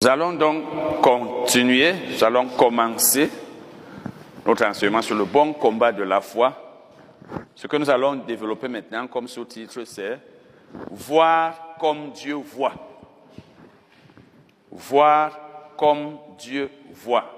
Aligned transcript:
Nous 0.00 0.08
allons 0.08 0.34
donc 0.34 1.00
continuer, 1.02 1.92
nous 2.08 2.22
allons 2.22 2.46
commencer 2.50 3.28
notre 4.46 4.64
enseignement 4.64 5.02
sur 5.02 5.16
le 5.16 5.24
bon 5.24 5.52
combat 5.52 5.90
de 5.90 6.04
la 6.04 6.20
foi. 6.20 6.86
Ce 7.56 7.66
que 7.66 7.76
nous 7.76 7.90
allons 7.90 8.14
développer 8.14 8.68
maintenant 8.68 9.08
comme 9.08 9.26
sous-titre, 9.26 9.82
c'est 9.82 10.20
Voir 10.92 11.74
comme 11.80 12.12
Dieu 12.12 12.34
voit. 12.34 12.74
Voir 14.70 15.36
comme 15.76 16.18
Dieu 16.38 16.70
voit. 16.92 17.34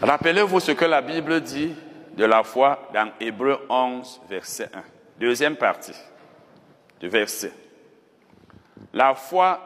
Rappelez-vous 0.00 0.60
ce 0.60 0.70
que 0.70 0.84
la 0.84 1.02
Bible 1.02 1.40
dit 1.40 1.74
de 2.16 2.24
la 2.24 2.44
foi 2.44 2.88
dans 2.94 3.10
Hébreu 3.18 3.58
11, 3.68 4.20
verset 4.28 4.70
1. 4.72 4.82
Deuxième 5.18 5.56
partie 5.56 5.96
du 7.00 7.08
verset. 7.08 7.52
La 8.92 9.14
foi 9.14 9.60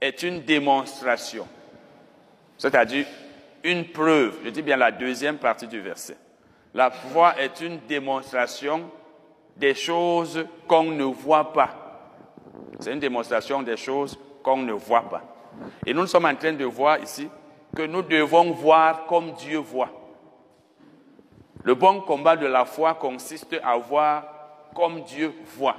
est 0.00 0.22
une 0.22 0.42
démonstration, 0.42 1.46
c'est-à-dire 2.58 3.06
une 3.64 3.86
preuve. 3.88 4.38
Je 4.44 4.50
dis 4.50 4.62
bien 4.62 4.76
la 4.76 4.92
deuxième 4.92 5.38
partie 5.38 5.66
du 5.66 5.80
verset. 5.80 6.16
La 6.74 6.90
foi 6.90 7.38
est 7.40 7.60
une 7.60 7.78
démonstration 7.88 8.90
des 9.56 9.74
choses 9.74 10.46
qu'on 10.68 10.84
ne 10.84 11.04
voit 11.04 11.52
pas. 11.52 11.70
C'est 12.80 12.92
une 12.92 13.00
démonstration 13.00 13.62
des 13.62 13.76
choses 13.76 14.18
qu'on 14.42 14.58
ne 14.58 14.72
voit 14.72 15.08
pas. 15.08 15.22
Et 15.86 15.94
nous 15.94 16.06
sommes 16.06 16.26
en 16.26 16.34
train 16.34 16.52
de 16.52 16.64
voir 16.64 17.00
ici 17.00 17.28
que 17.74 17.82
nous 17.82 18.02
devons 18.02 18.52
voir 18.52 19.06
comme 19.06 19.32
Dieu 19.32 19.58
voit. 19.58 19.90
Le 21.64 21.74
bon 21.74 22.00
combat 22.00 22.36
de 22.36 22.46
la 22.46 22.64
foi 22.64 22.94
consiste 22.94 23.56
à 23.64 23.76
voir 23.76 24.24
comme 24.74 25.00
Dieu 25.02 25.32
voit. 25.56 25.76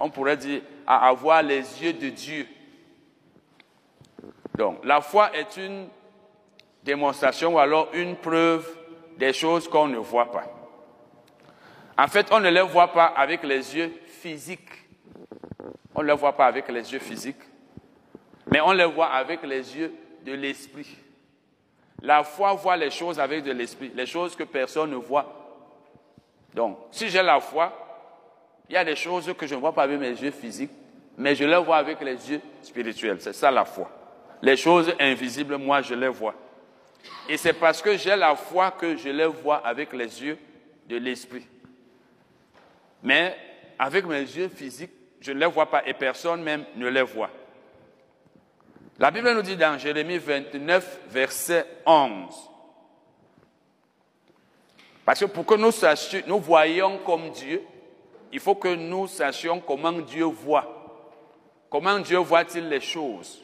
On 0.00 0.10
pourrait 0.10 0.36
dire 0.36 0.62
à 0.86 1.08
avoir 1.08 1.42
les 1.42 1.82
yeux 1.82 1.92
de 1.92 2.08
Dieu. 2.08 2.46
Donc, 4.56 4.84
la 4.84 5.00
foi 5.00 5.36
est 5.36 5.56
une 5.56 5.88
démonstration 6.82 7.54
ou 7.54 7.58
alors 7.58 7.88
une 7.92 8.16
preuve 8.16 8.66
des 9.16 9.32
choses 9.32 9.68
qu'on 9.68 9.88
ne 9.88 9.98
voit 9.98 10.30
pas. 10.30 10.44
En 11.96 12.06
fait, 12.06 12.28
on 12.30 12.40
ne 12.40 12.48
les 12.48 12.62
voit 12.62 12.92
pas 12.92 13.06
avec 13.06 13.42
les 13.42 13.76
yeux 13.76 13.92
physiques. 14.06 14.70
On 15.94 16.02
ne 16.02 16.06
les 16.06 16.14
voit 16.14 16.36
pas 16.36 16.46
avec 16.46 16.68
les 16.68 16.92
yeux 16.92 17.00
physiques, 17.00 17.42
mais 18.46 18.60
on 18.60 18.70
les 18.70 18.84
voit 18.84 19.08
avec 19.08 19.42
les 19.42 19.76
yeux 19.76 19.92
de 20.24 20.32
l'esprit. 20.32 20.96
La 22.02 22.22
foi 22.22 22.52
voit 22.52 22.76
les 22.76 22.90
choses 22.90 23.18
avec 23.18 23.42
de 23.42 23.50
l'esprit, 23.50 23.90
les 23.94 24.06
choses 24.06 24.36
que 24.36 24.44
personne 24.44 24.92
ne 24.92 24.96
voit. 24.96 25.26
Donc, 26.54 26.78
si 26.92 27.08
j'ai 27.08 27.22
la 27.22 27.40
foi, 27.40 27.87
il 28.68 28.74
y 28.74 28.76
a 28.76 28.84
des 28.84 28.96
choses 28.96 29.32
que 29.36 29.46
je 29.46 29.54
ne 29.54 29.60
vois 29.60 29.72
pas 29.72 29.84
avec 29.84 29.98
mes 29.98 30.10
yeux 30.10 30.30
physiques, 30.30 30.70
mais 31.16 31.34
je 31.34 31.44
les 31.44 31.56
vois 31.56 31.78
avec 31.78 32.00
les 32.00 32.30
yeux 32.30 32.40
spirituels. 32.62 33.20
C'est 33.20 33.32
ça 33.32 33.50
la 33.50 33.64
foi. 33.64 33.90
Les 34.42 34.56
choses 34.56 34.92
invisibles, 35.00 35.56
moi, 35.56 35.82
je 35.82 35.94
les 35.94 36.08
vois. 36.08 36.34
Et 37.28 37.36
c'est 37.36 37.54
parce 37.54 37.82
que 37.82 37.96
j'ai 37.96 38.14
la 38.14 38.36
foi 38.36 38.70
que 38.72 38.96
je 38.96 39.08
les 39.08 39.26
vois 39.26 39.66
avec 39.66 39.92
les 39.92 40.22
yeux 40.22 40.38
de 40.86 40.96
l'esprit. 40.96 41.46
Mais 43.02 43.36
avec 43.78 44.06
mes 44.06 44.20
yeux 44.20 44.48
physiques, 44.48 44.92
je 45.20 45.32
ne 45.32 45.40
les 45.40 45.46
vois 45.46 45.70
pas 45.70 45.86
et 45.86 45.94
personne 45.94 46.42
même 46.42 46.64
ne 46.76 46.88
les 46.88 47.02
voit. 47.02 47.30
La 48.98 49.10
Bible 49.10 49.32
nous 49.32 49.42
dit 49.42 49.56
dans 49.56 49.78
Jérémie 49.78 50.18
29, 50.18 51.00
verset 51.08 51.66
11. 51.86 52.34
Parce 55.04 55.20
que 55.20 55.26
pour 55.26 55.46
que 55.46 55.54
nous 55.54 55.70
sachions, 55.70 56.22
nous 56.26 56.40
voyons 56.40 56.98
comme 56.98 57.30
Dieu, 57.30 57.62
il 58.32 58.40
faut 58.40 58.54
que 58.54 58.74
nous 58.74 59.06
sachions 59.06 59.60
comment 59.60 59.92
Dieu 59.92 60.24
voit. 60.24 60.74
Comment 61.70 61.98
Dieu 61.98 62.18
voit-il 62.18 62.68
les 62.68 62.80
choses? 62.80 63.42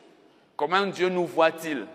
Comment 0.57 0.87
Dieu 0.87 1.09
nous 1.09 1.27
voit-il? 1.27 1.87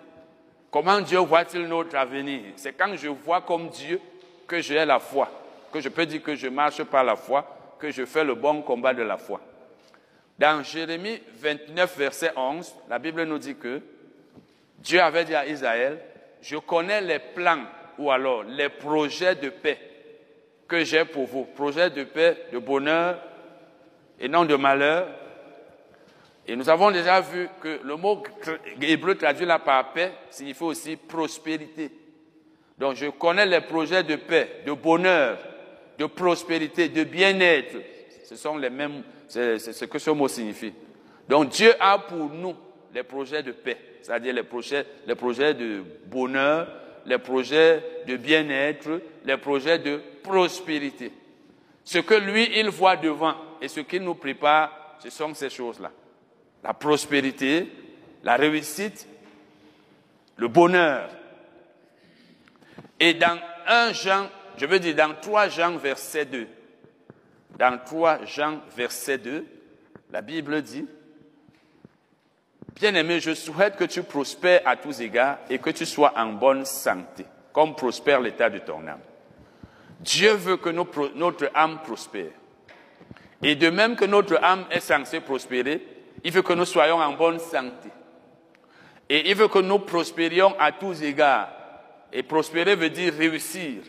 Comment 0.71 1.01
Dieu 1.01 1.19
voit-il 1.19 1.67
notre 1.67 1.95
avenir? 1.95 2.41
C'est 2.55 2.73
quand 2.73 2.95
je 2.95 3.07
vois 3.07 3.41
comme 3.41 3.69
Dieu 3.69 3.99
que 4.47 4.61
j'ai 4.61 4.85
la 4.85 4.99
foi, 4.99 5.29
que 5.71 5.79
je 5.79 5.89
peux 5.89 6.05
dire 6.05 6.21
que 6.21 6.35
je 6.35 6.47
marche 6.47 6.83
par 6.83 7.03
la 7.03 7.15
foi, 7.15 7.45
que 7.79 7.89
je 7.91 8.05
fais 8.05 8.23
le 8.23 8.35
bon 8.35 8.61
combat 8.61 8.93
de 8.93 9.03
la 9.03 9.17
foi. 9.17 9.41
Dans 10.37 10.63
Jérémie 10.63 11.21
29, 11.35 11.97
verset 11.97 12.31
11, 12.35 12.75
la 12.89 12.99
Bible 12.99 13.23
nous 13.23 13.39
dit 13.39 13.55
que 13.55 13.81
Dieu 14.77 15.01
avait 15.01 15.25
dit 15.25 15.35
à 15.35 15.47
Israël, 15.47 15.99
je 16.41 16.57
connais 16.57 17.01
les 17.01 17.19
plans 17.19 17.63
ou 17.97 18.11
alors 18.11 18.43
les 18.43 18.69
projets 18.69 19.35
de 19.35 19.49
paix 19.49 19.88
que 20.69 20.85
j'ai 20.85 21.03
pour 21.03 21.25
vous, 21.25 21.43
projets 21.43 21.89
de 21.89 22.03
paix, 22.03 22.45
de 22.53 22.59
bonheur 22.59 23.19
et 24.19 24.29
non 24.29 24.45
de 24.45 24.55
malheur. 24.55 25.07
Et 26.47 26.55
nous 26.55 26.69
avons 26.69 26.91
déjà 26.91 27.19
vu 27.19 27.49
que 27.61 27.79
le 27.83 27.95
mot 27.95 28.23
hébreu 28.81 29.15
traduit 29.15 29.45
là 29.45 29.59
par 29.59 29.91
paix 29.91 30.11
signifie 30.29 30.63
aussi 30.63 30.95
prospérité. 30.95 31.91
Donc 32.77 32.95
je 32.95 33.07
connais 33.07 33.45
les 33.45 33.61
projets 33.61 34.03
de 34.03 34.15
paix, 34.15 34.61
de 34.65 34.71
bonheur, 34.71 35.37
de 35.97 36.05
prospérité, 36.05 36.87
de 36.87 37.03
bien-être. 37.03 37.75
Ce 38.23 38.35
sont 38.35 38.57
les 38.57 38.69
mêmes, 38.69 39.03
c'est 39.27 39.59
ce 39.59 39.85
que 39.85 39.99
ce 39.99 40.11
mot 40.11 40.27
signifie. 40.27 40.73
Donc 41.27 41.49
Dieu 41.49 41.73
a 41.79 41.97
pour 41.97 42.29
nous 42.29 42.55
les 42.93 43.03
projets 43.03 43.43
de 43.43 43.51
paix, 43.51 43.77
c'est-à-dire 44.01 44.33
les 44.33 44.43
projets, 44.43 44.85
les 45.05 45.15
projets 45.15 45.53
de 45.53 45.83
bonheur, 46.05 46.67
les 47.05 47.17
projets 47.17 47.83
de 48.07 48.17
bien-être, 48.17 49.01
les 49.25 49.37
projets 49.37 49.79
de 49.79 50.01
prospérité. 50.23 51.11
Ce 51.83 51.99
que 51.99 52.13
lui, 52.13 52.49
il 52.59 52.69
voit 52.69 52.97
devant 52.97 53.35
et 53.61 53.67
ce 53.67 53.79
qu'il 53.81 54.03
nous 54.03 54.15
prépare, 54.15 54.97
ce 54.99 55.09
sont 55.09 55.33
ces 55.33 55.49
choses-là. 55.49 55.91
La 56.63 56.73
prospérité, 56.73 57.67
la 58.23 58.35
réussite, 58.35 59.07
le 60.37 60.47
bonheur. 60.47 61.09
Et 62.99 63.13
dans 63.13 63.39
un 63.67 63.93
Jean, 63.93 64.29
je 64.57 64.65
veux 64.65 64.79
dire 64.79 64.95
dans 64.95 65.13
3 65.13 65.49
Jean 65.49 65.77
verset 65.77 66.25
2, 66.25 66.47
dans 67.57 67.79
3 67.83 68.25
Jean 68.25 68.59
verset 68.75 69.17
2, 69.17 69.45
la 70.11 70.21
Bible 70.21 70.61
dit, 70.61 70.85
Bien-aimé, 72.75 73.19
je 73.19 73.33
souhaite 73.33 73.75
que 73.75 73.83
tu 73.83 74.03
prospères 74.03 74.61
à 74.65 74.75
tous 74.75 75.01
égards 75.01 75.37
et 75.49 75.59
que 75.59 75.69
tu 75.69 75.85
sois 75.85 76.13
en 76.15 76.33
bonne 76.33 76.65
santé, 76.65 77.25
comme 77.51 77.75
prospère 77.75 78.21
l'état 78.21 78.49
de 78.49 78.59
ton 78.59 78.87
âme. 78.87 78.99
Dieu 79.99 80.31
veut 80.33 80.57
que 80.57 80.69
notre 80.69 81.51
âme 81.53 81.79
prospère. 81.83 82.31
Et 83.41 83.55
de 83.55 83.69
même 83.69 83.95
que 83.95 84.05
notre 84.05 84.41
âme 84.43 84.65
est 84.69 84.79
censée 84.79 85.19
prospérer, 85.19 85.85
il 86.23 86.31
veut 86.31 86.41
que 86.41 86.53
nous 86.53 86.65
soyons 86.65 86.97
en 86.97 87.13
bonne 87.13 87.39
santé. 87.39 87.89
Et 89.09 89.29
il 89.29 89.35
veut 89.35 89.47
que 89.47 89.59
nous 89.59 89.79
prospérions 89.79 90.55
à 90.59 90.71
tous 90.71 91.01
égards. 91.01 91.49
Et 92.11 92.23
prospérer 92.23 92.75
veut 92.75 92.89
dire 92.89 93.13
réussir. 93.13 93.81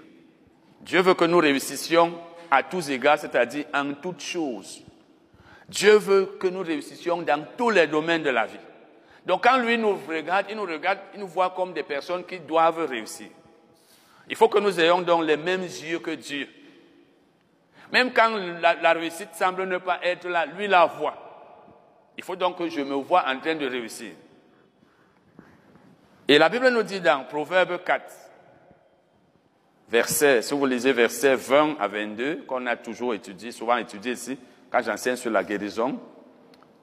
Dieu 0.80 1.00
veut 1.00 1.14
que 1.14 1.24
nous 1.24 1.38
réussissions 1.38 2.18
à 2.50 2.62
tous 2.62 2.90
égards, 2.90 3.18
c'est-à-dire 3.18 3.66
en 3.74 3.94
toutes 3.94 4.22
choses. 4.22 4.82
Dieu 5.68 5.96
veut 5.96 6.36
que 6.40 6.48
nous 6.48 6.62
réussissions 6.62 7.22
dans 7.22 7.44
tous 7.56 7.70
les 7.70 7.86
domaines 7.86 8.22
de 8.22 8.30
la 8.30 8.46
vie. 8.46 8.56
Donc 9.26 9.44
quand 9.44 9.58
lui 9.58 9.76
nous 9.76 9.98
regarde, 10.08 10.46
il 10.50 10.56
nous 10.56 10.64
regarde, 10.64 10.98
il 11.14 11.20
nous 11.20 11.28
voit 11.28 11.50
comme 11.50 11.72
des 11.72 11.82
personnes 11.82 12.24
qui 12.24 12.40
doivent 12.40 12.86
réussir. 12.86 13.28
Il 14.28 14.36
faut 14.36 14.48
que 14.48 14.58
nous 14.58 14.78
ayons 14.80 15.02
donc 15.02 15.24
les 15.24 15.36
mêmes 15.36 15.62
yeux 15.62 15.98
que 15.98 16.12
Dieu. 16.12 16.48
Même 17.92 18.12
quand 18.12 18.30
la, 18.60 18.92
réussite 18.92 19.34
semble 19.34 19.64
ne 19.64 19.78
pas 19.78 19.98
être 20.02 20.28
là, 20.28 20.46
lui 20.46 20.68
la 20.68 20.86
voit. 20.86 21.16
Il 22.16 22.22
faut 22.22 22.36
donc 22.36 22.58
que 22.58 22.68
je 22.68 22.80
me 22.80 22.94
vois 22.94 23.24
en 23.26 23.38
train 23.40 23.56
de 23.56 23.66
réussir. 23.66 24.12
Et 26.28 26.38
la 26.38 26.48
Bible 26.48 26.68
nous 26.68 26.84
dit 26.84 27.00
dans 27.00 27.24
Proverbe 27.24 27.82
4, 27.82 28.04
verset, 29.88 30.42
si 30.42 30.54
vous 30.54 30.64
lisez 30.64 30.92
verset 30.92 31.34
20 31.34 31.76
à 31.80 31.88
22, 31.88 32.44
qu'on 32.46 32.66
a 32.66 32.76
toujours 32.76 33.14
étudié, 33.14 33.50
souvent 33.50 33.76
étudié 33.76 34.12
ici, 34.12 34.38
quand 34.70 34.82
j'enseigne 34.82 35.16
sur 35.16 35.32
la 35.32 35.42
guérison. 35.42 35.98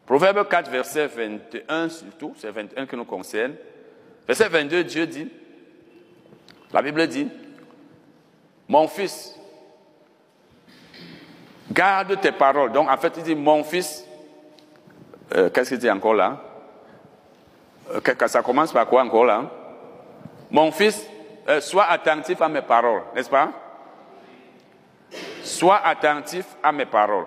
Proverbe 0.07 0.47
4, 0.47 0.71
verset 0.71 1.07
21 1.07 1.89
surtout, 1.89 2.33
c'est 2.37 2.49
21 2.49 2.85
qui 2.85 2.95
nous 2.95 3.03
concerne. 3.03 3.55
Verset 4.25 4.47
22, 4.47 4.85
Dieu 4.85 5.05
dit, 5.05 5.29
la 6.71 6.81
Bible 6.81 7.05
dit, 7.07 7.27
mon 8.69 8.87
fils, 8.87 9.37
garde 11.69 12.19
tes 12.21 12.31
paroles. 12.31 12.71
Donc 12.71 12.89
en 12.89 12.95
fait, 12.95 13.13
il 13.17 13.23
dit, 13.23 13.35
mon 13.35 13.65
fils, 13.65 14.07
euh, 15.35 15.49
qu'est-ce 15.49 15.71
qu'il 15.71 15.79
dit 15.79 15.91
encore 15.91 16.13
là? 16.13 16.41
Euh, 17.91 18.27
Ça 18.27 18.41
commence 18.41 18.71
par 18.71 18.87
quoi 18.87 19.03
encore 19.03 19.25
là? 19.25 19.51
Mon 20.49 20.71
fils, 20.71 21.05
euh, 21.49 21.59
sois 21.59 21.83
attentif 21.83 22.41
à 22.41 22.47
mes 22.47 22.61
paroles, 22.61 23.01
n'est-ce 23.13 23.29
pas? 23.29 23.51
Sois 25.43 25.85
attentif 25.85 26.45
à 26.63 26.71
mes 26.71 26.85
paroles. 26.85 27.25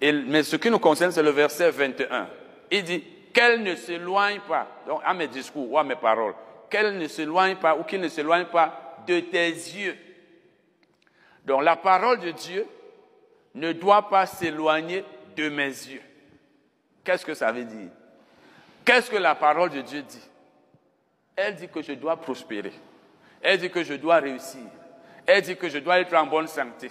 Mais 0.00 0.42
ce 0.42 0.56
qui 0.56 0.70
nous 0.70 0.78
concerne, 0.78 1.12
c'est 1.12 1.22
le 1.22 1.30
verset 1.30 1.70
21. 1.70 2.28
Il 2.70 2.84
dit, 2.84 3.02
qu'elle 3.36 3.62
ne 3.62 3.74
s'éloigne 3.74 4.40
pas, 4.48 4.66
donc 4.86 5.02
à 5.04 5.12
mes 5.12 5.28
discours 5.28 5.70
ou 5.70 5.76
à 5.76 5.84
mes 5.84 5.94
paroles, 5.94 6.32
qu'elle 6.70 6.96
ne 6.96 7.06
s'éloigne 7.06 7.56
pas 7.56 7.76
ou 7.76 7.84
qu'il 7.84 8.00
ne 8.00 8.08
s'éloigne 8.08 8.46
pas 8.46 8.96
de 9.06 9.20
tes 9.20 9.50
yeux. 9.50 9.94
Donc 11.44 11.62
la 11.62 11.76
parole 11.76 12.18
de 12.18 12.30
Dieu 12.30 12.66
ne 13.54 13.72
doit 13.72 14.08
pas 14.08 14.24
s'éloigner 14.24 15.04
de 15.36 15.50
mes 15.50 15.66
yeux. 15.66 16.00
Qu'est-ce 17.04 17.26
que 17.26 17.34
ça 17.34 17.52
veut 17.52 17.64
dire? 17.64 17.90
Qu'est-ce 18.86 19.10
que 19.10 19.16
la 19.16 19.34
parole 19.34 19.68
de 19.68 19.82
Dieu 19.82 20.00
dit? 20.00 20.28
Elle 21.36 21.56
dit 21.56 21.68
que 21.68 21.82
je 21.82 21.92
dois 21.92 22.16
prospérer. 22.16 22.72
Elle 23.42 23.58
dit 23.58 23.70
que 23.70 23.84
je 23.84 23.92
dois 23.92 24.16
réussir. 24.16 24.62
Elle 25.26 25.42
dit 25.42 25.56
que 25.56 25.68
je 25.68 25.76
dois 25.76 26.00
être 26.00 26.14
en 26.14 26.24
bonne 26.24 26.46
santé. 26.46 26.90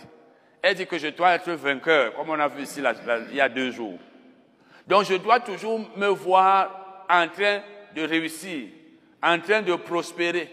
Elle 0.68 0.74
dit 0.74 0.88
que 0.88 0.98
je 0.98 1.10
dois 1.10 1.36
être 1.36 1.52
vainqueur, 1.52 2.16
comme 2.16 2.32
on 2.32 2.40
a 2.40 2.48
vu 2.48 2.64
ici 2.64 2.82
il 3.30 3.36
y 3.36 3.40
a 3.40 3.48
deux 3.48 3.70
jours. 3.70 4.00
Donc 4.88 5.04
je 5.04 5.14
dois 5.14 5.40
toujours 5.40 5.80
me 5.96 6.08
voir 6.08 7.06
en 7.08 7.28
train 7.28 7.62
de 7.96 8.02
réussir, 8.02 8.70
en 9.22 9.40
train 9.40 9.62
de 9.62 9.76
prospérer. 9.76 10.50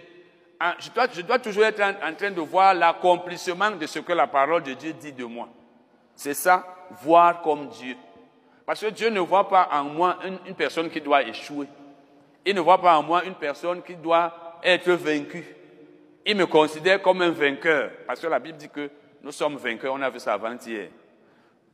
Je 0.81 1.23
dois, 1.23 1.39
toujours 1.39 1.65
être 1.65 1.81
en, 1.81 2.13
train 2.13 2.31
de 2.31 2.43
voir 2.43 2.75
l'accomplissement 2.75 3.71
de 3.71 3.87
ce 3.87 4.01
que 4.01 4.13
la 4.13 4.27
parole 4.27 4.63
de 4.63 4.75
Dieu 4.75 4.93
dit 4.93 5.15
de 5.15 5.25
moi. 5.25 5.49
C'est 6.15 6.35
ça, 6.35 6.63
voir 7.03 7.41
comme 7.41 7.69
Dieu. 7.69 7.97
Parce 8.67 8.83
que 8.83 8.91
Dieu 8.91 9.09
ne 9.09 9.21
voit 9.21 9.49
pas 9.49 9.71
en 9.73 9.85
moi 9.85 10.19
une, 10.27 10.39
une, 10.47 10.55
personne 10.55 10.91
qui 10.91 11.01
doit 11.01 11.23
échouer. 11.23 11.69
Il 12.45 12.55
ne 12.55 12.61
voit 12.61 12.83
pas 12.83 12.99
en 12.99 13.03
moi 13.03 13.25
une 13.25 13.35
personne 13.35 13.81
qui 13.83 13.95
doit 13.95 14.59
être 14.63 14.93
vaincue. 14.93 15.57
Il 16.27 16.37
me 16.37 16.45
considère 16.45 17.01
comme 17.01 17.23
un 17.23 17.31
vainqueur. 17.31 17.93
Parce 18.07 18.21
que 18.21 18.27
la 18.27 18.39
Bible 18.39 18.59
dit 18.59 18.69
que 18.69 18.91
nous 19.23 19.33
sommes 19.33 19.57
vainqueurs. 19.57 19.95
On 19.95 20.03
a 20.03 20.11
vu 20.11 20.19
ça 20.19 20.35
avant-hier. 20.35 20.89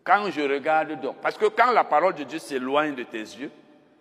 Quand 0.04 0.30
je 0.30 0.40
regarde 0.40 1.00
donc, 1.00 1.16
parce 1.20 1.36
que 1.36 1.46
quand 1.46 1.72
la 1.72 1.84
parole 1.84 2.14
de 2.14 2.24
Dieu 2.24 2.38
s'éloigne 2.38 2.94
de 2.94 3.02
tes 3.02 3.18
yeux, 3.18 3.50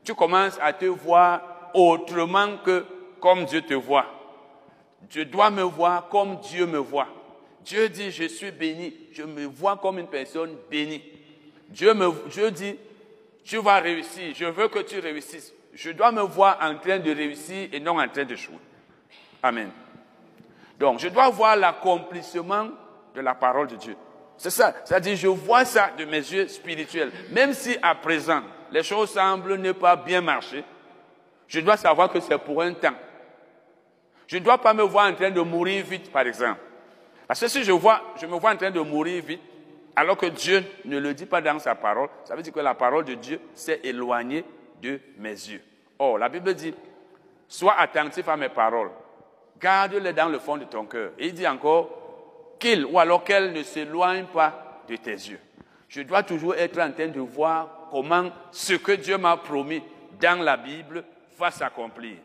tu 0.04 0.14
commences 0.14 0.58
à 0.62 0.74
te 0.74 0.86
voir 0.86 1.72
autrement 1.74 2.58
que 2.64 2.86
comme 3.20 3.46
Dieu 3.46 3.62
te 3.62 3.74
voit. 3.74 4.06
Je 5.10 5.22
dois 5.22 5.50
me 5.50 5.64
voir 5.64 6.08
comme 6.10 6.38
Dieu 6.38 6.66
me 6.66 6.78
voit. 6.78 7.08
Dieu 7.64 7.90
dit, 7.90 8.12
je 8.12 8.26
suis 8.26 8.52
béni. 8.52 8.94
Je 9.12 9.24
me 9.24 9.46
vois 9.46 9.78
comme 9.78 10.00
une 10.00 10.08
personne 10.08 10.56
bénie. 10.70 11.04
Dieu, 11.68 11.94
me, 11.94 12.10
Dieu 12.30 12.52
dit, 12.52 12.78
tu 13.44 13.58
vas 13.58 13.80
réussir. 13.80 14.34
Je 14.36 14.46
veux 14.46 14.70
que 14.70 14.80
tu 14.80 15.00
réussisses. 15.00 15.54
Je 15.74 15.92
dois 15.92 16.12
me 16.12 16.22
voir 16.22 16.58
en 16.62 16.76
train 16.78 17.00
de 17.00 17.14
réussir 17.14 17.70
et 17.72 17.80
non 17.80 18.00
en 18.00 18.08
train 18.08 18.24
de 18.24 18.36
jouer. 18.36 18.56
Amen. 19.44 19.70
Donc, 20.80 21.00
je 21.00 21.10
dois 21.10 21.30
voir 21.30 21.56
l'accomplissement 21.56 22.70
la 23.22 23.36
parole 23.36 23.68
de 23.68 23.76
Dieu. 23.76 23.96
C'est 24.38 24.50
ça. 24.50 24.74
C'est-à-dire, 24.86 25.16
je 25.16 25.28
vois 25.28 25.66
ça 25.66 25.92
de 25.98 26.06
mes 26.06 26.18
yeux 26.18 26.48
spirituels. 26.48 27.12
Même 27.32 27.54
si 27.54 27.78
à 27.82 27.96
présent, 27.96 28.42
les 28.72 28.84
choses 28.84 29.12
semblent 29.12 29.56
ne 29.56 29.72
pas 29.72 29.96
bien 29.96 30.22
marcher, 30.22 30.64
je 31.48 31.60
dois 31.60 31.78
savoir 31.78 32.10
que 32.12 32.20
c'est 32.20 32.38
pour 32.38 32.62
un 32.62 32.74
temps. 32.74 32.96
Je 34.28 34.38
ne 34.38 34.44
dois 34.44 34.58
pas 34.58 34.74
me 34.74 34.84
voir 34.84 35.10
en 35.10 35.16
train 35.16 35.32
de 35.32 35.42
mourir 35.42 35.84
vite, 35.86 36.12
par 36.12 36.28
exemple. 36.28 36.60
Parce 37.28 37.40
que 37.40 37.48
si 37.48 37.64
je, 37.64 37.72
vois, 37.72 38.02
je 38.20 38.26
me 38.26 38.36
vois 38.36 38.52
en 38.52 38.58
train 38.58 38.72
de 38.72 38.80
mourir 38.80 39.24
vite, 39.24 39.42
alors 39.96 40.18
que 40.18 40.28
Dieu 40.28 40.64
ne 40.86 41.00
le 41.00 41.14
dit 41.14 41.26
pas 41.26 41.42
dans 41.42 41.58
sa 41.60 41.76
parole, 41.76 42.10
ça 42.24 42.36
veut 42.36 42.44
dire 42.44 42.54
que 42.54 42.60
la 42.60 42.76
parole 42.76 43.06
de 43.06 43.16
Dieu 43.16 43.40
s'est 43.54 43.80
éloignée 43.84 44.46
de 44.82 45.00
mes 45.18 45.32
yeux. 45.32 45.62
Or, 45.98 46.18
la 46.18 46.30
Bible 46.30 46.54
dit, 46.54 46.74
sois 47.48 47.76
attentif 47.78 48.28
à 48.28 48.38
mes 48.38 48.50
paroles, 48.50 48.92
garde-les 49.60 50.14
dans 50.14 50.30
le 50.30 50.40
fond 50.40 50.58
de 50.58 50.66
ton 50.66 50.86
cœur. 50.86 51.12
Et 51.18 51.28
il 51.28 51.34
dit 51.34 51.48
encore, 51.48 52.07
qu'il 52.60 52.86
ou 52.86 53.00
alors 53.00 53.24
qu'elle 53.24 53.54
ne 53.54 53.64
s'éloigne 53.64 54.26
pas 54.26 54.82
de 54.88 54.96
tes 54.96 55.12
yeux. 55.12 55.40
Je 55.88 56.02
dois 56.02 56.24
toujours 56.24 56.56
être 56.56 56.80
en 56.80 56.92
train 56.92 57.08
de 57.08 57.20
voir 57.20 57.88
comment 57.92 58.30
ce 58.52 58.74
que 58.74 58.94
Dieu 58.94 59.18
m'a 59.18 59.38
promis 59.38 59.82
dans 60.20 60.42
la 60.44 60.58
Bible 60.58 61.04
va 61.38 61.52
s'accomplir. 61.52 62.18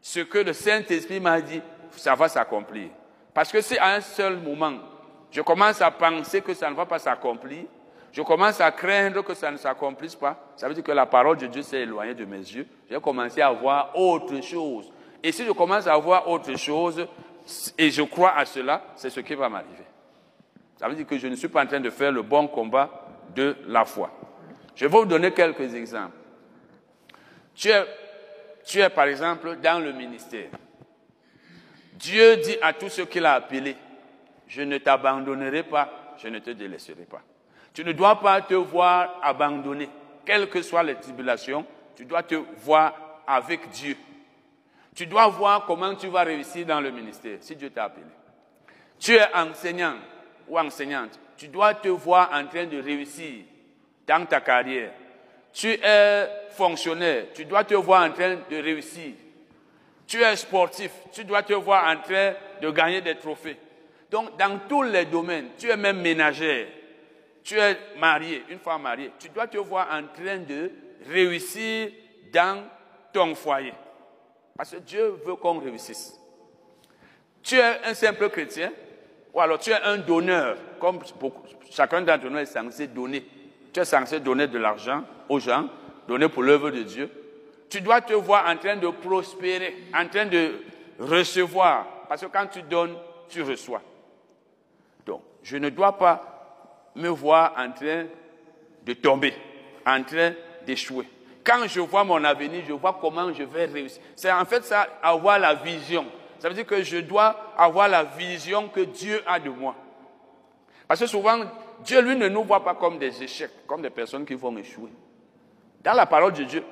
Ce 0.00 0.20
que 0.20 0.38
le 0.38 0.52
Saint-Esprit 0.52 1.20
m'a 1.20 1.40
dit, 1.40 1.60
ça 1.92 2.14
va 2.14 2.28
s'accomplir. 2.28 2.90
Parce 3.34 3.50
que 3.50 3.60
si 3.60 3.76
à 3.78 3.94
un 3.94 4.00
seul 4.00 4.36
moment, 4.36 4.78
je 5.30 5.40
commence 5.42 5.80
à 5.80 5.90
penser 5.90 6.40
que 6.40 6.54
ça 6.54 6.70
ne 6.70 6.74
va 6.74 6.86
pas 6.86 6.98
s'accomplir, 6.98 7.64
je 8.12 8.22
commence 8.22 8.60
à 8.60 8.70
craindre 8.70 9.22
que 9.22 9.34
ça 9.34 9.50
ne 9.50 9.56
s'accomplisse 9.56 10.14
pas, 10.14 10.36
ça 10.56 10.66
veut 10.68 10.74
dire 10.74 10.82
que 10.82 10.92
la 10.92 11.06
parole 11.06 11.36
de 11.36 11.46
Dieu 11.46 11.62
s'est 11.62 11.82
éloignée 11.82 12.14
de 12.14 12.24
mes 12.24 12.38
yeux. 12.38 12.66
J'ai 12.90 13.00
commencé 13.00 13.42
à 13.42 13.50
voir 13.50 13.92
autre 13.94 14.40
chose. 14.42 14.90
Et 15.22 15.32
si 15.32 15.44
je 15.44 15.52
commence 15.52 15.86
à 15.86 15.96
voir 15.96 16.28
autre 16.28 16.56
chose, 16.56 17.06
et 17.76 17.90
je 17.90 18.02
crois 18.02 18.36
à 18.36 18.44
cela, 18.44 18.82
c'est 18.96 19.10
ce 19.10 19.20
qui 19.20 19.34
va 19.34 19.48
m'arriver. 19.48 19.84
Ça 20.76 20.88
veut 20.88 20.94
dire 20.94 21.06
que 21.06 21.18
je 21.18 21.26
ne 21.26 21.34
suis 21.34 21.48
pas 21.48 21.64
en 21.64 21.66
train 21.66 21.80
de 21.80 21.90
faire 21.90 22.12
le 22.12 22.22
bon 22.22 22.46
combat 22.46 23.06
de 23.34 23.56
la 23.66 23.84
foi. 23.84 24.10
Je 24.74 24.86
vais 24.86 24.90
vous 24.90 25.04
donner 25.04 25.32
quelques 25.32 25.74
exemples. 25.74 26.16
Tu 27.54 27.68
es, 27.68 27.84
tu 28.64 28.80
es 28.80 28.88
par 28.90 29.06
exemple 29.06 29.56
dans 29.56 29.82
le 29.82 29.92
ministère. 29.92 30.50
Dieu 31.94 32.36
dit 32.36 32.56
à 32.62 32.72
tous 32.72 32.90
ceux 32.90 33.06
qu'il 33.06 33.26
a 33.26 33.34
appelés, 33.34 33.76
je 34.46 34.62
ne 34.62 34.78
t'abandonnerai 34.78 35.64
pas, 35.64 36.14
je 36.18 36.28
ne 36.28 36.38
te 36.38 36.50
délaisserai 36.50 37.06
pas. 37.10 37.22
Tu 37.74 37.84
ne 37.84 37.92
dois 37.92 38.20
pas 38.20 38.40
te 38.42 38.54
voir 38.54 39.18
abandonné. 39.22 39.88
Quelles 40.24 40.48
que 40.48 40.62
soient 40.62 40.82
les 40.82 40.94
tribulations, 40.94 41.66
tu 41.96 42.04
dois 42.04 42.22
te 42.22 42.36
voir 42.58 43.22
avec 43.26 43.68
Dieu. 43.70 43.96
Tu 44.98 45.06
dois 45.06 45.28
voir 45.28 45.64
comment 45.64 45.94
tu 45.94 46.08
vas 46.08 46.24
réussir 46.24 46.66
dans 46.66 46.80
le 46.80 46.90
ministère, 46.90 47.38
si 47.40 47.54
Dieu 47.54 47.70
t'a 47.70 47.84
appelé. 47.84 48.04
Tu 48.98 49.14
es 49.14 49.32
enseignant 49.32 49.94
ou 50.48 50.58
enseignante. 50.58 51.20
Tu 51.36 51.46
dois 51.46 51.74
te 51.74 51.86
voir 51.86 52.30
en 52.32 52.44
train 52.48 52.66
de 52.66 52.82
réussir 52.82 53.44
dans 54.08 54.26
ta 54.26 54.40
carrière. 54.40 54.90
Tu 55.52 55.68
es 55.68 56.28
fonctionnaire. 56.50 57.26
Tu 57.32 57.44
dois 57.44 57.62
te 57.62 57.74
voir 57.74 58.10
en 58.10 58.10
train 58.10 58.38
de 58.50 58.56
réussir. 58.56 59.12
Tu 60.04 60.20
es 60.20 60.34
sportif. 60.34 60.90
Tu 61.12 61.24
dois 61.24 61.44
te 61.44 61.52
voir 61.52 61.86
en 61.86 62.02
train 62.02 62.32
de 62.60 62.68
gagner 62.72 63.00
des 63.00 63.14
trophées. 63.14 63.56
Donc, 64.10 64.36
dans 64.36 64.58
tous 64.68 64.82
les 64.82 65.04
domaines, 65.04 65.50
tu 65.56 65.70
es 65.70 65.76
même 65.76 66.00
ménagère. 66.00 66.66
Tu 67.44 67.56
es 67.56 67.78
marié, 67.98 68.42
une 68.48 68.58
fois 68.58 68.78
marié. 68.78 69.12
Tu 69.20 69.28
dois 69.28 69.46
te 69.46 69.58
voir 69.58 69.86
en 69.92 70.08
train 70.08 70.38
de 70.38 70.72
réussir 71.08 71.92
dans 72.32 72.64
ton 73.12 73.36
foyer. 73.36 73.74
Parce 74.58 74.72
que 74.72 74.78
Dieu 74.78 75.14
veut 75.24 75.36
qu'on 75.36 75.60
réussisse. 75.60 76.18
Tu 77.44 77.54
es 77.54 77.84
un 77.84 77.94
simple 77.94 78.28
chrétien, 78.28 78.72
ou 79.32 79.40
alors 79.40 79.60
tu 79.60 79.70
es 79.70 79.80
un 79.80 79.98
donneur, 79.98 80.56
comme 80.80 80.98
chacun 81.70 82.02
d'entre 82.02 82.28
nous 82.28 82.38
est 82.38 82.46
censé 82.46 82.88
donner. 82.88 83.24
Tu 83.72 83.78
es 83.78 83.84
censé 83.84 84.18
donner 84.18 84.48
de 84.48 84.58
l'argent 84.58 85.04
aux 85.28 85.38
gens, 85.38 85.68
donner 86.08 86.28
pour 86.28 86.42
l'œuvre 86.42 86.72
de 86.72 86.82
Dieu. 86.82 87.08
Tu 87.70 87.80
dois 87.80 88.00
te 88.00 88.14
voir 88.14 88.50
en 88.50 88.56
train 88.56 88.74
de 88.74 88.88
prospérer, 88.88 89.76
en 89.94 90.08
train 90.08 90.26
de 90.26 90.54
recevoir. 90.98 91.86
Parce 92.08 92.22
que 92.22 92.26
quand 92.26 92.48
tu 92.48 92.62
donnes, 92.62 92.96
tu 93.28 93.42
reçois. 93.42 93.82
Donc, 95.06 95.22
je 95.44 95.56
ne 95.56 95.68
dois 95.68 95.96
pas 95.96 96.90
me 96.96 97.08
voir 97.08 97.54
en 97.56 97.70
train 97.70 98.06
de 98.84 98.92
tomber, 98.94 99.34
en 99.86 100.02
train 100.02 100.32
d'échouer 100.66 101.06
quand 101.48 101.66
je 101.66 101.80
vois 101.80 102.04
mon 102.04 102.22
avenir, 102.24 102.62
je 102.68 102.74
vois 102.74 102.98
comment 103.00 103.32
je 103.32 103.42
vais 103.42 103.64
réussir. 103.64 104.02
C'est 104.14 104.30
en 104.30 104.44
fait 104.44 104.64
ça, 104.64 104.86
avoir 105.02 105.38
la 105.38 105.54
vision. 105.54 106.04
Ça 106.38 106.48
veut 106.48 106.54
dire 106.54 106.66
que 106.66 106.82
je 106.82 106.98
dois 106.98 107.54
avoir 107.56 107.88
la 107.88 108.04
vision 108.04 108.68
que 108.68 108.80
Dieu 108.80 109.22
a 109.26 109.40
de 109.40 109.48
moi. 109.48 109.74
Parce 110.86 111.00
que 111.00 111.06
souvent, 111.06 111.38
Dieu, 111.82 112.02
lui, 112.02 112.16
ne 112.16 112.28
nous 112.28 112.44
voit 112.44 112.62
pas 112.62 112.74
comme 112.74 112.98
des 112.98 113.22
échecs, 113.22 113.66
comme 113.66 113.80
des 113.80 113.90
personnes 113.90 114.26
qui 114.26 114.34
vont 114.34 114.54
échouer. 114.58 114.90
Dans 115.82 115.94
la 115.94 116.04
parole 116.04 116.34
de 116.34 116.44
Dieu, 116.44 116.62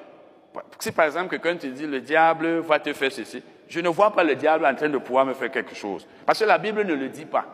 si 0.78 0.92
par 0.92 1.06
exemple 1.06 1.30
quelqu'un 1.30 1.56
te 1.56 1.66
dit 1.66 1.86
le 1.86 2.00
diable 2.00 2.58
va 2.58 2.78
te 2.78 2.92
faire 2.92 3.10
ceci, 3.10 3.42
je 3.68 3.80
ne 3.80 3.88
vois 3.88 4.12
pas 4.12 4.24
le 4.24 4.34
diable 4.34 4.66
en 4.66 4.74
train 4.74 4.90
de 4.90 4.98
pouvoir 4.98 5.24
me 5.24 5.32
faire 5.32 5.50
quelque 5.50 5.74
chose. 5.74 6.06
Parce 6.26 6.38
que 6.38 6.44
la 6.44 6.58
Bible 6.58 6.84
ne 6.84 6.94
le 6.94 7.08
dit 7.08 7.24
pas. 7.24 7.46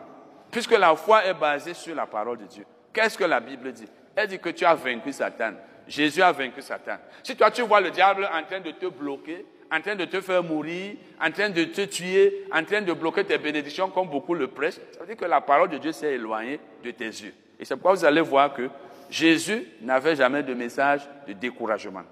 Puisque 0.51 0.77
la 0.77 0.93
foi 0.95 1.25
est 1.25 1.33
basée 1.33 1.73
sur 1.73 1.95
la 1.95 2.05
parole 2.05 2.37
de 2.39 2.45
Dieu. 2.45 2.65
Qu'est-ce 2.91 3.17
que 3.17 3.23
la 3.23 3.39
Bible 3.39 3.71
dit? 3.71 3.87
Elle 4.13 4.27
dit 4.27 4.39
que 4.39 4.49
tu 4.49 4.65
as 4.65 4.75
vaincu 4.75 5.13
Satan. 5.13 5.53
Jésus 5.87 6.21
a 6.21 6.31
vaincu 6.31 6.61
Satan. 6.61 6.97
Si 7.23 7.35
toi 7.35 7.51
tu 7.51 7.61
vois 7.61 7.81
le 7.81 7.91
diable 7.91 8.29
en 8.33 8.43
train 8.43 8.59
de 8.59 8.71
te 8.71 8.85
bloquer, 8.85 9.45
en 9.71 9.81
train 9.81 9.95
de 9.95 10.05
te 10.05 10.21
faire 10.21 10.43
mourir, 10.43 10.95
en 11.19 11.31
train 11.31 11.49
de 11.49 11.63
te 11.65 11.81
tuer, 11.81 12.45
en 12.51 12.63
train 12.63 12.81
de 12.81 12.93
bloquer 12.93 13.23
tes 13.23 13.37
bénédictions 13.37 13.89
comme 13.89 14.07
beaucoup 14.07 14.35
le 14.35 14.47
prêchent, 14.47 14.79
ça 14.91 14.99
veut 15.01 15.07
dire 15.07 15.17
que 15.17 15.25
la 15.25 15.41
parole 15.41 15.69
de 15.69 15.77
Dieu 15.77 15.91
s'est 15.91 16.13
éloignée 16.13 16.59
de 16.83 16.91
tes 16.91 17.05
yeux. 17.05 17.33
Et 17.59 17.65
c'est 17.65 17.75
pourquoi 17.75 17.93
vous 17.93 18.05
allez 18.05 18.21
voir 18.21 18.53
que 18.53 18.69
Jésus 19.09 19.67
n'avait 19.81 20.15
jamais 20.15 20.43
de 20.43 20.53
message 20.53 21.01
de 21.27 21.33
découragement. 21.33 22.03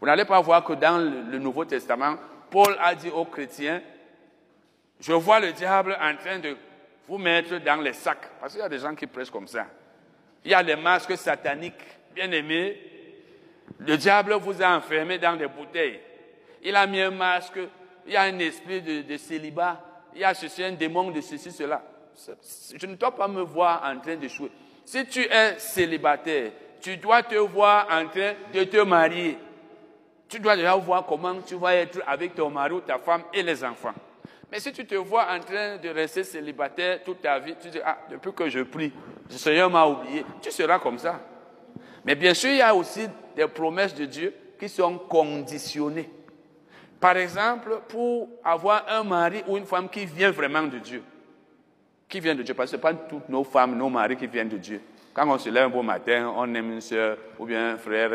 Vous 0.00 0.06
n'allez 0.06 0.24
pas 0.24 0.40
voir 0.40 0.62
que 0.64 0.74
dans 0.74 0.98
le 0.98 1.38
Nouveau 1.38 1.64
Testament, 1.64 2.16
Paul 2.50 2.76
a 2.80 2.94
dit 2.94 3.10
aux 3.10 3.24
chrétiens, 3.24 3.82
je 5.00 5.12
vois 5.12 5.40
le 5.40 5.52
diable 5.52 5.96
en 6.00 6.16
train 6.16 6.38
de 6.38 6.56
vous 7.06 7.18
mettre 7.18 7.58
dans 7.58 7.80
les 7.80 7.92
sacs. 7.92 8.28
Parce 8.40 8.52
qu'il 8.52 8.60
y 8.60 8.64
a 8.64 8.68
des 8.68 8.78
gens 8.78 8.94
qui 8.94 9.06
prêchent 9.06 9.30
comme 9.30 9.46
ça. 9.46 9.66
Il 10.44 10.50
y 10.50 10.54
a 10.54 10.62
des 10.62 10.76
masques 10.76 11.16
sataniques, 11.16 11.74
bien 12.14 12.30
aimés, 12.30 12.80
le 13.78 13.96
diable 13.96 14.34
vous 14.34 14.62
a 14.62 14.76
enfermé 14.76 15.18
dans 15.18 15.36
des 15.36 15.46
bouteilles. 15.46 16.00
Il 16.62 16.74
a 16.74 16.86
mis 16.86 17.00
un 17.00 17.10
masque, 17.10 17.58
il 18.06 18.12
y 18.12 18.16
a 18.16 18.22
un 18.22 18.38
esprit 18.38 18.82
de, 18.82 19.16
célibat, 19.16 19.80
il 20.14 20.20
y 20.20 20.24
a 20.24 20.34
ceci, 20.34 20.64
un 20.64 20.72
démon 20.72 21.10
de 21.10 21.20
ceci, 21.20 21.50
cela. 21.50 21.82
Je 22.74 22.86
ne 22.86 22.94
dois 22.94 23.14
pas 23.14 23.28
me 23.28 23.42
voir 23.42 23.82
en 23.84 23.98
train 24.00 24.16
d'échouer. 24.16 24.50
Si 24.84 25.06
tu 25.06 25.20
es 25.20 25.58
célibataire, 25.58 26.50
tu 26.80 26.96
dois 26.96 27.22
te 27.22 27.36
voir 27.36 27.86
en 27.90 28.08
train 28.08 28.32
de 28.52 28.64
te 28.64 28.78
marier. 28.78 29.38
Tu 30.28 30.40
dois 30.40 30.56
déjà 30.56 30.74
voir 30.76 31.06
comment 31.06 31.40
tu 31.40 31.54
vas 31.54 31.74
être 31.74 32.02
avec 32.06 32.34
ton 32.34 32.50
mari 32.50 32.74
ta 32.86 32.98
femme 32.98 33.22
et 33.32 33.42
les 33.42 33.64
enfants. 33.64 33.94
Mais 34.50 34.60
si 34.60 34.72
tu 34.72 34.86
te 34.86 34.94
vois 34.94 35.26
en 35.30 35.40
train 35.40 35.76
de 35.76 35.88
rester 35.90 36.24
célibataire 36.24 37.02
toute 37.04 37.20
ta 37.20 37.38
vie, 37.38 37.54
tu 37.60 37.68
dis, 37.68 37.80
ah, 37.84 37.98
depuis 38.10 38.32
que 38.32 38.48
je 38.48 38.60
prie, 38.60 38.92
le 39.30 39.36
Seigneur 39.36 39.70
m'a 39.70 39.86
oublié, 39.86 40.24
tu 40.40 40.50
seras 40.50 40.78
comme 40.78 40.98
ça. 40.98 41.20
Mais 42.04 42.14
bien 42.14 42.34
sûr, 42.34 42.50
il 42.50 42.58
y 42.58 42.62
a 42.62 42.74
aussi 42.74 43.06
des 43.36 43.46
promesses 43.46 43.94
de 43.94 44.04
Dieu 44.04 44.34
qui 44.58 44.68
sont 44.68 44.98
conditionnées. 44.98 46.10
Par 47.00 47.16
exemple, 47.16 47.80
pour 47.88 48.28
avoir 48.44 48.84
un 48.88 49.04
mari 49.04 49.42
ou 49.46 49.56
une 49.56 49.66
femme 49.66 49.88
qui 49.88 50.04
vient 50.04 50.30
vraiment 50.30 50.62
de 50.62 50.78
Dieu. 50.78 51.02
Qui 52.08 52.20
vient 52.20 52.34
de 52.34 52.42
Dieu, 52.42 52.54
parce 52.54 52.70
que 52.70 52.76
ce 52.76 52.80
pas 52.80 52.94
toutes 52.94 53.28
nos 53.28 53.44
femmes, 53.44 53.76
nos 53.76 53.88
maris 53.88 54.16
qui 54.16 54.26
viennent 54.26 54.48
de 54.48 54.56
Dieu. 54.56 54.80
Quand 55.12 55.28
on 55.28 55.38
se 55.38 55.50
lève 55.50 55.64
un 55.64 55.68
beau 55.68 55.82
matin, 55.82 56.32
on 56.36 56.52
aime 56.54 56.72
une 56.72 56.80
soeur 56.80 57.18
ou 57.38 57.46
bien 57.46 57.74
un 57.74 57.76
frère, 57.76 58.10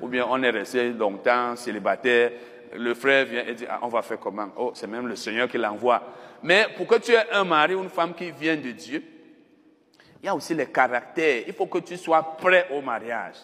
ou 0.00 0.08
bien 0.08 0.26
on 0.28 0.42
est 0.42 0.50
resté 0.50 0.90
longtemps 0.90 1.54
célibataire, 1.56 2.32
le 2.76 2.94
frère 2.94 3.26
vient 3.26 3.44
et 3.46 3.54
dit, 3.54 3.64
ah, 3.68 3.80
on 3.82 3.88
va 3.88 4.02
faire 4.02 4.18
comment? 4.18 4.48
Oh, 4.56 4.70
c'est 4.74 4.86
même 4.86 5.06
le 5.06 5.16
Seigneur 5.16 5.48
qui 5.48 5.58
l'envoie. 5.58 6.02
Mais 6.42 6.66
pour 6.76 6.86
que 6.86 6.96
tu 6.96 7.12
aies 7.12 7.30
un 7.32 7.44
mari 7.44 7.74
ou 7.74 7.82
une 7.82 7.90
femme 7.90 8.14
qui 8.14 8.30
vient 8.30 8.56
de 8.56 8.70
Dieu, 8.70 9.02
il 10.22 10.26
y 10.26 10.28
a 10.28 10.34
aussi 10.34 10.54
les 10.54 10.66
caractères. 10.66 11.44
Il 11.46 11.52
faut 11.54 11.66
que 11.66 11.78
tu 11.78 11.96
sois 11.96 12.36
prêt 12.36 12.68
au 12.72 12.80
mariage. 12.82 13.36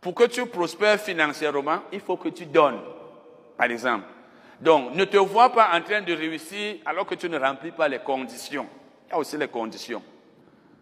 Pour 0.00 0.14
que 0.14 0.24
tu 0.24 0.46
prospères 0.46 1.00
financièrement, 1.00 1.80
il 1.92 2.00
faut 2.00 2.16
que 2.16 2.28
tu 2.28 2.46
donnes, 2.46 2.80
par 3.56 3.70
exemple. 3.70 4.04
Donc, 4.60 4.94
ne 4.94 5.04
te 5.04 5.16
vois 5.16 5.52
pas 5.52 5.70
en 5.72 5.82
train 5.82 6.00
de 6.00 6.12
réussir 6.12 6.76
alors 6.86 7.06
que 7.06 7.14
tu 7.14 7.28
ne 7.28 7.38
remplis 7.38 7.72
pas 7.72 7.88
les 7.88 7.98
conditions. 7.98 8.66
Il 9.06 9.10
y 9.10 9.14
a 9.14 9.18
aussi 9.18 9.36
les 9.36 9.48
conditions. 9.48 10.02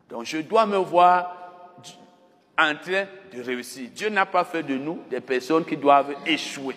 Donc, 0.08 0.24
je 0.24 0.38
dois 0.38 0.64
me 0.66 0.76
voir 0.76 1.36
en 2.58 2.74
train 2.76 3.06
de 3.32 3.42
réussir. 3.42 3.90
Dieu 3.94 4.08
n'a 4.08 4.26
pas 4.26 4.44
fait 4.44 4.62
de 4.62 4.76
nous 4.76 5.02
des 5.10 5.20
personnes 5.20 5.64
qui 5.64 5.76
doivent 5.76 6.14
échouer. 6.24 6.76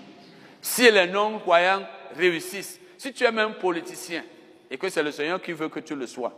Si 0.62 0.90
les 0.90 1.08
non-croyants 1.08 1.84
réussissent, 2.18 2.80
si 2.98 3.14
tu 3.14 3.24
es 3.24 3.32
même 3.32 3.54
politicien 3.54 4.24
et 4.70 4.78
que 4.78 4.90
c'est 4.90 5.04
le 5.04 5.12
Seigneur 5.12 5.42
qui 5.42 5.54
veut 5.54 5.70
que 5.70 5.80
tu 5.80 5.96
le 5.96 6.06
sois, 6.06 6.34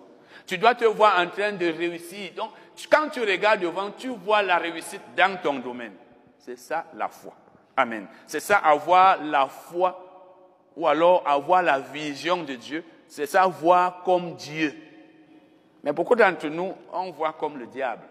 tu 0.46 0.58
dois 0.58 0.76
te 0.76 0.86
voir 0.86 1.20
en 1.20 1.28
train 1.28 1.52
de 1.54 1.66
réussir. 1.66 2.32
Donc, 2.36 2.52
quand 2.90 3.10
tu 3.10 3.22
regardes 3.22 3.62
devant, 3.62 3.92
tu 3.92 4.10
vois 4.10 4.42
la 4.42 4.58
réussite 4.58 5.02
dans 5.16 5.38
ton 5.42 5.60
domaine. 5.60 5.94
C'est 6.38 6.58
ça 6.58 6.86
la 6.96 7.08
foi. 7.08 7.34
Amen. 7.78 8.08
C'est 8.28 8.40
ça 8.40 8.58
avoir 8.58 9.24
la 9.24 9.48
foi 9.48 10.08
ou 10.76 10.88
alors 10.88 11.24
avoir 11.28 11.62
la 11.62 11.80
vision 11.80 12.44
de 12.44 12.56
Dieu. 12.56 12.84
C'est 13.08 13.26
ça 13.26 13.46
voir 13.46 14.04
comme 14.04 14.36
Dieu. 14.36 14.74
Mais 15.84 15.92
beaucoup 15.92 16.16
d'entre 16.16 16.48
nous, 16.48 16.74
on 16.94 17.12
voit 17.12 17.34
comme 17.34 17.58
le 17.58 17.68
diable. 17.68 18.04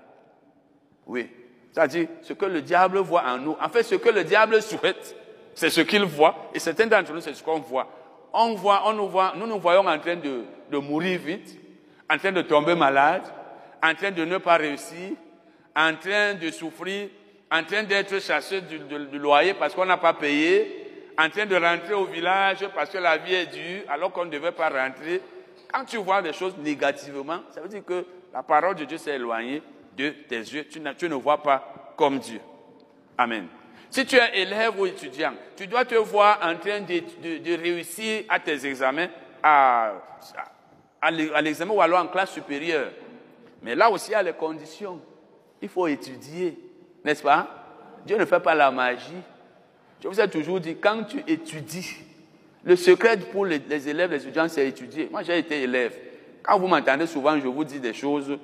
Oui. 1.06 1.30
C'est-à-dire, 1.72 2.08
ce 2.22 2.32
que 2.32 2.46
le 2.46 2.62
diable 2.62 2.98
voit 2.98 3.24
en 3.24 3.38
nous. 3.38 3.56
En 3.60 3.68
fait, 3.68 3.82
ce 3.82 3.94
que 3.94 4.08
le 4.08 4.24
diable 4.24 4.60
souhaite, 4.60 5.16
c'est 5.54 5.70
ce 5.70 5.80
qu'il 5.82 6.04
voit. 6.04 6.34
Et 6.52 6.58
certains 6.58 6.86
d'entre 6.86 7.12
nous, 7.12 7.20
c'est 7.20 7.34
ce 7.34 7.42
qu'on 7.42 7.60
voit. 7.60 7.86
On 8.32 8.54
voit, 8.54 8.82
on 8.86 8.92
nous 8.92 9.08
voit, 9.08 9.34
nous 9.36 9.46
nous 9.46 9.58
voyons 9.58 9.86
en 9.86 9.98
train 9.98 10.16
de, 10.16 10.44
de 10.70 10.78
mourir 10.78 11.20
vite 11.20 11.59
en 12.10 12.18
train 12.18 12.32
de 12.32 12.42
tomber 12.42 12.74
malade, 12.74 13.22
en 13.82 13.94
train 13.94 14.10
de 14.10 14.24
ne 14.24 14.38
pas 14.38 14.56
réussir, 14.56 15.12
en 15.76 15.94
train 15.94 16.34
de 16.34 16.50
souffrir, 16.50 17.08
en 17.50 17.62
train 17.62 17.84
d'être 17.84 18.20
chassé 18.20 18.60
du, 18.60 18.78
loyer 19.18 19.54
parce 19.54 19.74
qu'on 19.74 19.86
n'a 19.86 19.96
pas 19.96 20.14
payé, 20.14 21.12
en 21.16 21.30
train 21.30 21.46
de 21.46 21.54
rentrer 21.54 21.94
au 21.94 22.06
village 22.06 22.66
parce 22.74 22.90
que 22.90 22.98
la 22.98 23.16
vie 23.16 23.34
est 23.34 23.46
dure 23.46 23.82
alors 23.88 24.12
qu'on 24.12 24.24
ne 24.24 24.30
devait 24.30 24.52
pas 24.52 24.68
rentrer. 24.68 25.22
Quand 25.72 25.84
tu 25.84 25.98
vois 25.98 26.20
des 26.20 26.32
choses 26.32 26.56
négativement, 26.58 27.40
ça 27.50 27.60
veut 27.60 27.68
dire 27.68 27.84
que 27.84 28.04
la 28.32 28.42
parole 28.42 28.74
de 28.74 28.84
Dieu 28.84 28.98
s'est 28.98 29.14
éloignée 29.14 29.62
de 29.96 30.10
tes 30.28 30.38
yeux. 30.38 30.66
Tu, 30.68 31.08
ne 31.08 31.14
vois 31.14 31.42
pas 31.42 31.94
comme 31.96 32.18
Dieu. 32.18 32.40
Amen. 33.16 33.46
Si 33.88 34.04
tu 34.04 34.16
es 34.16 34.42
élève 34.42 34.78
ou 34.78 34.86
étudiant, 34.86 35.34
tu 35.56 35.66
dois 35.66 35.84
te 35.84 35.96
voir 35.96 36.38
en 36.42 36.56
train 36.56 36.80
de, 36.80 37.38
de 37.38 37.60
réussir 37.60 38.24
à 38.28 38.40
tes 38.40 38.66
examens 38.66 39.08
à, 39.42 39.92
à 41.00 41.10
l'examen 41.10 41.72
ou 41.72 41.80
alors 41.80 42.02
en 42.02 42.08
classe 42.08 42.32
supérieure. 42.32 42.90
Mais 43.62 43.74
là 43.74 43.90
aussi, 43.90 44.10
il 44.10 44.12
y 44.12 44.16
a 44.16 44.22
les 44.22 44.32
conditions. 44.32 45.00
Il 45.60 45.68
faut 45.68 45.86
étudier, 45.86 46.58
n'est-ce 47.04 47.22
pas? 47.22 47.48
Dieu 48.06 48.16
ne 48.16 48.24
fait 48.24 48.40
pas 48.40 48.54
la 48.54 48.70
magie. 48.70 49.22
Je 50.02 50.08
vous 50.08 50.20
ai 50.20 50.28
toujours 50.28 50.60
dit, 50.60 50.76
quand 50.76 51.04
tu 51.04 51.22
étudies, 51.26 51.96
le 52.64 52.76
secret 52.76 53.18
pour 53.18 53.44
les, 53.46 53.88
élèves, 53.88 54.10
les 54.10 54.22
étudiants, 54.22 54.48
c'est 54.48 54.66
étudier. 54.66 55.08
Moi, 55.10 55.22
j'ai 55.22 55.38
été 55.38 55.62
élève. 55.62 55.94
Quand 56.42 56.58
vous 56.58 56.66
m'entendez 56.66 57.06
souvent, 57.06 57.38
je 57.38 57.46
vous 57.46 57.64
dis 57.64 57.80
des 57.80 57.92
choses, 57.92 58.38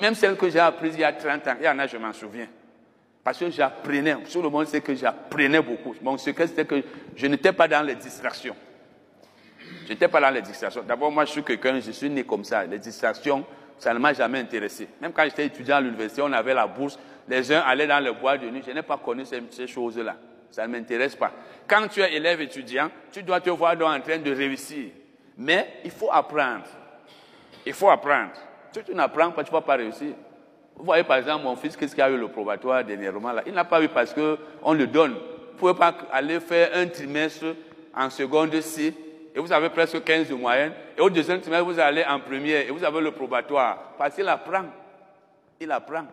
même 0.00 0.14
celles 0.14 0.36
que 0.36 0.48
j'ai 0.48 0.58
apprises 0.58 0.94
il 0.94 1.00
y 1.00 1.04
a 1.04 1.12
30 1.12 1.46
ans, 1.48 1.54
il 1.60 1.66
y 1.66 1.68
en 1.68 1.78
a, 1.78 1.86
je 1.86 1.96
m'en 1.96 2.12
souviens. 2.12 2.48
Parce 3.22 3.38
que 3.38 3.50
j'apprenais, 3.50 4.16
tout 4.30 4.40
le 4.40 4.48
monde 4.48 4.66
sait 4.66 4.80
que 4.80 4.94
j'apprenais 4.94 5.60
beaucoup. 5.60 5.94
Mon 6.00 6.16
secret, 6.16 6.46
c'était 6.46 6.64
que 6.64 6.82
je 7.14 7.26
n'étais 7.26 7.52
pas 7.52 7.68
dans 7.68 7.84
les 7.84 7.96
distractions. 7.96 8.56
Je 9.86 9.92
n'étais 9.92 10.08
pas 10.08 10.20
dans 10.20 10.30
les 10.30 10.42
distractions. 10.42 10.82
D'abord, 10.82 11.12
moi, 11.12 11.24
je 11.24 11.30
suis 11.30 11.42
quelqu'un, 11.42 11.78
je 11.80 11.92
suis 11.92 12.10
né 12.10 12.24
comme 12.24 12.44
ça. 12.44 12.64
Les 12.64 12.78
distractions, 12.78 13.44
ça 13.78 13.94
ne 13.94 13.98
m'a 13.98 14.12
jamais 14.12 14.40
intéressé. 14.40 14.88
Même 15.00 15.12
quand 15.12 15.24
j'étais 15.24 15.46
étudiant 15.46 15.76
à 15.76 15.80
l'université, 15.80 16.22
on 16.22 16.32
avait 16.32 16.54
la 16.54 16.66
bourse. 16.66 16.98
Les 17.28 17.52
uns 17.52 17.60
allaient 17.60 17.86
dans 17.86 18.02
le 18.02 18.12
bois 18.12 18.36
de 18.36 18.48
nuit. 18.48 18.62
Je 18.66 18.72
n'ai 18.72 18.82
pas 18.82 18.96
connu 18.96 19.24
ces, 19.24 19.66
choses-là. 19.66 20.16
Ça 20.50 20.66
ne 20.66 20.72
m'intéresse 20.72 21.14
pas. 21.14 21.32
Quand 21.68 21.86
tu 21.88 22.00
es 22.00 22.14
élève 22.14 22.40
étudiant, 22.40 22.90
tu 23.12 23.22
dois 23.22 23.40
te 23.40 23.50
voir 23.50 23.76
donc 23.76 23.88
en 23.88 24.00
train 24.00 24.18
de 24.18 24.32
réussir. 24.32 24.90
Mais 25.36 25.80
il 25.84 25.90
faut 25.90 26.10
apprendre. 26.10 26.64
Il 27.64 27.72
faut 27.72 27.90
apprendre. 27.90 28.32
Si 28.72 28.82
tu 28.82 28.94
n'apprends 28.94 29.30
pas, 29.30 29.44
tu 29.44 29.50
ne 29.50 29.56
vas 29.56 29.62
pas 29.62 29.76
réussir. 29.76 30.14
Vous 30.76 30.84
voyez 30.84 31.04
par 31.04 31.16
exemple 31.16 31.44
mon 31.44 31.56
fils, 31.56 31.76
qu'est-ce 31.76 31.94
qu'il 31.94 32.04
a 32.04 32.10
eu 32.10 32.18
le 32.18 32.28
probatoire 32.28 32.84
dernièrement 32.84 33.32
là? 33.32 33.42
Il 33.46 33.54
n'a 33.54 33.64
pas 33.64 33.82
eu 33.82 33.88
parce 33.88 34.12
qu'on 34.12 34.72
le 34.72 34.86
donne. 34.86 35.12
Vous 35.12 35.52
ne 35.54 35.58
pouvez 35.58 35.74
pas 35.74 35.94
aller 36.12 36.38
faire 36.38 36.70
un 36.74 36.86
trimestre 36.86 37.46
en 37.94 38.10
seconde 38.10 38.60
C 38.60 38.94
et 39.36 39.38
vous 39.38 39.52
avez 39.52 39.68
presque 39.68 40.02
15 40.02 40.30
de 40.30 40.34
moyenne, 40.34 40.72
et 40.96 41.00
au 41.02 41.10
deuxième 41.10 41.42
trimestre, 41.42 41.66
vous 41.66 41.78
allez 41.78 42.02
en 42.08 42.18
première, 42.18 42.62
et 42.66 42.70
vous 42.70 42.82
avez 42.82 43.02
le 43.02 43.10
probatoire, 43.10 43.92
parce 43.98 44.14
qu'il 44.14 44.26
apprend. 44.26 44.64
Il 45.60 45.70
apprend. 45.70 46.06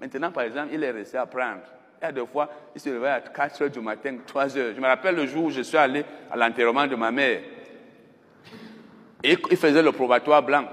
Maintenant, 0.00 0.30
par 0.30 0.44
exemple, 0.44 0.68
il 0.72 0.84
est 0.84 0.92
resté 0.92 1.16
à 1.16 1.22
apprendre. 1.22 1.62
Il 2.00 2.04
y 2.04 2.08
a 2.08 2.12
des 2.12 2.24
fois, 2.24 2.48
il 2.72 2.80
se 2.80 2.88
réveille 2.88 3.10
à 3.10 3.20
4 3.20 3.62
heures 3.62 3.70
du 3.70 3.80
matin, 3.80 4.16
3 4.24 4.56
heures. 4.56 4.74
Je 4.76 4.80
me 4.80 4.86
rappelle 4.86 5.16
le 5.16 5.26
jour 5.26 5.46
où 5.46 5.50
je 5.50 5.62
suis 5.62 5.76
allé 5.76 6.04
à 6.30 6.36
l'enterrement 6.36 6.86
de 6.86 6.94
ma 6.94 7.10
mère. 7.10 7.40
Et 9.24 9.36
il 9.50 9.56
faisait 9.56 9.82
le 9.82 9.90
probatoire 9.90 10.42
blanc. 10.44 10.64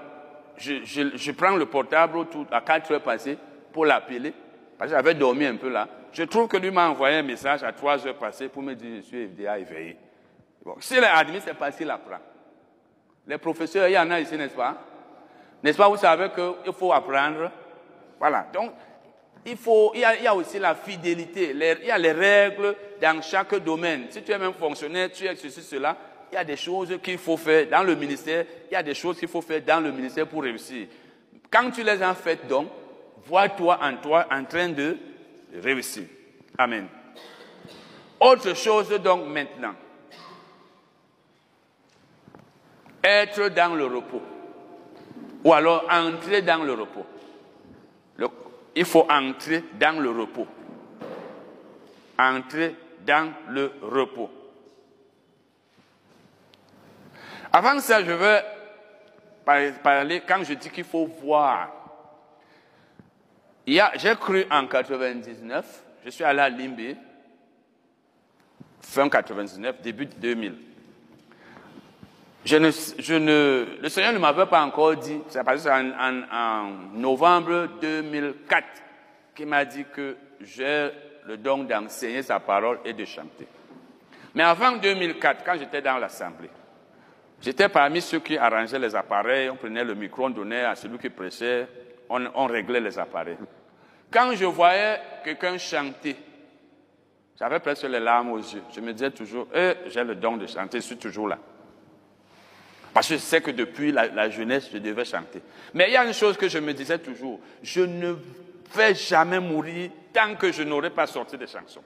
Je, 0.57 1.31
prends 1.31 1.55
le 1.55 1.65
portable 1.65 2.19
à 2.51 2.61
4 2.61 2.91
heures 2.91 3.01
passées 3.01 3.37
pour 3.73 3.87
l'appeler, 3.87 4.31
parce 4.77 4.91
que 4.91 4.95
j'avais 4.95 5.15
dormi 5.15 5.45
un 5.45 5.55
peu 5.55 5.69
là. 5.69 5.87
Je 6.11 6.21
trouve 6.23 6.47
que 6.47 6.57
lui 6.57 6.69
m'a 6.69 6.87
envoyé 6.87 7.17
un 7.17 7.23
message 7.23 7.63
à 7.63 7.71
3 7.71 8.05
heures 8.05 8.17
passées 8.17 8.47
pour 8.47 8.61
me 8.61 8.75
dire 8.75 8.97
je 8.97 9.07
suis 9.07 9.27
déjà 9.27 9.57
éveillé. 9.57 9.97
Bon, 10.63 10.75
s'il 10.79 10.97
est 10.97 11.07
admis, 11.07 11.39
c'est 11.43 11.53
parce 11.53 11.75
qu'il 11.75 11.89
apprend. 11.89 12.19
Les 13.27 13.37
professeurs, 13.37 13.87
il 13.87 13.93
y 13.93 13.97
en 13.97 14.09
a 14.11 14.19
ici, 14.19 14.35
n'est-ce 14.37 14.55
pas? 14.55 14.75
N'est-ce 15.63 15.77
pas, 15.77 15.87
vous 15.87 15.97
savez 15.97 16.29
qu'il 16.29 16.73
faut 16.73 16.91
apprendre 16.91 17.51
Voilà. 18.19 18.47
Donc, 18.53 18.71
il, 19.45 19.57
faut, 19.57 19.91
il, 19.93 20.01
y 20.01 20.27
a, 20.27 20.35
aussi 20.35 20.59
la 20.59 20.75
fidélité. 20.75 21.51
il 21.51 21.85
y 21.87 21.91
a 21.91 21.97
les 21.97 22.11
règles 22.11 22.75
dans 23.01 23.21
chaque 23.21 23.55
domaine. 23.63 24.07
Si 24.09 24.21
tu 24.21 24.31
es 24.31 24.37
même 24.37 24.53
fonctionnaire, 24.53 25.11
tu 25.11 25.25
es 25.25 25.35
ceci, 25.35 25.61
cela, 25.61 25.95
il 26.31 26.35
y 26.35 26.37
a 26.37 26.43
des 26.43 26.57
choses 26.57 26.99
qu'il 27.01 27.17
faut 27.17 27.37
faire 27.37 27.67
dans 27.67 27.83
le 27.83 27.95
ministère, 27.95 28.45
il 28.69 28.73
y 28.73 28.77
a 28.77 28.83
des 28.83 28.93
choses 28.93 29.17
qu'il 29.17 29.27
faut 29.27 29.41
faire 29.41 29.61
dans 29.61 29.79
le 29.79 29.91
ministère 29.91 30.27
pour 30.27 30.43
réussir. 30.43 30.87
Quand 31.49 31.71
tu 31.71 31.83
les 31.83 32.01
as 32.01 32.13
faites 32.13 32.47
donc, 32.47 32.67
vois-toi 33.25 33.79
en 33.81 33.97
toi 33.97 34.27
en 34.31 34.43
train 34.45 34.69
de 34.69 34.97
réussir. 35.61 36.03
Amen. 36.57 36.87
Autre 38.19 38.55
chose 38.55 38.89
donc 39.01 39.27
maintenant. 39.27 39.73
Être 43.03 43.49
dans 43.49 43.75
le 43.75 43.85
repos. 43.85 44.21
Ou 45.43 45.53
alors 45.53 45.85
entrer 45.89 46.41
dans 46.41 46.63
le 46.63 46.73
repos. 46.73 47.05
il 48.75 48.85
faut 48.85 49.07
entrer 49.09 49.63
dans 49.79 50.01
le 50.01 50.11
repos. 50.11 50.47
Entrer 52.17 52.75
dans 53.05 53.31
le 53.49 53.71
repos. 53.81 54.29
Avant 57.51 57.79
ça, 57.79 58.03
je 58.03 58.11
veux 58.11 58.37
parler, 59.81 60.21
quand 60.27 60.43
je 60.43 60.53
dis 60.53 60.69
qu'il 60.69 60.83
faut 60.83 61.07
voir. 61.07 61.71
J'ai 63.65 64.15
cru 64.15 64.45
en 64.49 64.67
99, 64.67 65.83
je 66.05 66.09
suis 66.09 66.23
allé 66.23 66.39
à 66.39 66.49
Limbe, 66.49 66.95
fin 68.81 69.09
99, 69.09 69.81
début 69.81 70.05
2000. 70.05 70.68
Je 72.45 72.55
ne, 72.55 73.81
le 73.81 73.89
Seigneur 73.89 74.13
ne 74.13 74.17
m'avait 74.17 74.45
pas 74.45 74.63
encore 74.63 74.95
dit, 74.95 75.19
c'est 75.27 75.43
passé 75.43 75.69
en, 75.69 75.89
en, 75.91 76.21
en, 76.31 76.71
novembre 76.93 77.67
2004 77.81 78.65
qu'il 79.35 79.47
m'a 79.47 79.65
dit 79.65 79.85
que 79.93 80.15
j'ai 80.39 80.89
le 81.25 81.37
don 81.37 81.63
d'enseigner 81.65 82.23
sa 82.23 82.39
parole 82.39 82.79
et 82.85 82.93
de 82.93 83.03
chanter. 83.03 83.47
Mais 84.33 84.43
avant 84.43 84.77
2004, 84.77 85.43
quand 85.43 85.55
j'étais 85.59 85.81
dans 85.81 85.97
l'Assemblée, 85.97 86.49
j'étais 87.41 87.67
parmi 87.67 88.01
ceux 88.01 88.19
qui 88.19 88.37
arrangeaient 88.37 88.79
les 88.79 88.95
appareils, 88.95 89.49
on 89.49 89.57
prenait 89.57 89.83
le 89.83 89.95
micro, 89.95 90.25
on 90.25 90.29
donnait 90.29 90.63
à 90.63 90.75
celui 90.75 90.97
qui 90.97 91.09
prêchait, 91.09 91.67
on, 92.09 92.25
on 92.35 92.45
réglait 92.45 92.79
les 92.79 92.97
appareils. 92.97 93.37
Quand 94.11 94.33
je 94.33 94.45
voyais 94.45 94.99
quelqu'un 95.25 95.57
chanter, 95.57 96.15
j'avais 97.37 97.59
presque 97.59 97.83
les 97.83 97.99
larmes 97.99 98.31
aux 98.31 98.37
yeux. 98.37 98.63
Je 98.73 98.79
me 98.79 98.93
disais 98.93 99.11
toujours, 99.11 99.47
eh, 99.53 99.73
j'ai 99.87 100.03
le 100.03 100.15
don 100.15 100.37
de 100.37 100.47
chanter, 100.47 100.79
je 100.79 100.85
suis 100.85 100.97
toujours 100.97 101.27
là. 101.27 101.37
Parce 102.93 103.07
que 103.07 103.15
je 103.15 103.19
sais 103.19 103.41
que 103.41 103.51
depuis 103.51 103.91
la, 103.91 104.29
jeunesse, 104.29 104.69
je 104.71 104.77
devais 104.77 105.05
chanter. 105.05 105.41
Mais 105.73 105.89
il 105.89 105.93
y 105.93 105.97
a 105.97 106.05
une 106.05 106.13
chose 106.13 106.37
que 106.37 106.47
je 106.47 106.57
me 106.57 106.73
disais 106.73 106.97
toujours, 106.97 107.39
je 107.61 107.81
ne 107.81 108.15
vais 108.75 108.95
jamais 108.95 109.39
mourir 109.39 109.91
tant 110.13 110.35
que 110.35 110.51
je 110.51 110.63
n'aurai 110.63 110.89
pas 110.89 111.07
sorti 111.07 111.37
des 111.37 111.47
chansons. 111.47 111.83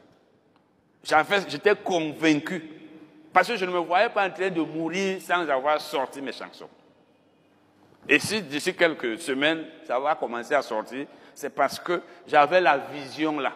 J'étais 1.48 1.76
convaincu. 1.76 2.64
Parce 3.34 3.48
que 3.48 3.58
je 3.58 3.66
ne 3.66 3.72
me 3.72 3.80
voyais 3.80 4.10
pas 4.10 4.28
en 4.28 4.32
train 4.32 4.50
de 4.50 4.62
mourir 4.62 5.20
sans 5.22 5.48
avoir 5.50 5.82
sorti 5.82 6.22
mes 6.22 6.32
chansons. 6.32 6.70
Et 8.08 8.20
si 8.20 8.42
d'ici 8.42 8.74
quelques 8.74 9.20
semaines, 9.20 9.66
ça 9.86 10.00
va 10.00 10.16
commencer 10.16 10.54
à 10.54 10.62
sortir, 10.62 11.08
c'est 11.34 11.50
parce 11.50 11.80
que 11.80 12.02
j'avais 12.28 12.62
la 12.62 12.78
vision 12.78 13.40
là. 13.40 13.54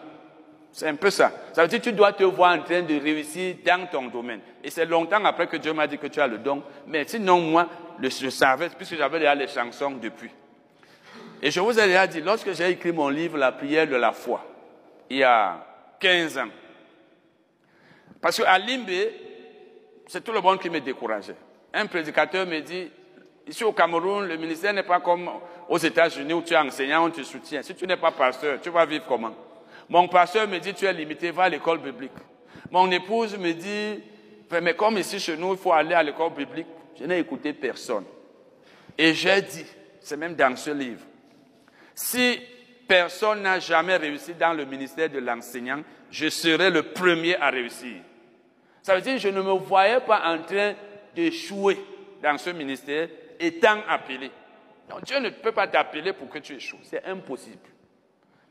C'est 0.78 0.86
un 0.86 0.94
peu 0.94 1.10
ça. 1.10 1.32
Ça 1.52 1.62
veut 1.62 1.68
dire 1.68 1.80
que 1.80 1.84
tu 1.86 1.92
dois 1.92 2.12
te 2.12 2.22
voir 2.22 2.56
en 2.56 2.62
train 2.62 2.82
de 2.82 3.00
réussir 3.00 3.56
dans 3.66 3.84
ton 3.88 4.06
domaine. 4.06 4.38
Et 4.62 4.70
c'est 4.70 4.86
longtemps 4.86 5.24
après 5.24 5.48
que 5.48 5.56
Dieu 5.56 5.72
m'a 5.72 5.88
dit 5.88 5.98
que 5.98 6.06
tu 6.06 6.20
as 6.20 6.28
le 6.28 6.38
don. 6.38 6.62
Mais 6.86 7.02
sinon, 7.04 7.40
moi, 7.40 7.66
je 8.00 8.30
savais, 8.30 8.68
puisque 8.68 8.94
j'avais 8.94 9.18
déjà 9.18 9.34
les 9.34 9.48
chansons 9.48 9.90
depuis. 10.00 10.30
Et 11.42 11.50
je 11.50 11.58
vous 11.58 11.76
ai 11.76 11.86
déjà 11.86 12.06
dit, 12.06 12.20
lorsque 12.20 12.52
j'ai 12.52 12.70
écrit 12.70 12.92
mon 12.92 13.08
livre, 13.08 13.36
La 13.38 13.50
prière 13.50 13.88
de 13.88 13.96
la 13.96 14.12
foi, 14.12 14.40
il 15.10 15.16
y 15.16 15.24
a 15.24 15.66
15 15.98 16.38
ans, 16.38 16.48
parce 18.20 18.40
qu'à 18.40 18.56
Limbe, 18.56 18.88
c'est 20.06 20.22
tout 20.22 20.30
le 20.30 20.40
monde 20.40 20.60
qui 20.60 20.70
me 20.70 20.78
décourageait. 20.78 21.34
Un 21.74 21.86
prédicateur 21.86 22.46
me 22.46 22.60
dit, 22.60 22.88
ici 23.48 23.64
au 23.64 23.72
Cameroun, 23.72 24.28
le 24.28 24.36
ministère 24.36 24.72
n'est 24.72 24.84
pas 24.84 25.00
comme 25.00 25.28
aux 25.68 25.78
États-Unis 25.78 26.34
où 26.34 26.42
tu 26.42 26.54
es 26.54 26.56
enseignant, 26.56 27.04
on 27.04 27.10
te 27.10 27.24
soutient. 27.24 27.62
Si 27.62 27.74
tu 27.74 27.84
n'es 27.84 27.96
pas 27.96 28.12
pasteur, 28.12 28.60
tu 28.60 28.70
vas 28.70 28.86
vivre 28.86 29.06
comment? 29.08 29.34
Mon 29.88 30.06
pasteur 30.08 30.46
me 30.46 30.58
dit, 30.58 30.74
tu 30.74 30.84
es 30.84 30.92
limité, 30.92 31.30
va 31.30 31.44
à 31.44 31.48
l'école 31.48 31.78
biblique. 31.78 32.12
Mon 32.70 32.90
épouse 32.90 33.36
me 33.38 33.52
dit, 33.52 34.02
mais 34.62 34.74
comme 34.74 34.98
ici 34.98 35.18
chez 35.18 35.36
nous, 35.36 35.52
il 35.52 35.58
faut 35.58 35.72
aller 35.72 35.94
à 35.94 36.02
l'école 36.02 36.32
biblique. 36.32 36.66
Je 36.98 37.04
n'ai 37.04 37.18
écouté 37.18 37.52
personne. 37.52 38.04
Et 38.96 39.14
j'ai 39.14 39.40
dit, 39.42 39.64
c'est 40.00 40.16
même 40.16 40.34
dans 40.34 40.54
ce 40.56 40.70
livre, 40.70 41.04
si 41.94 42.40
personne 42.86 43.42
n'a 43.42 43.60
jamais 43.60 43.96
réussi 43.96 44.34
dans 44.34 44.52
le 44.52 44.64
ministère 44.64 45.08
de 45.10 45.18
l'enseignant, 45.18 45.82
je 46.10 46.28
serai 46.28 46.70
le 46.70 46.82
premier 46.82 47.36
à 47.36 47.50
réussir. 47.50 47.96
Ça 48.82 48.94
veut 48.94 49.00
dire 49.00 49.14
que 49.14 49.20
je 49.20 49.28
ne 49.28 49.42
me 49.42 49.52
voyais 49.52 50.00
pas 50.00 50.22
en 50.24 50.42
train 50.42 50.74
d'échouer 51.14 51.78
dans 52.22 52.38
ce 52.38 52.50
ministère 52.50 53.08
étant 53.38 53.78
appelé. 53.88 54.30
Donc 54.88 55.04
Dieu 55.04 55.18
ne 55.18 55.28
peut 55.30 55.52
pas 55.52 55.66
t'appeler 55.66 56.12
pour 56.12 56.28
que 56.28 56.38
tu 56.38 56.54
échoues. 56.54 56.78
C'est 56.82 57.04
impossible. 57.04 57.58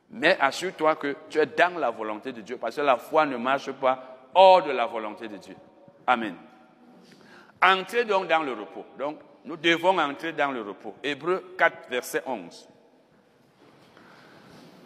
Mais 0.10 0.38
assure-toi 0.40 0.96
que 0.96 1.16
tu 1.30 1.40
es 1.40 1.46
dans 1.46 1.78
la 1.80 1.90
volonté 1.90 2.32
de 2.32 2.42
Dieu 2.42 2.58
parce 2.58 2.76
que 2.76 2.82
la 2.82 2.98
foi 2.98 3.26
ne 3.26 3.38
marche 3.38 3.72
pas 3.74 4.30
hors 4.34 4.64
de 4.64 4.72
la 4.72 4.86
volonté 4.86 5.28
de 5.28 5.38
Dieu. 5.38 5.56
Amen. 6.06 6.36
Entrez 7.62 8.06
donc 8.06 8.28
dans 8.28 8.44
le 8.44 8.54
repos. 8.54 8.86
Donc, 8.98 9.20
nous 9.44 9.58
devons 9.58 9.98
entrer 9.98 10.32
dans 10.34 10.52
le 10.52 10.62
repos. 10.62 10.96
Hébreu 11.04 11.56
4, 11.58 11.90
verset 11.90 12.24
11. 12.26 12.70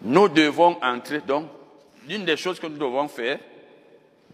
Nous 0.03 0.29
devons 0.29 0.77
entrer 0.81 1.19
donc. 1.19 1.47
L'une 2.07 2.25
des 2.25 2.37
choses 2.37 2.59
que 2.59 2.65
nous 2.65 2.79
devons 2.79 3.07
faire, 3.07 3.37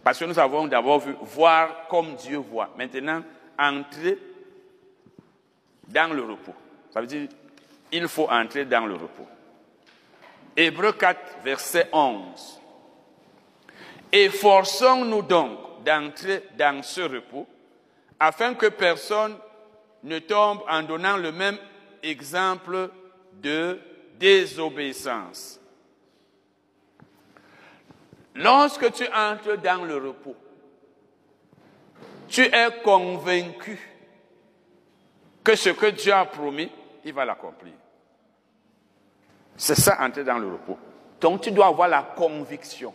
parce 0.02 0.18
que 0.18 0.24
nous 0.24 0.38
avons 0.38 0.66
d'abord 0.66 1.00
vu 1.00 1.14
voir 1.20 1.86
comme 1.88 2.14
Dieu 2.14 2.38
voit. 2.38 2.70
Maintenant, 2.78 3.22
entrer 3.58 4.16
dans 5.86 6.14
le 6.14 6.22
repos. 6.22 6.54
Ça 6.90 7.00
veut 7.00 7.06
dire, 7.06 7.28
il 7.92 8.08
faut 8.08 8.28
entrer 8.30 8.64
dans 8.64 8.86
le 8.86 8.94
repos. 8.94 9.26
Hébreu 10.60 10.90
4, 10.90 11.44
verset 11.44 11.88
11. 11.92 12.60
Efforçons-nous 14.10 15.22
donc 15.22 15.84
d'entrer 15.84 16.48
dans 16.58 16.82
ce 16.82 17.02
repos, 17.02 17.46
afin 18.18 18.54
que 18.54 18.66
personne 18.66 19.36
ne 20.02 20.18
tombe 20.18 20.64
en 20.68 20.82
donnant 20.82 21.16
le 21.16 21.30
même 21.30 21.56
exemple 22.02 22.90
de 23.34 23.78
désobéissance. 24.18 25.60
Lorsque 28.34 28.92
tu 28.94 29.06
entres 29.14 29.58
dans 29.62 29.84
le 29.84 29.96
repos, 30.08 30.34
tu 32.26 32.42
es 32.42 32.82
convaincu 32.82 33.78
que 35.44 35.54
ce 35.54 35.70
que 35.70 35.86
Dieu 35.86 36.12
a 36.12 36.24
promis, 36.24 36.68
il 37.04 37.12
va 37.12 37.24
l'accomplir. 37.24 37.77
C'est 39.58 39.74
ça, 39.74 39.98
entrer 40.00 40.22
dans 40.22 40.38
le 40.38 40.46
repos. 40.46 40.78
Donc 41.20 41.42
tu 41.42 41.50
dois 41.50 41.66
avoir 41.66 41.88
la 41.88 42.02
conviction 42.02 42.94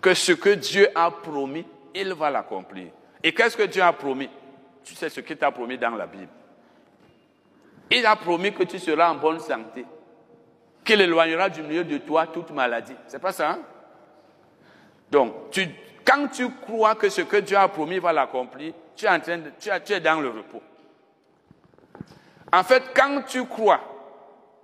que 0.00 0.12
ce 0.14 0.32
que 0.32 0.50
Dieu 0.50 0.88
a 0.94 1.10
promis, 1.10 1.66
il 1.94 2.12
va 2.12 2.30
l'accomplir. 2.30 2.88
Et 3.24 3.32
qu'est-ce 3.32 3.56
que 3.56 3.64
Dieu 3.64 3.82
a 3.82 3.92
promis? 3.92 4.28
Tu 4.84 4.94
sais 4.94 5.08
ce 5.08 5.20
qu'il 5.20 5.36
t'a 5.36 5.50
promis 5.50 5.78
dans 5.78 5.90
la 5.90 6.06
Bible. 6.06 6.28
Il 7.90 8.04
a 8.04 8.14
promis 8.14 8.52
que 8.52 8.62
tu 8.64 8.78
seras 8.78 9.10
en 9.10 9.14
bonne 9.14 9.40
santé, 9.40 9.86
qu'il 10.84 11.00
éloignera 11.00 11.48
du 11.48 11.62
milieu 11.62 11.82
de 11.82 11.96
toi 11.98 12.26
toute 12.26 12.50
maladie. 12.50 12.94
C'est 13.06 13.18
pas 13.18 13.32
ça 13.32 13.50
hein? 13.52 13.58
Donc, 15.10 15.32
quand 16.04 16.28
tu 16.28 16.50
crois 16.50 16.94
que 16.94 17.08
ce 17.08 17.22
que 17.22 17.38
Dieu 17.38 17.56
a 17.56 17.68
promis 17.68 17.98
va 17.98 18.12
l'accomplir, 18.12 18.74
tu 18.94 19.06
tu, 19.58 19.92
es 19.92 20.00
dans 20.00 20.20
le 20.20 20.28
repos. 20.28 20.62
En 22.52 22.62
fait, 22.62 22.82
quand 22.94 23.22
tu 23.26 23.46
crois, 23.46 23.80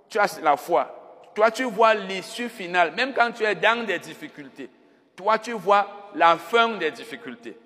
tu 0.09 0.19
as 0.19 0.39
la 0.41 0.57
foi, 0.57 1.31
toi 1.33 1.51
tu 1.51 1.63
vois 1.63 1.93
l'issue 1.93 2.49
finale, 2.49 2.93
même 2.93 3.13
quand 3.13 3.31
tu 3.31 3.43
es 3.43 3.55
dans 3.55 3.85
des 3.85 3.99
difficultés, 3.99 4.69
toi 5.15 5.39
tu 5.39 5.51
vois 5.53 6.11
la 6.15 6.37
fin 6.37 6.69
des 6.69 6.91
difficultés. 6.91 7.57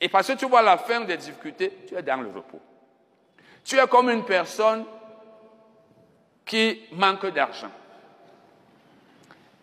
Et 0.00 0.08
parce 0.08 0.28
que 0.28 0.32
tu 0.32 0.46
vois 0.46 0.62
la 0.62 0.78
fin 0.78 1.00
des 1.02 1.16
difficultés, 1.16 1.84
tu 1.86 1.94
es 1.94 2.02
dans 2.02 2.20
le 2.20 2.28
repos. 2.28 2.60
Tu 3.64 3.78
es 3.78 3.86
comme 3.86 4.08
une 4.08 4.24
personne 4.24 4.84
qui 6.46 6.80
manque 6.92 7.26
d'argent. 7.26 7.70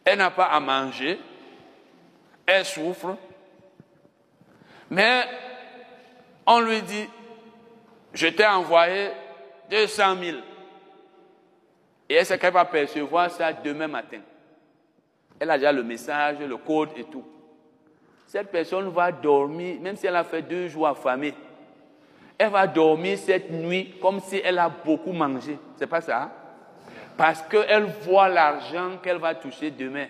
Elle 0.06 0.20
n'a 0.20 0.32
pas 0.32 0.46
à 0.46 0.60
manger, 0.60 1.20
elle 2.46 2.64
souffre, 2.64 3.18
mais 4.90 5.26
on 6.46 6.62
lui 6.62 6.82
dit, 6.82 7.10
je 8.14 8.28
t'ai 8.28 8.46
envoyé 8.46 9.12
200 9.70 10.16
000. 10.24 10.38
Et 12.10 12.16
elle 12.16 12.26
sait 12.26 12.38
qu'elle 12.38 12.54
va 12.54 12.66
percevoir 12.66 13.30
ça 13.30 13.52
demain 13.52 13.88
matin. 13.88 14.20
Elle 15.40 15.52
a 15.52 15.58
déjà 15.58 15.72
le 15.72 15.84
message, 15.84 16.40
le 16.40 16.58
code 16.58 16.90
et 16.96 17.04
tout. 17.04 17.24
Cette 18.26 18.52
personne 18.52 18.90
va 18.90 19.12
dormir, 19.12 19.80
même 19.82 19.96
si 19.96 20.08
elle 20.08 20.16
a 20.16 20.24
fait 20.24 20.42
deux 20.42 20.68
jours 20.68 20.88
affamée, 20.88 21.34
elle 22.38 22.50
va 22.50 22.68
dormir 22.68 23.18
cette 23.18 23.50
nuit 23.50 23.96
comme 24.02 24.20
si 24.20 24.42
elle 24.44 24.60
a 24.60 24.70
beaucoup 24.70 25.12
mangé. 25.12 25.58
C'est 25.76 25.88
pas 25.88 26.02
ça? 26.02 26.32
Parce 27.16 27.42
qu'elle 27.42 27.86
voit 28.02 28.30
l'argent 28.30 28.98
qu'elle 29.02 29.18
va 29.18 29.34
toucher 29.34 29.72
demain. 29.72 30.06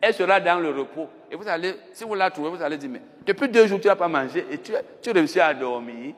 Elle 0.00 0.14
sera 0.14 0.40
dans 0.40 0.58
le 0.58 0.70
repos. 0.70 1.08
Et 1.30 1.36
vous 1.36 1.46
allez, 1.46 1.74
si 1.92 2.04
vous 2.04 2.14
la 2.14 2.30
trouvez, 2.30 2.50
vous 2.50 2.62
allez 2.62 2.76
dire, 2.76 2.90
mais 2.90 3.02
depuis 3.24 3.48
deux 3.48 3.66
jours, 3.66 3.80
tu 3.80 3.86
n'as 3.86 3.96
pas 3.96 4.08
mangé 4.08 4.44
et 4.50 4.58
tu, 4.58 4.72
tu 5.02 5.10
réussis 5.10 5.40
à 5.40 5.54
dormir. 5.54 6.14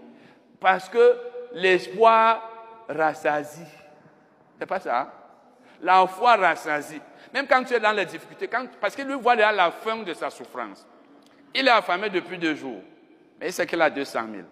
Parce 0.58 0.88
que 0.88 1.16
l'espoir 1.52 2.42
rassasie. 2.88 3.60
C'est 4.58 4.66
pas 4.66 4.80
ça? 4.80 5.19
La 5.82 6.06
foi 6.06 6.36
rassasie. 6.36 7.00
Même 7.32 7.46
quand 7.46 7.64
tu 7.64 7.74
es 7.74 7.80
dans 7.80 7.92
les 7.92 8.06
difficultés, 8.06 8.48
parce 8.80 8.94
qu'il 8.94 9.06
lui 9.06 9.14
voit 9.14 9.36
déjà 9.36 9.52
la 9.52 9.70
fin 9.70 9.96
de 9.98 10.12
sa 10.12 10.30
souffrance. 10.30 10.86
Il 11.54 11.66
est 11.66 11.70
affamé 11.70 12.10
depuis 12.10 12.38
deux 12.38 12.54
jours, 12.54 12.80
mais 13.38 13.48
il 13.48 13.52
sait 13.52 13.66
qu'il 13.66 13.80
a 13.80 13.90
200 13.90 14.20
000. 14.32 14.42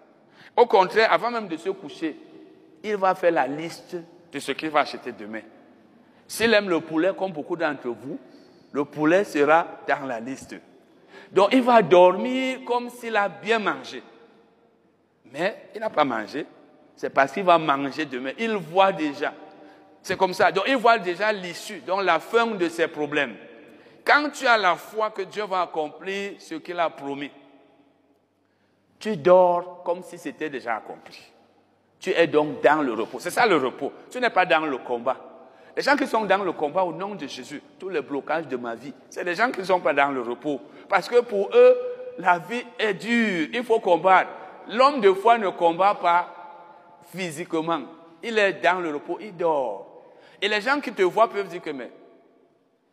Au 0.57 0.67
contraire, 0.67 1.12
avant 1.12 1.31
même 1.31 1.49
de 1.49 1.57
se 1.57 1.71
coucher, 1.71 2.17
il 2.83 2.97
va 2.97 3.14
faire 3.14 3.33
la 3.33 3.47
liste 3.47 3.97
de 4.33 4.38
ce 4.38 4.53
qu'il 4.53 4.71
va 4.71 4.81
acheter 4.81 5.12
demain. 5.12 5.43
S'il 6.27 6.53
aime 6.55 6.69
le 6.69 6.81
poulet, 6.81 7.12
comme 7.17 7.33
beaucoup 7.33 7.57
d'entre 7.57 7.88
vous, 7.88 8.19
le 8.73 8.85
poulet 8.85 9.25
sera 9.25 9.67
dans 9.87 10.07
la 10.07 10.21
liste. 10.21 10.57
Donc 11.33 11.49
il 11.53 11.62
va 11.62 11.83
dormir 11.83 12.61
comme 12.67 12.91
s'il 12.91 13.17
a 13.17 13.29
bien 13.29 13.59
mangé. 13.59 14.03
Mais 15.33 15.71
il 15.75 15.81
n'a 15.81 15.91
pas 15.91 16.05
mangé. 16.05 16.47
C'est 16.97 17.11
parce 17.11 17.33
qu'il 17.33 17.45
va 17.45 17.59
manger 17.59 18.05
demain. 18.05 18.33
Il 18.38 18.55
voit 18.57 18.93
déjà. 18.93 19.33
C'est 20.09 20.16
comme 20.16 20.33
ça. 20.33 20.51
Donc 20.51 20.64
il 20.66 20.77
voit 20.79 20.99
déjà 20.99 21.31
l'issue, 21.31 21.81
donc 21.81 22.03
la 22.03 22.18
fin 22.18 22.47
de 22.47 22.66
ses 22.71 22.88
problèmes. 22.88 23.37
Quand 24.07 24.31
tu 24.31 24.47
as 24.47 24.57
la 24.57 24.75
foi 24.75 25.11
que 25.11 25.21
Dieu 25.21 25.44
va 25.44 25.61
accomplir 25.61 26.33
ce 26.38 26.55
qu'il 26.55 26.81
a 26.81 26.88
promis, 26.88 27.31
tu 28.99 29.18
dors 29.18 29.83
comme 29.85 30.03
si 30.03 30.16
c'était 30.16 30.49
déjà 30.49 30.77
accompli. 30.77 31.21
Tu 32.01 32.09
es 32.09 32.27
donc 32.27 32.62
dans 32.62 32.81
le 32.81 32.94
repos. 32.94 33.21
C'est 33.21 33.29
ça 33.29 33.47
le 33.47 33.59
repos. 33.59 33.92
Tu 34.11 34.18
n'es 34.18 34.31
pas 34.31 34.47
dans 34.47 34.64
le 34.64 34.79
combat. 34.79 35.18
Les 35.77 35.83
gens 35.83 35.94
qui 35.94 36.07
sont 36.07 36.25
dans 36.25 36.42
le 36.42 36.53
combat 36.53 36.85
au 36.85 36.92
nom 36.94 37.14
de 37.14 37.27
Jésus, 37.27 37.61
tous 37.79 37.90
les 37.90 38.01
blocages 38.01 38.49
de 38.49 38.57
ma 38.57 38.77
vie, 38.77 38.94
c'est 39.11 39.25
les 39.25 39.35
gens 39.35 39.51
qui 39.51 39.61
ne 39.61 39.66
sont 39.66 39.81
pas 39.81 39.92
dans 39.92 40.11
le 40.11 40.23
repos. 40.23 40.59
Parce 40.88 41.07
que 41.07 41.21
pour 41.21 41.51
eux, 41.53 41.77
la 42.16 42.38
vie 42.38 42.64
est 42.79 42.94
dure. 42.94 43.49
Il 43.53 43.62
faut 43.62 43.79
combattre. 43.79 44.31
L'homme 44.68 45.03
de 45.03 45.12
foi 45.12 45.37
ne 45.37 45.51
combat 45.51 45.97
pas 45.97 46.35
physiquement. 47.14 47.83
Il 48.23 48.38
est 48.38 48.55
dans 48.55 48.81
le 48.81 48.94
repos, 48.94 49.18
il 49.21 49.37
dort. 49.37 49.88
Et 50.40 50.48
les 50.48 50.61
gens 50.61 50.81
qui 50.81 50.92
te 50.92 51.03
voient 51.03 51.29
peuvent 51.29 51.48
dire 51.48 51.61
que, 51.61 51.70
mais, 51.70 51.90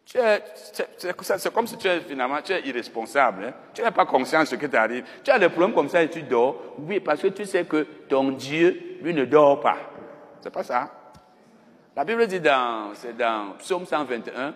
c'est 0.05 1.53
comme 1.53 1.65
si 1.65 1.77
tu 1.77 1.87
es 1.87 1.99
finalement, 2.01 2.41
tu 2.41 2.53
es 2.53 2.61
irresponsable. 2.67 3.45
Hein. 3.45 3.53
Tu 3.73 3.81
n'es 3.81 3.91
pas 3.91 4.05
conscient 4.05 4.41
de 4.41 4.45
ce 4.45 4.55
qui 4.55 4.69
t'arrive. 4.69 5.03
Tu 5.23 5.31
as 5.31 5.39
des 5.39 5.49
problèmes 5.49 5.73
comme 5.73 5.89
ça 5.89 6.03
et 6.03 6.09
tu 6.09 6.21
dors. 6.21 6.61
Oui, 6.77 6.99
parce 6.99 7.21
que 7.21 7.27
tu 7.27 7.45
sais 7.45 7.65
que 7.65 7.87
ton 8.07 8.31
Dieu, 8.31 8.97
lui, 9.01 9.13
ne 9.13 9.25
dort 9.25 9.59
pas. 9.59 9.77
C'est 10.41 10.51
pas 10.51 10.63
ça. 10.63 10.91
La 11.95 12.03
Bible 12.03 12.27
dit 12.27 12.39
dans, 12.39 12.93
Psaume 13.57 13.85
121, 13.85 14.53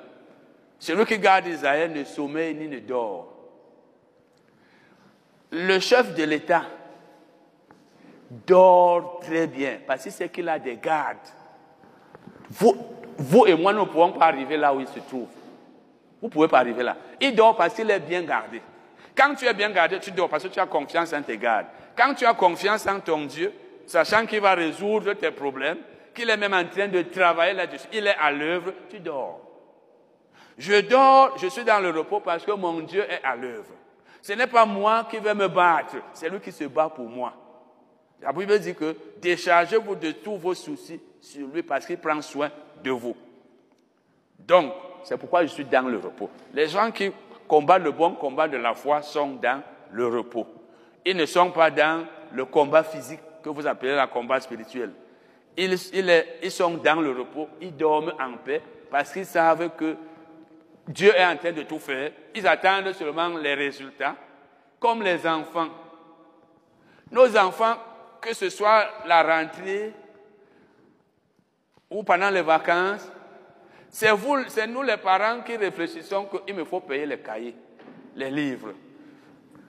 celui 0.77 1.05
qui 1.05 1.17
garde 1.17 1.47
Israël 1.47 1.91
ne 1.91 2.03
sommeille 2.03 2.53
ni 2.53 2.67
ne 2.67 2.79
dort. 2.79 3.33
Le 5.51 5.79
chef 5.79 6.13
de 6.13 6.23
l'État 6.23 6.63
dort 8.45 9.19
très 9.21 9.47
bien 9.47 9.79
parce 9.87 10.03
que 10.03 10.09
c'est 10.11 10.29
qu'il 10.29 10.47
a 10.47 10.59
des 10.59 10.77
gardes. 10.77 11.17
Vous, 12.49 13.45
et 13.45 13.53
moi, 13.53 13.73
nous 13.73 13.81
ne 13.81 13.85
pouvons 13.85 14.11
pas 14.11 14.25
arriver 14.25 14.57
là 14.57 14.73
où 14.73 14.79
il 14.79 14.87
se 14.87 14.99
trouve. 14.99 15.27
Vous 16.21 16.27
ne 16.27 16.31
pouvez 16.31 16.47
pas 16.47 16.59
arriver 16.59 16.83
là. 16.83 16.95
Il 17.19 17.35
dort 17.35 17.55
parce 17.55 17.73
qu'il 17.73 17.89
est 17.89 17.99
bien 17.99 18.23
gardé. 18.23 18.61
Quand 19.15 19.35
tu 19.35 19.45
es 19.45 19.53
bien 19.53 19.69
gardé, 19.69 19.99
tu 19.99 20.11
dors 20.11 20.29
parce 20.29 20.43
que 20.43 20.47
tu 20.49 20.59
as 20.59 20.65
confiance 20.65 21.13
en 21.13 21.21
tes 21.21 21.37
gardes. 21.37 21.67
Quand 21.95 22.13
tu 22.13 22.25
as 22.25 22.33
confiance 22.33 22.87
en 22.87 22.99
ton 22.99 23.25
Dieu, 23.25 23.53
sachant 23.85 24.25
qu'il 24.25 24.41
va 24.41 24.53
résoudre 24.53 25.13
tes 25.13 25.31
problèmes, 25.31 25.77
qu'il 26.13 26.29
est 26.29 26.37
même 26.37 26.53
en 26.53 26.65
train 26.65 26.87
de 26.87 27.01
travailler 27.03 27.53
là-dessus, 27.53 27.87
il 27.93 28.07
est 28.07 28.15
à 28.19 28.31
l'œuvre, 28.31 28.73
tu 28.89 28.99
dors. 28.99 29.41
Je 30.57 30.81
dors, 30.81 31.37
je 31.37 31.47
suis 31.47 31.63
dans 31.63 31.79
le 31.79 31.89
repos 31.89 32.19
parce 32.19 32.45
que 32.45 32.51
mon 32.51 32.79
Dieu 32.81 33.03
est 33.09 33.21
à 33.23 33.35
l'œuvre. 33.35 33.73
Ce 34.21 34.33
n'est 34.33 34.47
pas 34.47 34.65
moi 34.65 35.07
qui 35.09 35.17
vais 35.17 35.33
me 35.33 35.47
battre, 35.47 35.95
c'est 36.13 36.29
lui 36.29 36.39
qui 36.39 36.51
se 36.51 36.65
bat 36.65 36.89
pour 36.89 37.07
moi. 37.07 37.33
La 38.21 38.33
Bible 38.33 38.59
dit 38.59 38.75
que 38.75 38.95
déchargez-vous 39.21 39.95
de 39.95 40.11
tous 40.11 40.37
vos 40.37 40.53
soucis 40.53 40.99
sur 41.21 41.47
lui 41.47 41.63
parce 41.63 41.85
qu'il 41.85 41.97
prend 41.97 42.21
soin 42.21 42.49
de 42.83 42.91
vous. 42.91 43.15
Donc, 44.39 44.73
c'est 45.03 45.17
pourquoi 45.17 45.43
je 45.43 45.47
suis 45.47 45.65
dans 45.65 45.87
le 45.87 45.97
repos. 45.97 46.29
Les 46.53 46.67
gens 46.67 46.91
qui 46.91 47.11
combattent 47.47 47.83
le 47.83 47.91
bon 47.91 48.13
combat 48.13 48.47
de 48.47 48.57
la 48.57 48.73
foi 48.73 49.01
sont 49.01 49.35
dans 49.41 49.61
le 49.91 50.07
repos. 50.07 50.47
Ils 51.05 51.17
ne 51.17 51.25
sont 51.25 51.51
pas 51.51 51.71
dans 51.71 52.05
le 52.31 52.45
combat 52.45 52.83
physique 52.83 53.19
que 53.43 53.49
vous 53.49 53.65
appelez 53.65 53.95
le 53.95 54.07
combat 54.07 54.39
spirituel. 54.39 54.91
Ils, 55.57 55.75
ils 56.43 56.51
sont 56.51 56.75
dans 56.77 57.01
le 57.01 57.11
repos, 57.11 57.49
ils 57.59 57.75
dorment 57.75 58.13
en 58.19 58.37
paix 58.37 58.61
parce 58.89 59.11
qu'ils 59.11 59.25
savent 59.25 59.69
que 59.75 59.95
Dieu 60.87 61.13
est 61.15 61.25
en 61.25 61.37
train 61.37 61.51
de 61.51 61.63
tout 61.63 61.79
faire. 61.79 62.11
Ils 62.33 62.47
attendent 62.47 62.93
seulement 62.93 63.29
les 63.29 63.53
résultats, 63.53 64.15
comme 64.79 65.03
les 65.03 65.25
enfants. 65.27 65.69
Nos 67.11 67.35
enfants, 67.37 67.75
que 68.21 68.33
ce 68.33 68.49
soit 68.49 68.87
la 69.05 69.23
rentrée 69.23 69.93
ou 71.89 72.03
pendant 72.03 72.29
les 72.29 72.41
vacances, 72.41 73.09
c'est 73.89 74.11
vous, 74.11 74.37
c'est 74.47 74.67
nous 74.67 74.83
les 74.83 74.97
parents 74.97 75.41
qui 75.41 75.55
réfléchissons 75.55 76.25
qu'il 76.25 76.55
me 76.55 76.63
faut 76.63 76.79
payer 76.79 77.05
les 77.05 77.19
cahiers, 77.19 77.55
les 78.15 78.29
livres. 78.29 78.73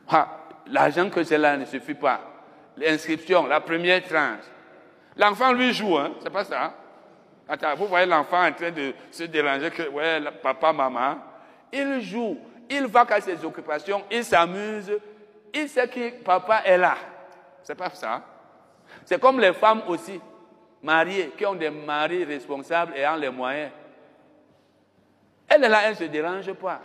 Ah, 0.09 0.41
l'argent 0.67 1.09
que 1.09 1.23
j'ai 1.23 1.39
là 1.39 1.57
ne 1.57 1.65
suffit 1.65 1.95
pas. 1.95 2.21
L'inscription, 2.77 3.47
la 3.47 3.61
première 3.61 4.03
tranche. 4.03 4.45
L'enfant 5.17 5.53
lui 5.53 5.73
joue, 5.73 5.97
hein, 5.97 6.13
c'est 6.23 6.31
pas 6.31 6.45
ça. 6.45 6.75
Attends, 7.49 7.75
vous 7.75 7.87
voyez 7.87 8.07
l'enfant 8.07 8.47
en 8.47 8.53
train 8.53 8.71
de 8.71 8.93
se 9.11 9.25
déranger 9.25 9.71
que, 9.71 9.89
ouais, 9.89 10.21
papa, 10.43 10.73
maman. 10.73 11.17
Il 11.73 12.01
joue, 12.01 12.39
il 12.69 12.87
va 12.87 13.07
à 13.09 13.21
ses 13.21 13.45
occupations, 13.45 14.05
il 14.11 14.25
s'amuse, 14.25 14.93
il 15.53 15.69
sait 15.69 15.89
que 15.89 16.23
papa 16.23 16.63
est 16.65 16.79
là. 16.79 16.97
C'est 17.63 17.75
pas 17.75 17.91
ça. 17.91 18.23
C'est 19.05 19.21
comme 19.21 19.41
les 19.41 19.53
femmes 19.53 19.83
aussi, 19.89 20.21
mariées, 20.83 21.33
qui 21.37 21.45
ont 21.47 21.55
des 21.55 21.71
maris 21.71 22.25
responsables 22.25 22.97
et 22.97 23.07
ont 23.07 23.17
les 23.17 23.31
moyens. 23.31 23.71
Elle 25.49 25.65
est 25.65 25.69
là, 25.69 25.81
elle 25.85 25.91
ne 25.91 25.97
se 25.97 26.05
dérange 26.05 26.53
pas. 26.55 26.81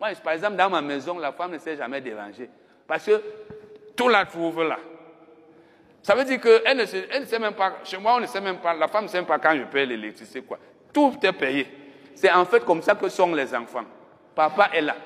Moi, 0.00 0.10
par 0.22 0.34
exemple, 0.34 0.56
dans 0.56 0.68
ma 0.68 0.82
maison, 0.82 1.18
la 1.18 1.32
femme 1.32 1.52
ne 1.52 1.58
s'est 1.58 1.76
jamais 1.76 2.00
dérangée. 2.00 2.50
Parce 2.86 3.06
que 3.06 3.22
tout 3.96 4.08
la 4.08 4.26
trouve 4.26 4.62
là. 4.62 4.78
Ça 6.02 6.14
veut 6.14 6.24
dire 6.24 6.40
qu'elle 6.40 6.76
ne, 6.76 6.84
elle 7.10 7.22
ne 7.22 7.26
sait 7.26 7.38
même 7.38 7.54
pas, 7.54 7.78
chez 7.82 7.98
moi, 7.98 8.14
on 8.16 8.20
ne 8.20 8.26
sait 8.26 8.40
même 8.40 8.58
pas, 8.58 8.74
la 8.74 8.86
femme 8.86 9.04
ne 9.04 9.08
sait 9.08 9.18
même 9.18 9.26
pas 9.26 9.38
quand 9.38 9.56
je 9.56 9.64
paye 9.64 9.86
l'électricité, 9.86 10.42
quoi. 10.42 10.58
Tout 10.92 11.18
est 11.22 11.32
payé. 11.32 11.66
C'est 12.14 12.30
en 12.30 12.44
fait 12.44 12.64
comme 12.64 12.82
ça 12.82 12.94
que 12.94 13.08
sont 13.08 13.34
les 13.34 13.54
enfants. 13.54 13.84
Papa 14.34 14.70
est 14.72 14.82
là. 14.82 14.96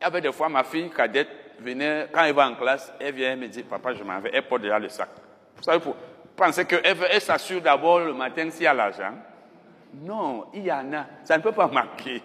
Il 0.00 0.04
y 0.04 0.06
avait 0.06 0.20
des 0.20 0.32
fois, 0.32 0.48
ma 0.48 0.64
fille 0.64 0.90
cadette 0.90 1.28
venait, 1.60 2.08
quand 2.12 2.24
elle 2.24 2.34
va 2.34 2.48
en 2.48 2.54
classe, 2.54 2.92
elle 3.00 3.14
vient 3.14 3.36
me 3.36 3.46
dire, 3.46 3.64
papa, 3.64 3.94
je 3.94 4.04
m'en 4.04 4.20
vais, 4.20 4.30
elle 4.32 4.46
porte 4.46 4.62
déjà 4.62 4.78
le 4.78 4.88
sac. 4.88 5.08
Vous 5.56 5.62
savez, 5.62 5.80
pour 5.80 5.96
penser 6.36 6.64
qu'elle 6.64 6.80
elle, 6.84 7.20
s'assure 7.20 7.60
d'abord 7.60 8.00
le 8.00 8.12
matin 8.12 8.50
s'il 8.50 8.64
y 8.64 8.66
a 8.66 8.74
l'argent. 8.74 9.12
Non, 10.02 10.46
il 10.52 10.64
y 10.64 10.72
en 10.72 10.92
a. 10.92 11.06
Ça 11.22 11.36
ne 11.36 11.42
peut 11.42 11.52
pas 11.52 11.68
manquer. 11.68 12.22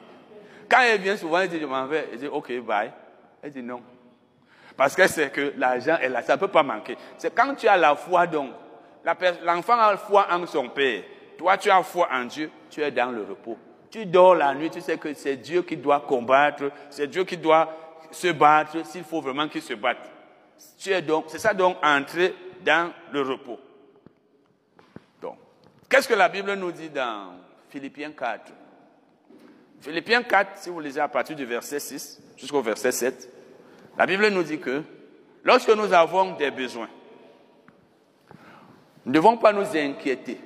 Quand 0.70 0.82
elle 0.82 1.02
vient 1.02 1.18
souvent, 1.18 1.40
elle 1.40 1.50
dit, 1.50 1.60
je 1.60 1.66
m'en 1.66 1.86
vais. 1.86 2.10
Elle 2.12 2.20
dit, 2.20 2.28
ok, 2.28 2.60
bye. 2.62 2.92
Elle 3.42 3.52
dit 3.52 3.64
non. 3.64 3.82
Parce 4.76 4.96
que 4.96 5.08
c'est 5.08 5.30
que 5.30 5.54
l'argent 5.58 5.98
est 6.02 6.10
là, 6.10 6.22
ça 6.22 6.36
ne 6.36 6.40
peut 6.40 6.48
pas 6.48 6.64
manquer. 6.64 6.98
C'est 7.18 7.34
quand 7.34 7.54
tu 7.56 7.68
as 7.68 7.78
la 7.78 7.96
foi, 7.96 8.28
donc, 8.28 8.52
l'enfant 9.44 9.74
a 9.74 9.92
la 9.92 9.98
foi 9.98 10.28
en 10.32 10.46
son 10.46 10.70
père. 10.70 11.04
Toi, 11.38 11.58
tu 11.58 11.70
as 11.70 11.84
foi 11.84 12.08
en 12.12 12.26
Dieu, 12.26 12.50
tu 12.70 12.82
es 12.82 12.92
dans 12.92 13.12
le 13.12 13.24
repos. 13.24 13.58
Tu 13.90 14.06
dors 14.06 14.36
la 14.36 14.54
nuit, 14.54 14.70
tu 14.70 14.82
sais 14.82 14.98
que 14.98 15.14
c'est 15.14 15.38
Dieu 15.38 15.64
qui 15.64 15.76
doit 15.76 16.02
combattre, 16.02 16.72
c'est 16.90 17.08
Dieu 17.08 17.24
qui 17.24 17.38
doit 17.38 17.70
se 18.12 18.28
battre 18.28 18.86
s'il 18.86 19.04
faut 19.04 19.22
vraiment 19.22 19.48
qu'il 19.48 19.62
se 19.62 19.74
batte. 19.74 20.10
Tu 20.78 20.92
es 20.92 21.02
donc, 21.02 21.26
c'est 21.28 21.40
ça 21.40 21.54
donc 21.54 21.78
entrer 21.84 22.36
dans 22.64 22.92
le 23.12 23.22
repos. 23.22 23.60
Qu'est-ce 25.90 26.08
que 26.08 26.14
la 26.14 26.30
Bible 26.30 26.54
nous 26.54 26.72
dit 26.72 26.90
dans 26.90 27.34
Philippiens 27.72 28.12
4 28.12 28.54
Philippiens 29.82 30.24
4, 30.24 30.58
si 30.58 30.70
vous 30.70 30.80
lisez 30.80 31.00
à 31.00 31.08
partir 31.08 31.36
du 31.36 31.46
verset 31.46 31.80
6 31.80 32.22
jusqu'au 32.38 32.62
verset 32.62 32.92
7, 32.92 33.30
la 33.98 34.06
Bible 34.06 34.28
nous 34.28 34.44
dit 34.44 34.60
que 34.60 34.84
lorsque 35.44 35.70
nous 35.70 35.92
avons 35.94 36.36
des 36.36 36.52
besoins, 36.52 36.90
nous 39.06 39.12
ne 39.12 39.14
devons 39.14 39.38
pas 39.38 39.54
nous 39.54 39.76
inquiéter, 39.76 40.40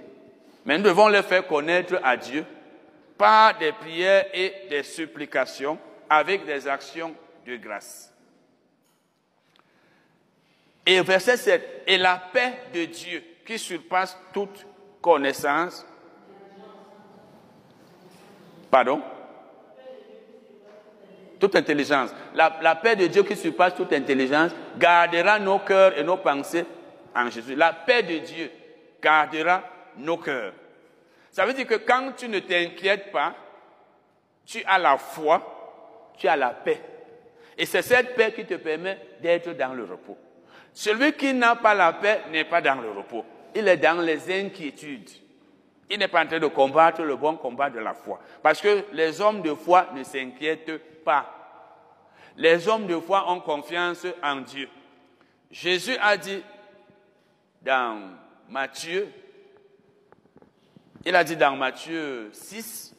mais 0.65 0.77
nous 0.77 0.83
devons 0.83 1.07
les 1.07 1.23
faire 1.23 1.45
connaître 1.47 1.99
à 2.03 2.15
Dieu 2.15 2.45
par 3.17 3.57
des 3.57 3.71
prières 3.71 4.27
et 4.33 4.67
des 4.69 4.83
supplications 4.83 5.79
avec 6.09 6.45
des 6.45 6.67
actions 6.67 7.15
de 7.45 7.57
grâce. 7.57 8.13
Et 10.85 11.01
verset 11.01 11.37
7, 11.37 11.83
et 11.87 11.97
la 11.97 12.17
paix 12.31 12.53
de 12.73 12.85
Dieu 12.85 13.23
qui 13.45 13.57
surpasse 13.57 14.17
toute 14.31 14.65
connaissance. 15.03 15.85
Pardon? 18.71 19.01
Toute 21.39 21.55
intelligence. 21.57 22.15
La, 22.33 22.75
paix 22.75 22.95
de 22.95 23.07
Dieu 23.07 23.23
qui 23.23 23.35
surpasse 23.35 23.75
toute 23.75 23.91
intelligence 23.91 24.51
gardera 24.77 25.37
nos 25.37 25.59
cœurs 25.59 25.95
et 25.97 26.03
nos 26.03 26.17
pensées 26.17 26.65
en 27.13 27.29
Jésus. 27.29 27.53
La 27.53 27.73
paix 27.73 28.01
de 28.01 28.17
Dieu 28.19 28.49
gardera 29.01 29.61
nos 29.97 30.17
cœurs. 30.17 30.53
Ça 31.29 31.45
veut 31.45 31.53
dire 31.53 31.67
que 31.67 31.75
quand 31.75 32.13
tu 32.15 32.29
ne 32.29 32.39
t'inquiètes 32.39 33.11
pas, 33.11 33.35
tu 34.45 34.63
as 34.65 34.79
la 34.79 34.97
foi, 34.97 36.13
tu 36.17 36.27
as 36.27 36.37
la 36.37 36.51
paix. 36.51 36.81
Et 37.57 37.65
c'est 37.65 37.81
cette 37.81 38.15
paix 38.15 38.31
qui 38.33 38.45
te 38.45 38.55
permet 38.55 38.97
d'être 39.21 39.51
dans 39.51 39.73
le 39.73 39.83
repos. 39.83 40.17
Celui 40.73 41.13
qui 41.13 41.33
n'a 41.33 41.57
pas 41.57 41.75
la 41.75 41.93
paix 41.93 42.21
n'est 42.31 42.45
pas 42.45 42.61
dans 42.61 42.81
le 42.81 42.89
repos. 42.89 43.25
Il 43.55 43.67
est 43.67 43.77
dans 43.77 44.01
les 44.01 44.31
inquiétudes. 44.41 45.09
Il 45.89 45.99
n'est 45.99 46.07
pas 46.07 46.23
en 46.23 46.27
train 46.27 46.39
de 46.39 46.47
combattre 46.47 47.03
le 47.03 47.15
bon 47.15 47.35
combat 47.35 47.69
de 47.69 47.79
la 47.79 47.93
foi. 47.93 48.19
Parce 48.41 48.61
que 48.61 48.85
les 48.93 49.21
hommes 49.21 49.41
de 49.41 49.53
foi 49.53 49.87
ne 49.95 50.03
s'inquiètent 50.03 51.03
pas. 51.03 51.43
Les 52.37 52.67
hommes 52.67 52.87
de 52.87 52.97
foi 52.97 53.31
ont 53.31 53.39
confiance 53.39 54.07
en 54.23 54.37
Dieu. 54.37 54.67
Jésus 55.51 55.95
a 56.01 56.17
dit 56.17 56.41
dans 57.61 57.99
Matthieu, 58.49 59.07
il 61.05 61.15
a 61.15 61.23
dit 61.23 61.35
dans 61.35 61.55
Matthieu 61.55 62.29
6, 62.33 62.95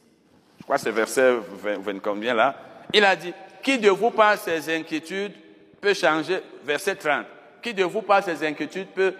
je 0.59 0.63
crois 0.63 0.77
c'est 0.77 0.91
verset 0.91 1.35
20, 1.37 1.99
combien 1.99 2.33
là, 2.33 2.55
il 2.93 3.03
a 3.03 3.15
dit, 3.15 3.33
qui 3.61 3.77
de 3.77 3.89
vous 3.89 4.11
par 4.11 4.37
ses 4.37 4.73
inquiétudes 4.73 5.33
peut 5.81 5.93
changer, 5.93 6.39
verset 6.63 6.95
30, 6.95 7.25
qui 7.61 7.73
de 7.73 7.83
vous 7.83 8.01
par 8.01 8.23
ses 8.23 8.45
inquiétudes 8.45 8.87
peut 8.87 9.13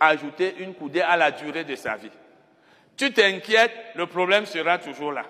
ajouter 0.00 0.56
une 0.58 0.74
coudée 0.74 1.00
à 1.00 1.16
la 1.16 1.30
durée 1.30 1.64
de 1.64 1.74
sa 1.74 1.96
vie 1.96 2.10
Tu 2.96 3.12
t'inquiètes, 3.12 3.74
le 3.94 4.06
problème 4.06 4.46
sera 4.46 4.78
toujours 4.78 5.12
là. 5.12 5.24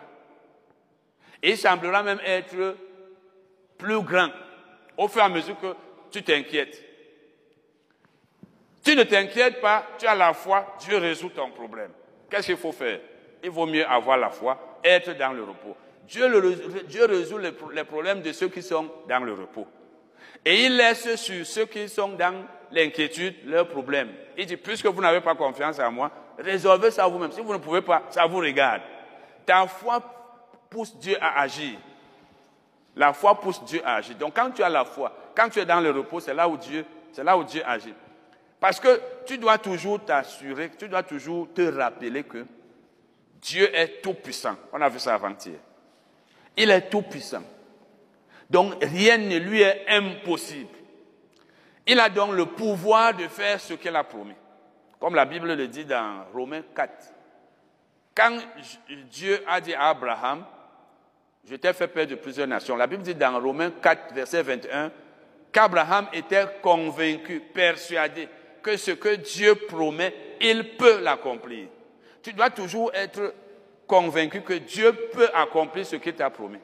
Et 1.43 1.51
il 1.51 1.59
semblera 1.59 2.03
même 2.03 2.21
être 2.25 2.77
plus 3.77 4.03
grand 4.03 4.31
au 4.97 5.09
fur 5.09 5.23
et 5.23 5.25
à 5.25 5.29
mesure 5.29 5.59
que 5.61 5.75
tu 6.11 6.23
t'inquiètes. 6.23 6.85
Tu 8.85 8.97
ne 8.97 9.05
t'inquiètes 9.05 9.61
pas, 9.61 9.87
tu 9.99 10.07
as 10.07 10.15
la 10.15 10.33
foi, 10.33 10.77
Dieu 10.81 10.97
résout 10.97 11.29
ton 11.31 11.51
problème. 11.51 11.91
Qu'est-ce 12.31 12.47
qu'il 12.47 12.57
faut 12.57 12.73
faire? 12.73 13.01
Il 13.43 13.51
vaut 13.51 13.67
mieux 13.67 13.87
avoir 13.87 14.19
la 14.19 14.31
foi, 14.31 14.81
être 14.83 15.17
dans 15.17 15.33
le 15.33 15.43
repos. 15.45 15.77
Dieu, 16.09 16.27
résout 17.07 17.39
les, 17.39 17.53
les 17.75 17.85
problèmes 17.85 18.23
de 18.23 18.33
ceux 18.33 18.49
qui 18.49 18.63
sont 18.63 18.91
dans 19.07 19.23
le 19.23 19.35
repos. 19.35 19.67
Et 20.45 20.65
il 20.65 20.77
laisse 20.77 21.17
sur 21.17 21.47
ceux 21.47 21.67
qui 21.67 21.89
sont 21.89 22.09
dans 22.11 22.47
l'inquiétude 22.73 23.35
leurs 23.45 23.69
problèmes. 23.69 24.11
Il 24.37 24.47
dit, 24.47 24.57
puisque 24.57 24.87
vous 24.87 25.01
n'avez 25.01 25.21
pas 25.21 25.35
confiance 25.35 25.79
en 25.79 25.91
moi, 25.91 26.11
résolvez 26.39 26.91
ça 26.91 27.07
vous-même. 27.07 27.33
Si 27.33 27.41
vous 27.41 27.53
ne 27.53 27.59
pouvez 27.59 27.83
pas, 27.83 28.05
ça 28.11 28.27
vous 28.27 28.39
regarde. 28.39 28.83
Ta 29.45 29.67
foi 29.67 30.01
pousse 30.71 30.97
Dieu 30.97 31.17
à 31.21 31.41
agir. 31.41 31.79
La 32.97 33.13
foi 33.13 33.41
pousse 33.41 33.63
Dieu 33.65 33.81
à 33.85 33.97
agir. 33.97 34.17
Donc 34.17 34.35
quand 34.35 34.51
tu 34.51 34.63
as 34.63 34.69
la 34.69 34.85
foi, 34.85 35.13
quand 35.35 35.49
tu 35.49 35.61
es 35.61 35.65
dans 35.65 35.81
le 35.81 35.91
repos, 35.91 36.21
c'est 36.21 36.35
là 36.35 36.49
où 36.49 36.57
Dieu, 36.57 36.85
c'est 37.13 37.25
là 37.25 37.37
où 37.37 37.45
Dieu 37.45 37.63
agit. 37.65 37.95
Parce 38.61 38.81
que 38.81 39.01
tu 39.25 39.39
dois 39.39 39.59
toujours 39.59 40.05
t'assurer, 40.05 40.71
tu 40.77 40.89
dois 40.89 41.03
toujours 41.03 41.49
te 41.55 41.63
rappeler 41.63 42.25
que 42.25 42.45
Dieu 43.41 43.75
est 43.75 44.03
tout 44.03 44.15
puissant. 44.15 44.57
On 44.73 44.81
a 44.81 44.89
vu 44.89 44.99
ça 44.99 45.15
avant-hier. 45.15 45.59
Il 46.57 46.71
est 46.71 46.91
tout 46.91 47.03
puissant. 47.03 47.43
Donc 48.51 48.75
rien 48.83 49.17
ne 49.17 49.37
lui 49.39 49.61
est 49.61 49.85
impossible. 49.89 50.71
Il 51.91 51.99
a 52.01 52.11
donc 52.11 52.33
le 52.35 52.45
pouvoir 52.45 53.15
de 53.15 53.27
faire 53.29 53.59
ce 53.59 53.73
qu'il 53.73 53.97
a 53.97 54.05
promis. 54.05 54.35
Comme 55.01 55.15
la 55.15 55.25
Bible 55.25 55.55
le 55.55 55.69
dit 55.69 55.87
dans 55.87 56.27
Romains 56.35 56.63
4. 56.77 56.91
Quand 58.15 58.37
Dieu 59.11 59.43
a 59.47 59.59
dit 59.59 59.73
à 59.73 59.89
Abraham, 59.89 60.45
je 61.49 61.57
t'ai 61.57 61.73
fait 61.73 61.89
peur 61.89 62.07
de 62.07 62.17
plusieurs 62.17 62.47
nations. 62.47 62.77
La 62.77 62.87
Bible 62.87 63.03
dit 63.03 63.15
dans 63.15 63.41
Romains 63.41 63.71
4, 63.71 64.13
verset 64.13 64.43
21, 64.43 64.93
qu'Abraham 65.51 66.09
était 66.13 66.45
convaincu, 66.61 67.41
persuadé 67.41 68.29
que 68.63 68.77
ce 68.77 68.91
que 68.91 69.15
Dieu 69.15 69.55
promet, 69.55 70.15
il 70.43 70.77
peut 70.77 71.01
l'accomplir. 71.01 71.69
Tu 72.23 72.35
dois 72.35 72.51
toujours 72.51 72.93
être 72.93 73.33
convaincu 73.87 74.43
que 74.43 74.53
Dieu 74.53 74.93
peut 74.93 75.31
accomplir 75.33 75.87
ce 75.87 75.97
qu'il 75.97 76.15
t'a 76.15 76.29
promis. 76.29 76.61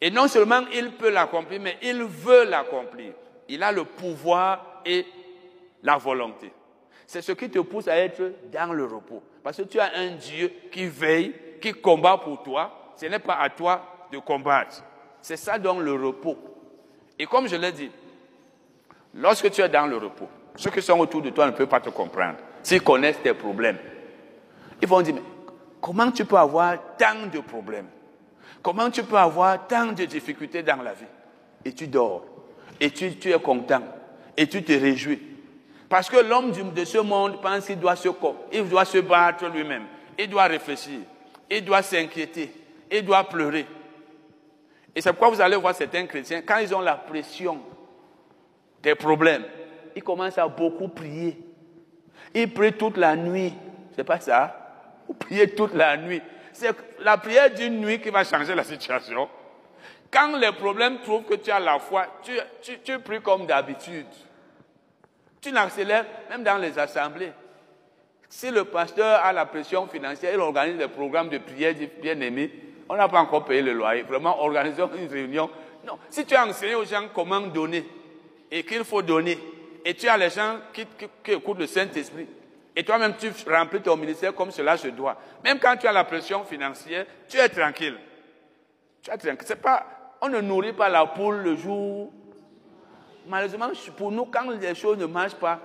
Et 0.00 0.10
non 0.10 0.28
seulement 0.28 0.62
il 0.72 0.92
peut 0.92 1.10
l'accomplir, 1.10 1.60
mais 1.60 1.76
il 1.82 2.04
veut 2.04 2.44
l'accomplir. 2.44 3.12
Il 3.50 3.64
a 3.64 3.72
le 3.72 3.84
pouvoir 3.84 4.80
et 4.86 5.04
la 5.82 5.96
volonté. 5.96 6.52
C'est 7.04 7.20
ce 7.20 7.32
qui 7.32 7.50
te 7.50 7.58
pousse 7.58 7.88
à 7.88 7.96
être 7.96 8.32
dans 8.52 8.72
le 8.72 8.84
repos. 8.84 9.20
Parce 9.42 9.56
que 9.56 9.62
tu 9.62 9.80
as 9.80 9.90
un 9.96 10.12
Dieu 10.12 10.52
qui 10.70 10.86
veille, 10.86 11.34
qui 11.60 11.72
combat 11.72 12.16
pour 12.16 12.44
toi. 12.44 12.92
Ce 12.94 13.06
n'est 13.06 13.18
pas 13.18 13.34
à 13.34 13.50
toi 13.50 14.06
de 14.12 14.18
combattre. 14.18 14.84
C'est 15.20 15.36
ça 15.36 15.58
donc 15.58 15.80
le 15.80 15.94
repos. 15.94 16.38
Et 17.18 17.26
comme 17.26 17.48
je 17.48 17.56
l'ai 17.56 17.72
dit, 17.72 17.90
lorsque 19.14 19.50
tu 19.50 19.60
es 19.62 19.68
dans 19.68 19.86
le 19.88 19.96
repos, 19.96 20.28
ceux 20.54 20.70
qui 20.70 20.80
sont 20.80 21.00
autour 21.00 21.20
de 21.20 21.30
toi 21.30 21.46
ne 21.46 21.50
peuvent 21.50 21.66
pas 21.66 21.80
te 21.80 21.90
comprendre. 21.90 22.38
S'ils 22.62 22.82
connaissent 22.82 23.20
tes 23.20 23.34
problèmes, 23.34 23.78
ils 24.80 24.86
vont 24.86 25.02
dire, 25.02 25.14
mais 25.14 25.22
comment 25.80 26.12
tu 26.12 26.24
peux 26.24 26.36
avoir 26.36 26.76
tant 26.96 27.26
de 27.26 27.40
problèmes? 27.40 27.88
Comment 28.62 28.90
tu 28.90 29.02
peux 29.02 29.18
avoir 29.18 29.66
tant 29.66 29.86
de 29.86 30.04
difficultés 30.04 30.62
dans 30.62 30.80
la 30.82 30.92
vie? 30.92 31.04
Et 31.64 31.72
tu 31.72 31.88
dors, 31.88 32.24
et 32.80 32.90
tu, 32.90 33.30
es 33.30 33.38
content, 33.38 33.82
et 34.36 34.46
tu 34.46 34.62
te 34.62 34.72
réjouis. 34.72 35.20
Parce 35.88 36.08
que 36.08 36.16
l'homme 36.16 36.52
de 36.52 36.84
ce 36.84 36.98
monde 36.98 37.40
pense 37.42 37.66
qu'il 37.66 37.78
doit 37.78 37.96
se, 37.96 38.08
il 38.52 38.68
doit 38.68 38.84
se 38.84 38.98
battre 38.98 39.48
lui-même, 39.48 39.84
il 40.18 40.28
doit 40.28 40.44
réfléchir, 40.44 41.00
il 41.50 41.64
doit 41.64 41.82
s'inquiéter, 41.82 42.52
il 42.90 43.04
doit 43.04 43.24
pleurer. 43.24 43.66
Et 44.94 45.00
c'est 45.00 45.10
pourquoi 45.10 45.30
vous 45.30 45.40
allez 45.40 45.56
voir 45.56 45.74
certains 45.74 46.06
chrétiens, 46.06 46.42
quand 46.42 46.58
ils 46.58 46.74
ont 46.74 46.80
la 46.80 46.94
pression 46.94 47.60
des 48.82 48.94
problèmes, 48.94 49.44
ils 49.94 50.02
commencent 50.02 50.38
à 50.38 50.48
beaucoup 50.48 50.88
prier. 50.88 51.38
Ils 52.34 52.52
prient 52.52 52.72
toute 52.72 52.96
la 52.96 53.16
nuit. 53.16 53.52
C'est 53.94 54.04
pas 54.04 54.20
ça? 54.20 54.56
Vous 55.06 55.14
priez 55.14 55.50
toute 55.54 55.74
la 55.74 55.96
nuit. 55.96 56.22
C'est 56.52 56.74
la 57.00 57.16
prière 57.18 57.52
d'une 57.52 57.80
nuit 57.80 58.00
qui 58.00 58.10
va 58.10 58.24
changer 58.24 58.54
la 58.54 58.64
situation. 58.64 59.28
Quand 60.10 60.36
les 60.36 60.52
problèmes 60.52 60.98
trouvent 61.00 61.24
que 61.24 61.34
tu 61.34 61.50
as 61.50 61.60
la 61.60 61.78
foi, 61.78 62.06
tu, 62.22 62.98
pries 62.98 63.20
comme 63.20 63.46
d'habitude. 63.46 64.06
Tu 65.40 65.52
n'accélères 65.52 66.04
même 66.28 66.42
dans 66.42 66.58
les 66.58 66.78
assemblées. 66.78 67.32
Si 68.28 68.50
le 68.50 68.64
pasteur 68.64 69.24
a 69.24 69.32
la 69.32 69.46
pression 69.46 69.86
financière, 69.86 70.32
il 70.34 70.40
organise 70.40 70.76
des 70.76 70.88
programmes 70.88 71.28
de 71.28 71.38
prière 71.38 71.74
bien 72.00 72.20
aimés, 72.20 72.50
on 72.88 72.96
n'a 72.96 73.08
pas 73.08 73.20
encore 73.20 73.44
payé 73.44 73.62
le 73.62 73.72
loyer. 73.72 74.02
Vraiment, 74.02 74.40
organisons 74.42 74.90
une 74.96 75.08
réunion. 75.08 75.48
Non, 75.86 75.98
si 76.10 76.24
tu 76.26 76.34
as 76.34 76.46
enseigné 76.46 76.74
aux 76.74 76.84
gens 76.84 77.08
comment 77.14 77.40
donner 77.40 77.86
et 78.50 78.64
qu'il 78.64 78.84
faut 78.84 79.02
donner, 79.02 79.38
et 79.84 79.94
tu 79.94 80.08
as 80.08 80.16
les 80.16 80.30
gens 80.30 80.58
qui, 80.72 80.86
qui 81.24 81.32
écoutent 81.32 81.58
le 81.58 81.66
Saint-Esprit, 81.66 82.26
et 82.74 82.84
toi-même, 82.84 83.14
tu 83.16 83.30
remplis 83.48 83.80
ton 83.80 83.96
ministère 83.96 84.34
comme 84.34 84.50
cela 84.50 84.76
se 84.76 84.88
doit. 84.88 85.16
Même 85.44 85.58
quand 85.58 85.76
tu 85.76 85.86
as 85.86 85.92
la 85.92 86.04
pression 86.04 86.44
financière, 86.44 87.06
tu 87.28 87.36
es 87.36 87.48
tranquille. 87.48 87.96
Tu 89.02 89.10
es 89.10 89.16
tranquille. 89.16 89.44
C'est 89.44 89.60
pas, 89.60 89.99
on 90.20 90.28
ne 90.28 90.40
nourrit 90.40 90.72
pas 90.72 90.88
la 90.88 91.06
poule 91.06 91.38
le 91.38 91.56
jour. 91.56 92.12
Malheureusement, 93.26 93.70
pour 93.96 94.12
nous, 94.12 94.26
quand 94.26 94.50
les 94.50 94.74
choses 94.74 94.98
ne 94.98 95.06
marchent 95.06 95.34
pas, 95.34 95.60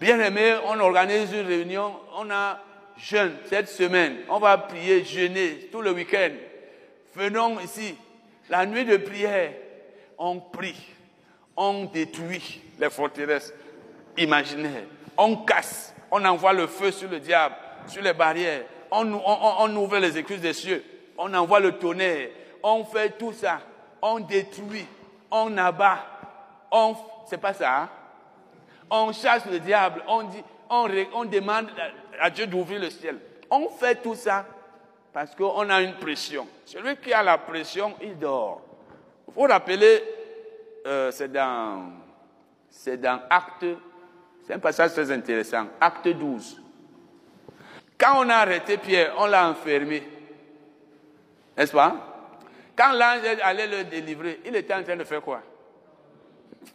bien 0.00 0.18
aimé, 0.20 0.56
on 0.66 0.78
organise 0.80 1.32
une 1.32 1.46
réunion, 1.46 1.94
on 2.16 2.30
a 2.30 2.58
jeûne 2.96 3.36
cette 3.46 3.68
semaine, 3.68 4.18
on 4.28 4.38
va 4.38 4.58
prier, 4.58 5.04
jeûner 5.04 5.68
tout 5.70 5.80
le 5.80 5.92
week-end. 5.92 6.32
Venons 7.14 7.60
ici, 7.60 7.94
la 8.48 8.66
nuit 8.66 8.84
de 8.84 8.96
prière, 8.96 9.52
on 10.18 10.38
prie, 10.40 10.80
on 11.56 11.84
détruit 11.84 12.60
les 12.78 12.90
forteresses 12.90 13.52
imaginaires. 14.16 14.84
On 15.16 15.36
casse, 15.36 15.94
on 16.10 16.24
envoie 16.24 16.52
le 16.52 16.66
feu 16.66 16.90
sur 16.90 17.10
le 17.10 17.20
diable, 17.20 17.54
sur 17.86 18.02
les 18.02 18.12
barrières, 18.12 18.62
on, 18.90 19.76
ouvre 19.76 19.98
les 19.98 20.18
excuses 20.18 20.40
des 20.40 20.52
cieux, 20.52 20.84
on 21.16 21.32
envoie 21.34 21.60
le 21.60 21.72
tonnerre, 21.72 22.28
on 22.62 22.84
fait 22.84 23.18
tout 23.18 23.32
ça, 23.32 23.60
on 24.00 24.20
détruit, 24.20 24.86
on 25.30 25.56
abat, 25.58 25.98
on, 26.70 26.94
c'est 27.26 27.38
pas 27.38 27.54
ça, 27.54 27.82
hein? 27.82 27.88
on 28.90 29.12
chasse 29.12 29.46
le 29.46 29.58
diable, 29.58 30.02
on 30.08 30.24
dit, 30.24 30.42
on, 30.70 31.24
demande 31.24 31.68
à 32.20 32.30
Dieu 32.30 32.46
d'ouvrir 32.46 32.80
le 32.80 32.90
ciel. 32.90 33.18
On 33.50 33.68
fait 33.68 33.96
tout 33.96 34.14
ça 34.14 34.46
parce 35.12 35.34
qu'on 35.34 35.68
a 35.68 35.82
une 35.82 35.94
pression. 35.94 36.46
Celui 36.64 36.96
qui 36.96 37.12
a 37.12 37.22
la 37.22 37.36
pression, 37.36 37.94
il 38.00 38.18
dort. 38.18 38.62
Il 39.28 39.34
faut 39.34 39.42
rappeler, 39.42 40.02
euh, 40.86 41.10
c'est 41.10 41.30
dans, 41.30 41.90
c'est 42.70 42.96
dans 42.98 43.20
Acte 43.28 43.66
c'est 44.46 44.54
un 44.54 44.58
passage 44.58 44.92
très 44.92 45.10
intéressant. 45.10 45.66
Acte 45.80 46.08
12. 46.08 46.60
Quand 47.98 48.24
on 48.24 48.28
a 48.28 48.34
arrêté 48.34 48.76
Pierre, 48.76 49.14
on 49.18 49.26
l'a 49.26 49.48
enfermé. 49.48 50.02
N'est-ce 51.56 51.72
pas? 51.72 52.11
Quand 52.82 52.94
l'ange 52.94 53.38
allait 53.42 53.68
le 53.68 53.84
délivrer, 53.84 54.40
il 54.44 54.56
était 54.56 54.74
en 54.74 54.82
train 54.82 54.96
de 54.96 55.04
faire 55.04 55.22
quoi? 55.22 55.40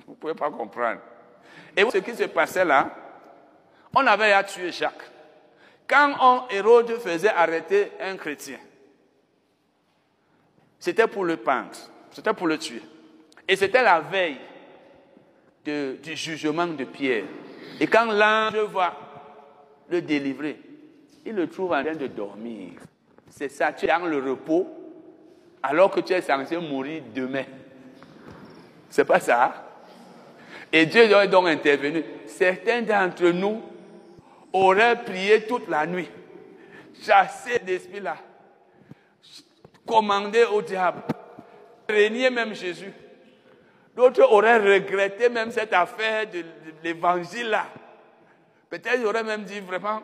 Vous 0.05 0.13
ne 0.13 0.15
pouvez 0.15 0.33
pas 0.33 0.49
comprendre. 0.49 1.01
Et 1.75 1.83
ce 1.91 1.97
qui 1.97 2.15
se 2.15 2.23
passait 2.23 2.63
là, 2.63 2.89
on 3.93 4.07
avait 4.07 4.31
à 4.31 4.41
tuer 4.45 4.71
Jacques. 4.71 5.03
Quand 5.85 6.47
Hérode 6.49 6.97
faisait 6.99 7.27
arrêter 7.27 7.91
un 7.99 8.15
chrétien, 8.15 8.57
c'était 10.79 11.07
pour 11.07 11.25
le 11.25 11.35
pendre, 11.35 11.75
c'était 12.11 12.33
pour 12.33 12.47
le 12.47 12.57
tuer. 12.57 12.83
Et 13.45 13.57
c'était 13.57 13.83
la 13.83 13.99
veille 13.99 14.39
du 15.65 16.15
jugement 16.15 16.67
de 16.67 16.85
Pierre. 16.85 17.25
Et 17.81 17.87
quand 17.87 18.05
l'ange 18.05 18.55
va 18.71 18.95
le 19.89 20.01
délivrer, 20.01 20.57
il 21.25 21.35
le 21.35 21.49
trouve 21.49 21.73
en 21.73 21.83
train 21.83 21.95
de 21.95 22.07
dormir. 22.07 22.79
C'est 23.29 23.49
ça, 23.49 23.73
tu 23.73 23.83
es 23.83 23.89
dans 23.89 24.05
le 24.05 24.19
repos 24.19 24.85
alors 25.67 25.91
que 25.91 25.99
tu 25.99 26.13
es 26.13 26.21
censé 26.21 26.57
mourir 26.57 27.03
demain. 27.13 27.43
C'est 28.89 29.05
pas 29.05 29.19
ça? 29.19 29.65
Et 30.71 30.85
Dieu 30.85 31.07
doit 31.07 31.27
donc 31.27 31.47
intervenir. 31.47 32.03
Certains 32.25 32.81
d'entre 32.81 33.25
nous 33.29 33.61
auraient 34.53 35.03
prié 35.03 35.45
toute 35.45 35.67
la 35.67 35.85
nuit, 35.85 36.09
chassé 37.01 37.59
l'esprit 37.65 37.99
là, 37.99 38.17
commandé 39.85 40.43
au 40.45 40.61
diable, 40.61 41.01
régner 41.89 42.29
même 42.29 42.53
Jésus. 42.53 42.93
D'autres 43.95 44.23
auraient 44.31 44.59
regretté 44.59 45.27
même 45.27 45.51
cette 45.51 45.73
affaire 45.73 46.29
de, 46.29 46.43
l'évangile 46.83 47.49
là. 47.49 47.65
Peut-être 48.69 49.03
auraient 49.05 49.23
même 49.23 49.43
dit 49.43 49.59
vraiment, 49.59 50.01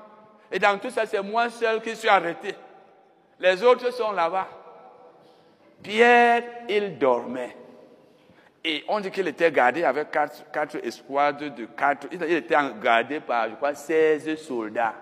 et 0.51 0.59
dans 0.59 0.77
tout 0.77 0.89
ça, 0.89 1.05
c'est 1.05 1.21
moi 1.21 1.49
seul 1.49 1.81
qui 1.81 1.95
suis 1.95 2.09
arrêté. 2.09 2.53
Les 3.39 3.63
autres 3.63 3.91
sont 3.91 4.11
là-bas. 4.11 4.47
Pierre, 5.83 6.43
il 6.69 6.97
dormait. 6.97 7.55
Et 8.63 8.83
on 8.87 9.01
dit 9.01 9.11
qu'il 9.11 9.27
était 9.27 9.51
gardé 9.51 9.83
avec 9.83 10.09
quatre, 10.09 10.49
quatre 10.51 10.77
escouades 10.83 11.53
de 11.53 11.65
quatre. 11.65 12.07
Il 12.11 12.23
était 12.23 12.55
gardé 12.81 13.19
par, 13.19 13.49
je 13.49 13.55
crois, 13.55 13.73
16 13.73 14.35
soldats. 14.37 14.93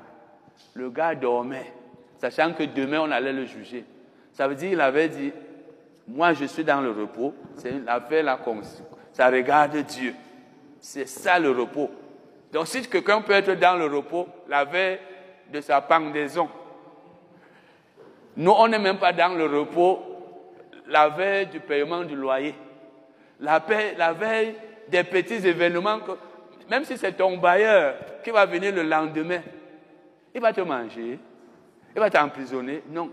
Le 0.73 0.89
gars 0.89 1.13
dormait, 1.13 1.71
sachant 2.17 2.53
que 2.53 2.63
demain 2.63 3.01
on 3.01 3.11
allait 3.11 3.33
le 3.33 3.45
juger. 3.45 3.85
Ça 4.33 4.47
veut 4.47 4.55
dire 4.55 4.71
qu'il 4.71 4.81
avait 4.81 5.09
dit 5.09 5.31
moi, 6.07 6.33
je 6.33 6.45
suis 6.45 6.63
dans 6.63 6.81
le 6.81 6.91
repos. 6.91 7.33
C'est 7.55 7.69
une 7.69 7.87
affaire 7.87 8.23
là, 8.23 8.39
ça 9.13 9.29
regarde 9.29 9.77
Dieu. 9.77 10.13
C'est 10.79 11.07
ça 11.07 11.39
le 11.39 11.51
repos. 11.51 11.89
Donc, 12.51 12.67
si 12.67 12.81
quelqu'un 12.87 13.21
peut 13.21 13.33
être 13.33 13.53
dans 13.53 13.75
le 13.75 13.85
repos 13.85 14.27
la 14.49 14.65
veille 14.65 14.99
de 15.51 15.61
sa 15.61 15.79
pendaison, 15.81 16.49
nous, 18.35 18.51
on 18.51 18.67
n'est 18.67 18.79
même 18.79 18.97
pas 18.97 19.13
dans 19.13 19.37
le 19.37 19.45
repos 19.45 20.10
la 20.91 21.09
veille 21.09 21.47
du 21.47 21.59
paiement 21.59 22.03
du 22.03 22.15
loyer, 22.15 22.53
la, 23.39 23.59
veille 24.13 24.55
des 24.87 25.03
petits 25.03 25.47
événements, 25.47 25.99
même 26.69 26.83
si 26.83 26.97
c'est 26.97 27.13
ton 27.13 27.37
bailleur 27.37 27.95
qui 28.23 28.29
va 28.29 28.45
venir 28.45 28.73
le 28.73 28.83
lendemain, 28.83 29.41
il 30.33 30.41
va 30.41 30.53
te 30.53 30.61
manger, 30.61 31.17
il 31.95 31.99
va 31.99 32.09
t'emprisonner. 32.09 32.83
Non, 32.89 33.09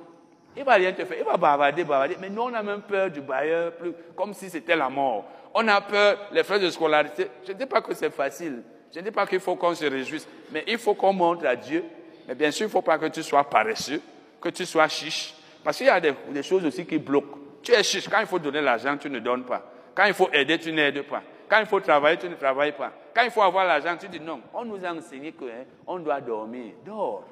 il 0.56 0.64
va 0.64 0.74
rien 0.74 0.92
te 0.92 1.04
faire. 1.04 1.18
Il 1.18 1.24
va 1.24 1.36
bavarder, 1.36 1.84
bavarder. 1.84 2.16
Mais 2.20 2.30
nous, 2.30 2.42
on 2.42 2.54
a 2.54 2.62
même 2.62 2.82
peur 2.82 3.10
du 3.10 3.20
bailleur, 3.20 3.72
comme 4.16 4.34
si 4.34 4.50
c'était 4.50 4.76
la 4.76 4.88
mort. 4.88 5.24
On 5.54 5.66
a 5.68 5.80
peur, 5.80 6.18
les 6.32 6.44
frais 6.44 6.60
de 6.60 6.68
scolarité. 6.70 7.28
Je 7.46 7.52
ne 7.52 7.58
dis 7.58 7.66
pas 7.66 7.80
que 7.80 7.94
c'est 7.94 8.10
facile. 8.10 8.62
Je 8.92 8.98
ne 9.00 9.04
dis 9.04 9.10
pas 9.10 9.26
qu'il 9.26 9.40
faut 9.40 9.56
qu'on 9.56 9.74
se 9.74 9.84
réjouisse. 9.84 10.26
Mais 10.52 10.64
il 10.66 10.78
faut 10.78 10.94
qu'on 10.94 11.12
montre 11.12 11.46
à 11.46 11.54
Dieu 11.56 11.84
Mais 12.26 12.34
bien 12.34 12.50
sûr, 12.50 12.64
il 12.64 12.68
ne 12.68 12.72
faut 12.72 12.82
pas 12.82 12.98
que 12.98 13.06
tu 13.06 13.22
sois 13.22 13.44
paresseux, 13.44 14.00
que 14.40 14.48
tu 14.48 14.66
sois 14.66 14.88
chiche. 14.88 15.34
Parce 15.62 15.76
qu'il 15.76 15.86
y 15.86 15.90
a 15.90 16.00
des, 16.00 16.42
choses 16.42 16.64
aussi 16.64 16.86
qui 16.86 16.98
bloquent. 16.98 17.38
Tu 17.68 17.74
es 17.74 17.82
chiche. 17.82 18.08
Quand 18.08 18.20
il 18.20 18.26
faut 18.26 18.38
donner 18.38 18.62
l'argent, 18.62 18.96
tu 18.96 19.10
ne 19.10 19.18
donnes 19.18 19.44
pas. 19.44 19.62
Quand 19.94 20.06
il 20.06 20.14
faut 20.14 20.30
aider, 20.32 20.58
tu 20.58 20.72
n'aides 20.72 21.02
pas. 21.02 21.22
Quand 21.46 21.60
il 21.60 21.66
faut 21.66 21.80
travailler, 21.80 22.16
tu 22.16 22.26
ne 22.26 22.34
travailles 22.34 22.72
pas. 22.72 22.90
Quand 23.14 23.22
il 23.24 23.30
faut 23.30 23.42
avoir 23.42 23.66
l'argent, 23.66 23.94
tu 24.00 24.08
dis 24.08 24.20
non. 24.20 24.40
On 24.54 24.64
nous 24.64 24.82
a 24.82 24.90
enseigné 24.90 25.32
qu'on 25.32 25.48
hein, 25.86 26.00
doit 26.00 26.18
dormir. 26.22 26.72
Dors. 26.82 27.24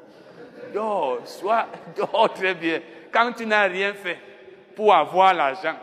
Dors. 0.75 1.21
Sois, 1.25 1.65
dors 1.97 2.35
très 2.35 2.55
bien. 2.55 2.83
Quand 3.11 3.33
tu 3.33 3.47
n'as 3.47 3.67
rien 3.67 3.95
fait 3.95 4.19
pour 4.75 4.95
avoir 4.95 5.33
l'argent, 5.33 5.77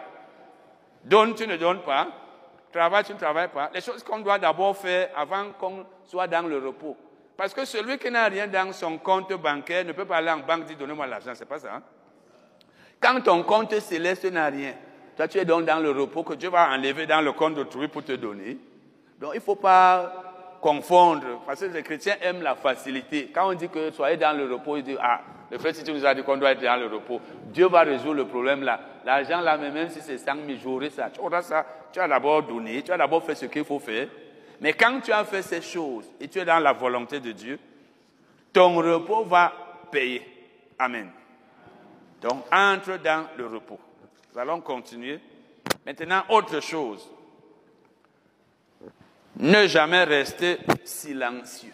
donne, 1.04 1.34
tu 1.34 1.48
ne 1.48 1.58
donnes 1.58 1.82
pas. 1.82 2.10
Travaille, 2.72 3.06
tu 3.06 3.14
ne 3.14 3.18
travailles 3.18 3.48
pas. 3.48 3.72
Les 3.74 3.82
choses 3.82 4.04
qu'on 4.04 4.20
doit 4.20 4.38
d'abord 4.38 4.78
faire 4.78 5.10
avant 5.16 5.52
qu'on 5.60 5.84
soit 6.06 6.28
dans 6.28 6.48
le 6.48 6.60
repos. 6.60 6.96
Parce 7.36 7.56
que 7.56 7.66
celui 7.66 7.98
qui 7.98 8.12
n'a 8.12 8.26
rien 8.26 8.46
dans 8.46 8.72
son 8.72 9.00
compte 9.00 9.34
bancaire 9.34 9.84
ne 9.84 9.94
peut 9.94 10.06
pas 10.06 10.18
aller 10.18 10.30
en 10.30 10.38
banque 10.38 10.66
dire 10.66 10.78
donnez-moi 10.78 11.08
l'argent. 11.08 11.32
C'est 11.34 11.50
pas 11.50 11.58
ça. 11.58 11.74
Hein? 11.74 11.82
Quand 13.04 13.20
ton 13.20 13.44
compte 13.44 13.78
céleste 13.82 14.24
n'a 14.32 14.46
rien, 14.46 14.72
toi 15.18 15.28
tu 15.28 15.38
es 15.38 15.44
donc 15.44 15.66
dans 15.66 15.80
le 15.80 15.92
repos 15.92 16.24
que 16.24 16.36
Dieu 16.36 16.50
va 16.50 16.70
enlever 16.70 17.06
dans 17.06 17.20
le 17.20 17.34
compte 17.34 17.56
d'autrui 17.56 17.90
pour 17.90 18.06
te 18.06 18.14
donner. 18.14 18.58
Donc 19.20 19.32
il 19.34 19.40
ne 19.40 19.42
faut 19.42 19.58
pas 19.58 20.58
confondre, 20.62 21.42
parce 21.46 21.60
que 21.60 21.66
les 21.66 21.84
chrétiens 21.84 22.16
aiment 22.22 22.42
la 22.42 22.56
facilité. 22.56 23.30
Quand 23.36 23.50
on 23.50 23.54
dit 23.56 23.68
que 23.68 23.92
soyez 23.92 24.16
dans 24.16 24.32
le 24.32 24.54
repos, 24.54 24.78
ils 24.78 24.84
disent 24.84 25.00
ah, 25.02 25.20
le 25.52 25.74
si 25.74 25.84
tu 25.84 25.92
nous 25.92 26.06
as 26.06 26.16
dit 26.16 26.24
qu'on 26.24 26.38
doit 26.38 26.52
être 26.52 26.62
dans 26.62 26.80
le 26.80 26.88
repos, 26.88 27.20
Dieu 27.48 27.68
va 27.68 27.82
résoudre 27.82 28.14
le 28.14 28.26
problème 28.26 28.64
là. 28.64 28.80
L'argent 29.04 29.42
là, 29.42 29.58
même 29.58 29.90
si 29.90 30.00
c'est 30.00 30.18
5 30.18 30.38
000 30.48 30.58
jours, 30.60 30.82
ça, 30.90 31.10
tu 31.10 31.20
auras 31.20 31.42
ça, 31.42 31.66
tu 31.92 32.00
as 32.00 32.08
d'abord 32.08 32.44
donné, 32.44 32.84
tu 32.84 32.94
as 32.94 32.98
d'abord 32.98 33.22
fait 33.22 33.36
ce 33.36 33.48
qu'il 33.48 33.66
faut 33.66 33.80
faire. 33.80 34.08
Mais 34.62 34.72
quand 34.72 35.02
tu 35.02 35.12
as 35.12 35.26
fait 35.26 35.42
ces 35.42 35.62
choses 35.62 36.10
et 36.22 36.30
tu 36.30 36.40
es 36.40 36.46
dans 36.46 36.60
la 36.60 36.72
volonté 36.72 37.20
de 37.20 37.34
Dieu, 37.34 37.60
ton 38.54 38.78
repos 38.78 39.26
va 39.26 39.52
payer. 39.92 40.22
Amen. 40.80 41.10
Donc, 42.24 42.46
entre 42.52 42.98
dans 43.04 43.28
le 43.38 43.48
repos. 43.48 43.80
Nous 44.34 44.40
allons 44.40 44.62
continuer. 44.62 45.20
Maintenant, 45.86 46.24
autre 46.30 46.62
chose. 46.62 47.06
Ne 49.36 49.68
jamais 49.68 50.06
rester 50.06 50.60
silencieux. 50.86 51.74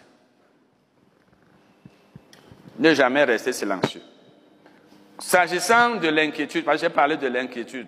Ne 2.78 2.92
jamais 2.94 3.22
rester 3.22 3.52
silencieux. 3.52 4.02
S'agissant 5.20 5.96
de 5.96 6.08
l'inquiétude, 6.08 6.64
j'ai 6.80 6.88
parlé 6.88 7.16
de 7.16 7.28
l'inquiétude. 7.28 7.86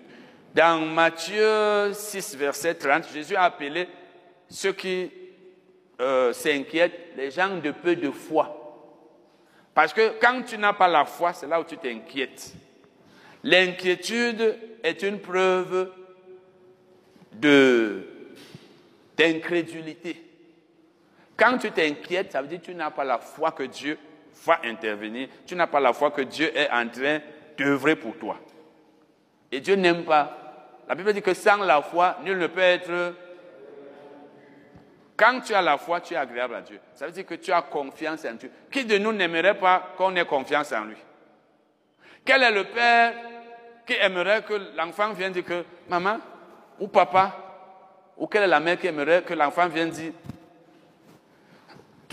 Dans 0.55 0.85
Matthieu 0.85 1.91
6, 1.91 2.37
verset 2.37 2.75
30, 2.75 3.09
Jésus 3.11 3.35
a 3.35 3.43
appelé 3.43 3.89
ceux 4.47 4.71
qui 4.71 5.11
euh, 5.99 6.31
s'inquiètent 6.31 7.13
les 7.17 7.29
gens 7.31 7.57
de 7.57 7.71
peu 7.71 7.95
de 7.95 8.11
foi. 8.11 8.62
Parce 9.73 9.93
que 9.93 10.19
quand 10.19 10.43
tu 10.43 10.57
n'as 10.57 10.73
pas 10.73 10.87
la 10.87 11.05
foi, 11.05 11.33
c'est 11.33 11.47
là 11.47 11.59
où 11.59 11.63
tu 11.63 11.77
t'inquiètes. 11.77 12.53
L'inquiétude 13.43 14.57
est 14.83 15.01
une 15.01 15.19
preuve 15.19 15.91
d'incrédulité. 19.17 20.23
Quand 21.35 21.57
tu 21.57 21.71
t'inquiètes, 21.71 22.31
ça 22.31 22.41
veut 22.41 22.47
dire 22.47 22.61
que 22.61 22.65
tu 22.65 22.75
n'as 22.75 22.91
pas 22.91 23.03
la 23.03 23.17
foi 23.17 23.51
que 23.51 23.63
Dieu 23.63 23.97
va 24.45 24.59
intervenir. 24.63 25.27
Tu 25.45 25.55
n'as 25.55 25.67
pas 25.67 25.79
la 25.79 25.93
foi 25.93 26.11
que 26.11 26.21
Dieu 26.21 26.55
est 26.55 26.69
en 26.69 26.87
train 26.87 27.19
d'œuvrer 27.57 27.95
pour 27.95 28.15
toi. 28.17 28.39
Et 29.51 29.59
Dieu 29.59 29.75
n'aime 29.75 30.03
pas. 30.03 30.37
La 30.87 30.95
Bible 30.95 31.13
dit 31.13 31.21
que 31.21 31.33
sans 31.33 31.57
la 31.57 31.81
foi, 31.81 32.17
nul 32.23 32.37
ne 32.37 32.47
peut 32.47 32.59
être. 32.59 33.15
Quand 35.15 35.41
tu 35.41 35.53
as 35.53 35.61
la 35.61 35.77
foi, 35.77 36.01
tu 36.01 36.13
es 36.13 36.17
agréable 36.17 36.55
à 36.55 36.61
Dieu. 36.61 36.79
Ça 36.95 37.05
veut 37.05 37.11
dire 37.11 37.25
que 37.25 37.35
tu 37.35 37.51
as 37.51 37.61
confiance 37.61 38.25
en 38.25 38.33
Dieu. 38.33 38.51
Qui 38.71 38.85
de 38.85 38.97
nous 38.97 39.13
n'aimerait 39.13 39.57
pas 39.57 39.93
qu'on 39.95 40.15
ait 40.15 40.25
confiance 40.25 40.71
en 40.71 40.85
lui? 40.85 40.97
Quel 42.25 42.41
est 42.41 42.51
le 42.51 42.63
père 42.63 43.13
qui 43.85 43.93
aimerait 43.93 44.43
que 44.43 44.53
l'enfant 44.75 45.11
vienne 45.13 45.33
dire 45.33 45.43
que 45.43 45.65
maman 45.89 46.17
ou 46.79 46.87
papa, 46.87 47.35
ou 48.17 48.27
quelle 48.27 48.43
est 48.43 48.47
la 48.47 48.59
mère 48.59 48.79
qui 48.79 48.87
aimerait 48.87 49.23
que 49.23 49.33
l'enfant 49.33 49.67
vienne 49.67 49.89
dire 49.89 50.13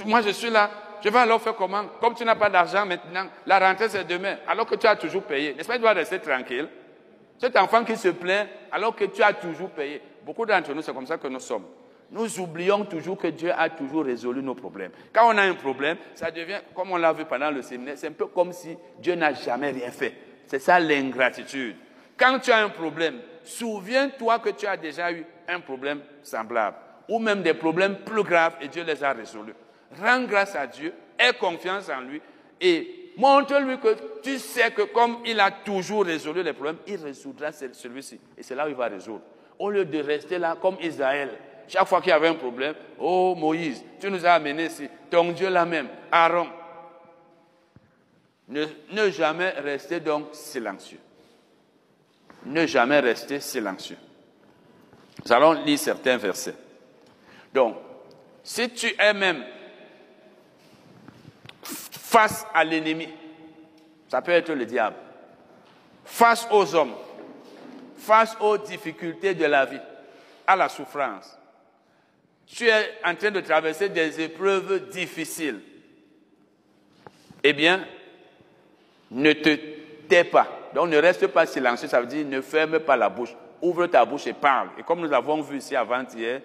Moi 0.04 0.20
je 0.22 0.30
suis 0.30 0.50
là, 0.50 0.70
je 1.02 1.08
vais 1.08 1.18
alors 1.18 1.40
faire 1.40 1.54
comment? 1.54 1.84
Comme 2.00 2.14
tu 2.14 2.24
n'as 2.24 2.34
pas 2.34 2.50
d'argent 2.50 2.84
maintenant, 2.84 3.26
la 3.46 3.58
rentrée 3.58 3.88
c'est 3.88 4.04
demain, 4.04 4.36
alors 4.46 4.66
que 4.66 4.74
tu 4.74 4.86
as 4.86 4.96
toujours 4.96 5.22
payé. 5.22 5.54
N'est-ce 5.54 5.68
pas, 5.68 5.74
tu 5.74 5.80
dois 5.80 5.92
rester 5.92 6.18
tranquille. 6.18 6.68
Cet 7.38 7.56
enfant 7.56 7.84
qui 7.84 7.96
se 7.96 8.08
plaint 8.08 8.48
alors 8.70 8.94
que 8.94 9.04
tu 9.04 9.22
as 9.22 9.32
toujours 9.32 9.70
payé. 9.70 10.02
Beaucoup 10.24 10.44
d'entre 10.44 10.74
nous, 10.74 10.82
c'est 10.82 10.92
comme 10.92 11.06
ça 11.06 11.16
que 11.16 11.28
nous 11.28 11.40
sommes. 11.40 11.64
Nous 12.12 12.40
oublions 12.40 12.84
toujours 12.84 13.16
que 13.16 13.28
Dieu 13.28 13.52
a 13.56 13.70
toujours 13.70 14.04
résolu 14.04 14.42
nos 14.42 14.54
problèmes. 14.54 14.90
Quand 15.12 15.32
on 15.32 15.38
a 15.38 15.42
un 15.42 15.54
problème, 15.54 15.96
ça 16.14 16.30
devient, 16.30 16.58
comme 16.74 16.90
on 16.90 16.96
l'a 16.96 17.12
vu 17.12 17.24
pendant 17.24 17.50
le 17.50 17.62
séminaire, 17.62 17.94
c'est 17.96 18.08
un 18.08 18.12
peu 18.12 18.26
comme 18.26 18.52
si 18.52 18.76
Dieu 18.98 19.14
n'a 19.14 19.32
jamais 19.32 19.70
rien 19.70 19.90
fait. 19.90 20.14
C'est 20.46 20.58
ça 20.58 20.80
l'ingratitude. 20.80 21.76
Quand 22.16 22.40
tu 22.40 22.50
as 22.50 22.58
un 22.58 22.68
problème, 22.68 23.20
souviens-toi 23.44 24.40
que 24.40 24.50
tu 24.50 24.66
as 24.66 24.76
déjà 24.76 25.12
eu 25.12 25.24
un 25.48 25.60
problème 25.60 26.00
semblable 26.22 26.76
ou 27.08 27.18
même 27.18 27.42
des 27.42 27.54
problèmes 27.54 27.98
plus 27.98 28.24
graves 28.24 28.56
et 28.60 28.68
Dieu 28.68 28.82
les 28.84 29.02
a 29.02 29.12
résolus. 29.12 29.54
Rends 30.00 30.24
grâce 30.24 30.54
à 30.56 30.66
Dieu, 30.66 30.92
aie 31.18 31.32
confiance 31.32 31.88
en 31.88 32.00
lui 32.00 32.20
et 32.60 33.12
montre-lui 33.16 33.78
que 33.78 34.20
tu 34.22 34.38
sais 34.38 34.70
que 34.72 34.82
comme 34.82 35.18
il 35.24 35.38
a 35.40 35.50
toujours 35.50 36.04
résolu 36.04 36.42
les 36.42 36.52
problèmes, 36.52 36.78
il 36.86 36.96
résoudra 36.96 37.52
celui-ci. 37.52 38.20
Et 38.36 38.42
c'est 38.42 38.54
là 38.54 38.66
où 38.66 38.68
il 38.68 38.74
va 38.74 38.86
résoudre. 38.86 39.22
Au 39.58 39.70
lieu 39.70 39.84
de 39.84 39.98
rester 39.98 40.38
là 40.38 40.56
comme 40.60 40.76
Israël, 40.80 41.30
chaque 41.70 41.86
fois 41.86 42.00
qu'il 42.00 42.10
y 42.10 42.12
avait 42.12 42.28
un 42.28 42.34
problème, 42.34 42.74
oh 42.98 43.34
Moïse, 43.36 43.84
tu 44.00 44.10
nous 44.10 44.26
as 44.26 44.32
amenés 44.32 44.66
ici, 44.66 44.88
ton 45.08 45.30
Dieu 45.30 45.48
là 45.48 45.64
même, 45.64 45.88
Aaron, 46.10 46.48
ne, 48.48 49.10
jamais 49.10 49.50
rester 49.50 50.00
donc 50.00 50.30
silencieux. 50.32 50.98
Ne 52.46 52.66
jamais 52.66 52.98
rester 52.98 53.38
silencieux. 53.38 53.98
Nous 55.24 55.32
allons 55.32 55.52
lire 55.52 55.78
certains 55.78 56.16
versets. 56.16 56.56
Donc, 57.54 57.76
si 58.42 58.68
tu 58.70 58.92
es 58.98 59.14
même 59.14 59.44
face 61.60 62.44
à 62.52 62.64
l'ennemi, 62.64 63.08
ça 64.08 64.20
peut 64.22 64.32
être 64.32 64.52
le 64.52 64.66
diable, 64.66 64.96
face 66.04 66.48
aux 66.50 66.74
hommes, 66.74 66.94
face 67.96 68.36
aux 68.40 68.58
difficultés 68.58 69.34
de 69.34 69.44
la 69.44 69.66
vie, 69.66 69.80
à 70.44 70.56
la 70.56 70.68
souffrance, 70.68 71.38
tu 72.54 72.68
es 72.68 72.98
en 73.04 73.14
train 73.14 73.30
de 73.30 73.40
traverser 73.40 73.88
des 73.88 74.20
épreuves 74.20 74.88
difficiles, 74.88 75.60
eh 77.42 77.52
bien, 77.52 77.86
ne 79.10 79.32
te 79.32 79.56
tais 80.08 80.24
pas. 80.24 80.46
Donc 80.74 80.88
ne 80.88 80.98
reste 80.98 81.26
pas 81.28 81.46
silencieux, 81.46 81.88
ça 81.88 82.00
veut 82.00 82.06
dire 82.06 82.26
ne 82.26 82.40
ferme 82.40 82.80
pas 82.80 82.96
la 82.96 83.08
bouche. 83.08 83.34
Ouvre 83.62 83.86
ta 83.86 84.04
bouche 84.04 84.26
et 84.26 84.32
parle. 84.32 84.70
Et 84.78 84.82
comme 84.82 85.00
nous 85.00 85.12
avons 85.12 85.40
vu 85.42 85.58
ici 85.58 85.76
avant-hier, 85.76 86.40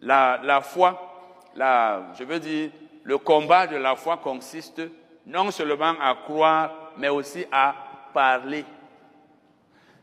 la, 0.00 0.60
foi, 0.62 1.52
je 1.56 2.24
veux 2.24 2.40
dire, 2.40 2.70
le 3.04 3.18
combat 3.18 3.66
de 3.66 3.76
la 3.76 3.96
foi 3.96 4.16
consiste 4.18 4.82
non 5.24 5.50
seulement 5.50 5.94
à 6.00 6.14
croire, 6.24 6.92
mais 6.98 7.08
aussi 7.08 7.44
à 7.50 7.74
parler. 8.12 8.64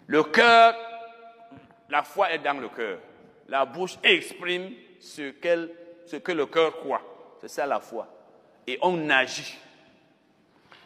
Le 0.08 0.23
cœur, 0.23 0.76
la 1.89 2.04
foi 2.04 2.32
est 2.32 2.39
dans 2.39 2.60
le 2.60 2.69
cœur. 2.69 2.99
La 3.47 3.65
bouche 3.65 3.97
exprime 4.04 4.71
ce, 5.03 5.33
ce 6.05 6.15
que 6.15 6.31
le 6.31 6.45
cœur 6.45 6.77
croit. 6.79 7.01
C'est 7.41 7.49
ça 7.49 7.65
la 7.65 7.79
foi. 7.79 8.07
Et 8.65 8.79
on 8.81 9.09
agit. 9.09 9.57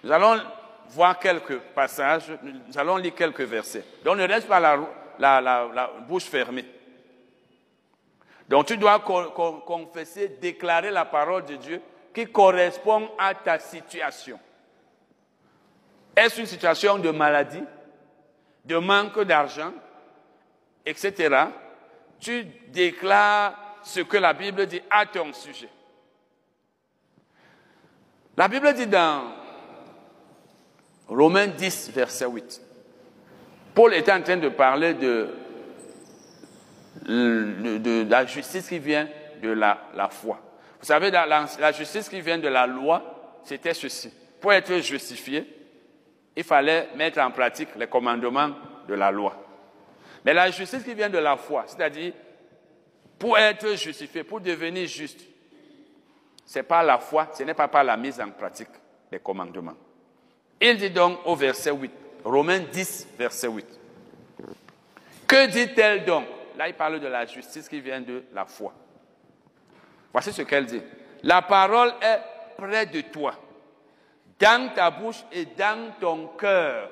Nous 0.04 0.12
allons 0.12 0.42
voir 0.90 1.20
quelques 1.20 1.60
passages, 1.60 2.32
nous 2.42 2.78
allons 2.78 2.98
lire 2.98 3.14
quelques 3.14 3.42
versets. 3.42 3.84
Donc 4.04 4.18
ne 4.18 4.28
reste 4.28 4.48
pas 4.48 4.60
la, 4.60 5.42
la, 5.42 5.92
bouche 6.08 6.24
fermée. 6.24 6.66
Donc 8.50 8.66
tu 8.66 8.78
dois 8.78 9.00
confesser, 9.00 10.30
déclarer 10.42 10.90
la 10.90 11.06
parole 11.06 11.46
de 11.46 11.56
Dieu 11.56 11.82
qui 12.14 12.26
correspond 12.26 13.10
à 13.20 13.36
ta 13.36 13.60
situation. 13.60 14.40
Est-ce 16.16 16.40
une 16.40 16.48
situation 16.48 16.98
de 16.98 17.12
maladie, 17.12 17.64
de 18.66 18.78
manque 18.78 19.20
d'argent, 19.20 19.74
etc. 20.86 21.46
Tu 22.20 22.46
déclares 22.70 23.67
ce 23.88 24.02
que 24.02 24.18
la 24.18 24.34
Bible 24.34 24.66
dit 24.68 24.82
à 24.90 25.06
ton 25.06 25.32
sujet. 25.34 25.70
La 28.36 28.48
Bible 28.48 28.74
dit 28.74 28.86
dans 28.86 29.32
Romains 31.08 31.48
10, 31.48 31.92
verset 31.92 32.28
8. 32.28 32.62
Paul 33.74 33.94
est 33.94 34.10
en 34.10 34.22
train 34.22 34.38
de 34.38 34.50
parler 34.50 34.94
de, 34.94 35.30
la 37.08 38.26
justice 38.26 38.68
qui 38.68 38.80
vient 38.80 39.08
de 39.42 39.50
la, 39.50 40.10
foi. 40.10 40.40
Vous 40.80 40.86
savez, 40.86 41.10
la, 41.10 41.26
la, 41.26 41.72
justice 41.72 42.10
qui 42.10 42.20
vient 42.20 42.38
de 42.38 42.50
la 42.50 42.68
loi, 42.68 43.40
c'était 43.46 43.74
ceci. 43.74 44.12
Pour 44.42 44.52
être 44.52 44.76
justifié, 44.80 45.48
il 46.36 46.44
fallait 46.44 46.90
mettre 46.96 47.20
en 47.20 47.32
pratique 47.32 47.70
les 47.78 47.88
commandements 47.88 48.52
de 48.88 48.94
la 48.94 49.12
loi. 49.12 49.36
Mais 50.26 50.34
la 50.34 50.52
justice 50.52 50.84
qui 50.84 50.94
vient 50.94 51.10
de 51.10 51.18
la 51.18 51.38
foi, 51.38 51.64
c'est-à-dire 51.68 52.14
pour 53.18 53.38
être 53.38 53.76
justifié, 53.76 54.24
pour 54.24 54.40
devenir 54.40 54.88
juste, 54.88 55.22
c'est 56.46 56.64
pas 56.64 56.84
la 56.84 57.00
foi, 57.00 57.30
ce 57.34 57.44
n'est 57.44 57.54
pas 57.54 57.68
par 57.68 57.84
la 57.84 57.98
mise 57.98 58.20
en 58.22 58.30
pratique. 58.30 58.70
les 59.12 59.20
commandements. 59.20 59.76
Il 60.60 60.78
dit 60.78 60.90
donc 60.90 61.20
au 61.26 61.36
verset 61.36 61.72
8, 61.72 61.92
Romains 62.24 62.60
10, 62.60 63.08
verset 63.18 63.48
8. 63.48 63.66
Que 65.28 65.48
dit-elle 65.48 66.06
donc? 66.06 66.26
Là, 66.58 66.68
il 66.68 66.74
parle 66.74 67.00
de 67.00 67.08
la 67.08 67.26
justice 67.26 67.70
qui 67.70 67.80
vient 67.80 68.02
de 68.02 68.24
la 68.34 68.46
foi. 68.46 68.74
Voici 70.12 70.34
ce 70.34 70.42
qu'elle 70.42 70.66
dit. 70.66 70.82
La 71.24 71.42
parole 71.42 71.94
est 72.02 72.20
près 72.58 72.86
de 72.86 73.02
toi, 73.02 73.36
dans 74.40 74.74
ta 74.74 74.90
bouche 74.90 75.24
et 75.32 75.46
dans 75.46 75.94
ton 76.00 76.28
cœur. 76.30 76.90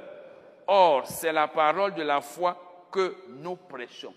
Or, 0.68 1.08
c'est 1.08 1.32
la 1.32 1.48
parole 1.48 1.94
de 1.96 2.04
la 2.04 2.22
foi 2.22 2.88
que 2.92 3.16
nous 3.30 3.56
prêchons. 3.56 4.14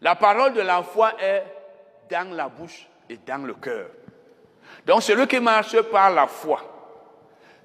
La 0.00 0.14
parole 0.14 0.52
de 0.52 0.60
la 0.60 0.82
foi 0.82 1.12
est 1.20 1.44
dans 2.10 2.34
la 2.34 2.48
bouche 2.48 2.86
et 3.08 3.16
dans 3.16 3.44
le 3.46 3.54
cœur. 3.54 3.88
Donc 4.84 5.02
celui 5.02 5.26
qui 5.26 5.40
marche 5.40 5.80
par 5.82 6.10
la 6.10 6.26
foi, 6.26 6.60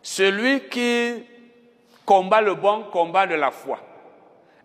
celui 0.02 0.68
qui 0.70 1.26
combat 2.06 2.42
le 2.42 2.56
bon 2.56 2.84
combat 2.86 3.28
de 3.28 3.36
la 3.36 3.52
foi, 3.52 3.80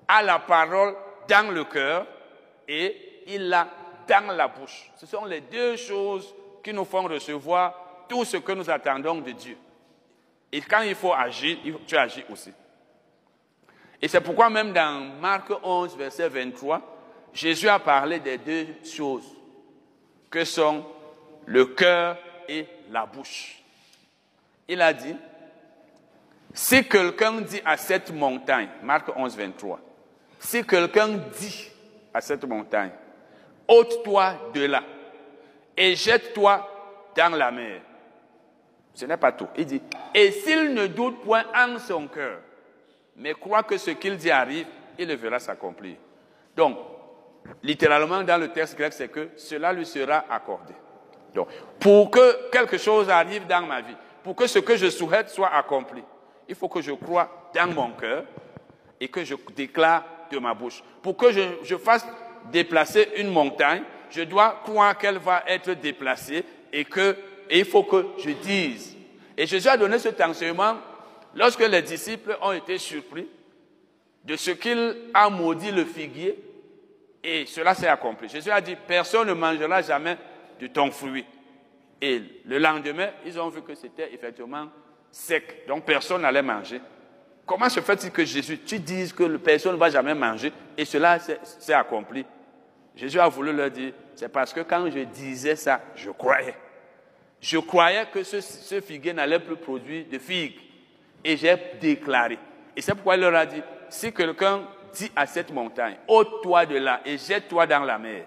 a 0.08 0.22
la 0.22 0.38
parole 0.38 0.94
dans 1.28 1.52
le 1.52 1.64
cœur 1.64 2.06
et 2.68 3.22
il 3.26 3.48
l'a 3.48 3.68
dans 4.06 4.32
la 4.32 4.48
bouche. 4.48 4.90
Ce 4.96 5.06
sont 5.06 5.24
les 5.24 5.40
deux 5.40 5.76
choses 5.76 6.34
qui 6.62 6.72
nous 6.72 6.84
font 6.84 7.02
recevoir 7.02 7.74
tout 8.08 8.24
ce 8.24 8.36
que 8.36 8.52
nous 8.52 8.70
attendons 8.70 9.16
de 9.16 9.32
Dieu. 9.32 9.56
Et 10.52 10.60
quand 10.60 10.82
il 10.82 10.94
faut 10.94 11.12
agir, 11.12 11.58
tu 11.86 11.96
agis 11.96 12.24
aussi. 12.30 12.52
Et 14.00 14.08
c'est 14.08 14.20
pourquoi 14.20 14.48
même 14.48 14.72
dans 14.72 15.00
Marc 15.20 15.50
11, 15.62 15.96
verset 15.96 16.28
23, 16.28 16.95
Jésus 17.36 17.68
a 17.68 17.78
parlé 17.78 18.18
des 18.18 18.38
deux 18.38 18.66
choses 18.82 19.36
que 20.30 20.42
sont 20.42 20.86
le 21.44 21.66
cœur 21.66 22.16
et 22.48 22.66
la 22.90 23.04
bouche. 23.04 23.62
Il 24.66 24.80
a 24.80 24.94
dit, 24.94 25.14
si 26.54 26.82
quelqu'un 26.88 27.42
dit 27.42 27.60
à 27.62 27.76
cette 27.76 28.10
montagne, 28.10 28.70
Marc 28.82 29.14
11, 29.14 29.36
23, 29.36 29.78
si 30.40 30.64
quelqu'un 30.64 31.08
dit 31.08 31.70
à 32.14 32.22
cette 32.22 32.44
montagne, 32.44 32.92
ôte-toi 33.68 34.50
de 34.54 34.64
là 34.64 34.82
et 35.76 35.94
jette-toi 35.94 36.66
dans 37.14 37.36
la 37.36 37.50
mer, 37.50 37.82
ce 38.94 39.04
n'est 39.04 39.18
pas 39.18 39.32
tout. 39.32 39.48
Il 39.58 39.66
dit, 39.66 39.82
et 40.14 40.30
s'il 40.30 40.72
ne 40.72 40.86
doute 40.86 41.20
point 41.20 41.44
en 41.54 41.78
son 41.78 42.08
cœur, 42.08 42.40
mais 43.14 43.34
croit 43.34 43.62
que 43.62 43.76
ce 43.76 43.90
qu'il 43.90 44.16
dit 44.16 44.30
arrive, 44.30 44.68
il 44.98 45.06
le 45.06 45.16
verra 45.16 45.38
s'accomplir. 45.38 45.96
Donc, 46.56 46.95
littéralement 47.62 48.22
dans 48.22 48.38
le 48.38 48.48
texte 48.48 48.76
grec, 48.76 48.92
c'est 48.92 49.08
que 49.08 49.30
cela 49.36 49.72
lui 49.72 49.86
sera 49.86 50.24
accordé. 50.30 50.74
Donc, 51.34 51.48
pour 51.78 52.10
que 52.10 52.50
quelque 52.50 52.78
chose 52.78 53.10
arrive 53.10 53.46
dans 53.46 53.62
ma 53.62 53.80
vie, 53.80 53.96
pour 54.22 54.34
que 54.34 54.46
ce 54.46 54.58
que 54.58 54.76
je 54.76 54.88
souhaite 54.88 55.28
soit 55.28 55.54
accompli, 55.54 56.02
il 56.48 56.54
faut 56.54 56.68
que 56.68 56.80
je 56.80 56.92
croie 56.92 57.50
dans 57.54 57.72
mon 57.72 57.90
cœur 57.90 58.24
et 59.00 59.08
que 59.08 59.24
je 59.24 59.34
déclare 59.54 60.04
de 60.30 60.38
ma 60.38 60.54
bouche. 60.54 60.82
Pour 61.02 61.16
que 61.16 61.30
je, 61.30 61.76
fasse 61.76 62.06
déplacer 62.50 63.08
une 63.16 63.30
montagne, 63.30 63.82
je 64.10 64.22
dois 64.22 64.60
croire 64.64 64.96
qu'elle 64.96 65.18
va 65.18 65.42
être 65.46 65.72
déplacée 65.72 66.44
et 66.72 66.84
que 66.84 67.16
il 67.50 67.64
faut 67.64 67.84
que 67.84 68.06
je 68.18 68.30
dise. 68.30 68.96
Et 69.36 69.46
Jésus 69.46 69.68
a 69.68 69.76
donné 69.76 69.98
cet 69.98 70.20
enseignement 70.20 70.76
lorsque 71.34 71.60
les 71.60 71.82
disciples 71.82 72.36
ont 72.42 72.52
été 72.52 72.78
surpris 72.78 73.28
de 74.24 74.34
ce 74.36 74.50
qu'il 74.50 74.96
a 75.14 75.30
maudit 75.30 75.70
le 75.70 75.84
figuier 75.84 76.36
et 77.26 77.44
cela 77.44 77.74
s'est 77.74 77.88
accompli. 77.88 78.28
Jésus 78.28 78.52
a 78.52 78.60
dit, 78.60 78.76
personne 78.86 79.26
ne 79.26 79.32
mangera 79.32 79.82
jamais 79.82 80.16
de 80.60 80.68
ton 80.68 80.92
fruit. 80.92 81.26
Et 82.00 82.22
le 82.44 82.58
lendemain, 82.58 83.08
ils 83.24 83.38
ont 83.40 83.48
vu 83.48 83.62
que 83.62 83.74
c'était 83.74 84.14
effectivement 84.14 84.68
sec, 85.10 85.66
donc 85.66 85.84
personne 85.84 86.22
n'allait 86.22 86.42
manger. 86.42 86.80
Comment 87.44 87.68
se 87.68 87.80
fait-il 87.80 88.12
que 88.12 88.24
Jésus, 88.24 88.60
tu 88.60 88.78
dises 88.78 89.12
que 89.12 89.24
personne 89.38 89.72
ne 89.72 89.78
va 89.78 89.90
jamais 89.90 90.14
manger 90.14 90.52
et 90.78 90.84
cela 90.84 91.18
s'est 91.18 91.74
accompli? 91.74 92.24
Jésus 92.94 93.18
a 93.18 93.28
voulu 93.28 93.52
leur 93.52 93.70
dire, 93.70 93.92
c'est 94.14 94.28
parce 94.28 94.52
que 94.52 94.60
quand 94.60 94.88
je 94.88 95.00
disais 95.00 95.56
ça, 95.56 95.80
je 95.96 96.10
croyais. 96.10 96.54
Je 97.40 97.58
croyais 97.58 98.06
que 98.12 98.22
ce, 98.22 98.40
ce 98.40 98.80
figuier 98.80 99.12
n'allait 99.12 99.40
plus 99.40 99.56
produire 99.56 100.06
de 100.10 100.18
figues. 100.18 100.60
Et 101.24 101.36
j'ai 101.36 101.56
déclaré. 101.80 102.38
Et 102.76 102.80
c'est 102.80 102.94
pourquoi 102.94 103.16
il 103.16 103.20
leur 103.20 103.34
a 103.34 103.46
dit, 103.46 103.62
si 103.88 104.12
quelqu'un 104.12 104.62
dit 104.96 105.10
à 105.14 105.26
cette 105.26 105.52
montagne, 105.52 105.96
ôte-toi 106.08 106.66
de 106.66 106.76
là 106.76 107.00
et 107.04 107.18
jette-toi 107.18 107.66
dans 107.66 107.84
la 107.84 107.98
mer. 107.98 108.24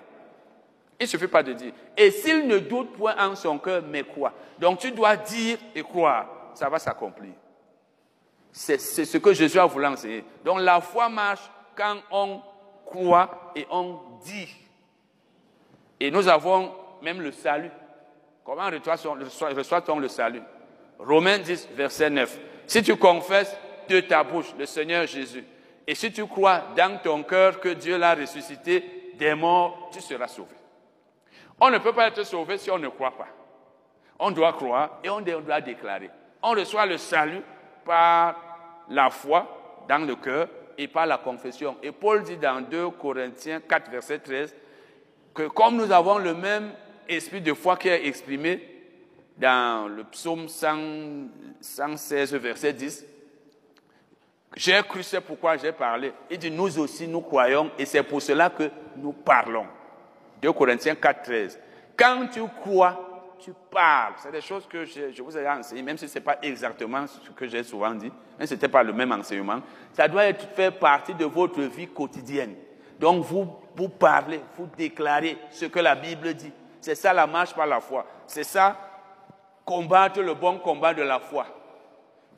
Il 1.00 1.04
ne 1.04 1.08
suffit 1.08 1.28
pas 1.28 1.44
de 1.44 1.54
dire. 1.54 1.72
Et 1.96 2.12
s'il 2.12 2.48
ne 2.48 2.60
doute 2.60 2.94
point 2.94 3.16
en 3.18 3.36
son 3.36 3.58
cœur, 3.58 3.82
mais 3.88 4.04
croit. 4.04 4.34
Donc 4.60 4.80
tu 4.80 4.92
dois 4.92 5.16
dire 5.16 5.58
et 5.74 5.82
croire. 5.82 6.28
Ça 6.54 6.68
va 6.68 6.78
s'accomplir. 6.78 7.32
C'est 8.52 8.78
ce 8.78 9.18
que 9.18 9.34
Jésus 9.34 9.60
a 9.60 9.66
voulu 9.66 9.86
enseigner. 9.86 10.26
Donc 10.44 10.60
la 10.60 10.82
foi 10.82 11.08
marche 11.08 11.50
quand 11.76 11.98
on 12.12 12.42
croit 12.86 13.52
et 13.56 13.66
on 13.70 14.00
dit. 14.26 14.50
Et 16.00 16.12
nous 16.12 16.28
avons 16.28 16.74
même 17.02 17.22
le 17.22 17.32
salut. 17.32 17.72
Comment 18.44 18.70
reçoit-on 18.70 20.00
le 20.00 20.08
salut? 20.08 20.42
Romains 20.98 21.38
10, 21.38 21.70
verset 21.76 22.10
9. 22.10 22.40
Si 22.68 22.84
tu 22.84 22.96
confesses 22.98 23.56
de 23.88 24.02
ta 24.02 24.24
bouche 24.24 24.54
le 24.58 24.66
Seigneur 24.66 25.08
Jésus 25.08 25.46
et 25.90 25.96
si 25.96 26.12
tu 26.12 26.28
crois 26.28 26.66
dans 26.78 27.00
ton 27.02 27.24
cœur 27.24 27.60
que 27.60 27.70
Dieu 27.70 27.98
l'a 27.98 28.14
ressuscité 28.14 29.12
des 29.18 29.34
morts, 29.34 29.90
tu 29.92 30.00
seras 30.00 30.28
sauvé. 30.28 30.54
On 31.60 31.72
ne 31.72 31.80
peut 31.80 31.94
pas 31.94 32.10
être 32.10 32.24
sauvé 32.24 32.60
si 32.60 32.70
on 32.70 32.78
ne 32.78 32.90
croit 32.90 33.18
pas. 33.18 33.30
On 34.20 34.30
doit 34.30 34.54
croire 34.54 35.00
et 35.04 35.10
on 35.10 35.20
doit 35.20 35.62
déclarer. 35.62 36.12
On 36.44 36.52
reçoit 36.52 36.86
le 36.86 37.00
salut 37.00 37.42
par 37.84 38.36
la 38.88 39.10
foi 39.10 39.82
dans 39.90 40.06
le 40.06 40.16
cœur 40.16 40.48
et 40.78 40.88
par 40.88 41.08
la 41.08 41.18
confession. 41.18 41.76
Et 41.82 41.92
Paul 41.92 42.22
dit 42.22 42.38
dans 42.38 42.62
2 42.62 42.92
Corinthiens 42.92 43.60
4, 43.60 43.90
verset 43.90 44.20
13, 44.20 44.56
que 45.34 45.48
comme 45.48 45.76
nous 45.76 45.92
avons 45.92 46.20
le 46.20 46.36
même 46.36 46.72
esprit 47.08 47.42
de 47.42 47.56
foi 47.56 47.78
qui 47.78 47.88
est 47.88 48.06
exprimé 48.06 48.62
dans 49.40 49.88
le 49.88 50.04
psaume 50.04 50.48
116, 50.50 52.36
verset 52.36 52.74
10, 52.74 53.08
j'ai 54.56 54.82
cru, 54.84 55.04
c'est 55.04 55.22
pourquoi 55.22 55.58
j'ai 55.58 55.72
parlé. 55.72 56.12
Il 56.30 56.38
dit, 56.38 56.52
nous 56.52 56.80
aussi, 56.80 57.08
nous 57.08 57.22
croyons, 57.22 57.72
et 57.78 57.86
c'est 57.86 58.04
pour 58.04 58.22
cela 58.22 58.50
que 58.50 58.70
nous 58.98 59.14
parlons. 59.14 59.68
2 60.42 60.52
Corinthiens 60.54 60.96
4, 60.96 61.24
13. 61.24 61.60
Quand 61.96 62.28
tu 62.32 62.42
crois, 62.62 63.10
tu 63.40 63.54
parles. 63.70 64.14
C'est 64.18 64.32
des 64.32 64.42
choses 64.42 64.68
que 64.68 64.86
je, 64.86 65.22
vous 65.22 65.38
ai 65.38 65.48
enseignées, 65.48 65.82
même 65.82 65.98
si 65.98 66.08
ce 66.08 66.16
n'est 66.16 66.24
pas 66.24 66.38
exactement 66.42 67.06
ce 67.08 67.30
que 67.32 67.48
j'ai 67.48 67.64
souvent 67.64 67.94
dit, 67.94 68.12
mais 68.38 68.48
ce 68.48 68.54
n'était 68.54 68.68
pas 68.68 68.84
le 68.84 68.94
même 68.94 69.12
enseignement. 69.12 69.62
Ça 69.94 70.08
doit 70.08 70.26
être, 70.26 70.48
partie 70.80 71.14
de 71.14 71.26
votre 71.26 71.62
vie 71.62 71.88
quotidienne. 71.88 72.56
Donc, 73.00 73.24
vous, 73.24 73.48
vous 73.76 73.90
parlez, 73.90 74.42
vous 74.58 74.68
déclarez 74.78 75.38
ce 75.52 75.66
que 75.66 75.80
la 75.80 75.96
Bible 75.96 76.34
dit. 76.34 76.52
C'est 76.82 76.96
ça 76.96 77.14
la 77.14 77.28
marche 77.28 77.54
par 77.54 77.68
la 77.68 77.80
foi. 77.80 78.06
C'est 78.28 78.44
ça, 78.44 78.78
combattre 79.64 80.22
le 80.22 80.34
bon 80.34 80.58
combat 80.60 80.94
de 80.94 81.02
la 81.02 81.20
foi. 81.20 81.46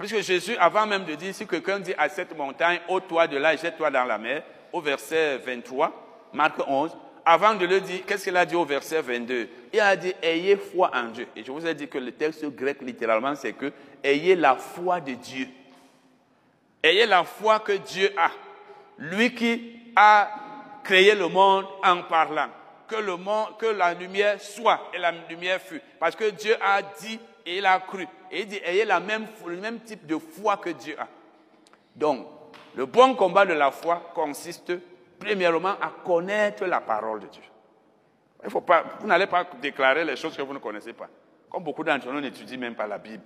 Puisque 0.01 0.21
Jésus, 0.21 0.57
avant 0.57 0.87
même 0.87 1.05
de 1.05 1.13
dire, 1.13 1.31
si 1.31 1.45
quelqu'un 1.45 1.79
dit 1.79 1.93
à 1.95 2.09
cette 2.09 2.35
montagne, 2.35 2.79
ôte-toi 2.87 3.27
de 3.27 3.37
là 3.37 3.53
et 3.53 3.57
jette-toi 3.57 3.91
dans 3.91 4.03
la 4.03 4.17
mer, 4.17 4.41
au 4.73 4.81
verset 4.81 5.37
23, 5.37 6.29
Marc 6.33 6.55
11, 6.67 6.97
avant 7.23 7.53
de 7.53 7.67
le 7.67 7.79
dire, 7.81 7.99
qu'est-ce 8.07 8.23
qu'il 8.23 8.35
a 8.35 8.43
dit 8.43 8.55
au 8.55 8.65
verset 8.65 8.99
22 8.99 9.47
Il 9.71 9.79
a 9.79 9.95
dit, 9.95 10.11
ayez 10.23 10.55
foi 10.55 10.89
en 10.91 11.09
Dieu. 11.09 11.27
Et 11.35 11.43
je 11.43 11.51
vous 11.51 11.67
ai 11.67 11.75
dit 11.75 11.87
que 11.87 11.99
le 11.99 12.13
texte 12.13 12.43
grec, 12.47 12.81
littéralement, 12.81 13.35
c'est 13.35 13.53
que, 13.53 13.71
ayez 14.03 14.35
la 14.35 14.55
foi 14.55 14.99
de 14.99 15.13
Dieu. 15.13 15.47
Ayez 16.81 17.05
la 17.05 17.23
foi 17.23 17.59
que 17.59 17.73
Dieu 17.73 18.11
a. 18.17 18.31
Lui 18.97 19.35
qui 19.35 19.75
a 19.95 20.31
créé 20.83 21.13
le 21.13 21.27
monde 21.27 21.67
en 21.83 22.01
parlant. 22.01 22.49
Que, 22.87 22.95
le 22.95 23.17
monde, 23.17 23.55
que 23.59 23.67
la 23.67 23.93
lumière 23.93 24.41
soit 24.41 24.89
et 24.95 24.97
la 24.97 25.11
lumière 25.29 25.61
fut. 25.61 25.81
Parce 25.99 26.15
que 26.15 26.31
Dieu 26.31 26.55
a 26.59 26.81
dit 26.81 27.19
et 27.45 27.57
il 27.57 27.65
a 27.65 27.79
cru. 27.79 28.07
Et 28.29 28.41
il 28.41 28.47
dit, 28.47 28.59
ayez 28.63 28.85
la 28.85 28.99
le 28.99 29.57
même 29.57 29.79
type 29.81 30.05
de 30.05 30.17
foi 30.17 30.57
que 30.57 30.69
Dieu 30.69 30.95
a. 30.99 31.07
Donc, 31.95 32.27
le 32.75 32.85
bon 32.85 33.15
combat 33.15 33.45
de 33.45 33.53
la 33.53 33.71
foi 33.71 34.11
consiste 34.13 34.71
premièrement 35.19 35.75
à 35.81 35.91
connaître 36.03 36.65
la 36.65 36.81
parole 36.81 37.21
de 37.21 37.27
Dieu. 37.27 37.43
Il 38.43 38.49
faut 38.49 38.61
pas, 38.61 38.83
vous 38.99 39.07
n'allez 39.07 39.27
pas 39.27 39.45
déclarer 39.61 40.03
les 40.03 40.15
choses 40.15 40.35
que 40.35 40.41
vous 40.41 40.53
ne 40.53 40.59
connaissez 40.59 40.93
pas. 40.93 41.09
Comme 41.49 41.63
beaucoup 41.63 41.83
d'entre 41.83 42.11
nous 42.11 42.21
n'étudient 42.21 42.57
même 42.57 42.75
pas 42.75 42.87
la 42.87 42.97
Bible. 42.97 43.23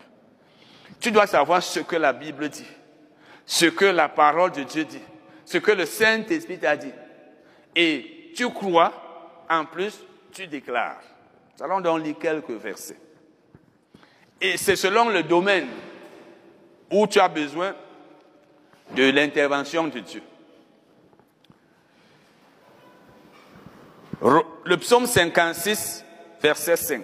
Tu 1.00 1.12
dois 1.12 1.28
savoir 1.28 1.62
ce 1.62 1.80
que 1.82 1.96
la 1.96 2.12
Bible 2.12 2.50
dit, 2.50 2.68
ce 3.46 3.66
que 3.66 3.86
la 3.86 4.10
parole 4.10 4.52
de 4.52 4.64
Dieu 4.64 4.84
dit, 4.84 5.02
ce 5.46 5.58
que 5.60 5.72
le 5.72 5.86
Saint-Esprit 5.86 6.58
t'a 6.58 6.76
dit. 6.76 6.92
Et 7.76 8.32
tu 8.36 8.50
crois, 8.50 8.92
en 9.50 9.66
plus, 9.66 10.00
tu 10.32 10.48
déclares. 10.48 11.02
Nous 11.58 11.64
allons 11.64 11.82
donc 11.82 12.04
lire 12.04 12.16
quelques 12.20 12.50
versets. 12.50 12.98
Et 14.46 14.58
c'est 14.58 14.76
selon 14.76 15.10
le 15.10 15.24
domaine 15.24 15.68
où 16.92 17.08
tu 17.08 17.20
as 17.20 17.28
besoin 17.28 17.74
de 18.96 19.10
l'intervention 19.10 19.88
de 19.88 20.00
Dieu. 20.00 20.22
Le 24.22 24.78
psaume 24.78 25.08
56, 25.08 26.06
versets 26.40 26.76
5 26.76 27.04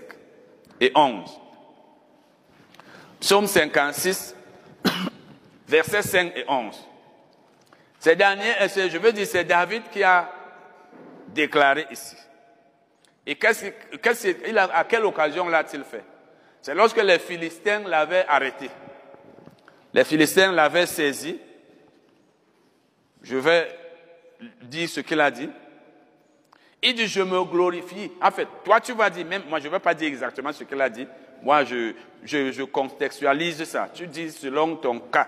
et 0.80 0.92
11. 0.94 1.30
Psaume 3.20 3.48
56, 3.48 4.36
versets 5.68 6.04
5 6.04 6.34
et 6.36 6.46
11. 6.48 6.76
Ces 8.00 8.16
derniers, 8.16 8.54
je 8.68 8.98
veux 9.00 9.14
dire, 9.14 9.26
c'est 9.26 9.46
David 9.46 9.90
qui 9.92 10.04
a 10.04 10.32
déclaré 11.30 11.88
ici. 11.90 12.16
Et 13.26 13.36
à 13.36 14.84
quelle 14.84 15.06
occasion 15.06 15.50
l'a-t-il 15.50 15.84
fait? 15.84 16.04
C'est 16.62 16.76
lorsque 16.76 17.02
les 17.02 17.20
Philistins 17.20 17.82
l'avaient 17.88 18.26
arrêté. 18.28 18.70
Les 19.94 20.04
Philistins 20.04 20.52
l'avaient 20.52 20.86
saisi. 20.86 21.40
Je 23.24 23.38
vais 23.38 23.68
dire 24.62 24.88
ce 24.88 25.02
qu'il 25.02 25.20
a 25.20 25.32
dit. 25.32 25.50
Il 26.84 26.96
dit, 26.96 27.08
je 27.08 27.22
me 27.22 27.44
glorifie. 27.44 28.12
En 28.22 28.32
fait, 28.32 28.48
toi, 28.64 28.80
tu 28.80 28.94
vas 28.94 29.10
dire, 29.10 29.26
même 29.26 29.44
moi, 29.48 29.60
je 29.60 29.68
ne 29.68 29.72
vais 29.72 29.80
pas 29.80 29.94
dire 29.94 30.08
exactement 30.08 30.52
ce 30.52 30.64
qu'il 30.64 30.82
a 30.82 30.90
dit. 30.90 31.08
Moi, 31.44 31.64
je, 31.64 31.94
je, 32.24 32.52
je 32.52 32.64
contextualise 32.64 33.64
ça. 33.66 33.90
Tu 33.94 34.08
dis 34.08 34.32
selon 34.32 34.76
ton 34.76 35.00
cas. 35.00 35.28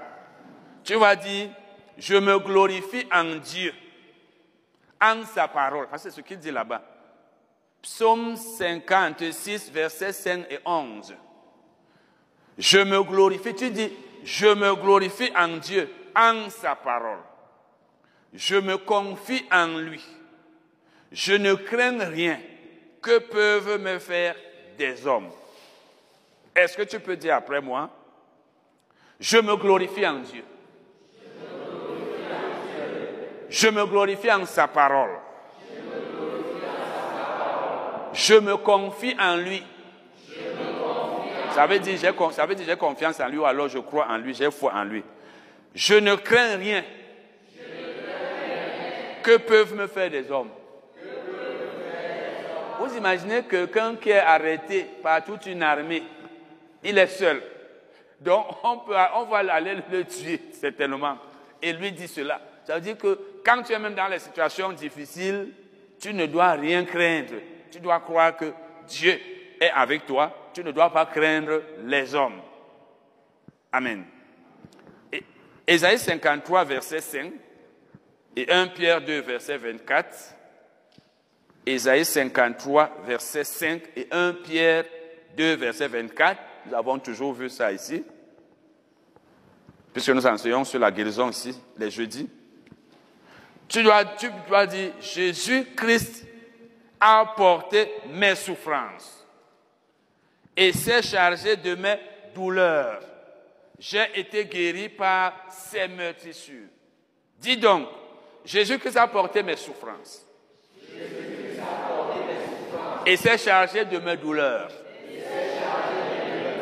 Tu 0.84 0.96
vas 0.96 1.16
dire, 1.16 1.50
je 1.98 2.16
me 2.16 2.40
glorifie 2.40 3.06
en 3.12 3.36
Dieu, 3.36 3.74
en 5.02 5.24
sa 5.26 5.48
parole. 5.48 5.88
C'est 5.98 6.12
ce 6.12 6.22
qu'il 6.22 6.40
dit 6.40 6.52
là-bas. 6.52 6.82
Psaume 7.84 8.38
56, 8.38 9.70
versets 9.72 10.14
5 10.14 10.46
et 10.50 10.60
11. 10.66 11.14
Je 12.58 12.78
me 12.80 13.04
glorifie, 13.04 13.54
tu 13.54 13.70
dis, 13.72 13.92
je 14.24 14.48
me 14.48 14.74
glorifie 14.76 15.30
en 15.36 15.58
Dieu, 15.58 15.90
en 16.16 16.50
sa 16.50 16.76
parole. 16.76 17.20
Je 18.34 18.56
me 18.56 18.78
confie 18.78 19.44
en 19.52 19.68
lui. 19.78 20.04
Je 21.12 21.34
ne 21.34 21.54
crains 21.56 22.06
rien. 22.06 22.40
Que 23.02 23.20
peuvent 23.20 23.82
me 23.82 24.00
faire 24.00 24.36
des 24.78 25.06
hommes? 25.06 25.30
Est-ce 26.56 26.78
que 26.78 26.84
tu 26.84 27.02
peux 27.02 27.18
dire 27.18 27.36
après 27.36 27.60
moi 27.60 27.90
Je 29.20 29.40
me 29.40 29.58
glorifie 29.58 30.08
en 30.08 30.20
Dieu. 30.20 30.46
Je 33.50 33.68
me 33.68 33.86
glorifie 33.86 34.32
en 34.32 34.46
sa 34.46 34.70
parole. 34.70 35.20
Je 38.14 38.36
me 38.36 38.58
confie 38.58 39.16
en 39.20 39.38
lui. 39.38 39.64
Ça 41.54 41.68
veut 41.68 41.80
dire 41.80 41.98
j'ai 42.66 42.76
confiance 42.76 43.20
en 43.20 43.28
lui 43.28 43.38
ou 43.38 43.46
alors 43.46 43.68
je 43.68 43.78
crois 43.80 44.08
en 44.10 44.18
lui, 44.18 44.34
j'ai 44.34 44.50
foi 44.50 44.74
en 44.74 44.84
lui. 44.84 45.04
Je 45.76 45.96
ne 45.96 46.16
crains 46.16 46.58
rien. 46.58 46.84
Que 49.24 49.38
peuvent 49.38 49.74
me 49.76 49.88
faire 49.88 50.10
des 50.10 50.30
hommes 50.32 50.50
Vous 52.80 52.98
imaginez 52.98 53.44
quelqu'un 53.44 53.96
qui 53.96 54.10
est 54.10 54.18
arrêté 54.18 54.86
par 55.02 55.24
toute 55.24 55.46
une 55.46 55.64
armée, 55.64 56.04
il 56.84 56.98
est 56.98 57.08
seul. 57.08 57.42
Donc 58.20 58.46
on 58.64 59.24
va 59.26 59.54
aller 59.54 59.76
le 59.92 60.04
tuer 60.06 60.42
certainement. 60.52 61.18
Et 61.62 61.72
lui 61.74 61.92
dit 61.92 62.08
cela. 62.08 62.42
Ça 62.66 62.76
veut 62.76 62.82
dire 62.82 62.98
que 62.98 63.20
quand 63.46 63.62
tu 63.64 63.74
es 63.74 63.80
même 63.80 63.96
dans 63.96 64.08
les 64.08 64.20
situations 64.20 64.72
difficiles, 64.72 65.50
tu 66.00 66.14
ne 66.14 66.26
dois 66.26 66.52
rien 66.52 66.84
craindre. 66.84 67.36
Tu 67.74 67.80
dois 67.80 68.02
croire 68.02 68.38
que 68.38 68.54
Dieu 68.88 69.20
est 69.60 69.72
avec 69.72 70.06
toi. 70.06 70.52
Tu 70.54 70.64
ne 70.64 70.72
dois 70.72 70.94
pas 70.94 71.08
craindre 71.08 71.64
les 71.84 72.14
hommes. 72.14 72.40
Amen. 73.72 74.06
Et 75.12 75.24
Ésaïe 75.66 75.98
53, 75.98 76.66
verset 76.66 77.02
5, 77.02 77.32
et 78.36 78.52
1 78.52 78.68
Pierre 78.68 79.02
2, 79.02 79.22
verset 79.22 79.58
24. 79.58 80.36
Ésaïe 81.66 82.06
53, 82.06 82.98
verset 83.08 83.44
5, 83.44 83.82
et 83.96 84.08
1 84.12 84.34
Pierre 84.34 84.86
2, 85.36 85.56
verset 85.56 85.88
24. 85.88 86.40
Nous 86.68 86.76
avons 86.76 87.00
toujours 87.00 87.34
vu 87.34 87.50
ça 87.50 87.72
ici, 87.72 88.04
puisque 89.92 90.10
nous 90.10 90.28
enseignons 90.28 90.64
sur 90.64 90.78
la 90.78 90.92
guérison 90.92 91.32
ici, 91.32 91.60
les 91.76 91.90
jeudis. 91.90 92.30
Tu 93.68 93.82
dois, 93.82 94.06
tu 94.06 94.30
dois 94.48 94.68
dire, 94.68 94.92
Jésus-Christ 95.02 96.33
a 97.06 97.26
porté 97.36 97.96
mes 98.08 98.34
souffrances 98.34 99.26
et 100.56 100.72
s'est 100.72 101.02
chargé 101.02 101.58
de 101.58 101.76
mes 101.76 101.98
douleurs. 102.34 103.02
J'ai 103.78 104.08
été 104.16 104.46
guéri 104.46 104.88
par 104.88 105.34
ses 105.50 105.90
meurtrissures. 105.90 106.70
Dis 107.40 107.58
donc, 107.58 107.90
Jésus-Christ 108.46 108.96
a 108.96 109.08
porté 109.08 109.44
mes 109.44 109.58
souffrances. 109.58 110.26
Et 113.06 113.18
s'est 113.18 113.38
chargé 113.38 113.84
de 113.84 113.98
mes 113.98 114.16
douleurs, 114.16 114.72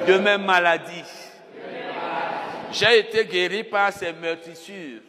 de 0.07 0.17
mes 0.17 0.37
maladies. 0.39 1.03
J'ai 2.71 2.97
été 2.97 3.25
guéri 3.25 3.63
par 3.63 3.93
ses 3.93 4.11
meurtrissures. 4.11 5.01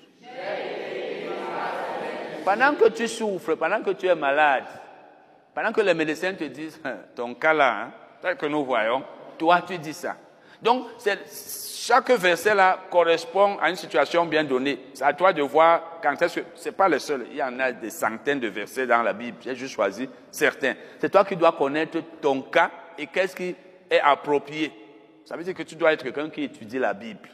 Pendant 2.45 2.75
que 2.75 2.91
tu 2.91 3.09
souffres, 3.09 3.55
pendant 3.55 3.81
que 3.83 3.93
tu 3.93 4.07
es 4.07 4.15
malade, 4.15 4.82
pendant 5.55 5.73
que 5.73 5.81
les 5.81 5.95
médecins 5.95 6.35
te 6.35 6.45
disent, 6.45 6.81
hein, 6.85 6.97
ton 7.15 7.35
cas 7.35 7.53
là, 7.53 7.83
hein, 7.83 7.93
tel 8.21 8.37
que 8.37 8.47
nous 8.47 8.65
voyons, 8.65 9.03
toi 9.39 9.63
tu 9.67 9.79
dis 9.79 9.93
ça. 9.93 10.17
Donc, 10.61 10.87
chaque 11.85 12.11
verset 12.13 12.55
là 12.55 12.79
correspond 12.89 13.59
à 13.59 13.69
une 13.69 13.77
situation 13.77 14.25
bien 14.27 14.45
donnée. 14.45 14.79
C'est 14.95 15.05
à 15.05 15.13
toi 15.13 15.33
de 15.33 15.43
voir 15.43 15.99
quand 16.01 16.21
est-ce 16.23 16.41
que, 16.41 16.47
c'est 16.55 16.77
pas 16.77 16.89
le 16.89 17.01
seul, 17.01 17.27
il 17.31 17.37
y 17.37 17.43
en 17.43 17.59
a 17.59 17.73
des 17.73 17.91
centaines 17.91 18.39
de 18.39 18.49
versets 18.49 18.87
dans 18.87 19.03
la 19.03 19.13
Bible, 19.13 19.39
j'ai 19.41 19.57
juste 19.57 19.75
choisi 19.75 20.09
certains. 20.31 20.75
C'est 21.01 21.11
toi 21.11 21.25
qui 21.25 21.35
dois 21.35 21.53
connaître 21.53 21.99
ton 22.21 22.43
cas 22.43 22.71
et 22.97 23.09
qu'est-ce 23.09 23.35
qui 23.35 23.57
est 23.91 24.01
approprié. 24.01 24.73
Ça 25.25 25.37
veut 25.37 25.43
dire 25.43 25.55
que 25.55 25.65
tu 25.65 25.75
dois 25.75 25.93
être 25.93 26.05
quelqu'un 26.05 26.31
qui 26.31 26.45
étudie 26.45 26.79
la 26.79 26.95
Bible. 26.95 27.29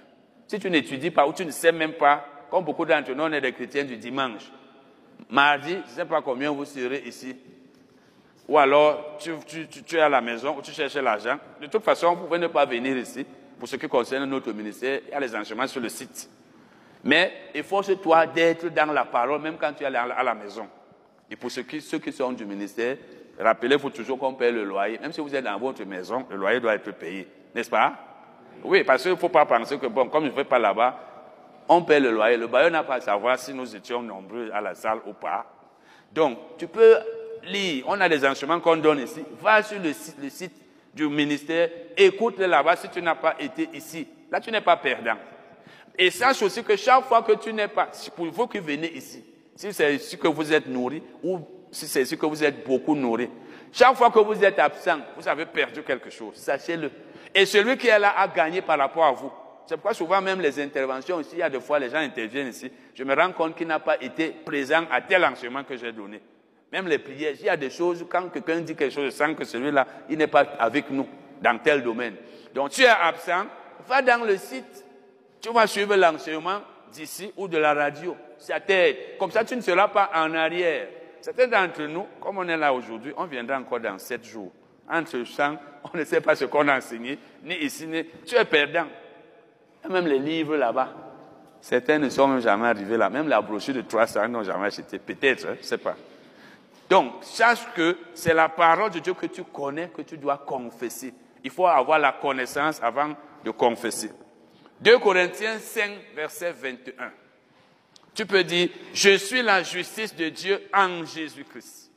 Si 0.46 0.58
tu 0.58 0.70
n'étudies 0.70 1.10
pas 1.10 1.26
ou 1.26 1.32
tu 1.34 1.44
ne 1.44 1.50
sais 1.50 1.72
même 1.72 1.92
pas, 1.92 2.24
comme 2.50 2.64
beaucoup 2.64 2.86
d'entre 2.86 3.12
nous, 3.12 3.24
on 3.24 3.32
est 3.32 3.40
des 3.40 3.52
chrétiens 3.52 3.84
du 3.84 3.98
dimanche. 3.98 4.50
Mardi, 5.28 5.72
je 5.72 5.90
ne 5.90 5.96
sais 5.96 6.04
pas 6.06 6.22
combien 6.22 6.50
vous 6.50 6.64
serez 6.64 7.02
ici. 7.04 7.36
Ou 8.48 8.58
alors, 8.58 9.18
tu, 9.18 9.96
es 9.96 10.00
à 10.00 10.08
la 10.08 10.22
maison 10.22 10.56
ou 10.56 10.62
tu 10.62 10.72
cherches 10.72 10.94
l'argent. 10.94 11.36
De 11.60 11.66
toute 11.66 11.84
façon, 11.84 12.14
vous 12.14 12.24
pouvez 12.24 12.38
ne 12.38 12.46
pas 12.46 12.64
venir 12.64 12.96
ici. 12.96 13.26
Pour 13.58 13.68
ce 13.68 13.76
qui 13.76 13.88
concerne 13.88 14.24
notre 14.24 14.52
ministère, 14.52 15.00
il 15.06 15.10
y 15.10 15.14
a 15.14 15.20
les 15.20 15.36
enseignements 15.36 15.66
sur 15.66 15.80
le 15.80 15.88
site. 15.90 16.30
Mais 17.04 17.32
efforce-toi 17.52 18.26
d'être 18.26 18.68
dans 18.68 18.90
la 18.92 19.04
parole, 19.04 19.42
même 19.42 19.56
quand 19.58 19.72
tu 19.74 19.82
es 19.82 19.86
à 19.86 19.90
la 19.90 20.34
maison. 20.34 20.66
Et 21.30 21.36
pour 21.36 21.50
ceux 21.50 21.62
qui, 21.62 21.80
ceux 21.80 21.98
qui 21.98 22.10
sont 22.10 22.32
du 22.32 22.46
ministère, 22.46 22.96
rappelez-vous 23.38 23.90
toujours 23.90 24.18
qu'on 24.18 24.34
paie 24.34 24.50
le 24.50 24.64
loyer. 24.64 24.98
Même 24.98 25.12
si 25.12 25.20
vous 25.20 25.34
êtes 25.34 25.44
dans 25.44 25.58
votre 25.58 25.84
maison, 25.84 26.26
le 26.30 26.36
loyer 26.36 26.58
doit 26.60 26.74
être 26.74 26.90
payé. 26.92 27.28
N'est-ce 27.54 27.68
pas? 27.68 27.92
Oui, 28.64 28.82
parce 28.82 29.02
qu'il 29.02 29.10
ne 29.10 29.16
faut 29.16 29.28
pas 29.28 29.44
penser 29.44 29.78
que, 29.78 29.86
bon, 29.86 30.08
comme 30.08 30.24
je 30.24 30.30
ne 30.30 30.34
vais 30.34 30.44
pas 30.44 30.58
là-bas, 30.58 30.98
on 31.68 31.82
paie 31.82 32.00
le 32.00 32.10
loyer. 32.10 32.38
Le 32.38 32.46
bailleur 32.46 32.70
n'a 32.70 32.82
pas 32.82 32.94
à 32.94 33.00
savoir 33.00 33.38
si 33.38 33.52
nous 33.52 33.76
étions 33.76 34.00
nombreux 34.02 34.50
à 34.52 34.60
la 34.62 34.74
salle 34.74 35.00
ou 35.06 35.12
pas. 35.12 35.44
Donc, 36.12 36.38
tu 36.56 36.66
peux 36.66 36.96
On 37.86 38.00
a 38.00 38.08
des 38.08 38.24
enseignements 38.26 38.60
qu'on 38.60 38.76
donne 38.76 39.00
ici. 39.00 39.22
Va 39.40 39.62
sur 39.62 39.78
le 39.80 39.92
site, 39.92 40.52
du 40.94 41.08
ministère, 41.08 41.68
écoute-le 41.96 42.46
là-bas 42.46 42.76
si 42.76 42.88
tu 42.88 43.00
n'as 43.00 43.14
pas 43.14 43.36
été 43.38 43.68
ici. 43.74 44.06
Là, 44.30 44.40
tu 44.40 44.50
n'es 44.50 44.60
pas 44.60 44.76
perdant. 44.76 45.16
Et 45.96 46.10
sache 46.10 46.42
aussi 46.42 46.62
que 46.62 46.76
chaque 46.76 47.04
fois 47.04 47.22
que 47.22 47.32
tu 47.32 47.52
n'es 47.52 47.68
pas, 47.68 47.88
pour 48.14 48.26
vous 48.26 48.46
qui 48.46 48.58
venez 48.58 48.92
ici, 48.92 49.24
si 49.54 49.72
c'est 49.72 49.94
ici 49.94 50.18
que 50.18 50.28
vous 50.28 50.52
êtes 50.52 50.66
nourri 50.66 51.02
ou 51.22 51.40
si 51.70 51.86
c'est 51.86 52.02
ici 52.02 52.16
que 52.16 52.26
vous 52.26 52.42
êtes 52.42 52.66
beaucoup 52.66 52.94
nourri, 52.94 53.28
chaque 53.72 53.96
fois 53.96 54.10
que 54.10 54.18
vous 54.18 54.42
êtes 54.44 54.58
absent, 54.58 54.98
vous 55.16 55.28
avez 55.28 55.46
perdu 55.46 55.82
quelque 55.82 56.10
chose. 56.10 56.36
Sachez-le. 56.36 56.90
Et 57.34 57.44
celui 57.46 57.76
qui 57.76 57.88
est 57.88 57.98
là 57.98 58.14
a 58.16 58.28
gagné 58.28 58.62
par 58.62 58.78
rapport 58.78 59.04
à 59.04 59.12
vous. 59.12 59.30
C'est 59.66 59.76
pourquoi 59.76 59.92
souvent 59.92 60.22
même 60.22 60.40
les 60.40 60.58
interventions 60.60 61.20
ici, 61.20 61.30
il 61.34 61.38
y 61.40 61.42
a 61.42 61.50
des 61.50 61.60
fois 61.60 61.78
les 61.78 61.90
gens 61.90 61.98
interviennent 61.98 62.48
ici, 62.48 62.70
je 62.94 63.04
me 63.04 63.14
rends 63.14 63.32
compte 63.32 63.54
qu'il 63.54 63.66
n'a 63.66 63.78
pas 63.78 64.02
été 64.02 64.30
présent 64.30 64.84
à 64.90 65.02
tel 65.02 65.22
enseignement 65.24 65.62
que 65.62 65.76
j'ai 65.76 65.92
donné. 65.92 66.22
Même 66.72 66.86
les 66.86 66.98
prières, 66.98 67.34
il 67.38 67.46
y 67.46 67.48
a 67.48 67.56
des 67.56 67.70
choses, 67.70 68.04
quand 68.08 68.28
quelqu'un 68.28 68.60
dit 68.60 68.74
quelque 68.74 68.92
chose, 68.92 69.14
sans 69.14 69.34
que 69.34 69.44
celui-là, 69.44 69.86
il 70.10 70.18
n'est 70.18 70.26
pas 70.26 70.44
avec 70.58 70.90
nous 70.90 71.06
dans 71.40 71.58
tel 71.58 71.82
domaine. 71.82 72.14
Donc 72.54 72.70
tu 72.70 72.82
es 72.82 72.88
absent, 72.88 73.46
va 73.86 74.02
dans 74.02 74.24
le 74.24 74.36
site, 74.36 74.84
tu 75.40 75.50
vas 75.50 75.66
suivre 75.66 75.96
l'enseignement 75.96 76.60
d'ici 76.92 77.32
ou 77.36 77.48
de 77.48 77.58
la 77.58 77.72
radio. 77.74 78.16
Ça 78.38 78.60
t'aide. 78.60 79.18
Comme 79.18 79.30
ça, 79.30 79.44
tu 79.44 79.56
ne 79.56 79.60
seras 79.60 79.88
pas 79.88 80.10
en 80.14 80.34
arrière. 80.34 80.88
Certains 81.20 81.48
d'entre 81.48 81.82
nous, 81.82 82.06
comme 82.20 82.38
on 82.38 82.48
est 82.48 82.56
là 82.56 82.72
aujourd'hui, 82.72 83.12
on 83.16 83.24
viendra 83.24 83.58
encore 83.58 83.80
dans 83.80 83.98
sept 83.98 84.24
jours. 84.24 84.52
Entre 84.90 85.24
champs, 85.24 85.56
on 85.84 85.96
ne 85.96 86.04
sait 86.04 86.20
pas 86.20 86.34
ce 86.34 86.44
qu'on 86.44 86.66
a 86.68 86.78
enseigné, 86.78 87.18
ni 87.42 87.54
ici, 87.56 87.86
ni... 87.86 88.04
Tu 88.24 88.36
es 88.36 88.44
perdant. 88.44 88.86
Même 89.88 90.06
les 90.06 90.18
livres 90.18 90.56
là-bas, 90.56 90.88
certains 91.60 91.98
ne 91.98 92.08
sont 92.08 92.28
même 92.28 92.40
jamais 92.40 92.68
arrivés 92.68 92.96
là. 92.96 93.08
Même 93.08 93.28
la 93.28 93.40
brochure 93.40 93.74
de 93.74 93.82
300 93.82 94.28
n'ont 94.28 94.42
jamais 94.42 94.66
acheté. 94.66 94.98
Peut-être, 94.98 95.46
hein, 95.46 95.54
je 95.56 95.60
ne 95.60 95.64
sais 95.64 95.78
pas. 95.78 95.96
Donc, 96.88 97.22
sache 97.22 97.66
que 97.74 97.98
c'est 98.14 98.34
la 98.34 98.48
parole 98.48 98.90
de 98.90 98.98
Dieu 98.98 99.14
que 99.14 99.26
tu 99.26 99.44
connais, 99.44 99.88
que 99.88 100.02
tu 100.02 100.16
dois 100.16 100.38
confesser. 100.38 101.12
Il 101.44 101.50
faut 101.50 101.66
avoir 101.66 101.98
la 101.98 102.12
connaissance 102.12 102.80
avant 102.82 103.14
de 103.44 103.50
confesser. 103.50 104.10
2 104.80 104.98
Corinthiens 104.98 105.58
5, 105.58 105.90
verset 106.14 106.52
21. 106.52 107.12
Tu 108.14 108.24
peux 108.26 108.42
dire, 108.42 108.70
je 108.94 109.16
suis 109.16 109.42
la 109.42 109.62
justice 109.62 110.14
de 110.14 110.28
Dieu 110.28 110.68
en 110.72 111.04
Jésus-Christ. 111.04 111.90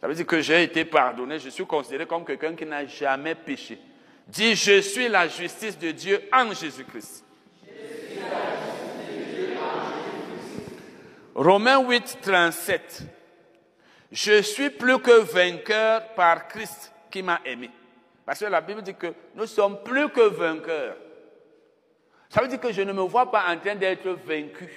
Ça 0.00 0.08
veut 0.08 0.14
dire 0.14 0.26
que 0.26 0.40
j'ai 0.40 0.62
été 0.64 0.84
pardonné, 0.84 1.38
je 1.38 1.50
suis 1.50 1.66
considéré 1.66 2.06
comme 2.06 2.24
quelqu'un 2.24 2.54
qui 2.54 2.64
n'a 2.64 2.86
jamais 2.86 3.34
péché. 3.34 3.78
Dis, 4.26 4.54
je 4.54 4.80
suis 4.80 5.08
la 5.08 5.28
justice 5.28 5.78
de 5.78 5.90
Dieu 5.90 6.22
en 6.32 6.52
Jésus-Christ. 6.52 7.24
Romains 11.34 11.80
8, 11.86 12.18
37. 12.22 13.02
Je 14.12 14.42
suis 14.42 14.70
plus 14.70 14.98
que 14.98 15.20
vainqueur 15.20 16.14
par 16.14 16.48
Christ 16.48 16.92
qui 17.10 17.22
m'a 17.22 17.40
aimé. 17.44 17.70
Parce 18.26 18.40
que 18.40 18.46
la 18.46 18.60
Bible 18.60 18.82
dit 18.82 18.94
que 18.94 19.12
nous 19.34 19.46
sommes 19.46 19.82
plus 19.82 20.08
que 20.08 20.28
vainqueurs. 20.28 20.96
Ça 22.28 22.40
veut 22.40 22.48
dire 22.48 22.60
que 22.60 22.72
je 22.72 22.82
ne 22.82 22.92
me 22.92 23.02
vois 23.02 23.30
pas 23.30 23.44
en 23.48 23.58
train 23.58 23.74
d'être 23.74 24.08
vaincu. 24.10 24.68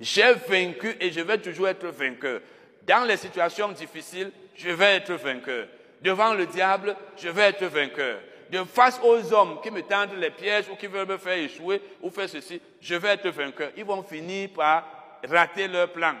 J'ai 0.00 0.32
vaincu 0.32 0.96
et 1.00 1.10
je 1.10 1.20
vais 1.20 1.38
toujours 1.38 1.68
être 1.68 1.86
vainqueur. 1.88 2.40
Dans 2.86 3.06
les 3.06 3.16
situations 3.16 3.70
difficiles, 3.70 4.32
je 4.54 4.70
vais 4.70 4.96
être 4.96 5.12
vainqueur. 5.14 5.68
Devant 6.00 6.34
le 6.34 6.46
diable, 6.46 6.96
je 7.16 7.28
vais 7.28 7.48
être 7.48 7.64
vainqueur. 7.66 8.20
De 8.50 8.64
face 8.64 9.00
aux 9.02 9.32
hommes 9.32 9.60
qui 9.62 9.70
me 9.70 9.82
tendent 9.82 10.14
les 10.16 10.30
pièges 10.30 10.68
ou 10.70 10.76
qui 10.76 10.86
veulent 10.86 11.06
me 11.06 11.18
faire 11.18 11.36
échouer 11.36 11.82
ou 12.00 12.10
faire 12.10 12.28
ceci, 12.28 12.60
je 12.80 12.94
vais 12.94 13.08
être 13.08 13.28
vainqueur. 13.28 13.70
Ils 13.76 13.84
vont 13.84 14.02
finir 14.02 14.50
par 14.54 14.84
rater 15.28 15.68
leur 15.68 15.92
plan. 15.92 16.14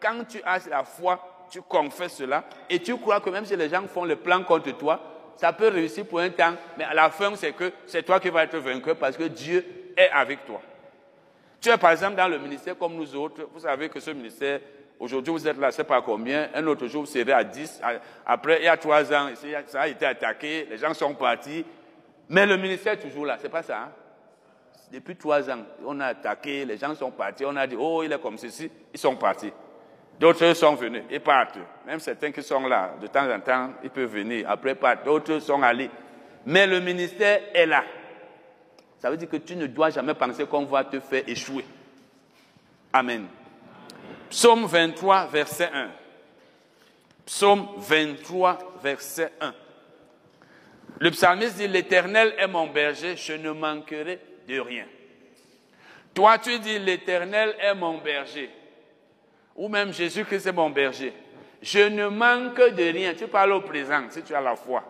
Quand 0.00 0.24
tu 0.28 0.40
as 0.44 0.66
la 0.68 0.82
foi, 0.82 1.37
tu 1.50 1.62
confesses 1.62 2.16
cela 2.16 2.44
et 2.68 2.78
tu 2.80 2.96
crois 2.96 3.20
que 3.20 3.30
même 3.30 3.44
si 3.44 3.56
les 3.56 3.68
gens 3.68 3.86
font 3.86 4.04
le 4.04 4.16
plan 4.16 4.42
contre 4.42 4.70
toi, 4.76 5.00
ça 5.36 5.52
peut 5.52 5.68
réussir 5.68 6.04
pour 6.06 6.18
un 6.18 6.30
temps, 6.30 6.54
mais 6.76 6.84
à 6.84 6.94
la 6.94 7.10
fin, 7.10 7.34
c'est 7.36 7.52
que 7.52 7.72
c'est 7.86 8.02
toi 8.02 8.18
qui 8.18 8.28
vas 8.28 8.44
être 8.44 8.58
vainqueur 8.58 8.96
parce 8.96 9.16
que 9.16 9.24
Dieu 9.24 9.92
est 9.96 10.10
avec 10.10 10.44
toi. 10.44 10.60
Tu 11.60 11.68
es 11.68 11.76
par 11.76 11.92
exemple 11.92 12.16
dans 12.16 12.28
le 12.28 12.38
ministère 12.38 12.76
comme 12.76 12.94
nous 12.94 13.14
autres. 13.16 13.48
Vous 13.52 13.60
savez 13.60 13.88
que 13.88 14.00
ce 14.00 14.10
ministère, 14.10 14.60
aujourd'hui 14.98 15.32
vous 15.32 15.46
êtes 15.46 15.58
là, 15.58 15.70
sais 15.70 15.84
pas 15.84 16.02
combien. 16.02 16.48
Un 16.54 16.66
autre 16.66 16.86
jour, 16.86 17.02
vous 17.04 17.10
serez 17.10 17.32
à 17.32 17.44
10. 17.44 17.80
Après, 18.26 18.58
il 18.60 18.64
y 18.64 18.68
a 18.68 18.76
trois 18.76 19.12
ans, 19.12 19.30
ça 19.66 19.80
a 19.80 19.88
été 19.88 20.06
attaqué. 20.06 20.66
Les 20.70 20.78
gens 20.78 20.94
sont 20.94 21.14
partis. 21.14 21.64
Mais 22.28 22.44
le 22.44 22.56
ministère 22.56 22.92
est 22.94 22.98
toujours 22.98 23.24
là. 23.24 23.38
C'est 23.40 23.48
pas 23.48 23.62
ça. 23.62 23.78
Hein? 23.78 23.92
Depuis 24.92 25.16
trois 25.16 25.48
ans, 25.50 25.64
on 25.84 25.98
a 26.00 26.06
attaqué. 26.06 26.64
Les 26.64 26.76
gens 26.76 26.94
sont 26.94 27.10
partis. 27.10 27.44
On 27.44 27.56
a 27.56 27.66
dit, 27.66 27.76
oh, 27.78 28.02
il 28.02 28.12
est 28.12 28.20
comme 28.20 28.38
ceci. 28.38 28.70
Ils 28.92 28.98
sont 28.98 29.16
partis. 29.16 29.52
D'autres 30.18 30.52
sont 30.54 30.74
venus. 30.74 31.04
Ils 31.10 31.20
partent. 31.20 31.58
Même 31.86 32.00
certains 32.00 32.32
qui 32.32 32.42
sont 32.42 32.66
là, 32.66 32.94
de 33.00 33.06
temps 33.06 33.30
en 33.30 33.40
temps, 33.40 33.70
ils 33.84 33.90
peuvent 33.90 34.10
venir. 34.10 34.50
Après, 34.50 34.74
partent. 34.74 35.04
D'autres 35.04 35.38
sont 35.38 35.62
allés. 35.62 35.90
Mais 36.46 36.66
le 36.66 36.80
ministère 36.80 37.40
est 37.54 37.66
là. 37.66 37.84
Ça 38.98 39.10
veut 39.10 39.16
dire 39.16 39.28
que 39.28 39.36
tu 39.36 39.54
ne 39.54 39.66
dois 39.66 39.90
jamais 39.90 40.14
penser 40.14 40.44
qu'on 40.46 40.64
va 40.64 40.84
te 40.84 40.98
faire 40.98 41.22
échouer. 41.26 41.64
Amen. 42.92 43.26
Psaume 44.28 44.66
23, 44.66 45.26
verset 45.26 45.70
1. 45.72 45.90
Psaume 47.24 47.68
23, 47.76 48.58
verset 48.82 49.32
1. 49.40 49.54
Le 50.98 51.10
psalmiste 51.10 51.56
dit, 51.56 51.68
l'Éternel 51.68 52.34
est 52.38 52.48
mon 52.48 52.66
berger, 52.66 53.16
je 53.16 53.34
ne 53.34 53.52
manquerai 53.52 54.18
de 54.48 54.58
rien. 54.58 54.86
Toi, 56.12 56.38
tu 56.38 56.58
dis, 56.58 56.78
l'Éternel 56.78 57.54
est 57.60 57.74
mon 57.74 57.98
berger. 57.98 58.50
Ou 59.58 59.68
même 59.68 59.92
Jésus-Christ 59.92 60.46
est 60.46 60.52
mon 60.52 60.70
berger. 60.70 61.12
Je 61.60 61.80
ne 61.80 62.06
manque 62.06 62.60
de 62.60 62.92
rien. 62.92 63.12
Tu 63.14 63.26
parles 63.26 63.52
au 63.52 63.60
présent 63.60 64.04
si 64.08 64.22
tu 64.22 64.32
as 64.32 64.40
la 64.40 64.54
foi. 64.54 64.84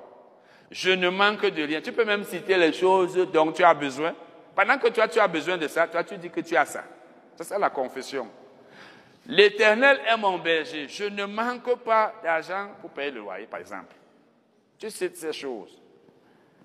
Je 0.70 0.90
ne 0.90 1.08
manque 1.08 1.46
de 1.46 1.62
rien. 1.62 1.80
Tu 1.80 1.90
peux 1.90 2.04
même 2.04 2.22
citer 2.22 2.58
les 2.58 2.74
choses 2.74 3.16
dont 3.32 3.50
tu 3.50 3.64
as 3.64 3.72
besoin. 3.72 4.14
Pendant 4.54 4.76
que 4.76 4.88
toi, 4.88 5.08
tu 5.08 5.18
as 5.18 5.26
besoin 5.26 5.56
de 5.56 5.66
ça, 5.68 5.86
toi, 5.86 6.04
tu 6.04 6.18
dis 6.18 6.28
que 6.28 6.40
tu 6.40 6.54
as 6.54 6.66
ça. 6.66 6.84
C'est 7.34 7.44
ça 7.44 7.58
la 7.58 7.70
confession. 7.70 8.28
L'Éternel 9.26 10.00
est 10.06 10.16
mon 10.18 10.36
berger. 10.38 10.86
Je 10.86 11.04
ne 11.04 11.24
manque 11.24 11.74
pas 11.82 12.12
d'argent 12.22 12.68
pour 12.82 12.90
payer 12.90 13.10
le 13.10 13.20
loyer, 13.20 13.46
par 13.46 13.60
exemple. 13.60 13.94
Tu 14.78 14.90
cites 14.90 15.16
ces 15.16 15.32
choses. 15.32 15.80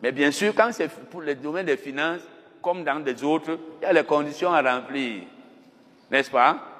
Mais 0.02 0.12
bien 0.12 0.32
sûr, 0.32 0.54
quand 0.54 0.72
c'est 0.74 0.90
pour 0.90 1.22
le 1.22 1.36
domaine 1.36 1.66
des 1.66 1.78
finances, 1.78 2.22
comme 2.62 2.84
dans 2.84 3.00
des 3.00 3.24
autres, 3.24 3.58
il 3.82 3.84
y 3.84 3.86
a 3.86 3.94
les 3.94 4.04
conditions 4.04 4.52
à 4.52 4.62
remplir. 4.62 5.24
N'est-ce 6.12 6.30
pas? 6.30 6.73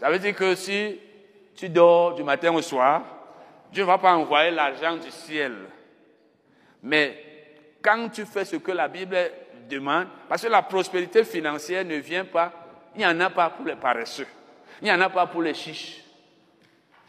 Ça 0.00 0.10
veut 0.10 0.18
dire 0.18 0.34
que 0.34 0.54
si 0.54 0.98
tu 1.56 1.68
dors 1.68 2.14
du 2.14 2.22
matin 2.22 2.54
au 2.54 2.62
soir, 2.62 3.02
Dieu 3.72 3.82
ne 3.82 3.88
va 3.88 3.98
pas 3.98 4.14
envoyer 4.14 4.50
l'argent 4.50 4.96
du 4.96 5.10
ciel 5.10 5.54
mais 6.82 7.24
quand 7.82 8.08
tu 8.10 8.24
fais 8.24 8.44
ce 8.44 8.56
que 8.56 8.72
la 8.72 8.88
Bible 8.88 9.16
demande, 9.68 10.06
parce 10.28 10.42
que 10.42 10.48
la 10.48 10.62
prospérité 10.62 11.24
financière 11.24 11.84
ne 11.84 11.96
vient 11.96 12.24
pas, 12.24 12.52
il 12.94 12.98
n'y 12.98 13.06
en 13.06 13.20
a 13.20 13.30
pas 13.30 13.50
pour 13.50 13.66
les 13.66 13.76
paresseux, 13.76 14.26
il 14.80 14.84
n'y 14.84 14.92
en 14.92 15.00
a 15.00 15.10
pas 15.10 15.26
pour 15.26 15.42
les 15.42 15.54
chiches. 15.54 16.02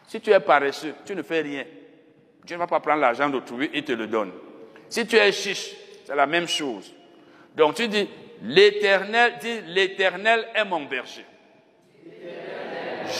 Si 0.07 0.19
tu 0.19 0.31
es 0.31 0.39
paresseux, 0.39 0.95
tu 1.05 1.15
ne 1.15 1.21
fais 1.21 1.41
rien. 1.41 1.65
Dieu 2.43 2.55
ne 2.55 2.59
va 2.59 2.67
pas 2.67 2.79
prendre 2.79 3.01
l'argent 3.01 3.29
d'autrui 3.29 3.69
et 3.73 3.83
te 3.83 3.91
le 3.91 4.07
donne. 4.07 4.31
Si 4.89 5.05
tu 5.05 5.17
es 5.17 5.31
chiche, 5.31 5.75
c'est 6.05 6.15
la 6.15 6.25
même 6.25 6.47
chose. 6.47 6.91
Donc 7.55 7.75
tu 7.75 7.87
dis, 7.87 8.09
l'éternel, 8.41 9.35
dit, 9.39 9.61
l'éternel 9.67 10.47
est 10.55 10.65
mon 10.65 10.85
berger. 10.85 11.25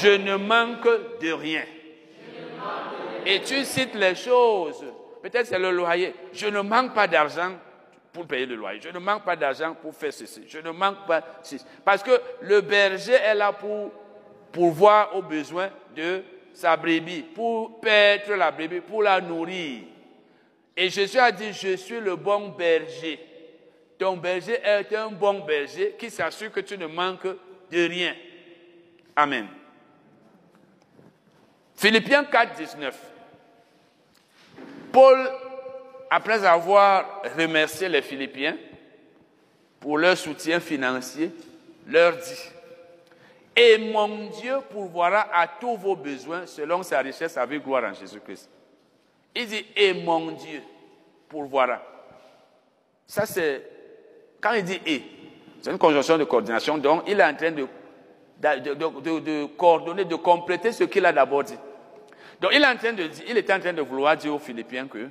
Je 0.02 0.10
ne 0.10 0.36
manque 0.36 0.88
de 1.22 1.32
rien. 1.32 1.64
Et 3.26 3.42
tu 3.42 3.64
cites 3.64 3.96
les 3.96 4.16
choses 4.16 4.84
Peut-être 5.22 5.48
c'est 5.48 5.60
le 5.60 5.72
loyer. 5.72 6.14
Je 6.34 6.48
ne 6.48 6.62
manque 6.62 6.94
pas 6.94 7.08
d'argent 7.08 7.52
pour 8.14 8.26
payer 8.26 8.46
le 8.46 8.56
loyer. 8.56 8.80
Je 8.82 8.90
ne 8.90 9.00
manque 9.00 9.24
pas 9.24 9.36
d'argent 9.36 9.76
pour 9.76 9.94
faire 9.94 10.14
ceci. 10.14 10.44
Je 10.48 10.60
ne 10.60 10.72
manque 10.72 11.06
pas 11.06 11.22
ceci. 11.44 11.64
Parce 11.84 12.02
que 12.02 12.12
le 12.42 12.62
berger 12.62 13.14
est 13.14 13.36
là 13.36 13.52
pour 13.52 13.92
pourvoir 14.52 15.16
aux 15.16 15.22
besoins 15.22 15.70
de 15.96 16.24
sa 16.54 16.76
brebis, 16.76 17.22
pour 17.22 17.80
paître 17.80 18.34
la 18.34 18.52
brebis, 18.52 18.82
pour 18.82 19.04
la 19.04 19.22
nourrir. 19.22 19.84
Et 20.76 20.90
Jésus 20.90 21.20
a 21.20 21.32
dit, 21.32 21.52
je 21.52 21.76
suis 21.76 22.00
le 22.00 22.16
bon 22.16 22.50
berger. 22.50 23.20
Ton 23.98 24.16
berger 24.16 24.60
est 24.64 24.96
un 24.96 25.10
bon 25.10 25.40
berger 25.42 25.96
qui 26.00 26.10
s'assure 26.10 26.52
que 26.52 26.62
tu 26.62 26.78
ne 26.78 26.88
manques 26.88 27.28
de 27.70 27.88
rien. 27.88 28.16
Amen. 29.16 29.48
Philippiens 31.80 32.26
4, 32.26 32.58
19. 32.58 32.94
Paul, 34.92 35.32
après 36.10 36.44
avoir 36.44 37.22
remercié 37.38 37.88
les 37.88 38.02
Philippiens 38.02 38.58
pour 39.80 39.98
leur 39.98 40.18
soutien 40.18 40.60
financier, 40.60 41.32
leur 41.88 42.18
dit, 42.18 42.52
et 43.56 43.78
mon 43.78 44.30
Dieu 44.42 44.58
pourvoira 44.70 45.30
à 45.34 45.48
tous 45.48 45.78
vos 45.78 45.96
besoins 45.96 46.46
selon 46.48 46.84
sa 46.84 47.00
richesse 47.00 47.38
avec 47.38 47.64
gloire 47.64 47.86
en 47.86 47.94
Jésus-Christ. 47.94 48.50
Il 49.34 49.48
dit, 49.48 49.66
et 49.74 49.94
mon 49.94 50.32
Dieu 50.32 50.62
pourvoira. 51.30 51.82
Ça, 53.08 53.26
c'est, 53.26 53.64
quand 54.42 54.52
il 54.52 54.66
dit 54.66 54.82
et, 54.86 55.02
c'est 55.62 55.72
une 55.72 55.78
conjonction 55.78 56.18
de 56.18 56.26
coordination, 56.26 56.78
donc 56.78 57.04
il 57.08 57.18
est 57.18 57.24
en 57.24 57.36
train 57.36 57.52
de, 57.52 57.66
de, 58.38 59.20
de 59.20 59.46
coordonner, 59.56 60.04
de 60.04 60.16
compléter 60.16 60.74
ce 60.74 60.84
qu'il 60.84 61.06
a 61.06 61.14
d'abord 61.14 61.46
dit. 61.46 61.56
Donc 62.42 62.52
il 62.54 62.62
est 62.62 62.68
en 62.68 62.76
train 62.76 62.94
de 62.94 63.04
était 63.04 63.54
en 63.54 63.60
train 63.60 63.74
de 63.74 63.82
vouloir 63.82 64.16
dire 64.16 64.34
aux 64.34 64.40
Philippiens 64.40 64.88
que, 64.88 65.10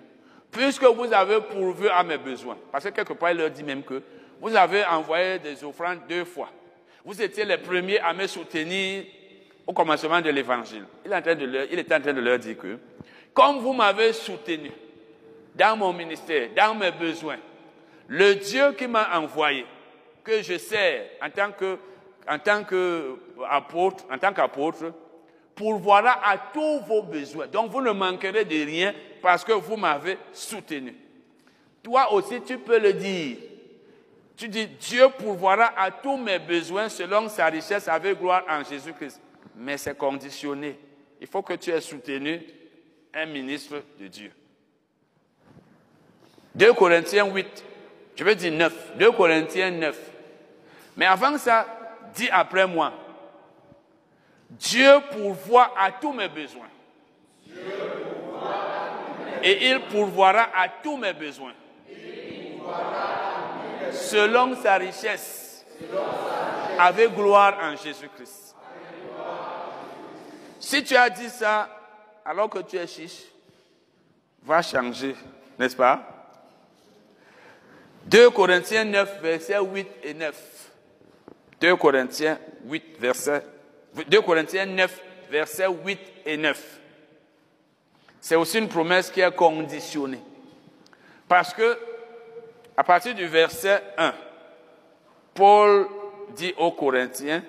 puisque 0.50 0.84
vous 0.84 1.12
avez 1.12 1.40
pourvu 1.40 1.88
à 1.88 2.02
mes 2.02 2.18
besoins, 2.18 2.56
parce 2.72 2.84
que 2.84 2.90
quelque 2.90 3.12
part 3.12 3.30
il 3.30 3.38
leur 3.38 3.50
dit 3.50 3.62
même 3.62 3.82
que 3.82 4.02
vous 4.40 4.54
avez 4.54 4.84
envoyé 4.84 5.38
des 5.38 5.62
offrandes 5.64 6.00
deux 6.08 6.24
fois. 6.24 6.50
Vous 7.04 7.20
étiez 7.20 7.44
les 7.44 7.58
premiers 7.58 7.98
à 8.00 8.12
me 8.12 8.26
soutenir 8.26 9.04
au 9.66 9.72
commencement 9.72 10.20
de 10.20 10.30
l'évangile. 10.30 10.84
Il, 11.04 11.68
il 11.72 11.78
était 11.78 11.94
en 11.94 12.00
train 12.00 12.12
de 12.12 12.20
leur 12.20 12.38
dire 12.38 12.56
que, 12.56 12.78
comme 13.34 13.58
vous 13.58 13.72
m'avez 13.72 14.12
soutenu 14.12 14.70
dans 15.54 15.76
mon 15.76 15.92
ministère, 15.92 16.48
dans 16.56 16.74
mes 16.74 16.90
besoins, 16.90 17.38
le 18.08 18.34
Dieu 18.34 18.72
qui 18.72 18.86
m'a 18.86 19.18
envoyé, 19.18 19.66
que 20.24 20.42
je 20.42 20.56
sers 20.56 21.06
en 21.22 21.30
tant 21.30 21.52
que, 21.52 21.78
en 22.28 22.38
tant 22.38 22.60
en 22.60 24.18
tant 24.18 24.32
qu'apôtre, 24.32 24.92
pourvoira 25.58 26.20
à 26.24 26.38
tous 26.38 26.80
vos 26.86 27.02
besoins. 27.02 27.48
Donc 27.48 27.72
vous 27.72 27.82
ne 27.82 27.90
manquerez 27.90 28.44
de 28.44 28.64
rien 28.64 28.94
parce 29.20 29.44
que 29.44 29.52
vous 29.52 29.76
m'avez 29.76 30.16
soutenu. 30.32 30.94
Toi 31.82 32.12
aussi, 32.12 32.40
tu 32.42 32.58
peux 32.58 32.78
le 32.78 32.92
dire. 32.92 33.38
Tu 34.36 34.48
dis, 34.48 34.68
Dieu 34.68 35.08
pourvoira 35.18 35.72
à 35.76 35.90
tous 35.90 36.16
mes 36.16 36.38
besoins 36.38 36.88
selon 36.88 37.28
sa 37.28 37.46
richesse 37.46 37.88
avec 37.88 38.20
gloire 38.20 38.44
en 38.48 38.62
Jésus-Christ. 38.62 39.20
Mais 39.56 39.76
c'est 39.76 39.98
conditionné. 39.98 40.78
Il 41.20 41.26
faut 41.26 41.42
que 41.42 41.54
tu 41.54 41.70
aies 41.70 41.80
soutenu 41.80 42.40
un 43.12 43.26
ministre 43.26 43.82
de 43.98 44.06
Dieu. 44.06 44.30
2 46.54 46.72
Corinthiens 46.74 47.26
8, 47.26 47.64
je 48.14 48.22
veux 48.22 48.34
dire 48.36 48.52
9. 48.52 48.96
2 48.96 49.10
Corinthiens 49.10 49.72
9. 49.72 49.98
Mais 50.96 51.06
avant 51.06 51.36
ça, 51.36 51.66
dis 52.14 52.28
après 52.30 52.66
moi. 52.66 52.92
Dieu 54.50 55.00
pourvoit 55.12 55.72
à 55.78 55.92
tous 55.92 56.12
mes 56.12 56.28
besoins. 56.28 56.68
Et 59.42 59.68
il 59.68 59.80
pourvoira 59.86 60.48
à 60.56 60.68
tous 60.82 60.96
mes 60.96 61.12
besoins. 61.12 61.52
Selon 63.92 64.56
sa 64.56 64.76
richesse. 64.76 65.64
Avec 66.78 67.14
gloire 67.14 67.58
en 67.62 67.76
Jésus-Christ. 67.76 68.54
Si 70.60 70.82
tu 70.84 70.96
as 70.96 71.10
dit 71.10 71.28
ça 71.28 71.68
alors 72.24 72.50
que 72.50 72.58
tu 72.60 72.76
es 72.76 72.86
chiche, 72.86 73.22
va 74.42 74.60
changer, 74.62 75.14
n'est-ce 75.58 75.76
pas? 75.76 76.00
2 78.06 78.30
Corinthiens 78.30 78.84
9, 78.84 79.20
versets 79.20 79.58
8 79.60 79.88
et 80.02 80.14
9. 80.14 80.70
2 81.60 81.76
Corinthiens 81.76 82.38
8, 82.64 82.96
verset 82.98 83.42
2 83.94 84.20
Corinthiens 84.22 84.66
9, 84.66 85.02
versets 85.30 85.66
8 85.68 85.98
et 86.26 86.36
9. 86.36 86.80
C'est 88.20 88.36
aussi 88.36 88.58
une 88.58 88.68
promesse 88.68 89.10
qui 89.10 89.20
est 89.20 89.34
conditionnée. 89.34 90.20
Parce 91.28 91.52
que, 91.52 91.78
à 92.76 92.84
partir 92.84 93.14
du 93.14 93.26
verset 93.26 93.82
1, 93.96 94.14
Paul 95.34 95.88
dit 96.30 96.54
aux 96.56 96.72
Corinthiens 96.72 97.42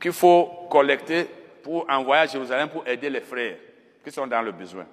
qu'il 0.00 0.12
faut 0.12 0.66
collecter 0.70 1.28
pour 1.62 1.88
envoyer 1.88 2.22
à 2.22 2.26
Jérusalem 2.26 2.68
pour 2.68 2.86
aider 2.86 3.10
les 3.10 3.20
frères 3.20 3.56
qui 4.04 4.10
sont 4.10 4.26
dans 4.26 4.42
le 4.42 4.52
besoin. 4.52 4.86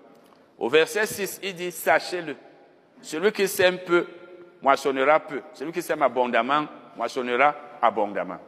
Au 0.57 0.69
verset 0.69 1.05
6, 1.05 1.39
il 1.43 1.55
dit, 1.55 1.71
sachez-le, 1.71 2.35
celui 3.01 3.31
qui 3.31 3.47
sème 3.47 3.79
peu, 3.79 4.07
moissonnera 4.61 5.19
peu. 5.19 5.41
Celui 5.53 5.71
qui 5.71 5.81
sème 5.81 6.01
abondamment, 6.01 6.65
moissonnera 6.95 7.55
abondamment. 7.81 8.39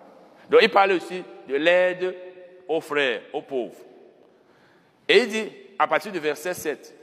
Donc 0.50 0.62
il 0.62 0.70
parle 0.70 0.94
aussi 0.94 1.24
de 1.48 1.56
l'aide 1.56 2.16
aux 2.68 2.82
frères, 2.82 3.22
aux 3.34 3.42
pauvres. 3.42 3.76
Et 5.08 5.20
il 5.20 5.28
dit, 5.28 5.52
à 5.78 5.88
partir 5.88 6.12
du 6.12 6.20
verset 6.20 6.54
7, 6.54 6.94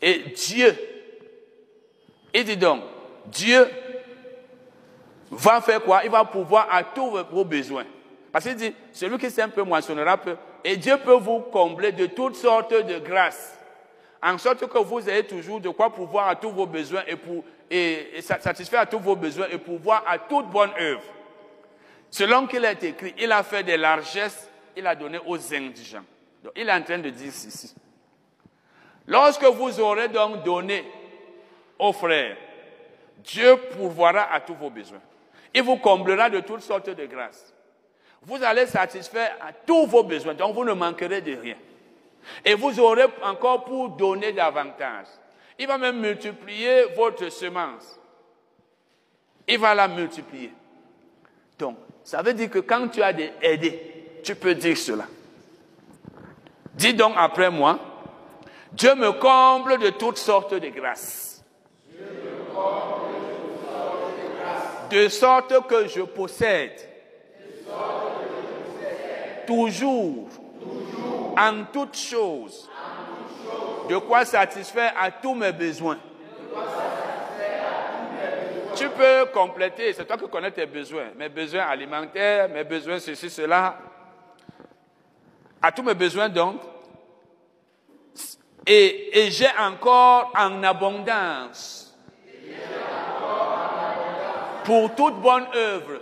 et 0.00 0.18
Dieu, 0.34 0.76
il 2.32 2.44
dit 2.44 2.56
donc, 2.56 2.82
Dieu 3.26 3.68
va 5.30 5.60
faire 5.60 5.82
quoi? 5.82 6.02
Il 6.04 6.10
va 6.10 6.24
pouvoir 6.24 6.68
à 6.70 6.84
tous 6.84 7.10
vos 7.30 7.44
besoins. 7.44 7.84
Parce 8.32 8.44
qu'il 8.44 8.56
dit, 8.56 8.74
celui 8.92 9.18
qui 9.18 9.30
sème 9.30 9.50
peu 9.50 9.62
moissonnera 9.62 10.16
peu. 10.16 10.36
Et 10.64 10.76
Dieu 10.76 10.96
peut 10.98 11.16
vous 11.16 11.40
combler 11.40 11.92
de 11.92 12.06
toutes 12.06 12.36
sortes 12.36 12.72
de 12.72 12.98
grâces. 12.98 13.58
En 14.22 14.36
sorte 14.38 14.66
que 14.66 14.78
vous 14.78 15.08
ayez 15.08 15.24
toujours 15.24 15.60
de 15.60 15.68
quoi 15.68 15.90
pouvoir 15.90 16.28
à 16.28 16.36
tous 16.36 16.50
vos 16.50 16.66
besoins 16.66 17.02
et, 17.06 17.16
pour, 17.16 17.44
et, 17.70 18.20
satisfaire 18.20 18.80
à 18.80 18.86
tous 18.86 18.98
vos 18.98 19.14
besoins 19.14 19.46
et 19.50 19.58
pouvoir 19.58 20.04
à 20.06 20.18
toute 20.18 20.46
bonne 20.48 20.70
œuvre. 20.80 21.02
Selon 22.10 22.46
qu'il 22.46 22.64
est 22.64 22.82
écrit, 22.82 23.14
il 23.18 23.30
a 23.32 23.42
fait 23.42 23.62
des 23.62 23.76
largesses, 23.76 24.48
il 24.76 24.86
a 24.86 24.94
donné 24.94 25.18
aux 25.26 25.54
indigents. 25.54 26.04
Donc, 26.42 26.52
il 26.56 26.68
est 26.68 26.72
en 26.72 26.82
train 26.82 26.98
de 26.98 27.10
dire 27.10 27.32
ceci. 27.32 27.74
Lorsque 29.06 29.44
vous 29.44 29.80
aurez 29.80 30.08
donc 30.08 30.42
donné 30.42 30.84
aux 31.78 31.92
frères, 31.92 32.36
Dieu 33.18 33.56
pourvoira 33.72 34.32
à 34.32 34.40
tous 34.40 34.54
vos 34.54 34.70
besoins. 34.70 35.00
Il 35.54 35.62
vous 35.62 35.76
comblera 35.76 36.30
de 36.30 36.40
toutes 36.40 36.60
sortes 36.60 36.90
de 36.90 37.06
grâces. 37.06 37.54
Vous 38.22 38.42
allez 38.42 38.66
satisfaire 38.66 39.36
à 39.40 39.52
tous 39.52 39.86
vos 39.86 40.02
besoins, 40.02 40.34
donc 40.34 40.54
vous 40.54 40.64
ne 40.64 40.72
manquerez 40.72 41.20
de 41.20 41.36
rien. 41.36 41.56
Et 42.44 42.54
vous 42.54 42.78
aurez 42.80 43.06
encore 43.22 43.64
pour 43.64 43.90
donner 43.90 44.32
davantage. 44.32 45.06
Il 45.58 45.66
va 45.66 45.78
même 45.78 46.00
multiplier 46.00 46.84
votre 46.96 47.28
semence. 47.30 47.98
Il 49.46 49.58
va 49.58 49.74
la 49.74 49.88
multiplier. 49.88 50.52
Donc, 51.58 51.78
ça 52.08 52.22
veut 52.22 52.32
dire 52.32 52.48
que 52.48 52.60
quand 52.60 52.88
tu 52.88 53.02
as 53.02 53.12
des 53.12 53.30
aidés, 53.42 53.78
tu 54.24 54.34
peux 54.34 54.54
dire 54.54 54.78
cela. 54.78 55.04
Dis 56.72 56.94
donc 56.94 57.12
après 57.18 57.50
moi, 57.50 57.78
Dieu 58.72 58.94
me 58.94 59.12
comble 59.12 59.76
de 59.76 59.90
toutes 59.90 60.16
sortes 60.16 60.54
de 60.54 60.68
grâces. 60.70 61.44
De 64.88 65.06
sorte 65.08 65.52
que 65.68 65.86
je 65.86 66.00
possède 66.00 66.80
toujours, 69.46 70.30
en 71.36 71.64
toutes 71.70 71.98
choses, 71.98 72.70
de 73.90 73.98
quoi 73.98 74.24
satisfaire 74.24 74.94
à 74.98 75.10
tous 75.10 75.34
mes 75.34 75.52
besoins. 75.52 75.98
Tu 78.78 78.88
peux 78.90 79.26
compléter, 79.34 79.92
c'est 79.92 80.04
toi 80.04 80.16
qui 80.16 80.28
connais 80.28 80.52
tes 80.52 80.66
besoins, 80.66 81.08
mes 81.16 81.28
besoins 81.28 81.62
alimentaires, 81.62 82.48
mes 82.48 82.62
besoins 82.62 83.00
ceci, 83.00 83.28
cela. 83.28 83.76
À 85.60 85.72
tous 85.72 85.82
mes 85.82 85.94
besoins 85.94 86.28
donc. 86.28 86.60
Et, 88.64 89.18
et 89.18 89.30
j'ai 89.32 89.48
encore 89.58 90.32
en 90.36 90.62
abondance. 90.62 91.98
Pour 94.62 94.94
toute 94.94 95.20
bonne 95.20 95.46
œuvre. 95.56 96.00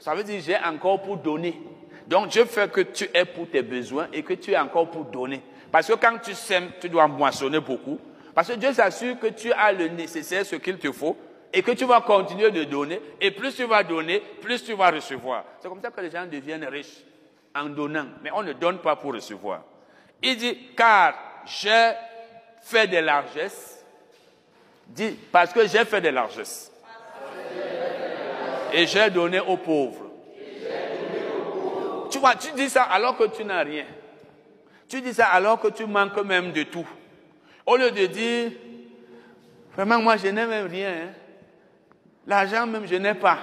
Ça 0.00 0.16
veut 0.16 0.24
dire 0.24 0.42
j'ai 0.44 0.56
encore 0.56 1.00
pour 1.00 1.18
donner. 1.18 1.60
Donc 2.08 2.28
Dieu 2.28 2.44
fait 2.46 2.72
que 2.72 2.80
tu 2.80 3.08
aies 3.14 3.24
pour 3.24 3.48
tes 3.48 3.62
besoins 3.62 4.08
et 4.12 4.24
que 4.24 4.32
tu 4.32 4.50
aies 4.50 4.58
encore 4.58 4.90
pour 4.90 5.04
donner. 5.04 5.42
Parce 5.70 5.86
que 5.86 5.92
quand 5.92 6.18
tu 6.20 6.34
sèmes, 6.34 6.70
tu 6.80 6.88
dois 6.88 7.06
moissonner 7.06 7.60
beaucoup. 7.60 8.00
Parce 8.38 8.50
que 8.50 8.54
Dieu 8.54 8.72
s'assure 8.72 9.18
que 9.18 9.26
tu 9.26 9.52
as 9.52 9.72
le 9.72 9.88
nécessaire, 9.88 10.46
ce 10.46 10.54
qu'il 10.54 10.78
te 10.78 10.92
faut, 10.92 11.16
et 11.52 11.60
que 11.60 11.72
tu 11.72 11.84
vas 11.84 12.02
continuer 12.02 12.52
de 12.52 12.62
donner. 12.62 13.02
Et 13.20 13.32
plus 13.32 13.52
tu 13.52 13.64
vas 13.64 13.82
donner, 13.82 14.20
plus 14.40 14.62
tu 14.62 14.74
vas 14.74 14.92
recevoir. 14.92 15.42
C'est 15.58 15.68
comme 15.68 15.82
ça 15.82 15.90
que 15.90 16.00
les 16.00 16.08
gens 16.08 16.24
deviennent 16.24 16.64
riches, 16.66 17.04
en 17.52 17.64
donnant. 17.64 18.06
Mais 18.22 18.30
on 18.32 18.44
ne 18.44 18.52
donne 18.52 18.78
pas 18.78 18.94
pour 18.94 19.12
recevoir. 19.12 19.64
Il 20.22 20.36
dit, 20.36 20.56
car 20.76 21.14
j'ai 21.46 21.94
fait 22.62 22.86
des 22.86 23.00
largesses. 23.00 23.84
Dit, 24.86 25.18
parce 25.32 25.52
que 25.52 25.66
j'ai 25.66 25.84
fait 25.84 26.00
des 26.00 26.12
largesses. 26.12 26.70
Et 28.72 28.86
j'ai 28.86 29.10
donné 29.10 29.40
aux 29.40 29.56
pauvres. 29.56 30.12
Tu 32.08 32.20
vois, 32.20 32.36
tu 32.36 32.52
dis 32.52 32.70
ça 32.70 32.84
alors 32.84 33.16
que 33.16 33.24
tu 33.24 33.44
n'as 33.44 33.64
rien. 33.64 33.86
Tu 34.88 35.00
dis 35.00 35.12
ça 35.12 35.26
alors 35.26 35.58
que 35.58 35.66
tu 35.66 35.86
manques 35.86 36.22
même 36.22 36.52
de 36.52 36.62
tout. 36.62 36.86
Au 37.68 37.76
lieu 37.76 37.90
de 37.90 38.06
dire, 38.06 38.50
vraiment, 39.74 40.00
moi, 40.00 40.16
je 40.16 40.28
n'ai 40.28 40.46
même 40.46 40.68
rien. 40.68 40.90
Hein. 40.90 41.10
L'argent 42.26 42.66
même, 42.66 42.86
je 42.86 42.94
n'ai 42.94 43.12
pas. 43.12 43.40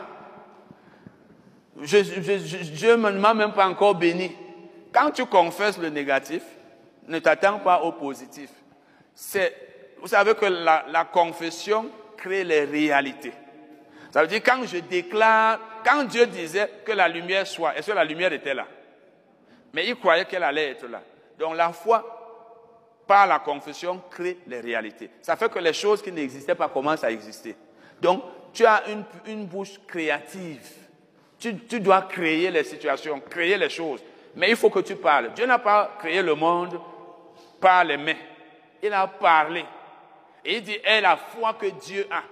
Je, 1.80 1.99
Dieu 2.71 2.95
ne 2.95 3.11
m'a 3.11 3.36
même 3.36 3.53
pas 3.53 3.67
encore 3.67 3.93
béni. 3.93 4.36
Quand 4.91 5.11
tu 5.11 5.28
confesses 5.28 5.78
le 5.78 5.89
négatif, 5.89 6.41
ne 7.07 7.19
t'attends 7.19 7.59
pas 7.59 7.82
au 7.82 7.91
positif. 7.91 8.49
vous 9.99 10.07
savez 10.07 10.34
que 10.34 10.47
la, 10.47 10.86
la 10.89 11.05
confession 11.05 11.86
crée 12.17 12.43
les 12.43 12.63
réalités. 12.65 13.34
Ça 14.09 14.21
veut 14.21 14.28
dire 14.28 14.41
quand 14.43 14.65
je 14.65 14.80
déclare, 14.80 15.59
quand 15.86 16.03
Dieu 16.05 16.26
disait 16.26 16.71
que 16.84 16.93
la 16.93 17.07
lumière 17.07 17.45
soit, 17.45 17.78
est-ce 17.78 17.91
que 17.91 17.95
la 17.95 18.03
lumière 18.03 18.34
était 18.34 18.55
là? 18.55 18.65
Mais 19.71 19.86
il 19.86 19.95
croyait 19.95 20.26
qu'elle 20.26 20.41
allait 20.41 20.71
être 20.71 20.88
là. 20.88 21.03
Donc 21.38 21.55
la 21.55 21.71
foi, 21.71 22.24
par 23.07 23.27
la 23.27 23.39
confession, 23.39 24.01
crée 24.09 24.37
les 24.47 24.59
réalités. 24.59 25.09
Ça 25.21 25.35
fait 25.35 25.51
que 25.51 25.59
les 25.59 25.73
choses 25.73 26.01
qui 26.01 26.11
n'existaient 26.11 26.55
pas 26.55 26.69
commencent 26.69 27.03
à 27.03 27.11
exister. 27.11 27.55
Donc 28.01 28.23
tu 28.53 28.65
as 28.65 28.83
une, 29.27 29.45
bouche 29.45 29.79
créative. 29.85 30.65
Tu, 31.37 31.57
tu 31.57 31.79
dois 31.79 32.03
créer 32.03 32.49
les 32.49 32.63
situations, 32.63 33.19
créer 33.19 33.57
les 33.57 33.69
choses. 33.69 34.01
Mais 34.35 34.49
il 34.49 34.55
faut 34.55 34.69
que 34.69 34.79
tu 34.79 34.95
parles. 34.95 35.31
Dieu 35.33 35.45
n'a 35.45 35.59
pas 35.59 35.95
créé 35.99 36.21
le 36.21 36.35
monde 36.35 36.79
par 37.59 37.83
les 37.83 37.97
mains. 37.97 38.15
Il 38.81 38.93
a 38.93 39.07
parlé. 39.07 39.65
Et 40.43 40.57
il 40.57 40.63
dit, 40.63 40.77
est 40.83 41.01
la 41.01 41.17
foi 41.17 41.53
que 41.53 41.67
Dieu 41.67 42.07
a. 42.11 42.23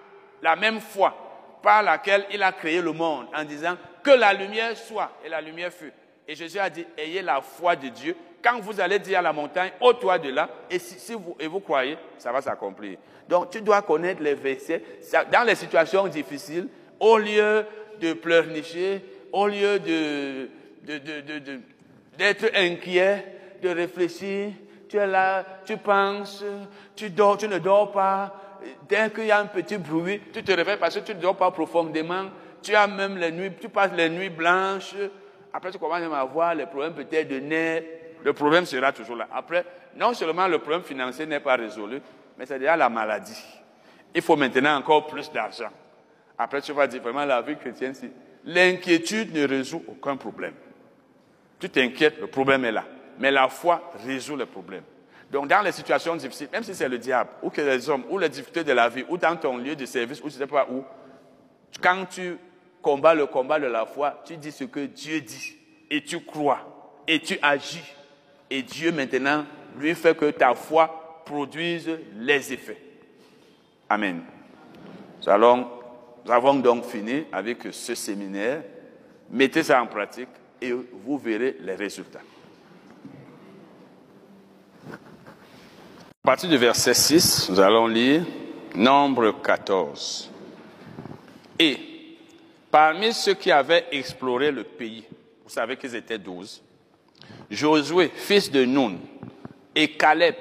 La 0.41 0.55
même 0.55 0.79
foi 0.79 1.13
par 1.61 1.81
laquelle 1.81 2.25
il 2.31 2.43
a 2.43 2.51
créé 2.51 2.81
le 2.81 2.91
monde 2.91 3.27
en 3.33 3.43
disant 3.43 3.77
que 4.03 4.11
la 4.11 4.33
lumière 4.33 4.77
soit 4.77 5.11
et 5.25 5.29
la 5.29 5.41
lumière 5.41 5.71
fut. 5.71 5.93
Et 6.27 6.35
Jésus 6.35 6.59
a 6.59 6.69
dit, 6.69 6.85
ayez 6.97 7.21
la 7.21 7.41
foi 7.41 7.75
de 7.75 7.87
Dieu. 7.87 8.15
Quand 8.43 8.59
vous 8.59 8.81
allez 8.81 8.99
dire 8.99 9.19
à 9.19 9.21
la 9.21 9.31
montagne, 9.31 9.71
ôte-toi 9.79 10.19
de 10.19 10.29
là, 10.29 10.49
et 10.69 10.77
si, 10.77 11.13
vous, 11.13 11.35
et 11.39 11.47
vous 11.47 11.61
croyez, 11.61 11.97
ça 12.17 12.31
va 12.31 12.41
s'accomplir. 12.41 12.97
Donc 13.29 13.51
tu 13.51 13.61
dois 13.61 13.81
connaître 13.81 14.21
les 14.21 14.33
versets. 14.33 14.83
Dans 15.31 15.43
les 15.45 15.55
situations 15.55 16.07
difficiles, 16.07 16.67
au 16.99 17.17
lieu 17.17 17.65
de 18.01 18.13
pleurnicher, 18.13 19.01
au 19.31 19.47
lieu 19.47 19.79
de, 19.79 20.49
d'être 22.17 22.51
inquiet, 22.55 23.25
de 23.61 23.69
réfléchir, 23.69 24.51
tu 24.89 24.97
es 24.97 25.07
là, 25.07 25.45
tu 25.65 25.77
penses, 25.77 26.43
tu 26.95 27.09
dors, 27.09 27.37
tu 27.37 27.47
ne 27.47 27.59
dors 27.59 27.93
pas, 27.93 28.59
dès 28.89 29.09
qu'il 29.09 29.25
y 29.25 29.31
a 29.31 29.39
un 29.39 29.45
petit 29.45 29.77
bruit, 29.77 30.21
tu 30.33 30.43
te 30.43 30.51
réveilles 30.51 30.77
parce 30.77 30.95
que 30.95 30.99
tu 30.99 31.15
ne 31.15 31.21
dors 31.21 31.37
pas 31.37 31.49
profondément. 31.51 32.25
Tu 32.61 32.75
as 32.75 32.87
même 32.87 33.17
les 33.17 33.31
nuits, 33.31 33.51
tu 33.59 33.69
passes 33.69 33.91
les 33.93 34.09
nuits 34.09 34.29
blanches. 34.29 34.95
Après, 35.51 35.71
tu 35.71 35.77
commences 35.77 36.01
à 36.01 36.19
avoir 36.19 36.55
les 36.55 36.65
problèmes 36.65 36.93
peut-être 36.93 37.27
de 37.27 37.39
nerfs. 37.39 37.83
Le 38.23 38.33
problème 38.33 38.65
sera 38.65 38.91
toujours 38.91 39.17
là. 39.17 39.27
Après, 39.31 39.65
non 39.95 40.13
seulement 40.13 40.47
le 40.47 40.59
problème 40.59 40.83
financier 40.83 41.25
n'est 41.25 41.39
pas 41.39 41.55
résolu, 41.55 42.01
mais 42.37 42.45
c'est 42.45 42.59
déjà 42.59 42.75
la 42.75 42.89
maladie. 42.89 43.43
Il 44.15 44.21
faut 44.21 44.35
maintenant 44.35 44.77
encore 44.77 45.07
plus 45.07 45.31
d'argent. 45.31 45.69
Après, 46.37 46.61
tu 46.61 46.71
vas 46.71 46.87
dire 46.87 47.01
vraiment 47.01 47.25
la 47.25 47.41
vie 47.41 47.57
chrétienne, 47.57 47.93
si 47.93 48.09
l'inquiétude 48.45 49.33
ne 49.33 49.47
résout 49.47 49.83
aucun 49.87 50.17
problème. 50.17 50.53
Tu 51.59 51.69
t'inquiètes, 51.69 52.19
le 52.19 52.27
problème 52.27 52.65
est 52.65 52.71
là. 52.71 52.85
Mais 53.19 53.31
la 53.31 53.47
foi 53.47 53.91
résout 54.05 54.35
le 54.35 54.45
problème. 54.45 54.83
Donc, 55.31 55.47
dans 55.47 55.61
les 55.61 55.71
situations 55.71 56.15
difficiles, 56.15 56.49
même 56.51 56.63
si 56.63 56.75
c'est 56.75 56.89
le 56.89 56.97
diable, 56.97 57.29
ou 57.41 57.49
que 57.49 57.61
les 57.61 57.89
hommes, 57.89 58.03
ou 58.09 58.19
les 58.19 58.29
difficultés 58.29 58.63
de 58.63 58.71
la 58.71 58.89
vie, 58.89 59.05
ou 59.09 59.17
dans 59.17 59.35
ton 59.35 59.57
lieu 59.57 59.75
de 59.75 59.85
service, 59.85 60.19
ou 60.19 60.29
je 60.29 60.35
ne 60.35 60.39
sais 60.39 60.47
pas 60.47 60.67
où, 60.69 60.83
quand 61.81 62.05
tu 62.05 62.37
combats 62.81 63.15
le 63.15 63.25
combat 63.25 63.59
de 63.59 63.65
la 63.65 63.85
foi, 63.85 64.21
tu 64.25 64.37
dis 64.37 64.51
ce 64.51 64.65
que 64.65 64.81
Dieu 64.81 65.21
dit, 65.21 65.55
et 65.89 66.03
tu 66.03 66.19
crois, 66.23 67.01
et 67.07 67.19
tu 67.19 67.37
agis. 67.41 67.83
Et 68.55 68.61
Dieu 68.61 68.91
maintenant, 68.91 69.45
lui 69.79 69.95
fait 69.95 70.15
que 70.15 70.29
ta 70.29 70.53
foi 70.53 71.23
produisent 71.25 71.89
les 72.17 72.53
effets. 72.53 72.77
Amen. 73.89 74.21
Nous, 75.25 75.33
nous 75.33 76.31
avons 76.31 76.53
donc 76.59 76.85
fini 76.85 77.23
avec 77.31 77.69
ce 77.71 77.95
séminaire. 77.95 78.61
Mettez 79.31 79.63
ça 79.63 79.81
en 79.81 79.87
pratique 79.87 80.29
et 80.61 80.71
vous 80.71 81.17
verrez 81.17 81.57
les 81.61 81.73
résultats. 81.73 82.21
À 84.91 86.23
partir 86.23 86.47
du 86.47 86.57
verset 86.57 86.93
6, 86.93 87.49
nous 87.49 87.59
allons 87.59 87.87
lire 87.87 88.23
Nombre 88.75 89.31
14. 89.41 90.29
Et 91.57 91.79
parmi 92.69 93.13
ceux 93.13 93.33
qui 93.33 93.51
avaient 93.51 93.87
exploré 93.91 94.51
le 94.51 94.63
pays, 94.63 95.03
vous 95.43 95.49
savez 95.49 95.75
qu'ils 95.75 95.95
étaient 95.95 96.19
douze, 96.19 96.61
Josué, 97.53 98.11
fils 98.13 98.51
de 98.51 98.65
Nun, 98.65 98.97
et 99.75 99.89
Caleb, 99.91 100.35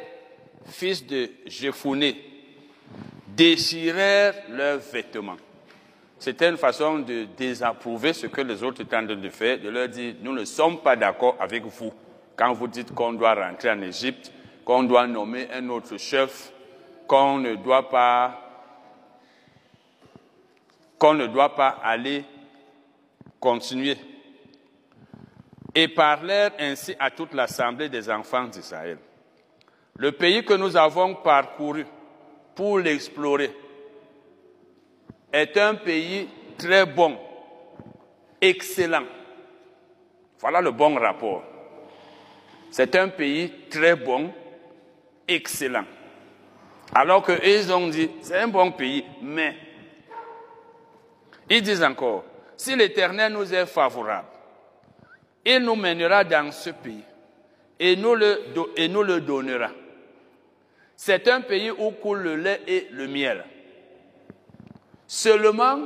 fils 0.67 1.07
de 1.07 1.31
Jephuné, 1.47 2.17
déchirèrent 3.29 4.35
leurs 4.51 4.79
vêtements. 4.79 5.37
C'était 6.19 6.49
une 6.49 6.57
façon 6.57 7.01
de 7.01 7.27
désapprouver 7.37 8.13
ce 8.13 8.27
que 8.27 8.41
les 8.41 8.63
autres 8.63 8.83
étaient 8.83 8.97
en 8.97 9.07
train 9.07 9.17
de 9.17 9.29
faire, 9.29 9.59
de 9.59 9.69
leur 9.69 9.89
dire, 9.89 10.15
nous 10.23 10.33
ne 10.33 10.45
sommes 10.45 10.79
pas 10.79 10.95
d'accord 10.95 11.37
avec 11.41 11.65
vous. 11.65 11.93
Quand 12.37 12.53
vous 12.53 12.69
dites 12.69 12.95
qu'on 12.95 13.13
doit 13.13 13.35
rentrer 13.35 13.71
en 13.71 13.83
Égypte, 13.83 14.31
qu'on 14.65 14.85
doit 14.85 15.07
nommer 15.07 15.49
un 15.53 15.69
autre 15.69 15.97
chef, 15.99 16.53
qu'on 17.09 17.39
ne 17.39 17.57
doit 17.57 17.89
pas 17.89 18.39
qu'on 20.99 21.15
ne 21.15 21.27
doit 21.27 21.57
pas 21.57 21.81
aller 21.83 22.25
continuer. 23.41 23.97
Et 25.75 25.89
parlèrent 25.89 26.53
ainsi 26.59 26.95
à 26.99 27.11
toute 27.11 27.33
l'assemblée 27.33 27.89
des 27.89 28.11
enfants 28.11 28.45
d'Israël. 28.45 28.99
Le 29.97 30.13
pays 30.13 30.45
que 30.45 30.55
nous 30.55 30.77
avons 30.77 31.15
parcouru 31.15 31.87
pour 32.55 32.79
l'explorer 32.79 33.55
est 35.33 35.57
un 35.57 35.75
pays 35.75 36.29
très 36.59 36.85
bon, 36.85 37.19
excellent. 38.41 39.05
Voilà 40.39 40.61
le 40.61 40.71
bon 40.71 40.99
rapport. 40.99 41.43
C'est 42.71 42.95
un 42.97 43.09
pays 43.09 43.53
très 43.71 43.97
bon, 43.97 44.33
excellent. 45.29 45.85
Alors 46.95 47.25
qu'ils 47.25 47.73
ont 47.73 47.89
dit, 47.89 48.11
c'est 48.21 48.39
un 48.39 48.49
bon 48.49 48.73
pays, 48.73 49.05
mais 49.23 49.57
ils 51.49 51.63
disent 51.63 51.83
encore, 51.83 52.25
si 52.57 52.77
l'Éternel 52.77 53.33
nous 53.33 53.55
est 53.55 53.67
favorable, 53.67 54.29
il 55.45 55.59
nous 55.59 55.77
mènera 55.77 56.25
dans 56.25 56.51
ce 56.53 56.71
pays 56.71 57.03
et 57.79 57.97
nous 57.97 58.15
le, 58.15 58.41
et 58.77 58.89
nous 58.89 59.03
le 59.03 59.21
donnera. 59.21 59.71
C'est 60.97 61.27
un 61.29 61.41
pays 61.41 61.71
où 61.71 61.91
coule 61.91 62.23
le 62.23 62.37
lait 62.37 62.61
et 62.67 62.89
le 62.93 63.09
miel. 63.09 63.45
Seulement, 65.07 65.81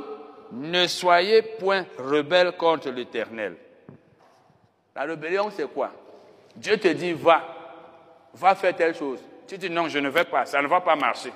ne 0.51 0.87
soyez 0.87 1.41
point 1.41 1.85
rebelles 1.97 2.53
contre 2.53 2.89
l'Éternel. 2.91 3.55
La 4.95 5.03
rébellion, 5.03 5.49
c'est 5.51 5.67
quoi? 5.67 5.91
Dieu 6.55 6.77
te 6.77 6.87
dit, 6.87 7.13
va, 7.13 7.43
va 8.33 8.55
faire 8.55 8.75
telle 8.75 8.95
chose. 8.95 9.19
Tu 9.47 9.57
dis, 9.57 9.69
non, 9.69 9.87
je 9.87 9.99
ne 9.99 10.09
vais 10.09 10.23
pas, 10.25 10.45
ça 10.45 10.61
ne 10.61 10.67
va 10.67 10.81
pas 10.81 10.95
marcher. 10.95 11.31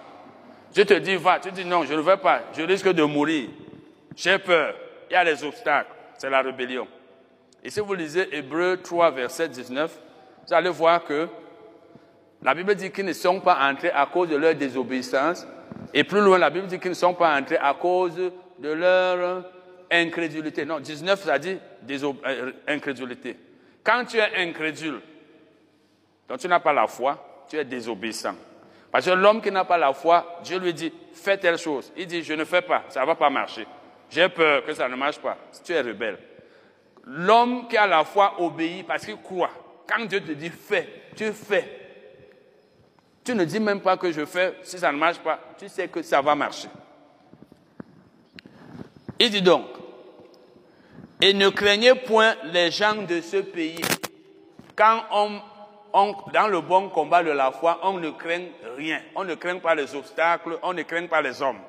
Dieu 0.71 0.85
te 0.85 0.93
dit, 0.93 1.15
va, 1.15 1.39
tu 1.39 1.51
dis, 1.51 1.65
non, 1.65 1.83
je 1.83 1.93
ne 1.93 2.01
vais 2.01 2.17
pas, 2.17 2.41
je 2.55 2.61
risque 2.61 2.89
de 2.89 3.03
mourir. 3.03 3.49
J'ai 4.15 4.37
peur, 4.39 4.75
il 5.09 5.13
y 5.13 5.15
a 5.15 5.25
des 5.25 5.43
obstacles, 5.43 5.91
c'est 6.17 6.29
la 6.29 6.41
rébellion. 6.41 6.87
Et 7.63 7.69
si 7.69 7.79
vous 7.79 7.93
lisez 7.93 8.27
Hébreu 8.35 8.77
3, 8.81 9.11
verset 9.11 9.49
19, 9.49 9.99
vous 10.47 10.53
allez 10.53 10.69
voir 10.69 11.03
que 11.03 11.27
la 12.41 12.55
Bible 12.55 12.73
dit 12.73 12.91
qu'ils 12.91 13.05
ne 13.05 13.13
sont 13.13 13.39
pas 13.39 13.57
entrés 13.69 13.91
à 13.91 14.07
cause 14.07 14.29
de 14.29 14.35
leur 14.35 14.55
désobéissance. 14.55 15.47
Et 15.93 16.03
plus 16.03 16.21
loin, 16.21 16.39
la 16.39 16.49
Bible 16.49 16.67
dit 16.67 16.79
qu'ils 16.79 16.89
ne 16.89 16.95
sont 16.95 17.13
pas 17.13 17.37
entrés 17.37 17.57
à 17.57 17.73
cause 17.75 18.15
de 18.15 18.71
leur 18.71 19.45
incrédulité. 19.91 20.65
Non, 20.65 20.79
19, 20.79 21.23
ça 21.23 21.37
dit 21.37 21.57
euh, 21.89 22.51
incrédulité. 22.67 23.37
Quand 23.83 24.05
tu 24.05 24.17
es 24.17 24.37
incrédule, 24.37 25.01
donc 26.27 26.39
tu 26.39 26.47
n'as 26.47 26.59
pas 26.59 26.73
la 26.73 26.87
foi, 26.87 27.45
tu 27.47 27.57
es 27.57 27.65
désobéissant. 27.65 28.35
Parce 28.91 29.05
que 29.05 29.11
l'homme 29.11 29.41
qui 29.41 29.51
n'a 29.51 29.65
pas 29.65 29.77
la 29.77 29.93
foi, 29.93 30.39
Dieu 30.43 30.57
lui 30.59 30.73
dit, 30.73 30.91
fais 31.13 31.37
telle 31.37 31.57
chose. 31.57 31.91
Il 31.95 32.07
dit, 32.07 32.23
je 32.23 32.33
ne 32.33 32.43
fais 32.43 32.61
pas, 32.61 32.83
ça 32.89 33.01
ne 33.01 33.05
va 33.05 33.15
pas 33.15 33.29
marcher. 33.29 33.65
J'ai 34.09 34.27
peur 34.29 34.65
que 34.65 34.73
ça 34.73 34.89
ne 34.89 34.95
marche 34.95 35.19
pas. 35.19 35.37
Tu 35.63 35.73
es 35.73 35.81
rebelle. 35.81 36.17
L'homme 37.05 37.67
qui 37.67 37.77
a 37.77 37.87
la 37.87 38.03
foi 38.03 38.35
obéit 38.39 38.85
parce 38.85 39.05
qu'il 39.05 39.17
croit. 39.17 39.49
Quand 39.87 40.05
Dieu 40.05 40.21
te 40.21 40.31
dit 40.31 40.49
fais, 40.49 40.87
tu 41.15 41.31
fais. 41.33 41.79
Tu 43.23 43.35
ne 43.35 43.43
dis 43.43 43.59
même 43.59 43.81
pas 43.81 43.97
que 43.97 44.11
je 44.11 44.25
fais, 44.25 44.55
si 44.63 44.79
ça 44.79 44.91
ne 44.91 44.97
marche 44.97 45.19
pas, 45.19 45.39
tu 45.57 45.69
sais 45.69 45.87
que 45.87 46.01
ça 46.01 46.21
va 46.21 46.33
marcher. 46.33 46.69
Il 49.19 49.29
dit 49.29 49.41
donc, 49.41 49.65
et 51.21 51.33
ne 51.33 51.49
craignez 51.49 51.93
point 51.93 52.35
les 52.45 52.71
gens 52.71 52.95
de 52.95 53.21
ce 53.21 53.37
pays. 53.37 53.79
Quand 54.75 55.03
on, 55.11 55.39
on, 55.93 56.15
dans 56.33 56.47
le 56.47 56.61
bon 56.61 56.89
combat 56.89 57.23
de 57.23 57.29
la 57.29 57.51
foi, 57.51 57.79
on 57.83 57.99
ne 57.99 58.09
craint 58.09 58.45
rien. 58.75 59.01
On 59.15 59.23
ne 59.23 59.35
craint 59.35 59.59
pas 59.59 59.75
les 59.75 59.93
obstacles, 59.93 60.57
on 60.63 60.73
ne 60.73 60.81
craint 60.81 61.05
pas 61.05 61.21
les 61.21 61.39
hommes. 61.41 61.59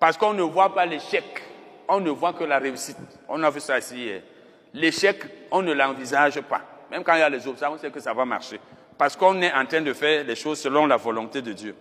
Parce 0.00 0.16
qu'on 0.16 0.32
ne 0.32 0.42
voit 0.42 0.72
pas 0.72 0.86
l'échec, 0.86 1.42
on 1.86 2.00
ne 2.00 2.10
voit 2.10 2.32
que 2.32 2.44
la 2.44 2.58
réussite. 2.58 2.96
On 3.28 3.42
a 3.42 3.50
vu 3.50 3.60
ça 3.60 3.78
ici 3.78 3.96
hier. 3.96 4.22
L'échec, 4.74 5.22
on 5.50 5.62
ne 5.62 5.72
l'envisage 5.72 6.40
pas. 6.42 6.60
Même 6.90 7.04
quand 7.04 7.14
il 7.14 7.20
y 7.20 7.22
a 7.22 7.28
les 7.28 7.46
obstacles, 7.46 7.72
on 7.74 7.78
sait 7.78 7.90
que 7.90 8.00
ça 8.00 8.12
va 8.12 8.24
marcher. 8.24 8.60
Parce 8.96 9.16
qu'on 9.16 9.40
est 9.42 9.52
en 9.52 9.64
train 9.66 9.80
de 9.80 9.92
faire 9.92 10.24
les 10.24 10.34
choses 10.34 10.60
selon 10.60 10.86
la 10.86 10.96
volonté 10.96 11.42
de 11.42 11.52
Dieu. 11.52 11.74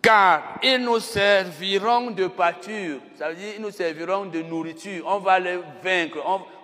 Car 0.00 0.58
ils 0.62 0.78
nous 0.78 1.00
serviront 1.00 2.12
de 2.12 2.28
pâture, 2.28 3.00
ça 3.16 3.28
veut 3.28 3.34
dire 3.34 3.54
ils 3.56 3.60
nous 3.60 3.72
serviront 3.72 4.26
de 4.26 4.40
nourriture, 4.40 5.04
on 5.08 5.18
va 5.18 5.40
les 5.40 5.58
vaincre, 5.82 6.18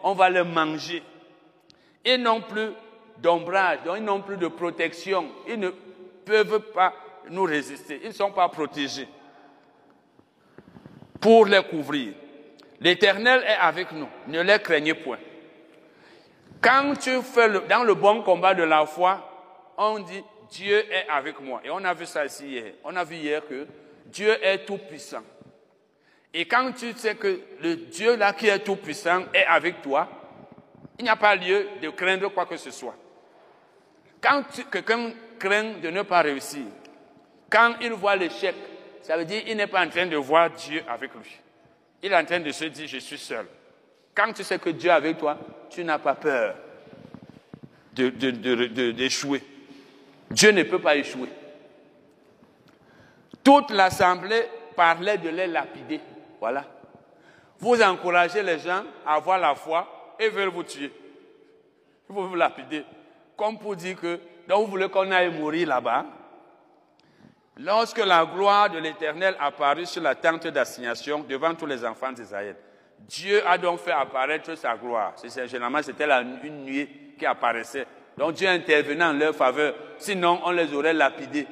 on, 0.04 0.14
va 0.14 0.30
les 0.30 0.44
manger. 0.44 1.02
Ils 2.04 2.22
n'ont 2.22 2.40
plus 2.40 2.70
d'ombrage, 3.18 3.80
ils 3.96 4.04
n'ont 4.04 4.22
plus 4.22 4.36
de 4.36 4.46
protection, 4.46 5.26
ils 5.48 5.58
ne 5.58 5.70
peuvent 6.24 6.70
pas 6.72 6.94
nous 7.30 7.42
résister, 7.42 8.00
ils 8.04 8.10
ne 8.10 8.14
sont 8.14 8.30
pas 8.30 8.48
protégés 8.48 9.08
pour 11.20 11.46
les 11.46 11.64
couvrir. 11.64 12.14
L'Éternel 12.82 13.44
est 13.46 13.54
avec 13.60 13.92
nous, 13.92 14.08
ne 14.26 14.40
les 14.40 14.58
craignez 14.58 14.94
point. 14.94 15.18
Quand 16.60 16.94
tu 17.00 17.22
fais 17.22 17.48
dans 17.68 17.84
le 17.84 17.94
bon 17.94 18.22
combat 18.22 18.54
de 18.54 18.64
la 18.64 18.86
foi, 18.86 19.28
on 19.78 20.00
dit 20.00 20.22
Dieu 20.50 20.78
est 20.92 21.06
avec 21.08 21.40
moi. 21.40 21.60
Et 21.64 21.70
on 21.70 21.82
a 21.84 21.94
vu 21.94 22.06
ça 22.06 22.26
ici 22.26 22.46
hier. 22.46 22.72
On 22.84 22.94
a 22.96 23.04
vu 23.04 23.16
hier 23.16 23.42
que 23.46 23.66
Dieu 24.06 24.36
est 24.44 24.64
tout 24.64 24.78
puissant. 24.78 25.22
Et 26.34 26.44
quand 26.46 26.72
tu 26.72 26.92
sais 26.92 27.14
que 27.14 27.40
le 27.60 27.76
Dieu 27.76 28.16
là 28.16 28.32
qui 28.32 28.48
est 28.48 28.60
tout 28.60 28.76
puissant 28.76 29.24
est 29.32 29.44
avec 29.44 29.80
toi, 29.82 30.08
il 30.98 31.04
n'y 31.04 31.10
a 31.10 31.16
pas 31.16 31.34
lieu 31.34 31.68
de 31.80 31.88
craindre 31.90 32.28
quoi 32.32 32.46
que 32.46 32.56
ce 32.56 32.70
soit. 32.70 32.96
Quand 34.20 34.42
quelqu'un 34.70 35.12
craint 35.38 35.74
de 35.82 35.90
ne 35.90 36.02
pas 36.02 36.22
réussir, 36.22 36.64
quand 37.50 37.74
il 37.80 37.92
voit 37.92 38.16
l'échec, 38.16 38.54
ça 39.02 39.16
veut 39.16 39.24
dire 39.24 39.44
qu'il 39.44 39.56
n'est 39.56 39.66
pas 39.66 39.84
en 39.84 39.88
train 39.88 40.06
de 40.06 40.16
voir 40.16 40.50
Dieu 40.50 40.82
avec 40.88 41.12
lui. 41.14 41.41
Il 42.02 42.12
est 42.12 42.16
en 42.16 42.24
train 42.24 42.40
de 42.40 42.50
se 42.50 42.64
dire, 42.64 42.88
je 42.88 42.98
suis 42.98 43.18
seul. 43.18 43.46
Quand 44.14 44.32
tu 44.32 44.42
sais 44.42 44.58
que 44.58 44.70
Dieu 44.70 44.90
est 44.90 44.94
avec 44.94 45.18
toi, 45.18 45.38
tu 45.70 45.84
n'as 45.84 45.98
pas 45.98 46.14
peur 46.14 46.56
d'échouer. 47.92 49.42
Dieu 50.30 50.50
ne 50.50 50.62
peut 50.64 50.80
pas 50.80 50.96
échouer. 50.96 51.28
Toute 53.44 53.70
l'assemblée 53.70 54.44
parlait 54.74 55.18
de 55.18 55.28
les 55.28 55.46
lapider. 55.46 56.00
Voilà. 56.40 56.64
Vous 57.58 57.80
encouragez 57.80 58.42
les 58.42 58.58
gens 58.58 58.82
à 59.06 59.14
avoir 59.14 59.38
la 59.38 59.54
foi 59.54 60.16
et 60.18 60.28
veulent 60.28 60.48
vous 60.48 60.64
tuer. 60.64 60.92
Vont 62.08 62.26
vous 62.26 62.34
lapider. 62.34 62.84
Comme 63.36 63.58
pour 63.58 63.76
dire 63.76 63.96
que, 64.00 64.18
donc 64.48 64.64
vous 64.64 64.72
voulez 64.72 64.88
qu'on 64.88 65.10
aille 65.10 65.30
mourir 65.30 65.68
là-bas. 65.68 66.06
Lorsque 67.58 67.98
la 67.98 68.24
gloire 68.24 68.70
de 68.70 68.78
l'Éternel 68.78 69.36
apparut 69.38 69.86
sur 69.86 70.02
la 70.02 70.14
tente 70.14 70.46
d'assignation 70.46 71.24
devant 71.28 71.54
tous 71.54 71.66
les 71.66 71.84
enfants 71.84 72.12
d'Israël, 72.12 72.56
Dieu 73.00 73.46
a 73.46 73.58
donc 73.58 73.80
fait 73.80 73.92
apparaître 73.92 74.54
sa 74.54 74.76
gloire. 74.76 75.14
Généralement, 75.46 75.82
c'était 75.82 76.08
une 76.44 76.64
nuit 76.64 76.88
qui 77.18 77.26
apparaissait. 77.26 77.86
Donc 78.16 78.34
Dieu 78.34 78.48
intervenait 78.48 79.04
en 79.04 79.12
leur 79.12 79.34
faveur. 79.34 79.74
Sinon, 79.98 80.40
on 80.44 80.50
les 80.50 80.72
aurait 80.72 80.94
lapidés. 80.94 81.46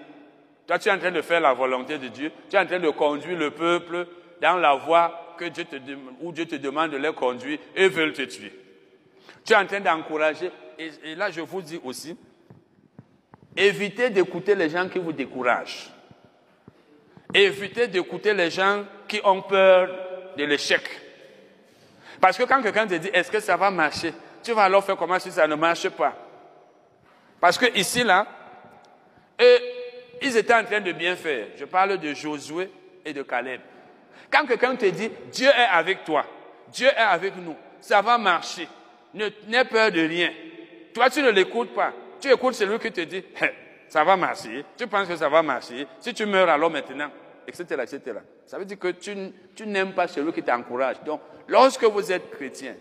Toi, 0.66 0.78
tu 0.78 0.88
es 0.88 0.92
en 0.92 0.98
train 0.98 1.10
de 1.10 1.20
faire 1.20 1.40
la 1.40 1.52
volonté 1.52 1.98
de 1.98 2.08
Dieu. 2.08 2.32
Tu 2.48 2.56
es 2.56 2.58
en 2.58 2.66
train 2.66 2.78
de 2.78 2.90
conduire 2.90 3.38
le 3.38 3.50
peuple 3.50 4.06
dans 4.40 4.56
la 4.56 4.74
voie 4.76 5.34
que 5.36 5.46
Dieu 5.46 5.64
te, 5.64 5.76
où 6.20 6.32
Dieu 6.32 6.46
te 6.46 6.56
demande 6.56 6.92
de 6.92 6.96
les 6.96 7.12
conduire 7.12 7.58
et 7.74 7.88
veulent 7.88 8.12
te 8.12 8.22
tuer. 8.22 8.52
Tu 9.44 9.52
es 9.52 9.56
en 9.56 9.66
train 9.66 9.80
d'encourager. 9.80 10.50
et 10.78 11.14
là, 11.14 11.30
je 11.30 11.40
vous 11.40 11.60
dis 11.60 11.80
aussi, 11.82 12.16
Évitez 13.56 14.10
d'écouter 14.10 14.54
les 14.54 14.70
gens 14.70 14.88
qui 14.88 14.98
vous 14.98 15.12
découragent. 15.12 15.90
Évitez 17.32 17.88
d'écouter 17.88 18.34
les 18.34 18.50
gens 18.50 18.84
qui 19.06 19.20
ont 19.24 19.42
peur 19.42 19.88
de 20.36 20.44
l'échec. 20.44 20.82
Parce 22.20 22.36
que 22.36 22.44
quand 22.44 22.62
quelqu'un 22.62 22.86
te 22.86 22.94
dit, 22.94 23.10
est-ce 23.12 23.30
que 23.30 23.40
ça 23.40 23.56
va 23.56 23.70
marcher? 23.70 24.12
Tu 24.42 24.52
vas 24.52 24.64
alors 24.64 24.84
faire 24.84 24.96
comment 24.96 25.18
si 25.18 25.30
ça 25.30 25.46
ne 25.46 25.54
marche 25.54 25.88
pas? 25.90 26.14
Parce 27.40 27.56
que 27.56 27.76
ici, 27.76 28.04
là, 28.04 28.26
Et 29.40 29.58
ils 30.20 30.36
étaient 30.36 30.54
en 30.54 30.64
train 30.64 30.80
de 30.80 30.92
bien 30.92 31.16
faire. 31.16 31.46
Je 31.56 31.64
parle 31.64 31.96
de 31.98 32.12
Josué 32.12 32.70
et 33.04 33.12
de 33.14 33.22
Caleb. 33.22 33.62
Quand 34.30 34.46
quelqu'un 34.46 34.76
te 34.76 34.84
dit, 34.84 35.10
Dieu 35.32 35.48
est 35.48 35.68
avec 35.72 36.04
toi, 36.04 36.24
Dieu 36.68 36.88
est 36.88 36.96
avec 36.96 37.34
nous, 37.36 37.56
ça 37.80 38.02
va 38.02 38.18
marcher, 38.18 38.68
n'aie 39.14 39.64
peur 39.64 39.90
de 39.90 40.00
rien. 40.00 40.30
Toi, 40.92 41.08
tu 41.08 41.22
ne 41.22 41.30
l'écoutes 41.30 41.74
pas. 41.74 41.92
Tu 42.20 42.30
écoutes 42.30 42.54
celui 42.54 42.78
qui 42.78 42.92
te 42.92 43.00
dit, 43.00 43.24
ça 43.88 44.04
va 44.04 44.16
marcher, 44.16 44.64
tu 44.76 44.86
penses 44.86 45.08
que 45.08 45.16
ça 45.16 45.28
va 45.28 45.42
marcher, 45.42 45.86
si 45.98 46.14
tu 46.14 46.26
meurs 46.26 46.48
alors 46.48 46.70
maintenant, 46.70 47.10
etc., 47.46 47.64
etc. 47.82 48.18
Ça 48.46 48.58
veut 48.58 48.64
dire 48.64 48.78
que 48.78 48.88
tu, 48.88 49.14
tu 49.54 49.66
n'aimes 49.66 49.92
pas 49.92 50.06
celui 50.06 50.32
qui 50.32 50.42
t'encourage. 50.42 50.96
Donc, 51.04 51.20
lorsque 51.48 51.84
vous 51.84 52.12
êtes 52.12 52.30
chrétien, 52.30 52.74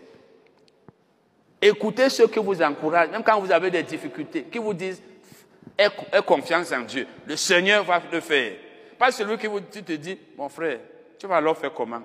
écoutez 1.60 2.08
ceux 2.08 2.28
qui 2.28 2.38
vous 2.38 2.62
encouragent, 2.62 3.10
même 3.10 3.24
quand 3.24 3.40
vous 3.40 3.50
avez 3.50 3.70
des 3.70 3.82
difficultés, 3.82 4.44
qui 4.44 4.58
vous 4.58 4.74
disent, 4.74 5.02
aie, 5.76 5.88
confiance 6.24 6.72
en 6.72 6.82
Dieu, 6.82 7.06
le 7.26 7.36
Seigneur 7.36 7.84
va 7.84 8.00
le 8.10 8.20
faire. 8.20 8.52
Pas 8.98 9.10
celui 9.10 9.38
qui 9.38 9.46
vous, 9.46 9.60
te 9.60 9.92
dit, 9.92 10.18
mon 10.36 10.48
frère, 10.48 10.78
tu 11.18 11.26
vas 11.26 11.36
alors 11.36 11.56
faire 11.56 11.72
comment? 11.72 12.02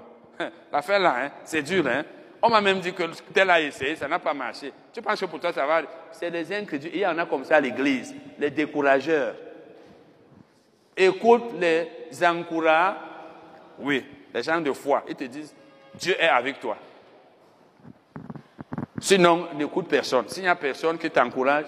L'affaire 0.72 1.00
là, 1.00 1.16
hein, 1.18 1.32
c'est 1.44 1.62
dur. 1.62 1.86
Hein? 1.88 2.04
On 2.42 2.50
m'a 2.50 2.62
même 2.62 2.80
dit 2.80 2.94
que 2.94 3.04
tel 3.34 3.50
a 3.50 3.62
essayé, 3.62 3.96
ça 3.96 4.08
n'a 4.08 4.20
pas 4.20 4.34
marché. 4.34 4.72
Tu 4.94 5.02
penses 5.02 5.20
que 5.20 5.26
pour 5.26 5.40
toi 5.40 5.52
ça 5.52 5.66
va 5.66 5.82
C'est 6.12 6.32
des 6.32 6.54
incrédules. 6.54 6.92
Il 6.94 7.00
y 7.00 7.06
en 7.06 7.18
a 7.18 7.26
comme 7.26 7.44
ça 7.44 7.58
à 7.58 7.60
l'église, 7.62 8.14
les 8.38 8.52
décourageurs. 8.52 9.36
Écoute 10.96 11.54
les 11.60 11.88
encourages. 12.24 12.96
Oui, 13.80 14.06
les 14.34 14.44
gens 14.44 14.62
de 14.62 14.72
foi. 14.72 15.04
Ils 15.10 15.16
te 15.16 15.24
disent, 15.26 15.54
Dieu 15.96 16.16
est 16.20 16.28
avec 16.28 16.60
toi. 16.60 16.78
Sinon, 19.00 19.50
n'écoute 19.56 19.88
personne. 19.88 20.28
S'il 20.30 20.44
n'y 20.44 20.50
a 20.50 20.56
personne 20.56 20.98
qui 20.98 21.10
t'encourage, 21.12 21.66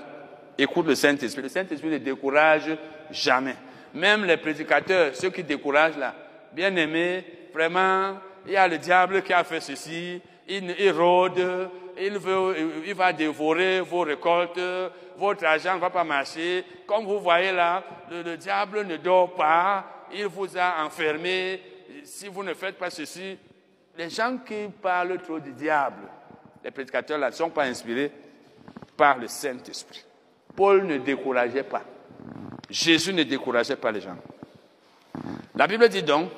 écoute 0.57 0.88
le 0.88 0.95
Saint-Esprit. 0.95 1.41
Le 1.41 1.49
Saint-Esprit 1.49 1.89
ne 1.89 1.97
décourage 1.97 2.76
jamais. 3.11 3.55
Même 3.93 4.26
les 4.26 4.38
prédicateurs, 4.38 5.15
ceux 5.15 5.30
qui 5.30 5.43
découragent 5.43 5.97
là, 5.97 6.15
bien 6.53 6.76
aimés, 6.76 7.26
vraiment, 7.53 8.18
il 8.45 8.53
y 8.53 8.57
a 8.57 8.68
le 8.68 8.78
diable 8.78 9.22
qui 9.22 9.34
a 9.34 9.43
fait 9.43 9.59
ceci, 9.59 10.22
il, 10.47 10.91
rôde, 10.91 11.69
il, 11.99 12.17
veut, 12.17 12.83
il 12.85 12.93
va 12.93 13.11
dévorer 13.11 13.81
vos 13.81 14.01
récoltes, 14.01 14.59
votre 15.17 15.45
argent 15.45 15.75
ne 15.75 15.79
va 15.79 15.89
pas 15.89 16.03
marcher. 16.03 16.63
Comme 16.85 17.05
vous 17.05 17.19
voyez 17.19 17.51
là, 17.51 17.83
le, 18.09 18.37
diable 18.37 18.85
ne 18.85 18.97
dort 18.97 19.33
pas, 19.33 20.05
il 20.13 20.27
vous 20.27 20.57
a 20.57 20.85
enfermé. 20.85 21.61
Si 22.03 22.27
vous 22.27 22.43
ne 22.43 22.53
faites 22.53 22.77
pas 22.77 22.89
ceci, 22.89 23.37
les 23.97 24.09
gens 24.09 24.37
qui 24.37 24.67
parlent 24.81 25.19
trop 25.21 25.39
du 25.39 25.51
diable, 25.51 26.03
les 26.63 26.71
prédicateurs 26.71 27.17
là 27.17 27.29
ne 27.29 27.35
sont 27.35 27.49
pas 27.49 27.63
inspirés 27.63 28.11
par 28.95 29.17
le 29.17 29.27
Saint-Esprit. 29.27 30.05
Paul 30.55 30.85
ne 30.85 30.97
décourageait 30.97 31.63
pas. 31.63 31.83
Jésus 32.69 33.13
ne 33.13 33.23
décourageait 33.23 33.75
pas 33.75 33.91
les 33.91 34.01
gens. 34.01 34.17
La 35.55 35.67
Bible 35.67 35.87
dit 35.89 36.03
donc, 36.03 36.29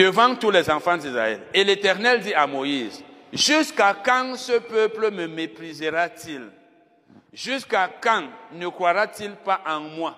devant 0.00 0.34
tous 0.34 0.50
les 0.50 0.70
enfants 0.70 0.96
d'Israël. 0.96 1.42
Et 1.52 1.62
l'Éternel 1.62 2.20
dit 2.20 2.32
à 2.32 2.46
Moïse, 2.46 3.04
Jusqu'à 3.34 3.94
quand 4.02 4.34
ce 4.34 4.58
peuple 4.58 5.10
me 5.10 5.26
méprisera-t-il? 5.26 6.48
Jusqu'à 7.32 7.90
quand 8.00 8.24
ne 8.52 8.66
croira-t-il 8.68 9.32
pas 9.32 9.60
en 9.66 9.80
moi, 9.80 10.16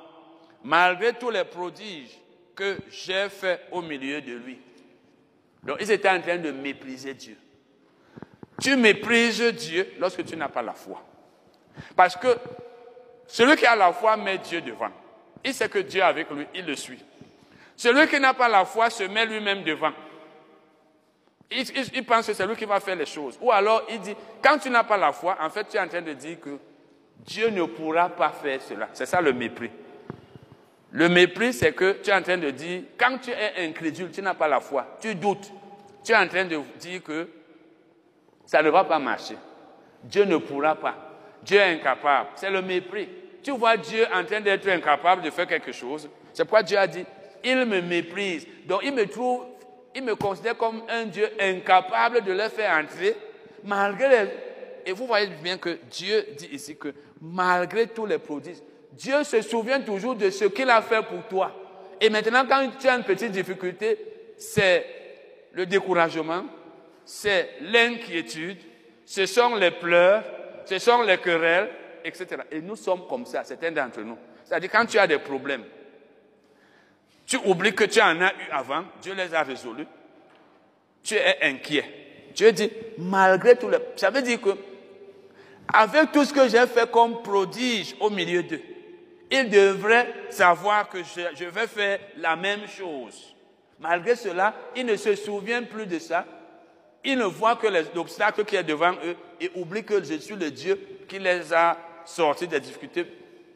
malgré 0.62 1.12
tous 1.12 1.30
les 1.30 1.44
prodiges 1.44 2.16
que 2.54 2.78
j'ai 2.90 3.28
faits 3.28 3.60
au 3.72 3.82
milieu 3.82 4.20
de 4.22 4.34
lui? 4.34 4.58
Donc 5.64 5.78
ils 5.80 5.90
étaient 5.90 6.08
en 6.08 6.20
train 6.20 6.38
de 6.38 6.52
mépriser 6.52 7.12
Dieu. 7.12 7.36
Tu 8.62 8.76
méprises 8.76 9.42
Dieu 9.42 9.94
lorsque 9.98 10.24
tu 10.24 10.36
n'as 10.36 10.48
pas 10.48 10.62
la 10.62 10.72
foi. 10.72 11.02
Parce 11.96 12.16
que 12.16 12.28
celui 13.26 13.56
qui 13.56 13.66
a 13.66 13.74
la 13.74 13.92
foi 13.92 14.16
met 14.16 14.38
Dieu 14.38 14.60
devant. 14.60 14.90
Il 15.44 15.52
sait 15.52 15.68
que 15.68 15.80
Dieu 15.80 16.00
est 16.00 16.04
avec 16.04 16.30
lui, 16.30 16.46
il 16.54 16.64
le 16.64 16.76
suit. 16.76 17.04
Celui 17.82 18.06
qui 18.06 18.20
n'a 18.20 18.32
pas 18.32 18.48
la 18.48 18.64
foi 18.64 18.90
se 18.90 19.02
met 19.02 19.26
lui-même 19.26 19.64
devant. 19.64 19.90
Il, 21.50 22.04
pense 22.04 22.28
que 22.28 22.32
c'est 22.32 22.46
lui 22.46 22.54
qui 22.54 22.64
va 22.64 22.78
faire 22.78 22.94
les 22.94 23.06
choses. 23.06 23.36
Ou 23.40 23.50
alors 23.50 23.82
il 23.90 23.98
dit, 23.98 24.14
quand 24.40 24.56
tu 24.58 24.70
n'as 24.70 24.84
pas 24.84 24.96
la 24.96 25.10
foi, 25.10 25.36
en 25.40 25.50
fait 25.50 25.66
tu 25.68 25.76
es 25.76 25.80
en 25.80 25.88
train 25.88 26.00
de 26.00 26.12
dire 26.12 26.38
que 26.40 26.60
Dieu 27.26 27.48
ne 27.48 27.64
pourra 27.64 28.08
pas 28.08 28.28
faire 28.28 28.62
cela. 28.62 28.88
C'est 28.92 29.06
ça 29.06 29.20
le 29.20 29.32
mépris. 29.32 29.72
Le 30.92 31.08
mépris, 31.08 31.52
c'est 31.52 31.72
que 31.72 31.98
tu 32.00 32.10
es 32.10 32.14
en 32.14 32.22
train 32.22 32.38
de 32.38 32.50
dire, 32.50 32.82
quand 32.96 33.18
tu 33.20 33.32
es 33.32 33.66
incrédule, 33.66 34.12
tu 34.12 34.22
n'as 34.22 34.34
pas 34.34 34.46
la 34.46 34.60
foi, 34.60 34.86
tu 35.00 35.16
doutes. 35.16 35.50
Tu 36.04 36.12
es 36.12 36.16
en 36.16 36.28
train 36.28 36.44
de 36.44 36.60
dire 36.78 37.02
que 37.02 37.28
ça 38.46 38.62
ne 38.62 38.70
va 38.70 38.84
pas 38.84 39.00
marcher. 39.00 39.34
Dieu 40.04 40.22
ne 40.22 40.36
pourra 40.36 40.76
pas. 40.76 40.94
Dieu 41.42 41.58
est 41.58 41.80
incapable. 41.80 42.28
C'est 42.36 42.50
le 42.50 42.62
mépris. 42.62 43.08
Tu 43.42 43.50
vois 43.50 43.76
Dieu 43.76 44.06
en 44.14 44.24
train 44.24 44.40
d'être 44.40 44.68
incapable 44.68 45.22
de 45.22 45.30
faire 45.30 45.48
quelque 45.48 45.72
chose. 45.72 46.08
C'est 46.32 46.44
pourquoi 46.44 46.62
Dieu 46.62 46.78
a 46.78 46.86
dit, 46.86 47.04
il 47.44 47.64
me 47.64 47.80
méprise. 47.80 48.46
Donc 48.66 48.80
il 48.84 48.92
me 48.92 49.06
trouve, 49.06 49.44
il 49.94 50.02
me 50.02 50.14
considère 50.14 50.56
comme 50.56 50.82
un 50.88 51.04
Dieu 51.04 51.28
incapable 51.40 52.22
de 52.22 52.32
les 52.32 52.48
faire 52.48 52.76
entrer, 52.76 53.16
malgré 53.64 54.08
les... 54.08 54.30
Et 54.86 54.92
vous 54.92 55.06
voyez 55.06 55.28
bien 55.42 55.58
que 55.58 55.78
Dieu 55.90 56.26
dit 56.36 56.48
ici 56.52 56.76
que 56.76 56.92
malgré 57.20 57.86
tous 57.86 58.06
les 58.06 58.18
prodiges, 58.18 58.58
Dieu 58.92 59.22
se 59.24 59.40
souvient 59.42 59.80
toujours 59.80 60.16
de 60.16 60.28
ce 60.30 60.46
qu'il 60.46 60.68
a 60.68 60.82
fait 60.82 61.02
pour 61.02 61.26
toi. 61.28 61.52
Et 62.00 62.10
maintenant, 62.10 62.44
quand 62.48 62.68
tu 62.80 62.88
as 62.88 62.96
une 62.96 63.04
petite 63.04 63.30
difficulté, 63.30 63.96
c'est 64.36 64.84
le 65.52 65.66
découragement, 65.66 66.44
c'est 67.04 67.50
l'inquiétude, 67.60 68.58
ce 69.04 69.26
sont 69.26 69.54
les 69.54 69.70
pleurs, 69.70 70.24
ce 70.64 70.78
sont 70.78 71.02
les 71.02 71.18
querelles, 71.18 71.70
etc. 72.04 72.26
Et 72.50 72.60
nous 72.60 72.76
sommes 72.76 73.06
comme 73.08 73.24
ça, 73.24 73.44
certains 73.44 73.70
d'entre 73.70 74.00
nous. 74.00 74.18
C'est-à-dire 74.44 74.70
quand 74.70 74.86
tu 74.86 74.98
as 74.98 75.06
des 75.06 75.18
problèmes, 75.18 75.64
tu 77.26 77.36
oublies 77.44 77.74
que 77.74 77.84
tu 77.84 78.00
en 78.00 78.20
as 78.20 78.32
eu 78.32 78.50
avant, 78.50 78.84
Dieu 79.00 79.14
les 79.14 79.34
a 79.34 79.42
résolus. 79.42 79.86
Tu 81.02 81.14
es 81.14 81.38
inquiet. 81.42 81.84
Dieu 82.34 82.52
dit, 82.52 82.70
malgré 82.98 83.56
tout. 83.56 83.70
Ça 83.96 84.10
veut 84.10 84.22
dire 84.22 84.40
que, 84.40 84.50
avec 85.72 86.12
tout 86.12 86.24
ce 86.24 86.32
que 86.32 86.48
j'ai 86.48 86.66
fait 86.66 86.90
comme 86.90 87.22
prodige 87.22 87.94
au 88.00 88.10
milieu 88.10 88.42
d'eux, 88.42 88.60
ils 89.30 89.48
devraient 89.48 90.12
savoir 90.30 90.88
que 90.88 90.98
je, 90.98 91.44
vais 91.44 91.66
faire 91.66 91.98
la 92.18 92.36
même 92.36 92.66
chose. 92.66 93.34
Malgré 93.80 94.14
cela, 94.14 94.54
ils 94.76 94.84
ne 94.84 94.96
se 94.96 95.14
souviennent 95.14 95.66
plus 95.66 95.86
de 95.86 95.98
ça. 95.98 96.26
Ils 97.04 97.18
ne 97.18 97.24
voient 97.24 97.56
que 97.56 97.66
l'obstacle 97.94 98.44
qui 98.44 98.56
est 98.56 98.62
devant 98.62 98.92
eux 99.04 99.16
et 99.40 99.50
oublient 99.54 99.84
que 99.84 100.04
je 100.04 100.14
suis 100.14 100.36
le 100.36 100.50
Dieu 100.50 100.78
qui 101.08 101.18
les 101.18 101.52
a 101.52 101.76
sortis 102.04 102.46
des 102.46 102.60
difficultés 102.60 103.04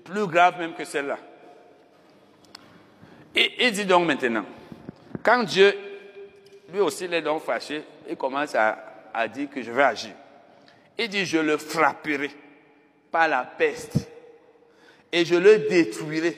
plus 0.03 0.27
graves 0.27 0.59
même 0.59 0.75
que 0.75 0.85
celles-là. 0.85 1.19
Et 3.37 3.66
il 3.66 3.72
dit 3.72 3.84
donc 3.84 4.07
maintenant, 4.07 4.47
quand 5.22 5.45
Dieu, 5.45 5.74
lui 6.72 6.80
aussi, 6.80 7.05
il 7.05 7.14
est 7.14 7.22
donc 7.22 7.43
fâché, 7.43 7.84
il 8.09 8.16
commence 8.16 8.55
à, 8.55 9.09
à 9.12 9.28
dire 9.28 9.51
que 9.51 9.62
je 9.62 9.70
vais 9.70 9.82
agir. 9.82 10.14
Il 10.99 11.09
dit, 11.09 11.26
je 11.26 11.39
le 11.39 11.59
frapperai 11.59 12.30
par 13.11 13.28
la 13.28 13.45
peste 13.45 14.09
et 15.12 15.24
je 15.24 15.34
le 15.34 15.59
détruirai. 15.68 16.37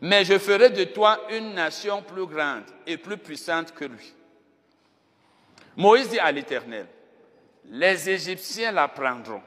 Mais 0.00 0.24
je 0.24 0.38
ferai 0.38 0.70
de 0.70 0.84
toi 0.84 1.20
une 1.30 1.54
nation 1.54 2.02
plus 2.02 2.26
grande 2.26 2.64
et 2.86 2.96
plus 2.96 3.18
puissante 3.18 3.72
que 3.72 3.84
lui. 3.84 4.14
Moïse 5.76 6.08
dit 6.08 6.18
à 6.18 6.32
l'Éternel, 6.32 6.86
les 7.66 8.10
Égyptiens 8.10 8.72
la 8.72 8.88
prendront, 8.88 9.42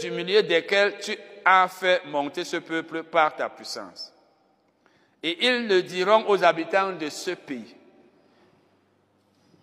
du 0.00 0.10
milieu 0.10 0.42
desquels 0.42 0.98
tu 0.98 1.16
a 1.44 1.68
fait 1.68 2.04
monter 2.06 2.44
ce 2.44 2.56
peuple 2.56 3.02
par 3.02 3.34
ta 3.36 3.48
puissance. 3.48 4.12
Et 5.22 5.46
ils 5.46 5.68
le 5.68 5.82
diront 5.82 6.24
aux 6.28 6.42
habitants 6.42 6.92
de 6.92 7.08
ce 7.08 7.32
pays. 7.32 7.74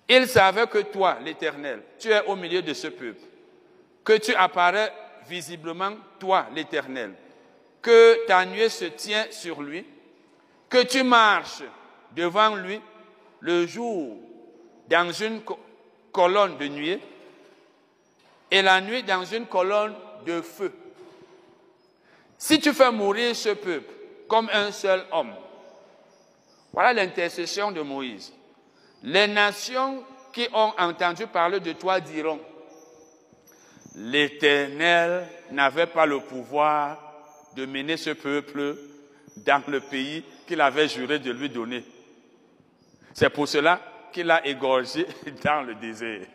Ils 0.10 0.28
savaient 0.28 0.68
que 0.68 0.80
toi, 0.80 1.18
l'Éternel, 1.24 1.82
tu 1.98 2.10
es 2.10 2.26
au 2.26 2.36
milieu 2.36 2.62
de 2.62 2.74
ce 2.74 2.88
peuple, 2.88 3.22
que 4.04 4.18
tu 4.18 4.34
apparais 4.36 4.92
visiblement, 5.28 5.94
toi, 6.20 6.48
l'Éternel, 6.54 7.14
que 7.82 8.26
ta 8.26 8.46
nuée 8.46 8.70
se 8.70 8.86
tient 8.86 9.26
sur 9.32 9.62
lui, 9.62 9.86
que 10.70 10.84
tu 10.84 11.04
marches 11.04 11.64
devant 12.16 12.56
lui 12.56 12.80
le 13.40 13.66
jour 13.66 14.18
dans 14.90 15.12
une 15.12 15.42
colonne 16.12 16.58
de 16.58 16.68
nuée 16.68 17.00
et 18.52 18.62
la 18.62 18.82
nuit 18.82 19.02
dans 19.04 19.24
une 19.24 19.46
colonne 19.46 19.96
de 20.26 20.42
feu. 20.42 20.72
Si 22.38 22.60
tu 22.60 22.74
fais 22.74 22.92
mourir 22.92 23.36
ce 23.36 23.50
peuple 23.50 23.94
comme 24.28 24.50
un 24.52 24.72
seul 24.72 25.06
homme, 25.12 25.34
voilà 26.74 26.94
l'intercession 26.94 27.72
de 27.72 27.82
Moïse. 27.82 28.34
Les 29.04 29.28
nations 29.28 30.04
qui 30.34 30.48
ont 30.54 30.74
entendu 30.78 31.28
parler 31.28 31.60
de 31.60 31.72
toi 31.74 32.00
diront, 32.00 32.40
l'Éternel 33.96 35.28
n'avait 35.52 35.88
pas 35.88 36.06
le 36.06 36.20
pouvoir 36.20 36.98
de 37.56 37.66
mener 37.66 37.98
ce 37.98 38.12
peuple 38.12 38.78
dans 39.38 39.64
le 39.68 39.80
pays 39.80 40.24
qu'il 40.48 40.62
avait 40.62 40.88
juré 40.88 41.20
de 41.20 41.32
lui 41.32 41.50
donner. 41.50 41.84
C'est 43.14 43.30
pour 43.30 43.48
cela 43.48 43.80
qu'il 44.12 44.30
a 44.32 44.46
égorgé 44.46 45.06
dans 45.44 45.62
le 45.62 45.76
désert. 45.76 46.26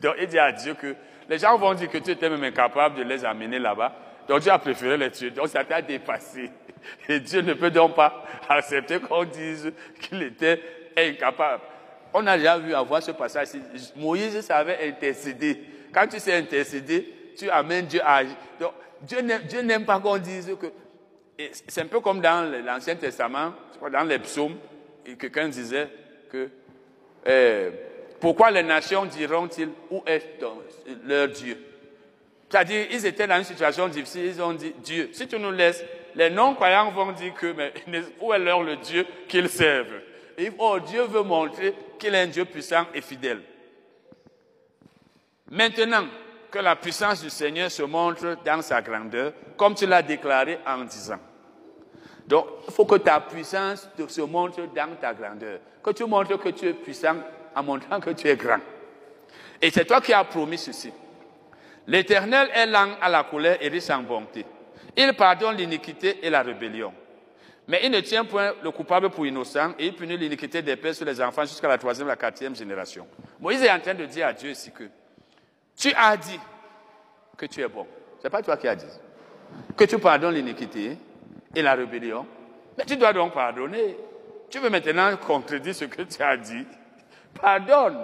Donc 0.00 0.14
il 0.20 0.26
dit 0.26 0.38
à 0.38 0.52
Dieu 0.52 0.74
que 0.74 0.94
les 1.28 1.38
gens 1.38 1.56
vont 1.56 1.74
dire 1.74 1.88
que 1.88 1.98
tu 1.98 2.10
étais 2.10 2.28
même 2.28 2.44
incapable 2.44 2.96
de 2.98 3.02
les 3.02 3.24
amener 3.24 3.58
là-bas 3.58 3.92
Donc 4.28 4.40
Dieu 4.40 4.52
a 4.52 4.58
préféré 4.58 4.96
les 4.96 5.10
tuer. 5.10 5.30
Donc 5.30 5.48
ça 5.48 5.64
t'a 5.64 5.82
dépassé. 5.82 6.50
Et 7.08 7.20
Dieu 7.20 7.42
ne 7.42 7.54
peut 7.54 7.70
donc 7.70 7.94
pas 7.94 8.24
accepter 8.48 8.98
qu'on 9.00 9.24
dise 9.24 9.72
qu'il 10.00 10.22
était 10.22 10.60
incapable. 10.96 11.62
On 12.14 12.26
a 12.26 12.36
déjà 12.36 12.58
vu 12.58 12.74
avoir 12.74 13.02
ce 13.02 13.12
passage. 13.12 13.48
Moïse 13.96 14.40
savait 14.40 14.88
intercéder. 14.88 15.62
Quand 15.92 16.06
tu 16.06 16.18
sais 16.18 16.34
intercéder, 16.34 17.32
tu 17.36 17.48
amènes 17.50 17.86
Dieu 17.86 18.00
à 18.04 18.16
agir. 18.16 18.36
Donc, 18.60 18.72
Dieu 19.00 19.62
n'aime 19.62 19.84
pas 19.84 19.98
qu'on 20.00 20.18
dise 20.18 20.54
que. 20.60 20.66
C'est 21.66 21.80
un 21.80 21.86
peu 21.86 22.00
comme 22.00 22.20
dans 22.20 22.52
l'Ancien 22.64 22.94
Testament, 22.94 23.54
dans 23.90 24.04
les 24.04 24.18
psaumes, 24.18 24.56
quelqu'un 25.18 25.48
disait 25.48 25.88
que. 26.30 26.50
Euh, 27.26 27.70
pourquoi 28.22 28.52
les 28.52 28.62
nations 28.62 29.04
diront-ils 29.04 29.70
où 29.90 30.00
est 30.06 30.38
leur 31.04 31.26
Dieu? 31.26 31.58
C'est-à-dire, 32.48 32.86
ils 32.92 33.04
étaient 33.04 33.26
dans 33.26 33.38
une 33.38 33.42
situation 33.42 33.88
difficile, 33.88 34.26
ils 34.26 34.40
ont 34.40 34.52
dit 34.52 34.72
Dieu. 34.78 35.10
Si 35.12 35.26
tu 35.26 35.40
nous 35.40 35.50
laisses, 35.50 35.82
les 36.14 36.30
non-croyants 36.30 36.92
vont 36.92 37.10
dire 37.10 37.34
que, 37.34 37.52
mais 37.52 37.72
où 38.20 38.32
est 38.32 38.38
leur 38.38 38.62
le 38.62 38.76
Dieu 38.76 39.04
qu'ils 39.26 39.48
servent? 39.48 40.00
Oh, 40.60 40.78
Dieu 40.78 41.02
veut 41.02 41.24
montrer 41.24 41.74
qu'il 41.98 42.14
est 42.14 42.20
un 42.20 42.26
Dieu 42.28 42.44
puissant 42.44 42.84
et 42.94 43.00
fidèle. 43.00 43.42
Maintenant 45.50 46.04
que 46.48 46.60
la 46.60 46.76
puissance 46.76 47.22
du 47.22 47.30
Seigneur 47.30 47.72
se 47.72 47.82
montre 47.82 48.36
dans 48.44 48.62
sa 48.62 48.80
grandeur, 48.82 49.32
comme 49.56 49.74
tu 49.74 49.84
l'as 49.84 50.02
déclaré 50.02 50.60
en 50.64 50.84
disant. 50.84 51.18
Donc, 52.28 52.46
il 52.68 52.72
faut 52.72 52.84
que 52.84 52.98
ta 52.98 53.18
puissance 53.18 53.88
se 54.06 54.20
montre 54.20 54.60
dans 54.72 54.94
ta 55.00 55.12
grandeur. 55.12 55.58
Que 55.82 55.90
tu 55.90 56.04
montres 56.04 56.38
que 56.38 56.50
tu 56.50 56.68
es 56.68 56.72
puissant 56.72 57.16
en 57.54 57.62
montrant 57.62 58.00
que 58.00 58.10
tu 58.10 58.28
es 58.28 58.36
grand. 58.36 58.60
Et 59.60 59.70
c'est 59.70 59.84
toi 59.84 60.00
qui 60.00 60.12
as 60.12 60.24
promis 60.24 60.58
ceci. 60.58 60.92
L'Éternel 61.86 62.48
est 62.54 62.66
lent 62.66 62.96
à 63.00 63.08
la 63.08 63.24
colère 63.24 63.58
et 63.60 63.68
riche 63.68 63.90
en 63.90 64.02
bonté. 64.02 64.44
Il 64.96 65.14
pardonne 65.14 65.56
l'iniquité 65.56 66.18
et 66.22 66.30
la 66.30 66.42
rébellion. 66.42 66.92
Mais 67.68 67.80
il 67.84 67.90
ne 67.90 68.00
tient 68.00 68.24
point 68.24 68.52
le 68.62 68.70
coupable 68.70 69.10
pour 69.10 69.24
innocent 69.24 69.72
et 69.78 69.86
il 69.86 69.94
punit 69.94 70.16
l'iniquité 70.16 70.62
des 70.62 70.76
pères 70.76 70.94
sur 70.94 71.06
les 71.06 71.20
enfants 71.20 71.42
jusqu'à 71.42 71.68
la 71.68 71.78
troisième 71.78 72.08
la 72.08 72.16
quatrième 72.16 72.56
génération. 72.56 73.06
Moïse 73.40 73.62
est 73.62 73.70
en 73.70 73.78
train 73.78 73.94
de 73.94 74.04
dire 74.04 74.26
à 74.26 74.32
Dieu 74.32 74.50
ici 74.50 74.72
que 74.72 74.84
tu 75.76 75.92
as 75.94 76.16
dit 76.16 76.40
que 77.36 77.46
tu 77.46 77.60
es 77.60 77.68
bon. 77.68 77.86
Ce 78.18 78.24
n'est 78.24 78.30
pas 78.30 78.42
toi 78.42 78.56
qui 78.56 78.68
as 78.68 78.74
dit. 78.74 78.84
Que 79.76 79.84
tu 79.84 79.98
pardonnes 79.98 80.34
l'iniquité 80.34 80.98
et 81.54 81.62
la 81.62 81.74
rébellion. 81.74 82.26
Mais 82.76 82.84
tu 82.84 82.96
dois 82.96 83.12
donc 83.12 83.32
pardonner. 83.32 83.96
Tu 84.50 84.58
veux 84.58 84.70
maintenant 84.70 85.16
contredire 85.16 85.74
ce 85.74 85.84
que 85.84 86.02
tu 86.02 86.22
as 86.22 86.36
dit. 86.36 86.66
Pardonne. 87.40 87.98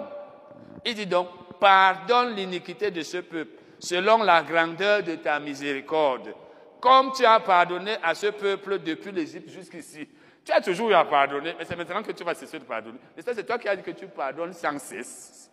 Il 0.85 0.95
dit 0.95 1.05
donc, 1.05 1.27
pardonne 1.59 2.35
l'iniquité 2.35 2.91
de 2.91 3.01
ce 3.01 3.17
peuple 3.17 3.51
selon 3.79 4.23
la 4.23 4.43
grandeur 4.43 5.03
de 5.03 5.15
ta 5.15 5.39
miséricorde 5.39 6.33
comme 6.79 7.11
tu 7.11 7.25
as 7.25 7.39
pardonné 7.39 7.97
à 8.01 8.15
ce 8.15 8.27
peuple 8.27 8.79
depuis 8.79 9.11
l'Égypte 9.11 9.49
jusqu'ici. 9.49 10.07
Tu 10.45 10.51
as 10.51 10.61
toujours 10.61 10.89
eu 10.89 10.93
à 10.93 11.05
pardonner, 11.05 11.53
mais 11.57 11.65
c'est 11.65 11.75
maintenant 11.75 12.01
que 12.01 12.11
tu 12.11 12.23
vas 12.23 12.33
cesser 12.33 12.59
de 12.59 12.63
pardonner. 12.63 12.97
Et 13.17 13.21
ça, 13.21 13.33
c'est 13.33 13.45
toi 13.45 13.57
qui 13.57 13.67
as 13.67 13.75
dit 13.75 13.83
que 13.83 13.91
tu 13.91 14.07
pardonnes 14.07 14.53
sans 14.53 14.79
cesse. 14.79 15.51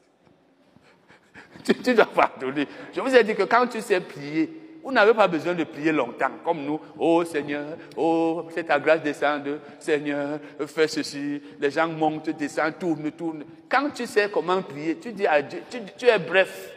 tu, 1.64 1.94
dois 1.94 2.06
pardonner. 2.06 2.66
Je 2.94 3.00
vous 3.00 3.14
ai 3.14 3.24
dit 3.24 3.34
que 3.34 3.42
quand 3.42 3.66
tu 3.66 3.80
sais 3.80 4.00
prier, 4.00 4.65
vous 4.86 4.92
n'avez 4.92 5.14
pas 5.14 5.26
besoin 5.26 5.52
de 5.52 5.64
prier 5.64 5.90
longtemps, 5.90 6.30
comme 6.44 6.62
nous. 6.64 6.80
Oh 6.96 7.24
Seigneur, 7.24 7.76
oh, 7.96 8.46
c'est 8.54 8.62
ta 8.62 8.78
grâce 8.78 9.02
descende. 9.02 9.58
Seigneur, 9.80 10.38
fais 10.64 10.86
ceci. 10.86 11.42
Les 11.58 11.72
gens 11.72 11.88
montent, 11.88 12.30
descendent, 12.30 12.78
tournent, 12.78 13.10
tournent. 13.10 13.44
Quand 13.68 13.90
tu 13.90 14.06
sais 14.06 14.30
comment 14.30 14.62
prier, 14.62 14.96
tu 14.96 15.12
dis 15.12 15.26
à 15.26 15.42
Dieu, 15.42 15.60
tu, 15.98 16.06
es 16.06 16.18
bref. 16.20 16.70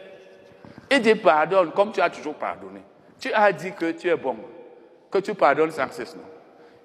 Et 0.90 0.98
Dieu 0.98 1.14
pardonne 1.14 1.70
comme 1.70 1.92
tu 1.92 2.00
as 2.00 2.10
toujours 2.10 2.34
pardonné. 2.34 2.80
Tu 3.20 3.32
as 3.32 3.52
dit 3.52 3.70
que 3.78 3.92
tu 3.92 4.08
es 4.08 4.16
bon, 4.16 4.38
que 5.08 5.18
tu 5.18 5.32
pardonnes 5.32 5.70
sans 5.70 5.88
cesse, 5.92 6.16
non? 6.16 6.24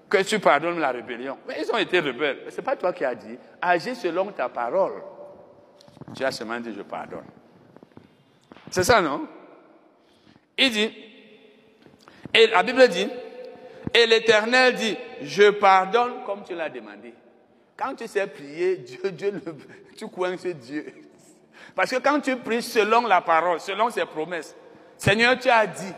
Que 0.08 0.22
tu 0.22 0.38
pardonnes 0.38 0.80
la 0.80 0.92
rébellion. 0.92 1.40
Mais 1.48 1.56
ils 1.60 1.72
ont 1.72 1.78
été 1.78 2.02
rebelles. 2.02 2.42
Ce 2.52 2.58
n'est 2.58 2.64
pas 2.64 2.76
toi 2.76 2.94
qui 2.94 3.04
as 3.04 3.16
dit. 3.16 3.36
Agis 3.60 3.96
selon 3.96 4.28
ta 4.28 4.48
parole. 4.48 5.02
Tu 6.16 6.24
as 6.24 6.30
seulement 6.30 6.60
dit 6.60 6.72
je 6.72 6.84
pardonne. 6.84 7.26
C'est 8.70 8.84
ça, 8.84 9.02
non? 9.02 9.28
Il 10.58 10.70
dit, 10.70 10.94
et 12.36 12.48
la 12.48 12.64
Bible 12.64 12.88
dit, 12.88 13.08
et 13.94 14.06
l'Éternel 14.06 14.76
dit, 14.76 14.98
je 15.22 15.50
pardonne 15.52 16.24
comme 16.26 16.44
tu 16.44 16.54
l'as 16.54 16.70
demandé. 16.70 17.14
Quand 17.78 17.96
tu 17.96 18.08
sais 18.08 18.28
prier, 18.28 18.78
Dieu, 18.78 19.12
Dieu, 19.12 19.42
tu 19.98 20.08
coinces 20.08 20.46
Dieu. 20.46 20.94
Parce 21.74 21.92
que 21.92 21.98
quand 21.98 22.20
tu 22.20 22.36
pries 22.38 22.62
selon 22.62 23.08
la 23.08 23.22
parole, 23.22 23.60
selon 23.60 23.90
ses 23.90 24.06
promesses, 24.06 24.56
Seigneur, 24.98 25.38
tu 25.38 25.50
as 25.50 25.68
dit, 25.68 25.94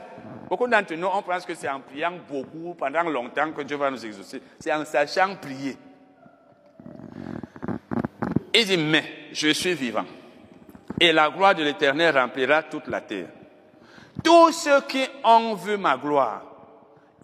Beaucoup 0.47 0.67
d'entre 0.67 0.95
nous, 0.95 1.07
on 1.07 1.21
pense 1.21 1.45
que 1.45 1.53
c'est 1.53 1.67
en 1.67 1.81
priant 1.81 2.13
beaucoup, 2.29 2.73
pendant 2.73 3.03
longtemps, 3.03 3.51
que 3.51 3.63
Dieu 3.63 3.75
va 3.75 3.91
nous 3.91 4.05
exaucer. 4.05 4.41
C'est 4.59 4.71
en 4.71 4.85
sachant 4.85 5.35
prier. 5.35 5.75
Il 8.53 8.65
dit, 8.65 8.77
mais 8.77 9.03
je 9.33 9.49
suis 9.49 9.73
vivant. 9.73 10.05
Et 10.99 11.11
la 11.11 11.29
gloire 11.29 11.53
de 11.53 11.63
l'Éternel 11.63 12.17
remplira 12.17 12.63
toute 12.63 12.87
la 12.87 13.01
terre. 13.01 13.27
Tous 14.23 14.51
ceux 14.51 14.81
qui 14.81 15.05
ont 15.23 15.55
vu 15.55 15.77
ma 15.77 15.97
gloire 15.97 16.43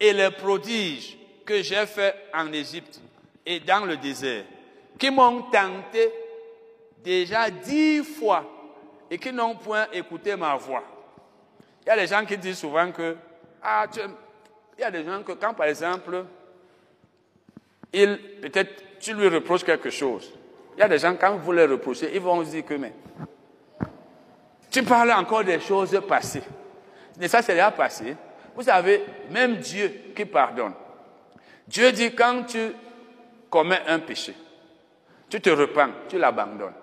et 0.00 0.12
les 0.12 0.30
prodiges 0.30 1.18
que 1.44 1.62
j'ai 1.62 1.86
faits 1.86 2.16
en 2.32 2.52
Égypte 2.52 3.00
et 3.44 3.60
dans 3.60 3.84
le 3.84 3.96
désert, 3.96 4.44
qui 4.98 5.10
m'ont 5.10 5.42
tenté 5.42 6.10
déjà 7.02 7.50
dix 7.50 8.02
fois 8.02 8.44
et 9.10 9.18
qui 9.18 9.32
n'ont 9.32 9.56
point 9.56 9.86
écouté 9.92 10.36
ma 10.36 10.56
voix, 10.56 10.82
il 11.84 11.88
y 11.88 11.90
a 11.90 11.96
des 11.96 12.06
gens 12.06 12.24
qui 12.24 12.38
disent 12.38 12.58
souvent 12.58 12.90
que, 12.90 13.16
ah, 13.62 13.86
il 14.78 14.80
y 14.80 14.84
a 14.84 14.90
des 14.90 15.04
gens 15.04 15.22
que 15.22 15.32
quand 15.32 15.52
par 15.52 15.66
exemple, 15.66 16.24
il, 17.92 18.18
peut-être, 18.40 18.98
tu 18.98 19.14
lui 19.14 19.28
reproches 19.28 19.64
quelque 19.64 19.90
chose. 19.90 20.32
Il 20.76 20.80
y 20.80 20.82
a 20.82 20.88
des 20.88 20.98
gens, 20.98 21.14
quand 21.14 21.36
vous 21.36 21.52
les 21.52 21.66
reprochez, 21.66 22.10
ils 22.14 22.20
vont 22.20 22.42
dire 22.42 22.64
que, 22.64 22.74
mais, 22.74 22.92
tu 24.70 24.82
parles 24.82 25.12
encore 25.12 25.44
des 25.44 25.60
choses 25.60 26.00
passées. 26.08 26.42
Mais 27.18 27.28
ça, 27.28 27.42
c'est 27.42 27.52
déjà 27.52 27.70
passé. 27.70 28.16
Vous 28.54 28.62
savez, 28.62 29.04
même 29.30 29.56
Dieu 29.56 30.12
qui 30.14 30.24
pardonne. 30.24 30.72
Dieu 31.66 31.90
dit, 31.92 32.14
quand 32.14 32.44
tu 32.44 32.72
commets 33.50 33.82
un 33.86 33.98
péché, 33.98 34.34
tu 35.28 35.40
te 35.40 35.50
repens, 35.50 35.90
tu 36.08 36.18
l'abandonnes. 36.18 36.74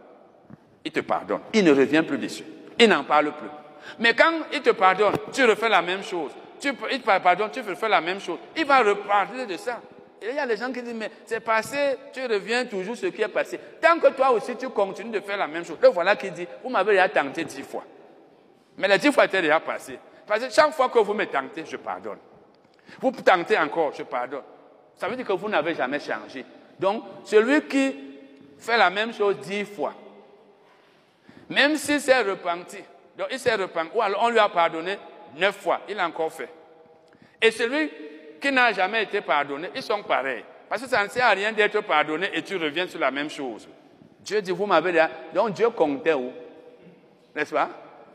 Il 0.83 0.91
te 0.91 1.01
pardonne. 1.01 1.41
Il 1.53 1.63
ne 1.63 1.71
revient 1.71 2.03
plus 2.05 2.17
dessus. 2.17 2.43
Il 2.79 2.89
n'en 2.89 3.03
parle 3.03 3.31
plus. 3.33 3.49
Mais 3.99 4.13
quand 4.13 4.31
il 4.51 4.61
te 4.61 4.71
pardonne, 4.71 5.13
tu 5.31 5.45
refais 5.45 5.69
la 5.69 5.81
même 5.81 6.03
chose. 6.03 6.31
Tu, 6.59 6.69
il 6.91 7.01
te 7.01 7.05
pardonne, 7.05 7.51
tu 7.51 7.61
refais 7.61 7.89
la 7.89 8.01
même 8.01 8.19
chose. 8.19 8.39
Il 8.57 8.65
va 8.65 8.79
reparler 8.79 9.45
de 9.45 9.57
ça. 9.57 9.79
Et 10.21 10.29
il 10.29 10.35
y 10.35 10.39
a 10.39 10.45
des 10.45 10.57
gens 10.57 10.71
qui 10.71 10.81
disent, 10.83 10.93
mais 10.93 11.09
c'est 11.25 11.39
passé, 11.39 11.95
tu 12.13 12.23
reviens 12.25 12.65
toujours 12.65 12.95
ce 12.95 13.07
qui 13.07 13.21
est 13.23 13.27
passé. 13.27 13.59
Tant 13.81 13.99
que 13.99 14.09
toi 14.13 14.31
aussi 14.31 14.55
tu 14.55 14.69
continues 14.69 15.09
de 15.09 15.19
faire 15.19 15.37
la 15.37 15.47
même 15.47 15.65
chose. 15.65 15.77
Le 15.81 15.89
voilà 15.89 16.15
qui 16.15 16.29
dit, 16.29 16.47
vous 16.63 16.69
m'avez 16.69 16.91
déjà 16.91 17.09
tenté 17.09 17.43
dix 17.43 17.63
fois. 17.63 17.83
Mais 18.77 18.87
les 18.87 18.99
dix 18.99 19.11
fois 19.11 19.25
étaient 19.25 19.41
déjà 19.41 19.59
passé. 19.59 19.97
Parce 20.31 20.45
que 20.45 20.49
chaque 20.49 20.71
fois 20.71 20.87
que 20.87 20.99
vous 20.99 21.13
me 21.13 21.25
tentez, 21.25 21.65
je 21.65 21.75
pardonne. 21.75 22.17
Vous 23.01 23.11
tentez 23.11 23.57
encore, 23.57 23.91
je 23.93 24.03
pardonne. 24.03 24.43
Ça 24.95 25.09
veut 25.09 25.17
dire 25.17 25.27
que 25.27 25.33
vous 25.33 25.49
n'avez 25.49 25.75
jamais 25.75 25.99
changé. 25.99 26.45
Donc, 26.79 27.03
celui 27.25 27.63
qui 27.63 27.93
fait 28.57 28.77
la 28.77 28.89
même 28.89 29.13
chose 29.13 29.39
dix 29.39 29.65
fois, 29.65 29.93
même 31.49 31.75
s'il 31.75 31.99
s'est 31.99 32.21
repenti, 32.21 32.77
donc 33.17 33.27
il 33.29 33.39
s'est 33.39 33.55
repenti. 33.55 33.89
Ou 33.93 34.01
alors 34.01 34.23
on 34.23 34.29
lui 34.29 34.39
a 34.39 34.47
pardonné 34.47 34.97
neuf 35.35 35.57
fois. 35.57 35.81
Il 35.89 35.99
a 35.99 36.07
encore 36.07 36.31
fait. 36.31 36.47
Et 37.41 37.51
celui 37.51 37.91
qui 38.39 38.53
n'a 38.53 38.71
jamais 38.71 39.03
été 39.03 39.19
pardonné, 39.19 39.69
ils 39.75 39.83
sont 39.83 40.01
pareils. 40.01 40.45
Parce 40.69 40.81
que 40.81 40.87
ça 40.87 41.03
ne 41.03 41.09
sert 41.09 41.25
à 41.25 41.31
rien 41.31 41.51
d'être 41.51 41.81
pardonné 41.81 42.29
et 42.33 42.41
tu 42.41 42.55
reviens 42.55 42.87
sur 42.87 43.01
la 43.01 43.11
même 43.11 43.29
chose. 43.29 43.67
Dieu 44.21 44.41
dit, 44.41 44.51
vous 44.51 44.65
m'avez 44.65 44.93
dit, 44.93 44.99
donc 45.33 45.51
Dieu 45.51 45.69
comptait 45.71 46.13
où? 46.13 46.31
N'est-ce 47.35 47.53
pas? 47.53 47.67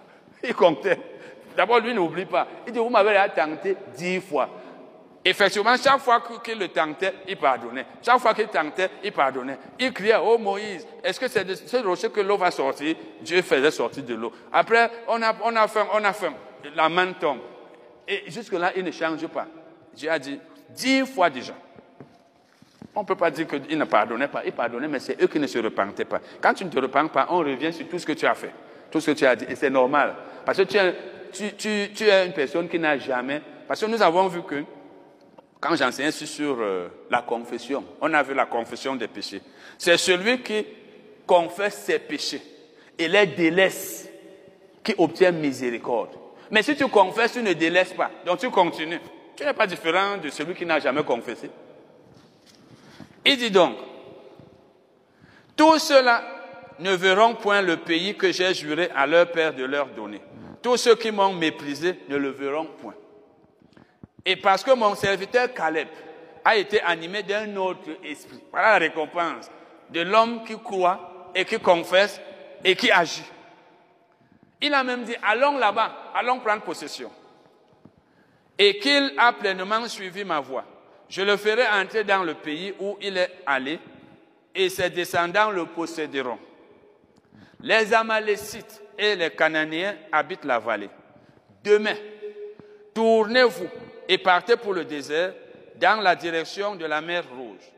Il 0.43 0.55
comptait. 0.55 0.98
D'abord, 1.57 1.81
lui 1.81 1.95
n'oublie 1.95 2.27
pas. 2.27 2.47
Il 2.66 2.73
dit, 2.73 2.78
vous 2.78 2.91
m'avez 2.91 3.16
tenté 3.35 3.77
dix 3.97 4.20
fois. 4.20 4.49
Effectivement, 5.24 5.74
chaque 5.77 5.99
fois 5.99 6.23
qu'il 6.45 6.57
le 6.57 6.69
tentait, 6.69 7.15
il 7.27 7.37
pardonnait. 7.37 7.85
Chaque 8.01 8.20
fois 8.20 8.33
qu'il 8.33 8.47
tentait, 8.47 8.91
il 9.03 9.11
pardonnait. 9.11 9.59
Il 9.81 9.93
criait, 9.93 10.19
oh 10.23 10.39
Moïse, 10.39 10.87
est-ce 11.03 11.19
que 11.19 11.27
c'est 11.27 11.45
de 11.45 11.55
ce 11.55 11.77
rocher 11.78 12.11
que 12.11 12.20
l'eau 12.20 12.37
va 12.37 12.53
sortir? 12.53 12.95
Dieu 13.20 13.43
faisait 13.43 13.73
sortir 13.73 14.05
de 14.05 14.15
l'eau. 14.15 14.33
Après, 14.53 14.89
on 15.09 15.20
a, 15.20 15.35
on 15.43 15.57
a 15.57 15.66
faim, 15.66 15.89
on 15.93 16.05
a 16.05 16.12
faim. 16.12 16.33
La 16.77 16.89
main 16.89 17.12
tombe. 17.12 17.41
Et 18.07 18.24
jusque-là, 18.28 18.70
il 18.77 18.85
ne 18.85 18.93
change 18.93 19.27
pas. 19.27 19.47
Dieu 19.95 20.09
a 20.11 20.19
dit, 20.19 20.39
dix 20.70 21.05
fois 21.05 21.28
déjà. 21.28 21.55
On 22.95 23.01
ne 23.01 23.07
peut 23.07 23.16
pas 23.16 23.31
dire 23.31 23.49
qu'il 23.49 23.77
ne 23.77 23.85
pardonnait 23.85 24.28
pas. 24.28 24.43
Il 24.45 24.53
pardonnait, 24.53 24.87
mais 24.89 25.01
c'est 25.01 25.20
eux 25.20 25.27
qui 25.27 25.41
ne 25.41 25.47
se 25.49 25.59
repentaient 25.59 26.05
pas. 26.05 26.20
Quand 26.41 26.55
tu 26.55 26.65
ne 26.65 26.70
te 26.70 26.78
repens 26.78 27.09
pas, 27.09 27.27
on 27.31 27.39
revient 27.39 27.73
sur 27.73 27.89
tout 27.89 27.99
ce 27.99 28.07
que 28.07 28.12
tu 28.12 28.27
as 28.27 28.35
fait. 28.35 28.53
Tout 28.93 29.01
ce 29.01 29.11
que 29.11 29.16
tu 29.16 29.27
as 29.27 29.35
dit. 29.35 29.47
Et 29.49 29.57
c'est 29.57 29.70
normal. 29.70 30.15
Parce 30.45 30.59
que 30.59 30.62
tu 30.62 30.77
es, 30.77 30.95
tu, 31.57 32.05
es 32.05 32.27
une 32.27 32.33
personne 32.33 32.69
qui 32.69 32.79
n'a 32.79 32.99
jamais... 32.99 33.43
Parce 33.67 33.81
que 33.81 33.87
nous 33.87 34.01
avons 34.01 34.29
vu 34.29 34.43
que 34.43 34.65
quand 35.61 35.75
j'enseignais 35.75 36.13
sur 36.13 36.57
euh, 36.61 36.89
la 37.11 37.23
confession, 37.23 37.85
on 38.01 38.13
a 38.15 38.23
vu 38.23 38.35
la 38.35 38.47
confession 38.47 38.95
des 38.95 39.09
péchés. 39.09 39.43
C'est 39.79 39.97
celui 39.97 40.43
qui 40.43 40.65
confesse 41.27 41.79
ses 41.79 41.99
péchés 41.99 42.43
et 42.99 43.09
les 43.09 43.27
délaisse 43.27 44.09
qui 44.85 44.95
obtient 44.99 45.33
miséricorde. 45.33 46.11
Mais 46.51 46.63
si 46.63 46.77
tu 46.77 46.87
confesses, 46.87 47.33
tu 47.33 47.43
ne 47.43 47.53
délaisses 47.53 47.95
pas. 47.95 48.11
Donc 48.25 48.39
tu 48.39 48.51
continues. 48.51 49.01
Tu 49.37 49.45
n'es 49.45 49.53
pas 49.53 49.67
différent 49.67 50.17
de 50.19 50.31
celui 50.31 50.55
qui 50.55 50.65
n'a 50.65 50.79
jamais 50.79 51.03
confessé. 51.03 51.51
Il 53.25 53.37
dit 53.37 53.51
donc, 53.51 53.77
tous 55.57 55.79
ceux-là 55.79 56.23
ne 56.79 56.93
verront 56.93 57.35
point 57.35 57.63
le 57.63 57.79
pays 57.79 58.17
que 58.17 58.31
j'ai 58.31 58.55
juré 58.55 58.89
à 58.95 59.07
leur 59.07 59.31
père 59.33 59.55
de 59.55 59.65
leur 59.65 59.89
donner. 59.89 60.21
Tous 60.66 60.78
ceux 60.78 60.97
qui 60.97 61.12
m'ont 61.12 61.32
méprisé 61.32 62.01
ne 62.09 62.16
le 62.16 62.30
verront 62.30 62.66
point. 62.66 62.97
Et 64.24 64.34
parce 64.34 64.64
que 64.64 64.72
mon 64.72 64.97
serviteur 64.97 65.55
Caleb 65.55 65.86
a 66.44 66.56
été 66.56 66.80
animé 66.80 67.22
d'un 67.22 67.55
autre 67.55 67.88
esprit. 68.02 68.40
Voilà 68.51 68.72
la 68.72 68.78
récompense 68.78 69.48
de 69.90 70.01
l'homme 70.01 70.43
qui 70.44 70.59
croit 70.59 71.30
et 71.36 71.44
qui 71.44 71.60
confesse 71.60 72.20
et 72.64 72.74
qui 72.74 72.90
agit. 72.90 73.22
Il 74.60 74.74
a 74.74 74.82
même 74.82 75.05
dit, 75.05 75.14
allons 75.22 75.56
là-bas, 75.56 76.10
allons 76.12 76.40
prendre 76.40 76.62
possession. 76.62 77.12
Et 78.59 78.80
qu'il 78.80 79.12
a 79.18 79.34
pleinement 79.34 79.86
suivi 79.86 80.24
ma 80.24 80.40
voie. 80.40 80.64
Je 81.09 81.22
le 81.22 81.36
ferai 81.36 81.68
entrer 81.68 82.02
dans 82.02 82.24
le 82.24 82.34
pays 82.34 82.74
où 82.80 82.98
il 83.01 83.16
est 83.16 83.30
allé, 83.47 83.78
et 84.52 84.68
ses 84.68 84.90
descendants 84.90 85.52
le 85.52 85.64
posséderont. 85.66 86.40
Les 87.60 87.94
Amalécites 87.94 88.82
et 88.98 89.16
les 89.16 89.31
Cananéens 89.31 89.97
habitent 90.12 90.44
la 90.44 90.59
vallée. 90.59 90.90
Demain, 91.62 91.97
tournez-vous 92.94 93.68
et 94.09 94.18
partez 94.18 94.56
pour 94.56 94.74
le 94.74 94.85
désert 94.85 95.35
dans 95.77 96.01
la 96.01 96.14
direction 96.14 96.77
de 96.77 96.86
la 96.86 97.01
mer 97.01 97.24
Rouge. 97.36 97.73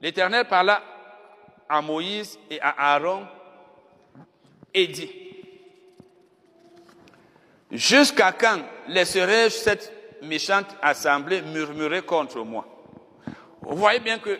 L'Éternel 0.00 0.44
parla 0.46 0.82
à 1.68 1.80
Moïse 1.80 2.38
et 2.50 2.60
à 2.60 2.94
Aaron 2.94 3.26
et 4.74 4.86
dit, 4.86 5.10
Jusqu'à 7.70 8.32
quand 8.32 8.60
laisserai-je 8.88 9.54
cette 9.54 9.92
méchante 10.22 10.74
assemblée 10.80 11.42
murmurer 11.42 12.00
contre 12.02 12.42
moi? 12.42 12.66
Vous 13.60 13.76
voyez 13.76 14.00
bien 14.00 14.18
que 14.18 14.38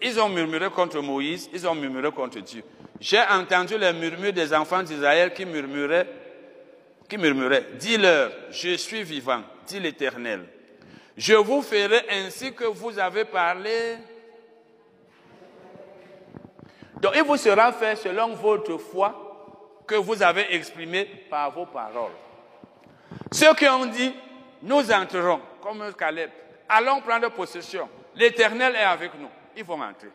ils 0.00 0.18
ont 0.18 0.28
murmuré 0.28 0.68
contre 0.70 1.00
Moïse, 1.00 1.48
ils 1.52 1.66
ont 1.68 1.74
murmuré 1.74 2.10
contre 2.10 2.40
Dieu. 2.40 2.64
J'ai 3.02 3.20
entendu 3.20 3.76
les 3.76 3.92
murmures 3.92 4.32
des 4.32 4.54
enfants 4.54 4.80
d'Israël 4.80 5.34
qui 5.34 5.44
murmuraient, 5.44 6.06
qui 7.08 7.18
murmuraient, 7.18 7.66
dis-leur, 7.76 8.30
je 8.52 8.76
suis 8.76 9.02
vivant, 9.02 9.42
dit 9.66 9.80
l'Éternel. 9.80 10.44
Je 11.16 11.34
vous 11.34 11.62
ferai 11.62 12.04
ainsi 12.08 12.54
que 12.54 12.62
vous 12.62 12.96
avez 13.00 13.24
parlé. 13.24 13.96
Donc 17.00 17.14
il 17.16 17.24
vous 17.24 17.36
sera 17.36 17.72
fait 17.72 17.96
selon 17.96 18.34
votre 18.34 18.78
foi 18.78 19.82
que 19.84 19.96
vous 19.96 20.22
avez 20.22 20.54
exprimée 20.54 21.06
par 21.28 21.50
vos 21.50 21.66
paroles. 21.66 22.12
Ceux 23.32 23.52
qui 23.54 23.66
ont 23.66 23.86
dit, 23.86 24.14
nous 24.62 24.92
entrerons, 24.92 25.40
comme 25.60 25.92
Caleb, 25.98 26.30
allons 26.68 27.00
prendre 27.00 27.28
possession. 27.32 27.88
L'Éternel 28.14 28.76
est 28.76 28.84
avec 28.84 29.10
nous. 29.18 29.28
Ils 29.56 29.64
vont 29.64 29.82
entrer. 29.82 30.10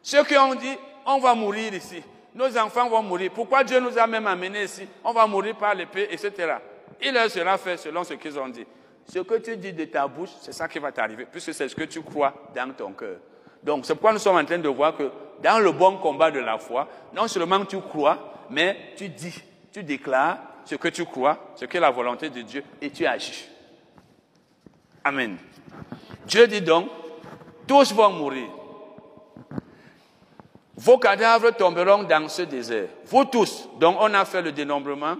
Ceux 0.00 0.22
qui 0.22 0.36
ont 0.36 0.54
dit, 0.54 0.78
on 1.04 1.18
va 1.18 1.34
mourir 1.34 1.74
ici. 1.74 2.00
Nos 2.34 2.56
enfants 2.56 2.88
vont 2.88 3.02
mourir. 3.02 3.30
Pourquoi 3.34 3.64
Dieu 3.64 3.80
nous 3.80 3.98
a 3.98 4.06
même 4.06 4.26
amenés 4.26 4.64
ici 4.64 4.86
On 5.04 5.12
va 5.12 5.26
mourir 5.26 5.56
par 5.56 5.74
l'épée, 5.74 6.08
etc. 6.10 6.54
Il 7.02 7.12
leur 7.12 7.30
sera 7.30 7.58
fait 7.58 7.76
selon 7.76 8.04
ce 8.04 8.14
qu'ils 8.14 8.38
ont 8.38 8.48
dit. 8.48 8.66
Ce 9.12 9.18
que 9.18 9.38
tu 9.38 9.56
dis 9.56 9.72
de 9.72 9.84
ta 9.86 10.06
bouche, 10.06 10.30
c'est 10.40 10.52
ça 10.52 10.68
qui 10.68 10.78
va 10.78 10.92
t'arriver, 10.92 11.26
puisque 11.30 11.52
c'est 11.52 11.68
ce 11.68 11.74
que 11.74 11.84
tu 11.84 12.00
crois 12.02 12.32
dans 12.54 12.72
ton 12.72 12.92
cœur. 12.92 13.16
Donc, 13.62 13.84
c'est 13.84 13.94
pourquoi 13.94 14.12
nous 14.12 14.18
sommes 14.18 14.36
en 14.36 14.44
train 14.44 14.58
de 14.58 14.68
voir 14.68 14.96
que 14.96 15.10
dans 15.42 15.58
le 15.58 15.72
bon 15.72 15.96
combat 15.96 16.30
de 16.30 16.38
la 16.38 16.58
foi, 16.58 16.86
non 17.14 17.26
seulement 17.26 17.64
tu 17.64 17.80
crois, 17.80 18.46
mais 18.50 18.92
tu 18.96 19.08
dis, 19.08 19.34
tu 19.72 19.82
déclares 19.82 20.38
ce 20.64 20.76
que 20.76 20.88
tu 20.88 21.04
crois, 21.04 21.52
ce 21.56 21.64
qu'est 21.64 21.80
la 21.80 21.90
volonté 21.90 22.30
de 22.30 22.42
Dieu, 22.42 22.62
et 22.80 22.90
tu 22.90 23.06
agis. 23.06 23.48
Amen. 25.02 25.36
Dieu 26.26 26.46
dit 26.46 26.60
donc, 26.60 26.88
tous 27.66 27.92
vont 27.92 28.10
mourir. 28.10 28.46
Vos 30.80 30.96
cadavres 30.96 31.50
tomberont 31.50 32.04
dans 32.04 32.26
ce 32.28 32.40
désert. 32.40 32.88
Vous 33.04 33.26
tous, 33.26 33.68
dont 33.78 33.98
on 34.00 34.14
a 34.14 34.24
fait 34.24 34.40
le 34.40 34.50
dénombrement, 34.50 35.16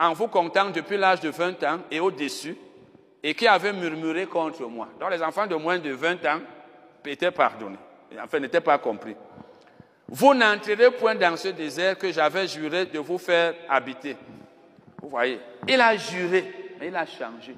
en 0.00 0.12
vous 0.14 0.28
comptant 0.28 0.70
depuis 0.70 0.96
l'âge 0.96 1.20
de 1.20 1.28
20 1.28 1.62
ans 1.64 1.80
et 1.90 2.00
au-dessus, 2.00 2.56
et 3.22 3.34
qui 3.34 3.46
avaient 3.46 3.74
murmuré 3.74 4.24
contre 4.24 4.62
moi. 4.62 4.88
Donc 4.98 5.10
les 5.10 5.22
enfants 5.22 5.46
de 5.46 5.56
moins 5.56 5.78
de 5.78 5.90
20 5.90 6.24
ans 6.24 6.40
étaient 7.04 7.30
pardonnés, 7.30 7.76
enfin 8.18 8.40
n'étaient 8.40 8.62
pas 8.62 8.78
compris. 8.78 9.14
Vous 10.08 10.32
n'entrerez 10.32 10.90
point 10.92 11.14
dans 11.14 11.36
ce 11.36 11.48
désert 11.48 11.98
que 11.98 12.10
j'avais 12.10 12.48
juré 12.48 12.86
de 12.86 12.98
vous 12.98 13.18
faire 13.18 13.56
habiter. 13.68 14.16
Vous 15.02 15.10
voyez, 15.10 15.38
il 15.68 15.80
a 15.82 15.98
juré, 15.98 16.74
mais 16.80 16.88
il 16.88 16.96
a 16.96 17.04
changé. 17.04 17.54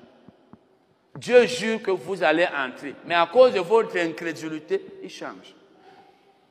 Dieu 1.15 1.47
jure 1.47 1.81
que 1.81 1.93
vous 1.93 2.24
allez 2.24 2.47
entrer, 2.47 2.97
mais 3.07 3.15
à 3.15 3.28
cause 3.32 3.52
de 3.52 3.61
votre 3.61 3.97
incrédulité, 3.98 4.85
il 5.01 5.11
change. 5.11 5.55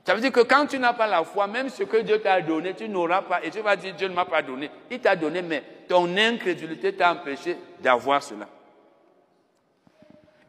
Ça 0.10 0.16
veut 0.16 0.22
dire 0.22 0.32
que 0.32 0.40
quand 0.40 0.66
tu 0.66 0.80
n'as 0.80 0.94
pas 0.94 1.06
la 1.06 1.24
foi, 1.24 1.46
même 1.46 1.70
ce 1.70 1.84
que 1.84 1.98
Dieu 1.98 2.20
t'a 2.20 2.42
donné, 2.42 2.74
tu 2.74 2.90
n'auras 2.90 3.22
pas, 3.22 3.46
et 3.46 3.52
tu 3.52 3.60
vas 3.60 3.76
dire 3.76 3.94
Dieu 3.94 4.08
ne 4.08 4.16
m'a 4.16 4.26
pas 4.26 4.42
donné. 4.42 4.72
Il 4.90 5.00
t'a 5.00 5.16
donné, 5.16 5.44
mais 5.44 5.62
ton 5.88 6.18
incrédulité 6.18 6.94
t'a 6.94 7.12
empêché 7.12 7.56
d'avoir 7.80 8.24
cela. 8.24 8.50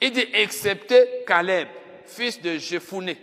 Il 0.01 0.13
dit, 0.13 0.25
excepté 0.33 1.25
Caleb, 1.27 1.69
fils 2.07 2.41
de 2.41 2.57
Jephuné, 2.57 3.19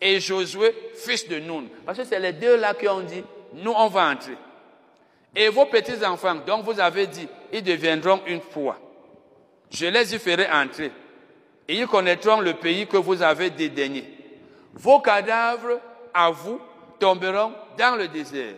et 0.00 0.20
Josué, 0.20 0.72
fils 0.94 1.28
de 1.28 1.40
Nun. 1.40 1.64
Parce 1.84 1.98
que 1.98 2.04
c'est 2.04 2.20
les 2.20 2.34
deux 2.34 2.58
là 2.58 2.74
qui 2.74 2.86
ont 2.86 3.00
dit, 3.00 3.24
nous, 3.54 3.74
on 3.76 3.88
va 3.88 4.12
entrer. 4.12 4.36
Et 5.34 5.48
vos 5.48 5.66
petits-enfants, 5.66 6.36
dont 6.46 6.62
vous 6.62 6.78
avez 6.78 7.08
dit, 7.08 7.26
ils 7.52 7.64
deviendront 7.64 8.20
une 8.28 8.40
foi. 8.40 8.78
Je 9.68 9.86
les 9.86 10.14
y 10.14 10.18
ferai 10.20 10.48
entrer. 10.48 10.92
Et 11.66 11.74
ils 11.74 11.88
connaîtront 11.88 12.40
le 12.40 12.54
pays 12.54 12.86
que 12.86 12.98
vous 12.98 13.20
avez 13.20 13.50
dédaigné. 13.50 14.11
Vos 14.74 15.00
cadavres, 15.00 15.80
à 16.14 16.30
vous, 16.30 16.60
tomberont 16.98 17.52
dans 17.76 17.96
le 17.96 18.08
désert. 18.08 18.54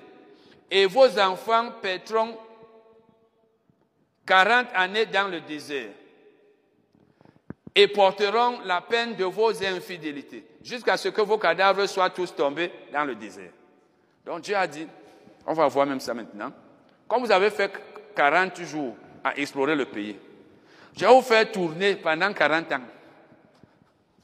Et 0.70 0.86
vos 0.86 1.18
enfants 1.18 1.72
pèteront 1.80 2.36
40 4.26 4.68
années 4.74 5.06
dans 5.06 5.28
le 5.28 5.40
désert 5.40 5.90
et 7.74 7.88
porteront 7.88 8.60
la 8.64 8.80
peine 8.80 9.16
de 9.16 9.24
vos 9.24 9.50
infidélités, 9.64 10.44
jusqu'à 10.62 10.96
ce 10.96 11.08
que 11.08 11.20
vos 11.20 11.38
cadavres 11.38 11.86
soient 11.86 12.10
tous 12.10 12.34
tombés 12.34 12.70
dans 12.92 13.04
le 13.04 13.14
désert. 13.16 13.50
Donc 14.24 14.42
Dieu 14.42 14.56
a 14.56 14.66
dit, 14.66 14.86
on 15.46 15.52
va 15.52 15.66
voir 15.66 15.86
même 15.86 16.00
ça 16.00 16.14
maintenant, 16.14 16.52
comme 17.08 17.24
vous 17.24 17.32
avez 17.32 17.50
fait 17.50 17.70
40 18.14 18.62
jours 18.62 18.96
à 19.22 19.36
explorer 19.36 19.74
le 19.74 19.86
pays, 19.86 20.16
je 20.96 21.04
vais 21.04 21.12
vous 21.12 21.22
faire 21.22 21.50
tourner 21.50 21.96
pendant 21.96 22.32
40 22.32 22.72
ans. 22.72 22.80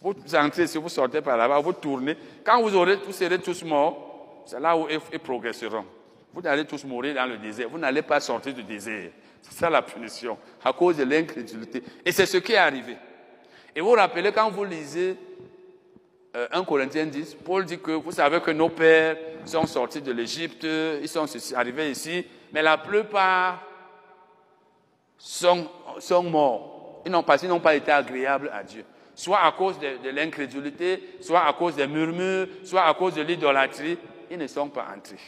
Vous 0.01 0.15
entrez, 0.35 0.67
si 0.67 0.79
vous 0.79 0.89
sortez 0.89 1.21
par 1.21 1.37
là-bas, 1.37 1.59
vous 1.61 1.75
tournez. 1.75 2.17
Quand 2.43 2.63
vous, 2.63 2.75
aurez, 2.75 2.97
vous 2.97 3.13
serez 3.13 3.39
tous 3.39 3.63
morts, 3.65 4.43
c'est 4.47 4.59
là 4.59 4.77
où 4.77 4.87
ils 4.89 5.19
progresseront. 5.19 5.85
Vous 6.33 6.47
allez 6.47 6.65
tous 6.65 6.85
mourir 6.85 7.15
dans 7.15 7.27
le 7.27 7.37
désert. 7.37 7.69
Vous 7.69 7.79
n'allez 7.79 8.03
pas 8.03 8.21
sortir 8.21 8.55
du 8.55 8.63
désert. 8.63 9.11
C'est 9.43 9.55
ça 9.55 9.69
la 9.69 9.83
punition, 9.83 10.39
à 10.65 10.73
cause 10.73 10.97
de 10.97 11.05
l'incrédulité. 11.05 11.83
Et 12.05 12.13
c'est 12.13 12.27
ce 12.27 12.39
qui 12.39 12.53
est 12.53 12.57
arrivé. 12.57 12.97
Et 13.75 13.81
vous 13.81 13.89
vous 13.89 13.95
rappelez, 13.95 14.33
quand 14.33 14.51
vous 14.51 14.65
lisez 14.65 15.17
1 16.35 16.39
euh, 16.39 16.65
Corinthiens 16.65 17.07
10, 17.07 17.37
Paul 17.45 17.65
dit 17.65 17.79
que 17.79 17.93
vous 17.93 18.13
savez 18.13 18.41
que 18.41 18.51
nos 18.53 18.69
pères 18.69 19.17
sont 19.45 19.67
sortis 19.67 20.01
de 20.01 20.13
l'Égypte, 20.13 20.65
ils 20.65 21.09
sont 21.09 21.27
arrivés 21.55 21.91
ici, 21.91 22.25
mais 22.53 22.63
la 22.63 22.79
plupart 22.79 23.63
sont, 25.19 25.69
sont 25.99 26.23
morts. 26.23 27.03
Ils 27.05 27.13
n'ont 27.13 27.23
pas, 27.23 27.37
ils 27.43 27.49
n'ont 27.49 27.61
pas 27.61 27.75
été 27.75 27.91
agréables 27.91 28.51
à 28.53 28.63
Dieu. 28.63 28.85
Soit 29.21 29.45
à 29.45 29.53
cause 29.53 29.79
de, 29.79 30.09
l'incrédulité, 30.09 31.19
soit 31.21 31.47
à 31.47 31.53
cause 31.53 31.77
des 31.77 31.87
murmures, 31.87 32.47
soit 32.65 32.87
à 32.87 32.95
cause 32.95 33.13
de 33.13 33.21
l'idolâtrie, 33.21 33.99
ils 34.31 34.39
ne 34.39 34.47
sont 34.47 34.71
pas 34.71 34.87
entrés. 34.97 35.21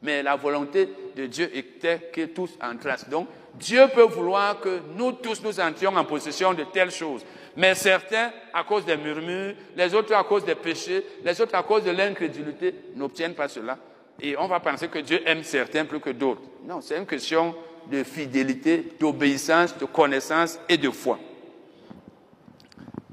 Mais 0.00 0.22
la 0.22 0.36
volonté 0.36 0.88
de 1.16 1.26
Dieu 1.26 1.50
était 1.52 2.10
que 2.12 2.26
tous 2.26 2.56
entrassent. 2.62 3.08
Donc, 3.08 3.26
Dieu 3.54 3.82
peut 3.92 4.04
vouloir 4.04 4.60
que 4.60 4.82
nous 4.96 5.10
tous 5.10 5.42
nous 5.42 5.58
entrions 5.58 5.96
en 5.96 6.04
possession 6.04 6.54
de 6.54 6.62
telles 6.72 6.92
choses. 6.92 7.24
Mais 7.56 7.74
certains, 7.74 8.30
à 8.54 8.62
cause 8.62 8.84
des 8.84 8.96
murmures, 8.96 9.56
les 9.74 9.92
autres 9.92 10.14
à 10.14 10.22
cause 10.22 10.44
des 10.44 10.54
péchés, 10.54 11.04
les 11.24 11.40
autres 11.40 11.56
à 11.56 11.64
cause 11.64 11.82
de 11.82 11.90
l'incrédulité, 11.90 12.72
n'obtiennent 12.94 13.34
pas 13.34 13.48
cela. 13.48 13.76
Et 14.20 14.36
on 14.38 14.46
va 14.46 14.60
penser 14.60 14.86
que 14.86 15.00
Dieu 15.00 15.20
aime 15.26 15.42
certains 15.42 15.84
plus 15.84 15.98
que 15.98 16.10
d'autres. 16.10 16.42
Non, 16.64 16.80
c'est 16.80 16.96
une 16.96 17.06
question 17.06 17.56
de 17.90 18.04
fidélité, 18.04 18.86
d'obéissance, 19.00 19.76
de 19.76 19.86
connaissance 19.86 20.60
et 20.68 20.76
de 20.76 20.90
foi. 20.90 21.18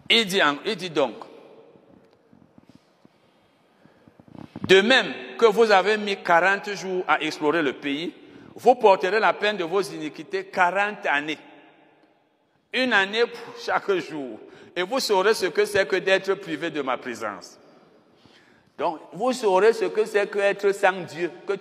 Il 0.10 0.26
dit, 0.26 0.90
donc, 0.90 1.16
de 4.68 4.82
même 4.82 5.14
que 5.38 5.46
vous 5.46 5.72
avez 5.72 5.98
mis 5.98 6.18
40 6.18 6.72
jours 6.74 7.04
à 7.08 7.22
explorer 7.22 7.62
le 7.62 7.74
pays, 7.74 8.14
vous 8.56 8.76
porterez 8.76 9.20
la 9.20 9.34
peine 9.34 9.58
de 9.58 9.64
vos 9.64 9.82
iniquités 9.82 10.46
40 10.46 11.06
années. 11.06 11.38
Une 12.74 12.94
année 12.94 13.26
pour 13.26 13.56
chaque 13.64 13.92
jour. 13.98 14.40
Et 14.76 14.84
vous 14.84 15.00
saurez 15.00 15.34
ce 15.34 15.48
que 15.48 15.66
c'est 15.66 15.88
que 15.88 15.96
d'être 15.96 16.34
privé 16.36 16.70
de 16.70 16.82
ma 16.82 16.98
présence. 16.98 17.60
Donc, 18.78 19.00
vous 19.12 19.34
saurez 19.34 19.74
ce 19.74 19.86
que 19.86 20.06
c'est 20.06 20.32
qu'être 20.32 20.72
sans 20.72 21.02
Dieu, 21.04 21.32
que 21.46 21.54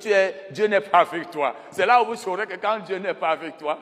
Dieu 0.53 0.66
n'est 0.66 0.81
pas 0.81 1.01
avec 1.01 1.31
toi. 1.31 1.55
C'est 1.70 1.85
là 1.85 2.01
où 2.01 2.07
vous 2.07 2.15
saurez 2.15 2.47
que 2.47 2.55
quand 2.55 2.79
Dieu 2.81 2.99
n'est 2.99 3.15
pas 3.15 3.31
avec 3.31 3.59
toi, 3.59 3.81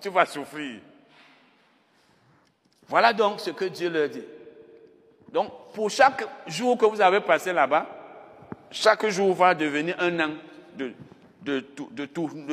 tu, 0.00 0.08
vas 0.10 0.26
souffrir. 0.26 0.80
Voilà 2.88 3.12
donc 3.12 3.40
ce 3.40 3.50
que 3.50 3.66
Dieu 3.66 3.90
leur 3.90 4.08
dit. 4.08 4.24
Donc, 5.32 5.50
pour 5.74 5.90
chaque 5.90 6.26
jour 6.46 6.76
que 6.78 6.86
vous 6.86 7.00
avez 7.00 7.20
passé 7.20 7.52
là-bas, 7.52 7.86
chaque 8.70 9.06
jour 9.08 9.34
va 9.34 9.54
devenir 9.54 9.96
un 9.98 10.20
an 10.20 10.30
de, 10.76 10.92
de, 11.42 11.64
de, 11.90 12.06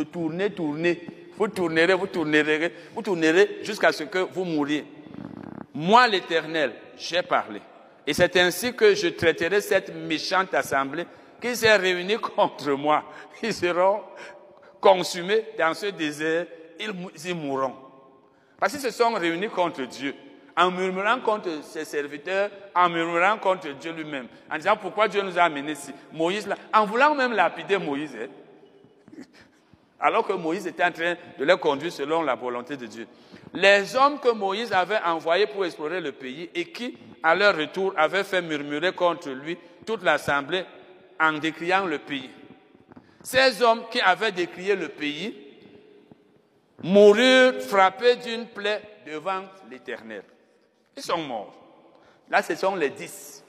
tourner, 0.03 0.49
tourner. 0.51 1.01
Vous 1.37 1.47
tournerez, 1.47 1.93
vous 1.93 2.07
tournerez, 2.07 2.73
vous 2.93 3.01
tournerez 3.01 3.59
jusqu'à 3.63 3.91
ce 3.91 4.03
que 4.03 4.19
vous 4.19 4.45
mouriez. 4.45 4.85
Moi, 5.73 6.07
l'Éternel, 6.07 6.73
j'ai 6.97 7.21
parlé. 7.21 7.61
Et 8.07 8.13
c'est 8.13 8.37
ainsi 8.37 8.73
que 8.73 8.95
je 8.95 9.07
traiterai 9.09 9.61
cette 9.61 9.93
méchante 9.93 10.53
assemblée 10.53 11.05
qui 11.41 11.55
s'est 11.55 11.75
réunie 11.75 12.17
contre 12.17 12.71
moi. 12.71 13.03
Ils 13.43 13.53
seront 13.53 14.01
consumés 14.79 15.45
dans 15.57 15.73
ce 15.73 15.87
désert, 15.87 16.45
ils, 16.79 17.35
mourront. 17.35 17.75
Parce 18.59 18.71
qu'ils 18.73 18.81
se 18.81 18.91
sont 18.91 19.13
réunis 19.13 19.49
contre 19.49 19.81
Dieu, 19.83 20.13
en 20.57 20.71
murmurant 20.71 21.19
contre 21.19 21.49
ses 21.63 21.85
serviteurs, 21.85 22.49
en 22.73 22.89
murmurant 22.89 23.37
contre 23.37 23.69
Dieu 23.73 23.91
lui-même, 23.91 24.27
en 24.49 24.57
disant 24.57 24.77
pourquoi 24.77 25.07
Dieu 25.07 25.21
nous 25.21 25.37
a 25.37 25.43
amenés 25.43 25.73
ici. 25.73 25.91
Moïse, 26.13 26.47
là, 26.47 26.55
en 26.73 26.85
voulant 26.85 27.13
même 27.13 27.33
lapider 27.33 27.77
Moïse, 27.77 28.15
hein. 28.15 29.23
alors 29.99 30.25
que 30.25 30.33
Moïse 30.33 30.65
était 30.65 30.83
en 30.83 30.91
train 30.91 31.15
de 31.37 31.43
les 31.43 31.57
conduire 31.57 31.91
selon 31.91 32.23
la 32.23 32.35
volonté 32.35 32.77
de 32.77 32.85
Dieu. 32.85 33.07
Les 33.53 33.95
hommes 33.95 34.19
que 34.19 34.31
Moïse 34.31 34.71
avait 34.71 34.99
envoyés 35.05 35.47
pour 35.47 35.65
explorer 35.65 35.99
le 35.99 36.11
pays 36.11 36.49
et 36.55 36.65
qui, 36.71 36.97
à 37.21 37.35
leur 37.35 37.55
retour, 37.55 37.93
avait 37.97 38.23
fait 38.23 38.41
murmurer 38.41 38.93
contre 38.93 39.29
lui 39.29 39.57
toute 39.85 40.03
l'assemblée 40.03 40.63
en 41.19 41.33
décriant 41.33 41.85
le 41.85 41.99
pays. 41.99 42.29
Ces 43.21 43.61
hommes 43.61 43.83
qui 43.89 43.99
avaient 44.01 44.31
décrié 44.31 44.75
le 44.75 44.89
pays 44.89 45.35
moururent 46.83 47.61
frappés 47.61 48.17
d'une 48.17 48.45
plaie 48.45 48.81
devant 49.05 49.43
l'Éternel. 49.69 50.23
Ils 50.97 51.03
sont 51.03 51.17
morts. 51.17 51.53
Là, 52.29 52.41
ce 52.41 52.55
sont 52.55 52.75
les 52.75 52.89
dix. 52.89 53.43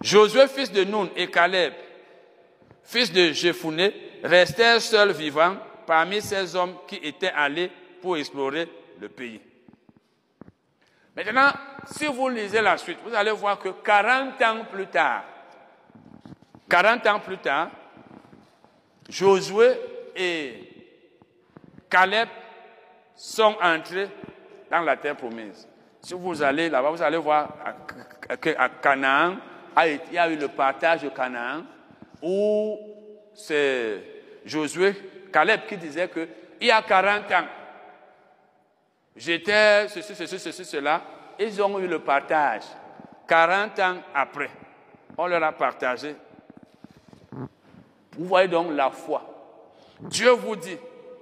Josué, 0.00 0.46
fils 0.48 0.70
de 0.72 0.84
Nun, 0.84 1.10
et 1.16 1.30
Caleb, 1.30 1.74
fils 2.84 3.12
de 3.12 3.32
Jephuné, 3.32 3.92
restèrent 4.22 4.80
seuls 4.80 5.12
vivants 5.12 5.56
parmi 5.86 6.20
ces 6.20 6.54
hommes 6.54 6.76
qui 6.86 6.96
étaient 6.96 7.32
allés 7.34 7.70
pour 8.00 8.16
explorer 8.16 8.68
le 9.00 9.08
pays. 9.08 9.40
Maintenant, 11.16 11.52
si 11.92 12.06
vous 12.06 12.28
lisez 12.28 12.60
la 12.60 12.78
suite, 12.78 12.98
vous 13.04 13.14
allez 13.14 13.32
voir 13.32 13.58
que 13.58 13.68
40 13.68 14.40
ans 14.42 14.64
plus 14.70 14.86
tard, 14.86 15.24
40 16.68 17.06
ans 17.06 17.20
plus 17.20 17.38
tard, 17.38 17.70
Josué 19.08 19.72
et 20.14 20.68
Caleb 21.90 22.28
sont 23.16 23.56
entrés 23.60 24.08
dans 24.70 24.80
la 24.80 24.96
terre 24.96 25.16
promise. 25.16 25.66
Si 26.02 26.14
vous 26.14 26.42
allez 26.42 26.68
là-bas, 26.68 26.90
vous 26.90 27.02
allez 27.02 27.18
voir 27.18 27.48
qu'à 28.40 28.68
Canaan, 28.68 29.36
il 29.84 30.00
y 30.12 30.18
a 30.18 30.28
eu 30.30 30.36
le 30.36 30.48
partage 30.48 31.02
de 31.02 31.08
Canaan 31.10 31.62
où 32.22 32.78
c'est 33.34 34.02
Josué, 34.44 34.94
Caleb 35.32 35.62
qui 35.68 35.76
disait 35.76 36.08
qu'il 36.08 36.66
y 36.66 36.70
a 36.70 36.82
40 36.82 37.30
ans, 37.32 37.46
j'étais 39.14 39.88
ceci, 39.88 40.14
ceci, 40.14 40.38
ceci, 40.38 40.64
cela, 40.64 41.02
ils 41.38 41.62
ont 41.62 41.78
eu 41.78 41.86
le 41.86 41.98
partage. 41.98 42.64
40 43.26 43.78
ans 43.78 43.96
après, 44.14 44.50
on 45.16 45.26
leur 45.26 45.42
a 45.42 45.52
partagé. 45.52 46.16
Vous 48.16 48.24
voyez 48.26 48.48
donc 48.48 48.72
la 48.72 48.90
foi. 48.90 49.22
Dieu 50.00 50.30
vous 50.30 50.56
dit, 50.56 50.76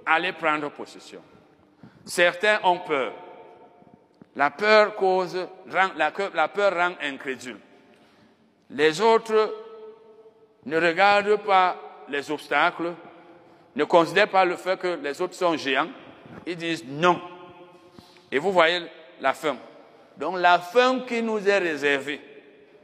allez 0.05 0.31
prendre 0.33 0.69
possession. 0.71 1.21
Certains 2.05 2.59
ont 2.63 2.79
peur. 2.79 3.13
La 4.39 4.51
peur 4.51 4.95
rend 6.71 6.93
incrédule. 7.03 7.57
Les 8.69 9.01
autres 9.01 9.53
ne 10.65 10.77
regardent 10.77 11.43
pas 11.43 11.75
les 12.07 12.31
obstacles, 12.31 12.93
ne 13.75 13.83
considèrent 13.83 14.29
pas 14.29 14.45
le 14.45 14.55
fait 14.55 14.79
que 14.79 14.97
les 15.03 15.21
autres 15.21 15.33
sont 15.33 15.57
géants. 15.57 15.89
Ils 16.47 16.55
disent 16.55 16.85
non. 16.87 17.19
Et 18.31 18.39
vous 18.39 18.53
voyez 18.53 18.81
la 19.19 19.33
fin. 19.33 19.57
Donc 20.15 20.37
la 20.37 20.59
fin 20.59 21.01
qui 21.01 21.21
nous 21.21 21.45
est 21.45 21.57
réservée 21.57 22.21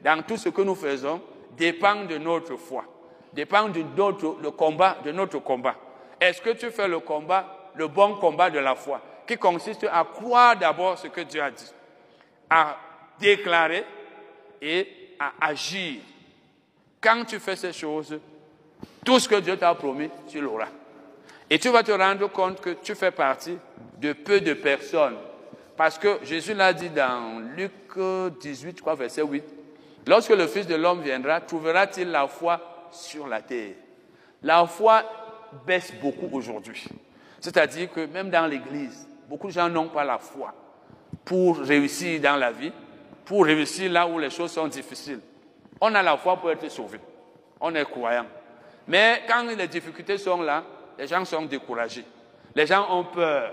dans 0.04 0.22
tout 0.24 0.36
ce 0.36 0.50
que 0.50 0.62
nous 0.62 0.76
faisons 0.76 1.22
dépend 1.56 2.04
de 2.04 2.18
notre 2.18 2.58
foi, 2.58 2.84
dépend 3.32 3.70
de 3.70 3.82
notre, 3.96 4.36
le 4.42 4.52
combat, 4.52 4.98
de 5.06 5.14
notre 5.14 5.40
combat. 5.40 5.76
Est-ce 6.20 6.42
que 6.42 6.50
tu 6.50 6.70
fais 6.70 6.90
le 6.90 7.00
combat, 7.00 7.72
le 7.76 7.88
bon 7.88 8.16
combat 8.16 8.50
de 8.50 8.60
la 8.60 8.76
foi, 8.76 9.00
qui 9.28 9.38
consiste 9.38 9.86
à 9.92 10.04
croire 10.04 10.58
d'abord 10.58 10.98
ce 10.98 11.08
que 11.08 11.22
Dieu 11.22 11.42
a 11.42 11.52
dit, 11.52 11.72
à 12.50 12.78
déclarer 13.20 13.86
et 14.62 15.16
à 15.20 15.48
agir. 15.48 16.02
Quand 17.02 17.26
tu 17.26 17.40
fais 17.40 17.56
ces 17.56 17.74
choses, 17.74 18.20
tout 19.04 19.20
ce 19.20 19.30
que 19.30 19.40
Dieu 19.40 19.58
t'a 19.58 19.74
promis, 19.76 20.10
tu 20.28 20.42
l'auras. 20.42 20.70
Et 21.50 21.60
tu 21.60 21.70
vas 21.70 21.84
te 21.84 21.92
rendre 21.92 22.28
compte 22.28 22.60
que 22.60 22.72
tu 22.72 22.96
fais 22.96 23.12
partie 23.12 23.58
de 23.98 24.14
peu 24.14 24.42
de 24.42 24.54
personnes 24.54 25.18
parce 25.78 25.98
que 25.98 26.20
Jésus 26.24 26.54
l'a 26.54 26.74
dit 26.74 26.90
dans 26.90 27.40
Luc 27.56 27.72
18, 28.40 28.78
je 28.78 28.82
crois, 28.82 28.96
verset 28.96 29.22
8. 29.22 29.44
Lorsque 30.08 30.30
le 30.30 30.48
Fils 30.48 30.68
de 30.68 30.76
l'homme 30.76 31.02
viendra, 31.02 31.42
trouvera-t-il 31.42 32.10
la 32.10 32.28
foi 32.28 32.88
sur 32.92 33.28
la 33.28 33.42
terre? 33.42 33.74
La 34.42 34.66
foi 34.66 35.04
baisse 35.66 35.94
beaucoup 36.02 36.30
aujourd'hui. 36.32 36.86
C'est-à-dire 37.40 37.92
que 37.92 38.06
même 38.06 38.30
dans 38.30 38.48
l'Église, 38.48 39.08
beaucoup 39.28 39.48
de 39.48 39.54
gens 39.54 39.70
n'ont 39.70 39.88
pas 39.88 40.04
la 40.04 40.18
foi 40.18 40.54
pour 41.24 41.58
réussir 41.58 42.22
dans 42.22 42.36
la 42.36 42.52
vie, 42.52 42.72
pour 43.26 43.46
réussir 43.46 43.92
là 43.92 44.08
où 44.08 44.20
les 44.20 44.30
choses 44.30 44.52
sont 44.52 44.68
difficiles. 44.68 45.20
On 45.82 45.94
a 45.94 46.04
la 46.04 46.18
foi 46.18 46.38
pour 46.38 46.52
être 46.52 46.70
sauvé. 46.70 47.00
On 47.60 47.74
est 47.74 47.86
croyant. 47.86 48.26
Mais 48.88 49.24
quand 49.28 49.44
les 49.44 49.68
difficultés 49.68 50.18
sont 50.18 50.42
là, 50.42 50.64
les 50.98 51.08
gens 51.08 51.26
sont 51.26 51.44
découragés. 51.44 52.06
Les 52.54 52.66
gens 52.66 52.88
ont 52.90 53.04
peur. 53.06 53.52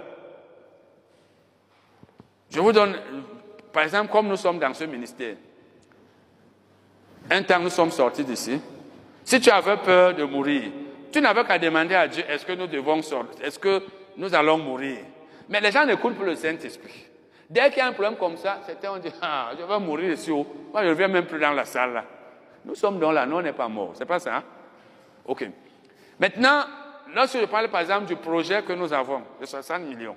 Je 2.51 2.61
vous 2.61 2.73
donne, 2.73 2.97
par 3.73 3.85
exemple, 3.85 4.13
comme 4.13 4.29
nous 4.29 4.37
sommes 4.37 4.59
dans 4.59 4.75
ce 4.75 4.85
ministère, 4.85 5.37
un 7.31 7.43
temps 7.43 7.61
nous 7.61 7.71
sommes 7.71 7.91
sortis 7.91 8.25
d'ici. 8.25 8.61
Si 9.25 9.41
tu 9.41 9.51
avais 9.51 9.77
peur 9.79 10.15
de 10.15 10.25
mourir, 10.25 10.71
tu 11.11 11.21
n'avais 11.21 11.45
qu'à 11.45 11.59
demander 11.59 11.95
à 11.95 12.09
Dieu, 12.09 12.25
est-ce 12.29 12.45
que 12.45 12.53
nous 12.53 12.67
devons 12.67 13.01
sortir, 13.03 13.45
est-ce 13.45 13.59
que 13.59 13.83
nous 14.17 14.35
allons 14.35 14.59
mourir? 14.59 14.99
Mais 15.49 15.61
les 15.61 15.71
gens 15.71 15.85
n'écoutent 15.85 16.17
plus 16.17 16.27
le 16.27 16.35
Saint-Esprit. 16.35 17.07
Dès 17.49 17.69
qu'il 17.69 17.79
y 17.79 17.81
a 17.81 17.87
un 17.87 17.93
problème 17.93 18.17
comme 18.17 18.37
ça, 18.37 18.61
c'était 18.67 18.89
on 18.89 18.97
dit, 18.99 19.13
ah, 19.21 19.51
je 19.59 19.63
vais 19.63 19.79
mourir 19.79 20.13
ici 20.13 20.31
haut. 20.31 20.47
Moi, 20.73 20.83
je 20.85 20.89
ne 20.89 20.95
viens 20.95 21.09
même 21.09 21.27
plus 21.27 21.39
dans 21.39 21.53
la 21.53 21.65
salle 21.65 21.93
là. 21.93 22.05
Nous 22.65 22.75
sommes 22.75 22.99
dans 22.99 23.13
là, 23.13 23.27
nous, 23.27 23.37
on 23.37 23.43
n'est 23.43 23.53
pas 23.53 23.69
morts. 23.69 23.93
C'est 23.95 24.07
pas 24.07 24.19
ça 24.19 24.37
hein? 24.37 24.45
Ok. 25.27 25.49
Maintenant, 26.19 26.65
lorsque 27.15 27.39
je 27.39 27.45
parle 27.45 27.69
par 27.69 27.81
exemple 27.81 28.07
du 28.07 28.17
projet 28.17 28.63
que 28.63 28.73
nous 28.73 28.93
avons, 28.93 29.23
de 29.41 29.47
60 29.47 29.83
millions, 29.83 30.17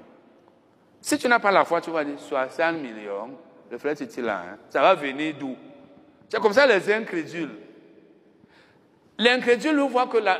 si 1.01 1.17
tu 1.17 1.27
n'as 1.27 1.39
pas 1.39 1.51
la 1.51 1.65
foi, 1.65 1.81
tu 1.81 1.91
vas 1.91 2.03
dire 2.03 2.19
60 2.19 2.77
millions, 2.77 3.37
le 3.69 3.77
frère 3.77 3.95
Titi 3.95 4.21
là, 4.21 4.43
hein, 4.45 4.57
ça 4.69 4.81
va 4.81 4.95
venir 4.95 5.35
d'où? 5.37 5.55
C'est 6.29 6.39
comme 6.39 6.53
ça 6.53 6.65
les 6.65 6.91
incrédules. 6.91 7.51
L'incrédule 9.17 9.79
voit 9.81 10.07
que 10.07 10.17
la, 10.17 10.39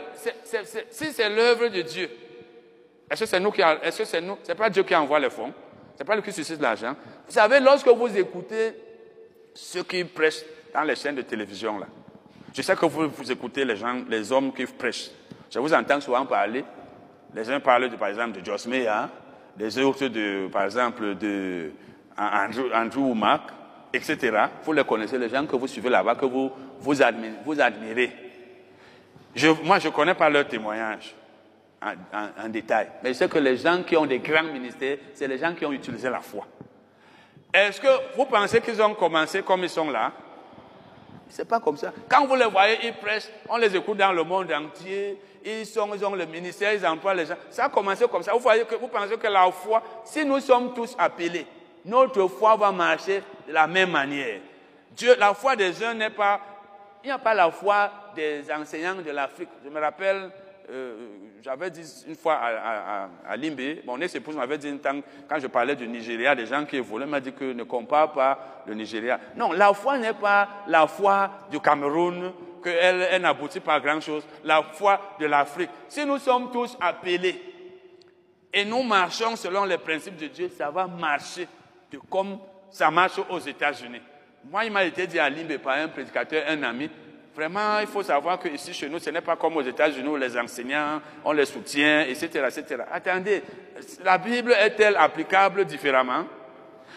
si 0.90 1.14
c'est 1.14 1.30
l'œuvre 1.30 1.68
de 1.68 1.82
Dieu, 1.82 2.10
est-ce 3.10 3.22
que 3.22 3.26
c'est 3.26 3.40
nous 3.40 3.52
qui, 3.52 3.62
est-ce 3.62 4.00
que 4.00 4.06
c'est 4.06 4.22
nous, 4.22 4.38
c'est 4.44 4.56
pas 4.56 4.70
Dieu 4.70 4.84
qui 4.84 4.96
envoie 4.96 5.20
les 5.20 5.30
fonds, 5.30 5.54
c'est 5.98 6.04
pas 6.04 6.16
lui 6.16 6.24
qui 6.24 6.32
suscite 6.32 6.62
l'argent. 6.62 6.96
Vous 7.28 7.34
savez, 7.34 7.60
lorsque 7.60 7.88
vous 7.88 8.18
écoutez 8.18 8.74
ceux 9.54 9.84
qui 9.84 10.04
prêchent 10.04 10.44
dans 10.74 10.84
les 10.84 10.96
chaînes 10.96 11.16
de 11.16 11.22
télévision 11.22 11.78
là, 11.80 11.88
je 12.54 12.62
sais 12.62 12.76
que 12.76 12.86
vous, 12.86 13.10
vous 13.10 13.32
écoutez 13.32 13.66
les 13.66 13.76
gens, 13.76 14.02
les 14.10 14.32
hommes 14.32 14.54
qui 14.54 14.66
prêchent. 14.66 15.12
Je 15.52 15.60
vous 15.60 15.74
entends 15.74 16.00
souvent 16.00 16.26
parler. 16.26 16.64
Les 17.34 17.50
uns 17.50 17.60
parlent 17.60 17.90
de, 17.90 17.96
par 17.98 18.08
exemple 18.08 18.40
de 18.40 18.46
Joss 18.46 18.66
Meyer, 18.66 19.08
les 19.58 19.78
autres, 19.80 20.08
de, 20.08 20.48
par 20.48 20.64
exemple, 20.64 21.16
de 21.16 21.72
Andrew, 22.18 22.74
Andrew 22.74 23.14
Mark, 23.14 23.50
etc. 23.94 24.48
Vous 24.64 24.72
les 24.72 24.86
connaissez, 24.86 25.18
les 25.18 25.28
gens 25.28 25.46
que 25.46 25.56
vous 25.58 25.68
suivez 25.68 25.90
là-bas, 25.90 26.16
que 26.16 26.26
vous, 26.26 26.50
vous, 26.80 27.02
admirez. 27.02 28.12
Moi, 29.64 29.80
je 29.80 29.88
ne 29.88 29.94
connais 29.94 30.14
pas 30.14 30.30
leur 30.30 30.48
témoignage 30.48 31.14
en, 31.82 32.50
détail, 32.50 32.90
mais 33.04 33.10
je 33.14 33.20
sais 33.20 33.30
que 33.30 33.38
les 33.38 33.58
gens 33.58 33.84
qui 33.84 33.96
ont 33.96 34.06
des 34.06 34.20
grands 34.20 34.44
ministères, 34.44 34.98
c'est 35.14 35.28
les 35.28 35.38
gens 35.38 35.54
qui 35.54 35.66
ont 35.66 35.72
utilisé 35.72 36.10
la 36.10 36.20
foi. 36.20 36.46
Est-ce 37.54 37.80
que 37.80 38.16
vous 38.16 38.26
pensez 38.26 38.60
qu'ils 38.62 38.82
ont 38.82 38.96
commencé 38.96 39.42
comme 39.44 39.64
ils 39.64 39.70
sont 39.70 39.90
là? 39.90 40.12
C'est 41.30 41.48
pas 41.48 41.60
comme 41.60 41.78
ça. 41.78 41.94
Quand 42.10 42.26
vous 42.26 42.36
les 42.36 42.46
voyez, 42.46 42.78
ils 42.84 42.94
prêchent, 42.94 43.30
on 43.50 43.58
les 43.58 43.76
écoute 43.76 43.98
dans 43.98 44.12
le 44.12 44.24
monde 44.24 44.52
entier, 44.52 45.20
ils, 45.44 45.66
sont, 45.66 45.94
ils 45.94 46.04
ont 46.06 46.16
le 46.16 46.26
ministère, 46.26 46.74
ils 46.74 46.86
emploient 46.86 47.14
les 47.14 47.26
gens. 47.26 47.36
Ça 47.50 47.66
a 47.66 47.70
commencé 47.70 48.08
comme 48.08 48.24
ça. 48.24 48.34
Vous, 48.34 48.40
voyez 48.40 48.64
que, 48.66 48.76
vous 48.76 48.88
pensez 48.88 49.18
que 49.18 49.28
la 49.28 49.50
foi, 49.52 49.82
si 50.04 50.26
nous 50.26 50.40
sommes 50.40 50.74
tous 50.74 50.96
appelés, 50.98 51.46
notre 51.86 52.28
foi 52.28 52.56
va 52.56 52.72
marcher 52.72 53.22
de 53.48 53.54
la 53.54 53.68
même 53.68 53.92
manière. 53.92 54.40
Dieu, 54.92 55.16
la 55.20 55.34
foi 55.34 55.56
des 55.56 55.84
uns 55.84 55.94
n'est 55.94 56.10
pas 56.10 56.40
Il 57.06 57.10
n'y 57.10 57.12
a 57.12 57.20
pas 57.20 57.36
la 57.36 57.52
foi 57.52 57.92
des 58.16 58.52
enseignants 58.52 58.96
de 58.96 59.12
l'Afrique. 59.12 59.50
Je 59.64 59.70
me 59.70 59.80
rappelle, 59.80 60.32
euh, 60.70 61.08
j'avais 61.42 61.70
dit 61.70 61.84
une 62.08 62.16
fois 62.16 62.36
à, 62.36 63.04
à, 63.04 63.10
à 63.28 63.38
Limbe, 63.38 63.84
mon 63.86 64.00
ex-épouse 64.02 64.36
m'avait 64.36 64.58
dit 64.58 64.76
temps, 64.80 65.00
quand 65.30 65.40
je 65.40 65.48
parlais 65.48 65.76
du 65.76 65.88
Nigeria, 65.88 66.34
des 66.36 66.46
gens 66.46 66.66
qui 66.66 66.80
voulaient, 66.80 67.06
m'a 67.06 67.20
dit 67.20 67.34
que 67.34 67.54
ne 67.54 67.64
compare 67.64 68.12
pas 68.14 68.64
le 68.66 68.74
Nigeria. 68.74 69.20
Non, 69.36 69.52
la 69.52 69.74
foi 69.74 69.98
n'est 69.98 70.14
pas 70.14 70.48
la 70.68 70.88
foi 70.88 71.30
du 71.52 71.60
Cameroun, 71.60 72.34
qu'elle 72.64 73.08
elle, 73.12 73.22
n'aboutit 73.22 73.60
pas 73.60 73.76
à 73.76 73.80
grand-chose. 73.80 74.26
La 74.44 74.64
foi 74.64 75.00
de 75.20 75.26
l'Afrique. 75.28 75.70
Si 75.88 76.06
nous 76.06 76.18
sommes 76.18 76.52
tous 76.52 76.76
appelés 76.82 77.40
et 78.52 78.66
nous 78.66 78.82
marchons 78.84 79.36
selon 79.36 79.66
les 79.66 79.78
principes 79.78 80.18
de 80.18 80.28
Dieu, 80.28 80.50
ça 80.50 80.72
va 80.72 80.88
marcher 80.88 81.48
comme 82.10 82.40
ça 82.70 82.90
marche 82.92 83.20
aux 83.30 83.40
États-Unis. 83.40 84.02
Moi, 84.50 84.66
il 84.66 84.72
m'a 84.72 84.84
été 84.84 85.08
dit 85.08 85.20
à 85.20 85.30
Limbe 85.30 85.58
par 85.58 85.78
un 85.78 85.88
prédicateur, 85.88 86.44
un 86.48 86.62
ami, 86.64 86.90
Vraiment, 87.36 87.80
il 87.82 87.88
faut 87.88 88.02
savoir 88.02 88.40
qu'ici, 88.40 88.74
chez 88.74 88.88
nous, 88.88 88.98
ce 88.98 89.10
n'est 89.10 89.20
pas 89.20 89.36
comme 89.36 89.58
aux 89.58 89.62
États-Unis 89.62 90.08
où 90.08 90.16
les 90.16 90.38
enseignants, 90.38 91.02
on 91.26 91.34
les 91.34 91.46
soutient, 91.46 92.02
etc., 92.04 92.46
etc. 92.48 92.84
Attendez, 92.90 93.44
la 94.06 94.18
Bible 94.18 94.54
est-elle 94.54 94.96
applicable 94.96 95.66
différemment? 95.66 96.24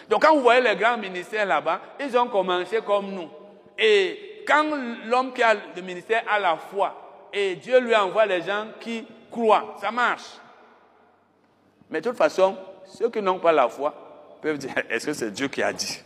Donc, 0.09 0.21
quand 0.21 0.33
vous 0.33 0.41
voyez 0.41 0.61
les 0.61 0.77
grands 0.77 0.97
ministères 0.97 1.45
là-bas, 1.45 1.81
ils 1.99 2.17
ont 2.17 2.27
commencé 2.27 2.79
comme 2.85 3.11
nous. 3.11 3.29
Et 3.77 4.43
quand 4.47 4.63
l'homme 5.07 5.33
qui 5.33 5.43
a 5.43 5.55
le 5.75 5.81
ministère 5.81 6.23
a 6.29 6.39
la 6.39 6.55
foi, 6.55 7.27
et 7.33 7.57
Dieu 7.57 7.77
lui 7.81 7.93
envoie 7.93 8.25
les 8.25 8.41
gens 8.41 8.67
qui 8.79 9.05
croient, 9.29 9.75
ça 9.81 9.91
marche. 9.91 10.37
Mais 11.89 11.99
de 11.99 12.09
toute 12.09 12.17
façon, 12.17 12.55
ceux 12.85 13.09
qui 13.09 13.21
n'ont 13.21 13.39
pas 13.39 13.51
la 13.51 13.67
foi 13.67 13.93
peuvent 14.41 14.57
dire, 14.57 14.71
est-ce 14.89 15.07
que 15.07 15.13
c'est 15.13 15.31
Dieu 15.31 15.49
qui 15.49 15.61
a 15.61 15.73
dit? 15.73 16.01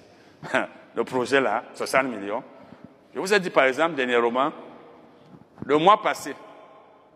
Le 0.95 1.03
projet 1.03 1.39
là, 1.39 1.63
60 1.75 2.05
millions, 2.05 2.43
je 3.13 3.19
vous 3.19 3.33
ai 3.33 3.39
dit 3.39 3.49
par 3.49 3.65
exemple 3.65 3.95
dernièrement, 3.95 4.51
le 5.65 5.77
mois 5.77 6.01
passé, 6.01 6.35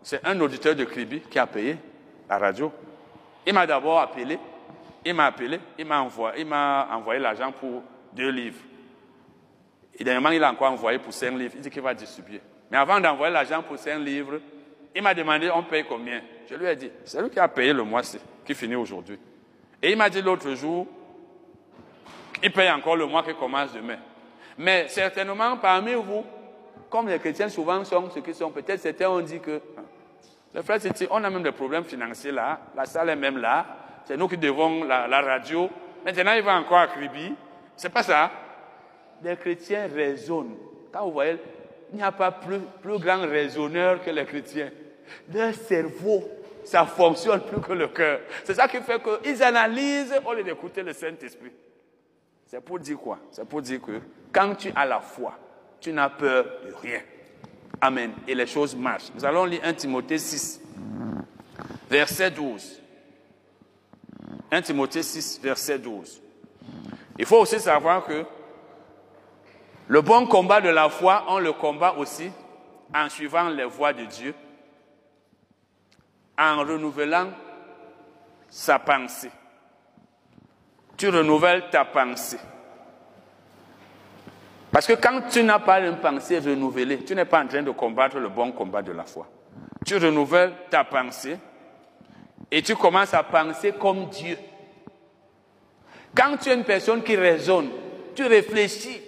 c'est 0.02 0.24
un 0.24 0.38
auditeur 0.40 0.74
de 0.74 0.84
Kribi 0.84 1.20
qui 1.20 1.38
a 1.38 1.46
payé 1.46 1.76
la 2.28 2.38
radio. 2.38 2.72
Il 3.46 3.52
m'a 3.52 3.66
d'abord 3.66 3.98
appelé, 3.98 4.38
il 5.04 5.14
m'a 5.14 5.26
appelé, 5.26 5.58
il 5.78 5.84
m'a 5.84 6.00
envoyé, 6.00 6.44
envoyé 6.44 7.20
l'argent 7.20 7.52
pour 7.52 7.82
deux 8.12 8.30
livres. 8.30 8.60
Et 9.98 10.04
dernièrement, 10.04 10.30
il 10.30 10.44
a 10.44 10.50
encore 10.50 10.70
envoyé 10.70 10.98
pour 10.98 11.12
cinq 11.12 11.36
livres. 11.36 11.54
Il 11.56 11.60
dit 11.60 11.70
qu'il 11.70 11.82
va 11.82 11.92
distribuer. 11.92 12.40
Mais 12.70 12.76
avant 12.76 13.00
d'envoyer 13.00 13.32
l'argent 13.32 13.62
pour 13.62 13.78
cinq 13.78 13.98
livres, 13.98 14.40
il 14.94 15.02
m'a 15.02 15.14
demandé 15.14 15.50
on 15.50 15.62
paye 15.62 15.84
combien? 15.84 16.20
Je 16.48 16.54
lui 16.54 16.66
ai 16.66 16.76
dit, 16.76 16.90
c'est 17.04 17.20
lui 17.20 17.30
qui 17.30 17.38
a 17.40 17.48
payé 17.48 17.72
le 17.72 17.82
mois 17.82 18.02
qui 18.44 18.54
finit 18.54 18.76
aujourd'hui. 18.76 19.18
Et 19.82 19.90
il 19.90 19.96
m'a 19.96 20.08
dit 20.08 20.22
l'autre 20.22 20.54
jour, 20.54 20.86
il 22.42 22.52
paye 22.52 22.70
encore 22.70 22.96
le 22.96 23.06
mois 23.06 23.22
qui 23.22 23.34
commence 23.34 23.72
demain. 23.72 23.98
Mais 24.58 24.88
certainement, 24.88 25.56
parmi 25.56 25.94
vous, 25.94 26.24
comme 26.90 27.08
les 27.08 27.18
chrétiens 27.18 27.48
souvent 27.48 27.84
sont 27.84 28.10
ce 28.10 28.18
qu'ils 28.18 28.34
sont, 28.34 28.50
peut-être 28.50 28.80
certains 28.80 29.08
ont 29.08 29.20
dit 29.20 29.40
que, 29.40 29.60
le 30.54 30.62
frère 30.62 30.80
on 31.10 31.22
a 31.22 31.30
même 31.30 31.42
des 31.42 31.52
problèmes 31.52 31.84
financiers 31.84 32.32
là, 32.32 32.58
la 32.74 32.84
salle 32.86 33.10
est 33.10 33.16
même 33.16 33.38
là, 33.38 33.66
c'est 34.08 34.16
nous 34.16 34.26
qui 34.26 34.38
devons 34.38 34.84
la, 34.84 35.20
radio. 35.20 35.68
Maintenant, 36.04 36.32
il 36.32 36.42
va 36.42 36.58
encore 36.58 36.78
à 36.78 36.86
Kribi. 36.86 37.34
C'est 37.76 37.90
pas 37.90 38.02
ça. 38.02 38.30
Les 39.22 39.36
chrétiens 39.36 39.86
raisonnent. 39.94 40.56
Quand 40.90 41.04
vous 41.04 41.12
voyez, 41.12 41.36
il 41.92 41.96
n'y 41.96 42.02
a 42.02 42.10
pas 42.10 42.30
plus, 42.30 42.60
plus 42.80 42.98
grand 42.98 43.20
raisonneur 43.20 44.02
que 44.02 44.10
les 44.10 44.24
chrétiens. 44.24 44.70
Leur 45.32 45.52
cerveau, 45.52 46.24
ça 46.64 46.86
fonctionne 46.86 47.42
plus 47.42 47.60
que 47.60 47.74
le 47.74 47.88
cœur. 47.88 48.20
C'est 48.44 48.54
ça 48.54 48.66
qui 48.66 48.78
fait 48.78 48.98
qu'ils 49.02 49.42
analysent 49.42 50.18
au 50.24 50.32
lieu 50.32 50.42
d'écouter 50.42 50.82
le 50.82 50.94
Saint-Esprit. 50.94 51.52
C'est 52.46 52.64
pour 52.64 52.78
dire 52.78 52.96
quoi? 52.96 53.18
C'est 53.30 53.46
pour 53.46 53.60
dire 53.60 53.82
que 53.82 54.00
quand 54.32 54.54
tu 54.54 54.72
as 54.74 54.84
la 54.84 55.00
foi, 55.00 55.34
tu 55.80 55.92
n'as 55.92 56.10
peur 56.10 56.44
de 56.64 56.72
rien. 56.74 57.00
Amen. 57.80 58.12
Et 58.26 58.34
les 58.34 58.46
choses 58.46 58.74
marchent. 58.74 59.10
Nous 59.14 59.24
allons 59.24 59.44
lire 59.44 59.60
1 59.62 59.74
Timothée 59.74 60.18
6, 60.18 60.60
verset 61.88 62.30
12. 62.30 62.82
1 64.50 64.62
Timothée 64.62 65.02
6, 65.02 65.40
verset 65.42 65.78
12. 65.78 66.22
Il 67.18 67.26
faut 67.26 67.38
aussi 67.38 67.60
savoir 67.60 68.04
que 68.04 68.24
le 69.88 70.00
bon 70.00 70.26
combat 70.26 70.60
de 70.60 70.68
la 70.68 70.88
foi, 70.88 71.24
on 71.28 71.38
le 71.38 71.52
combat 71.52 71.94
aussi 71.94 72.30
en 72.94 73.08
suivant 73.08 73.48
les 73.48 73.64
voies 73.64 73.92
de 73.92 74.04
Dieu, 74.04 74.34
en 76.38 76.58
renouvelant 76.58 77.30
sa 78.48 78.78
pensée. 78.78 79.30
Tu 80.96 81.08
renouvelles 81.08 81.70
ta 81.70 81.84
pensée. 81.84 82.38
Parce 84.70 84.86
que 84.86 84.92
quand 84.92 85.22
tu 85.30 85.42
n'as 85.42 85.58
pas 85.58 85.80
une 85.80 85.96
pensée 85.96 86.38
renouvelée, 86.38 86.98
tu 86.98 87.14
n'es 87.14 87.24
pas 87.24 87.42
en 87.42 87.46
train 87.46 87.62
de 87.62 87.70
combattre 87.70 88.18
le 88.18 88.28
bon 88.28 88.52
combat 88.52 88.82
de 88.82 88.92
la 88.92 89.04
foi. 89.04 89.26
Tu 89.86 89.96
renouvelles 89.96 90.52
ta 90.70 90.84
pensée 90.84 91.38
et 92.50 92.62
tu 92.62 92.76
commences 92.76 93.14
à 93.14 93.22
penser 93.22 93.72
comme 93.72 94.08
Dieu. 94.08 94.36
Quand 96.14 96.36
tu 96.36 96.50
es 96.50 96.54
une 96.54 96.64
personne 96.64 97.02
qui 97.02 97.16
raisonne, 97.16 97.70
tu 98.14 98.26
réfléchis. 98.26 99.00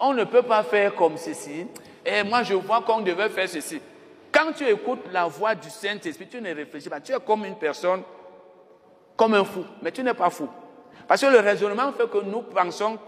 On 0.00 0.14
ne 0.14 0.24
peut 0.24 0.42
pas 0.42 0.62
faire 0.62 0.94
comme 0.94 1.16
ceci. 1.16 1.66
Et 2.04 2.22
moi, 2.22 2.42
je 2.42 2.54
vois 2.54 2.82
qu'on 2.82 3.00
devait 3.00 3.28
faire 3.28 3.48
ceci. 3.48 3.80
Quand 4.30 4.52
tu 4.52 4.64
écoutes 4.64 5.10
la 5.12 5.26
voix 5.26 5.54
du 5.54 5.68
Saint-Esprit, 5.68 6.28
tu 6.28 6.40
ne 6.40 6.54
réfléchis 6.54 6.88
pas. 6.88 7.00
Tu 7.00 7.12
es 7.12 7.20
comme 7.26 7.44
une 7.44 7.56
personne, 7.56 8.02
comme 9.16 9.34
un 9.34 9.44
fou. 9.44 9.64
Mais 9.82 9.90
tu 9.90 10.02
n'es 10.02 10.14
pas 10.14 10.30
fou. 10.30 10.48
Parce 11.06 11.20
que 11.20 11.26
le 11.26 11.40
raisonnement 11.40 11.92
fait 11.92 12.08
que 12.08 12.18
nous 12.18 12.42
pensons 12.42 12.98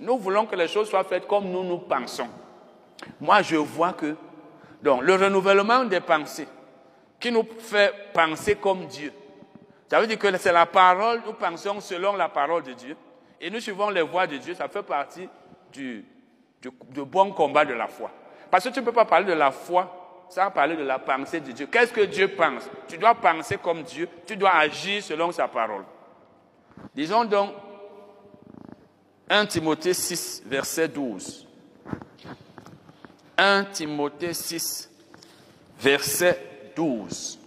nous 0.00 0.18
voulons 0.18 0.46
que 0.46 0.56
les 0.56 0.66
choses 0.66 0.88
soient 0.88 1.04
faites 1.04 1.26
comme 1.26 1.44
nous 1.50 1.62
nous 1.62 1.78
pensons. 1.78 2.28
Moi, 3.20 3.42
je 3.42 3.56
vois 3.56 3.92
que 3.92 4.16
donc, 4.82 5.02
le 5.02 5.14
renouvellement 5.14 5.84
des 5.84 6.00
pensées 6.00 6.48
qui 7.18 7.30
nous 7.30 7.46
fait 7.58 7.92
penser 8.14 8.56
comme 8.56 8.86
Dieu. 8.86 9.12
Ça 9.88 10.00
veut 10.00 10.06
dire 10.06 10.18
que 10.18 10.34
c'est 10.38 10.52
la 10.52 10.66
parole, 10.66 11.20
nous 11.26 11.34
pensons 11.34 11.80
selon 11.80 12.16
la 12.16 12.28
parole 12.28 12.62
de 12.62 12.72
Dieu. 12.72 12.96
Et 13.40 13.50
nous 13.50 13.60
suivons 13.60 13.90
les 13.90 14.02
voies 14.02 14.26
de 14.26 14.38
Dieu. 14.38 14.54
Ça 14.54 14.68
fait 14.68 14.82
partie 14.82 15.28
du, 15.72 16.04
du, 16.62 16.70
bon 17.04 17.32
combat 17.32 17.64
de 17.64 17.74
la 17.74 17.88
foi. 17.88 18.10
Parce 18.50 18.64
que 18.64 18.70
tu 18.70 18.80
ne 18.80 18.84
peux 18.84 18.92
pas 18.92 19.04
parler 19.04 19.26
de 19.26 19.32
la 19.32 19.50
foi 19.50 20.26
sans 20.30 20.50
parler 20.50 20.76
de 20.76 20.84
la 20.84 20.98
pensée 20.98 21.40
de 21.40 21.50
Dieu. 21.52 21.66
Qu'est-ce 21.66 21.92
que 21.92 22.02
Dieu 22.02 22.28
pense? 22.28 22.70
Tu 22.88 22.96
dois 22.96 23.14
penser 23.14 23.58
comme 23.58 23.82
Dieu. 23.82 24.08
Tu 24.26 24.36
dois 24.36 24.54
agir 24.54 25.02
selon 25.02 25.32
sa 25.32 25.48
parole. 25.48 25.84
Disons 26.94 27.24
donc 27.24 27.50
1 29.32 29.46
Timothée 29.46 29.94
6, 29.94 30.42
verset 30.44 30.88
12. 30.88 31.46
1 33.38 33.64
Timothée 33.66 34.34
6, 34.34 34.90
verset 35.78 36.72
12. 36.74 37.38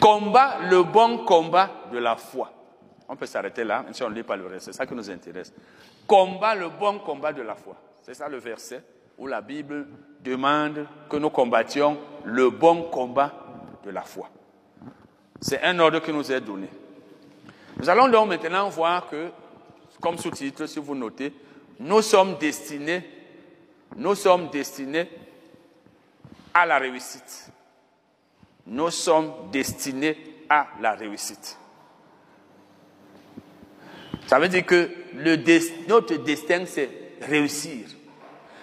Combat 0.00 0.58
le 0.68 0.82
bon 0.82 1.24
combat 1.24 1.70
de 1.92 1.98
la 1.98 2.16
foi. 2.16 2.52
On 3.08 3.14
peut 3.14 3.26
s'arrêter 3.26 3.62
là, 3.62 3.84
même 3.84 3.94
si 3.94 4.02
on 4.02 4.10
ne 4.10 4.14
lit 4.14 4.24
pas 4.24 4.34
le 4.34 4.46
reste. 4.48 4.66
C'est 4.66 4.72
ça 4.72 4.86
qui 4.86 4.94
nous 4.94 5.08
intéresse. 5.08 5.54
Combat 6.04 6.56
le 6.56 6.68
bon 6.68 6.98
combat 6.98 7.32
de 7.32 7.42
la 7.42 7.54
foi. 7.54 7.76
C'est 8.02 8.14
ça 8.14 8.28
le 8.28 8.38
verset 8.38 8.82
où 9.16 9.28
la 9.28 9.40
Bible 9.40 9.86
demande 10.20 10.84
que 11.08 11.16
nous 11.16 11.30
combattions 11.30 11.96
le 12.24 12.50
bon 12.50 12.90
combat 12.90 13.32
de 13.84 13.90
la 13.90 14.02
foi. 14.02 14.28
C'est 15.40 15.62
un 15.62 15.78
ordre 15.78 16.00
qui 16.00 16.12
nous 16.12 16.32
est 16.32 16.40
donné. 16.40 16.68
Nous 17.76 17.88
allons 17.88 18.08
donc 18.08 18.28
maintenant 18.28 18.68
voir 18.68 19.08
que, 19.08 19.30
comme 20.00 20.18
sous-titre, 20.18 20.66
si 20.66 20.78
vous 20.78 20.94
notez, 20.94 21.32
nous 21.80 22.02
sommes 22.02 22.38
destinés, 22.38 23.02
nous 23.96 24.14
sommes 24.14 24.48
destinés 24.50 25.08
à 26.52 26.66
la 26.66 26.78
réussite. 26.78 27.50
Nous 28.66 28.90
sommes 28.90 29.50
destinés 29.50 30.16
à 30.48 30.68
la 30.80 30.94
réussite. 30.94 31.58
Ça 34.26 34.38
veut 34.38 34.48
dire 34.48 34.64
que 34.64 34.90
notre 35.88 36.14
destin, 36.16 36.64
c'est 36.66 36.90
réussir. 37.20 37.86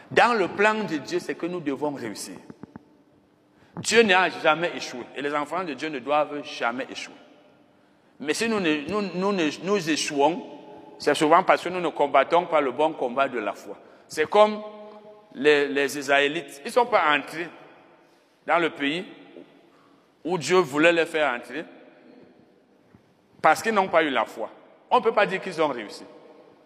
Dans 0.09 0.38
le 0.38 0.47
plan 0.47 0.83
de 0.83 0.97
Dieu, 0.97 1.19
c'est 1.19 1.35
que 1.35 1.45
nous 1.45 1.59
devons 1.59 1.91
réussir. 1.91 2.35
Dieu 3.77 4.03
n'a 4.03 4.29
jamais 4.29 4.71
échoué 4.75 5.05
et 5.15 5.21
les 5.21 5.33
enfants 5.33 5.63
de 5.63 5.73
Dieu 5.73 5.89
ne 5.89 5.99
doivent 5.99 6.43
jamais 6.43 6.85
échouer. 6.89 7.13
Mais 8.22 8.35
si 8.35 8.48
nous, 8.48 8.60
nous, 8.60 9.31
nous, 9.64 9.89
échouons, 9.89 10.43
c'est 10.99 11.15
souvent 11.15 11.41
parce 11.41 11.64
que 11.64 11.69
nous 11.69 11.81
ne 11.81 11.89
combattons 11.89 12.45
pas 12.45 12.61
le 12.61 12.72
bon 12.72 12.93
combat 12.93 13.27
de 13.27 13.39
la 13.39 13.53
foi. 13.53 13.76
C'est 14.07 14.30
comme 14.30 14.61
les, 15.34 15.68
les 15.68 15.98
Israélites. 15.98 16.61
Ils 16.64 16.68
ne 16.68 16.72
sont 16.72 16.85
pas 16.85 17.03
entrés 17.15 17.49
dans 18.45 18.60
le 18.60 18.69
pays 18.69 19.03
où 20.23 20.38
Dieu 20.38 20.57
voulait 20.57 20.93
les 20.93 21.07
faire 21.07 21.34
entrer 21.34 21.65
parce 23.41 23.64
qu'ils 23.64 23.73
n'ont 23.73 23.88
pas 23.88 24.03
eu 24.03 24.11
la 24.11 24.26
foi. 24.26 24.52
On 24.91 24.99
ne 24.99 25.03
peut 25.03 25.14
pas 25.14 25.26
dire 25.26 25.41
qu'ils 25.41 25.60
ont 25.60 25.69
réussi. 25.69 26.03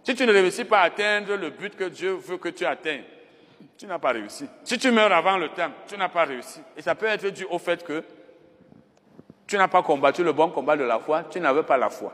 Si 0.04 0.14
tu 0.14 0.26
ne 0.26 0.34
réussis 0.34 0.66
pas 0.66 0.80
à 0.80 0.84
atteindre 0.84 1.36
le 1.36 1.52
but 1.52 1.74
que 1.76 1.86
Dieu 1.86 2.16
veut 2.16 2.38
que 2.38 2.50
tu 2.50 2.66
atteignes, 2.66 3.04
tu 3.78 3.88
n'as 3.88 3.98
pas 4.00 4.12
réussi. 4.12 4.46
Si 4.66 4.78
tu 4.78 4.92
meurs 4.92 5.14
avant 5.14 5.38
le 5.38 5.48
temps, 5.50 5.72
tu 5.88 5.98
n'as 5.98 6.10
pas 6.10 6.26
réussi. 6.26 6.60
Et 6.76 6.82
ça 6.82 6.96
peut 6.96 7.06
être 7.06 7.30
dû 7.30 7.46
au 7.50 7.60
fait 7.60 7.82
que 7.82 8.04
tu 9.48 9.58
n'as 9.58 9.68
pas 9.68 9.84
combattu 9.84 10.24
le 10.24 10.34
bon 10.34 10.50
combat 10.50 10.76
de 10.76 10.84
la 10.84 11.00
foi, 11.00 11.24
tu 11.30 11.40
n'avais 11.40 11.64
pas 11.64 11.78
la 11.78 11.90
foi. 11.90 12.14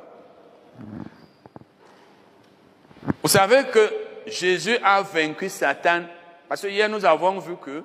Vous 3.21 3.29
savez 3.29 3.65
que 3.71 3.93
Jésus 4.27 4.77
a 4.83 5.01
vaincu 5.01 5.49
Satan, 5.49 6.03
parce 6.47 6.61
que 6.61 6.67
hier 6.67 6.89
nous 6.89 7.05
avons 7.05 7.39
vu 7.39 7.55
que 7.57 7.83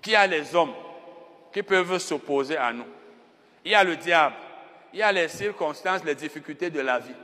qu'il 0.00 0.12
y 0.12 0.16
a 0.16 0.26
les 0.26 0.54
hommes 0.54 0.74
qui 1.52 1.62
peuvent 1.62 1.98
s'opposer 1.98 2.56
à 2.56 2.72
nous. 2.72 2.84
Il 3.64 3.72
y 3.72 3.74
a 3.74 3.82
le 3.82 3.96
diable, 3.96 4.36
il 4.92 5.00
y 5.00 5.02
a 5.02 5.10
les 5.10 5.28
circonstances, 5.28 6.04
les 6.04 6.14
difficultés 6.14 6.70
de 6.70 6.80
la 6.80 6.98
vie. 6.98 7.14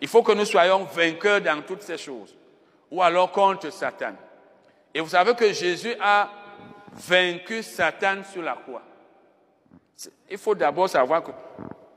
Il 0.00 0.08
faut 0.08 0.22
que 0.22 0.32
nous 0.32 0.44
soyons 0.44 0.84
vainqueurs 0.84 1.40
dans 1.40 1.62
toutes 1.62 1.82
ces 1.82 1.98
choses, 1.98 2.34
ou 2.90 3.02
alors 3.02 3.32
contre 3.32 3.70
Satan. 3.70 4.14
Et 4.92 5.00
vous 5.00 5.08
savez 5.08 5.34
que 5.34 5.52
Jésus 5.52 5.94
a 6.00 6.28
vaincu 6.92 7.62
Satan 7.62 8.22
sur 8.30 8.42
la 8.42 8.54
croix. 8.54 8.82
Il 10.30 10.38
faut 10.38 10.54
d'abord 10.54 10.88
savoir 10.88 11.22
que 11.22 11.30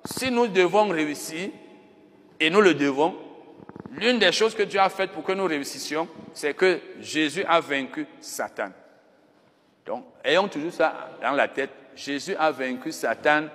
si 0.06 0.30
nous 0.32 0.48
devons 0.48 0.90
réussir, 0.90 1.50
et 2.40 2.50
nous 2.50 2.62
le 2.62 2.74
devons, 2.74 3.16
l'une 3.92 4.20
des 4.20 4.32
choses 4.32 4.56
que 4.56 4.64
Dieu 4.64 4.80
a 4.80 4.90
faites 4.90 5.12
pour 5.12 5.24
que 5.24 5.32
nous 5.32 5.46
réussissions, 5.46 6.08
c'est 6.34 6.54
que 6.54 6.80
Jésus 7.00 7.46
a 7.48 7.60
vaincu 7.60 8.06
Satan. 8.20 8.70
Donc, 9.86 10.06
ayons 10.24 10.48
toujours 10.48 10.74
ça 10.74 11.12
dans 11.22 11.32
la 11.32 11.48
tête. 11.48 11.70
Jésus 11.96 12.36
a 12.36 12.52
vaincu 12.52 12.92
Satan 12.92 13.46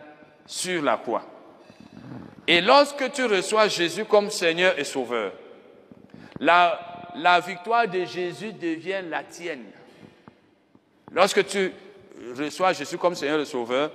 sur 0.47 0.83
la 0.83 0.97
croix. 0.97 1.25
Et 2.47 2.61
lorsque 2.61 3.13
tu 3.13 3.25
reçois 3.25 3.69
Jésus 3.69 4.05
comme 4.05 4.31
Seigneur 4.31 4.79
et 4.79 4.85
Sauveur, 4.85 5.33
la, 6.41 7.11
la 7.17 7.41
victoire 7.41 7.89
de 7.89 8.05
Jésus 8.05 8.53
devient 8.53 9.03
la 9.09 9.25
tienne. 9.25 9.65
Lorsque 11.13 11.45
tu 11.47 11.73
reçois 12.39 12.73
Jésus 12.73 12.97
comme 12.97 13.15
Seigneur 13.15 13.41
et 13.41 13.45
Sauveur, 13.45 13.91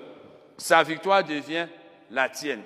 sa 0.57 0.83
victoire 0.83 1.23
devient 1.23 1.67
la 2.11 2.29
tienne. 2.29 2.61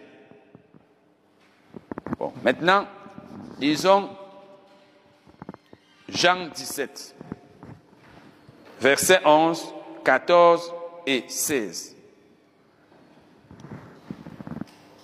Bon, 2.17 2.33
maintenant, 2.43 2.87
disons 3.59 4.09
Jean 6.09 6.47
17, 6.47 7.15
versets 8.79 9.21
11, 9.25 9.73
14 10.03 10.73
et 11.05 11.25
16. 11.27 11.95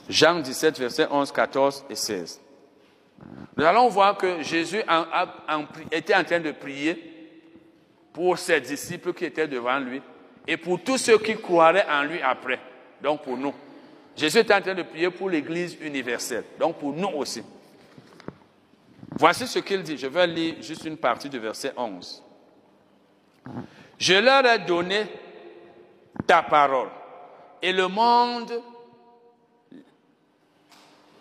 Jean 0.09 0.39
17, 0.39 0.79
versets 0.79 1.07
11, 1.09 1.31
14 1.31 1.85
et 1.89 1.95
16. 1.95 2.41
Nous 3.55 3.63
allons 3.63 3.87
voir 3.89 4.17
que 4.17 4.41
Jésus 4.41 4.81
était 5.91 6.15
en 6.15 6.23
train 6.23 6.39
de 6.39 6.51
prier 6.51 7.11
pour 8.11 8.37
ses 8.37 8.59
disciples 8.61 9.13
qui 9.13 9.25
étaient 9.25 9.47
devant 9.47 9.79
lui 9.79 10.01
et 10.47 10.57
pour 10.57 10.81
tous 10.83 10.97
ceux 10.97 11.17
qui 11.17 11.35
croiraient 11.35 11.85
en 11.89 12.03
lui 12.03 12.21
après, 12.21 12.59
donc 13.03 13.21
pour 13.21 13.37
nous. 13.37 13.53
Jésus 14.15 14.37
est 14.37 14.51
en 14.51 14.61
train 14.61 14.73
de 14.73 14.83
prier 14.83 15.09
pour 15.11 15.29
l'Église 15.29 15.77
universelle, 15.81 16.45
donc 16.57 16.77
pour 16.77 16.93
nous 16.93 17.09
aussi. 17.09 17.43
Voici 19.17 19.45
ce 19.45 19.59
qu'il 19.59 19.83
dit. 19.83 19.97
Je 19.97 20.07
vais 20.07 20.25
lire 20.25 20.55
juste 20.61 20.85
une 20.85 20.97
partie 20.97 21.29
du 21.29 21.37
verset 21.37 21.73
11. 21.75 22.23
Je 23.99 24.13
leur 24.13 24.45
ai 24.45 24.59
donné 24.59 25.05
ta 26.25 26.41
parole. 26.41 26.89
Et 27.61 27.73
le 27.73 27.87
monde, 27.87 28.61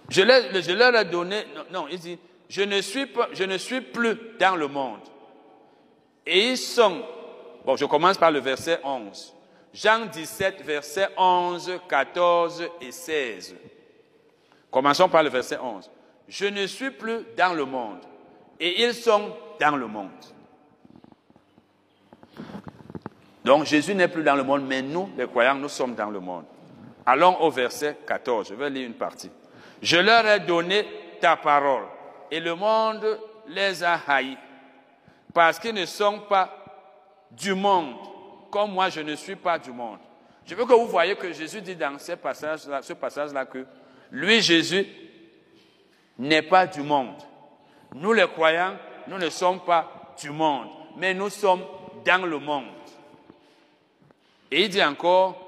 je 0.09 0.23
leur, 0.23 0.95
ai 0.95 1.05
donné, 1.05 1.45
non, 1.55 1.65
non, 1.71 1.87
il 1.91 1.99
dit, 1.99 2.19
je 2.49 2.63
ne, 2.63 2.81
suis 2.81 3.07
pas, 3.07 3.29
je 3.33 3.45
ne 3.45 3.59
suis 3.59 3.81
plus 3.81 4.17
dans 4.39 4.57
le 4.57 4.69
monde. 4.69 5.01
Et 6.27 6.51
ils 6.51 6.59
sont, 6.59 7.03
bon, 7.65 7.77
je 7.77 7.85
commence 7.85 8.19
par 8.19 8.31
le 8.31 8.41
verset 8.41 8.81
11. 8.85 9.35
Jean 9.73 10.07
17, 10.07 10.63
versets 10.63 11.09
11, 11.17 11.81
14 11.89 12.65
et 12.81 12.93
16. 12.93 13.57
Commençons 14.71 15.09
par 15.09 15.23
le 15.23 15.31
verset 15.31 15.59
11. 15.59 15.91
Je 16.29 16.47
ne 16.47 16.67
suis 16.67 16.91
plus 16.91 17.25
dans 17.37 17.55
le 17.55 17.65
monde 17.65 18.01
et 18.61 18.83
ils 18.83 18.95
sont 18.95 19.35
dans 19.59 19.77
le 19.77 19.87
monde. 19.87 20.11
Donc 23.45 23.65
Jésus 23.65 23.95
n'est 23.95 24.09
plus 24.09 24.23
dans 24.23 24.37
le 24.37 24.45
monde, 24.45 24.65
mais 24.67 24.83
nous, 24.83 25.11
les 25.17 25.27
croyants, 25.27 25.55
nous 25.55 25.69
sommes 25.69 25.95
dans 25.95 26.11
le 26.11 26.21
monde. 26.21 26.45
Allons 27.05 27.41
au 27.41 27.51
verset 27.51 27.99
14, 28.07 28.49
je 28.51 28.55
vais 28.55 28.71
lire 28.71 28.87
une 28.87 28.95
partie. 28.95 29.31
Je 29.81 29.97
leur 29.97 30.25
ai 30.27 30.41
donné 30.41 30.87
ta 31.21 31.37
parole 31.37 31.85
et 32.31 32.39
le 32.39 32.55
monde 32.55 33.19
les 33.49 33.83
a 33.83 34.01
haïs 34.07 34.37
parce 35.35 35.59
qu'ils 35.59 35.75
ne 35.75 35.87
sont 35.87 36.21
pas 36.21 36.51
du 37.31 37.55
monde 37.55 37.97
comme 38.53 38.73
moi 38.73 38.91
je 38.91 39.01
ne 39.01 39.17
suis 39.17 39.35
pas 39.35 39.59
du 39.59 39.73
monde. 39.73 39.99
Je 40.45 40.55
veux 40.55 40.67
que 40.67 40.75
vous 40.75 40.87
voyez 40.87 41.17
que 41.17 41.33
Jésus 41.33 41.63
dit 41.63 41.75
dans 41.75 41.99
ce 41.99 42.13
passage-là, 42.13 43.47
que 43.47 43.65
lui, 44.11 44.43
Jésus, 44.43 44.87
n'est 46.19 46.43
pas 46.43 46.67
du 46.67 46.83
monde. 46.83 47.17
Nous 47.95 48.13
les 48.13 48.29
croyants, 48.29 48.77
nous 49.09 49.19
ne 49.19 49.31
sommes 49.31 49.61
pas 49.61 50.15
du 50.21 50.31
monde, 50.31 50.69
mais 50.97 51.15
nous 51.15 51.31
sommes 51.31 51.63
dans 52.05 52.27
le 52.27 52.39
monde. 52.39 52.67
Et 54.51 54.65
il 54.65 54.69
dit 54.69 54.85
encore, 54.85 55.39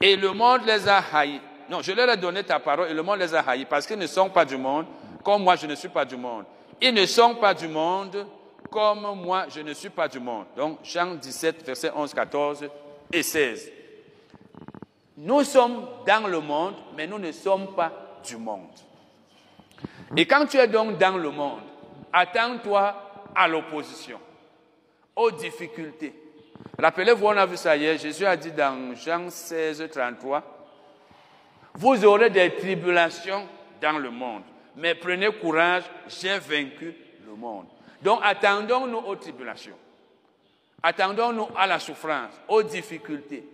et 0.00 0.14
le 0.14 0.32
monde 0.32 0.60
les 0.66 0.86
a 0.86 1.02
haïs. 1.12 1.40
Non, 1.70 1.80
je 1.80 1.92
leur 1.92 2.08
ai 2.10 2.16
donné 2.16 2.44
ta 2.44 2.60
parole 2.60 2.90
et 2.90 2.94
le 2.94 3.02
monde 3.02 3.18
les 3.18 3.34
a 3.34 3.40
haïs 3.40 3.64
parce 3.64 3.86
qu'ils 3.86 3.98
ne 3.98 4.06
sont 4.06 4.28
pas 4.28 4.44
du 4.44 4.58
monde, 4.58 4.86
comme 5.24 5.42
moi 5.42 5.56
je 5.56 5.66
ne 5.66 5.74
suis 5.74 5.88
pas 5.88 6.04
du 6.04 6.16
monde. 6.16 6.44
Ils 6.80 6.92
ne 6.92 7.06
sont 7.06 7.34
pas 7.36 7.54
du 7.54 7.66
monde, 7.66 8.26
comme 8.70 9.20
moi, 9.20 9.46
je 9.48 9.60
ne 9.60 9.72
suis 9.72 9.88
pas 9.88 10.08
du 10.08 10.20
monde. 10.20 10.46
Donc, 10.56 10.78
Jean 10.82 11.14
17, 11.14 11.64
versets 11.64 11.90
11, 11.94 12.14
14 12.14 12.68
et 13.12 13.22
16. 13.22 13.72
Nous 15.18 15.44
sommes 15.44 15.86
dans 16.06 16.28
le 16.28 16.40
monde, 16.40 16.74
mais 16.96 17.06
nous 17.06 17.18
ne 17.18 17.32
sommes 17.32 17.74
pas 17.74 18.20
du 18.24 18.36
monde. 18.36 18.70
Et 20.16 20.26
quand 20.26 20.46
tu 20.46 20.56
es 20.56 20.68
donc 20.68 20.98
dans 20.98 21.16
le 21.16 21.30
monde, 21.30 21.62
attends-toi 22.12 23.30
à 23.34 23.48
l'opposition, 23.48 24.18
aux 25.16 25.30
difficultés. 25.30 26.14
Rappelez-vous, 26.78 27.26
on 27.26 27.36
a 27.36 27.46
vu 27.46 27.56
ça 27.56 27.76
hier, 27.76 27.98
Jésus 27.98 28.24
a 28.24 28.36
dit 28.36 28.52
dans 28.52 28.94
Jean 28.94 29.28
16, 29.30 29.88
33, 29.90 30.42
vous 31.74 32.04
aurez 32.04 32.30
des 32.30 32.54
tribulations 32.54 33.46
dans 33.80 33.98
le 33.98 34.10
monde, 34.10 34.42
mais 34.76 34.94
prenez 34.94 35.30
courage, 35.32 35.84
j'ai 36.08 36.38
vaincu 36.38 36.94
le 37.26 37.34
monde. 37.34 37.66
Donc 38.02 38.20
attendons-nous 38.22 38.98
aux 38.98 39.16
tribulations. 39.16 39.76
Attendons-nous 40.82 41.48
à 41.56 41.66
la 41.66 41.78
souffrance, 41.78 42.32
aux 42.46 42.62
difficultés. 42.62 43.44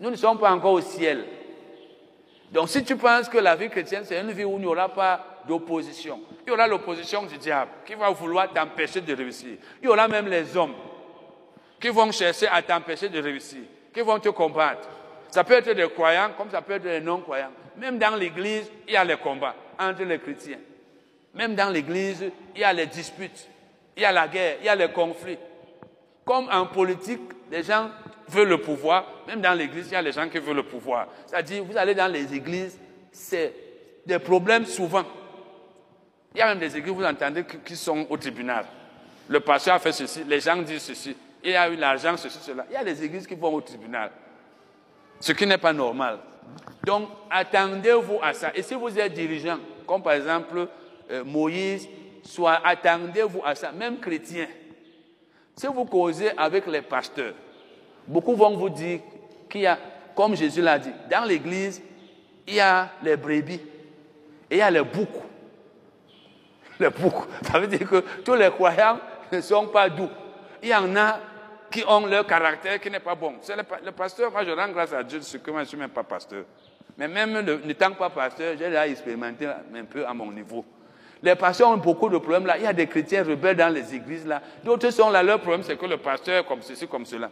Nous 0.00 0.10
ne 0.10 0.16
sommes 0.16 0.38
pas 0.38 0.52
encore 0.52 0.72
au 0.72 0.80
ciel. 0.80 1.24
Donc 2.50 2.68
si 2.68 2.84
tu 2.84 2.96
penses 2.96 3.28
que 3.28 3.38
la 3.38 3.56
vie 3.56 3.70
chrétienne, 3.70 4.04
c'est 4.04 4.20
une 4.20 4.32
vie 4.32 4.44
où 4.44 4.56
il 4.56 4.60
n'y 4.60 4.66
aura 4.66 4.88
pas 4.90 5.40
d'opposition, 5.48 6.20
il 6.46 6.50
y 6.50 6.52
aura 6.52 6.68
l'opposition 6.68 7.24
du 7.24 7.38
diable 7.38 7.70
qui 7.86 7.94
va 7.94 8.10
vouloir 8.10 8.52
t'empêcher 8.52 9.00
de 9.00 9.14
réussir. 9.14 9.56
Il 9.80 9.86
y 9.86 9.88
aura 9.88 10.06
même 10.06 10.28
les 10.28 10.56
hommes 10.56 10.74
qui 11.80 11.88
vont 11.88 12.12
chercher 12.12 12.46
à 12.48 12.60
t'empêcher 12.62 13.08
de 13.08 13.20
réussir, 13.20 13.62
qui 13.92 14.00
vont 14.02 14.18
te 14.20 14.28
combattre. 14.28 14.88
Ça 15.30 15.42
peut 15.42 15.54
être 15.54 15.72
des 15.72 15.88
croyants 15.88 16.30
comme 16.36 16.50
ça 16.50 16.60
peut 16.60 16.74
être 16.74 16.82
des 16.82 17.00
non-croyants. 17.00 17.50
Même 17.78 17.98
dans 17.98 18.14
l'église, 18.14 18.70
il 18.86 18.92
y 18.92 18.96
a 18.96 19.04
les 19.04 19.16
combats 19.16 19.54
entre 19.78 20.02
les 20.04 20.18
chrétiens. 20.18 20.58
Même 21.34 21.54
dans 21.54 21.70
l'Église, 21.70 22.24
il 22.54 22.60
y 22.60 22.64
a 22.64 22.72
les 22.72 22.86
disputes, 22.86 23.48
il 23.96 24.02
y 24.02 24.04
a 24.04 24.12
la 24.12 24.28
guerre, 24.28 24.56
il 24.60 24.66
y 24.66 24.68
a 24.68 24.74
les 24.74 24.90
conflits. 24.90 25.38
Comme 26.24 26.48
en 26.50 26.66
politique, 26.66 27.20
les 27.50 27.62
gens 27.62 27.90
veulent 28.28 28.48
le 28.48 28.60
pouvoir, 28.60 29.06
même 29.26 29.40
dans 29.40 29.54
l'Église, 29.54 29.88
il 29.88 29.92
y 29.92 29.96
a 29.96 30.02
les 30.02 30.12
gens 30.12 30.28
qui 30.28 30.38
veulent 30.38 30.56
le 30.56 30.62
pouvoir. 30.62 31.08
C'est-à-dire, 31.26 31.64
vous 31.64 31.76
allez 31.76 31.94
dans 31.94 32.10
les 32.10 32.32
églises, 32.34 32.78
c'est 33.10 33.54
des 34.06 34.18
problèmes 34.18 34.66
souvent. 34.66 35.04
Il 36.34 36.38
y 36.38 36.42
a 36.42 36.46
même 36.46 36.58
des 36.58 36.76
églises, 36.76 36.94
vous 36.94 37.04
entendez, 37.04 37.44
qui 37.64 37.76
sont 37.76 38.06
au 38.08 38.16
tribunal. 38.16 38.66
Le 39.28 39.40
pasteur 39.40 39.74
a 39.74 39.78
fait 39.78 39.92
ceci, 39.92 40.24
les 40.24 40.40
gens 40.40 40.56
disent 40.56 40.82
ceci, 40.82 41.16
il 41.42 41.50
y 41.50 41.56
a 41.56 41.68
eu 41.68 41.76
l'argent, 41.76 42.16
ceci, 42.16 42.38
cela. 42.40 42.66
Il 42.70 42.74
y 42.74 42.76
a 42.76 42.84
des 42.84 43.02
églises 43.04 43.26
qui 43.26 43.34
vont 43.34 43.54
au 43.54 43.60
tribunal, 43.60 44.10
ce 45.18 45.32
qui 45.32 45.46
n'est 45.46 45.58
pas 45.58 45.72
normal. 45.72 46.18
Donc, 46.84 47.08
attendez-vous 47.30 48.18
à 48.22 48.32
ça. 48.32 48.50
Et 48.54 48.62
si 48.62 48.74
vous 48.74 48.98
êtes 48.98 49.12
dirigeant, 49.12 49.58
comme 49.86 50.02
par 50.02 50.12
exemple 50.12 50.68
euh, 51.12 51.24
Moïse, 51.24 51.88
soit 52.24 52.60
attendez-vous 52.64 53.42
à 53.44 53.54
ça, 53.54 53.70
même 53.72 53.98
chrétien. 53.98 54.46
Si 55.56 55.66
vous 55.66 55.84
causez 55.84 56.30
avec 56.36 56.66
les 56.66 56.82
pasteurs, 56.82 57.34
beaucoup 58.06 58.34
vont 58.34 58.56
vous 58.56 58.70
dire 58.70 59.00
qu'il 59.48 59.62
y 59.62 59.66
a, 59.66 59.78
comme 60.14 60.34
Jésus 60.34 60.62
l'a 60.62 60.78
dit, 60.78 60.92
dans 61.10 61.24
l'église, 61.24 61.82
il 62.46 62.54
y 62.54 62.60
a 62.60 62.90
les 63.02 63.16
brebis 63.16 63.60
et 64.50 64.56
il 64.56 64.58
y 64.58 64.62
a 64.62 64.70
les 64.70 64.82
boucs. 64.82 65.08
Les 66.80 66.88
boucs, 66.88 67.28
ça 67.42 67.60
veut 67.60 67.68
dire 67.68 67.88
que 67.88 68.00
tous 68.24 68.34
les 68.34 68.50
croyants 68.50 68.98
ne 69.30 69.40
sont 69.40 69.68
pas 69.68 69.88
doux. 69.88 70.08
Il 70.62 70.70
y 70.70 70.74
en 70.74 70.96
a 70.96 71.20
qui 71.70 71.84
ont 71.86 72.06
leur 72.06 72.26
caractère 72.26 72.80
qui 72.80 72.90
n'est 72.90 72.98
pas 72.98 73.14
bon. 73.14 73.34
C'est 73.40 73.54
le, 73.56 73.92
pasteur, 73.92 74.32
moi 74.32 74.44
je 74.44 74.50
rends 74.50 74.68
grâce 74.68 74.92
à 74.92 75.02
Dieu 75.02 75.20
ce 75.20 75.36
que 75.36 75.50
moi 75.50 75.60
je 75.60 75.64
ne 75.64 75.68
suis 75.68 75.76
même 75.76 75.90
pas 75.90 76.02
pasteur. 76.02 76.44
Mais 76.96 77.08
même 77.08 77.40
n'étant 77.64 77.92
pas 77.92 78.10
pasteur, 78.10 78.56
j'ai 78.58 78.66
déjà 78.68 78.88
expérimenté 78.88 79.46
un 79.46 79.84
peu 79.84 80.04
à 80.06 80.12
mon 80.12 80.32
niveau. 80.32 80.64
Les 81.22 81.36
pasteurs 81.36 81.68
ont 81.70 81.76
beaucoup 81.76 82.08
de 82.08 82.18
problèmes 82.18 82.46
là. 82.46 82.56
Il 82.58 82.64
y 82.64 82.66
a 82.66 82.72
des 82.72 82.86
chrétiens 82.86 83.22
rebelles 83.22 83.56
dans 83.56 83.72
les 83.72 83.94
églises 83.94 84.26
là. 84.26 84.42
D'autres 84.64 84.90
sont 84.90 85.10
là. 85.10 85.22
Leur 85.22 85.40
problème, 85.40 85.62
c'est 85.62 85.76
que 85.76 85.86
le 85.86 85.98
pasteur 85.98 86.40
est 86.40 86.46
comme 86.46 86.62
ceci, 86.62 86.88
comme 86.88 87.06
cela. 87.06 87.30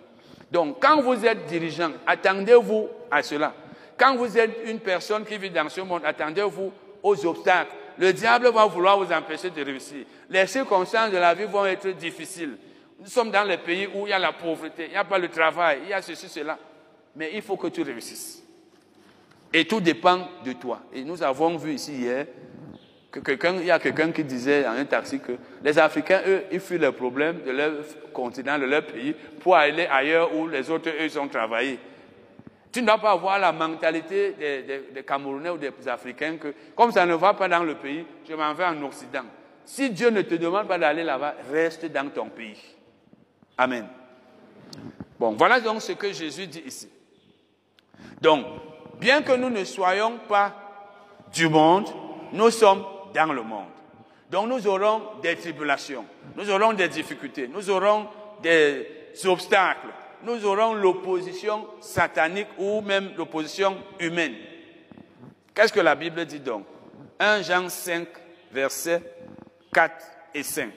Donc, 0.51 0.77
quand 0.81 1.01
vous 1.01 1.25
êtes 1.25 1.47
dirigeant, 1.47 1.91
attendez-vous 2.07 2.89
à 3.11 3.23
cela. 3.23 3.53
Quand 3.97 4.17
vous 4.17 4.39
êtes 4.39 4.61
une 4.65 4.79
personne 4.79 5.25
qui 5.25 5.37
vit 5.39 5.51
dans 5.51 5.69
ce 5.69 5.81
monde, 5.81 6.03
attendez-vous 6.05 6.73
aux 7.03 7.27
obstacles, 7.27 7.73
le 7.99 8.13
diable 8.13 8.49
va 8.49 8.65
vouloir 8.67 8.99
vous 8.99 9.13
empêcher 9.13 9.51
de 9.51 9.63
réussir. 9.63 10.05
Les 10.29 10.47
circonstances 10.47 11.11
de 11.11 11.19
la 11.19 11.35
vie 11.35 11.45
vont 11.45 11.67
être 11.67 11.89
difficiles. 11.89 12.57
Nous 12.99 13.07
sommes 13.07 13.31
dans 13.31 13.45
les 13.45 13.59
pays 13.59 13.89
où 13.95 14.07
il 14.07 14.11
y 14.11 14.13
a 14.13 14.19
la 14.19 14.33
pauvreté, 14.33 14.87
il 14.87 14.91
n'y 14.91 14.97
a 14.97 15.05
pas 15.05 15.19
le 15.19 15.29
travail, 15.29 15.81
il 15.85 15.91
y 15.91 15.93
a 15.93 16.01
ceci, 16.01 16.29
cela. 16.29 16.59
Mais 17.17 17.31
il 17.35 17.43
faut 17.43 17.57
que 17.57 17.67
tu 17.67 17.83
réussisses. 17.83 18.43
Et 19.53 19.65
tout 19.65 19.81
dépend 19.81 20.29
de 20.45 20.53
toi. 20.53 20.81
Et 20.93 21.03
nous 21.03 21.23
avons 21.23 21.57
vu 21.57 21.75
ici 21.75 21.93
hier 21.93 22.27
que 23.11 23.21
quelqu'un, 23.21 23.57
il 23.57 23.67
y 23.67 23.71
a 23.71 23.79
quelqu'un 23.79 24.13
qui 24.13 24.23
disait 24.23 24.63
dans 24.63 24.71
un 24.71 24.85
taxi 24.85 25.19
que 25.19 25.33
les 25.65 25.79
Africains, 25.79 26.21
eux, 26.27 26.45
ils 26.53 26.61
fuient 26.61 26.79
les 26.79 26.93
problèmes 26.93 27.41
de 27.45 27.51
leur 27.51 27.73
continent, 28.13 28.59
de 28.59 28.67
leur 28.67 28.87
pays, 28.87 29.15
pour 29.41 29.57
aller 29.57 29.87
ailleurs 29.87 30.35
où 30.35 30.47
les 30.47 30.71
autres, 30.71 30.89
eux, 30.91 31.05
ils 31.05 31.19
ont 31.19 31.29
travaillé. 31.29 31.79
Tu 32.73 32.83
ne 32.83 32.87
dois 32.87 32.99
pas 32.99 33.11
avoir 33.11 33.39
la 33.41 33.51
mentalité 33.51 34.35
des, 34.95 35.03
Camerounais 35.03 35.51
ou 35.51 35.59
des 35.59 35.73
Africains 35.89 36.37
que, 36.37 36.55
comme 36.77 36.93
ça 36.93 37.05
ne 37.05 37.15
va 37.15 37.35
pas 37.35 37.49
dans 37.49 37.65
le 37.65 37.75
pays, 37.75 38.05
je 38.29 38.35
m'en 38.35 38.55
vais 38.55 38.65
en 38.65 38.81
Occident. 38.83 39.25
Si 39.65 39.91
Dieu 39.91 40.11
ne 40.11 40.23
te 40.23 40.37
demande 40.37 40.69
pas 40.69 40.79
d'aller 40.79 41.03
là-bas, 41.03 41.35
reste 41.51 41.87
dans 41.87 42.09
ton 42.11 42.29
pays. 42.29 42.61
Amen. 43.59 43.87
Bon, 45.19 45.33
voilà 45.33 45.61
donc 45.61 45.83
ce 45.83 45.93
que 45.93 46.13
Jésus 46.13 46.47
dit 46.47 46.63
ici. 46.65 46.89
Donc, 48.21 48.47
bien 49.01 49.23
que 49.23 49.33
nous 49.33 49.51
ne 49.51 49.65
soyons 49.65 50.19
pas 50.29 50.55
du 51.33 51.49
monde, 51.49 51.89
nous 52.33 52.51
sommes 52.51 52.85
dans 53.15 53.33
le 53.33 53.43
monde. 53.43 53.67
Donc 54.31 54.49
nous 54.49 54.67
aurons 54.67 55.03
des 55.23 55.37
tribulations, 55.37 56.05
nous 56.37 56.49
aurons 56.51 56.73
des 56.73 56.89
difficultés, 56.89 57.49
nous 57.49 57.69
aurons 57.69 58.07
des 58.43 58.87
obstacles, 59.25 59.89
nous 60.23 60.45
aurons 60.45 60.75
l'opposition 60.75 61.67
satanique 61.81 62.49
ou 62.59 62.81
même 62.81 63.11
l'opposition 63.17 63.77
humaine. 63.99 64.35
Qu'est-ce 65.55 65.73
que 65.73 65.81
la 65.81 65.95
Bible 65.95 66.25
dit 66.27 66.41
donc? 66.41 66.65
1 67.19 67.43
Jean 67.43 67.69
5, 67.69 68.07
versets 68.53 69.03
4 69.73 69.95
et 70.35 70.43
5. 70.43 70.71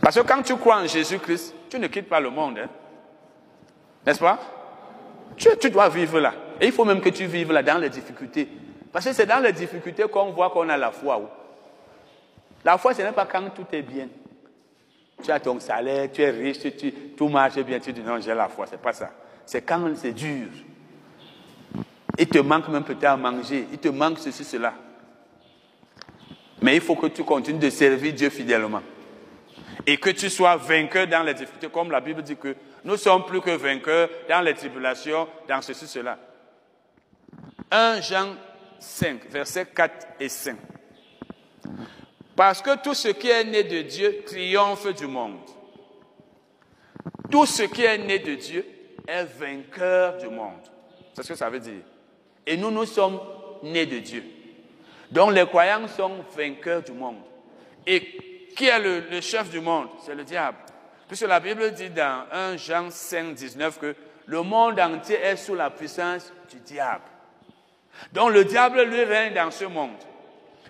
Parce 0.00 0.16
que 0.16 0.20
quand 0.20 0.42
tu 0.42 0.56
crois 0.56 0.82
en 0.82 0.86
Jésus-Christ, 0.86 1.54
tu 1.68 1.78
ne 1.78 1.86
quittes 1.88 2.08
pas 2.08 2.20
le 2.20 2.30
monde. 2.30 2.58
Hein? 2.58 2.68
N'est-ce 4.06 4.20
pas? 4.20 4.38
Tu, 5.36 5.48
tu, 5.60 5.70
dois 5.70 5.88
vivre 5.88 6.20
là. 6.20 6.34
Et 6.60 6.66
il 6.66 6.72
faut 6.72 6.84
même 6.84 7.00
que 7.00 7.08
tu 7.08 7.26
vives 7.26 7.50
là 7.52 7.62
dans 7.62 7.78
les 7.78 7.88
difficultés. 7.88 8.48
Parce 8.94 9.04
que 9.04 9.12
c'est 9.12 9.26
dans 9.26 9.40
les 9.40 9.52
difficultés 9.52 10.04
qu'on 10.04 10.30
voit 10.30 10.48
qu'on 10.48 10.70
a 10.70 10.78
la 10.78 10.90
foi. 10.90 11.20
La 12.64 12.78
foi, 12.78 12.94
ce 12.94 13.02
n'est 13.02 13.12
pas 13.12 13.26
quand 13.26 13.50
tout 13.50 13.66
est 13.72 13.82
bien 13.82 14.08
tu 15.22 15.30
as 15.30 15.40
ton 15.40 15.58
salaire, 15.60 16.10
tu 16.12 16.22
es 16.22 16.30
riche, 16.30 16.58
tout 17.16 17.28
marche 17.28 17.58
bien, 17.58 17.78
tu 17.78 17.92
dis 17.92 18.00
non, 18.00 18.20
j'ai 18.20 18.34
la 18.34 18.48
foi. 18.48 18.66
C'est 18.68 18.80
pas 18.80 18.92
ça. 18.92 19.10
C'est 19.46 19.62
quand 19.62 19.96
c'est 19.96 20.12
dur. 20.12 20.48
Il 22.18 22.28
te 22.28 22.38
manque 22.38 22.68
même 22.68 22.84
peut-être 22.84 23.04
à 23.04 23.16
manger, 23.16 23.66
il 23.72 23.78
te 23.78 23.88
manque 23.88 24.18
ceci, 24.18 24.44
cela. 24.44 24.74
Mais 26.62 26.76
il 26.76 26.80
faut 26.80 26.94
que 26.94 27.08
tu 27.08 27.24
continues 27.24 27.58
de 27.58 27.70
servir 27.70 28.12
Dieu 28.12 28.30
fidèlement. 28.30 28.82
Et 29.86 29.96
que 29.96 30.10
tu 30.10 30.30
sois 30.30 30.56
vainqueur 30.56 31.06
dans 31.06 31.22
les 31.22 31.34
difficultés, 31.34 31.68
comme 31.68 31.90
la 31.90 32.00
Bible 32.00 32.22
dit 32.22 32.36
que 32.36 32.54
nous 32.84 32.96
sommes 32.96 33.24
plus 33.24 33.40
que 33.40 33.50
vainqueurs 33.50 34.08
dans 34.28 34.40
les 34.40 34.54
tribulations, 34.54 35.28
dans 35.48 35.60
ceci, 35.60 35.86
cela. 35.86 36.18
1 37.70 38.00
Jean 38.00 38.28
5, 38.84 39.30
versets 39.30 39.66
4 39.66 40.06
et 40.20 40.28
5. 40.28 40.56
Parce 42.36 42.60
que 42.60 42.82
tout 42.82 42.94
ce 42.94 43.08
qui 43.08 43.28
est 43.28 43.44
né 43.44 43.64
de 43.64 43.82
Dieu 43.82 44.22
triomphe 44.26 44.92
du 44.94 45.06
monde. 45.06 45.38
Tout 47.30 47.46
ce 47.46 47.62
qui 47.62 47.84
est 47.84 47.98
né 47.98 48.18
de 48.18 48.34
Dieu 48.34 48.66
est 49.06 49.24
vainqueur 49.24 50.18
du 50.18 50.28
monde. 50.28 50.60
C'est 51.14 51.22
ce 51.22 51.28
que 51.28 51.34
ça 51.34 51.48
veut 51.48 51.60
dire. 51.60 51.82
Et 52.46 52.56
nous, 52.56 52.70
nous 52.70 52.84
sommes 52.84 53.20
nés 53.62 53.86
de 53.86 53.98
Dieu. 53.98 54.24
Donc 55.10 55.32
les 55.32 55.46
croyants 55.46 55.88
sont 55.88 56.24
vainqueurs 56.36 56.82
du 56.82 56.92
monde. 56.92 57.18
Et 57.86 58.48
qui 58.56 58.66
est 58.66 58.78
le, 58.78 59.20
chef 59.20 59.50
du 59.50 59.60
monde? 59.60 59.88
C'est 60.04 60.14
le 60.14 60.24
diable. 60.24 60.58
Puisque 61.06 61.26
la 61.26 61.40
Bible 61.40 61.72
dit 61.72 61.90
dans 61.90 62.24
1 62.32 62.56
Jean 62.56 62.90
5, 62.90 63.34
19 63.34 63.78
que 63.78 63.94
le 64.26 64.42
monde 64.42 64.78
entier 64.80 65.16
est 65.16 65.36
sous 65.36 65.54
la 65.54 65.70
puissance 65.70 66.32
du 66.50 66.58
diable. 66.60 67.04
Donc 68.12 68.32
le 68.32 68.44
diable 68.44 68.82
lui 68.82 69.04
règne 69.04 69.34
dans 69.34 69.50
ce 69.50 69.64
monde. 69.64 69.96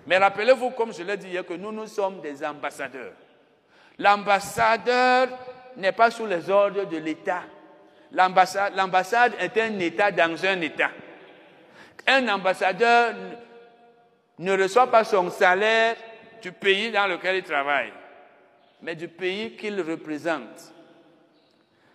Mais 0.07 0.19
rappelez-vous, 0.19 0.71
comme 0.71 0.93
je 0.93 1.03
l'ai 1.03 1.17
dit 1.17 1.29
hier, 1.29 1.47
que 1.47 1.55
nous, 1.55 1.73
nous 1.73 1.87
sommes 1.87 2.21
des 2.21 2.45
ambassadeurs. 2.45 3.13
L'ambassadeur 3.99 5.29
n'est 5.77 5.93
pas 5.93 6.11
sous 6.11 6.27
les 6.27 6.51
ordres 6.51 6.85
de 6.85 6.97
l'État. 6.99 7.43
L'ambassade 8.13 9.33
est 9.41 9.57
un 9.59 9.79
État 9.79 10.11
dans 10.11 10.45
un 10.45 10.61
État. 10.61 10.91
Un 12.07 12.29
ambassadeur 12.29 13.15
ne 14.39 14.63
reçoit 14.63 14.91
pas 14.91 15.05
son 15.05 15.31
salaire 15.31 15.97
du 16.43 16.53
pays 16.53 16.91
dans 16.91 17.07
lequel 17.07 17.37
il 17.37 17.43
travaille, 17.43 17.93
mais 18.83 18.95
du 18.95 19.09
pays 19.09 19.57
qu'il 19.57 19.81
représente. 19.81 20.73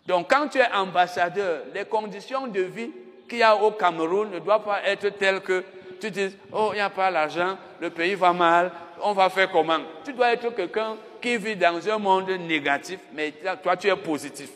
Donc 0.07 0.30
quand 0.30 0.47
tu 0.47 0.57
es 0.57 0.72
ambassadeur, 0.72 1.65
les 1.73 1.85
conditions 1.85 2.47
de 2.47 2.61
vie 2.61 2.91
qu'il 3.30 3.39
y 3.39 3.43
a 3.43 3.56
au 3.56 3.72
Cameroun 3.72 4.30
ne 4.31 4.39
doivent 4.39 4.64
pas 4.64 4.84
être 4.84 5.07
telles 5.18 5.39
que 5.39 5.64
tu 6.01 6.11
dis, 6.11 6.35
oh, 6.51 6.72
il 6.73 6.76
n'y 6.76 6.81
a 6.81 6.89
pas 6.89 7.10
l'argent, 7.11 7.57
le 7.80 7.89
pays 7.89 8.15
va 8.15 8.34
mal, 8.34 8.72
on 9.01 9.14
va 9.14 9.30
faire 9.30 9.49
comment? 9.51 9.80
Tu 10.03 10.14
dois 10.14 10.34
être 10.34 10.53
quelqu'un 10.56 10.97
qui 11.22 11.38
vit 11.38 11.56
dans 11.56 11.88
un 11.89 11.97
monde 11.97 12.30
négatif, 12.30 12.99
mais 13.14 13.34
toi, 13.61 13.77
tu 13.77 13.88
es 13.88 13.95
positif. 13.95 14.49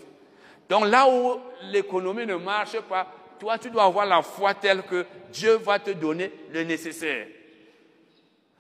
Donc 0.67 0.87
là 0.87 1.07
où 1.07 1.37
l'économie 1.71 2.25
ne 2.25 2.35
marche 2.35 2.79
pas, 2.81 3.07
toi, 3.39 3.57
tu 3.57 3.69
dois 3.69 3.83
avoir 3.83 4.05
la 4.05 4.21
foi 4.21 4.53
telle 4.53 4.83
que 4.83 5.05
Dieu 5.31 5.55
va 5.57 5.79
te 5.79 5.91
donner 5.91 6.31
le 6.51 6.63
nécessaire. 6.63 7.27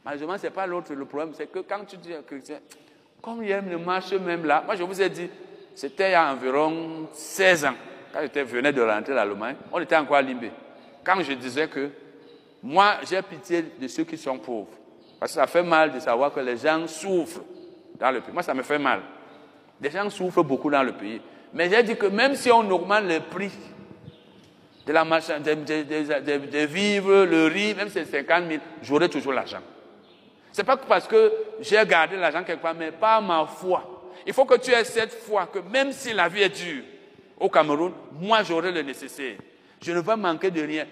Malheureusement, 0.03 0.37
ce 0.37 0.43
n'est 0.43 0.49
pas 0.49 0.67
l'autre 0.67 0.93
le 0.93 1.05
problème, 1.05 1.33
c'est 1.35 1.49
que 1.49 1.59
quand 1.59 1.85
tu 1.85 1.97
dis 1.97 2.13
à 2.13 2.21
chrétien, 2.21 2.59
comme 3.21 3.41
il 3.43 3.55
ne 3.55 3.77
marche 3.77 4.11
même 4.11 4.45
là, 4.45 4.61
moi 4.65 4.75
je 4.75 4.83
vous 4.83 5.01
ai 5.01 5.09
dit, 5.09 5.29
c'était 5.73 6.09
il 6.09 6.11
y 6.11 6.15
a 6.15 6.31
environ 6.31 7.07
16 7.13 7.65
ans, 7.65 7.73
quand 8.13 8.19
je 8.33 8.41
venais 8.43 8.71
de 8.71 8.81
rentrer 8.81 9.13
l'Allemagne, 9.13 9.55
on 9.71 9.79
était 9.79 9.95
encore 9.95 10.17
à 10.17 10.21
Limbé. 10.21 10.51
Quand 11.03 11.19
je 11.21 11.33
disais 11.33 11.67
que 11.67 11.89
moi, 12.61 12.97
j'ai 13.09 13.21
pitié 13.21 13.65
de 13.79 13.87
ceux 13.87 14.03
qui 14.03 14.17
sont 14.17 14.37
pauvres. 14.37 14.69
Parce 15.19 15.33
que 15.33 15.39
ça 15.39 15.47
fait 15.47 15.63
mal 15.63 15.91
de 15.91 15.99
savoir 15.99 16.31
que 16.31 16.39
les 16.39 16.57
gens 16.57 16.87
souffrent 16.87 17.41
dans 17.99 18.11
le 18.11 18.21
pays. 18.21 18.31
Moi, 18.31 18.43
ça 18.43 18.53
me 18.53 18.61
fait 18.61 18.77
mal. 18.77 19.01
Les 19.81 19.89
gens 19.89 20.09
souffrent 20.09 20.43
beaucoup 20.43 20.69
dans 20.69 20.83
le 20.83 20.93
pays. 20.93 21.21
Mais 21.53 21.69
j'ai 21.69 21.83
dit 21.83 21.95
que 21.95 22.05
même 22.05 22.35
si 22.35 22.51
on 22.51 22.69
augmente 22.69 23.05
le 23.05 23.19
prix 23.19 23.51
de 24.85 24.93
la 24.93 25.03
de, 25.03 26.45
de, 26.45 26.65
vivre, 26.65 27.25
le 27.25 27.47
riz, 27.47 27.73
même 27.73 27.87
si 27.87 27.93
c'est 27.93 28.05
50 28.05 28.47
000, 28.47 28.61
j'aurai 28.81 29.09
toujours 29.09 29.33
l'argent. 29.33 29.61
C'est 30.51 30.63
pas 30.63 30.77
parce 30.77 31.07
que 31.07 31.33
j'ai 31.61 31.83
gardé 31.85 32.15
l'argent 32.15 32.43
quelque 32.43 32.61
part, 32.61 32.75
mais 32.75 32.91
pas 32.91 33.19
ma 33.21 33.45
foi. 33.45 34.11
Il 34.25 34.33
faut 34.33 34.45
que 34.45 34.57
tu 34.57 34.71
aies 34.71 34.83
cette 34.83 35.13
foi 35.13 35.47
que 35.47 35.59
même 35.59 35.91
si 35.91 36.13
la 36.13 36.27
vie 36.29 36.43
est 36.43 36.49
dure 36.49 36.83
au 37.43 37.49
Cameroun, 37.49 37.91
moi 38.13 38.41
j'aurai 38.41 38.71
le 38.71 38.81
nécessaire. 38.81 39.35
Je 39.81 39.91
ne 39.91 39.99
vais 39.99 40.15
manquer 40.15 40.49
de 40.49 40.61
rien. 40.61 40.85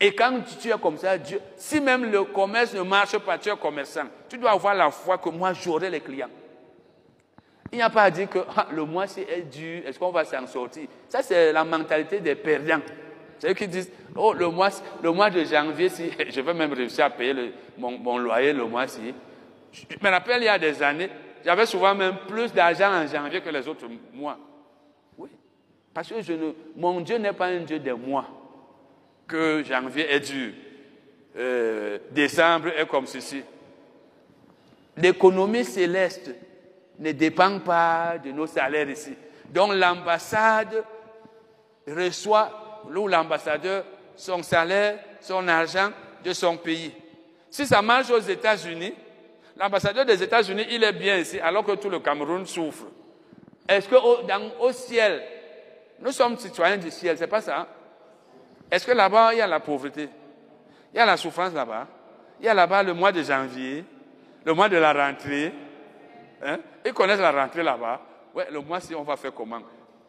Et 0.00 0.12
quand 0.12 0.40
tu 0.60 0.68
es 0.68 0.78
comme 0.78 0.96
ça, 0.96 1.14
si 1.56 1.80
même 1.80 2.10
le 2.10 2.24
commerce 2.24 2.74
ne 2.74 2.82
marche 2.82 3.16
pas, 3.18 3.38
tu 3.38 3.50
es 3.50 3.56
commerçant, 3.56 4.06
tu 4.28 4.36
dois 4.36 4.50
avoir 4.50 4.74
la 4.74 4.90
foi 4.90 5.16
que 5.18 5.28
moi 5.28 5.52
j'aurai 5.52 5.90
les 5.90 6.00
clients. 6.00 6.30
Il 7.70 7.76
n'y 7.76 7.82
a 7.82 7.90
pas 7.90 8.02
à 8.02 8.10
dire 8.10 8.28
que 8.28 8.40
ah, 8.56 8.66
le 8.72 8.84
mois 8.84 9.06
ci 9.06 9.20
est 9.20 9.42
dur, 9.42 9.82
est-ce 9.86 9.96
qu'on 9.96 10.10
va 10.10 10.24
s'en 10.24 10.44
sortir? 10.48 10.88
Ça, 11.08 11.22
c'est 11.22 11.52
la 11.52 11.62
mentalité 11.62 12.18
des 12.18 12.34
perdants. 12.34 12.82
C'est 13.38 13.48
eux 13.48 13.54
qui 13.54 13.68
disent 13.68 13.92
Oh, 14.16 14.32
le 14.32 14.48
mois, 14.48 14.70
le 15.00 15.12
mois 15.12 15.30
de 15.30 15.44
janvier, 15.44 15.88
si, 15.88 16.10
je 16.30 16.40
vais 16.40 16.54
même 16.54 16.72
réussir 16.72 17.04
à 17.04 17.10
payer 17.10 17.54
mon, 17.78 17.96
mon, 17.96 18.18
loyer 18.18 18.52
le 18.52 18.64
mois-ci. 18.64 19.14
Je 19.72 19.96
me 20.02 20.10
rappelle, 20.10 20.42
il 20.42 20.46
y 20.46 20.48
a 20.48 20.58
des 20.58 20.82
années, 20.82 21.10
j'avais 21.44 21.66
souvent 21.66 21.94
même 21.94 22.16
plus 22.26 22.52
d'argent 22.52 22.90
en 22.92 23.06
janvier 23.06 23.40
que 23.40 23.50
les 23.50 23.68
autres 23.68 23.86
mois. 24.12 24.36
Parce 25.92 26.08
que 26.08 26.14
mon 26.76 27.00
Dieu 27.00 27.18
n'est 27.18 27.32
pas 27.32 27.46
un 27.46 27.60
Dieu 27.60 27.78
des 27.78 27.92
mois 27.92 28.26
que 29.26 29.62
janvier 29.64 30.12
est 30.12 30.20
dur, 30.20 30.52
euh, 31.36 31.98
décembre 32.10 32.68
est 32.76 32.86
comme 32.86 33.06
ceci. 33.06 33.42
L'économie 34.96 35.64
céleste 35.64 36.30
ne 36.98 37.12
dépend 37.12 37.58
pas 37.60 38.18
de 38.18 38.30
nos 38.32 38.46
salaires 38.46 38.90
ici. 38.90 39.14
Donc 39.48 39.72
l'ambassade 39.74 40.84
reçoit, 41.86 42.84
ou 42.94 43.08
l'ambassadeur, 43.08 43.84
son 44.16 44.42
salaire, 44.42 44.98
son 45.20 45.46
argent 45.48 45.90
de 46.24 46.32
son 46.32 46.56
pays. 46.56 46.92
Si 47.50 47.66
ça 47.66 47.82
marche 47.82 48.10
aux 48.10 48.20
États-Unis, 48.20 48.94
l'ambassadeur 49.56 50.04
des 50.04 50.22
États-Unis, 50.22 50.66
il 50.70 50.84
est 50.84 50.92
bien 50.92 51.18
ici, 51.18 51.40
alors 51.40 51.64
que 51.64 51.72
tout 51.72 51.90
le 51.90 52.00
Cameroun 52.00 52.46
souffre. 52.46 52.84
Est-ce 53.68 53.88
que 53.88 53.96
au, 53.96 54.72
ciel, 54.72 55.22
nous 56.00 56.12
sommes 56.12 56.36
citoyens 56.38 56.76
du 56.76 56.90
ciel, 56.90 57.16
c'est 57.18 57.26
pas 57.26 57.40
ça 57.40 57.60
hein? 57.60 57.66
Est-ce 58.70 58.86
que 58.86 58.92
là-bas, 58.92 59.34
il 59.34 59.38
y 59.38 59.40
a 59.40 59.46
la 59.46 59.60
pauvreté? 59.60 60.08
Il 60.94 60.96
y 60.96 61.00
a 61.00 61.06
la 61.06 61.16
souffrance 61.16 61.52
là-bas? 61.52 61.88
Il 62.38 62.46
y 62.46 62.48
a 62.48 62.54
là-bas 62.54 62.82
le 62.82 62.94
mois 62.94 63.10
de 63.10 63.22
janvier, 63.22 63.84
le 64.44 64.54
mois 64.54 64.68
de 64.68 64.76
la 64.76 64.92
rentrée. 64.92 65.52
Hein? 66.42 66.58
Ils 66.86 66.92
connaissent 66.92 67.20
la 67.20 67.32
rentrée 67.32 67.62
là-bas. 67.62 68.00
Ouais, 68.34 68.46
le 68.50 68.60
mois-ci, 68.60 68.94
on 68.94 69.02
va 69.02 69.16
faire 69.16 69.34
comment? 69.34 69.60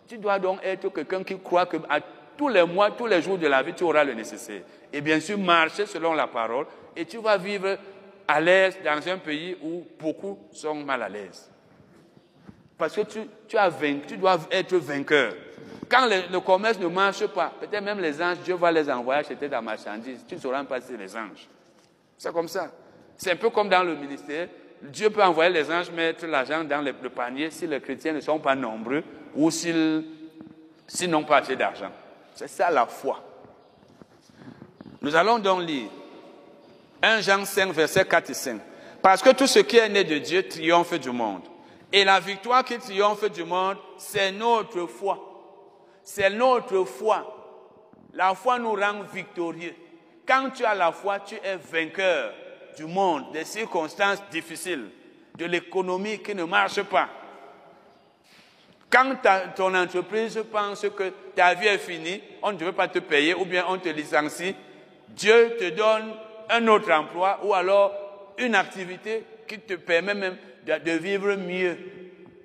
Tu 0.08 0.18
dois 0.18 0.38
donc 0.38 0.60
être 0.64 0.90
quelqu'un 0.90 1.24
qui 1.24 1.40
croit 1.40 1.66
que 1.66 1.78
à 1.90 2.00
tous 2.38 2.50
les 2.50 2.64
mois, 2.64 2.92
tous 2.92 3.08
les 3.08 3.22
jours 3.22 3.38
de 3.38 3.48
la 3.48 3.64
vie, 3.64 3.74
tu 3.74 3.84
auras 3.84 4.04
le 4.04 4.14
nécessaire. 4.14 4.62
Et 4.94 5.02
bien 5.02 5.20
sûr, 5.20 5.38
marcher 5.38 5.86
selon 5.86 6.14
la 6.14 6.28
parole 6.28 6.68
et 6.96 7.06
tu 7.06 7.18
vas 7.18 7.38
vivre 7.38 7.78
à 8.28 8.40
l'aise 8.40 8.78
dans 8.84 9.10
un 9.10 9.18
pays 9.18 9.58
où 9.62 9.86
beaucoup 10.00 10.38
sont 10.52 10.76
mal 10.76 11.02
à 11.02 11.10
l'aise. 11.10 11.50
Parce 12.78 12.96
que 12.96 13.02
tu, 13.02 13.20
tu, 13.48 13.58
as 13.58 13.70
vaincu, 13.70 14.08
tu 14.08 14.18
dois 14.18 14.40
être 14.52 14.76
vainqueur. 14.78 15.34
Quand 15.92 16.08
le, 16.08 16.40
commerce 16.40 16.80
ne 16.80 16.88
marche 16.88 17.28
pas, 17.28 17.52
peut-être 17.60 17.84
même 17.84 18.00
les 18.00 18.22
anges, 18.22 18.38
Dieu 18.46 18.56
va 18.56 18.72
les 18.72 18.90
envoyer 18.90 19.20
acheter 19.20 19.50
ta 19.50 19.60
marchandise. 19.60 20.22
Tu 20.26 20.36
ne 20.36 20.40
sauras 20.40 20.64
pas 20.64 20.80
si 20.80 20.96
les 20.96 21.14
anges. 21.18 21.50
C'est 22.18 22.32
comme 22.32 22.48
ça. 22.48 22.72
C'est 23.18 23.32
un 23.34 23.36
peu 23.36 23.50
comme 23.50 23.68
dans 23.68 23.84
le 23.84 23.96
ministère. 23.96 24.48
Dieu 24.82 25.10
peut 25.10 25.22
envoyer 25.22 25.52
les 25.52 25.70
anges 25.70 25.92
mettre 25.92 26.26
l'argent 26.28 26.64
dans 26.64 26.82
le, 26.82 26.94
panier 27.10 27.52
si 27.52 27.68
les 27.68 27.82
chrétiens 27.82 28.14
ne 28.14 28.22
sont 28.22 28.40
pas 28.40 28.56
nombreux 28.56 29.04
ou 29.36 29.52
s'ils 29.52 30.06
n'ont 31.10 31.26
pas 31.26 31.40
assez 31.40 31.58
d'argent. 31.58 31.92
C'est 32.36 32.48
ça 32.48 32.72
la 32.72 32.86
foi. 32.86 33.22
Nous 35.02 35.14
allons 35.14 35.40
donc 35.40 35.64
lire 35.64 35.90
1 37.02 37.20
Jean 37.20 37.44
5, 37.44 37.74
verset 37.74 38.06
4 38.06 38.30
et 38.30 38.34
5. 38.34 38.62
Parce 39.02 39.22
que 39.22 39.32
tout 39.32 39.48
ce 39.48 39.60
qui 39.60 39.76
est 39.76 39.90
né 39.90 40.06
de 40.06 40.20
Dieu 40.20 40.48
triomphe 40.48 40.98
du 40.98 41.12
monde. 41.12 41.42
Et 41.92 42.06
la 42.06 42.22
victoire 42.22 42.64
qui 42.64 42.78
triomphe 42.78 43.30
du 43.30 43.44
monde, 43.44 43.76
c'est 43.98 44.32
notre 44.32 44.86
foi. 44.86 45.31
C'est 46.03 46.30
notre 46.30 46.84
foi. 46.84 47.38
La 48.14 48.34
foi 48.36 48.60
nous 48.60 48.73
rend 48.73 49.03
victorieux. 49.14 49.76
Quand 50.26 50.49
tu 50.52 50.65
as 50.65 50.76
la 50.76 50.91
foi, 50.91 51.19
tu 51.19 51.36
es 51.36 51.56
vainqueur 51.56 52.34
du 52.76 52.86
monde, 52.86 53.32
des 53.32 53.45
circonstances 53.45 54.22
difficiles, 54.30 54.90
de 55.38 55.45
l'économie 55.45 56.19
qui 56.19 56.36
ne 56.36 56.44
marche 56.44 56.82
pas. 56.84 57.10
Quand 58.90 59.15
ton 59.56 59.73
entreprise 59.73 60.44
pense 60.52 60.86
que 60.90 61.14
ta 61.34 61.53
vie 61.53 61.68
est 61.68 61.78
finie, 61.78 62.22
on 62.44 62.52
ne 62.52 62.57
veut 62.57 62.73
pas 62.73 62.90
te 62.90 62.99
payer 62.99 63.34
ou 63.34 63.45
bien 63.45 63.65
on 63.69 63.78
te 63.78 63.88
licencie, 63.88 64.53
Dieu 65.07 65.56
te 65.57 65.69
donne 65.69 66.14
un 66.49 66.68
autre 66.68 66.91
emploi 66.91 67.40
ou 67.44 67.53
alors 67.53 68.34
une 68.38 68.56
activité 68.56 69.23
qui 69.48 69.60
te 69.60 69.76
permet 69.76 70.14
même 70.14 70.38
de, 70.65 70.91
vivre 70.91 71.36
mieux. 71.36 71.78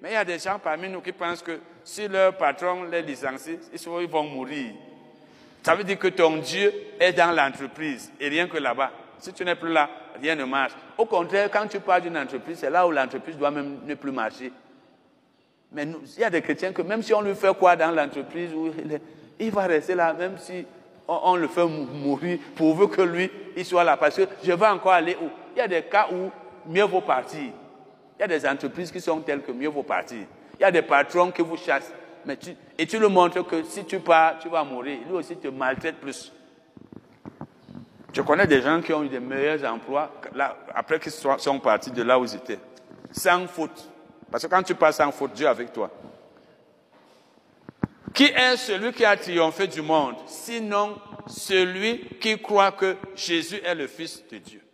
Mais 0.00 0.10
il 0.10 0.14
y 0.14 0.16
a 0.16 0.24
des 0.24 0.38
gens 0.38 0.58
parmi 0.58 0.88
nous 0.88 1.00
qui 1.00 1.12
pensent 1.12 1.42
que 1.42 1.58
si 1.86 2.08
leur 2.08 2.36
patron 2.36 2.82
les 2.82 3.00
licencie, 3.00 3.58
ils 3.72 4.08
vont 4.08 4.24
mourir. 4.24 4.72
Ça 5.62 5.76
veut 5.76 5.84
dire 5.84 5.98
que 5.98 6.08
ton 6.08 6.36
Dieu 6.38 6.72
est 6.98 7.12
dans 7.12 7.30
l'entreprise 7.30 8.12
et 8.20 8.28
rien 8.28 8.48
que 8.48 8.58
là-bas. 8.58 8.90
Si 9.20 9.32
tu 9.32 9.44
n'es 9.44 9.54
plus 9.54 9.72
là, 9.72 9.88
rien 10.20 10.34
ne 10.34 10.44
marche. 10.44 10.72
Au 10.98 11.06
contraire, 11.06 11.48
quand 11.48 11.68
tu 11.68 11.78
parles 11.78 12.02
d'une 12.02 12.18
entreprise, 12.18 12.58
c'est 12.58 12.70
là 12.70 12.86
où 12.86 12.90
l'entreprise 12.90 13.38
doit 13.38 13.52
même 13.52 13.78
ne 13.86 13.94
plus 13.94 14.10
marcher. 14.10 14.50
Mais 15.72 15.86
il 16.16 16.20
y 16.20 16.24
a 16.24 16.30
des 16.30 16.42
chrétiens 16.42 16.72
que 16.72 16.82
même 16.82 17.02
si 17.02 17.14
on 17.14 17.20
lui 17.20 17.36
fait 17.36 17.56
quoi 17.56 17.76
dans 17.76 17.92
l'entreprise, 17.92 18.50
il 19.38 19.50
va 19.52 19.62
rester 19.66 19.94
là, 19.94 20.12
même 20.12 20.38
si 20.38 20.66
on, 21.06 21.36
le 21.36 21.46
fait 21.46 21.66
mourir, 21.66 22.40
pourvu 22.56 22.88
que 22.88 23.02
lui, 23.02 23.30
il 23.56 23.64
soit 23.64 23.84
là. 23.84 23.96
Parce 23.96 24.16
que 24.16 24.22
je 24.42 24.52
vais 24.52 24.66
encore 24.66 24.92
aller 24.92 25.16
où? 25.22 25.28
Il 25.54 25.58
y 25.58 25.62
a 25.62 25.68
des 25.68 25.82
cas 25.82 26.08
où 26.12 26.30
mieux 26.68 26.84
vaut 26.84 27.00
partir. 27.00 27.52
Il 28.18 28.20
y 28.20 28.24
a 28.24 28.26
des 28.26 28.44
entreprises 28.44 28.90
qui 28.90 29.00
sont 29.00 29.20
telles 29.20 29.42
que 29.42 29.52
mieux 29.52 29.68
vaut 29.68 29.84
partir. 29.84 30.26
Il 30.58 30.62
y 30.62 30.64
a 30.64 30.70
des 30.70 30.82
patrons 30.82 31.30
qui 31.30 31.42
vous 31.42 31.56
chassent. 31.56 31.92
Mais 32.24 32.38
et 32.78 32.86
tu 32.86 32.98
lui 32.98 33.08
montres 33.08 33.46
que 33.46 33.62
si 33.62 33.84
tu 33.84 34.00
pars, 34.00 34.38
tu 34.38 34.48
vas 34.48 34.64
mourir. 34.64 34.98
Lui 35.06 35.14
aussi 35.14 35.36
te 35.36 35.48
maltraite 35.48 35.96
plus. 35.96 36.32
Je 38.12 38.22
connais 38.22 38.46
des 38.46 38.62
gens 38.62 38.80
qui 38.80 38.92
ont 38.92 39.04
eu 39.04 39.08
des 39.08 39.20
meilleurs 39.20 39.70
emplois 39.70 40.10
là, 40.34 40.56
après 40.74 40.98
qu'ils 40.98 41.12
sont 41.12 41.60
partis 41.60 41.90
de 41.90 42.02
là 42.02 42.18
où 42.18 42.24
ils 42.24 42.34
étaient. 42.34 42.58
Sans 43.12 43.46
faute. 43.46 43.90
Parce 44.30 44.42
que 44.44 44.48
quand 44.48 44.62
tu 44.62 44.74
pars 44.74 44.92
sans 44.92 45.12
faute, 45.12 45.34
Dieu 45.34 45.46
est 45.46 45.50
avec 45.50 45.72
toi. 45.72 45.90
Qui 48.12 48.24
est 48.24 48.56
celui 48.56 48.92
qui 48.92 49.04
a 49.04 49.16
triomphé 49.16 49.66
du 49.66 49.82
monde, 49.82 50.16
sinon 50.26 50.98
celui 51.26 52.06
qui 52.18 52.40
croit 52.40 52.72
que 52.72 52.96
Jésus 53.14 53.60
est 53.62 53.74
le 53.74 53.86
Fils 53.86 54.24
de 54.30 54.38
Dieu? 54.38 54.65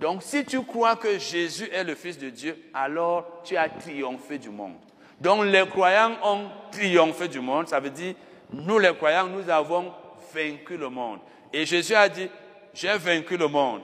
Donc 0.00 0.22
si 0.22 0.44
tu 0.46 0.62
crois 0.62 0.96
que 0.96 1.18
Jésus 1.18 1.68
est 1.70 1.84
le 1.84 1.94
Fils 1.94 2.18
de 2.18 2.30
Dieu, 2.30 2.56
alors 2.72 3.42
tu 3.44 3.56
as 3.56 3.68
triomphé 3.68 4.38
du 4.38 4.48
monde. 4.48 4.76
Donc 5.20 5.44
les 5.44 5.66
croyants 5.66 6.16
ont 6.24 6.48
triomphé 6.72 7.28
du 7.28 7.40
monde, 7.40 7.68
ça 7.68 7.78
veut 7.78 7.90
dire 7.90 8.14
nous 8.52 8.78
les 8.78 8.94
croyants, 8.94 9.26
nous 9.26 9.48
avons 9.48 9.92
vaincu 10.34 10.76
le 10.76 10.88
monde. 10.88 11.20
Et 11.52 11.66
Jésus 11.66 11.94
a 11.94 12.08
dit, 12.08 12.28
j'ai 12.72 12.96
vaincu 12.96 13.36
le 13.36 13.46
monde. 13.46 13.82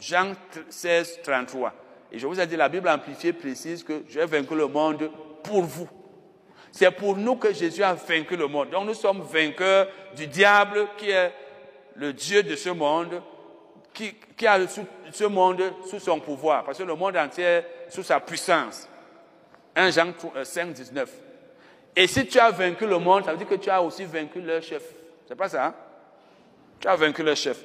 Jean 0.00 0.32
16, 0.68 1.20
33. 1.22 1.72
Et 2.10 2.18
je 2.18 2.26
vous 2.26 2.40
ai 2.40 2.46
dit, 2.46 2.56
la 2.56 2.68
Bible 2.68 2.88
amplifiée 2.88 3.32
précise 3.32 3.84
que 3.84 4.04
j'ai 4.08 4.24
vaincu 4.24 4.54
le 4.54 4.66
monde 4.66 5.10
pour 5.42 5.62
vous. 5.62 5.88
C'est 6.70 6.90
pour 6.90 7.16
nous 7.16 7.36
que 7.36 7.52
Jésus 7.52 7.82
a 7.82 7.94
vaincu 7.94 8.36
le 8.36 8.46
monde. 8.46 8.70
Donc 8.70 8.86
nous 8.86 8.94
sommes 8.94 9.20
vainqueurs 9.20 9.88
du 10.16 10.26
diable 10.26 10.88
qui 10.96 11.10
est 11.10 11.32
le 11.94 12.12
Dieu 12.12 12.42
de 12.42 12.56
ce 12.56 12.70
monde, 12.70 13.22
qui, 13.92 14.46
a 14.46 14.58
ce 15.12 15.24
monde 15.24 15.62
sous 15.88 16.00
son 16.00 16.18
pouvoir, 16.20 16.64
parce 16.64 16.78
que 16.78 16.82
le 16.82 16.94
monde 16.94 17.16
entier 17.16 17.60
sous 17.88 18.02
sa 18.02 18.20
puissance. 18.20 18.88
1 19.74 19.90
Jean 19.90 20.12
5, 20.42 20.72
19. 20.72 21.08
Euh, 21.08 21.12
Et 21.96 22.06
si 22.06 22.26
tu 22.26 22.38
as 22.38 22.50
vaincu 22.50 22.86
le 22.86 22.98
monde, 22.98 23.24
ça 23.24 23.32
veut 23.32 23.38
dire 23.38 23.48
que 23.48 23.54
tu 23.54 23.70
as 23.70 23.82
aussi 23.82 24.04
vaincu 24.04 24.40
leur 24.40 24.62
chef. 24.62 24.82
C'est 25.26 25.34
pas 25.34 25.48
ça? 25.48 25.66
Hein? 25.66 25.74
Tu 26.80 26.88
as 26.88 26.96
vaincu 26.96 27.22
leur 27.22 27.36
chef. 27.36 27.58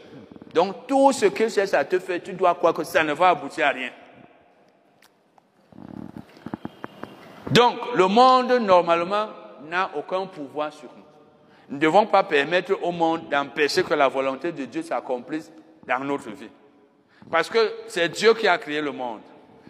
Donc 0.53 0.87
tout 0.87 1.11
ce 1.11 1.25
qu'il 1.25 1.49
cherche 1.49 1.73
à 1.73 1.83
te 1.83 1.99
faire, 1.99 2.21
tu 2.23 2.33
dois 2.33 2.55
croire 2.55 2.73
que 2.73 2.83
ça 2.83 3.03
ne 3.03 3.13
va 3.13 3.29
aboutir 3.29 3.67
à 3.67 3.69
rien. 3.69 3.91
Donc, 7.51 7.77
le 7.95 8.07
monde, 8.07 8.51
normalement, 8.59 9.27
n'a 9.69 9.89
aucun 9.95 10.25
pouvoir 10.25 10.71
sur 10.73 10.89
nous. 10.95 11.03
Nous 11.69 11.75
ne 11.75 11.81
devons 11.81 12.05
pas 12.05 12.23
permettre 12.23 12.77
au 12.81 12.91
monde 12.91 13.29
d'empêcher 13.29 13.83
que 13.83 13.93
la 13.93 14.07
volonté 14.07 14.51
de 14.51 14.65
Dieu 14.65 14.83
s'accomplisse 14.83 15.51
dans 15.87 15.99
notre 15.99 16.29
vie. 16.31 16.49
Parce 17.31 17.49
que 17.49 17.73
c'est 17.87 18.09
Dieu 18.09 18.33
qui 18.33 18.47
a 18.47 18.57
créé 18.57 18.81
le 18.81 18.91
monde. 18.91 19.21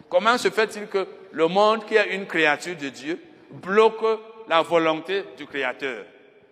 Comment 0.10 0.38
se 0.38 0.50
fait-il 0.50 0.88
que 0.88 1.08
le 1.32 1.48
monde, 1.48 1.86
qui 1.86 1.96
est 1.96 2.16
une 2.16 2.26
créature 2.26 2.76
de 2.76 2.90
Dieu, 2.90 3.22
bloque 3.52 4.04
la 4.48 4.62
volonté 4.62 5.24
du 5.38 5.46
Créateur? 5.46 6.06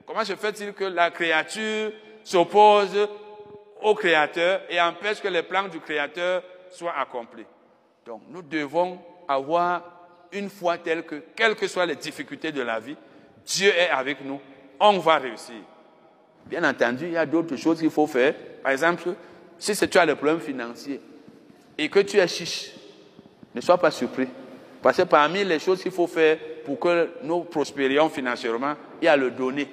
Comment 0.05 0.23
se 0.23 0.35
fait-il 0.35 0.73
que 0.73 0.83
la 0.83 1.11
créature 1.11 1.91
s'oppose 2.23 3.07
au 3.81 3.95
Créateur 3.95 4.61
et 4.69 4.79
empêche 4.79 5.21
que 5.21 5.27
les 5.27 5.43
plans 5.43 5.67
du 5.67 5.79
Créateur 5.79 6.43
soient 6.69 6.97
accomplis? 6.97 7.45
Donc, 8.05 8.21
nous 8.29 8.41
devons 8.41 8.99
avoir 9.27 9.83
une 10.31 10.49
foi 10.49 10.77
telle 10.77 11.03
que, 11.03 11.23
quelles 11.35 11.55
que 11.55 11.67
soient 11.67 11.85
les 11.85 11.95
difficultés 11.95 12.51
de 12.51 12.61
la 12.61 12.79
vie, 12.79 12.97
Dieu 13.45 13.69
est 13.69 13.89
avec 13.89 14.23
nous, 14.23 14.39
on 14.79 14.99
va 14.99 15.17
réussir. 15.17 15.55
Bien 16.45 16.63
entendu, 16.63 17.05
il 17.05 17.13
y 17.13 17.17
a 17.17 17.25
d'autres 17.25 17.55
choses 17.55 17.79
qu'il 17.79 17.89
faut 17.89 18.05
faire. 18.05 18.35
Par 18.61 18.71
exemple, 18.71 19.15
si 19.57 19.75
tu 19.75 19.97
as 19.97 20.05
des 20.05 20.15
problèmes 20.15 20.39
financiers 20.39 21.01
et 21.77 21.89
que 21.89 21.99
tu 21.99 22.17
es 22.17 22.27
chiche, 22.27 22.71
ne 23.53 23.61
sois 23.61 23.77
pas 23.77 23.91
surpris. 23.91 24.27
Parce 24.81 24.97
que 24.97 25.03
parmi 25.03 25.43
les 25.43 25.59
choses 25.59 25.81
qu'il 25.81 25.91
faut 25.91 26.07
faire 26.07 26.37
pour 26.63 26.79
que 26.79 27.09
nous 27.23 27.41
prospérions 27.43 28.09
financièrement, 28.09 28.75
il 29.01 29.05
y 29.05 29.07
a 29.07 29.17
le 29.17 29.31
donner. 29.31 29.67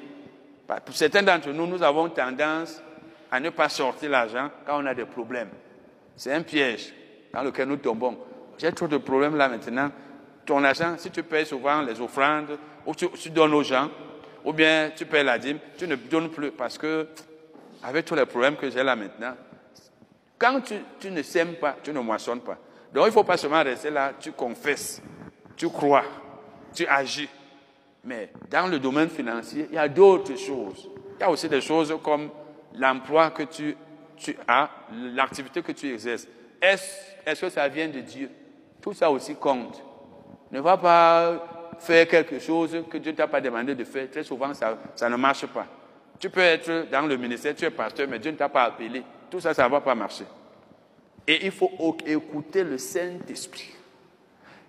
Pour 0.86 0.94
certains 0.94 1.22
d'entre 1.22 1.50
nous, 1.50 1.66
nous 1.66 1.82
avons 1.82 2.09
tendance 2.09 2.82
à 3.30 3.40
ne 3.40 3.50
pas 3.50 3.68
sortir 3.68 4.10
l'argent 4.10 4.50
quand 4.64 4.82
on 4.82 4.86
a 4.86 4.94
des 4.94 5.04
problèmes. 5.04 5.50
C'est 6.16 6.32
un 6.32 6.42
piège 6.42 6.92
dans 7.32 7.42
lequel 7.42 7.68
nous 7.68 7.76
tombons. 7.76 8.16
J'ai 8.59 8.72
trop 8.72 8.86
de 8.86 8.98
problèmes 8.98 9.36
là 9.36 9.48
maintenant 9.48 9.90
ton 10.44 10.64
argent, 10.64 10.96
si 10.98 11.10
tu 11.10 11.22
payes 11.22 11.46
souvent 11.46 11.82
les 11.82 12.00
offrandes, 12.00 12.59
ou 12.86 12.94
tu, 12.94 13.30
donnes 13.30 13.54
aux 13.54 13.62
gens, 13.62 13.88
ou 14.44 14.52
bien 14.52 14.90
tu 14.94 15.06
payes 15.06 15.24
la 15.24 15.38
dîme, 15.38 15.59
tu 15.78 15.86
ne 15.86 15.94
donnes 15.96 16.30
plus 16.30 16.50
parce 16.50 16.78
que, 16.78 17.06
avec 17.82 18.04
tous 18.04 18.14
les 18.14 18.26
problèmes 18.26 18.56
que 18.56 18.68
j'ai 18.70 18.82
là 18.82 18.96
maintenant, 18.96 19.34
quand 20.43 20.60
tu, 20.98 21.10
ne 21.10 21.23
sèmes 21.23 21.55
pas, 21.55 21.77
tu 21.81 21.93
ne 21.93 22.01
moissonnes 22.01 22.40
pas. 22.40 22.59
Donc 22.93 23.05
il 23.05 23.06
ne 23.06 23.12
faut 23.12 23.23
pas 23.23 23.36
seulement 23.36 23.62
rester 23.62 23.90
là, 23.90 24.12
tu 24.19 24.32
confesses, 24.32 25.01
tu 25.56 25.69
crois, 25.69 26.02
tu 26.74 26.85
agis. 26.85 27.28
Mais 28.05 28.32
dans 28.51 28.66
le 28.66 28.81
domaine 28.81 29.09
financier, 29.09 29.69
il 29.70 29.77
y 29.77 29.78
a 29.78 29.89
d'autres 29.89 30.36
choses. 30.36 30.90
Il 31.16 31.20
y 31.20 31.23
a 31.23 31.31
aussi 31.31 31.48
des 31.48 31.60
choses 31.60 31.97
comme 32.02 32.28
l'emploi 32.74 33.31
que 33.31 33.44
tu, 33.44 33.77
as, 34.48 34.69
l'activité 35.14 35.62
que 35.62 35.70
tu 35.70 35.93
exerces. 35.93 36.27
Est-ce 36.60 37.40
que 37.40 37.48
ça 37.48 37.69
vient 37.69 37.89
de 37.89 38.01
Dieu? 38.01 38.28
Tout 38.81 38.94
ça 38.94 39.09
aussi 39.12 39.36
compte. 39.36 39.81
Ne 40.51 40.60
va 40.60 40.77
pas 40.77 41.77
faire 41.78 42.09
quelque 42.09 42.40
chose 42.40 42.85
que 42.90 42.98
Dieu 42.98 43.12
ne 43.12 43.16
t'a 43.16 43.28
pas 43.28 43.40
demandé 43.40 43.77
de 43.77 43.85
faire. 43.85 44.10
Très 44.10 44.24
souvent, 44.24 44.52
ça 44.52 45.09
ne 45.09 45.16
marche 45.16 45.47
pas. 45.47 45.66
Tu 46.19 46.28
peux 46.28 46.40
être 46.40 46.90
dans 46.90 47.06
le 47.06 47.16
ministère, 47.16 47.55
tu 47.55 47.64
es 47.64 47.70
pasteur, 47.70 48.09
mais 48.09 48.19
Dieu 48.19 48.32
ne 48.32 48.36
t'a 48.36 48.48
pas 48.48 48.64
appelé. 48.64 49.05
Tout 49.32 49.40
ça, 49.40 49.54
ça 49.54 49.64
ne 49.64 49.70
va 49.70 49.80
pas 49.80 49.94
marcher. 49.94 50.26
Et 51.26 51.46
il 51.46 51.52
faut 51.52 51.70
écouter 52.04 52.62
le 52.64 52.76
Saint-Esprit. 52.76 53.72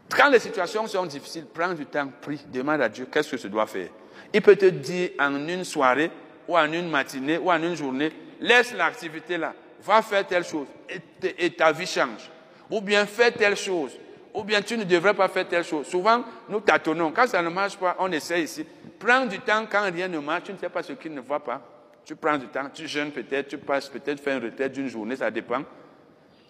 Quand 0.09 0.29
les 0.29 0.39
situations 0.39 0.87
sont 0.87 1.05
difficiles, 1.05 1.45
prends 1.53 1.73
du 1.73 1.85
temps, 1.85 2.07
prie, 2.21 2.39
demande 2.49 2.79
à 2.79 2.87
Dieu 2.87 3.05
qu'est-ce 3.11 3.31
que 3.31 3.35
je 3.35 3.49
dois 3.49 3.67
faire? 3.67 3.89
Il 4.31 4.41
peut 4.41 4.55
te 4.55 4.67
dire 4.67 5.09
en 5.19 5.35
une 5.49 5.65
soirée, 5.65 6.09
ou 6.47 6.57
en 6.57 6.71
une 6.71 6.89
matinée, 6.89 7.37
ou 7.39 7.51
en 7.51 7.61
une 7.61 7.75
journée, 7.75 8.13
laisse 8.39 8.73
l'activité 8.73 9.37
là, 9.37 9.53
va 9.81 10.01
faire 10.01 10.25
telle 10.25 10.45
chose, 10.45 10.67
et, 10.89 11.45
et 11.45 11.49
ta 11.49 11.73
vie 11.73 11.85
change. 11.85 12.31
Ou 12.71 12.79
bien 12.79 13.05
fais 13.05 13.31
telle 13.31 13.57
chose, 13.57 13.91
Ou 14.33 14.45
bien 14.45 14.61
tu 14.61 14.77
ne 14.77 14.85
devrais 14.85 15.13
pas 15.13 15.27
faire 15.27 15.45
telle 15.45 15.65
chose. 15.65 15.87
Souvent, 15.87 16.23
nous 16.47 16.61
tâtonnons. 16.61 17.11
Quand 17.11 17.27
ça 17.27 17.41
ne 17.41 17.49
marche 17.49 17.75
pas, 17.75 17.97
on 17.99 18.09
essaie 18.13 18.43
ici. 18.43 18.65
Prends 18.97 19.25
du 19.25 19.39
temps 19.39 19.65
quand 19.69 19.91
rien 19.91 20.07
ne 20.07 20.19
marche, 20.19 20.43
tu 20.45 20.53
ne 20.53 20.57
sais 20.57 20.69
pas 20.69 20.83
ce 20.83 20.93
qu'il 20.93 21.13
ne 21.13 21.19
voit 21.19 21.43
pas. 21.43 21.72
Tu 22.05 22.15
prends 22.15 22.37
du 22.37 22.47
temps, 22.47 22.69
tu 22.73 22.87
jeûnes 22.87 23.11
peut-être, 23.11 23.47
tu 23.47 23.57
passes 23.57 23.87
peut-être 23.87 24.19
faire 24.19 24.37
une 24.37 24.43
retraite 24.43 24.73
d'une 24.73 24.87
journée, 24.87 25.15
ça 25.15 25.31
dépend. 25.31 25.63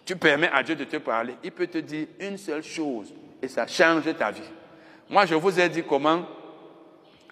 Tu 0.04 0.16
permets 0.16 0.50
à 0.52 0.62
Dieu 0.62 0.74
de 0.74 0.84
te 0.84 0.96
parler. 0.96 1.36
Il 1.42 1.52
peut 1.52 1.66
te 1.66 1.78
dire 1.78 2.08
une 2.20 2.36
seule 2.36 2.62
chose 2.62 3.14
et 3.40 3.48
ça 3.48 3.66
change 3.66 4.04
ta 4.16 4.30
vie. 4.30 4.42
Moi, 5.08 5.26
je 5.26 5.34
vous 5.34 5.60
ai 5.60 5.68
dit 5.68 5.82
comment, 5.82 6.26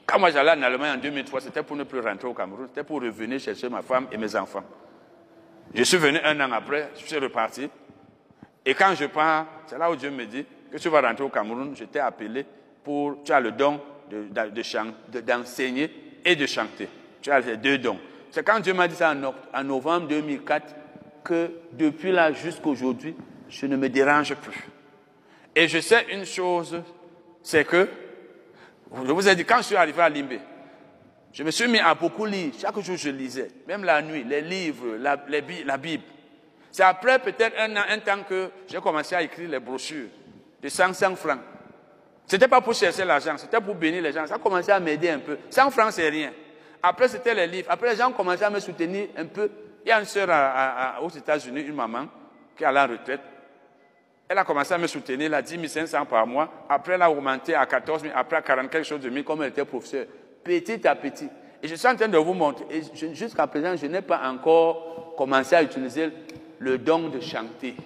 quand 0.06 0.18
moi 0.18 0.30
j'allais 0.30 0.52
en 0.52 0.62
Allemagne 0.62 0.98
en 0.98 1.00
2003, 1.00 1.40
c'était 1.40 1.62
pour 1.62 1.76
ne 1.76 1.84
plus 1.84 2.00
rentrer 2.00 2.28
au 2.28 2.34
Cameroun, 2.34 2.68
c'était 2.68 2.84
pour 2.86 3.02
revenir 3.02 3.40
chercher 3.40 3.68
ma 3.68 3.82
femme 3.82 4.06
et 4.12 4.16
mes 4.16 4.34
enfants. 4.36 4.64
Je 5.74 5.82
suis 5.82 5.96
venu 5.96 6.18
un 6.22 6.38
an 6.40 6.52
après, 6.52 6.90
je 6.96 7.06
suis 7.06 7.18
reparti. 7.18 7.68
Et 8.64 8.74
quand 8.74 8.94
je 8.94 9.06
pars, 9.06 9.46
c'est 9.66 9.78
là 9.78 9.90
où 9.90 9.96
Dieu 9.96 10.10
me 10.10 10.24
dit 10.26 10.44
que 10.70 10.78
tu 10.78 10.88
vas 10.88 11.00
rentrer 11.00 11.24
au 11.24 11.28
Cameroun. 11.28 11.74
Je 11.74 11.84
t'ai 11.84 11.98
appelé 11.98 12.46
pour, 12.84 13.22
tu 13.24 13.32
as 13.32 13.40
le 13.40 13.52
don 13.52 13.80
d'enseigner 15.24 15.88
de, 15.88 16.30
et 16.30 16.36
de 16.36 16.46
chanter. 16.46 16.88
Tu 17.20 17.30
as 17.30 17.40
les 17.40 17.56
deux 17.56 17.78
dons. 17.78 17.98
C'est 18.32 18.42
quand 18.42 18.60
Dieu 18.60 18.72
m'a 18.72 18.88
dit 18.88 18.96
ça 18.96 19.14
en, 19.52 19.62
novembre 19.64 20.08
2004 20.08 20.74
que 21.22 21.50
depuis 21.72 22.10
là 22.12 22.32
jusqu'à 22.32 22.66
aujourd'hui, 22.66 23.14
je 23.50 23.66
ne 23.66 23.76
me 23.76 23.90
dérange 23.90 24.34
plus. 24.36 24.68
Et 25.54 25.68
je 25.68 25.78
sais 25.80 26.06
une 26.10 26.24
chose, 26.24 26.82
c'est 27.42 27.66
que, 27.66 27.86
je 29.04 29.12
vous 29.12 29.28
ai 29.28 29.36
dit, 29.36 29.44
quand 29.44 29.58
je 29.58 29.64
suis 29.64 29.76
arrivé 29.76 30.00
à 30.00 30.08
Limbé, 30.08 30.40
je 31.30 31.42
me 31.42 31.50
suis 31.50 31.68
mis 31.68 31.78
à 31.78 31.94
beaucoup 31.94 32.24
lire. 32.24 32.54
Chaque 32.58 32.78
jour, 32.80 32.96
je 32.96 33.10
lisais. 33.10 33.48
Même 33.68 33.84
la 33.84 34.00
nuit, 34.00 34.24
les 34.24 34.40
livres, 34.40 34.96
la, 34.98 35.16
Bible. 35.76 36.04
C'est 36.70 36.84
après 36.84 37.18
peut-être 37.18 37.58
un, 37.58 37.76
un 37.76 37.98
temps 37.98 38.22
que 38.26 38.48
j'ai 38.66 38.80
commencé 38.80 39.14
à 39.14 39.22
écrire 39.22 39.50
les 39.50 39.60
brochures 39.60 40.08
de 40.62 40.68
100, 40.70 40.94
100 40.94 41.16
francs. 41.16 41.40
Ce 42.26 42.36
n'était 42.36 42.48
pas 42.48 42.62
pour 42.62 42.72
chercher 42.72 43.04
l'argent, 43.04 43.36
c'était 43.36 43.60
pour 43.60 43.74
bénir 43.74 44.02
les 44.02 44.12
gens. 44.12 44.26
Ça 44.26 44.36
a 44.36 44.38
commencé 44.38 44.70
à 44.70 44.80
m'aider 44.80 45.10
un 45.10 45.18
peu. 45.18 45.36
100 45.50 45.70
francs, 45.70 45.92
c'est 45.92 46.08
rien. 46.08 46.32
Après, 46.82 47.08
c'était 47.08 47.34
les 47.34 47.46
livres. 47.46 47.68
Après, 47.70 47.90
les 47.90 47.96
gens 47.96 48.10
ont 48.10 48.12
commencé 48.12 48.42
à 48.42 48.50
me 48.50 48.58
soutenir 48.60 49.08
un 49.16 49.26
peu. 49.26 49.50
Il 49.84 49.88
y 49.88 49.92
a 49.92 50.00
une 50.00 50.06
sœur 50.06 50.28
aux 51.02 51.10
États-Unis, 51.10 51.62
une 51.62 51.74
maman, 51.74 52.06
qui 52.56 52.64
est 52.64 52.66
à 52.66 52.72
la 52.72 52.86
retraite. 52.86 53.20
Elle 54.28 54.38
a 54.38 54.44
commencé 54.44 54.72
à 54.72 54.78
me 54.78 54.86
soutenir, 54.86 55.32
a 55.34 55.42
10 55.42 55.68
500 55.68 56.06
par 56.06 56.26
mois. 56.26 56.66
Après, 56.68 56.94
elle 56.94 57.02
a 57.02 57.10
augmenté 57.10 57.54
à 57.54 57.66
14 57.66 58.02
000, 58.02 58.14
après 58.16 58.36
à 58.36 58.42
40 58.42 58.70
quelque 58.70 58.86
chose 58.86 59.00
de 59.00 59.10
1000, 59.10 59.24
comme 59.24 59.42
elle 59.42 59.50
était 59.50 59.64
professeur. 59.64 60.06
Petit 60.42 60.86
à 60.88 60.94
petit. 60.94 61.28
Et 61.62 61.68
je 61.68 61.74
suis 61.76 61.86
en 61.86 61.94
train 61.94 62.08
de 62.08 62.18
vous 62.18 62.34
montrer. 62.34 62.64
Et 62.70 63.14
jusqu'à 63.14 63.46
présent, 63.46 63.76
je 63.76 63.86
n'ai 63.86 64.02
pas 64.02 64.20
encore 64.28 65.14
commencé 65.16 65.54
à 65.54 65.62
utiliser 65.62 66.10
le 66.58 66.78
don 66.78 67.08
de 67.08 67.20
chanter. 67.20 67.76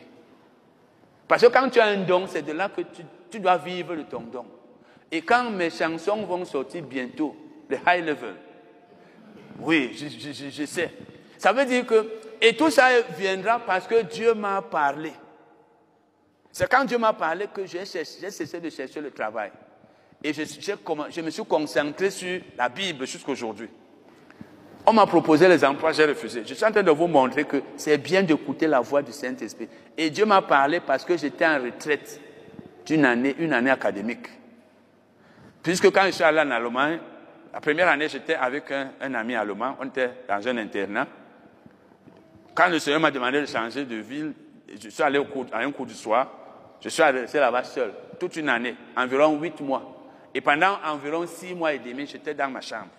Parce 1.29 1.43
que 1.43 1.49
quand 1.49 1.69
tu 1.69 1.81
as 1.81 1.87
un 1.87 2.05
don, 2.05 2.27
c'est 2.27 2.43
de 2.43 2.53
là 2.53 2.69
que 2.69 2.83
tu, 3.31 3.41
dois 3.41 3.59
vivre 3.59 3.95
de 3.95 4.03
ton 4.03 4.21
don. 4.21 4.47
Et 5.13 5.21
quand 5.21 5.51
mes 5.51 5.69
chansons 5.71 6.25
vont 6.25 6.45
sortir 6.45 6.83
bientôt, 6.85 7.37
le 7.69 7.77
high 7.87 8.07
level, 8.07 8.35
oui, 9.61 9.93
je, 9.95 10.51
je, 10.51 10.65
sais. 10.67 10.93
Ça 11.39 11.53
veut 11.53 11.65
dire 11.65 11.87
que, 11.87 12.07
et 12.41 12.57
tout 12.57 12.71
ça 12.71 12.89
viendra 13.17 13.59
parce 13.59 13.87
que 13.87 14.03
Dieu 14.03 14.35
m'a 14.35 14.63
parlé. 14.63 15.13
C'est 16.53 16.69
quand 16.71 16.85
Dieu 16.85 16.99
m'a 16.99 17.13
parlé 17.13 17.47
que 17.53 17.67
j'ai 17.67 17.85
cessé 17.85 18.61
de 18.61 18.71
chercher 18.71 19.01
le 19.01 19.11
travail. 19.11 19.51
Et 20.23 20.33
je, 20.33 20.43
je 20.43 21.21
me 21.21 21.31
suis 21.31 21.45
concentré 21.45 22.11
sur 22.11 22.41
la 22.57 22.69
Bible 22.69 23.07
jusqu'à 23.07 23.33
aujourd'hui. 23.33 23.69
On 24.87 24.93
m'a 24.93 25.07
proposé 25.07 25.49
les 25.49 25.65
emplois, 25.65 25.93
j'ai 25.93 26.05
refusé. 26.05 26.43
Je 26.47 26.55
suis 26.55 26.65
en 26.65 26.71
train 26.71 26.83
de 26.83 26.91
vous 26.93 27.09
montrer 27.09 27.45
que 27.45 27.61
c'est 27.77 27.99
bien 27.99 28.23
d'écouter 28.23 28.69
la 28.69 28.81
voix 28.81 29.03
du 29.03 29.13
Saint-Esprit. 29.13 29.69
Et 29.99 30.11
Dieu 30.11 30.25
m'a 30.25 30.43
parlé 30.43 30.81
parce 30.81 31.05
que 31.05 31.17
j'étais 31.17 31.45
en 31.45 31.61
retraite 31.61 32.21
d'une 32.87 33.05
année, 33.05 33.35
une 33.39 33.53
année 33.53 33.71
académique. 33.71 34.29
Puisque 35.63 35.91
quand 35.91 36.05
je 36.07 36.13
suis 36.13 36.23
allé 36.23 36.39
en 36.39 36.51
Allemagne, 36.53 37.01
la 37.57 37.61
première 37.63 37.89
année, 37.89 38.07
j'étais 38.07 38.35
avec 38.35 38.71
un, 38.71 39.15
ami 39.15 39.35
allemand, 39.35 39.79
on 39.81 39.87
était 39.87 40.11
dans 40.29 40.47
un 40.47 40.59
internat. 40.59 41.07
Quand 42.55 42.69
le 42.69 42.79
Seigneur 42.79 43.01
m'a 43.01 43.11
demandé 43.11 43.41
de 43.41 43.47
changer 43.47 43.87
de 43.87 43.97
ville, 43.97 44.35
je 44.79 44.91
suis 44.91 45.03
allé 45.03 45.19
à 45.53 45.59
un 45.61 45.73
cours 45.73 45.87
du 45.87 45.95
soir, 45.95 46.31
je 46.83 46.91
suis 46.91 47.03
resté 47.03 47.39
là-bas 47.39 47.65
seul, 47.65 47.95
toute 48.21 48.37
une 48.37 48.51
année, 48.51 48.77
environ 48.95 49.41
huit 49.41 49.59
mois. 49.63 50.07
Et 50.35 50.43
pendant 50.43 50.77
environ 50.85 51.27
six 51.27 51.55
mois 51.55 51.73
et 51.73 51.79
demi, 51.79 52.07
j'étais 52.07 52.35
dans 52.35 52.51
ma 52.51 52.61
chambre. 52.61 52.91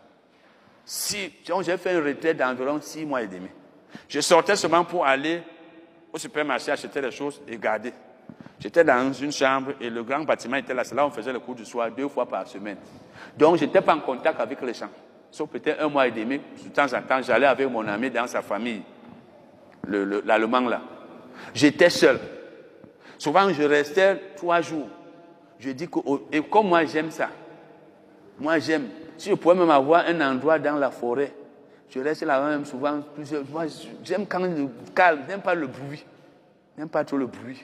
J'ai 0.88 1.78
fait 1.78 1.94
une 1.94 2.04
retraite 2.04 2.38
d'environ 2.38 2.82
six 2.82 3.06
mois 3.06 3.22
et 3.22 3.28
demi. 3.28 3.50
Je 4.10 4.22
sortais 4.22 4.56
seulement 4.56 4.86
pour 4.86 5.06
aller 5.06 5.44
au 6.12 6.18
supermarché 6.18 6.72
acheter 6.72 7.00
des 7.00 7.12
choses 7.12 7.44
et 7.48 7.60
garder. 7.60 7.94
J'étais 8.60 8.84
dans 8.84 9.14
une 9.14 9.32
chambre 9.32 9.74
et 9.80 9.90
le 9.90 10.04
grand 10.04 10.22
bâtiment 10.22 10.58
était 10.58 10.74
là. 10.74 10.84
C'est 10.84 10.96
là 10.96 11.06
où 11.06 11.10
on 11.10 11.12
faisait 11.12 11.32
le 11.34 11.40
cours 11.40 11.56
du 11.56 11.66
soir 11.66 11.90
deux 11.92 12.08
fois 12.08 12.26
par 12.26 12.48
semaine. 12.48 12.78
Donc, 13.38 13.58
je 13.58 13.66
n'étais 13.66 13.82
pas 13.82 13.96
en 13.96 14.00
contact 14.00 14.40
avec 14.40 14.62
les 14.62 14.74
gens. 14.74 14.90
Sauf 15.30 15.50
peut-être 15.50 15.82
un 15.82 15.90
mois 15.90 16.08
et 16.08 16.12
demi, 16.12 16.40
de 16.40 16.70
temps 16.70 16.86
en 16.86 17.02
temps, 17.02 17.22
j'allais 17.22 17.46
avec 17.46 17.70
mon 17.70 17.88
ami 17.88 18.10
dans 18.10 18.28
sa 18.28 18.42
famille, 18.42 18.82
l'Allemand 19.88 20.62
là. 20.62 20.82
J'étais 21.54 21.90
seul. 21.90 22.20
Souvent, 23.18 23.50
je 23.52 23.64
restais 23.64 24.16
trois 24.36 24.62
jours. 24.62 24.88
Je 25.60 25.72
dis 25.72 25.88
que, 25.88 26.00
oh, 26.06 26.28
et 26.32 26.42
comme 26.42 26.70
moi 26.70 26.86
j'aime 26.86 27.10
ça, 27.10 27.30
moi 28.40 28.60
j'aime 28.60 28.88
si 29.18 29.30
je 29.30 29.36
pouvais 29.36 29.56
même 29.56 29.72
avoir 29.72 30.06
un 30.06 30.22
endroit 30.22 30.60
dans 30.60 30.76
la 30.76 30.92
forêt, 30.92 31.34
je 31.90 32.00
reste 32.00 32.24
là 32.24 32.40
même 32.42 32.66
souvent 32.66 33.02
plusieurs 33.16 33.44
Moi, 33.50 33.66
j'aime 34.04 34.26
quand 34.28 34.40
le 34.40 34.68
calme, 34.94 35.24
j'aime 35.28 35.42
pas 35.42 35.56
le 35.56 35.68
bruit. 35.68 36.06
J'aime 36.78 36.90
pas 36.90 37.04
trop 37.04 37.18
le 37.18 37.26
bruit. 37.26 37.64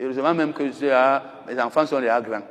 Heureusement 0.00 0.34
même 0.34 0.52
que 0.52 0.62
mes 0.62 1.60
enfants 1.60 1.86
sont 1.86 2.00
déjà 2.00 2.20
grands. 2.20 2.42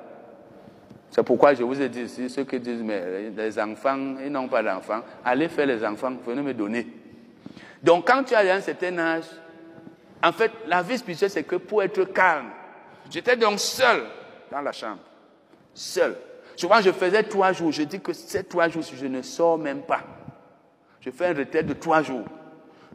C'est 1.09 1.23
pourquoi 1.23 1.55
je 1.55 1.63
vous 1.63 1.81
ai 1.81 1.89
dit 1.89 2.07
ceux 2.07 2.43
qui 2.43 2.59
disent, 2.59 2.83
mais 2.83 3.31
les 3.35 3.59
enfants, 3.59 4.15
ils 4.23 4.31
n'ont 4.31 4.47
pas 4.47 4.61
d'enfants, 4.61 5.01
allez 5.25 5.47
faire 5.47 5.65
les 5.65 5.83
enfants, 5.83 6.13
venez 6.25 6.43
me 6.43 6.53
donner. 6.53 6.85
Donc 7.81 8.07
quand 8.07 8.23
tu 8.23 8.35
as 8.35 8.53
un 8.53 8.61
certain 8.61 8.97
âge, 8.99 9.25
en 10.21 10.31
fait, 10.31 10.51
la 10.67 10.81
vie 10.83 10.97
spirituelle, 10.97 11.29
c'est 11.29 11.43
que 11.43 11.55
pour 11.55 11.81
être 11.81 12.03
calme, 12.05 12.49
j'étais 13.09 13.35
donc 13.35 13.59
seul 13.59 14.03
dans 14.51 14.61
la 14.61 14.71
chambre. 14.71 14.99
Seul. 15.73 16.15
Souvent, 16.55 16.81
je 16.81 16.91
faisais 16.91 17.23
trois 17.23 17.53
jours. 17.53 17.71
Je 17.71 17.83
dis 17.83 18.01
que 18.01 18.11
ces 18.11 18.43
trois 18.43 18.67
jours, 18.67 18.83
je 18.83 19.05
ne 19.05 19.21
sors 19.21 19.57
même 19.57 19.81
pas. 19.81 20.01
Je 20.99 21.09
fais 21.09 21.27
un 21.27 21.33
retraite 21.33 21.65
de 21.65 21.73
trois 21.73 22.01
jours. 22.01 22.25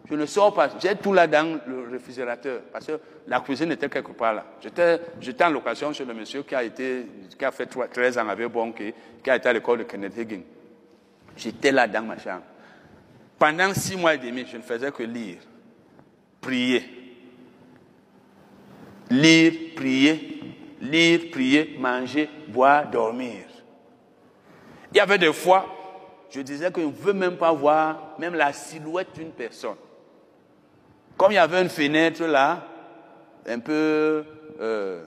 Je 0.09 0.15
ne 0.15 0.27
sors 0.27 0.53
pas. 0.53 0.69
J'ai 0.81 0.97
tout 0.97 1.13
là 1.13 1.27
dans 1.27 1.61
le 1.67 1.89
réfrigérateur 1.91 2.61
parce 2.71 2.87
que 2.87 3.01
la 3.27 3.41
cuisine 3.41 3.73
était 3.73 3.89
quelque 3.89 4.13
part 4.13 4.35
là. 4.35 4.45
J'étais 4.61 5.45
en 5.45 5.51
location 5.51 5.93
chez 5.93 6.05
le 6.05 6.13
monsieur 6.13 6.43
qui 6.43 6.55
a, 6.55 6.63
été, 6.63 7.07
qui 7.39 7.45
a 7.45 7.51
fait 7.51 7.67
13 7.67 8.19
ans 8.19 8.29
avec 8.29 8.49
Bonke, 8.49 8.93
qui 9.23 9.31
a 9.31 9.37
été 9.37 9.49
à 9.49 9.53
l'école 9.53 9.79
de 9.79 9.85
Kenneth 9.85 10.17
Higgins. 10.19 10.43
J'étais 11.37 11.73
là 11.73 11.87
dans 11.89 12.03
ma 12.03 12.19
chambre. 12.19 12.43
Pendant 13.39 13.73
six 13.73 13.97
mois 13.97 14.15
et 14.15 14.19
demi, 14.19 14.45
je 14.47 14.59
ne 14.59 14.63
faisais 14.63 14.93
que 14.93 15.03
lire, 15.03 15.39
prier. 16.41 16.85
Lire, 19.11 19.53
prier, 19.75 20.41
lire, 20.81 21.31
prier, 21.31 21.77
manger, 21.79 22.29
boire, 22.49 22.89
dormir. 22.91 23.47
Il 24.93 24.99
y 24.99 25.01
avait 25.01 25.19
des 25.19 25.33
fois, 25.33 25.67
je 26.31 26.41
disais 26.43 26.71
que 26.71 26.81
ne 26.81 26.93
veux 26.93 27.13
même 27.13 27.37
pas 27.37 27.53
voir 27.53 28.15
même 28.19 28.35
la 28.35 28.53
silhouette 28.53 29.09
d'une 29.15 29.33
personne. 29.33 29.77
Comme 31.17 31.33
il 31.33 31.37
y 31.37 31.39
avait 31.39 31.63
une 31.63 31.69
fenêtre 31.69 32.25
là, 32.25 32.65
un 33.47 33.59
peu, 33.59 34.25
euh, 34.61 35.05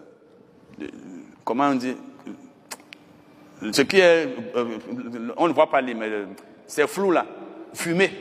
comment 1.43 1.69
on 1.69 1.75
dit, 1.75 1.95
ce 3.71 3.81
qui 3.81 3.99
est, 3.99 4.27
euh, 4.55 4.77
on 5.35 5.47
ne 5.47 5.53
voit 5.53 5.69
pas 5.69 5.81
les, 5.81 5.93
mais 5.93 6.09
c'est 6.65 6.87
flou 6.87 7.11
là, 7.11 7.25
fumé. 7.73 8.11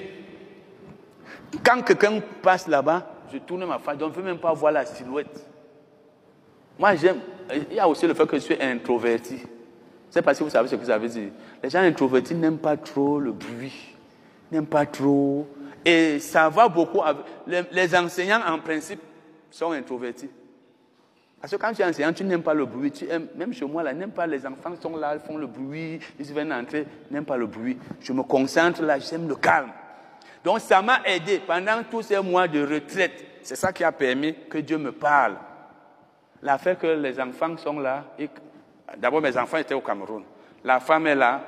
Quand 1.65 1.83
quelqu'un 1.83 2.21
passe 2.43 2.67
là-bas, 2.67 3.07
je 3.33 3.39
tourne 3.39 3.65
ma 3.67 3.79
face, 3.79 3.97
je 4.01 4.05
ne 4.05 4.11
veux 4.11 4.23
même 4.23 4.39
pas 4.39 4.53
voir 4.53 4.73
la 4.73 4.85
silhouette. 4.85 5.47
Moi, 6.79 6.95
j'aime, 6.97 7.21
il 7.71 7.77
y 7.77 7.81
a 7.81 7.89
aussi 7.89 8.07
le 8.07 8.15
fait 8.15 8.27
que 8.27 8.37
je 8.37 8.43
suis 8.43 8.61
introverti. 8.61 9.43
C'est 10.11 10.23
parce 10.23 10.39
que 10.39 10.45
vous 10.45 10.51
savez 10.51 10.69
ce 10.69 10.77
que 10.77 10.85
ça 10.85 10.99
veut 10.99 11.09
dire. 11.09 11.31
Les 11.63 11.71
gens 11.71 11.81
introvertis 11.81 12.35
n'aiment 12.35 12.59
pas 12.59 12.77
trop 12.77 13.19
le 13.19 13.33
bruit, 13.33 13.95
n'aiment 14.51 14.67
pas 14.67 14.87
trop. 14.87 15.47
Et 15.89 16.19
ça 16.19 16.49
va 16.49 16.69
beaucoup 16.69 17.01
avec. 17.01 17.25
Les, 17.47 17.95
enseignants, 17.95 18.41
en 18.45 18.59
principe, 18.59 19.01
sont 19.49 19.71
introvertis. 19.71 20.29
Parce 21.41 21.53
que 21.53 21.57
quand 21.57 21.73
tu 21.73 21.81
es 21.81 21.85
enseignant, 21.85 22.13
tu 22.13 22.25
n'aimes 22.25 22.43
pas 22.43 22.55
le 22.55 22.67
bruit. 22.67 22.91
Tu 22.91 23.09
aimes, 23.09 23.29
même 23.37 23.53
chez 23.53 23.65
moi, 23.65 23.85
là, 23.85 23.95
n'aime 23.95 24.11
pas 24.11 24.27
les 24.27 24.45
enfants 24.45 24.73
sont 24.83 24.97
là, 24.97 25.15
ils 25.15 25.21
font 25.21 25.39
le 25.39 25.47
bruit, 25.47 26.01
ils 26.19 26.27
viennent 26.27 26.53
entrer, 26.53 26.89
n'aiment 27.09 27.25
pas 27.25 27.37
le 27.37 27.47
bruit. 27.47 27.79
Je 28.01 28.13
me 28.13 28.25
concentre 28.25 28.83
là, 28.83 28.99
j'aime 28.99 29.29
le 29.29 29.37
calme. 29.37 29.71
Donc 30.43 30.59
ça 30.59 30.83
m'a 30.83 31.03
aidé 31.05 31.41
pendant 31.47 31.85
tous 31.89 32.03
ces 32.03 32.21
mois 32.21 32.49
de 32.49 32.67
retraite. 32.67 33.25
C'est 33.45 33.57
ça 33.57 33.73
qui 33.73 33.85
a 33.85 33.93
permis 33.93 34.35
que 34.51 34.59
Dieu 34.59 34.79
me 34.79 34.91
parle. 34.91 35.37
L'affaire 36.43 36.77
que 36.77 36.89
les 36.89 37.21
enfants 37.21 37.57
sont 37.57 37.79
là, 37.79 38.05
D'abord, 38.99 39.21
mes 39.21 39.37
enfants 39.37 39.59
étaient 39.59 39.75
au 39.75 39.81
Cameroun. 39.81 40.23
La 40.65 40.81
femme 40.81 41.07
est 41.07 41.15
là. 41.15 41.41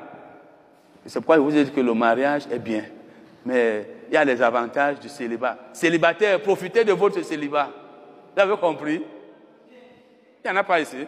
C'est 1.06 1.20
pourquoi 1.20 1.36
je 1.36 1.40
vous 1.40 1.56
ai 1.56 1.64
dit 1.64 1.70
que 1.72 1.80
le 1.80 1.94
mariage 1.94 2.44
est 2.50 2.58
bien. 2.58 2.84
Mais 3.48 3.86
il 4.08 4.12
y 4.12 4.16
a 4.18 4.26
les 4.26 4.42
avantages 4.42 5.00
du 5.00 5.08
célibat. 5.08 5.56
Célibataire, 5.72 6.38
profitez 6.42 6.84
de 6.84 6.92
votre 6.92 7.22
célibat. 7.22 7.70
Vous 8.36 8.42
avez 8.42 8.58
compris? 8.58 9.02
Il 10.44 10.50
n'y 10.50 10.50
en 10.50 10.60
a 10.60 10.62
pas 10.62 10.78
ici. 10.78 11.06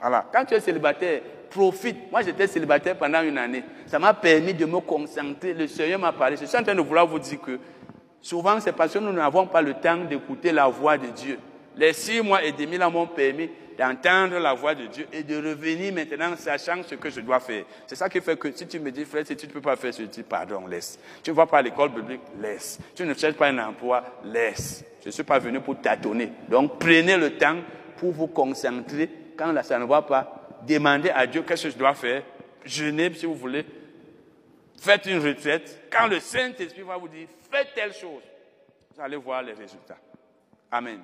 Voilà. 0.00 0.24
Quand 0.32 0.44
tu 0.44 0.54
es 0.54 0.60
célibataire, 0.60 1.20
profite. 1.50 2.08
Moi, 2.08 2.22
j'étais 2.22 2.46
célibataire 2.46 2.96
pendant 2.96 3.20
une 3.20 3.36
année. 3.36 3.64
Ça 3.86 3.98
m'a 3.98 4.14
permis 4.14 4.54
de 4.54 4.64
me 4.64 4.78
concentrer. 4.78 5.54
Le 5.54 5.66
Seigneur 5.66 5.98
m'a 5.98 6.12
parlé. 6.12 6.36
Je 6.36 6.44
suis 6.44 6.56
en 6.56 6.62
train 6.62 6.76
de 6.76 6.80
vouloir 6.80 7.04
vous 7.04 7.18
dire 7.18 7.40
que 7.40 7.58
souvent, 8.20 8.60
c'est 8.60 8.70
parce 8.70 8.92
que 8.92 9.00
nous 9.00 9.12
n'avons 9.12 9.48
pas 9.48 9.60
le 9.60 9.74
temps 9.74 10.04
d'écouter 10.04 10.52
la 10.52 10.68
voix 10.68 10.96
de 10.96 11.08
Dieu. 11.08 11.36
Les 11.76 11.92
six 11.92 12.22
mois 12.22 12.44
et 12.44 12.52
demi 12.52 12.78
là 12.78 12.88
m'ont 12.88 13.08
permis 13.08 13.50
d'entendre 13.78 14.38
la 14.38 14.54
voix 14.54 14.74
de 14.74 14.86
Dieu 14.86 15.06
et 15.12 15.22
de 15.22 15.36
revenir 15.36 15.92
maintenant 15.92 16.36
sachant 16.36 16.82
ce 16.82 16.94
que 16.94 17.10
je 17.10 17.20
dois 17.20 17.40
faire. 17.40 17.64
C'est 17.86 17.96
ça 17.96 18.08
qui 18.08 18.20
fait 18.20 18.36
que 18.38 18.52
si 18.52 18.66
tu 18.66 18.78
me 18.78 18.90
dis, 18.90 19.04
frère, 19.04 19.26
si 19.26 19.36
tu 19.36 19.46
ne 19.46 19.52
peux 19.52 19.60
pas 19.60 19.76
faire 19.76 19.92
ce, 19.92 20.02
tu 20.02 20.22
pardon, 20.22 20.66
laisse. 20.66 20.98
Tu 21.22 21.30
ne 21.30 21.36
vas 21.36 21.46
pas 21.46 21.58
à 21.58 21.62
l'école 21.62 21.92
publique, 21.92 22.20
laisse. 22.40 22.78
Tu 22.94 23.04
ne 23.04 23.14
cherches 23.14 23.36
pas 23.36 23.48
un 23.48 23.58
emploi, 23.58 24.04
laisse. 24.24 24.84
Je 25.02 25.08
ne 25.08 25.12
suis 25.12 25.22
pas 25.24 25.38
venu 25.38 25.60
pour 25.60 25.80
tâtonner. 25.80 26.32
Donc 26.48 26.78
prenez 26.78 27.16
le 27.16 27.36
temps 27.36 27.56
pour 27.96 28.12
vous 28.12 28.28
concentrer. 28.28 29.08
Quand 29.36 29.54
ça 29.62 29.78
ne 29.78 29.84
va 29.84 30.02
pas, 30.02 30.60
demandez 30.66 31.10
à 31.10 31.26
Dieu 31.26 31.42
qu'est-ce 31.42 31.64
que 31.64 31.70
je 31.70 31.78
dois 31.78 31.94
faire. 31.94 32.22
Jeûnez 32.64 33.12
si 33.14 33.26
vous 33.26 33.34
voulez. 33.34 33.64
Faites 34.80 35.06
une 35.06 35.18
retraite. 35.18 35.88
Quand 35.90 36.06
le 36.06 36.20
Saint-Esprit 36.20 36.82
va 36.82 36.96
vous 36.96 37.08
dire, 37.08 37.28
faites 37.50 37.68
telle 37.74 37.92
chose, 37.92 38.22
vous 38.94 39.00
allez 39.00 39.16
voir 39.16 39.42
les 39.42 39.52
résultats. 39.52 39.98
Amen. 40.70 41.00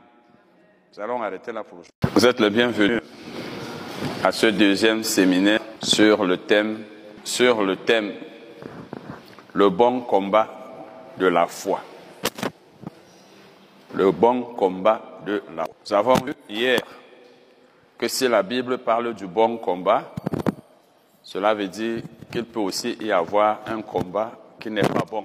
Nous 0.97 1.03
allons 1.03 1.23
arrêter 1.23 1.53
là 1.53 1.63
pour 1.63 1.81
Vous 2.15 2.27
êtes 2.27 2.41
le 2.41 2.49
bienvenu 2.49 3.01
à 4.25 4.33
ce 4.33 4.47
deuxième 4.47 5.05
séminaire 5.05 5.61
sur 5.83 6.25
le 6.25 6.39
thème, 6.39 6.83
sur 7.25 7.63
le 7.63 7.77
thème, 7.77 8.15
le 9.53 9.69
bon 9.69 10.01
combat 10.01 10.49
de 11.19 11.27
la 11.27 11.47
foi. 11.47 11.83
Le 13.95 14.11
bon 14.11 14.43
combat 14.43 15.21
de 15.27 15.43
la 15.55 15.65
foi. 15.65 15.75
Nous 15.87 15.93
avons 15.93 16.15
vu 16.25 16.35
hier 16.49 16.81
que 17.99 18.09
si 18.09 18.27
la 18.27 18.43
Bible 18.43 18.79
parle 18.79 19.13
du 19.15 19.27
bon 19.27 19.59
combat, 19.59 20.15
cela 21.23 21.53
veut 21.53 21.69
dire 21.69 22.03
qu'il 22.33 22.45
peut 22.45 22.61
aussi 22.61 22.97
y 23.01 23.13
avoir 23.13 23.61
un 23.67 23.83
combat 23.83 24.33
qui 24.59 24.71
n'est 24.71 24.81
pas 24.81 25.05
bon. 25.09 25.23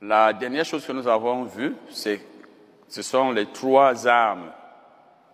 La 0.00 0.32
dernière 0.32 0.64
chose 0.64 0.86
que 0.86 0.92
nous 0.92 1.08
avons 1.08 1.44
vue, 1.44 1.74
c'est 1.90 2.20
ce 2.88 3.02
sont 3.02 3.30
les 3.32 3.46
trois 3.46 4.06
armes 4.06 4.50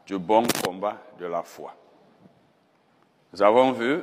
du 0.06 0.18
bon 0.18 0.44
combat 0.64 0.96
de 1.18 1.26
la 1.26 1.42
foi. 1.42 1.74
Nous 3.32 3.42
avons 3.42 3.72
vu 3.72 4.02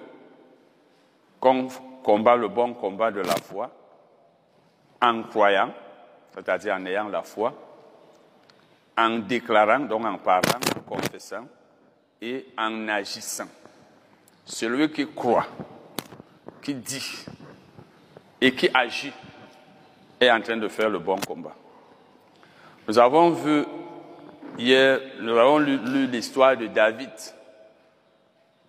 qu'on 1.40 1.68
combat 2.04 2.36
le 2.36 2.48
bon 2.48 2.74
combat 2.74 3.12
de 3.12 3.22
la 3.22 3.36
foi 3.36 3.70
en 5.02 5.24
croyant, 5.24 5.74
c'est-à-dire 6.34 6.76
en 6.76 6.86
ayant 6.86 7.08
la 7.08 7.22
foi, 7.22 7.54
en 8.98 9.20
déclarant, 9.20 9.80
donc 9.80 10.06
en 10.06 10.18
parlant, 10.18 10.60
en 10.76 10.82
confessant, 10.82 11.48
et 12.22 12.48
en 12.58 12.88
agissant. 12.88 13.48
Celui 14.46 14.92
qui 14.92 15.08
croit, 15.08 15.48
qui 16.62 16.74
dit 16.74 17.26
et 18.42 18.54
qui 18.54 18.70
agit 18.74 19.14
est 20.20 20.32
en 20.32 20.42
train 20.42 20.58
de 20.58 20.68
faire 20.68 20.90
le 20.90 21.00
bon 21.00 21.18
combat. 21.20 21.56
Nous 22.90 22.98
avons 22.98 23.30
vu 23.30 23.66
hier, 24.58 25.00
nous 25.20 25.38
avons 25.38 25.60
lu, 25.60 26.08
l'histoire 26.08 26.58
de 26.58 26.66
David 26.66 27.12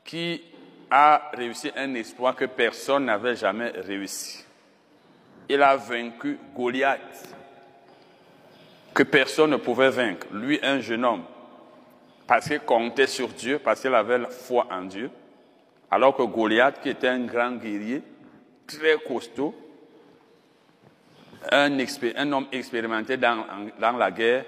qui 0.04 0.42
a 0.90 1.30
réussi 1.32 1.72
un 1.74 1.94
exploit 1.94 2.34
que 2.34 2.44
personne 2.44 3.06
n'avait 3.06 3.34
jamais 3.34 3.70
réussi. 3.70 4.44
Il 5.48 5.62
a 5.62 5.74
vaincu 5.74 6.38
Goliath, 6.54 7.34
que 8.92 9.04
personne 9.04 9.52
ne 9.52 9.56
pouvait 9.56 9.88
vaincre. 9.88 10.26
Lui, 10.34 10.60
un 10.62 10.80
jeune 10.80 11.06
homme, 11.06 11.24
parce 12.26 12.46
qu'il 12.46 12.60
comptait 12.60 13.06
sur 13.06 13.28
Dieu, 13.28 13.58
parce 13.58 13.80
qu'il 13.80 13.94
avait 13.94 14.18
la 14.18 14.28
foi 14.28 14.66
en 14.70 14.82
Dieu, 14.82 15.10
alors 15.90 16.14
que 16.14 16.24
Goliath, 16.24 16.82
qui 16.82 16.90
était 16.90 17.08
un 17.08 17.24
grand 17.24 17.52
guerrier, 17.52 18.02
très 18.66 18.98
costaud, 18.98 19.54
un, 21.50 22.32
homme 22.32 22.46
expérimenté 22.52 23.16
dans, 23.16 23.44
la 23.98 24.10
guerre, 24.10 24.44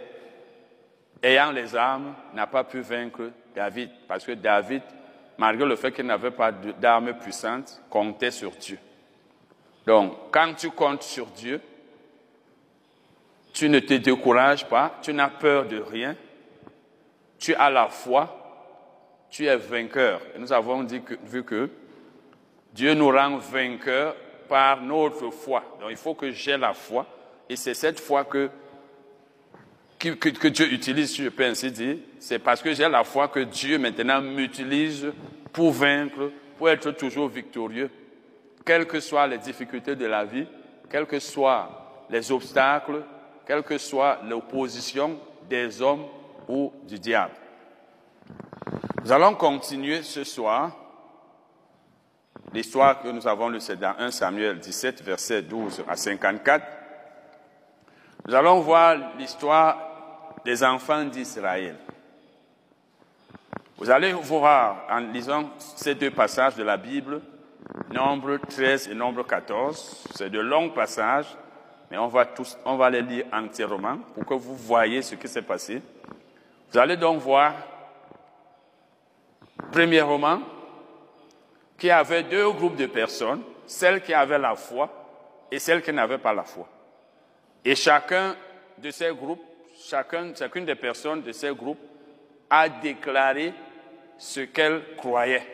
ayant 1.23 1.51
les 1.53 1.75
armes, 1.75 2.15
n'a 2.35 2.47
pas 2.47 2.65
pu 2.65 2.81
vaincre 2.81 3.31
David, 3.55 3.91
parce 4.07 4.25
que 4.25 4.33
David, 4.33 4.83
malgré 5.39 5.67
le 5.67 5.77
fait 5.77 5.93
qu'il 5.93 6.07
n'avait 6.07 6.31
pas 6.31 6.53
d'armes 6.53 7.15
puissantes, 7.15 7.81
comptait 7.89 8.31
sur 8.31 8.53
Dieu. 8.53 8.79
Donc, 9.87 10.15
quand 10.31 10.55
tu 10.55 10.71
comptes 10.71 11.03
sur 11.03 11.27
Dieu, 11.27 11.61
tu 13.53 13.69
ne 13.69 13.81
te 13.81 13.95
décourages 13.95 14.67
pas, 14.67 14.99
tu 15.03 15.13
n'as 15.13 15.29
peur 15.29 15.67
de 15.67 15.79
rien, 15.79 16.17
tu 17.39 17.55
as 17.55 17.71
la 17.71 17.89
foi, 17.89 18.39
tu 19.31 19.47
es 19.47 19.57
vainqueur. 19.57 20.21
Et 20.35 20.39
nous 20.39 20.53
avons 20.53 20.87
vu 21.25 21.43
que 21.43 21.69
Dieu 22.73 22.95
nous 22.95 23.11
rend 23.11 23.39
vainqueurs 23.39 24.15
par 24.53 24.83
notre 24.83 25.31
foi. 25.31 25.65
Donc 25.81 25.89
il 25.89 25.97
faut 25.97 26.15
que 26.15 26.31
j'ai 26.31 26.59
la 26.59 26.75
foi. 26.75 27.07
Et 27.49 27.57
c'est 27.57 27.73
cette 27.73 27.99
foi 27.99 28.27
que, 28.27 28.51
que, 29.99 30.49
Dieu 30.49 30.71
utilise, 30.71 31.15
si 31.15 31.25
je 31.25 31.31
peux 31.31 31.47
ainsi 31.47 31.71
dire. 31.71 31.97
C'est 32.19 32.39
parce 32.39 32.61
que 32.61 32.75
j'ai 32.75 32.87
la 32.87 33.03
foi 33.03 33.29
que 33.29 33.41
Dieu 33.41 33.79
maintenant 33.79 34.21
m'utilise 34.21 35.11
pour 35.55 35.73
vaincre, 35.73 36.31
pour 36.59 36.69
être 36.69 36.91
toujours 36.91 37.29
victorieux. 37.29 37.91
Quelles 38.67 38.87
que 38.87 39.01
soient 39.01 39.27
les 39.27 39.39
difficultés 39.39 39.97
de 39.97 40.05
la 40.05 40.27
vie, 40.27 40.47
quels 40.91 41.07
que 41.07 41.19
soient 41.19 42.05
les 42.11 42.31
obstacles, 42.31 43.05
quelle 43.47 43.63
que 43.63 43.79
soit 43.79 44.21
l'opposition 44.29 45.19
des 45.49 45.81
hommes 45.81 46.05
ou 46.47 46.75
du 46.87 46.99
diable. 46.99 47.33
Nous 49.03 49.13
allons 49.13 49.35
continuer 49.35 50.03
ce 50.03 50.25
soir 50.25 50.77
L'histoire 52.53 53.01
que 53.01 53.09
nous 53.09 53.27
avons 53.27 53.49
lue, 53.49 53.61
c'est 53.61 53.79
dans 53.79 53.95
1 53.99 54.11
Samuel 54.11 54.59
17, 54.59 55.03
verset 55.03 55.43
12 55.43 55.85
à 55.89 55.97
54. 55.97 56.67
Nous 58.27 58.35
allons 58.35 58.61
voir 58.61 58.97
l'histoire 59.19 59.79
des 60.45 60.63
enfants 60.63 61.05
d'Israël. 61.05 61.77
Vous 63.79 63.91
allez 63.91 64.13
voir, 64.13 64.85
en 64.91 64.99
lisant 64.99 65.51
ces 65.57 65.95
deux 65.95 66.11
passages 66.11 66.55
de 66.57 66.63
la 66.63 66.77
Bible, 66.77 67.23
Nombre 67.91 68.37
13 68.37 68.89
et 68.89 68.95
Nombre 68.95 69.23
14, 69.25 70.05
c'est 70.15 70.31
de 70.31 70.39
longs 70.39 70.71
passages, 70.71 71.35
mais 71.91 71.97
on 71.97 72.09
va, 72.09 72.27
tous, 72.27 72.59
on 72.67 72.77
va 72.77 72.91
les 72.91 73.03
lire 73.03 73.25
entièrement 73.33 73.97
pour 74.15 74.27
que 74.27 74.35
vous 74.35 74.57
voyez 74.57 75.01
ce 75.01 75.15
qui 75.15 75.27
s'est 75.27 75.43
passé. 75.43 75.83
Vous 76.71 76.79
allez 76.79 76.97
donc 76.97 77.21
voir, 77.21 77.55
premièrement, 79.73 80.41
qui 81.79 81.91
avait 81.91 82.23
deux 82.23 82.51
groupes 82.53 82.77
de 82.77 82.87
personnes, 82.87 83.43
celles 83.67 84.03
qui 84.03 84.15
avaient 84.15 84.39
la 84.39 84.55
foi 84.55 84.89
et 85.51 85.59
celles 85.59 85.83
qui 85.83 85.93
n'avaient 85.93 86.19
pas 86.19 86.33
la 86.33 86.45
foi. 86.45 86.69
Et 87.65 87.75
chacun 87.75 88.37
de 88.79 88.91
ces 88.91 89.11
groupes, 89.15 89.43
chacun, 89.89 90.35
chacune 90.35 90.65
des 90.65 90.75
personnes 90.75 91.23
de 91.23 91.33
ces 91.33 91.55
groupes 91.55 91.81
a 92.51 92.69
déclaré 92.69 93.53
ce 94.19 94.41
qu'elle 94.41 94.83
croyait. 94.97 95.47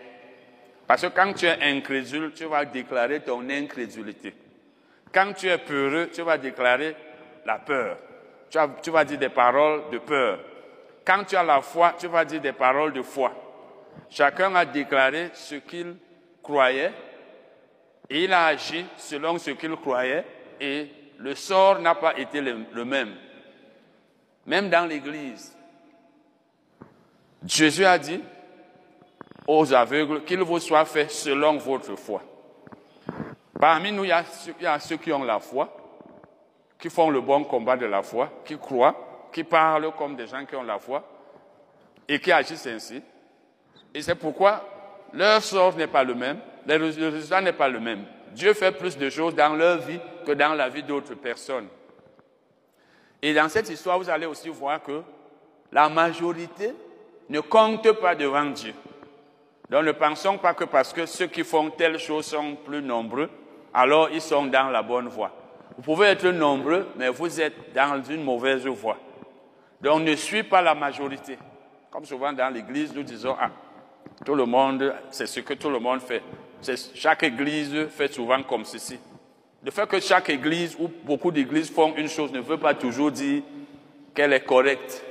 Parce 0.87 1.03
que 1.03 1.09
quand 1.09 1.33
tu 1.35 1.47
es 1.47 1.59
incrédule, 1.63 2.33
tu 2.35 2.45
vas 2.45 2.65
déclarer 2.65 3.21
ton 3.21 3.49
incrédulité. 3.51 4.35
Quand 5.13 5.33
tu 5.35 5.49
es 5.49 5.59
peureux, 5.59 6.09
tu 6.13 6.23
vas 6.23 6.39
déclarer 6.39 6.97
la 7.45 7.59
peur. 7.59 7.99
Tu 8.51 8.59
tu 8.83 8.91
vas 8.91 9.05
dire 9.05 9.19
des 9.19 9.29
paroles 9.29 9.91
de 9.91 9.99
peur. 9.99 10.41
Quand 11.05 11.25
tu 11.25 11.37
as 11.37 11.43
la 11.43 11.61
foi, 11.61 11.95
tu 11.99 12.07
vas 12.07 12.25
dire 12.25 12.41
des 12.41 12.53
paroles 12.53 12.93
de 12.93 13.03
foi. 13.03 13.33
Chacun 14.11 14.55
a 14.55 14.65
déclaré 14.65 15.31
ce 15.35 15.57
qu'il 15.57 15.97
croyait, 16.49 16.93
il 18.09 18.33
a 18.33 18.47
agi 18.47 18.87
selon 18.97 19.37
ce 19.39 19.51
qu'il 19.51 19.77
croyait, 19.77 20.25
et 20.59 20.89
le 21.19 21.35
sort 21.35 21.79
n'a 21.79 21.95
pas 21.95 22.19
été 22.19 22.41
le, 22.41 22.85
même. 22.87 23.15
Même 24.47 24.71
dans 24.71 24.87
l'Église, 24.87 25.55
Jésus 27.45 27.85
a 27.85 27.99
dit 27.99 28.23
aux 29.47 29.75
aveugles 29.75 30.25
qu'il 30.25 30.41
vous 30.41 30.59
soit 30.59 30.87
fait 30.87 31.11
selon 31.11 31.59
votre 31.59 31.97
foi. 31.97 32.23
Parmi 33.61 33.93
nous, 33.93 34.05
il 34.05 34.09
y, 34.09 34.13
a, 34.13 34.25
il 34.59 34.63
y 34.63 34.67
a 34.67 34.81
ceux 34.81 34.97
qui 34.97 35.13
ont 35.13 35.25
la 35.25 35.41
foi, 35.41 35.77
qui 36.79 36.89
font 36.89 37.11
le 37.11 37.21
bon 37.21 37.45
combat 37.45 37.77
de 37.77 37.87
la 37.87 38.03
foi, 38.03 38.41
qui 38.45 38.57
croient, 38.57 39.29
qui 39.33 39.45
parlent 39.45 39.93
comme 39.97 40.17
des 40.17 40.27
gens 40.27 40.47
qui 40.47 40.57
ont 40.57 40.63
la 40.63 40.79
foi 40.79 41.05
et 42.07 42.19
qui 42.19 42.33
agissent 42.33 42.67
ainsi. 42.67 43.03
Et 43.93 44.01
c'est 44.01 44.15
pourquoi 44.15 44.78
leur 45.13 45.43
sort 45.43 45.77
n'est 45.77 45.87
pas 45.87 46.05
le 46.05 46.15
même, 46.15 46.39
le 46.67 46.77
résultat 46.77 47.41
n'est 47.41 47.53
pas 47.53 47.69
le 47.69 47.81
même. 47.81 48.05
Dieu 48.33 48.53
fait 48.55 48.73
plus 48.73 48.97
de 48.97 49.09
choses 49.11 49.35
dans 49.35 49.55
leur 49.55 49.79
vie 49.79 50.01
que 50.27 50.33
dans 50.33 50.55
la 50.55 50.69
vie 50.69 50.83
d'autres 50.83 51.15
personnes. 51.15 51.69
Et 53.23 53.35
dans 53.35 53.49
cette 53.49 53.69
histoire, 53.69 53.99
vous 53.99 54.11
allez 54.11 54.27
aussi 54.27 54.49
voir 54.49 54.83
que 54.83 55.03
la 55.73 55.89
majorité 55.89 56.75
ne 57.29 57.41
compte 57.41 57.91
pas 57.93 58.15
devant 58.15 58.45
Dieu. 58.45 58.75
Donc 59.69 59.85
ne 59.85 59.93
pensons 59.93 60.39
pas 60.39 60.55
que 60.55 60.65
parce 60.65 60.93
que 60.93 61.05
ceux 61.05 61.27
qui 61.27 61.45
font 61.45 61.71
telle 61.71 61.99
chose 61.99 62.27
sont 62.27 62.57
plus 62.57 62.83
nombreux, 62.83 63.29
alors 63.75 64.09
ils 64.11 64.21
sont 64.21 64.47
dans 64.47 64.71
la 64.71 64.83
bonne 64.83 65.09
voie. 65.09 65.33
Vous 65.77 65.83
pouvez 65.83 66.09
être 66.09 66.29
nombreux, 66.29 66.89
mais 66.97 67.09
vous 67.09 67.41
êtes 67.41 67.73
dans 67.75 68.03
une 68.03 68.25
mauvaise 68.25 68.67
voie. 68.67 68.97
Donc 69.81 70.03
ne 70.03 70.15
suis 70.17 70.43
pas 70.43 70.63
la 70.63 70.75
majorité. 70.75 71.39
Comme 71.91 72.05
souvent 72.05 72.33
dans 72.33 72.53
l'église, 72.53 72.95
nous 72.95 73.03
disons, 73.03 73.37
ah, 73.39 73.51
tout 74.25 74.35
le 74.35 74.45
monde, 74.45 74.95
c'est 75.11 75.27
ce 75.27 75.41
que 75.41 75.55
tout 75.55 75.71
le 75.71 75.79
monde 75.79 76.01
fait. 76.01 76.23
Chaque 76.95 77.23
église 77.23 77.87
fait 77.89 78.13
souvent 78.13 78.43
comme 78.43 78.65
ceci. 78.65 78.99
Le 79.65 79.71
fait 79.71 79.89
que 79.89 80.01
chaque 80.01 80.31
église 80.31 80.77
ou 80.79 80.89
beaucoup 81.05 81.31
d'églises 81.31 81.71
font 81.71 81.95
une 81.97 82.09
chose 82.09 82.33
ne 82.33 82.41
veut 82.41 82.59
pas 82.59 82.75
toujours 82.75 83.11
dire 83.11 83.43
qu'elle 84.15 84.33
est 84.33 84.45
correcte. 84.45 85.05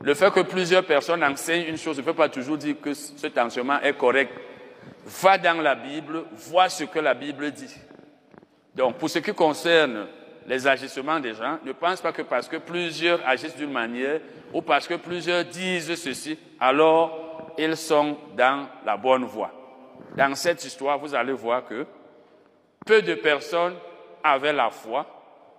Le 0.00 0.14
fait 0.14 0.32
que 0.32 0.40
plusieurs 0.40 0.84
personnes 0.84 1.22
enseignent 1.22 1.68
une 1.68 1.76
chose 1.76 1.98
ne 1.98 2.02
veut 2.02 2.14
pas 2.14 2.28
toujours 2.28 2.56
dire 2.56 2.76
que 2.80 2.94
cet 2.94 3.38
enseignement 3.38 3.80
est 3.80 3.96
correct. 3.96 4.32
Va 5.06 5.38
dans 5.38 5.60
la 5.60 5.74
Bible, 5.74 6.24
vois 6.32 6.68
ce 6.68 6.84
que 6.84 6.98
la 6.98 7.14
Bible 7.14 7.50
dit. 7.50 7.74
Donc, 8.74 8.96
pour 8.96 9.10
ce 9.10 9.18
qui 9.18 9.32
concerne 9.32 10.06
les 10.46 10.66
agissements 10.66 11.20
des 11.20 11.34
gens, 11.34 11.58
ne 11.64 11.72
pense 11.72 12.00
pas 12.00 12.12
que 12.12 12.22
parce 12.22 12.48
que 12.48 12.56
plusieurs 12.56 13.20
agissent 13.26 13.56
d'une 13.56 13.72
manière 13.72 14.20
ou 14.52 14.62
parce 14.62 14.88
que 14.88 14.94
plusieurs 14.94 15.44
disent 15.44 15.94
ceci, 15.94 16.38
alors 16.58 17.31
ils 17.58 17.76
sont 17.76 18.16
dans 18.36 18.66
la 18.84 18.96
bonne 18.96 19.24
voie. 19.24 19.50
Dans 20.16 20.34
cette 20.34 20.64
histoire, 20.64 20.98
vous 20.98 21.14
allez 21.14 21.32
voir 21.32 21.64
que 21.64 21.86
peu 22.84 23.02
de 23.02 23.14
personnes 23.14 23.74
avaient 24.22 24.52
la 24.52 24.70
foi, 24.70 25.06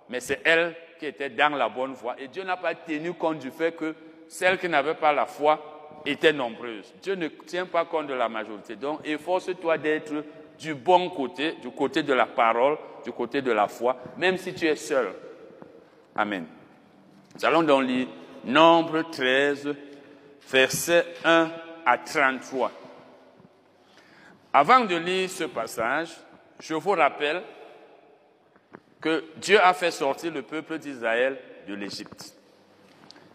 mais 0.08 0.20
c'est 0.20 0.40
elles 0.44 0.74
qui 0.98 1.06
étaient 1.06 1.30
dans 1.30 1.56
la 1.56 1.68
bonne 1.68 1.94
voie. 1.94 2.14
Et 2.18 2.28
Dieu 2.28 2.44
n'a 2.44 2.56
pas 2.56 2.74
tenu 2.74 3.14
compte 3.14 3.38
du 3.38 3.50
fait 3.50 3.72
que 3.72 3.94
celles 4.28 4.58
qui 4.58 4.68
n'avaient 4.68 4.94
pas 4.94 5.12
la 5.12 5.26
foi 5.26 6.00
étaient 6.06 6.32
nombreuses. 6.32 6.94
Dieu 7.02 7.14
ne 7.14 7.28
tient 7.28 7.66
pas 7.66 7.84
compte 7.84 8.06
de 8.06 8.14
la 8.14 8.28
majorité. 8.28 8.76
Donc, 8.76 9.00
efforce-toi 9.06 9.78
d'être 9.78 10.12
du 10.58 10.74
bon 10.74 11.10
côté, 11.10 11.52
du 11.62 11.70
côté 11.70 12.02
de 12.02 12.12
la 12.12 12.26
parole, 12.26 12.76
du 13.04 13.12
côté 13.12 13.42
de 13.42 13.52
la 13.52 13.68
foi, 13.68 13.96
même 14.16 14.36
si 14.36 14.54
tu 14.54 14.66
es 14.66 14.76
seul. 14.76 15.12
Amen. 16.14 16.46
Nous 17.34 17.44
allons 17.44 17.62
donc 17.62 17.84
lire 17.84 18.06
Nombre 18.44 19.02
13, 19.10 19.74
versets 20.50 21.06
1 21.24 21.50
à 21.84 21.98
33. 21.98 22.70
Avant 24.52 24.84
de 24.84 24.96
lire 24.96 25.28
ce 25.28 25.44
passage, 25.44 26.10
je 26.60 26.74
vous 26.74 26.92
rappelle 26.92 27.42
que 29.00 29.24
Dieu 29.36 29.60
a 29.60 29.74
fait 29.74 29.90
sortir 29.90 30.32
le 30.32 30.42
peuple 30.42 30.78
d'Israël 30.78 31.38
de 31.68 31.74
l'Égypte. 31.74 32.34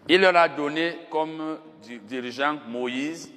Il 0.07 0.21
leur 0.21 0.35
a 0.35 0.49
donné 0.49 0.97
comme 1.11 1.59
dirigeant 2.03 2.57
Moïse 2.67 3.31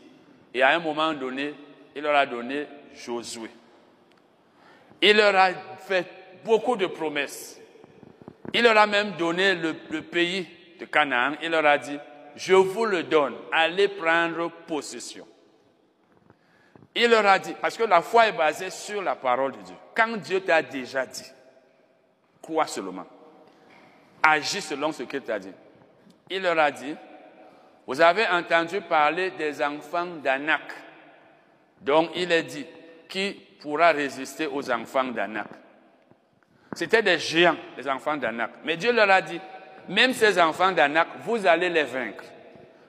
et 0.55 0.63
à 0.63 0.71
un 0.71 0.79
moment 0.79 1.13
donné, 1.13 1.55
il 1.95 2.03
leur 2.03 2.17
a 2.17 2.27
donné 2.27 2.67
Josué. 2.95 3.51
Il 5.01 5.17
leur 5.17 5.35
a 5.35 5.51
fait 5.87 6.07
beaucoup 6.45 6.77
de 6.77 6.87
promesses. 6.87 7.61
Il 8.55 8.63
leur 8.63 8.77
a 8.77 8.87
même 8.87 9.13
donné 9.13 9.55
le, 9.55 9.75
pays 10.03 10.47
de 10.79 10.85
Canaan. 10.85 11.33
Il 11.43 11.51
leur 11.51 11.65
a 11.65 11.79
dit, 11.79 11.99
je 12.37 12.55
vous 12.55 12.85
le 12.85 13.03
donne, 13.03 13.35
allez 13.53 13.89
prendre 13.89 14.51
possession. 14.67 15.27
Il 16.95 17.11
leur 17.11 17.25
a 17.27 17.39
dit, 17.39 17.55
parce 17.61 17.77
que 17.77 17.85
la 17.85 18.03
foi 18.03 18.29
est 18.29 18.33
basée 18.33 18.71
sur 18.71 19.03
la 19.03 19.17
parole 19.17 19.53
de 19.53 19.63
Dieu. 19.63 19.75
Quand 19.95 20.17
Dieu 20.17 20.41
t'a 20.41 20.63
déjà 20.63 21.07
dit, 21.07 21.31
crois 22.43 22.67
seulement. 22.67 23.07
Agis 24.23 24.61
selon 24.61 24.93
ce 24.93 25.05
qu'il 25.05 25.23
t'a 25.23 25.39
dit. 25.39 25.53
Il 26.29 26.43
leur 26.43 26.59
a 26.59 26.71
dit, 26.71 26.95
vous 27.87 28.01
avez 28.01 28.27
entendu 28.29 28.81
parler 28.83 29.31
des 29.33 29.63
enfants 29.63 30.07
d'Anak. 30.07 30.63
Donc 31.81 32.11
il 32.15 32.31
est 32.31 32.43
dit, 32.43 32.67
qui 33.09 33.33
pourra 33.61 33.91
résister 33.91 34.47
aux 34.47 34.71
enfants 34.71 35.05
d'Anak? 35.05 35.49
C'était 36.75 37.03
des 37.03 37.19
géants, 37.19 37.57
les 37.77 37.89
enfants 37.89 38.17
d'Anak. 38.17 38.51
Mais 38.65 38.77
Dieu 38.77 38.93
leur 38.93 39.11
a 39.11 39.21
dit, 39.21 39.41
même 39.89 40.13
ces 40.13 40.41
enfants 40.41 40.73
d'Anak, 40.73 41.09
vous 41.25 41.47
allez 41.47 41.69
les 41.69 41.85
vaincre. 41.85 42.25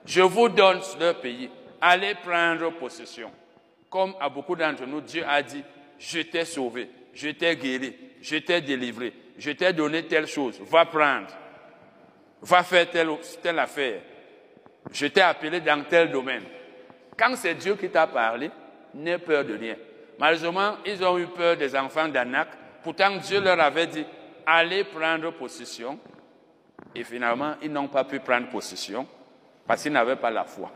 Je 0.04 0.22
vous 0.22 0.48
donne 0.48 0.80
leur 1.00 1.20
pays. 1.20 1.50
Allez 1.80 2.14
prendre 2.14 2.70
possession. 2.72 3.30
Comme 3.90 4.14
à 4.20 4.28
beaucoup 4.28 4.56
d'entre 4.56 4.86
nous, 4.86 5.00
Dieu 5.00 5.24
a 5.28 5.42
dit, 5.42 5.62
je 5.98 6.20
t'ai 6.20 6.44
sauvé, 6.44 6.90
je 7.12 7.28
t'ai 7.28 7.56
guéri, 7.56 7.94
je 8.20 8.36
t'ai 8.36 8.60
délivré, 8.60 9.12
je 9.38 9.50
t'ai 9.52 9.72
donné 9.72 10.04
telle 10.04 10.26
chose, 10.26 10.60
va 10.62 10.84
prendre, 10.86 11.28
va 12.42 12.62
faire 12.62 12.90
telle, 12.90 13.10
telle 13.42 13.58
affaire. 13.58 14.00
Je 14.92 15.06
t'ai 15.06 15.20
appelé 15.20 15.60
dans 15.60 15.82
tel 15.84 16.10
domaine. 16.10 16.42
Quand 17.16 17.34
c'est 17.36 17.54
Dieu 17.54 17.76
qui 17.76 17.88
t'a 17.88 18.06
parlé, 18.06 18.50
n'aie 18.94 19.18
peur 19.18 19.44
de 19.44 19.54
rien. 19.54 19.76
Malheureusement, 20.18 20.76
ils 20.84 21.02
ont 21.04 21.18
eu 21.18 21.26
peur 21.26 21.56
des 21.56 21.74
enfants 21.76 22.08
d'Anak. 22.08 22.48
Pourtant, 22.82 23.16
Dieu 23.16 23.40
leur 23.40 23.58
avait 23.60 23.86
dit, 23.86 24.04
allez 24.46 24.84
prendre 24.84 25.30
possession. 25.32 25.98
Et 26.94 27.04
finalement, 27.04 27.54
ils 27.62 27.72
n'ont 27.72 27.88
pas 27.88 28.04
pu 28.04 28.20
prendre 28.20 28.48
possession 28.48 29.06
parce 29.66 29.82
qu'ils 29.82 29.92
n'avaient 29.92 30.16
pas 30.16 30.30
la 30.30 30.44
foi. 30.44 30.70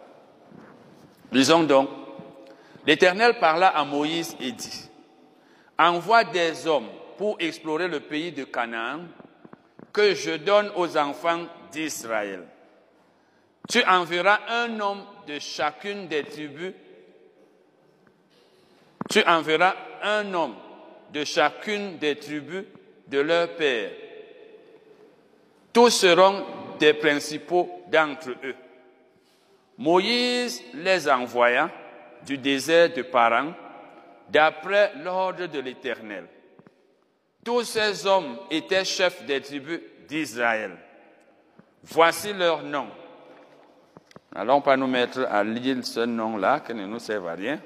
Disons 1.30 1.62
donc, 1.62 1.88
l'Éternel 2.86 3.38
parla 3.38 3.68
à 3.68 3.84
Moïse 3.84 4.36
et 4.40 4.52
dit, 4.52 4.88
envoie 5.78 6.24
des 6.24 6.66
hommes 6.66 6.88
pour 7.16 7.36
explorer 7.40 7.88
le 7.88 8.00
pays 8.00 8.32
de 8.32 8.44
Canaan 8.44 9.00
que 9.92 10.14
je 10.14 10.36
donne 10.36 10.70
aux 10.76 10.96
enfants 10.96 11.46
d'Israël. 11.70 12.44
Tu 13.68 13.84
enverras 13.84 14.40
un 14.48 14.80
homme 14.80 15.02
de 15.26 15.38
chacune 15.38 16.08
des 16.08 16.24
tribus 16.24 16.72
tu 19.08 19.22
enverras 19.26 19.74
un 20.02 20.32
homme 20.34 20.54
de 21.12 21.24
chacune 21.24 21.96
des 21.98 22.16
tribus 22.16 22.64
de 23.06 23.20
leur 23.20 23.56
père. 23.56 23.90
Tous 25.72 25.90
seront 25.90 26.44
des 26.78 26.94
principaux 26.94 27.68
d'entre 27.90 28.30
eux. 28.44 28.54
Moïse 29.76 30.62
les 30.74 31.08
envoya 31.08 31.70
du 32.26 32.38
désert 32.38 32.92
de 32.92 33.02
Paran 33.02 33.52
d'après 34.28 34.92
l'ordre 35.02 35.46
de 35.46 35.60
l'Éternel. 35.60 36.26
Tous 37.44 37.62
ces 37.62 38.06
hommes 38.06 38.38
étaient 38.50 38.84
chefs 38.84 39.24
des 39.24 39.40
tribus 39.40 39.80
d'Israël. 40.08 40.76
Voici 41.84 42.32
leurs 42.32 42.62
noms. 42.62 42.90
Allons 44.34 44.60
pas 44.60 44.76
nous 44.76 44.86
mettre 44.86 45.26
à 45.30 45.42
lire 45.42 45.78
ce 45.84 46.00
nom-là 46.00 46.60
qui 46.60 46.74
ne 46.74 46.86
nous 46.86 46.98
sert 46.98 47.26
à 47.26 47.32
rien. 47.32 47.60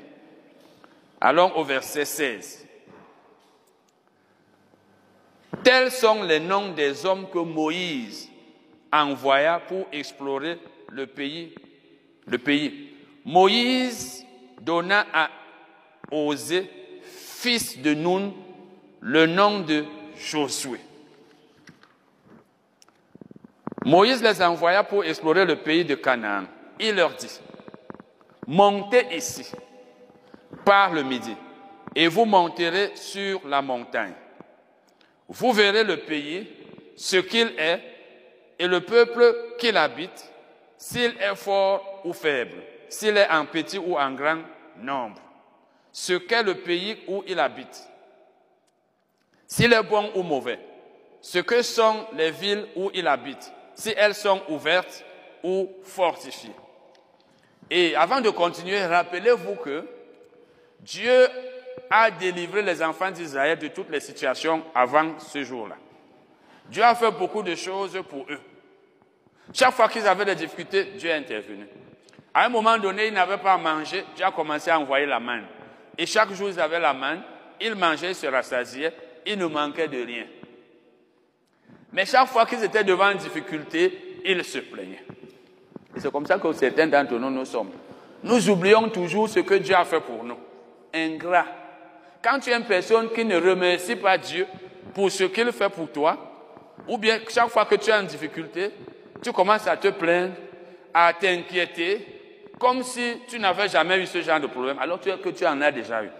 Allons 1.20 1.56
au 1.56 1.64
verset 1.64 2.04
16. 2.04 2.61
Tels 5.62 5.90
sont 5.90 6.22
les 6.22 6.40
noms 6.40 6.72
des 6.72 7.06
hommes 7.06 7.28
que 7.30 7.38
Moïse 7.38 8.28
envoya 8.92 9.60
pour 9.60 9.86
explorer 9.92 10.58
le 10.90 11.06
pays. 11.06 11.54
Le 12.26 12.38
pays. 12.38 12.90
Moïse 13.24 14.24
donna 14.60 15.06
à 15.12 15.30
Osée, 16.10 16.70
fils 17.02 17.78
de 17.78 17.94
Nun, 17.94 18.32
le 19.00 19.26
nom 19.26 19.60
de 19.60 19.84
Josué. 20.16 20.78
Moïse 23.84 24.22
les 24.22 24.42
envoya 24.42 24.84
pour 24.84 25.04
explorer 25.04 25.44
le 25.44 25.56
pays 25.56 25.84
de 25.84 25.94
Canaan. 25.94 26.44
Il 26.78 26.94
leur 26.94 27.14
dit, 27.14 27.40
montez 28.46 29.04
ici 29.16 29.50
par 30.64 30.92
le 30.92 31.02
midi, 31.02 31.34
et 31.94 32.06
vous 32.06 32.24
monterez 32.24 32.92
sur 32.94 33.46
la 33.48 33.62
montagne. 33.62 34.14
Vous 35.32 35.52
verrez 35.52 35.82
le 35.82 35.96
pays, 35.96 36.46
ce 36.94 37.16
qu'il 37.16 37.54
est, 37.58 37.80
et 38.58 38.66
le 38.66 38.82
peuple 38.82 39.54
qu'il 39.58 39.78
habite, 39.78 40.30
s'il 40.76 41.16
est 41.18 41.34
fort 41.36 42.02
ou 42.04 42.12
faible, 42.12 42.62
s'il 42.90 43.16
est 43.16 43.30
en 43.30 43.46
petit 43.46 43.78
ou 43.78 43.96
en 43.96 44.12
grand 44.12 44.42
nombre, 44.76 45.22
ce 45.90 46.12
qu'est 46.12 46.42
le 46.42 46.56
pays 46.56 46.98
où 47.08 47.24
il 47.26 47.40
habite, 47.40 47.82
s'il 49.46 49.72
est 49.72 49.82
bon 49.82 50.10
ou 50.14 50.22
mauvais, 50.22 50.58
ce 51.22 51.38
que 51.38 51.62
sont 51.62 52.06
les 52.14 52.30
villes 52.30 52.66
où 52.76 52.90
il 52.92 53.06
habite, 53.06 53.52
si 53.74 53.94
elles 53.96 54.14
sont 54.14 54.42
ouvertes 54.48 55.02
ou 55.42 55.70
fortifiées. 55.82 56.54
Et 57.70 57.96
avant 57.96 58.20
de 58.20 58.28
continuer, 58.28 58.84
rappelez-vous 58.84 59.54
que 59.54 59.86
Dieu 60.80 61.26
a 61.90 62.10
délivré 62.10 62.62
les 62.62 62.82
enfants 62.82 63.10
d'Israël 63.10 63.58
de 63.58 63.68
toutes 63.68 63.90
les 63.90 64.00
situations 64.00 64.62
avant 64.74 65.18
ce 65.18 65.42
jour-là. 65.42 65.76
Dieu 66.68 66.82
a 66.82 66.94
fait 66.94 67.10
beaucoup 67.10 67.42
de 67.42 67.54
choses 67.54 68.00
pour 68.08 68.26
eux. 68.30 68.40
Chaque 69.52 69.72
fois 69.72 69.88
qu'ils 69.88 70.06
avaient 70.06 70.24
des 70.24 70.34
difficultés, 70.34 70.84
Dieu 70.96 71.10
est 71.10 71.14
intervenu. 71.14 71.66
À 72.32 72.46
un 72.46 72.48
moment 72.48 72.78
donné, 72.78 73.08
ils 73.08 73.12
n'avaient 73.12 73.38
pas 73.38 73.54
à 73.54 73.58
manger, 73.58 74.04
Dieu 74.16 74.24
a 74.24 74.30
commencé 74.30 74.70
à 74.70 74.78
envoyer 74.78 75.04
la 75.04 75.20
manne. 75.20 75.44
Et 75.98 76.06
chaque 76.06 76.32
jour, 76.32 76.48
ils 76.48 76.58
avaient 76.58 76.80
la 76.80 76.94
manne, 76.94 77.22
ils 77.60 77.74
mangeaient, 77.74 78.12
ils 78.12 78.14
se 78.14 78.26
rassasiaient, 78.26 78.94
ils 79.26 79.38
ne 79.38 79.46
manquaient 79.46 79.88
de 79.88 80.02
rien. 80.02 80.24
Mais 81.92 82.06
chaque 82.06 82.28
fois 82.28 82.46
qu'ils 82.46 82.64
étaient 82.64 82.84
devant 82.84 83.10
une 83.10 83.18
difficulté, 83.18 84.20
ils 84.24 84.42
se 84.44 84.58
plaignaient. 84.58 85.04
Et 85.94 86.00
c'est 86.00 86.10
comme 86.10 86.24
ça 86.24 86.38
que 86.38 86.50
certains 86.54 86.86
d'entre 86.86 87.18
nous 87.18 87.28
nous 87.28 87.44
sommes. 87.44 87.70
Nous 88.22 88.48
oublions 88.48 88.88
toujours 88.88 89.28
ce 89.28 89.40
que 89.40 89.54
Dieu 89.54 89.74
a 89.74 89.84
fait 89.84 90.00
pour 90.00 90.24
nous 90.24 90.38
ingrat. 90.94 91.46
Quand 92.22 92.38
tu 92.38 92.50
es 92.50 92.56
une 92.56 92.64
personne 92.64 93.10
qui 93.10 93.24
ne 93.24 93.36
remercie 93.36 93.96
pas 93.96 94.16
Dieu 94.16 94.46
pour 94.94 95.10
ce 95.10 95.24
qu'il 95.24 95.50
fait 95.52 95.68
pour 95.68 95.90
toi, 95.90 96.16
ou 96.86 96.96
bien 96.98 97.18
chaque 97.28 97.48
fois 97.48 97.64
que 97.64 97.74
tu 97.74 97.90
as 97.90 98.00
une 98.00 98.06
difficulté, 98.06 98.70
tu 99.22 99.32
commences 99.32 99.66
à 99.66 99.76
te 99.76 99.88
plaindre, 99.88 100.34
à 100.94 101.12
t'inquiéter 101.12 102.06
comme 102.58 102.84
si 102.84 103.14
tu 103.26 103.40
n'avais 103.40 103.68
jamais 103.68 103.98
eu 103.98 104.06
ce 104.06 104.22
genre 104.22 104.38
de 104.38 104.46
problème, 104.46 104.78
alors 104.78 105.00
que 105.00 105.30
tu 105.30 105.44
en 105.44 105.60
as 105.60 105.72
déjà 105.72 106.04
eu. 106.04 106.10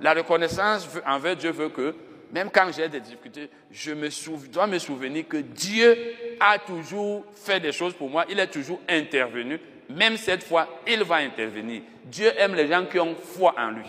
La 0.00 0.14
reconnaissance 0.14 0.88
envers 1.06 1.36
Dieu 1.36 1.52
veut 1.52 1.68
que, 1.68 1.94
même 2.32 2.50
quand 2.50 2.68
j'ai 2.74 2.88
des 2.88 2.98
difficultés, 2.98 3.48
je 3.70 3.92
me 3.92 4.08
dois 4.48 4.66
me 4.66 4.80
souvenir 4.80 5.28
que 5.28 5.36
Dieu 5.36 5.96
a 6.40 6.58
toujours 6.58 7.24
fait 7.32 7.60
des 7.60 7.70
choses 7.70 7.94
pour 7.94 8.10
moi, 8.10 8.24
il 8.28 8.40
est 8.40 8.48
toujours 8.48 8.80
intervenu. 8.88 9.60
Même 9.90 10.16
cette 10.16 10.42
fois, 10.42 10.66
il 10.88 11.04
va 11.04 11.16
intervenir. 11.16 11.82
Dieu 12.04 12.32
aime 12.36 12.56
les 12.56 12.66
gens 12.66 12.84
qui 12.86 12.98
ont 12.98 13.14
foi 13.14 13.54
en 13.56 13.70
lui. 13.70 13.86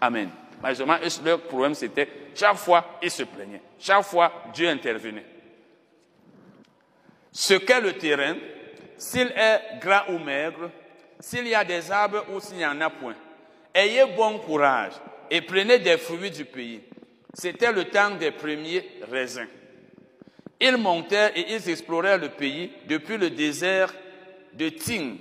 Amen. 0.00 0.28
Malheureusement, 0.64 0.96
leur 1.26 1.42
problème, 1.42 1.74
c'était 1.74 2.08
chaque 2.34 2.56
fois, 2.56 2.98
ils 3.02 3.10
se 3.10 3.24
plaignaient. 3.24 3.60
Chaque 3.78 4.02
fois, 4.02 4.32
Dieu 4.54 4.66
intervenait. 4.66 5.26
Ce 7.30 7.52
qu'est 7.52 7.82
le 7.82 7.92
terrain, 7.92 8.34
s'il 8.96 9.26
est 9.36 9.78
gras 9.78 10.06
ou 10.08 10.18
maigre, 10.18 10.70
s'il 11.20 11.46
y 11.48 11.54
a 11.54 11.64
des 11.64 11.90
arbres 11.90 12.24
ou 12.32 12.40
s'il 12.40 12.56
n'y 12.56 12.64
en 12.64 12.80
a 12.80 12.88
point, 12.88 13.14
ayez 13.74 14.06
bon 14.16 14.38
courage 14.38 14.94
et 15.30 15.42
prenez 15.42 15.80
des 15.80 15.98
fruits 15.98 16.30
du 16.30 16.46
pays. 16.46 16.80
C'était 17.34 17.70
le 17.70 17.84
temps 17.84 18.12
des 18.12 18.30
premiers 18.30 18.88
raisins. 19.10 19.48
Ils 20.58 20.78
montèrent 20.78 21.36
et 21.36 21.44
ils 21.52 21.68
explorèrent 21.68 22.16
le 22.16 22.30
pays 22.30 22.72
depuis 22.86 23.18
le 23.18 23.28
désert 23.28 23.92
de 24.54 24.70
Ting 24.70 25.18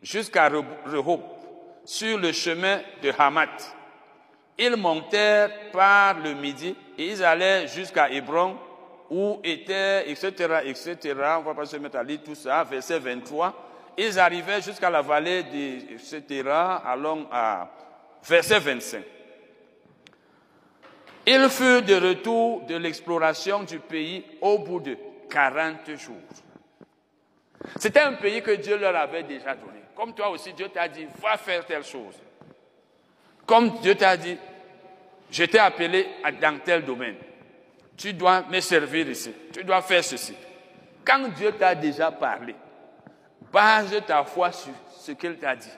jusqu'à 0.00 0.48
Rehob, 0.48 1.22
sur 1.84 2.18
le 2.18 2.30
chemin 2.30 2.80
de 3.02 3.10
Hamat. 3.18 3.74
Ils 4.58 4.76
montèrent 4.76 5.70
par 5.70 6.18
le 6.18 6.34
midi 6.34 6.74
et 6.96 7.08
ils 7.08 7.22
allaient 7.22 7.68
jusqu'à 7.68 8.10
Hébron, 8.10 8.56
où 9.10 9.38
étaient, 9.44 10.10
etc., 10.10 10.32
etc. 10.64 11.14
On 11.38 11.42
va 11.42 11.54
pas 11.54 11.66
se 11.66 11.76
mettre 11.76 11.98
à 11.98 12.02
lire 12.02 12.20
tout 12.24 12.34
ça, 12.34 12.64
verset 12.64 12.98
23. 12.98 13.94
Ils 13.98 14.18
arrivaient 14.18 14.60
jusqu'à 14.60 14.90
la 14.90 15.02
vallée, 15.02 15.42
de, 15.42 15.94
etc., 15.94 16.42
allons 16.84 17.26
à 17.30 17.70
verset 18.26 18.58
25. 18.58 19.02
Ils 21.26 21.48
furent 21.48 21.82
de 21.82 21.94
retour 21.94 22.62
de 22.66 22.76
l'exploration 22.76 23.64
du 23.64 23.78
pays 23.78 24.24
au 24.40 24.58
bout 24.58 24.80
de 24.80 24.96
40 25.28 25.96
jours. 25.96 26.16
C'était 27.78 28.00
un 28.00 28.12
pays 28.14 28.42
que 28.42 28.52
Dieu 28.52 28.78
leur 28.78 28.94
avait 28.94 29.24
déjà 29.24 29.54
donné. 29.54 29.80
Comme 29.94 30.14
toi 30.14 30.28
aussi, 30.28 30.52
Dieu 30.52 30.68
t'a 30.68 30.86
dit, 30.88 31.06
va 31.20 31.36
faire 31.36 31.64
telle 31.66 31.82
chose. 31.84 32.14
Comme 33.46 33.78
Dieu 33.78 33.94
t'a 33.94 34.16
dit, 34.16 34.36
je 35.30 35.44
t'ai 35.44 35.58
appelé 35.58 36.06
dans 36.40 36.58
tel 36.58 36.84
domaine. 36.84 37.16
Tu 37.96 38.12
dois 38.12 38.42
me 38.50 38.60
servir 38.60 39.08
ici. 39.08 39.32
Tu 39.52 39.64
dois 39.64 39.80
faire 39.82 40.04
ceci. 40.04 40.34
Quand 41.04 41.28
Dieu 41.28 41.52
t'a 41.52 41.74
déjà 41.74 42.10
parlé, 42.10 42.54
base 43.52 43.96
ta 44.06 44.24
foi 44.24 44.50
sur 44.52 44.72
ce 44.98 45.12
qu'il 45.12 45.36
t'a 45.36 45.54
dit. 45.54 45.70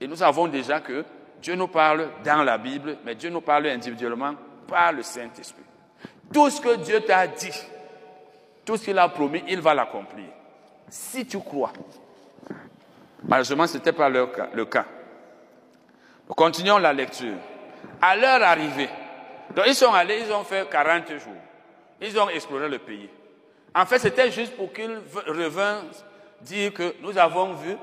Et 0.00 0.06
nous 0.06 0.16
savons 0.16 0.46
déjà 0.46 0.80
que 0.80 1.04
Dieu 1.42 1.56
nous 1.56 1.68
parle 1.68 2.08
dans 2.24 2.42
la 2.44 2.56
Bible, 2.56 2.98
mais 3.04 3.14
Dieu 3.14 3.30
nous 3.30 3.40
parle 3.40 3.66
individuellement 3.66 4.34
par 4.66 4.92
le 4.92 5.02
Saint-Esprit. 5.02 5.64
Tout 6.32 6.50
ce 6.50 6.60
que 6.60 6.76
Dieu 6.76 7.00
t'a 7.00 7.26
dit, 7.26 7.62
tout 8.64 8.76
ce 8.76 8.84
qu'il 8.84 8.98
a 8.98 9.08
promis, 9.08 9.42
il 9.48 9.60
va 9.60 9.74
l'accomplir. 9.74 10.26
Si 10.88 11.26
tu 11.26 11.38
crois. 11.38 11.72
Malheureusement, 13.24 13.66
ce 13.66 13.76
n'était 13.76 13.92
pas 13.92 14.08
le 14.08 14.64
cas. 14.64 14.86
Continuons 16.36 16.78
la 16.78 16.92
lecture. 16.92 17.34
À 18.00 18.16
leur 18.16 18.42
arrivée, 18.42 18.88
donc 19.54 19.64
ils 19.66 19.74
sont 19.74 19.92
allés, 19.92 20.22
ils 20.26 20.32
ont 20.32 20.44
fait 20.44 20.68
40 20.68 21.08
jours. 21.18 21.32
Ils 22.00 22.18
ont 22.18 22.28
exploré 22.28 22.68
le 22.68 22.78
pays. 22.78 23.08
En 23.74 23.86
fait, 23.86 23.98
c'était 23.98 24.30
juste 24.30 24.56
pour 24.56 24.72
qu'ils 24.72 25.00
revinrent 25.26 25.84
dire 26.40 26.72
que 26.72 26.94
nous 27.00 27.16
avons 27.18 27.54
vu, 27.54 27.76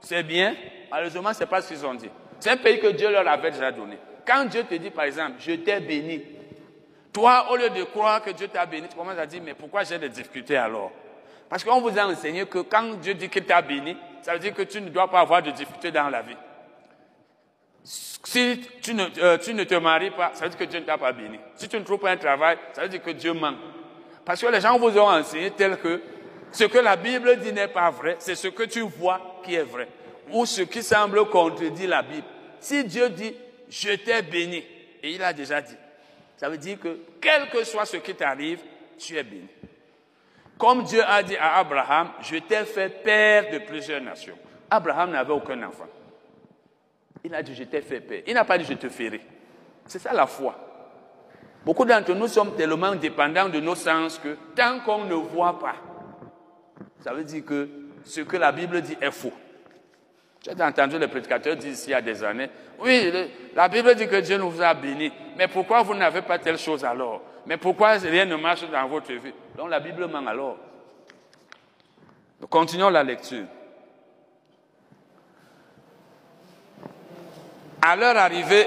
c'est 0.00 0.22
bien. 0.22 0.54
Malheureusement, 0.90 1.32
ce 1.32 1.40
n'est 1.40 1.46
pas 1.46 1.62
ce 1.62 1.68
qu'ils 1.68 1.84
ont 1.86 1.94
dit. 1.94 2.10
C'est 2.40 2.50
un 2.50 2.56
pays 2.56 2.78
que 2.78 2.88
Dieu 2.88 3.10
leur 3.10 3.26
avait 3.26 3.50
déjà 3.50 3.72
donné. 3.72 3.98
Quand 4.26 4.44
Dieu 4.46 4.64
te 4.64 4.74
dit, 4.74 4.90
par 4.90 5.04
exemple, 5.04 5.34
je 5.38 5.52
t'ai 5.52 5.80
béni, 5.80 6.22
toi, 7.12 7.46
au 7.50 7.56
lieu 7.56 7.70
de 7.70 7.84
croire 7.84 8.22
que 8.22 8.30
Dieu 8.30 8.48
t'a 8.48 8.66
béni, 8.66 8.88
tu 8.88 8.96
commences 8.96 9.18
à 9.18 9.26
dire, 9.26 9.40
mais 9.42 9.54
pourquoi 9.54 9.84
j'ai 9.84 9.98
des 9.98 10.08
difficultés 10.08 10.56
alors? 10.56 10.90
Parce 11.48 11.62
qu'on 11.62 11.80
vous 11.80 11.98
a 11.98 12.06
enseigné 12.06 12.44
que 12.46 12.58
quand 12.58 13.00
Dieu 13.00 13.14
dit 13.14 13.28
qu'il 13.28 13.44
t'a 13.44 13.62
béni, 13.62 13.96
ça 14.22 14.32
veut 14.32 14.38
dire 14.38 14.52
que 14.54 14.62
tu 14.62 14.80
ne 14.80 14.88
dois 14.88 15.08
pas 15.08 15.20
avoir 15.20 15.42
de 15.42 15.50
difficultés 15.50 15.90
dans 15.90 16.08
la 16.08 16.22
vie. 16.22 16.36
Si 17.84 18.62
tu 18.80 18.94
ne, 18.94 19.04
euh, 19.18 19.36
tu 19.36 19.52
ne 19.52 19.64
te 19.64 19.74
maries 19.74 20.10
pas, 20.10 20.30
ça 20.32 20.44
veut 20.44 20.50
dire 20.50 20.58
que 20.58 20.64
Dieu 20.64 20.80
ne 20.80 20.84
t'a 20.84 20.96
pas 20.96 21.12
béni. 21.12 21.38
Si 21.54 21.68
tu 21.68 21.78
ne 21.78 21.84
trouves 21.84 21.98
pas 21.98 22.10
un 22.10 22.16
travail, 22.16 22.56
ça 22.72 22.82
veut 22.82 22.88
dire 22.88 23.02
que 23.02 23.10
Dieu 23.10 23.34
manque. 23.34 23.58
Parce 24.24 24.40
que 24.40 24.46
les 24.46 24.60
gens 24.62 24.78
vous 24.78 24.98
ont 24.98 25.10
enseigné 25.10 25.50
tel 25.50 25.76
que 25.78 26.00
ce 26.50 26.64
que 26.64 26.78
la 26.78 26.96
Bible 26.96 27.36
dit 27.40 27.52
n'est 27.52 27.68
pas 27.68 27.90
vrai, 27.90 28.16
c'est 28.18 28.34
ce 28.34 28.48
que 28.48 28.62
tu 28.62 28.80
vois 28.80 29.40
qui 29.44 29.54
est 29.54 29.62
vrai. 29.62 29.88
Ou 30.30 30.46
ce 30.46 30.62
qui 30.62 30.82
semble 30.82 31.28
contredire 31.28 31.90
la 31.90 32.02
Bible. 32.02 32.26
Si 32.58 32.82
Dieu 32.84 33.10
dit, 33.10 33.34
je 33.68 33.92
t'ai 33.92 34.22
béni, 34.22 34.64
et 35.02 35.10
il 35.10 35.22
a 35.22 35.34
déjà 35.34 35.60
dit, 35.60 35.76
ça 36.38 36.48
veut 36.48 36.56
dire 36.56 36.80
que 36.80 36.98
quel 37.20 37.50
que 37.50 37.62
soit 37.64 37.84
ce 37.84 37.98
qui 37.98 38.14
t'arrive, 38.14 38.60
tu 38.98 39.18
es 39.18 39.22
béni. 39.22 39.48
Comme 40.56 40.84
Dieu 40.84 41.02
a 41.06 41.22
dit 41.22 41.36
à 41.36 41.58
Abraham, 41.58 42.12
je 42.22 42.36
t'ai 42.36 42.64
fait 42.64 42.88
père 42.88 43.50
de 43.50 43.58
plusieurs 43.58 44.00
nations. 44.00 44.38
Abraham 44.70 45.10
n'avait 45.10 45.32
aucun 45.32 45.62
enfant. 45.62 45.88
Il 47.24 47.34
a 47.34 47.42
dit, 47.42 47.54
je 47.54 47.64
t'ai 47.64 47.80
fait 47.80 48.00
père. 48.00 48.22
Il 48.26 48.34
n'a 48.34 48.44
pas 48.44 48.58
dit, 48.58 48.64
je 48.64 48.74
te 48.74 48.88
ferai. 48.88 49.20
C'est 49.86 49.98
ça 49.98 50.12
la 50.12 50.26
foi. 50.26 50.54
Beaucoup 51.64 51.86
d'entre 51.86 52.12
nous 52.14 52.28
sommes 52.28 52.54
tellement 52.54 52.94
dépendants 52.94 53.48
de 53.48 53.58
nos 53.60 53.74
sens 53.74 54.18
que 54.18 54.36
tant 54.54 54.80
qu'on 54.80 55.04
ne 55.04 55.14
voit 55.14 55.58
pas, 55.58 55.76
ça 57.00 57.14
veut 57.14 57.24
dire 57.24 57.44
que 57.44 57.68
ce 58.04 58.20
que 58.20 58.36
la 58.36 58.52
Bible 58.52 58.82
dit 58.82 58.96
est 59.00 59.10
faux. 59.10 59.32
J'ai 60.44 60.62
entendu 60.62 60.98
les 60.98 61.08
prédicateurs 61.08 61.56
dire 61.56 61.70
ici 61.70 61.88
il 61.88 61.92
y 61.92 61.94
a 61.94 62.02
des 62.02 62.22
années, 62.22 62.50
oui, 62.78 63.10
la 63.54 63.68
Bible 63.68 63.94
dit 63.94 64.06
que 64.06 64.20
Dieu 64.20 64.36
nous 64.36 64.60
a 64.60 64.74
bénis, 64.74 65.10
mais 65.38 65.48
pourquoi 65.48 65.82
vous 65.82 65.94
n'avez 65.94 66.20
pas 66.20 66.38
telle 66.38 66.58
chose 66.58 66.84
alors? 66.84 67.22
Mais 67.46 67.56
pourquoi 67.56 67.92
rien 67.92 68.26
ne 68.26 68.36
marche 68.36 68.68
dans 68.70 68.86
votre 68.86 69.12
vie? 69.12 69.32
Donc 69.56 69.70
la 69.70 69.80
Bible 69.80 70.06
ment 70.06 70.26
alors. 70.26 70.58
continuons 72.50 72.90
la 72.90 73.02
lecture. 73.02 73.44
À 77.86 77.96
leur 77.96 78.16
arrivée, 78.16 78.66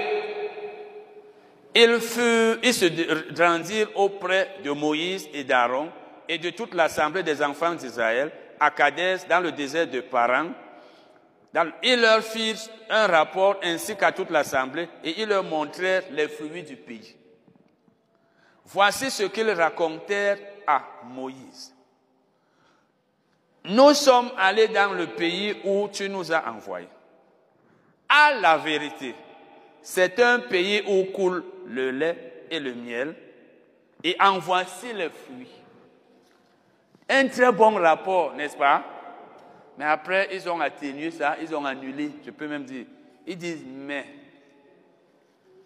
ils, 1.74 2.00
se 2.00 3.42
rendirent 3.42 3.90
auprès 3.96 4.58
de 4.62 4.70
Moïse 4.70 5.28
et 5.34 5.42
d'Aaron 5.42 5.90
et 6.28 6.38
de 6.38 6.50
toute 6.50 6.72
l'assemblée 6.72 7.24
des 7.24 7.42
enfants 7.42 7.74
d'Israël 7.74 8.30
à 8.60 8.70
Kadès, 8.70 9.26
dans 9.28 9.40
le 9.40 9.50
désert 9.50 9.88
de 9.88 10.02
Paran. 10.02 10.50
ils 11.82 12.00
leur 12.00 12.22
firent 12.22 12.70
un 12.90 13.08
rapport 13.08 13.56
ainsi 13.64 13.96
qu'à 13.96 14.12
toute 14.12 14.30
l'assemblée 14.30 14.88
et 15.02 15.20
ils 15.20 15.28
leur 15.28 15.42
montrèrent 15.42 16.04
les 16.12 16.28
fruits 16.28 16.62
du 16.62 16.76
pays. 16.76 17.16
Voici 18.66 19.10
ce 19.10 19.24
qu'ils 19.24 19.50
racontèrent 19.50 20.38
à 20.64 20.80
Moïse. 21.06 21.74
Nous 23.64 23.94
sommes 23.94 24.30
allés 24.38 24.68
dans 24.68 24.92
le 24.92 25.08
pays 25.08 25.56
où 25.64 25.88
tu 25.92 26.08
nous 26.08 26.32
as 26.32 26.48
envoyés 26.48 26.86
à 28.08 28.34
la 28.40 28.56
vérité. 28.56 29.14
C'est 29.82 30.18
un 30.20 30.40
pays 30.40 30.82
où 30.86 31.04
coule 31.12 31.44
le 31.66 31.90
lait 31.90 32.44
et 32.50 32.60
le 32.60 32.74
miel, 32.74 33.14
et 34.02 34.16
en 34.20 34.38
voici 34.38 34.92
les 34.92 35.10
fruits. 35.10 35.48
Un 37.08 37.28
très 37.28 37.52
bon 37.52 37.74
rapport, 37.74 38.34
n'est-ce 38.34 38.56
pas? 38.56 38.84
Mais 39.78 39.84
après, 39.84 40.28
ils 40.32 40.48
ont 40.48 40.60
atténué 40.60 41.10
ça, 41.10 41.36
ils 41.40 41.54
ont 41.54 41.64
annulé, 41.64 42.10
je 42.24 42.30
peux 42.30 42.48
même 42.48 42.64
dire. 42.64 42.84
Ils 43.26 43.36
disent 43.36 43.64
mais. 43.66 44.06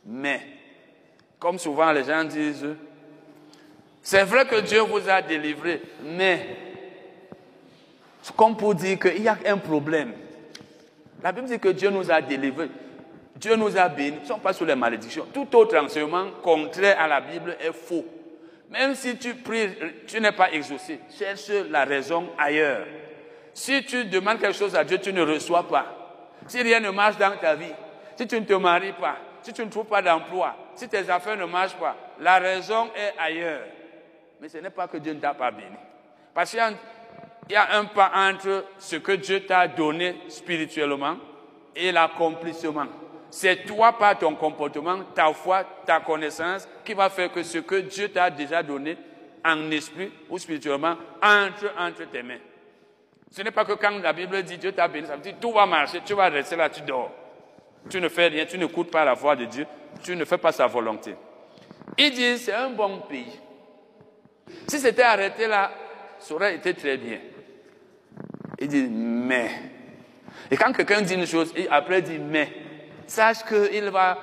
Mais. 0.04 0.40
Comme 1.38 1.58
souvent 1.58 1.90
les 1.92 2.04
gens 2.04 2.22
disent, 2.24 2.76
c'est 4.02 4.24
vrai 4.24 4.46
que 4.46 4.60
Dieu 4.60 4.80
vous 4.80 5.08
a 5.08 5.22
délivré, 5.22 5.80
mais. 6.04 6.56
Comme 8.36 8.56
pour 8.56 8.74
dire 8.74 8.98
qu'il 8.98 9.22
y 9.22 9.28
a 9.28 9.38
un 9.46 9.58
problème. 9.58 10.12
La 11.22 11.32
Bible 11.32 11.46
dit 11.46 11.58
que 11.58 11.68
Dieu 11.68 11.90
nous 11.90 12.10
a 12.10 12.20
délivrés. 12.20 12.70
Dieu 13.36 13.56
nous 13.56 13.76
a 13.76 13.88
bénis. 13.88 14.16
Nous 14.16 14.22
ne 14.22 14.26
sommes 14.26 14.40
pas 14.40 14.52
sous 14.52 14.64
les 14.64 14.74
malédictions. 14.74 15.26
Tout 15.32 15.54
autre 15.56 15.76
enseignement 15.76 16.26
contraire 16.42 17.00
à 17.00 17.06
la 17.08 17.20
Bible 17.20 17.56
est 17.60 17.72
faux. 17.72 18.04
Même 18.70 18.94
si 18.94 19.16
tu 19.16 19.34
pries, 19.34 19.68
tu 20.06 20.20
n'es 20.20 20.32
pas 20.32 20.50
exaucé. 20.52 21.00
Cherche 21.16 21.50
la 21.70 21.84
raison 21.84 22.30
ailleurs. 22.38 22.86
Si 23.54 23.84
tu 23.84 24.04
demandes 24.06 24.40
quelque 24.40 24.56
chose 24.56 24.74
à 24.74 24.82
Dieu, 24.82 24.98
tu 24.98 25.12
ne 25.12 25.22
reçois 25.22 25.68
pas. 25.68 25.86
Si 26.46 26.60
rien 26.60 26.80
ne 26.80 26.90
marche 26.90 27.18
dans 27.18 27.36
ta 27.36 27.54
vie, 27.54 27.72
si 28.16 28.26
tu 28.26 28.40
ne 28.40 28.44
te 28.44 28.54
maries 28.54 28.92
pas, 28.92 29.16
si 29.42 29.52
tu 29.52 29.64
ne 29.64 29.70
trouves 29.70 29.86
pas 29.86 30.02
d'emploi, 30.02 30.56
si 30.74 30.88
tes 30.88 31.08
affaires 31.10 31.36
ne 31.36 31.44
marchent 31.44 31.76
pas, 31.76 31.96
la 32.20 32.38
raison 32.38 32.88
est 32.96 33.14
ailleurs. 33.18 33.62
Mais 34.40 34.48
ce 34.48 34.58
n'est 34.58 34.70
pas 34.70 34.88
que 34.88 34.96
Dieu 34.96 35.12
ne 35.12 35.20
t'a 35.20 35.34
pas 35.34 35.50
béni. 35.50 35.76
Parce 36.34 36.50
qu'il 36.50 36.60
il 37.48 37.52
y 37.52 37.56
a 37.56 37.76
un 37.78 37.86
pas 37.86 38.10
entre 38.14 38.64
ce 38.78 38.96
que 38.96 39.12
Dieu 39.12 39.40
t'a 39.44 39.68
donné 39.68 40.16
spirituellement 40.28 41.16
et 41.74 41.92
l'accomplissement. 41.92 42.86
C'est 43.30 43.64
toi, 43.64 43.92
par 43.92 44.18
ton 44.18 44.34
comportement, 44.34 44.98
ta 45.14 45.32
foi, 45.32 45.64
ta 45.86 46.00
connaissance, 46.00 46.68
qui 46.84 46.92
va 46.94 47.08
faire 47.08 47.32
que 47.32 47.42
ce 47.42 47.58
que 47.58 47.76
Dieu 47.76 48.10
t'a 48.10 48.30
déjà 48.30 48.62
donné 48.62 48.96
en 49.44 49.70
esprit 49.70 50.12
ou 50.28 50.38
spirituellement 50.38 50.96
entre 51.22 51.72
entre 51.78 52.04
tes 52.10 52.22
mains. 52.22 52.38
Ce 53.30 53.40
n'est 53.42 53.50
pas 53.50 53.64
que 53.64 53.72
quand 53.72 54.02
la 54.02 54.12
Bible 54.12 54.42
dit 54.42 54.58
Dieu 54.58 54.72
t'a 54.72 54.86
béni, 54.86 55.06
ça 55.06 55.16
veut 55.16 55.22
dire 55.22 55.34
tout 55.40 55.52
va 55.52 55.64
marcher, 55.64 56.00
tu 56.04 56.12
vas 56.14 56.28
rester 56.28 56.56
là, 56.56 56.68
tu 56.68 56.82
dors. 56.82 57.10
Tu 57.88 58.00
ne 58.00 58.08
fais 58.08 58.28
rien, 58.28 58.44
tu 58.44 58.58
n'écoutes 58.58 58.90
pas 58.90 59.04
la 59.04 59.14
voix 59.14 59.34
de 59.34 59.46
Dieu, 59.46 59.66
tu 60.02 60.14
ne 60.14 60.24
fais 60.24 60.38
pas 60.38 60.52
sa 60.52 60.66
volonté. 60.66 61.16
Il 61.96 62.10
dit 62.12 62.38
c'est 62.38 62.52
un 62.52 62.70
bon 62.70 62.98
pays. 63.00 63.40
Si 64.68 64.78
c'était 64.78 65.02
arrêté 65.02 65.46
là, 65.46 65.72
ça 66.18 66.34
aurait 66.34 66.54
été 66.54 66.74
très 66.74 66.98
bien. 66.98 67.18
Il 68.62 68.68
dit 68.68 68.86
mais. 68.88 69.50
Et 70.48 70.56
quand 70.56 70.72
quelqu'un 70.72 71.02
dit 71.02 71.14
une 71.14 71.26
chose, 71.26 71.52
et 71.56 71.68
après 71.68 72.00
dit 72.00 72.20
mais, 72.20 72.48
sache 73.08 73.44
qu'il 73.44 73.90
va 73.90 74.18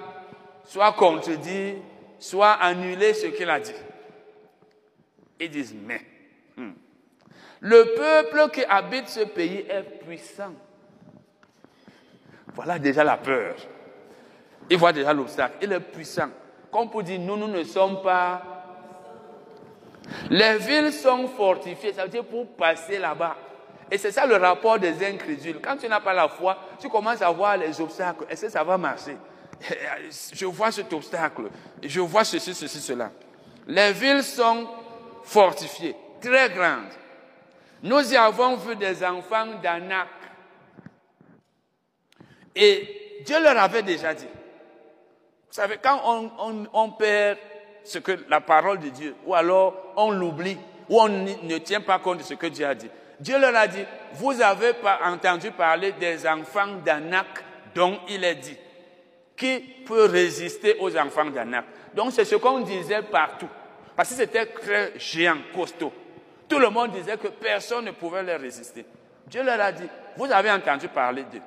soit 0.63 0.93
contredire, 0.93 1.75
soit 2.19 2.53
annuler 2.53 3.13
ce 3.13 3.27
qu'il 3.27 3.49
a 3.49 3.59
dit. 3.59 3.73
Ils 5.41 5.49
disent 5.49 5.75
mais. 5.85 5.99
Hmm. 6.55 6.71
Le 7.59 7.83
peuple 7.97 8.51
qui 8.53 8.63
habite 8.63 9.09
ce 9.09 9.25
pays 9.25 9.65
est 9.69 10.05
puissant. 10.05 10.53
Voilà 12.55 12.79
déjà 12.79 13.03
la 13.03 13.17
peur. 13.17 13.55
Il 14.69 14.77
voit 14.77 14.93
déjà 14.93 15.11
l'obstacle. 15.11 15.57
Il 15.61 15.73
est 15.73 15.81
puissant. 15.81 16.29
Comme 16.71 16.89
pour 16.89 17.03
dire, 17.03 17.19
nous, 17.19 17.35
nous 17.35 17.47
ne 17.47 17.63
sommes 17.65 18.01
pas. 18.01 18.41
Les 20.29 20.57
villes 20.59 20.93
sont 20.93 21.27
fortifiées, 21.27 21.91
ça 21.91 22.03
veut 22.03 22.09
dire 22.09 22.23
pour 22.23 22.47
passer 22.55 22.99
là-bas. 22.99 23.35
Et 23.91 23.97
c'est 23.97 24.11
ça 24.11 24.25
le 24.25 24.35
rapport 24.35 24.77
des 24.77 25.03
incrédules. 25.05 25.59
Quand 25.61 25.77
tu 25.77 25.87
n'as 25.87 25.99
pas 25.99 26.13
la 26.13 26.27
foi, 26.27 26.57
tu 26.79 26.89
commences 26.89 27.21
à 27.21 27.31
voir 27.31 27.57
les 27.57 27.79
obstacles. 27.81 28.25
Est-ce 28.29 28.45
que 28.45 28.51
ça 28.51 28.63
va 28.63 28.77
marcher? 28.77 29.17
Je 30.33 30.45
vois 30.45 30.71
cet 30.71 30.91
obstacle. 30.93 31.43
Je 31.81 31.99
vois 31.99 32.23
ceci, 32.23 32.53
ceci, 32.53 32.79
cela. 32.79 33.11
Les 33.67 33.91
villes 33.93 34.23
sont 34.23 34.67
fortifiées, 35.23 35.95
très 36.21 36.49
grandes. 36.49 36.93
Nous 37.83 38.13
y 38.13 38.17
avons 38.17 38.57
vu 38.57 38.75
des 38.75 39.03
enfants 39.03 39.47
d'Anak. 39.61 40.07
Et 42.55 43.21
Dieu 43.25 43.41
leur 43.41 43.57
avait 43.57 43.83
déjà 43.83 44.13
dit. 44.13 44.25
Vous 44.25 45.55
savez, 45.55 45.77
quand 45.81 46.01
on, 46.73 46.91
perd 46.91 47.37
la 48.27 48.41
parole 48.41 48.79
de 48.79 48.89
Dieu, 48.89 49.15
ou 49.25 49.33
alors 49.33 49.93
on 49.95 50.11
l'oublie, 50.11 50.57
ou 50.89 51.01
on 51.01 51.09
ne 51.09 51.57
tient 51.57 51.81
pas 51.81 51.99
compte 51.99 52.19
de 52.19 52.23
ce 52.23 52.35
que 52.35 52.47
Dieu 52.47 52.65
a 52.65 52.75
dit, 52.75 52.89
Dieu 53.19 53.39
leur 53.39 53.55
a 53.55 53.67
dit, 53.67 53.83
vous 54.13 54.41
avez 54.41 54.73
pas 54.73 54.99
entendu 55.05 55.51
parler 55.51 55.91
des 55.93 56.25
enfants 56.27 56.75
d'Anak 56.85 57.27
dont 57.75 57.99
il 58.07 58.23
est 58.23 58.35
dit. 58.35 58.57
Qui 59.35 59.59
peut 59.85 60.05
résister 60.05 60.77
aux 60.79 60.95
enfants 60.97 61.29
d'Anak? 61.29 61.65
Donc 61.93 62.11
c'est 62.13 62.25
ce 62.25 62.35
qu'on 62.35 62.59
disait 62.61 63.01
partout. 63.01 63.49
Parce 63.95 64.09
que 64.09 64.15
c'était 64.15 64.45
très 64.45 64.93
géant, 64.97 65.37
costaud. 65.53 65.91
Tout 66.47 66.59
le 66.59 66.69
monde 66.69 66.91
disait 66.91 67.17
que 67.17 67.27
personne 67.27 67.85
ne 67.85 67.91
pouvait 67.91 68.23
leur 68.23 68.39
résister. 68.39 68.85
Dieu 69.27 69.43
leur 69.43 69.59
a 69.59 69.71
dit, 69.71 69.87
vous 70.17 70.31
avez 70.31 70.49
entendu 70.49 70.87
parler 70.87 71.23
d'eux. 71.23 71.41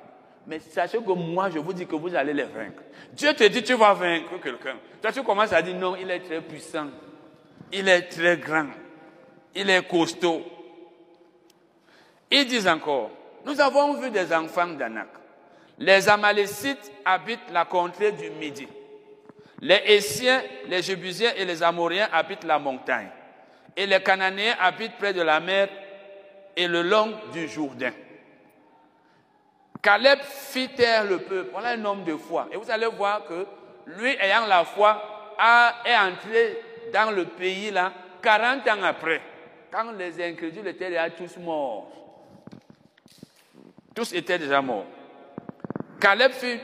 Mais 0.45 0.59
sachez 0.59 0.99
que 0.99 1.11
moi, 1.11 1.49
je 1.49 1.59
vous 1.59 1.73
dis 1.73 1.87
que 1.87 1.95
vous 1.95 2.13
allez 2.13 2.33
les 2.33 2.43
vaincre. 2.43 2.83
Dieu 3.13 3.33
te 3.33 3.43
dit, 3.45 3.63
tu 3.63 3.73
vas 3.73 3.93
vaincre 3.93 4.39
quelqu'un. 4.41 4.75
Toi, 5.01 5.11
tu 5.11 5.23
commences 5.23 5.53
à 5.53 5.61
dire, 5.61 5.75
non, 5.75 5.95
il 5.95 6.09
est 6.11 6.19
très 6.19 6.41
puissant. 6.41 6.87
Il 7.71 7.87
est 7.87 8.03
très 8.03 8.37
grand. 8.37 8.67
Il 9.55 9.69
est 9.69 9.87
costaud. 9.87 10.43
Ils 12.35 12.47
disent 12.47 12.67
encore, 12.67 13.11
nous 13.45 13.61
avons 13.61 13.93
vu 13.93 14.09
des 14.09 14.33
enfants 14.33 14.65
d'Anak. 14.65 15.07
Les 15.77 16.09
Amalécites 16.09 16.91
habitent 17.05 17.51
la 17.51 17.65
contrée 17.65 18.11
du 18.11 18.31
Midi. 18.31 18.67
Les 19.61 19.79
Essiens, 19.85 20.41
les 20.65 20.81
Jébusiens 20.81 21.33
et 21.37 21.45
les 21.45 21.61
Amoriens 21.61 22.09
habitent 22.11 22.43
la 22.43 22.57
montagne. 22.57 23.11
Et 23.77 23.85
les 23.85 24.01
Cananéens 24.01 24.55
habitent 24.59 24.97
près 24.97 25.13
de 25.13 25.21
la 25.21 25.39
mer 25.39 25.69
et 26.57 26.67
le 26.67 26.81
long 26.81 27.13
du 27.31 27.47
Jourdain. 27.47 27.91
Caleb 29.79 30.19
fit 30.23 30.69
taire 30.69 31.03
le 31.03 31.19
peuple. 31.19 31.51
Voilà 31.51 31.69
un 31.69 31.85
homme 31.85 32.03
de 32.03 32.15
foi. 32.15 32.47
Et 32.51 32.57
vous 32.57 32.71
allez 32.71 32.87
voir 32.87 33.25
que 33.25 33.45
lui, 33.85 34.17
ayant 34.19 34.47
la 34.47 34.65
foi, 34.65 35.35
a, 35.37 35.75
est 35.85 35.95
entré 35.95 36.57
dans 36.91 37.11
le 37.11 37.25
pays 37.25 37.69
là 37.69 37.93
40 38.23 38.67
ans 38.69 38.83
après, 38.83 39.21
quand 39.71 39.91
les 39.91 40.19
incrédules 40.23 40.67
étaient 40.67 40.89
déjà 40.89 41.11
tous 41.11 41.37
morts. 41.37 42.02
Tous 43.93 44.13
étaient 44.13 44.39
déjà 44.39 44.61
morts. 44.61 44.85
Caleb 45.99 46.31
fit 46.31 46.59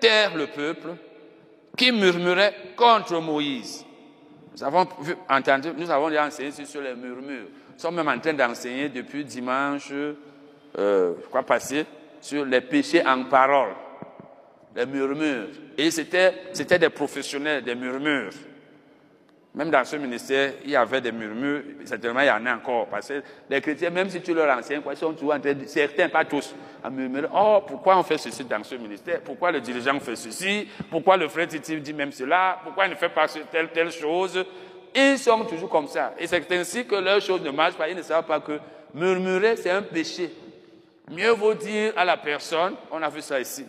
taire 0.00 0.36
le 0.36 0.46
peuple 0.46 0.90
qui 1.76 1.92
murmurait 1.92 2.54
contre 2.76 3.20
Moïse. 3.20 3.84
Nous 4.52 4.64
avons 4.64 4.86
entendu, 5.28 5.68
nous 5.76 5.90
avons 5.90 6.08
déjà 6.08 6.26
enseigné 6.26 6.50
sur 6.64 6.80
les 6.80 6.94
murmures. 6.94 7.46
Nous 7.72 7.78
sommes 7.78 7.94
même 7.94 8.08
en 8.08 8.18
train 8.18 8.34
d'enseigner 8.34 8.88
depuis 8.88 9.24
dimanche, 9.24 9.92
euh, 10.78 11.14
quoi 11.30 11.44
passé, 11.44 11.86
sur 12.20 12.44
les 12.44 12.60
péchés 12.60 13.06
en 13.06 13.24
parole, 13.24 13.74
les 14.74 14.86
murmures. 14.86 15.48
Et 15.76 15.90
c'était, 15.90 16.34
c'était 16.52 16.78
des 16.78 16.90
professionnels, 16.90 17.62
des 17.62 17.76
murmures. 17.76 18.32
Même 19.58 19.70
dans 19.70 19.84
ce 19.84 19.96
ministère, 19.96 20.52
il 20.62 20.70
y 20.70 20.76
avait 20.76 21.00
des 21.00 21.10
murmures, 21.10 21.62
certainement 21.84 22.20
il 22.20 22.28
y 22.28 22.30
en 22.30 22.46
a 22.46 22.54
encore, 22.54 22.86
parce 22.86 23.08
que 23.08 23.20
les 23.50 23.60
chrétiens, 23.60 23.90
même 23.90 24.08
si 24.08 24.20
tu 24.20 24.32
leur 24.32 24.56
enseignes, 24.56 24.82
ils 24.88 24.96
sont 24.96 25.12
toujours 25.12 25.34
en 25.34 25.40
train 25.40 25.52
de, 25.52 25.66
certains, 25.66 26.08
pas 26.08 26.24
tous, 26.24 26.54
à 26.80 26.88
murmurer, 26.88 27.26
oh, 27.34 27.58
pourquoi 27.66 27.98
on 27.98 28.04
fait 28.04 28.18
ceci 28.18 28.44
dans 28.44 28.62
ce 28.62 28.76
ministère, 28.76 29.20
pourquoi 29.20 29.50
le 29.50 29.60
dirigeant 29.60 29.98
fait 29.98 30.14
ceci, 30.14 30.68
pourquoi 30.88 31.16
le 31.16 31.26
frère 31.26 31.48
Titi 31.48 31.80
dit 31.80 31.92
même 31.92 32.12
cela, 32.12 32.60
pourquoi 32.62 32.86
il 32.86 32.90
ne 32.90 32.94
fait 32.94 33.08
pas 33.08 33.26
telle, 33.50 33.70
telle 33.70 33.90
chose? 33.90 34.44
Ils 34.94 35.18
sont 35.18 35.44
toujours 35.44 35.68
comme 35.68 35.88
ça. 35.88 36.14
Et 36.20 36.28
c'est 36.28 36.52
ainsi 36.52 36.86
que 36.86 36.94
leur 36.94 37.20
chose 37.20 37.42
ne 37.42 37.50
marche 37.50 37.74
pas, 37.74 37.88
ils 37.88 37.96
ne 37.96 38.02
savent 38.02 38.26
pas 38.26 38.38
que 38.38 38.60
murmurer, 38.94 39.56
c'est 39.56 39.70
un 39.70 39.82
péché. 39.82 40.30
Mieux 41.10 41.30
vaut 41.30 41.54
dire 41.54 41.94
à 41.96 42.04
la 42.04 42.16
personne, 42.16 42.74
on 42.92 43.02
a 43.02 43.08
vu 43.08 43.20
ça 43.22 43.40
ici. 43.40 43.66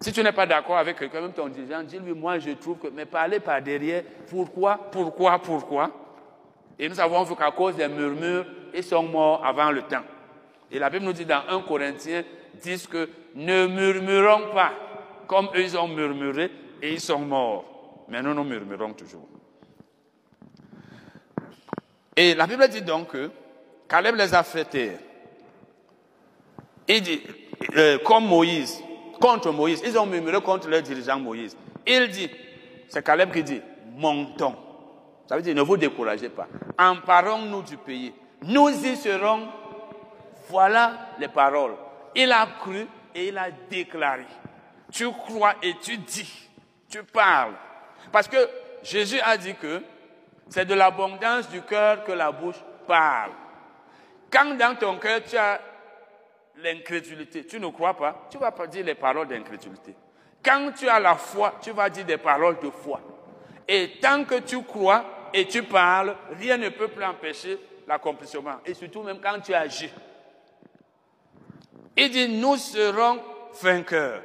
Si 0.00 0.12
tu 0.12 0.22
n'es 0.22 0.32
pas 0.32 0.46
d'accord 0.46 0.78
avec 0.78 0.98
quelqu'un, 0.98 1.22
même 1.22 1.32
ton 1.32 1.48
dirigeant, 1.48 1.82
dis-lui, 1.82 2.14
moi 2.14 2.38
je 2.38 2.50
trouve 2.50 2.78
que, 2.78 2.88
mais 2.88 3.04
parler 3.04 3.40
par 3.40 3.60
derrière, 3.60 4.04
pourquoi, 4.30 4.78
pourquoi, 4.92 5.38
pourquoi? 5.40 5.90
Et 6.78 6.88
nous 6.88 7.00
avons 7.00 7.24
vu 7.24 7.34
qu'à 7.34 7.50
cause 7.50 7.74
des 7.74 7.88
murmures, 7.88 8.46
ils 8.72 8.84
sont 8.84 9.02
morts 9.02 9.44
avant 9.44 9.72
le 9.72 9.82
temps. 9.82 10.04
Et 10.70 10.78
la 10.78 10.88
Bible 10.88 11.04
nous 11.04 11.12
dit 11.12 11.24
dans 11.24 11.42
1 11.48 11.62
Corinthiens 11.62 12.22
10 12.62 12.86
que 12.86 13.08
ne 13.34 13.66
murmurons 13.66 14.52
pas 14.54 14.72
comme 15.28 15.50
eux 15.54 15.62
ils 15.62 15.76
ont 15.76 15.86
murmuré 15.86 16.50
et 16.82 16.94
ils 16.94 17.00
sont 17.00 17.18
morts. 17.18 18.04
Mais 18.08 18.22
nous, 18.22 18.34
nous 18.34 18.44
murmurons 18.44 18.94
toujours. 18.94 19.28
Et 22.16 22.34
la 22.34 22.46
Bible 22.46 22.66
dit 22.68 22.82
donc 22.82 23.08
que 23.08 23.30
Caleb 23.88 24.16
les 24.16 24.34
a 24.34 24.42
taire. 24.42 24.98
Il 26.88 27.02
dit, 27.02 27.22
euh, 27.76 27.98
comme 27.98 28.26
Moïse, 28.26 28.82
contre 29.20 29.50
Moïse, 29.50 29.82
ils 29.84 29.98
ont 29.98 30.06
murmuré 30.06 30.40
contre 30.40 30.68
leur 30.68 30.82
dirigeant 30.82 31.18
Moïse. 31.18 31.56
Il 31.86 32.08
dit, 32.08 32.30
c'est 32.88 33.04
Caleb 33.04 33.32
qui 33.32 33.42
dit, 33.42 33.60
montons. 33.96 34.56
Ça 35.28 35.36
veut 35.36 35.42
dire, 35.42 35.54
ne 35.54 35.62
vous 35.62 35.76
découragez 35.76 36.28
pas. 36.28 36.46
Emparons-nous 36.78 37.62
du 37.62 37.76
pays. 37.76 38.14
Nous 38.42 38.68
y 38.68 38.96
serons. 38.96 39.48
Voilà 40.48 40.92
les 41.18 41.28
paroles. 41.28 41.74
Il 42.14 42.32
a 42.32 42.46
cru 42.60 42.86
et 43.14 43.28
il 43.28 43.36
a 43.36 43.50
déclaré. 43.68 44.24
Tu 44.90 45.10
crois 45.10 45.54
et 45.62 45.74
tu 45.82 45.98
dis. 45.98 46.48
Tu 46.88 47.02
parles. 47.02 47.52
Parce 48.10 48.28
que 48.28 48.36
Jésus 48.82 49.20
a 49.20 49.36
dit 49.36 49.54
que 49.54 49.82
c'est 50.48 50.64
de 50.64 50.72
l'abondance 50.72 51.50
du 51.50 51.60
cœur 51.60 52.04
que 52.04 52.12
la 52.12 52.32
bouche 52.32 52.62
parle. 52.86 53.32
Quand 54.30 54.56
dans 54.56 54.74
ton 54.76 54.96
cœur 54.96 55.20
tu 55.28 55.36
as 55.36 55.60
l'incrédulité, 56.62 57.46
tu 57.46 57.60
ne 57.60 57.68
crois 57.68 57.94
pas, 57.94 58.26
tu 58.30 58.38
vas 58.38 58.52
pas 58.52 58.66
dire 58.66 58.84
les 58.84 58.94
paroles 58.94 59.28
d'incrédulité. 59.28 59.94
Quand 60.42 60.72
tu 60.76 60.88
as 60.88 61.00
la 61.00 61.14
foi, 61.14 61.54
tu 61.60 61.70
vas 61.72 61.90
dire 61.90 62.04
des 62.04 62.18
paroles 62.18 62.58
de 62.62 62.70
foi. 62.70 63.00
Et 63.66 63.98
tant 64.00 64.24
que 64.24 64.40
tu 64.40 64.62
crois 64.62 65.04
et 65.32 65.46
tu 65.46 65.62
parles, 65.62 66.16
rien 66.38 66.56
ne 66.56 66.68
peut 66.70 66.88
plus 66.88 67.04
empêcher 67.04 67.58
l'accomplissement. 67.86 68.56
Et 68.64 68.74
surtout 68.74 69.02
même 69.02 69.18
quand 69.20 69.40
tu 69.40 69.54
agis. 69.54 69.90
Il 71.96 72.10
dit, 72.10 72.28
nous 72.28 72.56
serons 72.56 73.20
vainqueurs. 73.60 74.22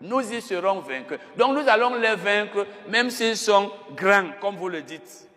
Nous 0.00 0.32
y 0.32 0.42
serons 0.42 0.80
vainqueurs. 0.80 1.20
Donc 1.36 1.56
nous 1.56 1.68
allons 1.68 1.94
les 1.94 2.16
vaincre, 2.16 2.66
même 2.88 3.10
s'ils 3.10 3.36
sont 3.36 3.70
grands, 3.94 4.32
comme 4.40 4.56
vous 4.56 4.68
le 4.68 4.82
dites. 4.82 5.28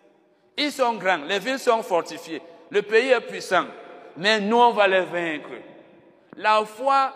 Ils 0.56 0.72
sont 0.72 0.94
grands, 0.94 1.24
les 1.24 1.38
villes 1.38 1.60
sont 1.60 1.82
fortifiées, 1.84 2.42
le 2.70 2.82
pays 2.82 3.10
est 3.10 3.20
puissant, 3.20 3.66
mais 4.16 4.40
nous 4.40 4.56
on 4.56 4.72
va 4.72 4.88
les 4.88 5.02
vaincre. 5.02 5.50
La 6.38 6.64
foi 6.64 7.12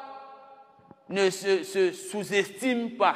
ne 1.09 1.31
se, 1.31 1.93
sous-estime 1.93 2.97
pas. 2.97 3.15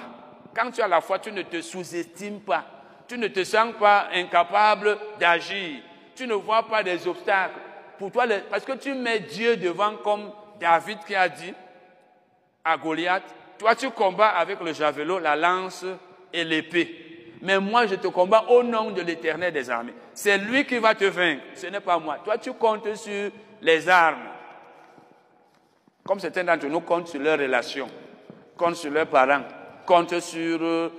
Quand 0.55 0.71
tu 0.71 0.81
as 0.81 0.89
la 0.89 1.01
foi, 1.01 1.19
tu 1.19 1.33
ne 1.33 1.43
te 1.43 1.61
sous-estimes 1.61 2.41
pas. 2.41 2.65
Tu 3.09 3.19
ne 3.19 3.27
te 3.29 3.43
sens 3.43 3.75
pas 3.79 4.09
incapable 4.15 4.97
d'agir. 5.19 5.81
Tu 6.15 6.27
ne 6.27 6.35
vois 6.35 6.63
pas 6.67 6.83
des 6.83 7.07
obstacles. 7.09 7.59
Pour 7.99 8.13
toi, 8.13 8.25
parce 8.49 8.65
que 8.65 8.73
tu 8.73 8.95
mets 8.95 9.21
Dieu 9.21 9.57
devant 9.57 9.97
comme 9.97 10.31
David 10.61 10.99
qui 11.05 11.15
a 11.15 11.29
dit 11.29 11.53
à 12.65 12.77
Goliath, 12.77 13.35
toi 13.59 13.75
tu 13.75 13.91
combats 13.91 14.31
avec 14.31 14.61
le 14.61 14.73
javelot, 14.73 15.19
la 15.19 15.35
lance 15.35 15.85
et 16.33 16.45
l'épée. 16.45 17.33
Mais 17.43 17.59
moi 17.59 17.87
je 17.87 17.97
te 17.97 18.07
combats 18.09 18.45
au 18.49 18.63
nom 18.63 18.91
de 18.91 19.03
l'éternel 19.03 19.53
des 19.53 19.71
armées. 19.71 19.95
C'est 20.15 20.39
lui 20.39 20.65
qui 20.65 20.79
va 20.79 20.95
te 20.95 21.05
vaincre, 21.05 21.43
ce 21.55 21.67
n'est 21.67 21.81
pas 21.81 21.99
moi. 21.99 22.19
Toi 22.25 22.39
tu 22.39 22.53
comptes 22.53 22.95
sur 22.95 23.31
les 23.61 23.89
armes. 23.89 24.36
Comme 26.07 26.21
certains 26.21 26.45
d'entre 26.45 26.67
nous 26.67 26.81
comptent 26.81 27.09
sur 27.09 27.21
leurs 27.21 27.39
relations, 27.39 27.89
comptent 28.57 28.77
sur 28.77 28.93
leurs 28.93 29.09
parents, 29.09 29.43
comptent 29.85 30.21
sur 30.21 30.59
euh, 30.63 30.91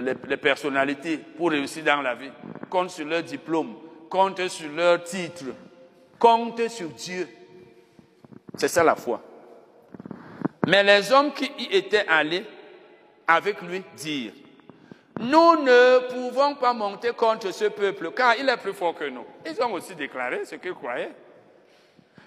les, 0.00 0.36
personnalités 0.38 1.18
pour 1.18 1.50
réussir 1.50 1.84
dans 1.84 2.00
la 2.00 2.14
vie, 2.14 2.30
comptent 2.70 2.90
sur 2.90 3.06
leur 3.06 3.22
diplôme, 3.22 3.74
comptent 4.08 4.48
sur 4.48 4.70
leur 4.72 5.04
titre, 5.04 5.44
comptent 6.18 6.68
sur 6.68 6.88
Dieu. 6.88 7.28
C'est 8.56 8.68
ça 8.68 8.82
la 8.82 8.96
foi. 8.96 9.20
Mais 10.66 10.82
les 10.82 11.12
hommes 11.12 11.34
qui 11.34 11.50
y 11.58 11.76
étaient 11.76 12.06
allés 12.08 12.44
avec 13.26 13.60
lui 13.60 13.82
dirent, 13.96 14.32
nous 15.20 15.62
ne 15.62 16.08
pouvons 16.08 16.54
pas 16.54 16.72
monter 16.72 17.10
contre 17.10 17.52
ce 17.52 17.66
peuple 17.66 18.12
car 18.12 18.34
il 18.38 18.48
est 18.48 18.56
plus 18.56 18.72
fort 18.72 18.94
que 18.94 19.04
nous. 19.04 19.26
Ils 19.44 19.62
ont 19.62 19.72
aussi 19.74 19.94
déclaré 19.94 20.46
ce 20.46 20.54
qu'ils 20.54 20.72
croyaient. 20.72 21.12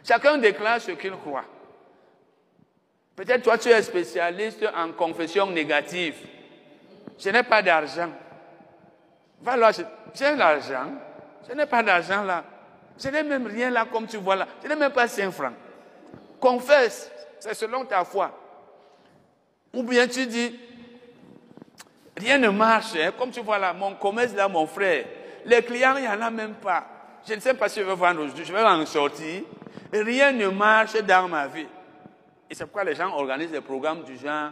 Chacun 0.07 0.38
déclare 0.38 0.80
ce 0.80 0.91
qu'il 0.91 1.11
croit. 1.11 1.43
Peut-être 3.18 3.41
toi 3.41 3.57
tu 3.57 3.69
es 3.69 3.81
spécialiste 3.81 4.64
en 4.76 4.91
confession 4.91 5.48
négative. 5.48 6.15
Je 7.18 7.30
n'ai 7.31 7.41
pas 7.41 7.64
d'argent. 7.64 8.11
Va 9.41 9.57
là, 9.57 9.72
j'ai 10.14 10.35
l'argent. 10.35 10.91
Je 11.49 11.56
n'ai 11.56 11.65
pas 11.65 11.81
d'argent 11.81 12.23
là. 12.23 12.44
Je 12.95 13.10
n'ai 13.10 13.23
même 13.23 13.48
rien 13.48 13.72
là 13.72 13.88
comme 13.91 14.06
tu 14.06 14.18
vois 14.18 14.35
là. 14.35 14.48
Je 14.64 14.69
n'ai 14.69 14.76
même 14.76 14.91
pas 14.91 15.07
5 15.07 15.31
francs. 15.31 15.53
Confesse, 16.39 17.11
c'est 17.39 17.56
selon 17.56 17.85
ta 17.85 18.06
foi. 18.06 18.31
Ou 19.73 19.81
bien 19.81 20.07
tu 20.07 20.27
dis, 20.27 20.60
rien 22.15 22.38
ne 22.38 22.49
marche. 22.49 22.95
Hein. 22.98 23.14
Comme 23.18 23.31
tu 23.31 23.39
vois 23.39 23.57
là, 23.57 23.73
mon 23.73 23.95
commerce 23.95 24.35
là, 24.35 24.48
mon 24.48 24.68
frère, 24.68 25.06
les 25.44 25.64
clients, 25.64 25.95
il 25.98 26.03
n'y 26.03 26.07
en 26.07 26.22
a 26.22 26.30
même 26.30 26.53
pas. 26.53 26.85
Je 27.27 27.34
ne 27.34 27.39
sais 27.39 27.56
pas 27.56 27.68
si 27.68 27.80
je 27.80 27.85
vais 27.85 27.95
vendre 27.95 28.22
aujourd'hui, 28.22 28.45
je 28.45 28.53
vais 28.53 28.61
en 28.61 28.85
sortir. 28.85 29.41
Rien 29.91 30.31
ne 30.34 30.49
marche 30.49 31.02
dans 31.02 31.27
ma 31.27 31.48
vie. 31.48 31.65
Et 32.49 32.55
c'est 32.55 32.65
pourquoi 32.65 32.83
les 32.83 32.95
gens 32.95 33.13
organisent 33.13 33.51
des 33.51 33.61
programmes 33.61 34.03
du 34.03 34.17
genre, 34.17 34.51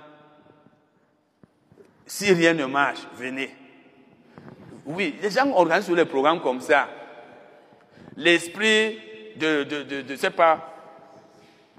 si 2.05 2.31
rien 2.33 2.53
ne 2.53 2.65
marche, 2.65 3.07
venez. 3.13 3.55
Oui, 4.85 5.17
les 5.21 5.29
gens 5.31 5.51
organisent 5.51 5.89
des 5.89 6.05
programmes 6.05 6.41
comme 6.41 6.61
ça. 6.61 6.87
L'esprit 8.17 8.99
de, 9.35 9.63
de, 9.63 9.83
de, 9.83 10.01
de, 10.01 10.15
sais 10.15 10.29
pas, 10.29 10.73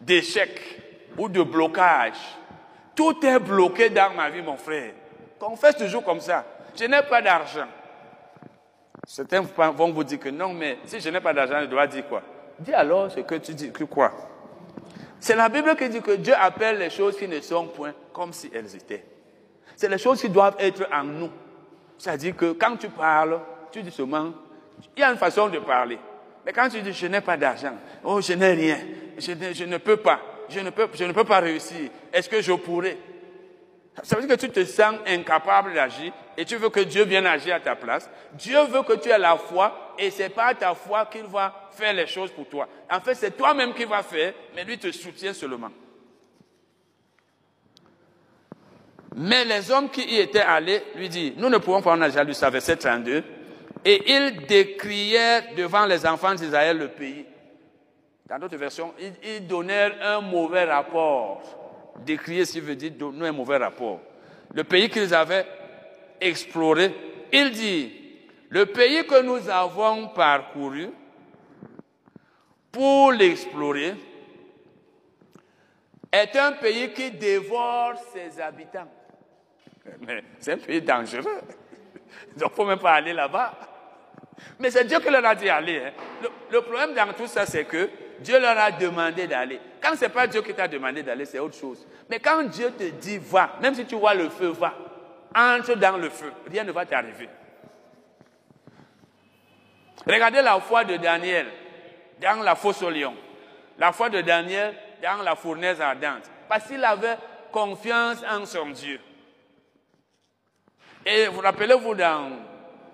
d'échec 0.01 0.83
ou 1.17 1.29
de 1.29 1.43
blocage. 1.43 2.19
Tout 2.95 3.25
est 3.25 3.39
bloqué 3.39 3.91
dans 3.91 4.11
ma 4.15 4.31
vie, 4.31 4.43
mon 4.43 4.57
frère. 4.57 4.93
Confesse 5.39 5.77
toujours 5.77 6.03
comme 6.03 6.21
ça. 6.21 6.45
Je 6.79 6.85
n'ai 6.85 7.03
pas 7.03 7.23
d'argent. 7.23 7.67
Certains 9.07 9.41
vont 9.41 9.93
vous 9.93 10.03
dire 10.05 10.19
que 10.19 10.31
non, 10.31 10.53
mais 10.53 10.79
si 10.85 10.99
je 10.99 11.09
n'ai 11.11 11.21
pas 11.21 11.33
d'argent, 11.33 11.61
je 11.61 11.67
dois 11.67 11.87
dire 11.87 12.09
quoi? 12.09 12.23
Dis 12.59 12.73
alors 12.73 13.11
ce 13.11 13.21
que 13.21 13.35
tu 13.37 13.55
dis, 13.55 13.71
que 13.71 13.85
quoi 13.85 14.13
C'est 15.27 15.35
la 15.35 15.49
Bible 15.49 15.75
qui 15.75 15.89
dit 15.89 16.01
que 16.01 16.13
Dieu 16.13 16.35
appelle 16.39 16.79
les 16.79 16.89
choses 16.89 17.17
qui 17.17 17.27
ne 17.27 17.41
sont 17.41 17.67
point 17.67 17.93
comme 18.13 18.33
si 18.33 18.49
elles 18.55 18.77
étaient. 18.77 19.05
C'est 19.75 19.89
les 19.89 19.99
choses 19.99 20.21
qui 20.21 20.29
doivent 20.29 20.55
être 20.61 20.87
en 20.93 21.03
nous. 21.03 21.31
C'est-à-dire 21.99 22.37
que 22.37 22.53
quand 22.53 22.77
tu 22.77 22.89
parles, 22.91 23.41
tu 23.73 23.83
dis 23.83 23.91
seulement, 23.91 24.33
il 24.97 25.01
y 25.01 25.03
a 25.03 25.11
une 25.11 25.17
façon 25.19 25.49
de 25.49 25.59
parler. 25.59 25.99
Mais 26.45 26.53
quand 26.53 26.69
tu 26.69 26.81
dis 26.81 26.93
je 26.93 27.09
n'ai 27.09 27.21
pas 27.21 27.37
d'argent, 27.37 27.73
oh 28.05 28.21
je 28.21 28.35
n'ai 28.35 28.53
rien, 28.53 28.79
je 29.19 29.33
ne, 29.33 29.53
je 29.53 29.65
ne, 29.65 29.79
peux 29.79 29.97
pas, 29.97 30.21
je 30.49 30.61
ne 30.61 30.71
peux, 30.71 30.87
je 30.95 31.03
ne 31.03 31.13
peux 31.13 31.25
pas 31.25 31.41
réussir, 31.41 31.91
est-ce 32.13 32.29
que 32.29 32.41
je 32.41 32.53
pourrais? 32.53 32.97
Ça 34.05 34.15
veut 34.15 34.29
dire 34.29 34.37
que 34.37 34.41
tu 34.41 34.51
te 34.53 34.65
sens 34.65 34.95
incapable 35.09 35.75
d'agir 35.75 36.13
et 36.37 36.45
tu 36.45 36.57
veux 36.57 36.69
que 36.69 36.81
Dieu 36.81 37.05
vienne 37.05 37.27
agir 37.27 37.55
à 37.55 37.61
ta 37.61 37.75
place. 37.75 38.11
Dieu 38.35 38.63
veut 38.65 38.83
que 38.83 38.95
tu 38.95 39.09
aies 39.09 39.19
la 39.19 39.37
foi 39.37 39.95
et 39.99 40.11
c'est 40.11 40.29
pas 40.29 40.55
ta 40.55 40.75
foi 40.75 41.07
qu'il 41.07 41.25
va 41.25 41.69
faire 41.73 41.93
les 41.93 42.07
choses 42.07 42.31
pour 42.31 42.49
toi. 42.49 42.69
En 42.91 43.01
fait, 43.01 43.15
c'est 43.15 43.37
toi-même 43.37 43.73
qui 43.75 43.85
va 43.85 44.03
faire, 44.03 44.35
mais 44.55 44.65
lui 44.65 44.79
te 44.79 44.91
soutient 44.93 45.33
seulement. 45.33 45.71
Mais 49.17 49.47
les 49.47 49.71
hommes 49.71 49.89
qui 49.89 50.03
y 50.03 50.19
étaient 50.19 50.41
allés 50.41 50.83
lui 50.95 51.09
disent, 51.09 51.33
nous 51.37 51.49
ne 51.49 51.57
pouvons 51.57 51.81
pas 51.81 51.93
en 51.93 52.03
agir, 52.03 52.23
lui, 52.23 52.35
ça 52.35 52.51
verset 52.51 52.77
32. 52.77 53.25
Et 53.83 54.13
ils 54.13 54.47
décrièrent 54.47 55.55
devant 55.57 55.87
les 55.87 56.05
enfants 56.07 56.35
d'Israël 56.35 56.77
le 56.77 56.89
pays. 56.89 57.25
Dans 58.29 58.39
d'autres 58.39 58.57
versions, 58.57 58.93
ils, 59.23 59.47
donnèrent 59.47 59.95
un 60.03 60.21
mauvais 60.21 60.65
rapport. 60.65 61.41
Décrier, 62.05 62.45
ce 62.45 62.59
veut 62.59 62.77
dire 62.77 62.91
donner 62.91 63.29
un 63.29 63.33
mauvais 63.33 63.57
rapport. 63.57 64.01
Le 64.53 64.65
pays 64.65 64.91
qu'ils 64.91 65.15
avaient 65.15 65.47
exploré, 66.21 66.95
il 67.33 67.51
dit, 67.51 67.93
le 68.49 68.67
pays 68.67 69.07
que 69.07 69.23
nous 69.23 69.49
avons 69.49 70.09
parcouru 70.09 70.91
pour 72.71 73.13
l'explorer 73.13 73.95
est 76.13 76.37
un 76.37 76.53
pays 76.53 76.93
qui 76.93 77.11
dévore 77.11 77.95
ses 78.13 78.41
habitants. 78.41 78.89
C'est 80.39 80.53
un 80.53 80.59
pays 80.59 80.83
dangereux. 80.83 81.23
Donc, 82.37 82.37
il 82.37 82.45
ne 82.45 82.49
faut 82.49 82.65
même 82.65 82.79
pas 82.79 82.95
aller 82.95 83.13
là-bas. 83.13 83.55
Mais 84.59 84.71
c'est 84.71 84.85
Dieu 84.85 84.99
qui 85.01 85.11
leur 85.11 85.25
a 85.25 85.35
dit 85.35 85.49
aller. 85.49 85.83
Hein. 85.87 86.29
Le, 86.51 86.61
problème 86.61 86.95
dans 86.95 87.13
tout 87.13 87.27
ça, 87.27 87.47
c'est 87.47 87.65
que 87.65 87.89
Dieu 88.21 88.39
leur 88.39 88.57
a 88.59 88.71
demandé 88.71 89.27
d'aller. 89.27 89.61
Quand 89.81 89.95
ce 89.97 90.03
n'est 90.03 90.11
pas 90.11 90.27
Dieu 90.27 90.43
qui 90.43 90.55
t'a 90.55 90.69
demandé 90.69 91.03
d'aller, 91.03 91.25
c'est 91.25 91.39
autre 91.39 91.57
chose. 91.57 91.87
Mais 92.09 92.19
quand 92.19 92.43
Dieu 92.45 92.71
te 92.71 92.85
dit 92.85 93.19
va, 93.19 93.57
même 93.61 93.75
si 93.75 93.85
tu 93.85 93.95
vois 93.97 94.15
le 94.15 94.29
feu, 94.29 94.49
va. 94.49 94.75
Entre 95.37 95.75
dans 95.75 95.99
le 95.99 96.09
feu. 96.09 96.33
Rien 96.51 96.65
ne 96.65 96.73
va 96.73 96.87
t'arriver. 96.87 97.29
Regardez 100.07 100.41
la 100.41 100.59
foi 100.61 100.85
de 100.85 100.97
Daniel 100.97 101.47
dans 102.21 102.43
la 102.43 102.55
fosse 102.55 102.83
au 102.83 102.91
lion. 102.91 103.15
La 103.79 103.93
foi 103.93 104.09
de 104.09 104.23
Daniel 104.23 104.75
dans 105.03 105.23
la 105.23 105.37
fournaise 105.37 105.81
ardente. 105.81 106.31
Parce 106.49 106.67
qu'il 106.67 106.83
avait 106.83 107.19
confiance 107.53 108.23
en 108.29 108.47
son 108.47 108.71
Dieu. 108.71 109.01
Et 111.05 111.27
vous 111.29 111.41
rappelez-vous 111.41 111.95
dans 111.95 112.31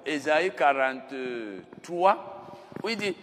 Ésaïe 0.05 0.52
43, 0.55 2.47
où 2.82 2.89
il 2.89 2.97
dit, 2.97 3.16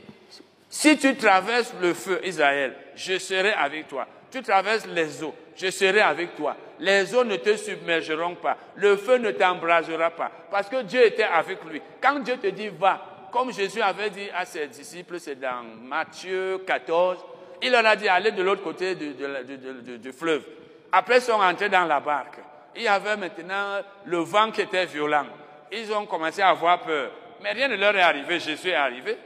si 0.70 0.98
tu 0.98 1.16
traverses 1.16 1.74
le 1.82 1.94
feu, 1.94 2.22
Israël, 2.24 2.76
je 2.96 3.18
serai 3.18 3.52
avec 3.54 3.88
toi. 3.88 4.08
Tu 4.32 4.42
traverses 4.42 4.86
les 4.88 5.24
eaux, 5.24 5.34
je 5.56 5.70
serai 5.70 6.02
avec 6.02 6.36
toi. 6.36 6.56
Les 6.80 7.14
eaux 7.16 7.24
ne 7.24 7.36
te 7.36 7.56
submergeront 7.56 8.36
pas. 8.36 8.58
Le 8.76 8.96
feu 8.96 9.18
ne 9.18 9.32
t'embrasera 9.32 10.12
pas. 10.12 10.32
Parce 10.50 10.70
que 10.70 10.84
Dieu 10.84 11.06
était 11.06 11.24
avec 11.24 11.64
lui. 11.66 11.82
Quand 12.02 12.20
Dieu 12.20 12.38
te 12.38 12.48
dit 12.48 12.70
va, 12.70 13.28
comme 13.32 13.52
Jésus 13.52 13.82
avait 13.82 14.10
dit 14.10 14.30
à 14.36 14.46
ses 14.46 14.68
disciples, 14.68 15.20
c'est 15.20 15.40
dans 15.40 15.64
Matthieu 15.82 16.60
14, 16.66 17.18
il 17.62 17.72
leur 17.72 17.86
a 17.86 17.96
dit 17.96 18.08
allez 18.08 18.32
de 18.32 18.44
l'autre 18.44 18.64
côté 18.64 18.96
du, 18.96 20.12
fleuve. 20.14 20.46
Après, 20.92 21.18
ils 21.18 21.22
sont 21.22 21.38
rentrés 21.38 21.70
dans 21.70 21.86
la 21.86 22.00
barque. 22.00 22.40
Il 22.76 22.84
y 22.84 22.88
avait 22.88 23.18
maintenant 23.18 23.82
le 24.06 24.20
vent 24.20 24.52
qui 24.52 24.62
était 24.62 24.86
violent 24.86 25.26
ils 25.72 25.92
ont 25.94 26.06
commencé 26.06 26.42
à 26.42 26.50
avoir 26.50 26.82
peur. 26.82 27.12
Mais 27.42 27.52
rien 27.52 27.68
ne 27.68 27.76
leur 27.76 27.96
est 27.96 28.02
arrivé. 28.02 28.40
Jésus 28.40 28.70
est 28.70 28.76
arrivé. 28.76 29.18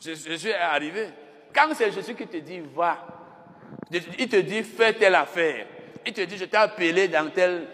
Jésus 0.00 0.48
est 0.48 0.54
arrivé. 0.54 1.08
Quand 1.54 1.68
c'est 1.74 1.92
Jésus 1.92 2.14
qui 2.14 2.26
te 2.26 2.36
dit 2.38 2.60
va, 2.74 3.06
il 4.18 4.28
te 4.28 4.36
dit 4.36 4.62
fais 4.62 4.92
telle 4.92 5.14
affaire. 5.14 5.66
Il 6.06 6.12
te 6.12 6.20
dit 6.22 6.36
je 6.36 6.44
t'ai 6.44 6.56
appelé 6.56 7.08
dans 7.08 7.30
tel, 7.30 7.66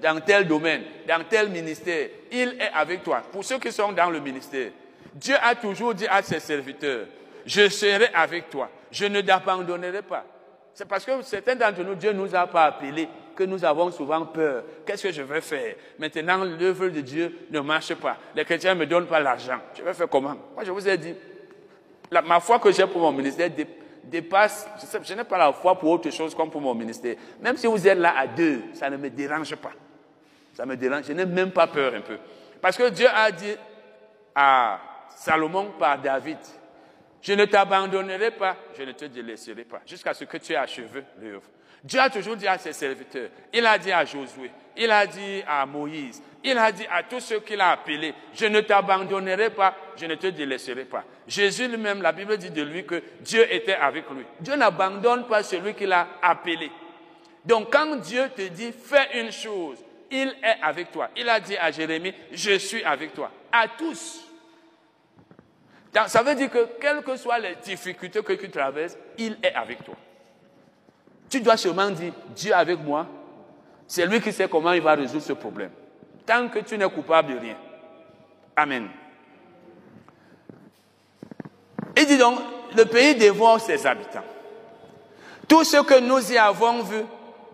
dans 0.00 0.20
tel 0.20 0.46
domaine, 0.46 0.82
dans 1.06 1.22
tel 1.28 1.48
ministère. 1.50 2.08
Il 2.32 2.56
est 2.60 2.70
avec 2.74 3.02
toi. 3.02 3.22
Pour 3.30 3.44
ceux 3.44 3.58
qui 3.58 3.70
sont 3.70 3.92
dans 3.92 4.10
le 4.10 4.20
ministère, 4.20 4.70
Dieu 5.14 5.34
a 5.42 5.54
toujours 5.54 5.94
dit 5.94 6.06
à 6.06 6.22
ses 6.22 6.40
serviteurs, 6.40 7.06
je 7.44 7.68
serai 7.68 8.08
avec 8.12 8.50
toi. 8.50 8.70
Je 8.90 9.06
ne 9.06 9.20
t'abandonnerai 9.20 10.02
pas. 10.02 10.24
C'est 10.74 10.86
parce 10.86 11.04
que 11.04 11.22
certains 11.22 11.54
d'entre 11.54 11.82
nous, 11.82 11.94
Dieu 11.94 12.12
ne 12.12 12.18
nous 12.18 12.34
a 12.34 12.46
pas 12.46 12.64
appelés 12.64 13.08
que 13.34 13.44
nous 13.44 13.64
avons 13.64 13.90
souvent 13.90 14.24
peur. 14.26 14.62
Qu'est-ce 14.86 15.04
que 15.04 15.12
je 15.12 15.22
vais 15.22 15.40
faire? 15.40 15.74
Maintenant, 15.98 16.44
l'œuvre 16.44 16.88
de 16.88 17.00
Dieu 17.00 17.46
ne 17.50 17.60
marche 17.60 17.94
pas. 17.94 18.16
Les 18.34 18.44
chrétiens 18.44 18.74
ne 18.74 18.80
me 18.80 18.86
donnent 18.86 19.06
pas 19.06 19.20
l'argent. 19.20 19.58
Je 19.74 19.82
vais 19.82 19.94
faire 19.94 20.08
comment? 20.08 20.36
Moi, 20.54 20.64
je 20.64 20.70
vous 20.70 20.88
ai 20.88 20.96
dit, 20.98 21.14
ma 22.10 22.40
foi 22.40 22.58
que 22.58 22.70
j'ai 22.72 22.86
pour 22.86 23.00
mon 23.00 23.12
ministère 23.12 23.50
dépasse, 24.04 24.68
je, 25.02 25.14
n'ai 25.14 25.24
pas 25.24 25.38
la 25.38 25.52
foi 25.52 25.78
pour 25.78 25.90
autre 25.90 26.10
chose 26.10 26.34
comme 26.34 26.50
pour 26.50 26.60
mon 26.60 26.74
ministère. 26.74 27.16
Même 27.40 27.56
si 27.56 27.66
vous 27.66 27.86
êtes 27.86 27.98
là 27.98 28.14
à 28.16 28.26
deux, 28.26 28.62
ça 28.72 28.88
ne 28.88 28.96
me 28.96 29.10
dérange 29.10 29.54
pas. 29.56 29.72
Ça 30.54 30.64
me 30.64 30.76
dérange, 30.76 31.04
je 31.06 31.12
n'ai 31.12 31.26
même 31.26 31.50
pas 31.50 31.66
peur 31.66 31.94
un 31.94 32.00
peu. 32.00 32.18
Parce 32.60 32.76
que 32.76 32.88
Dieu 32.88 33.08
a 33.12 33.30
dit 33.30 33.54
à 34.34 34.80
Salomon 35.16 35.72
par 35.78 36.00
David, 36.00 36.38
je 37.20 37.32
ne 37.32 37.44
t'abandonnerai 37.44 38.30
pas, 38.32 38.56
je 38.78 38.84
ne 38.84 38.92
te 38.92 39.06
délaisserai 39.06 39.64
pas, 39.64 39.80
jusqu'à 39.86 40.14
ce 40.14 40.24
que 40.24 40.36
tu 40.36 40.52
aies 40.52 40.56
achevé 40.56 41.02
l'œuvre. 41.20 41.42
Dieu 41.82 42.00
a 42.00 42.08
toujours 42.08 42.36
dit 42.36 42.48
à 42.48 42.58
ses 42.58 42.72
serviteurs, 42.72 43.28
il 43.52 43.64
a 43.66 43.78
dit 43.78 43.92
à 43.92 44.04
Josué, 44.04 44.50
il 44.76 44.90
a 44.90 45.06
dit 45.06 45.42
à 45.46 45.66
Moïse, 45.66 46.22
il 46.46 46.56
a 46.56 46.70
dit 46.70 46.86
à 46.90 47.02
tous 47.02 47.20
ceux 47.20 47.40
qu'il 47.40 47.60
a 47.60 47.72
appelés, 47.72 48.14
je 48.32 48.46
ne 48.46 48.60
t'abandonnerai 48.60 49.50
pas, 49.50 49.74
je 49.96 50.06
ne 50.06 50.14
te 50.14 50.28
délaisserai 50.28 50.84
pas. 50.84 51.04
Jésus 51.26 51.66
lui-même, 51.66 52.00
la 52.00 52.12
Bible 52.12 52.38
dit 52.38 52.50
de 52.50 52.62
lui 52.62 52.86
que 52.86 53.02
Dieu 53.20 53.52
était 53.52 53.74
avec 53.74 54.08
lui. 54.10 54.24
Dieu 54.38 54.54
n'abandonne 54.54 55.26
pas 55.26 55.42
celui 55.42 55.74
qu'il 55.74 55.92
a 55.92 56.06
appelé. 56.22 56.70
Donc 57.44 57.72
quand 57.72 57.96
Dieu 57.96 58.30
te 58.34 58.42
dit, 58.42 58.72
fais 58.72 59.20
une 59.20 59.32
chose, 59.32 59.78
il 60.08 60.28
est 60.28 60.62
avec 60.62 60.92
toi. 60.92 61.10
Il 61.16 61.28
a 61.28 61.40
dit 61.40 61.56
à 61.56 61.72
Jérémie, 61.72 62.14
je 62.30 62.58
suis 62.58 62.84
avec 62.84 63.12
toi. 63.12 63.30
À 63.50 63.66
tous. 63.66 64.22
Ça 66.06 66.22
veut 66.22 66.34
dire 66.36 66.50
que 66.50 66.68
quelles 66.80 67.02
que 67.02 67.16
soient 67.16 67.40
les 67.40 67.56
difficultés 67.56 68.22
que 68.22 68.34
tu 68.34 68.50
traverses, 68.50 68.96
il 69.18 69.36
est 69.42 69.54
avec 69.54 69.82
toi. 69.84 69.94
tu 71.28 71.40
dois 71.40 71.56
seulement 71.56 71.90
dire 71.90 72.12
Dieu 72.36 72.54
avec 72.54 72.78
moi. 72.78 73.06
C'est 73.88 74.06
lui 74.06 74.20
qui 74.20 74.32
sait 74.32 74.48
comment 74.48 74.72
il 74.72 74.82
va 74.82 74.94
résoudre 74.94 75.24
ce 75.24 75.32
problème. 75.32 75.70
Tant 76.26 76.48
que 76.48 76.58
tu 76.58 76.76
n'es 76.76 76.90
coupable 76.90 77.34
de 77.34 77.38
rien. 77.38 77.56
Amen. 78.56 78.88
Il 81.96 82.06
dit 82.06 82.18
donc, 82.18 82.38
le 82.76 82.84
pays 82.84 83.14
dévore 83.14 83.60
ses 83.60 83.86
habitants. 83.86 84.24
Tous 85.48 85.64
ceux 85.64 85.82
que 85.84 85.98
nous 86.00 86.32
y 86.32 86.36
avons 86.36 86.82
vus 86.82 87.04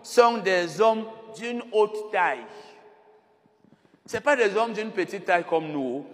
sont 0.01 0.37
des 0.37 0.81
hommes 0.81 1.05
d'une 1.37 1.63
haute 1.71 2.11
taille. 2.11 2.45
Ce 4.05 4.17
pas 4.17 4.35
des 4.35 4.55
hommes 4.57 4.73
d'une 4.73 4.91
petite 4.91 5.25
taille 5.25 5.45
comme 5.45 5.71
nous. 5.71 6.05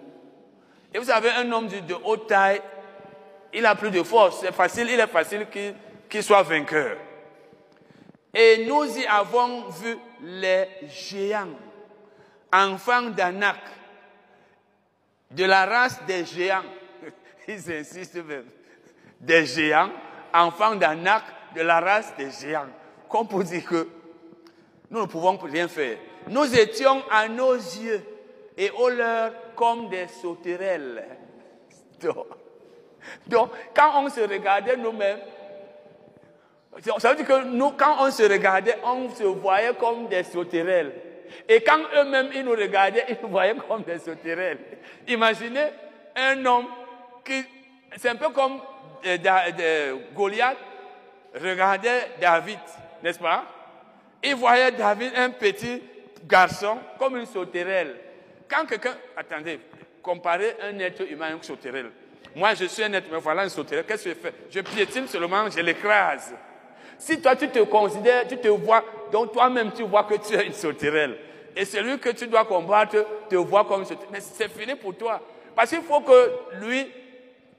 Et 0.93 0.99
vous 0.99 1.05
savez, 1.05 1.29
un 1.31 1.51
homme 1.51 1.67
de 1.67 1.95
haute 2.03 2.27
taille, 2.27 2.61
il 3.53 3.65
a 3.65 3.75
plus 3.75 3.91
de 3.91 4.03
force. 4.03 4.41
C'est 4.41 4.53
facile, 4.53 4.89
il 4.89 4.99
est 4.99 5.07
facile 5.07 5.47
qu'il 6.09 6.23
soit 6.23 6.43
vainqueur. 6.43 6.97
Et 8.33 8.65
nous 8.67 8.85
y 8.97 9.05
avons 9.05 9.69
vu 9.69 9.97
les 10.21 10.67
géants, 10.87 11.47
enfants 12.51 13.09
d'Anak, 13.09 13.59
de 15.31 15.45
la 15.45 15.65
race 15.65 15.99
des 16.05 16.25
géants. 16.25 16.63
Ils 17.47 17.71
insistent 17.71 18.25
même. 18.25 18.45
Des 19.19 19.45
géants, 19.45 19.91
enfants 20.33 20.75
d'Anak, 20.75 21.23
de 21.55 21.61
la 21.61 21.79
race 21.79 22.15
des 22.17 22.31
géants. 22.31 22.67
Comme 23.07 23.27
pour 23.27 23.43
dire 23.43 23.65
que 23.65 23.87
nous 24.89 25.01
ne 25.01 25.05
pouvons 25.05 25.37
rien 25.37 25.67
faire. 25.67 25.97
Nous 26.27 26.55
étions 26.55 27.03
à 27.11 27.27
nos 27.27 27.53
yeux 27.53 28.03
et 28.57 28.69
au 28.71 28.89
leur 28.89 29.31
comme 29.55 29.89
des 29.89 30.07
sauterelles. 30.07 31.05
Donc, 33.27 33.51
quand 33.75 34.03
on 34.03 34.09
se 34.09 34.21
regardait 34.21 34.77
nous-mêmes, 34.77 35.19
ça 36.97 37.09
veut 37.09 37.15
dire 37.17 37.27
que 37.27 37.43
nous, 37.45 37.71
quand 37.71 37.95
on 37.99 38.11
se 38.11 38.23
regardait, 38.23 38.77
on 38.83 39.09
se 39.09 39.23
voyait 39.23 39.73
comme 39.75 40.07
des 40.07 40.23
sauterelles. 40.23 40.93
Et 41.47 41.61
quand 41.61 41.79
eux-mêmes, 41.97 42.29
ils 42.33 42.43
nous 42.43 42.51
regardaient, 42.51 43.05
ils 43.09 43.17
nous 43.21 43.29
voyaient 43.29 43.55
comme 43.67 43.83
des 43.83 43.99
sauterelles. 43.99 44.59
Imaginez 45.07 45.67
un 46.15 46.45
homme 46.45 46.67
qui, 47.23 47.43
c'est 47.97 48.09
un 48.09 48.15
peu 48.15 48.29
comme 48.29 48.59
euh, 49.05 49.95
Goliath 50.13 50.57
regardait 51.35 52.11
David, 52.19 52.59
n'est-ce 53.03 53.19
pas? 53.19 53.45
Il 54.23 54.35
voyait 54.35 54.71
David, 54.71 55.13
un 55.15 55.29
petit 55.29 55.81
garçon, 56.27 56.79
comme 56.97 57.17
une 57.17 57.25
sauterelle. 57.25 57.95
Quand 58.49 58.65
quelqu'un, 58.65 58.95
attendez, 59.15 59.59
comparez 60.01 60.55
un 60.63 60.77
être 60.79 61.09
humain 61.09 61.27
à 61.27 61.31
une 61.31 61.43
sauterelle. 61.43 61.91
Moi, 62.35 62.53
je 62.55 62.65
suis 62.65 62.83
un 62.83 62.93
être 62.93 63.07
humain, 63.07 63.19
voilà 63.19 63.43
une 63.43 63.49
sauterelle. 63.49 63.85
Qu'est-ce 63.87 64.05
que 64.05 64.09
je 64.09 64.15
fais? 64.15 64.33
Je 64.49 64.59
piétine 64.61 65.07
seulement, 65.07 65.49
je 65.49 65.59
l'écrase. 65.61 66.33
Si 66.99 67.19
toi, 67.21 67.35
tu 67.35 67.47
te 67.47 67.59
considères, 67.59 68.27
tu 68.27 68.37
te 68.37 68.49
vois, 68.49 68.83
donc 69.11 69.31
toi-même, 69.31 69.71
tu 69.71 69.83
vois 69.83 70.03
que 70.03 70.15
tu 70.15 70.35
es 70.35 70.45
une 70.45 70.53
sauterelle. 70.53 71.17
Et 71.55 71.65
celui 71.65 71.97
que 71.97 72.09
tu 72.09 72.27
dois 72.27 72.45
combattre 72.45 72.97
te 73.29 73.35
voit 73.35 73.65
comme 73.65 73.79
une 73.79 73.85
sauterelle. 73.85 74.09
Mais 74.11 74.19
c'est 74.19 74.49
fini 74.49 74.75
pour 74.75 74.95
toi. 74.95 75.21
Parce 75.55 75.69
qu'il 75.69 75.81
faut 75.81 76.01
que 76.01 76.31
lui, 76.61 76.91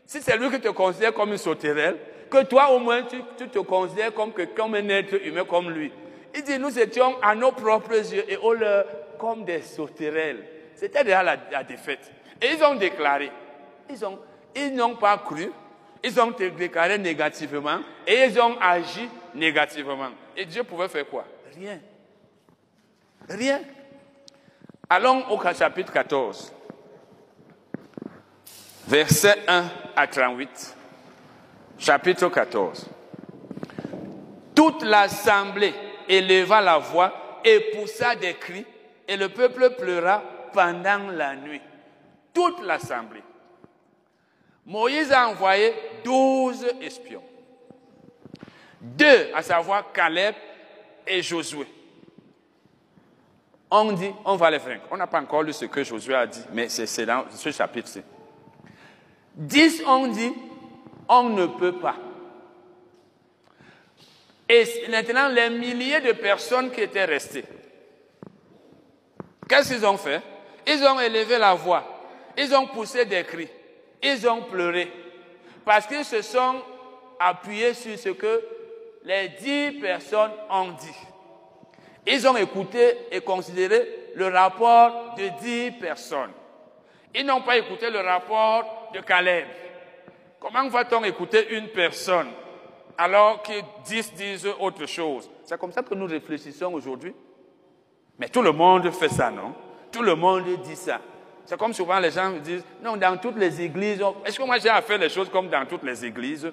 si 0.06 0.20
c'est 0.20 0.36
lui 0.36 0.50
qui 0.50 0.60
te 0.60 0.68
considère 0.68 1.14
comme 1.14 1.32
une 1.32 1.38
sauterelle, 1.38 1.96
que 2.30 2.44
toi 2.44 2.70
au 2.70 2.78
moins 2.78 3.02
tu, 3.02 3.48
te 3.48 3.58
considères 3.58 4.14
comme, 4.14 4.32
comme 4.56 4.74
un 4.74 4.88
être 4.90 5.14
humain 5.26 5.44
comme 5.44 5.70
lui. 5.70 5.90
Il 6.34 6.42
dit, 6.44 6.58
nous 6.58 6.78
étions 6.78 7.16
à 7.22 7.34
nos 7.34 7.50
propres 7.52 7.96
yeux 7.96 8.24
et 8.28 8.36
au 8.36 8.52
leur 8.52 8.84
comme 9.18 9.44
des 9.44 9.62
sauterelles. 9.62 10.44
C'était 10.74 11.02
déjà 11.02 11.22
la, 11.22 11.64
défaite. 11.64 12.10
Et 12.40 12.54
ils 12.54 12.64
ont 12.64 12.74
déclaré, 12.74 13.30
ils 13.88 14.00
n'ont 14.00 14.18
ils 14.54 14.74
n'ont 14.74 14.96
pas 14.96 15.18
cru, 15.18 15.50
ils 16.02 16.20
ont 16.20 16.30
déclaré 16.30 16.98
négativement 16.98 17.80
et 18.06 18.24
ils 18.24 18.40
ont 18.40 18.56
agi 18.60 19.08
négativement. 19.34 20.10
Et 20.36 20.44
Dieu 20.44 20.64
pouvait 20.64 20.88
faire 20.88 21.06
quoi? 21.06 21.24
Rien. 21.54 21.80
Rien. 23.28 23.60
Allons 24.88 25.24
au 25.30 25.40
chapitre 25.52 25.92
14, 25.92 26.52
verset 28.88 29.38
1 29.46 29.64
à 29.94 30.06
38. 30.08 30.76
Chapitre 31.78 32.28
14. 32.28 32.88
Toute 34.52 34.82
l'assemblée 34.82 35.72
éleva 36.08 36.60
la 36.60 36.78
voix 36.78 37.40
et 37.44 37.70
poussa 37.72 38.16
des 38.16 38.34
cris, 38.34 38.66
et 39.06 39.16
le 39.16 39.28
peuple 39.28 39.76
pleura 39.78 40.22
pendant 40.52 41.10
la 41.12 41.36
nuit. 41.36 41.62
Toute 42.34 42.60
l'assemblée. 42.64 43.22
Moïse 44.66 45.12
a 45.12 45.28
envoyé 45.28 45.72
douze 46.04 46.66
espions. 46.80 47.22
Deux, 48.80 49.30
à 49.34 49.42
savoir 49.42 49.92
Caleb 49.92 50.34
et 51.06 51.22
Josué. 51.22 51.66
On 53.70 53.92
dit, 53.92 54.10
on 54.24 54.36
va 54.36 54.50
les 54.50 54.58
vaincre. 54.58 54.86
On 54.90 54.96
n'a 54.96 55.06
pas 55.06 55.20
encore 55.20 55.42
lu 55.42 55.52
ce 55.52 55.66
que 55.66 55.84
Josué 55.84 56.14
a 56.14 56.26
dit, 56.26 56.42
mais 56.52 56.68
c'est 56.68 57.06
dans 57.06 57.24
ce 57.30 57.50
chapitre-ci. 57.50 58.02
Dix, 59.34 59.82
on 59.86 60.08
dit, 60.08 60.32
on 61.08 61.24
ne 61.24 61.46
peut 61.46 61.74
pas. 61.78 61.96
Et 64.48 64.64
maintenant, 64.90 65.28
les 65.28 65.50
milliers 65.50 66.00
de 66.00 66.12
personnes 66.12 66.70
qui 66.72 66.80
étaient 66.80 67.04
restées, 67.04 67.44
qu'est-ce 69.48 69.74
qu'ils 69.74 69.86
ont 69.86 69.96
fait? 69.96 70.20
Ils 70.66 70.82
ont 70.84 70.98
élevé 70.98 71.38
la 71.38 71.54
voix, 71.54 71.84
ils 72.36 72.52
ont 72.54 72.66
poussé 72.66 73.04
des 73.04 73.22
cris, 73.22 73.48
ils 74.02 74.28
ont 74.28 74.42
pleuré, 74.42 74.90
parce 75.64 75.86
qu'ils 75.86 76.04
se 76.04 76.22
sont 76.22 76.56
appuyés 77.20 77.74
sur 77.74 77.96
ce 77.96 78.08
que 78.08 78.42
les 79.04 79.28
dix 79.40 79.80
personnes 79.80 80.32
ont 80.50 80.70
dit. 80.72 80.96
Ils 82.06 82.26
ont 82.26 82.36
écouté 82.36 82.96
et 83.10 83.20
considéré 83.20 84.12
le 84.14 84.28
rapport 84.28 85.14
de 85.16 85.28
dix 85.40 85.70
personnes. 85.72 86.32
Ils 87.14 87.26
n'ont 87.26 87.42
pas 87.42 87.56
écouté 87.56 87.90
le 87.90 88.00
rapport 88.00 88.90
de 88.94 89.00
Caleb. 89.00 89.46
Comment 90.38 90.68
va-t-on 90.68 91.04
écouter 91.04 91.56
une 91.56 91.68
personne 91.68 92.28
alors 92.96 93.42
que 93.42 93.52
dix 93.84 94.12
disent 94.14 94.48
autre 94.58 94.86
chose? 94.86 95.30
C'est 95.44 95.58
comme 95.58 95.72
ça 95.72 95.82
que 95.82 95.94
nous 95.94 96.06
réfléchissons 96.06 96.72
aujourd'hui. 96.72 97.14
Mais 98.18 98.28
tout 98.28 98.42
le 98.42 98.52
monde 98.52 98.90
fait 98.90 99.08
ça, 99.08 99.30
non? 99.30 99.54
Tout 99.90 100.02
le 100.02 100.14
monde 100.14 100.44
dit 100.62 100.76
ça. 100.76 101.00
C'est 101.44 101.58
comme 101.58 101.72
souvent 101.72 101.98
les 101.98 102.10
gens 102.10 102.30
disent, 102.32 102.64
non, 102.82 102.96
dans 102.96 103.16
toutes 103.16 103.36
les 103.36 103.60
églises, 103.60 104.00
est-ce 104.24 104.38
que 104.38 104.44
moi 104.44 104.58
j'ai 104.58 104.68
à 104.68 104.80
faire 104.82 104.98
les 104.98 105.08
choses 105.08 105.28
comme 105.30 105.48
dans 105.48 105.66
toutes 105.66 105.82
les 105.82 106.04
églises? 106.04 106.50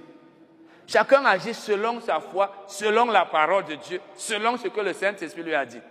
Chacun 0.87 1.25
agit 1.25 1.53
selon 1.53 1.99
sa 1.99 2.21
foi, 2.21 2.49
selon 2.65 3.07
la 3.07 3.25
parole 3.25 3.65
de 3.65 3.75
Dieu, 3.75 3.99
selon 4.15 4.57
ce 4.57 4.69
que 4.69 4.79
le 4.79 4.93
Saint-Esprit 4.93 5.43
lui 5.43 5.53
a 5.53 5.65
dit. 5.65 5.81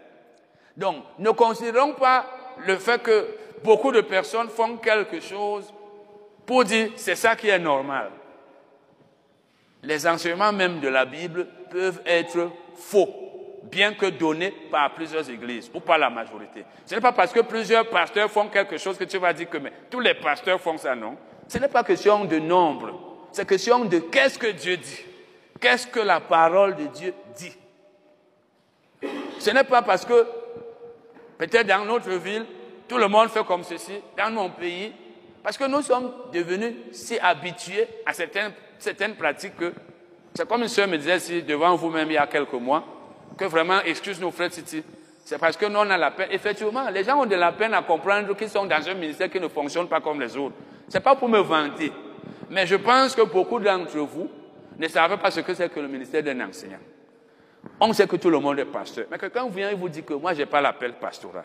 Donc, 0.77 1.05
ne 1.18 1.31
considérons 1.31 1.93
pas 1.93 2.27
le 2.66 2.77
fait 2.77 3.02
que 3.02 3.27
beaucoup 3.62 3.93
de 3.93 4.01
personnes 4.01 4.48
font 4.48 4.78
quelque 4.78 5.20
chose 5.20 5.73
pour 6.47 6.64
dire 6.64 6.90
c'est 6.97 7.14
ça 7.14 7.36
qui 7.36 7.48
est 7.48 7.59
normal. 7.59 8.10
Les 9.82 10.06
enseignements 10.06 10.52
même 10.52 10.81
de 10.81 10.89
la 10.89 11.05
Bible 11.05 11.47
peuvent 11.70 12.01
être 12.06 12.51
faux 12.74 13.09
bien 13.70 13.94
que 13.94 14.06
donné 14.06 14.52
par 14.70 14.94
plusieurs 14.94 15.28
églises 15.28 15.70
ou 15.74 15.81
par 15.81 15.98
la 15.98 16.09
majorité. 16.09 16.64
Ce 16.85 16.94
n'est 16.94 17.01
pas 17.01 17.12
parce 17.12 17.32
que 17.32 17.40
plusieurs 17.40 17.89
pasteurs 17.89 18.31
font 18.31 18.48
quelque 18.48 18.78
chose 18.78 18.97
que 18.97 19.05
tu 19.05 19.18
vas 19.18 19.32
dire 19.32 19.51
que 19.51 19.59
tous 19.90 20.01
les 20.01 20.14
pasteurs 20.14 20.60
font 20.60 20.78
ça, 20.78 20.94
non. 20.94 21.16
Ce 21.48 21.59
n'est 21.59 21.68
pas 21.68 21.85
question 21.85 22.24
de 22.24 22.39
nombre, 22.39 23.06
c'est 23.36 23.46
question 23.46 23.84
de 23.84 23.98
qu'est-ce 23.98 24.38
que 24.38 24.46
Dieu 24.46 24.78
dit, 24.78 25.04
qu'est-ce 25.60 25.86
que 25.86 26.00
la 26.00 26.20
parole 26.20 26.74
de 26.74 26.86
Dieu 26.86 27.12
dit. 27.36 27.52
Ce 29.38 29.50
n'est 29.50 29.64
pas 29.64 29.82
parce 29.82 30.06
que 30.06 30.26
peut-être 31.36 31.66
dans 31.66 31.84
notre 31.84 32.12
ville, 32.12 32.46
tout 32.88 32.96
le 32.96 33.08
monde 33.08 33.28
fait 33.28 33.44
comme 33.44 33.62
ceci, 33.62 33.92
dans 34.16 34.30
mon 34.30 34.48
pays, 34.48 34.90
parce 35.42 35.58
que 35.58 35.64
nous 35.64 35.82
sommes 35.82 36.10
devenus 36.32 36.76
si 36.92 37.18
habitués 37.18 37.86
à 38.06 38.14
certaines, 38.14 38.54
certaines 38.78 39.16
pratiques 39.16 39.56
que 39.56 39.74
c'est 40.34 40.48
comme 40.48 40.62
une 40.62 40.68
soeur 40.68 40.88
me 40.88 40.96
disait 40.96 41.18
si 41.18 41.42
devant 41.42 41.76
vous-même 41.76 42.10
il 42.10 42.14
y 42.14 42.16
a 42.16 42.26
quelques 42.26 42.54
mois, 42.54 42.84
que 43.36 43.44
vraiment, 43.44 43.82
excuse-nous, 43.82 44.30
frère 44.30 44.48
Titi, 44.48 44.82
c'est 45.26 45.36
parce 45.36 45.58
que 45.58 45.66
nous, 45.66 45.78
on 45.78 45.90
a 45.90 45.98
la 45.98 46.10
peine. 46.10 46.28
Effectivement, 46.30 46.88
les 46.88 47.04
gens 47.04 47.20
ont 47.20 47.26
de 47.26 47.36
la 47.36 47.52
peine 47.52 47.74
à 47.74 47.82
comprendre 47.82 48.34
qu'ils 48.34 48.48
sont 48.48 48.64
dans 48.64 48.88
un 48.88 48.94
ministère 48.94 49.28
qui 49.28 49.40
ne 49.40 49.48
fonctionne 49.48 49.88
pas 49.88 50.00
comme 50.00 50.22
les 50.22 50.34
autres. 50.38 50.54
Ce 50.88 50.94
n'est 50.94 51.02
pas 51.02 51.16
pour 51.16 51.28
me 51.28 51.40
vanter. 51.40 51.92
Mais 52.51 52.66
je 52.66 52.77
pense 52.77 53.14
que 53.14 53.23
beaucoup 53.23 53.59
d'entre 53.60 53.98
vous 53.98 54.28
ne 54.78 54.89
savent 54.89 55.18
pas 55.18 55.31
ce 55.31 55.40
que 55.40 55.55
c'est 55.55 55.73
que 55.73 55.81
le 55.81 55.89
ministère 55.89 56.23
d'un 56.23 56.40
enseignant. 56.48 56.78
On 57.81 57.93
sait 57.93 58.06
que 58.06 58.16
tout 58.16 58.31
le 58.31 58.39
monde 58.39 58.59
est 58.59 58.64
pasteur. 58.64 59.06
Mais 59.10 59.18
quelqu'un 59.18 59.48
vient 59.48 59.70
et 59.70 59.74
vous 59.74 59.89
dit 59.89 60.02
que 60.02 60.14
moi, 60.14 60.35
je 60.35 60.40
n'ai 60.40 60.47
pas 60.47 60.60
l'appel 60.60 60.94
pastoral. 60.94 61.44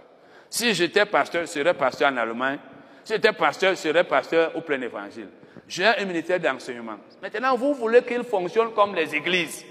Si 0.49 0.73
j'étais 0.73 1.05
pasteur, 1.05 1.41
je 1.41 1.47
serais 1.47 1.73
pasteur 1.73 2.11
en 2.11 2.17
Allemagne. 2.17 2.59
Si 3.03 3.13
j'étais 3.13 3.33
pasteur, 3.33 3.71
je 3.71 3.79
serais 3.79 4.03
pasteur 4.03 4.55
au 4.55 4.61
plein 4.61 4.81
évangile. 4.81 5.29
J'ai 5.67 5.85
un 5.85 6.05
ministère 6.05 6.39
d'enseignement. 6.39 6.97
Maintenant, 7.21 7.55
vous 7.55 7.73
voulez 7.73 8.03
qu'il 8.03 8.23
fonctionne 8.23 8.71
comme 8.73 8.93
les 8.93 9.15
églises 9.15 9.65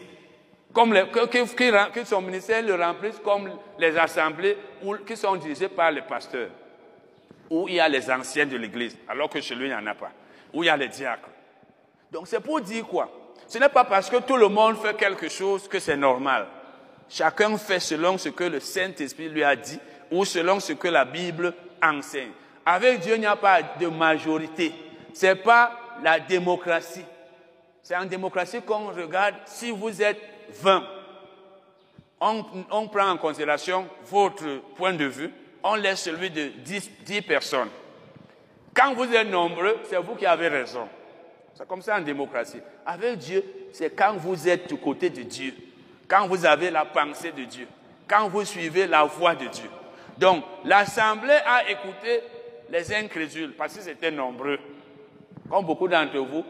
comme 0.73 0.94
les, 0.94 1.05
que, 1.07 2.05
son 2.05 2.23
ministère 2.23 2.62
le 2.62 2.74
remplisse 2.74 3.19
comme 3.24 3.51
les 3.78 3.97
assemblées 3.97 4.57
qui 5.07 5.16
sont 5.16 5.36
dirigées 5.36 5.69
par 5.69 5.90
les 5.90 6.02
pasteurs, 6.02 6.51
où 7.48 7.66
il 7.69 7.74
y 7.74 7.81
a 7.81 7.89
les 7.89 8.11
anciens 8.11 8.47
de 8.47 8.57
l'église, 8.57 8.97
alors 9.09 9.28
que 9.28 9.40
chez 9.40 9.55
lui, 9.55 9.66
il 9.66 9.70
n'y 9.70 9.74
en 9.74 9.86
a 9.86 9.94
pas, 9.94 10.12
où 10.52 10.62
il 10.62 10.66
y 10.66 10.68
a 10.68 10.77
les 10.77 10.89
diacres. 10.89 11.28
Donc 12.10 12.27
c'est 12.27 12.40
pour 12.40 12.60
dire 12.60 12.86
quoi? 12.86 13.10
Ce 13.47 13.59
n'est 13.59 13.68
pas 13.68 13.85
parce 13.85 14.09
que 14.09 14.16
tout 14.18 14.36
le 14.36 14.48
monde 14.48 14.77
fait 14.77 14.97
quelque 14.97 15.28
chose 15.28 15.68
que 15.68 15.78
c'est 15.78 15.97
normal. 15.97 16.47
Chacun 17.09 17.56
fait 17.59 17.81
selon 17.81 18.18
ce 18.18 18.28
que 18.28 18.44
le 18.44 18.60
Saint-Esprit 18.60 19.28
lui 19.28 19.43
a 19.43 19.56
dit 19.56 19.81
ou 20.10 20.24
selon 20.24 20.60
ce 20.60 20.72
que 20.72 20.89
la 20.89 21.05
Bible 21.05 21.52
enseigne. 21.82 22.31
Avec 22.64 23.01
Dieu, 23.01 23.14
il 23.14 23.20
n'y 23.20 23.27
a 23.27 23.36
pas 23.36 23.62
de 23.62 23.86
majorité. 23.89 24.72
Ce 25.12 25.27
n'est 25.27 25.35
pas 25.35 25.72
la 26.02 26.20
démocratie. 26.20 27.05
C'est 27.82 27.97
en 27.97 28.05
démocratie 28.05 28.62
qu'on 28.62 28.89
regarde 28.89 29.35
si 29.47 29.70
vous 29.70 30.01
êtes 30.01 30.20
20. 30.62 30.85
On, 32.20 32.86
prend 32.89 33.09
en 33.09 33.16
considération 33.16 33.89
votre 34.05 34.44
point 34.77 34.93
de 34.93 35.06
vue, 35.06 35.32
on 35.62 35.74
laisse 35.74 36.02
celui 36.02 36.31
de 36.31 36.48
10, 36.48 36.90
10 37.05 37.22
personnes. 37.22 37.70
Quand 38.74 38.94
vous 38.94 39.12
êtes 39.12 39.28
nombreux, 39.28 39.78
c'est 39.88 39.97
vous 39.98 40.14
qui 40.14 40.26
avez 40.26 40.48
raison. 40.48 40.88
C'est 41.55 41.66
comme 41.66 41.82
ça 41.82 41.97
en 41.97 42.01
démocratie. 42.01 42.60
Avec 42.86 43.18
Dieu, 43.18 43.44
c'est 43.72 43.94
quand 43.94 44.14
vous 44.16 44.48
êtes 44.48 44.68
du 44.68 44.76
côté 44.76 45.10
de 45.10 45.22
Dieu, 45.22 45.55
quand 46.09 46.26
vous 46.26 46.44
avez 46.47 46.70
la 46.70 46.84
pensée 46.84 47.32
de 47.32 47.44
Dieu, 47.44 47.66
quand 48.09 48.28
vous 48.28 48.44
suivez 48.44 48.86
la 48.86 49.05
voix 49.05 49.34
de 49.34 49.47
Dieu. 49.47 49.68
Donc, 50.18 50.44
l'Assemblée 50.64 51.38
a 51.47 51.70
écouté 51.70 52.20
les 52.70 52.92
incrédules 52.94 53.52
parce 53.52 53.74
qu'ils 53.74 53.88
étaient 53.88 54.10
nombreux. 54.10 54.59
Comme 55.48 55.64
beaucoup 55.64 55.88
d'entre 55.88 56.18
vous, 56.18 56.44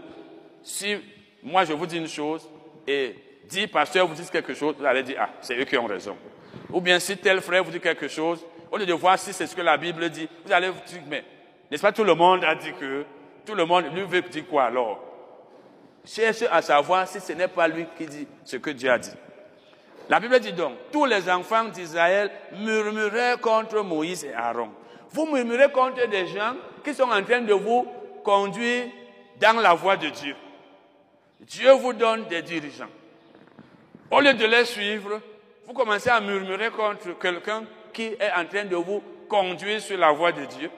si 0.63 0.97
moi 1.43 1.65
je 1.65 1.73
vous 1.73 1.87
dis 1.87 1.97
une 1.97 2.09
chose 2.09 2.49
et 2.87 3.15
dix 3.49 3.67
pasteurs 3.67 4.07
vous 4.07 4.15
disent 4.15 4.31
quelque 4.31 4.55
chose, 4.55 4.75
vous 4.79 4.85
allez 4.85 5.03
dire, 5.03 5.17
ah, 5.21 5.31
c'est 5.41 5.59
eux 5.59 5.65
qui 5.65 5.77
ont 5.77 5.87
raison. 5.87 6.17
Ou 6.71 6.81
bien 6.81 6.99
si 6.99 7.17
tel 7.17 7.41
frère 7.41 7.65
vous 7.65 7.71
dit 7.71 7.81
quelque 7.81 8.09
chose, 8.09 8.45
au 8.71 8.77
lieu 8.77 8.87
de 8.87 8.93
voir 8.93 9.19
si 9.19 9.33
c'est 9.33 9.47
ce 9.47 9.57
que 9.57 9.63
la 9.63 9.77
Bible 9.77 10.09
dit, 10.11 10.29
vous 10.45 10.53
allez 10.53 10.69
vous 10.69 10.81
dire, 10.87 11.03
mais 11.09 11.25
n'est-ce 11.71 11.83
pas? 11.83 11.93
Tout 11.93 12.05
le 12.05 12.15
monde 12.15 12.45
a 12.45 12.55
dit 12.55 12.73
que, 12.79 13.05
tout 13.47 13.55
le 13.55 13.65
monde, 13.65 13.87
lui 13.95 14.03
veut 14.03 14.23
dire 14.23 14.47
quoi 14.49 14.65
alors? 14.65 15.01
Cherchez 16.05 16.49
à 16.49 16.63
savoir 16.63 17.07
si 17.07 17.21
ce 17.21 17.33
n'est 17.33 17.49
pas 17.49 17.69
lui 17.69 17.87
qui 17.97 18.07
dit 18.07 18.27
ce 18.45 18.57
que 18.57 18.71
Dieu 18.71 18.91
a 18.91 18.99
dit. 18.99 19.13
La 20.09 20.19
Bible 20.19 20.41
dit 20.41 20.53
donc, 20.53 20.73
tous 20.91 21.05
les 21.05 21.31
enfants 21.31 21.65
d'Israël 21.65 22.31
murmuraient 22.59 23.37
contre 23.41 23.81
Moïse 23.83 24.25
et 24.25 24.35
Aaron. 24.35 24.71
Vous 25.11 25.27
murmurez 25.27 25.71
contre 25.71 26.09
des 26.09 26.27
gens 26.27 26.55
qui 26.83 26.95
sont 26.95 27.11
en 27.11 27.23
train 27.23 27.43
de 27.43 27.53
vous 27.53 27.87
conduire 28.25 28.87
dans 29.41 29.61
la 29.61 29.75
voie 29.75 29.97
de 29.97 30.09
Dieu. 30.09 30.35
Dieu 31.41 31.73
vous 31.73 31.93
donne 31.93 32.25
des 32.27 32.43
dirigeants. 32.43 32.89
Au 34.11 34.21
lieu 34.21 34.35
de 34.35 34.45
les 34.45 34.65
suivre, 34.65 35.21
vous 35.67 35.73
commencez 35.73 36.11
à 36.11 36.21
murmurer 36.21 36.71
contre 36.71 37.17
quelqu'un 37.19 37.65
qui 37.93 38.07
est 38.07 38.33
en 38.37 38.45
train 38.45 38.65
de 38.65 38.77
vous 38.77 39.03
conduire 39.29 39.81
sur 39.81 39.97
la 39.97 40.11
voie 40.11 40.33
de 40.33 40.45
Dieu, 40.45 40.71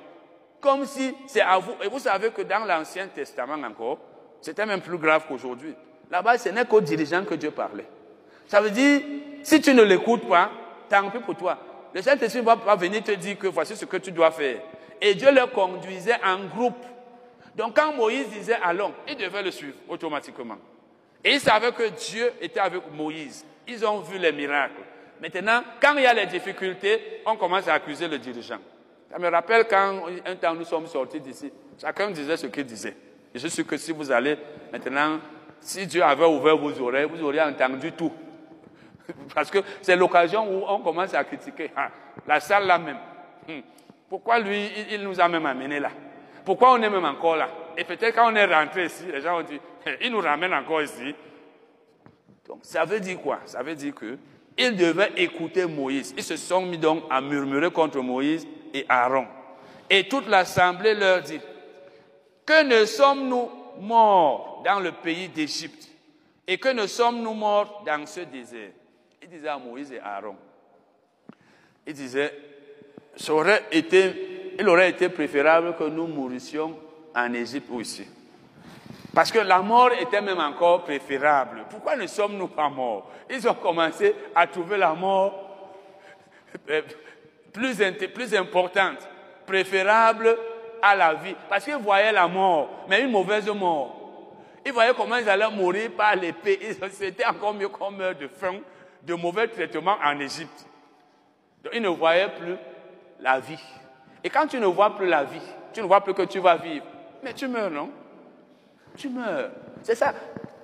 comme 0.63 0.87
si 0.87 1.15
c'est 1.27 1.43
à 1.43 1.59
vous. 1.59 1.73
Et 1.83 1.89
vous 1.89 1.99
savez 1.99 2.31
que 2.31 2.41
dans 2.41 2.65
l'Ancien 2.65 3.09
Testament 3.09 3.63
encore, 3.67 3.99
c'était 4.41 4.65
même 4.65 4.81
plus 4.81 4.97
grave 4.97 5.25
qu'aujourd'hui. 5.29 5.75
Là-bas, 6.11 6.39
ce 6.39 6.49
n'est 6.49 6.65
qu'aux 6.65 6.81
dirigeants 6.81 7.25
que 7.25 7.35
Dieu 7.35 7.51
parlait. 7.51 7.87
Ça 8.47 8.61
veut 8.61 8.71
dire, 8.71 9.01
si 9.43 9.61
tu 9.61 9.75
ne 9.75 9.83
l'écoutes 9.83 10.27
pas, 10.29 10.51
tant 10.89 11.11
pis 11.11 11.19
pour 11.19 11.35
toi. 11.35 11.59
Le 11.93 12.01
Saint-Esprit 12.01 12.41
va 12.43 12.57
pas 12.57 12.77
venir 12.77 13.03
te 13.03 13.11
dire 13.13 13.39
que 13.39 13.49
voici 13.49 13.77
ce 13.77 13.85
que 13.85 13.97
tu 13.97 14.13
dois 14.13 14.31
faire. 14.31 14.61
Et 15.01 15.15
Dieu 15.15 15.33
le 15.33 15.47
conduisait 15.47 16.19
en 16.25 16.45
groupe. 16.45 16.85
Donc 17.57 17.77
quand 17.77 17.93
Moïse 17.93 18.29
disait 18.29 18.59
allons, 18.63 18.95
ils 19.09 19.17
devaient 19.17 19.43
le 19.43 19.51
suivre 19.51 19.77
automatiquement. 19.89 20.59
Et 21.25 21.35
ils 21.35 21.41
savaient 21.41 21.73
que 21.73 21.89
Dieu 21.89 22.33
était 22.41 22.61
avec 22.61 22.83
Moïse. 22.95 23.45
Ils 23.67 23.85
ont 23.85 24.01
vu 24.01 24.17
les 24.19 24.33
miracles. 24.33 24.83
Maintenant, 25.21 25.63
quand 25.81 25.97
il 25.97 26.03
y 26.03 26.07
a 26.07 26.15
les 26.15 26.27
difficultés, 26.27 27.23
on 27.27 27.37
commence 27.37 27.69
à 27.69 27.75
accuser 27.75 28.09
le 28.09 28.19
dirigeant. 28.19 28.59
Ça 29.13 29.19
me 29.19 29.29
rappelle 29.29 29.67
quand 29.69 30.05
un 30.25 30.37
temps 30.37 30.55
nous 30.55 30.65
sommes 30.65 30.87
sortis 30.87 31.21
d'ici, 31.21 31.53
chacun 31.79 32.11
disait 32.11 32.39
ce 32.39 32.47
qu'il 32.47 32.65
disait. 32.65 32.97
Et 33.35 33.39
je 33.39 33.47
suis 33.47 33.63
que 33.63 33.77
si 33.77 33.93
vous 33.93 34.11
allez 34.11 34.39
maintenant, 34.73 35.19
si 35.61 35.87
Dieu 35.87 36.03
avait 36.03 36.25
ouvert 36.25 36.57
vos 36.57 36.81
oreilles, 36.81 37.07
vous 37.13 37.23
auriez 37.23 37.43
entendu 37.43 37.93
tout. 37.93 38.11
Parce 39.35 39.51
que 39.51 39.59
c'est 39.83 39.97
l'occasion 39.97 40.51
où 40.51 40.65
on 40.67 40.79
commence 40.79 41.13
à 41.13 41.23
critiquer. 41.25 41.71
Ah, 41.77 41.91
la 42.27 42.41
salle 42.41 42.67
là 42.67 42.79
même. 42.79 42.97
Hmm. 43.47 43.61
Pourquoi 44.09 44.39
lui, 44.39 44.71
il 44.91 45.03
nous 45.03 45.21
a 45.21 45.29
même 45.29 45.45
amené 45.45 45.79
là? 45.79 45.91
Pourquoi 46.43 46.73
on 46.73 46.83
est 46.83 46.89
même 46.89 47.05
encore 47.05 47.37
là? 47.37 47.51
Et 47.77 47.85
peut-être 47.85 48.15
quand 48.15 48.33
on 48.33 48.35
est 48.35 48.47
rentré 48.47 48.87
ici, 48.87 49.05
les 49.13 49.21
gens 49.21 49.41
ont 49.41 49.43
dit, 49.43 49.61
il 50.01 50.11
nous 50.11 50.21
ramène 50.21 50.55
encore 50.55 50.81
ici. 50.81 51.15
Donc 52.49 52.61
ça 52.63 52.87
veut 52.87 53.01
dire 53.01 53.21
quoi? 53.21 53.41
Ça 53.45 53.63
veut 53.63 53.75
dire 53.75 53.95
que 53.95 54.17
ils 54.57 54.75
devaient 54.75 55.13
écouter 55.19 55.67
Moïse. 55.67 56.15
Ils 56.17 56.25
se 56.25 56.37
sont 56.37 56.63
mis 56.63 56.79
donc 56.79 57.05
à 57.11 57.21
murmurer 57.21 57.71
contre 57.71 58.01
Moïse 58.01 58.47
et 58.73 58.87
Aaron. 58.89 59.27
Et 59.89 60.09
toute 60.09 60.29
l'assemblée 60.29 60.95
leur 60.95 61.23
dit, 61.23 61.41
que 62.47 62.65
ne 62.65 62.85
sommes-nous 62.85 63.51
morts 63.81 64.63
dans 64.65 64.81
le 64.81 64.93
pays 64.93 65.29
d'Égypte 65.29 65.89
et 66.47 66.59
que 66.59 66.69
ne 66.69 66.87
sommes-nous 66.87 67.35
morts 67.35 67.83
dans 67.87 68.07
ce 68.07 68.21
désert? 68.21 68.71
Il 69.23 69.29
disait 69.29 69.49
à 69.49 69.59
Moïse 69.59 69.93
et 69.93 70.01
Aaron, 70.01 70.37
il 71.87 71.95
disait, 71.95 72.33
ça 73.17 73.33
été, 73.71 74.55
il 74.59 74.69
aurait 74.69 74.91
été 74.91 75.09
préférable 75.09 75.77
que 75.77 75.85
nous 75.85 76.07
mourissions 76.07 76.77
en 77.15 77.33
Égypte 77.35 77.69
ou 77.71 77.81
ici. 77.81 78.07
Parce 79.15 79.31
que 79.31 79.41
la 79.41 79.61
mort 79.61 79.93
était 79.93 80.23
même 80.23 80.41
encore 80.41 80.85
préférable. 80.85 81.65
Pourquoi 81.69 81.97
ne 81.97 82.07
sommes-nous 82.07 82.49
pas 82.49 82.71
morts? 82.71 83.11
Ils 83.29 83.47
ont 83.47 83.55
commencé 83.55 84.15
à 84.35 84.47
trouver 84.47 84.79
la 84.79 84.95
mort 84.95 85.69
euh, 86.71 86.83
plus, 87.53 87.77
plus 88.15 88.35
importante, 88.35 88.99
préférable 89.47 90.37
à 90.81 90.95
la 90.95 91.15
vie. 91.15 91.37
Parce 91.49 91.65
qu'ils 91.65 91.77
voyaient 91.77 92.13
la 92.13 92.27
mort, 92.27 92.85
mais 92.89 93.03
une 93.03 93.11
mauvaise 93.11 93.49
mort. 93.49 93.99
Ils 94.65 94.73
voyaient 94.73 94.95
comment 94.95 95.17
ils 95.17 95.29
allaient 95.29 95.51
mourir 95.51 95.91
par 95.97 96.15
l'épée. 96.15 96.59
C'était 96.91 97.25
encore 97.25 97.55
mieux 97.55 97.69
qu'on 97.69 97.91
meurt 97.91 98.19
de 98.19 98.29
faim, 98.29 98.57
de 99.03 99.15
mauvais 99.15 99.49
traitements 99.49 99.97
en 100.03 100.19
Égypte. 100.21 100.67
Donc 101.63 101.73
ils 101.75 101.83
ne 101.83 101.89
voyaient 101.89 102.29
plus 102.29 102.57
la 103.21 103.41
vie. 103.41 103.63
Et 104.23 104.31
quand 104.31 104.47
tu 104.47 104.59
ne 104.59 104.67
vois 104.67 104.95
plus 104.95 105.09
la 105.09 105.25
vie, 105.25 105.41
tu 105.73 105.81
ne 105.81 105.87
vois 105.87 106.01
plus 106.01 106.15
que 106.15 106.23
tu 106.23 106.39
vas 106.39 106.57
vivre. 106.57 106.85
Mais 107.23 107.33
tu 107.33 107.49
meurs, 107.49 107.71
non? 107.71 107.91
Tu 108.97 109.09
meurs. 109.09 109.51
C'est 109.83 109.95
ça. 109.95 110.13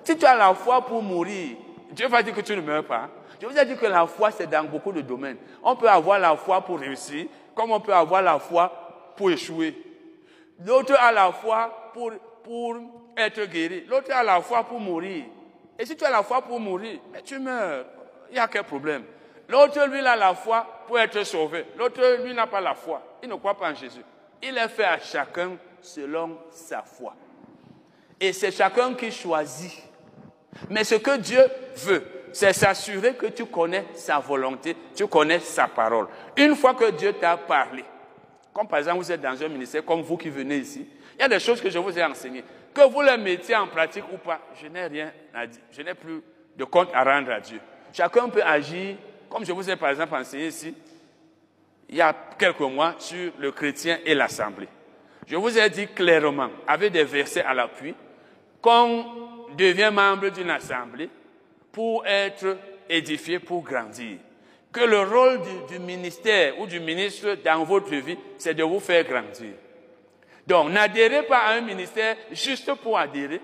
Si 0.03 0.17
tu 0.17 0.25
as 0.25 0.35
la 0.35 0.53
foi 0.53 0.85
pour 0.85 1.01
mourir, 1.01 1.57
Dieu 1.91 2.07
va 2.07 2.23
dire 2.23 2.33
que 2.33 2.41
tu 2.41 2.55
ne 2.55 2.61
meurs 2.61 2.85
pas. 2.85 3.09
Je 3.39 3.45
vous 3.45 3.57
ai 3.57 3.65
dit 3.65 3.75
que 3.75 3.85
la 3.85 4.05
foi, 4.05 4.31
c'est 4.31 4.47
dans 4.47 4.65
beaucoup 4.65 4.91
de 4.91 5.01
domaines. 5.01 5.37
On 5.63 5.75
peut 5.75 5.89
avoir 5.89 6.19
la 6.19 6.35
foi 6.35 6.61
pour 6.61 6.79
réussir, 6.79 7.27
comme 7.55 7.71
on 7.71 7.79
peut 7.79 7.93
avoir 7.93 8.21
la 8.21 8.37
foi 8.39 9.13
pour 9.15 9.31
échouer. 9.31 9.75
L'autre 10.65 10.95
a 10.99 11.11
la 11.11 11.31
foi 11.31 11.91
pour, 11.93 12.11
pour 12.43 12.77
être 13.15 13.45
guéri. 13.45 13.85
L'autre 13.87 14.11
a 14.11 14.23
la 14.23 14.41
foi 14.41 14.63
pour 14.63 14.79
mourir. 14.79 15.23
Et 15.77 15.85
si 15.85 15.95
tu 15.95 16.03
as 16.03 16.09
la 16.09 16.23
foi 16.23 16.41
pour 16.41 16.59
mourir, 16.59 16.99
mais 17.13 17.21
tu 17.21 17.39
meurs. 17.39 17.85
Il 18.29 18.35
y 18.35 18.39
a 18.39 18.47
quel 18.47 18.63
problème? 18.63 19.03
L'autre, 19.47 19.83
lui, 19.87 20.05
a 20.05 20.15
la 20.15 20.35
foi 20.35 20.83
pour 20.85 20.99
être 20.99 21.23
sauvé. 21.23 21.65
L'autre, 21.77 22.01
lui, 22.23 22.33
n'a 22.33 22.45
pas 22.45 22.61
la 22.61 22.75
foi. 22.75 23.01
Il 23.23 23.29
ne 23.29 23.35
croit 23.35 23.57
pas 23.57 23.71
en 23.71 23.75
Jésus. 23.75 24.03
Il 24.43 24.57
est 24.57 24.67
fait 24.67 24.83
à 24.83 24.99
chacun 24.99 25.51
selon 25.81 26.37
sa 26.51 26.83
foi. 26.83 27.15
Et 28.19 28.33
c'est 28.33 28.51
chacun 28.51 28.93
qui 28.93 29.11
choisit. 29.11 29.81
Mais 30.69 30.83
ce 30.83 30.95
que 30.95 31.17
Dieu 31.17 31.43
veut, 31.77 32.03
c'est 32.31 32.53
s'assurer 32.53 33.15
que 33.15 33.27
tu 33.27 33.45
connais 33.45 33.85
sa 33.93 34.19
volonté, 34.19 34.75
tu 34.95 35.07
connais 35.07 35.39
sa 35.39 35.67
parole. 35.67 36.07
Une 36.37 36.55
fois 36.55 36.73
que 36.73 36.91
Dieu 36.91 37.13
t'a 37.13 37.37
parlé, 37.37 37.83
comme 38.53 38.67
par 38.67 38.79
exemple 38.79 38.99
vous 38.99 39.11
êtes 39.11 39.21
dans 39.21 39.41
un 39.41 39.47
ministère, 39.47 39.85
comme 39.85 40.01
vous 40.01 40.17
qui 40.17 40.29
venez 40.29 40.57
ici, 40.57 40.87
il 41.15 41.21
y 41.21 41.25
a 41.25 41.27
des 41.27 41.39
choses 41.39 41.61
que 41.61 41.69
je 41.69 41.79
vous 41.79 41.97
ai 41.97 42.03
enseignées. 42.03 42.43
Que 42.73 42.87
vous 42.87 43.01
les 43.01 43.17
mettiez 43.17 43.55
en 43.55 43.67
pratique 43.67 44.05
ou 44.13 44.17
pas, 44.17 44.39
je 44.61 44.67
n'ai 44.67 44.85
rien 44.85 45.11
à 45.33 45.47
dire. 45.47 45.61
Je 45.71 45.81
n'ai 45.81 45.93
plus 45.93 46.21
de 46.55 46.63
compte 46.63 46.89
à 46.93 47.03
rendre 47.03 47.31
à 47.31 47.39
Dieu. 47.39 47.59
Chacun 47.91 48.29
peut 48.29 48.43
agir, 48.43 48.95
comme 49.29 49.45
je 49.45 49.51
vous 49.51 49.69
ai 49.69 49.75
par 49.75 49.89
exemple 49.89 50.15
enseigné 50.15 50.47
ici, 50.47 50.75
il 51.89 51.95
y 51.95 52.01
a 52.01 52.15
quelques 52.37 52.59
mois, 52.59 52.95
sur 52.99 53.31
le 53.39 53.51
chrétien 53.51 53.97
et 54.05 54.13
l'assemblée. 54.13 54.69
Je 55.25 55.35
vous 55.35 55.57
ai 55.57 55.69
dit 55.69 55.87
clairement, 55.87 56.49
avec 56.67 56.91
des 56.91 57.03
versets 57.03 57.43
à 57.43 57.53
l'appui, 57.53 57.95
qu'on 58.61 59.05
devient 59.57 59.89
membre 59.91 60.29
d'une 60.29 60.51
assemblée 60.51 61.09
pour 61.79 62.05
être 62.05 62.57
édifié, 62.89 63.39
pour 63.39 63.63
grandir. 63.63 64.17
Que 64.69 64.81
le 64.81 64.99
rôle 64.99 65.39
du, 65.69 65.79
ministère 65.79 66.59
ou 66.59 66.65
du 66.65 66.81
ministre 66.81 67.37
dans 67.41 67.63
votre 67.63 67.95
vie, 67.95 68.17
c'est 68.37 68.53
de 68.53 68.63
vous 68.63 68.81
faire 68.81 69.05
grandir. 69.05 69.53
Donc, 70.45 70.71
n'adhérez 70.71 71.23
pas 71.23 71.37
à 71.37 71.53
un 71.53 71.61
ministère 71.61 72.17
juste 72.33 72.73
pour 72.83 72.99
adhérer. 72.99 73.39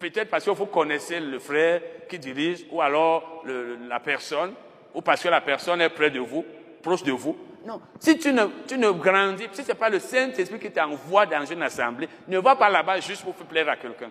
Peut-être 0.00 0.28
parce 0.28 0.46
que 0.46 0.50
vous 0.50 0.66
connaissez 0.66 1.20
le 1.20 1.38
frère 1.38 1.80
qui 2.08 2.18
dirige, 2.18 2.66
ou 2.72 2.82
alors 2.82 3.44
la 3.88 4.00
personne, 4.00 4.52
ou 4.92 5.00
parce 5.00 5.22
que 5.22 5.28
la 5.28 5.40
personne 5.40 5.80
est 5.80 5.90
près 5.90 6.10
de 6.10 6.18
vous, 6.18 6.44
proche 6.82 7.04
de 7.04 7.12
vous. 7.12 7.38
Non. 7.64 7.80
Si 8.00 8.18
tu 8.18 8.32
ne, 8.32 8.46
tu 8.66 8.78
ne 8.78 8.90
grandis, 8.90 9.46
si 9.52 9.62
ce 9.62 9.68
n'est 9.68 9.74
pas 9.74 9.90
le 9.90 10.00
Saint-Esprit 10.00 10.58
qui 10.58 10.72
t'envoie 10.72 11.26
dans 11.26 11.44
une 11.44 11.62
assemblée, 11.62 12.08
ne 12.26 12.38
va 12.40 12.56
pas 12.56 12.68
là-bas 12.68 12.98
juste 12.98 13.22
pour 13.22 13.34
plaire 13.34 13.68
à 13.68 13.76
quelqu'un. 13.76 14.10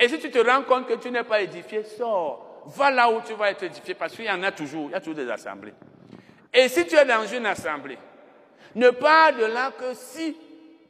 Et 0.00 0.08
si 0.08 0.18
tu 0.18 0.30
te 0.30 0.38
rends 0.38 0.62
compte 0.62 0.86
que 0.86 0.94
tu 0.94 1.10
n'es 1.10 1.24
pas 1.24 1.42
édifié, 1.42 1.84
sors. 1.84 2.45
Va 2.66 2.90
là 2.90 3.10
où 3.10 3.20
tu 3.20 3.34
vas 3.34 3.50
être 3.50 3.62
édifié 3.62 3.94
parce 3.94 4.14
qu'il 4.14 4.24
y 4.24 4.30
en 4.30 4.42
a 4.42 4.52
toujours. 4.52 4.88
Il 4.90 4.92
y 4.92 4.94
a 4.94 5.00
toujours 5.00 5.14
des 5.14 5.30
assemblées. 5.30 5.74
Et 6.52 6.68
si 6.68 6.86
tu 6.86 6.96
es 6.96 7.04
dans 7.04 7.26
une 7.26 7.46
assemblée, 7.46 7.98
ne 8.74 8.90
pars 8.90 9.32
de 9.34 9.44
là 9.44 9.72
que 9.78 9.94
si 9.94 10.36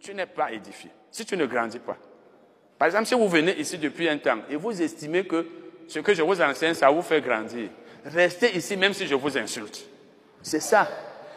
tu 0.01 0.15
n'es 0.15 0.27
pas 0.27 0.53
édifié, 0.53 0.91
si 1.11 1.25
tu 1.25 1.37
ne 1.37 1.47
grandis 1.47 1.79
pas. 1.79 1.97
Par 2.79 2.87
exemple, 2.87 3.07
si 3.07 3.15
vous 3.15 3.29
venez 3.29 3.59
ici 3.59 3.79
depuis 3.79 4.09
un 4.09 4.19
temps 4.19 4.39
et 4.51 4.57
vous 4.57 4.81
estimez 4.81 5.27
que 5.27 5.47
ce 5.89 5.99
que 6.01 6.15
je 6.15 6.23
vous 6.23 6.41
enseigne, 6.41 6.75
ça 6.75 6.91
vous 6.91 7.03
fait 7.03 7.21
grandir. 7.21 7.69
Restez 8.05 8.57
ici 8.57 8.77
même 8.77 8.93
si 8.93 9.07
je 9.07 9.15
vous 9.15 9.37
insulte. 9.37 9.85
C'est 10.43 10.61
ça. 10.61 10.89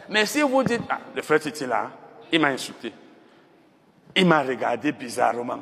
Mais 0.08 0.26
si 0.26 0.42
vous 0.42 0.62
dites, 0.62 0.82
ah, 0.88 1.00
le 1.14 1.22
frère 1.22 1.40
Titi 1.40 1.66
là, 1.66 1.90
il 2.30 2.40
m'a 2.40 2.48
insulté. 2.48 2.92
Il 4.14 4.26
m'a 4.26 4.42
regardé 4.42 4.92
bizarrement. 4.92 5.60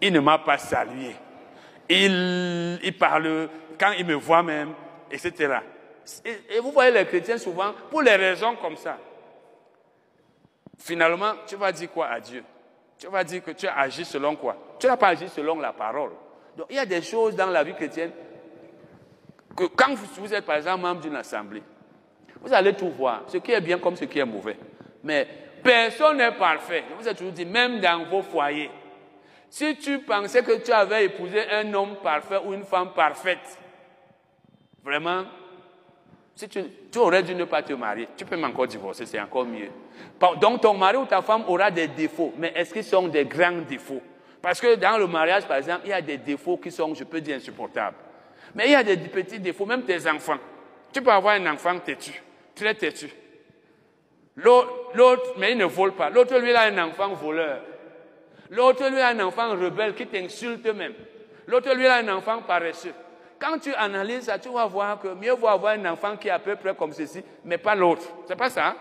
Il 0.00 0.12
ne 0.12 0.20
m'a 0.20 0.38
pas 0.38 0.58
salué. 0.58 1.14
Il, 1.88 2.78
il 2.82 2.96
parle, 2.98 3.48
quand 3.78 3.92
il 3.92 4.04
me 4.04 4.14
voit 4.14 4.42
même, 4.42 4.74
etc. 5.10 5.58
Et, 6.24 6.58
vous 6.60 6.72
voyez 6.72 6.90
les 6.90 7.04
chrétiens 7.06 7.38
souvent, 7.38 7.72
pour 7.90 8.02
les 8.02 8.16
raisons 8.16 8.56
comme 8.56 8.76
ça. 8.76 8.98
Finalement, 10.78 11.32
tu 11.46 11.56
vas 11.56 11.72
dire 11.72 11.90
quoi 11.90 12.06
à 12.06 12.20
Dieu? 12.20 12.44
Tu 12.98 13.06
vas 13.08 13.24
dire 13.24 13.42
que 13.42 13.50
tu 13.52 13.66
as 13.66 13.78
agi 13.78 14.04
selon 14.04 14.36
quoi? 14.36 14.56
Tu 14.78 14.86
n'as 14.86 14.96
pas 14.96 15.08
agi 15.08 15.28
selon 15.28 15.60
la 15.60 15.72
parole. 15.72 16.10
Donc 16.56 16.66
il 16.70 16.76
y 16.76 16.78
a 16.78 16.86
des 16.86 17.02
choses 17.02 17.36
dans 17.36 17.46
la 17.46 17.62
vie 17.62 17.74
chrétienne 17.74 18.10
que 19.56 19.64
quand 19.64 19.94
vous 19.94 20.34
êtes 20.34 20.44
par 20.44 20.56
exemple 20.56 20.82
membre 20.82 21.00
d'une 21.00 21.16
assemblée, 21.16 21.62
vous 22.40 22.52
allez 22.52 22.74
tout 22.74 22.90
voir, 22.90 23.22
ce 23.26 23.38
qui 23.38 23.52
est 23.52 23.60
bien 23.60 23.78
comme 23.78 23.96
ce 23.96 24.04
qui 24.04 24.18
est 24.18 24.24
mauvais. 24.24 24.56
Mais 25.02 25.26
personne 25.62 26.18
n'est 26.18 26.32
parfait. 26.32 26.84
Je 26.90 27.02
vous 27.02 27.08
ai 27.08 27.14
toujours 27.14 27.32
dit, 27.32 27.44
même 27.44 27.80
dans 27.80 28.04
vos 28.04 28.22
foyers, 28.22 28.70
si 29.50 29.76
tu 29.76 30.00
pensais 30.00 30.42
que 30.42 30.58
tu 30.58 30.70
avais 30.72 31.06
épousé 31.06 31.50
un 31.50 31.72
homme 31.74 31.96
parfait 32.02 32.38
ou 32.44 32.52
une 32.52 32.64
femme 32.64 32.92
parfaite, 32.92 33.58
vraiment, 34.84 35.24
si 36.34 36.48
tu, 36.48 36.60
aurais 36.98 37.22
dû 37.22 37.34
ne 37.34 37.44
pas 37.44 37.62
te 37.62 37.72
marier, 37.72 38.08
tu 38.16 38.24
peux 38.24 38.42
encore 38.42 38.66
divorcer, 38.66 39.06
c'est 39.06 39.20
encore 39.20 39.44
mieux. 39.44 39.70
Donc 40.40 40.60
ton 40.60 40.74
mari 40.74 40.96
ou 40.96 41.04
ta 41.04 41.22
femme 41.22 41.44
aura 41.48 41.70
des 41.70 41.88
défauts, 41.88 42.32
mais 42.36 42.52
est-ce 42.54 42.72
qu'ils 42.72 42.84
sont 42.84 43.08
des 43.08 43.24
grands 43.24 43.62
défauts? 43.68 44.02
Parce 44.40 44.60
que 44.60 44.76
dans 44.76 44.98
le 44.98 45.06
mariage, 45.06 45.46
par 45.46 45.56
exemple, 45.56 45.82
il 45.84 45.90
y 45.90 45.92
a 45.92 46.00
des 46.00 46.18
défauts 46.18 46.56
qui 46.56 46.70
sont, 46.70 46.94
je 46.94 47.04
peux 47.04 47.20
dire, 47.20 47.36
insupportables. 47.36 47.96
Mais 48.54 48.66
il 48.66 48.72
y 48.72 48.74
a 48.76 48.82
des 48.82 48.96
petits 48.96 49.40
défauts, 49.40 49.66
même 49.66 49.82
tes 49.82 50.08
enfants. 50.08 50.38
Tu 50.92 51.02
peux 51.02 51.10
avoir 51.10 51.34
un 51.34 51.52
enfant 51.52 51.78
têtu, 51.80 52.22
très 52.54 52.74
têtu. 52.74 53.10
L'autre, 54.36 55.34
mais 55.36 55.52
il 55.52 55.58
ne 55.58 55.64
vole 55.64 55.92
pas. 55.92 56.10
L'autre, 56.10 56.38
lui, 56.38 56.52
a 56.52 56.62
un 56.62 56.78
enfant 56.78 57.08
voleur. 57.14 57.60
L'autre, 58.50 58.88
lui, 58.88 59.00
a 59.00 59.08
un 59.08 59.20
enfant 59.20 59.50
rebelle 59.50 59.94
qui 59.94 60.06
t'insulte 60.06 60.66
même. 60.66 60.94
L'autre, 61.46 61.74
lui, 61.74 61.86
a 61.86 61.96
un 61.96 62.08
enfant 62.08 62.40
paresseux. 62.42 62.94
Quand 63.38 63.58
tu 63.58 63.72
analyses 63.74 64.24
ça, 64.24 64.38
tu 64.38 64.48
vas 64.48 64.66
voir 64.66 64.98
que 64.98 65.08
mieux 65.08 65.32
vaut 65.32 65.48
avoir 65.48 65.74
un 65.74 65.84
enfant 65.86 66.16
qui 66.16 66.28
est 66.28 66.32
à 66.32 66.38
peu 66.38 66.56
près 66.56 66.74
comme 66.74 66.92
ceci, 66.92 67.22
mais 67.44 67.58
pas 67.58 67.74
l'autre. 67.74 68.02
C'est 68.26 68.36
pas 68.36 68.50
ça? 68.50 68.74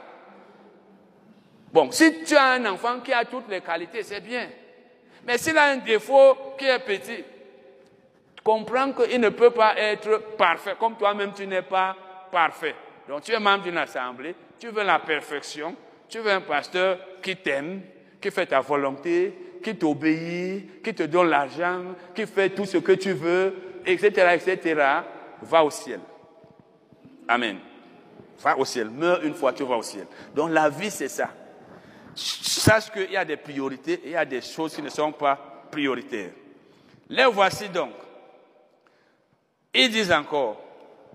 Bon, 1.72 1.92
si 1.92 2.24
tu 2.24 2.36
as 2.36 2.54
un 2.54 2.66
enfant 2.66 3.00
qui 3.02 3.14
a 3.14 3.26
toutes 3.26 3.50
les 3.50 3.62
qualités, 3.62 4.02
c'est 4.02 4.22
bien. 4.22 4.48
Mais 5.26 5.38
s'il 5.38 5.58
a 5.58 5.66
un 5.66 5.78
défaut 5.78 6.38
qui 6.58 6.66
est 6.66 6.80
petit, 6.80 7.24
comprends 8.44 8.94
qu'il 8.94 9.20
ne 9.20 9.30
peut 9.30 9.52
pas 9.52 9.78
être 9.78 10.36
parfait, 10.38 10.76
comme 10.80 10.96
toi-même 10.96 11.34
tu 11.34 11.46
n'es 11.46 11.62
pas 11.62 11.96
parfait. 12.32 12.76
Donc 13.08 13.22
tu 13.22 13.34
es 13.34 13.40
membre 13.40 13.66
d'une 13.66 13.78
assemblée, 13.78 14.36
tu 14.58 14.70
veux 14.70 14.84
la 14.84 15.00
perfection, 15.00 15.76
tu 16.08 16.20
veux 16.20 16.32
un 16.32 16.40
pasteur 16.40 16.98
qui 17.22 17.36
t'aime, 17.36 17.82
qui 18.22 18.32
fait 18.32 18.46
ta 18.46 18.62
volonté, 18.62 19.60
qui 19.62 19.76
t'obéit, 19.76 20.82
qui 20.82 20.94
te 20.94 21.04
donne 21.04 21.30
l'argent, 21.30 21.82
qui 22.16 22.26
fait 22.26 22.50
tout 22.50 22.66
ce 22.66 22.78
que 22.78 22.94
tu 22.94 23.12
veux, 23.12 23.54
etc., 23.88 24.36
etc., 24.36 24.82
va 25.42 25.64
au 25.64 25.70
ciel. 25.70 26.00
Amen. 27.28 27.58
Va 28.40 28.58
au 28.58 28.66
ciel. 28.66 28.90
Meurs 28.90 29.24
une 29.24 29.34
fois, 29.34 29.54
tu 29.54 29.64
vas 29.64 29.78
au 29.78 29.84
ciel. 29.84 30.06
Donc 30.36 30.52
la 30.52 30.70
vie, 30.70 30.92
c'est 30.92 31.08
ça. 31.08 31.30
Sache 32.14 32.92
qu'il 32.92 33.12
y 33.12 33.18
a 33.18 33.26
des 33.26 33.38
priorités 33.38 33.94
et 33.94 34.06
il 34.06 34.12
y 34.12 34.16
a 34.16 34.26
des 34.26 34.42
choses 34.42 34.76
qui 34.76 34.82
ne 34.82 34.90
sont 34.90 35.12
pas 35.12 35.66
prioritaires. 35.72 36.32
Les 37.10 37.26
voici 37.26 37.70
donc. 37.70 37.94
Ils 39.74 39.90
disent 39.90 40.12
encore, 40.12 40.62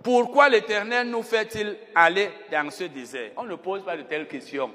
pourquoi 0.02 0.48
l'Éternel 0.48 1.08
nous 1.08 1.22
fait-il 1.22 1.76
aller 1.94 2.30
dans 2.50 2.70
ce 2.70 2.84
désert? 2.84 3.30
On 3.36 3.44
ne 3.44 3.56
pose 3.56 3.84
pas 3.84 3.96
de 3.96 4.02
telles 4.02 4.28
questions. 4.28 4.70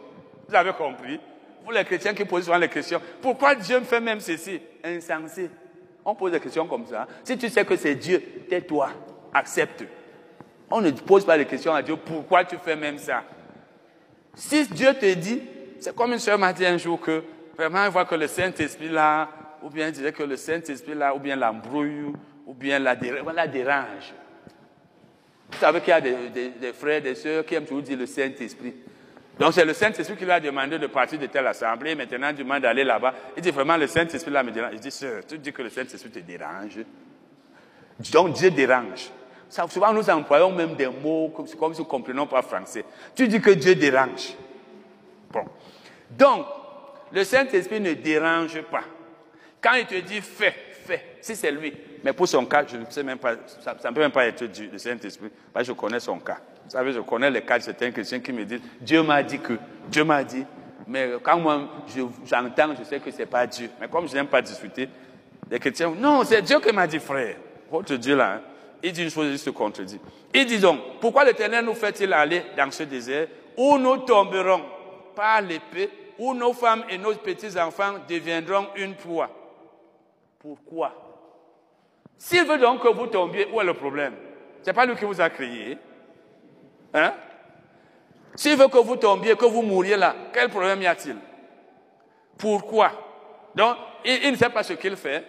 Vous 0.48 0.56
avez 0.56 0.74
compris? 0.74 1.20
Vous 1.64 1.72
les 1.72 1.84
chrétiens 1.84 2.14
qui 2.14 2.24
posent 2.24 2.46
souvent 2.46 2.58
les 2.58 2.70
questions, 2.70 3.02
pourquoi 3.22 3.56
Dieu 3.56 3.80
me 3.80 3.86
fait 3.86 4.00
même 4.00 4.22
ceci? 4.22 4.62
Insensé. 4.84 5.50
On 6.10 6.16
pose 6.16 6.32
des 6.32 6.40
questions 6.40 6.66
comme 6.66 6.86
ça. 6.86 7.06
Si 7.22 7.38
tu 7.38 7.50
sais 7.50 7.66
que 7.66 7.76
c'est 7.76 7.94
Dieu, 7.94 8.24
tais-toi, 8.50 8.92
accepte. 9.34 9.84
On 10.72 10.80
ne 10.80 10.90
pose 10.92 11.26
pas 11.26 11.38
de 11.38 11.44
questions 11.44 11.74
à 11.74 11.84
Dieu, 11.84 11.98
pourquoi 11.98 12.46
tu 12.46 12.56
fais 12.56 12.78
même 12.78 12.98
ça? 12.98 13.26
Si 14.34 14.66
Dieu 14.70 14.94
te 14.94 15.14
dit, 15.16 15.42
c'est 15.82 15.94
comme 15.94 16.14
une 16.14 16.20
soeur 16.20 16.40
m'a 16.40 16.54
dit 16.54 16.66
un 16.66 16.78
jour 16.78 17.02
que 17.02 17.24
vraiment 17.58 17.84
elle 17.84 17.92
voit 17.92 18.06
que 18.06 18.16
le 18.16 18.28
Saint-Esprit 18.28 18.88
là, 18.88 19.28
ou 19.62 19.70
bien 19.70 19.92
disait 19.92 20.14
que 20.14 20.24
le 20.24 20.38
Saint-Esprit 20.38 20.96
là, 20.96 21.14
ou 21.14 21.20
bien 21.20 21.36
l'embrouille, 21.36 22.14
ou 22.46 22.54
bien 22.54 22.80
la, 22.80 22.96
la 23.36 23.48
dérange. 23.48 24.14
Vous 25.52 25.58
savez 25.58 25.82
qu'il 25.82 25.90
y 25.90 25.92
a 25.92 26.00
des, 26.02 26.74
frères, 26.74 27.02
des 27.02 27.16
sœurs 27.16 27.46
qui 27.46 27.54
aiment 27.56 27.66
toujours 27.66 27.84
dire 27.84 27.98
le 27.98 28.06
Saint-Esprit. 28.06 28.76
Donc 29.40 29.54
c'est 29.54 29.66
le 29.66 29.74
Saint-Esprit 29.74 30.16
qui 30.16 30.26
lui 30.26 30.32
a 30.32 30.40
demandé 30.40 30.80
de 30.80 30.88
partir 30.88 31.20
de 31.20 31.28
telle 31.28 31.46
assemblée. 31.48 31.96
Maintenant, 31.96 32.30
il 32.30 32.36
demande 32.36 32.62
d'aller 32.62 32.84
là-bas. 32.84 33.14
Il 33.36 33.44
dit 33.44 33.52
vraiment, 33.52 33.78
le 33.78 33.88
Saint-Esprit 33.88 34.32
là 34.32 34.44
me 34.44 34.52
dérange. 34.52 34.72
Il 34.74 34.80
dit, 34.80 34.92
sœur, 34.92 35.24
tu 35.28 35.38
dis 35.38 35.54
que 35.54 35.62
le 35.62 35.70
Saint-Esprit 35.70 36.10
te 36.10 36.20
dérange. 36.20 36.80
Donc 38.12 38.34
Dieu 38.34 38.50
dérange. 38.52 39.10
souvent, 39.50 39.94
nous 39.94 40.10
employons 40.10 40.52
même 40.52 40.76
des 40.76 40.88
mots 40.88 41.30
comme, 41.36 41.48
si 41.48 41.56
nous 41.58 41.70
ne 41.70 41.84
comprenons 41.84 42.26
pas 42.26 42.42
français. 42.42 42.84
Tu 43.16 43.28
dis 43.28 43.40
que 43.40 43.52
Dieu 43.52 43.76
dérange. 43.76 44.34
Bon. 45.32 45.46
Donc, 46.12 46.46
le 47.12 47.24
Saint-Esprit 47.24 47.80
ne 47.80 47.94
dérange 47.94 48.62
pas. 48.64 48.84
Quand 49.62 49.74
il 49.74 49.86
te 49.86 49.96
dit 49.96 50.22
fais, 50.22 50.54
fais, 50.86 51.18
si 51.22 51.36
c'est 51.36 51.52
lui. 51.52 51.74
Mais 52.04 52.14
pour 52.14 52.28
son 52.28 52.46
cas, 52.46 52.66
je 52.66 52.78
ne 52.78 52.86
sais 52.90 53.04
même 53.04 53.18
pas, 53.18 53.36
ça 53.62 53.74
ne 53.74 53.94
peut 53.94 54.02
même 54.02 54.12
pas 54.12 54.26
être 54.26 54.46
Dieu, 54.46 54.70
le 54.72 54.78
Saint-Esprit, 54.78 55.30
parce 55.54 55.68
je 55.68 55.74
connais 55.74 56.00
son 56.00 56.20
cas. 56.20 56.40
Vous 56.68 56.72
savez, 56.72 56.92
je 56.92 57.00
connais 57.00 57.32
les 57.32 57.44
cas 57.44 57.58
de 57.58 57.64
certains 57.64 57.92
chrétiens 57.92 58.20
qui 58.20 58.34
me 58.34 58.44
disent 58.44 58.60
Dieu 58.82 59.02
m'a 59.02 59.24
dit 59.24 59.40
que, 59.40 59.54
Dieu 59.88 60.04
m'a 60.04 60.22
dit. 60.22 60.46
Mais 60.86 61.12
quand 61.24 61.40
moi 61.40 61.62
j'entends, 62.26 62.76
je, 62.78 62.84
sais 62.84 63.00
que 63.00 63.10
ce 63.10 63.20
n'est 63.20 63.26
pas 63.26 63.48
Dieu. 63.48 63.70
Mais 63.80 63.88
comme 63.88 64.06
je 64.06 64.14
n'aime 64.14 64.28
pas 64.28 64.42
discuter, 64.42 64.90
les 65.50 65.60
chrétiens, 65.60 65.94
non, 65.98 66.26
c'est 66.26 66.42
Dieu 66.42 66.60
qui 66.60 66.74
m'a 66.74 66.86
dit, 66.86 67.00
frère. 67.00 67.38
Votre 67.72 67.96
Dieu 67.96 68.18
là, 68.18 68.34
hein. 68.34 68.42
il 68.84 68.92
dit 68.92 69.04
une 69.04 69.10
chose, 69.10 69.28
il 69.32 69.40
se 69.40 69.50
contredit. 69.50 69.98
Il 70.34 70.46
dit 70.46 70.60
donc, 70.60 71.00
pourquoi 71.00 71.24
l'Éternel 71.24 71.64
nous 71.64 71.74
fait-il 71.74 72.12
aller 72.12 72.44
dans 72.58 72.70
ce 72.70 72.84
désert 72.84 73.28
où 73.56 73.78
nous 73.78 74.00
tomberons 74.00 74.62
par 75.16 75.42
l'épée, 75.42 75.90
où 76.20 76.34
nos 76.34 76.52
femmes 76.52 76.84
et 76.90 76.98
nos 76.98 77.14
petits-enfants 77.14 77.94
deviendront 78.10 78.68
une 78.76 78.96
proie? 78.96 79.30
Pourquoi? 80.38 80.94
S'il 82.18 82.44
veut 82.44 82.58
donc 82.58 82.84
que 82.84 82.90
vous 82.90 83.08
tombiez, 83.08 83.48
où 83.54 83.62
est 83.62 83.66
le 83.66 83.74
problème? 83.74 84.16
Ce 84.62 84.70
n'est 84.70 84.74
pas 84.74 84.86
lui 84.86 84.98
qui 84.98 85.06
vous 85.06 85.22
a 85.22 85.30
créé. 85.30 85.78
Hein? 86.98 87.14
S'il 88.36 88.58
veut 88.58 88.68
que 88.68 88.78
vous 88.78 88.96
tombiez, 88.96 89.36
que 89.36 89.46
vous 89.46 89.62
mouriez 89.62 89.98
là, 89.98 90.16
quel 90.34 90.50
problème 90.50 90.82
y 90.82 90.88
a-t-il? 90.88 91.16
Pourquoi? 92.38 92.92
Donc, 93.56 93.78
il, 94.06 94.32
ne 94.32 94.36
sait 94.36 94.50
pas 94.50 94.64
ce 94.64 94.74
qu'il 94.74 94.96
fait. 94.96 95.26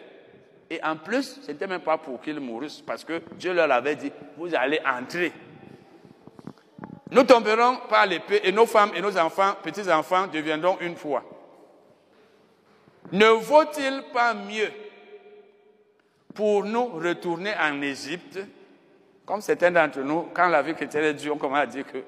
Et 0.71 0.83
en 0.83 0.97
plus, 0.97 1.41
ce 1.43 1.51
n'était 1.51 1.67
même 1.67 1.81
pas 1.81 1.97
pour 1.97 2.21
qu'il 2.21 2.39
mourisse, 2.41 2.83
parce 2.83 3.05
que 3.05 3.23
Dieu 3.37 3.55
leur 3.55 3.71
avait 3.71 3.97
dit, 3.97 4.13
vous 4.37 4.55
allez 4.55 4.81
entrer. 4.85 5.33
Nous 7.11 7.23
tomberons 7.23 7.79
par 7.89 8.07
l'épée, 8.07 8.41
et 8.45 8.53
nos 8.53 8.67
femmes 8.67 8.93
et 8.95 9.01
nos 9.01 9.17
enfants, 9.17 9.55
petits-enfants, 9.63 10.27
deviendront 10.27 10.77
une 10.81 10.97
foi. 10.97 11.25
Ne 13.13 13.29
vaut-il 13.29 14.05
pas 14.13 14.35
mieux 14.35 14.71
pour 16.35 16.65
nous 16.65 16.87
retourner 16.87 17.55
en 17.59 17.81
Égypte 17.81 18.39
comme 19.28 19.42
certains 19.42 19.70
d'entre 19.70 19.98
nous, 20.00 20.31
quand 20.32 20.48
la 20.48 20.62
vie 20.62 20.73
chrétienne 20.73 21.05
est 21.05 21.12
dure, 21.12 21.34
on 21.34 21.36
commence 21.36 21.58
à 21.58 21.66
dire 21.66 21.84
que 21.84 21.98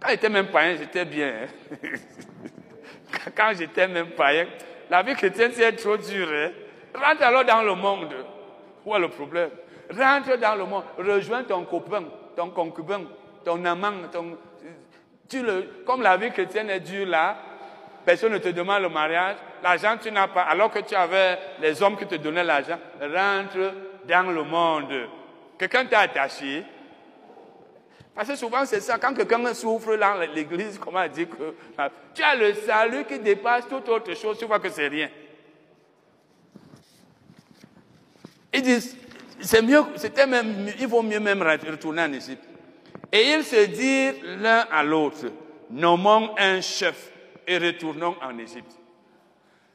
quand 0.00 0.08
j'étais 0.08 0.28
même 0.28 0.48
païen, 0.48 0.74
j'étais 0.76 1.04
bien. 1.04 1.32
Hein. 1.44 1.76
quand 3.36 3.52
j'étais 3.56 3.86
même 3.86 4.08
païen, 4.08 4.48
la 4.90 5.04
vie 5.04 5.14
chrétienne 5.14 5.52
c'est 5.54 5.76
trop 5.76 5.96
dure. 5.96 6.28
Hein. 6.28 6.50
Rentre 6.92 7.22
alors 7.22 7.44
dans 7.44 7.62
le 7.62 7.76
monde. 7.76 8.12
Où 8.84 8.96
est 8.96 8.98
le 8.98 9.10
problème? 9.10 9.50
Rentre 9.96 10.36
dans 10.38 10.56
le 10.56 10.64
monde. 10.64 10.82
Rejoins 10.98 11.44
ton 11.44 11.64
copain, 11.66 12.02
ton 12.34 12.50
concubin, 12.50 13.02
ton 13.44 13.64
amant. 13.64 13.92
Tu 15.28 15.40
le... 15.40 15.84
Comme 15.86 16.02
la 16.02 16.16
vie 16.16 16.32
chrétienne 16.32 16.68
est 16.68 16.80
dure 16.80 17.06
là, 17.06 17.36
personne 18.04 18.32
ne 18.32 18.38
te 18.38 18.48
demande 18.48 18.82
le 18.82 18.88
mariage. 18.88 19.36
L'argent, 19.62 19.96
tu 20.02 20.10
n'as 20.10 20.26
pas. 20.26 20.42
Alors 20.42 20.72
que 20.72 20.80
tu 20.80 20.96
avais 20.96 21.38
les 21.60 21.80
hommes 21.80 21.96
qui 21.96 22.08
te 22.08 22.16
donnaient 22.16 22.42
l'argent. 22.42 22.78
Rentre 23.00 23.72
dans 24.08 24.32
le 24.32 24.42
monde. 24.42 25.08
Quelqu'un 25.58 25.86
t'a 25.86 26.00
attaché. 26.00 26.64
Parce 28.14 28.28
que 28.28 28.36
souvent, 28.36 28.64
c'est 28.66 28.80
ça. 28.80 28.98
Quand 28.98 29.14
quelqu'un 29.14 29.54
souffre 29.54 29.96
dans 29.96 30.14
l'église, 30.34 30.78
comment 30.78 31.06
dire 31.08 31.28
que 31.30 31.54
ah, 31.78 31.88
tu 32.14 32.22
as 32.22 32.34
le 32.34 32.54
salut 32.54 33.04
qui 33.04 33.18
dépasse 33.18 33.66
toute 33.68 33.88
autre 33.88 34.14
chose, 34.14 34.38
tu 34.38 34.44
vois 34.44 34.60
que 34.60 34.68
c'est 34.68 34.88
rien. 34.88 35.08
Ils 38.52 38.62
disent, 38.62 38.96
c'est 39.40 39.62
mieux, 39.62 39.82
c'était 39.96 40.26
même, 40.26 40.70
il 40.78 40.86
vaut 40.86 41.02
mieux 41.02 41.20
même 41.20 41.42
retourner 41.42 42.02
en 42.02 42.12
Égypte. 42.12 42.44
Et 43.10 43.32
ils 43.32 43.44
se 43.44 43.66
disent 43.66 44.22
l'un 44.22 44.66
à 44.70 44.82
l'autre, 44.82 45.26
nommons 45.70 46.34
un 46.38 46.60
chef 46.60 47.10
et 47.46 47.56
retournons 47.56 48.16
en 48.22 48.36
Égypte. 48.38 48.72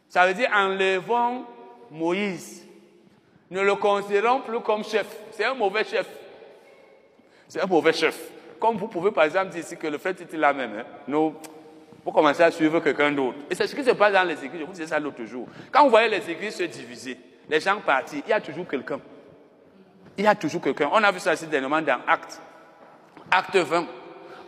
Ça 0.09 0.27
veut 0.27 0.35
dire 0.35 0.49
enlevons 0.53 1.45
Moïse 1.89 2.66
ne 3.49 3.61
le 3.61 3.75
considérons 3.75 4.41
plus 4.41 4.59
comme 4.61 4.83
chef. 4.83 5.07
C'est 5.31 5.45
un 5.45 5.53
mauvais 5.53 5.83
chef. 5.83 6.07
C'est 7.47 7.61
un 7.61 7.65
mauvais 7.65 7.93
chef. 7.93 8.19
Comme 8.59 8.77
vous 8.77 8.87
pouvez 8.87 9.11
par 9.11 9.23
exemple 9.23 9.49
dire 9.49 9.61
ici 9.61 9.77
que 9.77 9.87
le 9.87 9.97
fait 9.97 10.19
est 10.19 10.33
la 10.33 10.53
même. 10.53 10.79
Hein? 10.79 10.85
Nous, 11.07 11.33
pour 12.03 12.13
commencer 12.13 12.43
à 12.43 12.51
suivre 12.51 12.79
quelqu'un 12.79 13.11
d'autre. 13.11 13.37
Et 13.49 13.55
c'est 13.55 13.67
ce 13.67 13.75
qui 13.75 13.83
se 13.83 13.91
passe 13.91 14.13
dans 14.13 14.23
les 14.23 14.43
églises. 14.43 14.61
Je 14.61 14.65
vous 14.65 14.71
disais 14.71 14.87
ça 14.87 14.99
l'autre 14.99 15.23
jour. 15.25 15.47
Quand 15.71 15.83
vous 15.83 15.89
voyez 15.89 16.09
les 16.09 16.29
églises 16.29 16.55
se 16.55 16.63
diviser, 16.63 17.17
les 17.49 17.59
gens 17.59 17.79
partir, 17.79 18.21
il 18.25 18.29
y 18.29 18.33
a 18.33 18.41
toujours 18.41 18.67
quelqu'un. 18.67 18.99
Il 20.17 20.23
y 20.23 20.27
a 20.27 20.35
toujours 20.35 20.61
quelqu'un. 20.61 20.89
On 20.91 21.03
a 21.03 21.11
vu 21.11 21.19
ça 21.19 21.33
aussi 21.33 21.45
dernièrement 21.47 21.81
dans 21.81 21.99
Acte. 22.07 22.41
Acte 23.29 23.55
20. 23.55 23.85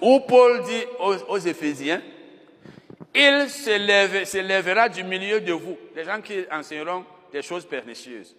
Où 0.01 0.19
Paul 0.21 0.63
dit 0.63 0.83
aux, 0.99 1.15
aux 1.33 1.37
Éphésiens, 1.37 2.01
il 3.13 3.49
s'élèvera 3.49 4.89
du 4.89 5.03
milieu 5.03 5.41
de 5.41 5.51
vous, 5.51 5.77
les 5.95 6.03
gens 6.03 6.21
qui 6.21 6.45
enseigneront 6.51 7.03
des 7.31 7.41
choses 7.41 7.65
pernicieuses. 7.65 8.35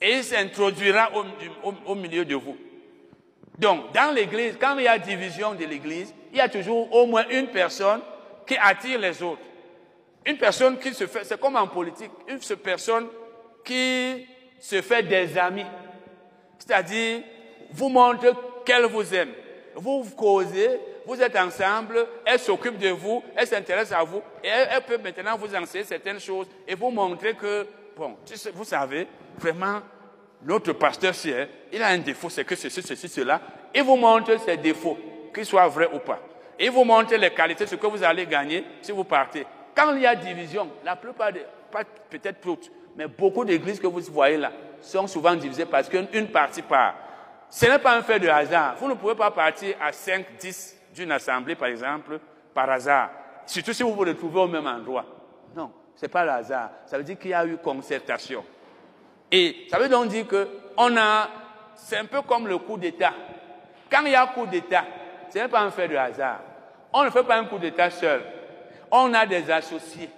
Et 0.00 0.16
il 0.18 0.24
s'introduira 0.24 1.10
au, 1.86 1.94
milieu 1.94 2.24
de 2.24 2.34
vous. 2.36 2.56
Donc, 3.58 3.92
dans 3.92 4.14
l'église, 4.14 4.56
quand 4.60 4.78
il 4.78 4.84
y 4.84 4.88
a 4.88 4.98
division 4.98 5.54
de 5.54 5.64
l'église, 5.64 6.14
il 6.32 6.38
y 6.38 6.40
a 6.40 6.48
toujours 6.48 6.94
au 6.94 7.06
moins 7.06 7.24
une 7.30 7.48
personne 7.48 8.00
qui 8.46 8.56
attire 8.56 8.98
les 9.00 9.20
autres. 9.22 9.42
Une 10.24 10.36
personne 10.36 10.78
qui 10.78 10.94
se 10.94 11.06
fait, 11.06 11.24
c'est 11.24 11.40
comme 11.40 11.56
en 11.56 11.66
politique, 11.66 12.10
une 12.28 12.38
personne 12.58 13.08
qui 13.64 14.26
se 14.60 14.80
fait 14.82 15.02
des 15.02 15.36
amis. 15.36 15.66
C'est-à-dire, 16.58 17.22
vous 17.72 17.88
montre 17.88 18.62
qu'elle 18.64 18.84
vous 18.84 19.14
aime. 19.14 19.32
Vous 19.74 20.04
causez, 20.16 20.78
vous 21.06 21.20
êtes 21.22 21.36
ensemble, 21.36 22.06
elle 22.26 22.38
s'occupe 22.38 22.76
de 22.76 22.90
vous, 22.90 23.22
elle 23.34 23.46
s'intéresse 23.46 23.92
à 23.92 24.02
vous, 24.02 24.20
et 24.44 24.48
elle, 24.48 24.82
peut 24.82 24.98
maintenant 24.98 25.38
vous 25.38 25.54
enseigner 25.54 25.84
certaines 25.84 26.20
choses 26.20 26.46
et 26.66 26.74
vous 26.74 26.90
montrer 26.90 27.34
que, 27.34 27.66
bon, 27.98 28.16
vous 28.54 28.64
savez, 28.64 29.08
vraiment, 29.36 29.80
notre 30.42 30.72
pasteur, 30.72 31.12
il 31.72 31.82
a 31.82 31.88
un 31.88 31.98
défaut, 31.98 32.30
c'est 32.30 32.44
que 32.44 32.54
ceci, 32.54 32.80
ceci, 32.80 33.08
cela. 33.08 33.40
Il 33.74 33.82
vous 33.82 33.96
montre 33.96 34.38
ses 34.40 34.56
défauts, 34.56 34.96
qu'ils 35.34 35.44
soient 35.44 35.66
vrais 35.66 35.90
ou 35.92 35.98
pas. 35.98 36.20
Il 36.58 36.70
vous 36.70 36.84
montre 36.84 37.14
les 37.16 37.30
qualités, 37.30 37.66
ce 37.66 37.74
que 37.74 37.86
vous 37.86 38.02
allez 38.02 38.26
gagner 38.26 38.64
si 38.80 38.92
vous 38.92 39.04
partez. 39.04 39.44
Quand 39.74 39.94
il 39.94 40.02
y 40.02 40.06
a 40.06 40.14
division, 40.14 40.70
la 40.84 40.96
plupart, 40.96 41.32
pas 41.70 41.82
peut-être 42.08 42.40
toutes, 42.40 42.70
mais 42.96 43.06
beaucoup 43.06 43.44
d'églises 43.44 43.80
que 43.80 43.86
vous 43.86 44.00
voyez 44.12 44.36
là, 44.36 44.52
sont 44.80 45.06
souvent 45.06 45.34
divisées 45.34 45.66
parce 45.66 45.88
qu'une 45.88 46.28
partie 46.28 46.62
part. 46.62 46.94
Ce 47.50 47.66
n'est 47.66 47.78
pas 47.78 47.96
un 47.96 48.02
fait 48.02 48.20
de 48.20 48.28
hasard. 48.28 48.76
Vous 48.78 48.88
ne 48.88 48.94
pouvez 48.94 49.14
pas 49.14 49.30
partir 49.30 49.74
à 49.80 49.92
5, 49.92 50.36
10, 50.38 50.76
d'une 50.94 51.12
assemblée, 51.12 51.54
par 51.54 51.68
exemple, 51.68 52.20
par 52.54 52.70
hasard. 52.70 53.10
Surtout 53.46 53.72
si 53.72 53.82
vous 53.82 53.94
vous 53.94 54.00
retrouvez 54.00 54.40
au 54.40 54.48
même 54.48 54.66
endroit. 54.66 55.04
Non, 55.56 55.72
ce 55.98 56.04
n'est 56.04 56.08
pas 56.08 56.24
le 56.24 56.30
hasard. 56.30 56.70
Ça 56.86 56.96
veut 56.96 57.02
dire 57.02 57.18
qu'il 57.18 57.30
y 57.30 57.34
a 57.34 57.44
eu 57.44 57.56
concertation. 57.56 58.44
Et 59.32 59.66
ça 59.68 59.80
veut 59.80 59.88
donc 59.88 60.08
dire 60.08 60.28
que 60.28 60.48
on 60.76 60.96
a, 60.96 61.28
c'est 61.74 61.96
un 61.96 62.04
peu 62.04 62.22
comme 62.22 62.46
le 62.46 62.56
coup 62.58 62.76
d'État. 62.76 63.12
Quand 63.90 64.04
il 64.04 64.12
y 64.12 64.14
a 64.14 64.24
coup 64.28 64.46
d'État, 64.46 64.84
ce 65.28 65.38
n'est 65.38 65.48
pas 65.48 65.60
un 65.60 65.72
fait 65.72 65.88
de 65.88 65.96
hasard. 65.96 66.38
On 66.92 67.04
ne 67.04 67.10
fait 67.10 67.24
pas 67.24 67.36
un 67.36 67.46
coup 67.46 67.58
d'État 67.58 67.90
seul. 67.90 68.22
On 68.92 69.12
a 69.12 69.26
des 69.26 69.50
associés. 69.50 70.08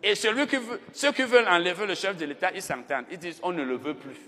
Et 0.00 0.14
celui 0.14 0.46
qui 0.46 0.58
veut, 0.58 0.80
ceux 0.92 1.10
qui 1.10 1.22
veulent 1.22 1.48
enlever 1.48 1.86
le 1.86 1.96
chef 1.96 2.16
de 2.16 2.24
l'État, 2.24 2.50
ils 2.54 2.62
s'entendent. 2.62 3.06
Ils 3.10 3.18
disent, 3.18 3.40
on 3.42 3.50
ne 3.50 3.64
le 3.64 3.76
veut 3.76 3.94
plus. 3.94 4.20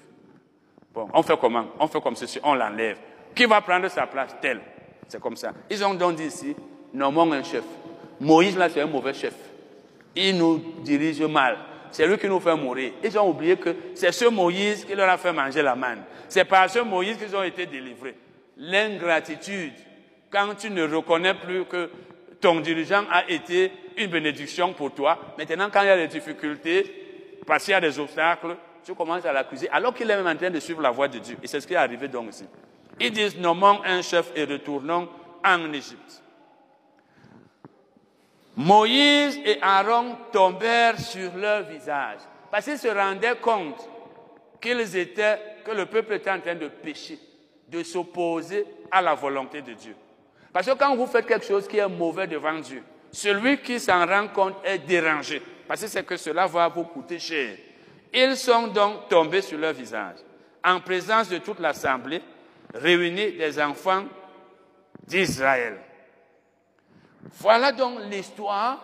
Bon, 0.92 1.08
on 1.14 1.22
fait 1.22 1.38
comment? 1.38 1.66
On 1.78 1.86
fait 1.86 2.00
comme 2.00 2.16
ceci, 2.16 2.40
on 2.42 2.54
l'enlève. 2.54 2.98
Qui 3.36 3.44
va 3.44 3.60
prendre 3.60 3.86
sa 3.88 4.08
place? 4.08 4.34
Tel. 4.40 4.60
C'est 5.06 5.20
comme 5.20 5.36
ça. 5.36 5.52
Ils 5.70 5.84
ont 5.84 5.94
donc 5.94 6.16
dit 6.16 6.24
ici, 6.24 6.56
nommons 6.92 7.30
un 7.32 7.44
chef. 7.44 7.62
Moïse, 8.18 8.58
là, 8.58 8.68
c'est 8.68 8.80
un 8.80 8.86
mauvais 8.86 9.14
chef. 9.14 9.34
Il 10.20 10.36
nous 10.36 10.58
dirige 10.82 11.20
mal. 11.22 11.56
C'est 11.92 12.04
lui 12.04 12.18
qui 12.18 12.26
nous 12.26 12.40
fait 12.40 12.56
mourir. 12.56 12.92
Ils 13.04 13.16
ont 13.18 13.30
oublié 13.30 13.56
que 13.56 13.74
c'est 13.94 14.10
ce 14.10 14.24
Moïse 14.24 14.84
qui 14.84 14.94
leur 14.96 15.08
a 15.08 15.16
fait 15.16 15.32
manger 15.32 15.62
la 15.62 15.76
manne. 15.76 16.02
C'est 16.28 16.44
par 16.44 16.68
ce 16.68 16.80
Moïse 16.80 17.16
qu'ils 17.16 17.34
ont 17.36 17.42
été 17.44 17.66
délivrés. 17.66 18.16
L'ingratitude, 18.56 19.74
quand 20.28 20.56
tu 20.58 20.70
ne 20.70 20.82
reconnais 20.92 21.34
plus 21.34 21.64
que 21.66 21.88
ton 22.40 22.58
dirigeant 22.60 23.04
a 23.10 23.30
été 23.30 23.70
une 23.96 24.10
bénédiction 24.10 24.72
pour 24.72 24.92
toi, 24.92 25.18
maintenant 25.38 25.68
quand 25.72 25.82
il 25.82 25.86
y 25.86 25.90
a 25.90 25.96
des 25.96 26.08
difficultés, 26.08 27.38
parce 27.46 27.64
qu'il 27.64 27.72
y 27.72 27.74
a 27.74 27.80
des 27.80 27.96
obstacles, 27.98 28.56
tu 28.84 28.94
commences 28.96 29.24
à 29.24 29.32
l'accuser, 29.32 29.68
alors 29.70 29.94
qu'il 29.94 30.10
est 30.10 30.16
même 30.16 30.26
en 30.26 30.36
train 30.36 30.50
de 30.50 30.58
suivre 30.58 30.82
la 30.82 30.90
voie 30.90 31.06
de 31.06 31.18
Dieu. 31.18 31.36
Et 31.42 31.46
c'est 31.46 31.60
ce 31.60 31.66
qui 31.66 31.74
est 31.74 31.76
arrivé 31.76 32.08
donc 32.08 32.30
ici. 32.30 32.44
Ils 32.98 33.12
disent, 33.12 33.38
nommons 33.38 33.80
un 33.84 34.02
chef 34.02 34.32
et 34.34 34.44
retournons 34.44 35.08
en 35.44 35.72
Égypte. 35.72 36.22
Moïse 38.58 39.40
et 39.44 39.58
Aaron 39.62 40.16
tombèrent 40.32 40.98
sur 40.98 41.36
leur 41.36 41.62
visage 41.62 42.18
parce 42.50 42.64
qu'ils 42.64 42.76
se 42.76 42.88
rendaient 42.88 43.36
compte 43.36 43.88
qu'ils 44.60 44.96
étaient, 44.96 45.38
que 45.64 45.70
le 45.70 45.86
peuple 45.86 46.14
était 46.14 46.32
en 46.32 46.40
train 46.40 46.56
de 46.56 46.66
pécher, 46.66 47.20
de 47.68 47.84
s'opposer 47.84 48.66
à 48.90 49.00
la 49.00 49.14
volonté 49.14 49.62
de 49.62 49.74
Dieu. 49.74 49.94
Parce 50.52 50.66
que 50.66 50.72
quand 50.76 50.96
vous 50.96 51.06
faites 51.06 51.26
quelque 51.26 51.46
chose 51.46 51.68
qui 51.68 51.78
est 51.78 51.88
mauvais 51.88 52.26
devant 52.26 52.58
Dieu, 52.58 52.82
celui 53.12 53.58
qui 53.58 53.78
s'en 53.78 54.04
rend 54.04 54.26
compte 54.26 54.56
est 54.64 54.78
dérangé. 54.78 55.40
Parce 55.68 55.82
que 55.82 55.86
c'est 55.86 56.04
que 56.04 56.16
cela 56.16 56.48
va 56.48 56.66
vous 56.66 56.82
coûter 56.82 57.20
cher. 57.20 57.56
Ils 58.12 58.36
sont 58.36 58.66
donc 58.66 59.08
tombés 59.08 59.42
sur 59.42 59.58
leur 59.58 59.72
visage. 59.72 60.16
En 60.64 60.80
présence 60.80 61.28
de 61.28 61.38
toute 61.38 61.60
l'assemblée, 61.60 62.22
réunir 62.74 63.34
des 63.38 63.62
enfants 63.62 64.02
d'Israël. 65.06 65.78
Voilà 67.40 67.72
donc 67.72 67.98
l'histoire 68.10 68.78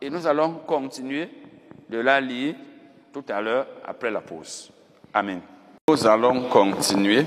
et 0.00 0.10
nous 0.10 0.26
allons 0.26 0.54
continuer 0.66 1.28
de 1.88 1.98
la 1.98 2.20
lire 2.20 2.54
tout 3.12 3.24
à 3.28 3.40
l'heure 3.40 3.66
après 3.84 4.10
la 4.10 4.20
pause. 4.20 4.70
Amen. 5.12 5.40
Nous 5.88 6.06
allons 6.06 6.48
continuer. 6.48 7.24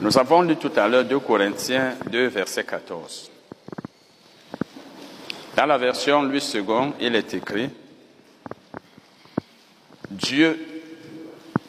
Nous 0.00 0.18
avons 0.18 0.42
lu 0.42 0.56
tout 0.56 0.72
à 0.76 0.86
l'heure 0.86 1.04
2 1.04 1.18
Corinthiens 1.18 1.94
2, 2.10 2.26
verset 2.26 2.64
14. 2.64 3.30
Dans 5.56 5.66
la 5.66 5.78
version 5.78 6.22
Louis 6.22 6.44
II, 6.54 6.92
il 7.00 7.14
est 7.16 7.34
écrit 7.34 7.70
Dieu 10.10 10.82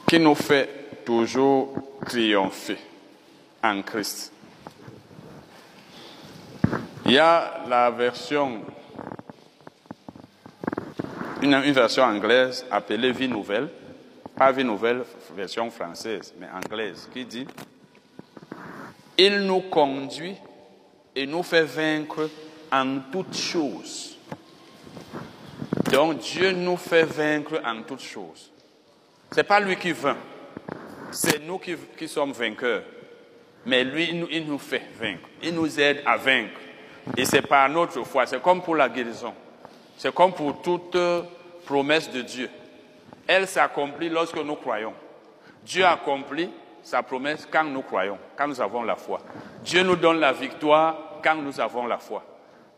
qui 0.07 0.19
nous 0.19 0.35
fait 0.35 1.03
toujours 1.05 1.73
triompher 2.05 2.77
en 3.65 3.81
Christ. 3.81 4.31
Il 7.05 7.11
y 7.11 7.19
a 7.19 7.63
la 7.67 7.91
version, 7.91 8.61
une, 11.41 11.71
version 11.71 12.03
anglaise 12.03 12.65
appelée 12.71 13.11
Vie 13.11 13.27
Nouvelle, 13.27 13.69
pas 14.35 14.51
Vie 14.51 14.63
Nouvelle, 14.63 15.03
version 15.35 15.69
française, 15.69 16.33
mais 16.39 16.47
anglaise, 16.53 17.09
qui 17.13 17.25
dit 17.25 17.47
Il 19.17 19.41
nous 19.41 19.61
conduit 19.61 20.35
et 21.15 21.25
nous 21.25 21.43
fait 21.43 21.63
vaincre 21.63 22.29
en 22.71 22.99
toutes 23.11 23.37
choses. 23.37 24.17
Donc 25.91 26.17
Dieu 26.19 26.51
nous 26.51 26.77
fait 26.77 27.03
vaincre 27.03 27.61
en 27.63 27.83
toutes 27.83 28.01
choses. 28.01 28.51
Ce 29.31 29.37
n'est 29.37 29.43
pas 29.43 29.59
lui 29.59 29.75
qui 29.75 29.91
vainc, 29.91 30.17
c'est 31.11 31.45
nous 31.45 31.59
qui, 31.59 32.07
sommes 32.07 32.31
vainqueurs. 32.31 32.83
Mais 33.65 33.83
lui, 33.83 34.09
il 34.31 34.45
nous, 34.45 34.57
fait 34.59 34.83
vaincre. 34.99 35.27
Il 35.41 35.55
nous 35.55 35.79
aide 35.79 36.03
à 36.05 36.17
vaincre. 36.17 36.59
Et 37.17 37.25
c'est 37.25 37.41
par 37.41 37.67
notre 37.69 38.03
foi. 38.03 38.25
C'est 38.25 38.41
comme 38.41 38.61
pour 38.61 38.75
la 38.75 38.89
guérison. 38.89 39.33
C'est 39.97 40.13
comme 40.13 40.33
pour 40.33 40.61
toute 40.61 40.97
promesse 41.65 42.11
de 42.11 42.21
Dieu. 42.21 42.49
Elle 43.27 43.47
s'accomplit 43.47 44.09
lorsque 44.09 44.37
nous 44.37 44.55
croyons. 44.55 44.93
Dieu 45.63 45.85
accomplit 45.85 46.49
sa 46.83 47.01
promesse 47.01 47.47
quand 47.51 47.63
nous 47.63 47.81
croyons, 47.81 48.19
quand 48.37 48.47
nous 48.47 48.61
avons 48.61 48.83
la 48.83 48.95
foi. 48.95 49.19
Dieu 49.63 49.81
nous 49.81 49.95
donne 49.95 50.19
la 50.19 50.31
victoire 50.31 51.19
quand 51.23 51.35
nous 51.35 51.59
avons 51.59 51.87
la 51.87 51.97
foi. 51.97 52.23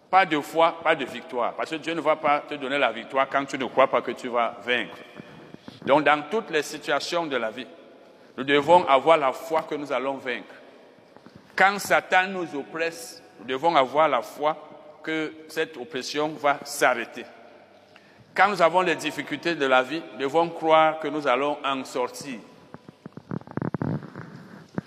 Pas 0.10 0.26
de 0.26 0.40
foi, 0.40 0.80
pas 0.82 0.96
de 0.96 1.04
victoire. 1.04 1.54
Parce 1.56 1.72
que 1.72 1.76
Dieu 1.76 1.94
ne 1.94 2.00
va 2.00 2.16
pas 2.16 2.40
te 2.40 2.54
donner 2.54 2.78
la 2.78 2.94
victoire 2.94 3.28
quand 3.30 3.44
tu 3.44 3.58
ne 3.58 3.66
crois 3.66 3.88
pas 3.88 4.02
que 4.02 4.12
tu 4.12 4.30
vas 4.30 4.56
vaincre. 4.64 4.96
Donc 5.86 6.06
dans 6.06 6.24
toutes 6.32 6.50
les 6.50 6.64
situations 6.64 7.26
de 7.26 7.36
la 7.36 7.52
vie, 7.52 7.68
nous 8.38 8.46
devons 8.46 8.86
avoir 8.88 9.18
la 9.18 9.34
foi 9.34 9.64
que 9.64 9.76
nous 9.76 9.92
allons 9.92 10.16
vaincre. 10.16 10.54
Quand 11.58 11.80
Satan 11.80 12.28
nous 12.28 12.56
oppresse, 12.56 13.22
nous 13.40 13.46
devons 13.46 13.76
avoir 13.76 14.08
la 14.08 14.22
foi 14.22 14.56
que 15.04 15.34
cette 15.48 15.76
oppression 15.78 16.30
va 16.30 16.60
s'arrêter. 16.64 17.26
Quand 18.36 18.50
nous 18.50 18.62
avons 18.62 18.82
les 18.82 18.96
difficultés 18.96 19.56
de 19.56 19.66
la 19.66 19.82
vie, 19.82 20.02
nous 20.14 20.20
devons 20.20 20.50
croire 20.50 21.00
que 21.00 21.08
nous 21.08 21.28
allons 21.28 21.58
en 21.66 21.84
sortir. 21.84 22.40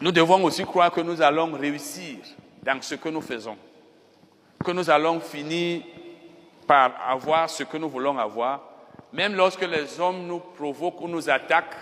Nous 0.00 0.12
devons 0.12 0.44
aussi 0.44 0.64
croire 0.64 0.92
que 0.92 1.00
nous 1.00 1.20
allons 1.20 1.52
réussir 1.52 2.18
dans 2.62 2.80
ce 2.80 2.94
que 2.94 3.08
nous 3.08 3.20
faisons, 3.20 3.56
que 4.64 4.70
nous 4.70 4.88
allons 4.88 5.20
finir 5.20 5.82
par 6.66 6.92
avoir 7.08 7.50
ce 7.50 7.64
que 7.64 7.76
nous 7.76 7.88
voulons 7.88 8.16
avoir 8.16 8.60
même 9.12 9.34
lorsque 9.34 9.62
les 9.62 9.98
hommes 9.98 10.26
nous 10.26 10.38
provoquent 10.38 11.00
ou 11.00 11.08
nous 11.08 11.28
attaquent 11.28 11.76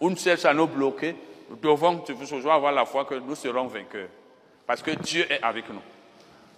ou 0.00 0.10
nous 0.10 0.16
cherchent 0.16 0.44
à 0.44 0.52
nous 0.52 0.66
bloquer, 0.66 1.16
nous 1.48 1.56
devons 1.56 1.98
toujours 1.98 2.52
avoir 2.52 2.72
la 2.72 2.84
foi 2.84 3.04
que 3.04 3.14
nous 3.14 3.34
serons 3.34 3.66
vainqueurs. 3.66 4.08
Parce 4.66 4.82
que 4.82 4.90
Dieu 4.90 5.30
est 5.30 5.42
avec 5.42 5.68
nous. 5.68 5.82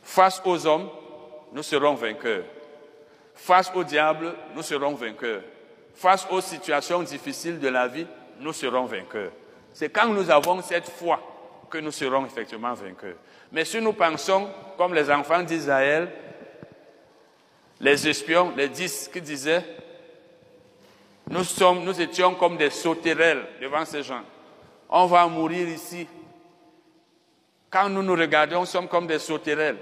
Face 0.03 0.41
aux 0.45 0.67
hommes, 0.67 0.89
nous 1.53 1.63
serons 1.63 1.95
vainqueurs. 1.95 2.45
Face 3.35 3.71
au 3.75 3.85
diable, 3.85 4.35
nous 4.55 4.63
serons 4.63 4.95
vainqueurs. 4.95 5.43
Face 5.95 6.27
aux 6.31 6.41
situations 6.41 7.03
difficiles 7.03 7.59
de 7.59 7.69
la 7.69 7.87
vie, 7.89 8.07
nous 8.41 8.53
serons 8.53 8.87
vainqueurs. 8.87 9.33
C'est 9.73 9.91
quand 9.91 10.09
nous 10.09 10.31
avons 10.31 10.63
cette 10.63 10.89
foi 10.89 11.21
que 11.71 11.79
nous 11.79 11.91
serons 11.91 12.25
effectivement 12.25 12.73
vainqueurs. 12.73 13.17
Mais 13.53 13.65
si 13.65 13.81
nous 13.81 13.93
pensons, 13.93 14.49
comme 14.77 14.95
les 14.95 15.11
enfants 15.11 15.43
d'Israël, 15.43 16.11
les 17.81 18.09
espions, 18.09 18.53
les 18.57 18.69
dix 18.69 19.09
qui 19.13 19.21
disaient, 19.21 19.65
nous, 21.31 21.45
sommes, 21.45 21.85
nous 21.85 22.01
étions 22.01 22.35
comme 22.35 22.57
des 22.57 22.71
sauterelles 22.71 23.45
devant 23.61 23.85
ces 23.85 24.03
gens. 24.03 24.23
On 24.89 25.07
va 25.07 25.27
mourir 25.27 25.69
ici. 25.69 26.07
Quand 27.71 27.89
nous 27.89 28.03
nous 28.03 28.15
regardons, 28.15 28.61
nous 28.61 28.67
sommes 28.67 28.89
comme 28.89 29.07
des 29.07 29.19
sauterelles. 29.19 29.77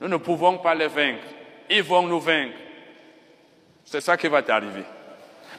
Nous 0.00 0.08
ne 0.08 0.16
pouvons 0.16 0.58
pas 0.58 0.74
les 0.74 0.88
vaincre. 0.88 1.24
Ils 1.68 1.82
vont 1.82 2.02
nous 2.02 2.20
vaincre. 2.20 2.56
C'est 3.84 4.00
ça 4.00 4.16
qui 4.16 4.28
va 4.28 4.42
t'arriver. 4.42 4.84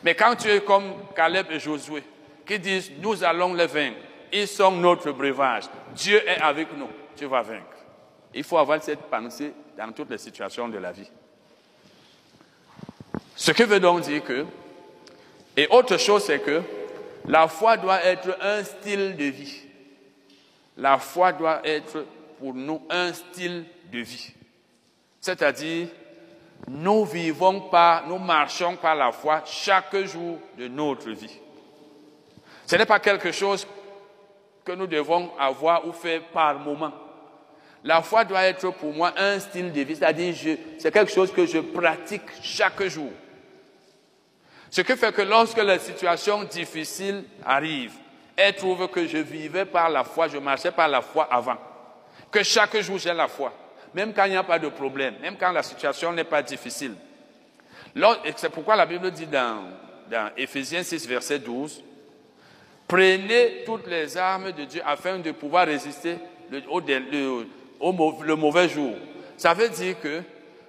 Mais 0.04 0.16
quand 0.16 0.36
tu 0.36 0.50
es 0.50 0.62
comme 0.62 0.94
Caleb 1.16 1.48
et 1.52 1.60
Josué, 1.60 2.04
qui 2.46 2.60
disent, 2.60 2.92
nous 3.00 3.24
allons 3.24 3.54
les 3.54 3.68
vaincre. 3.68 3.98
Ils 4.32 4.48
sont 4.48 4.72
notre 4.72 5.12
breuvage. 5.12 5.66
Dieu 5.96 6.22
est 6.28 6.40
avec 6.42 6.76
nous. 6.76 6.90
Tu 7.16 7.26
vas 7.26 7.42
vaincre. 7.42 7.78
Il 8.34 8.44
faut 8.44 8.58
avoir 8.58 8.82
cette 8.82 9.02
pensée 9.04 9.54
dans 9.78 9.92
toutes 9.92 10.10
les 10.10 10.18
situations 10.18 10.68
de 10.68 10.78
la 10.78 10.92
vie. 10.92 11.10
Ce 13.36 13.52
qui 13.52 13.64
veut 13.64 13.80
donc 13.80 14.02
dire 14.02 14.24
que, 14.24 14.46
et 15.58 15.68
autre 15.70 15.98
chose, 15.98 16.24
c'est 16.24 16.40
que 16.40 16.62
la 17.28 17.48
foi 17.48 17.78
doit 17.78 18.04
être 18.04 18.38
un 18.42 18.64
style 18.64 19.16
de 19.16 19.26
vie. 19.26 19.65
La 20.78 20.98
foi 20.98 21.32
doit 21.32 21.62
être 21.64 22.06
pour 22.40 22.54
nous 22.54 22.82
un 22.90 23.14
style 23.14 23.66
de 23.92 24.00
vie. 24.00 24.34
C'est-à-dire, 25.22 25.88
nous 26.68 27.06
vivons 27.06 27.62
pas, 27.62 28.04
nous 28.08 28.18
marchons 28.18 28.76
par 28.76 28.96
la 28.96 29.12
foi 29.12 29.44
chaque 29.46 29.96
jour 30.06 30.40
de 30.58 30.68
notre 30.68 31.12
vie. 31.12 31.40
Ce 32.66 32.76
n'est 32.76 32.86
pas 32.86 33.00
quelque 33.00 33.32
chose 33.32 33.68
que 34.64 34.72
nous 34.72 34.88
devons 34.88 35.32
avoir 35.38 35.88
ou 35.88 35.92
faire 35.92 36.24
par 36.34 36.60
moment. 36.60 36.92
La 37.84 38.02
foi 38.02 38.26
doit 38.26 38.44
être 38.44 38.72
pour 38.72 38.92
moi 38.94 39.14
un 39.16 39.40
style 39.40 39.72
de 39.72 39.82
vie, 39.82 39.96
c'est-à-dire 39.96 40.58
c'est 40.80 40.92
quelque 40.92 41.12
chose 41.12 41.32
que 41.32 41.46
je 41.46 41.60
pratique 41.60 42.24
chaque 42.42 42.84
jour. 42.88 43.12
Ce 44.72 44.82
qui 44.82 44.98
fait 44.98 45.14
que 45.14 45.22
lorsque 45.22 45.62
les 45.62 45.78
situations 45.78 46.44
difficiles 46.44 47.24
arrivent, 47.46 47.98
elle 48.36 48.56
trouve 48.56 48.88
que 48.90 49.08
je 49.08 49.18
vivais 49.18 49.66
par 49.66 49.90
la 49.90 50.04
foi, 50.04 50.28
je 50.28 50.38
marchais 50.38 50.72
par 50.72 50.88
la 50.88 51.02
foi 51.02 51.28
avant. 51.32 51.58
Que 52.32 52.44
chaque 52.44 52.78
jour 52.82 52.98
j'ai 52.98 53.14
la 53.14 53.28
foi, 53.28 53.54
même 53.94 54.14
quand 54.14 54.26
il 54.26 54.32
n'y 54.32 54.38
a 54.38 54.44
pas 54.44 54.60
de 54.60 54.68
problème, 54.70 55.16
même 55.22 55.38
quand 55.38 55.52
la 55.52 55.64
situation 55.64 56.12
n'est 56.12 56.24
pas 56.24 56.42
difficile. 56.42 56.96
C'est 58.36 58.50
pourquoi 58.50 58.76
la 58.76 58.86
Bible 58.86 59.10
dit 59.12 59.28
dans, 59.28 59.64
dans 60.10 60.30
Éphésiens 60.36 60.84
6, 60.84 61.08
verset 61.08 61.40
12, 61.40 61.84
Prenez 62.88 63.64
toutes 63.66 63.88
les 63.88 64.16
armes 64.16 64.52
de 64.52 64.64
Dieu 64.66 64.82
afin 64.86 65.18
de 65.18 65.32
pouvoir 65.32 65.66
résister 65.66 66.18
au, 67.80 67.92
mauvais 67.92 68.70
jour. 68.70 68.94
Ça 69.38 69.54
veut 69.54 69.70
dire 69.70 70.00
que 70.00 70.22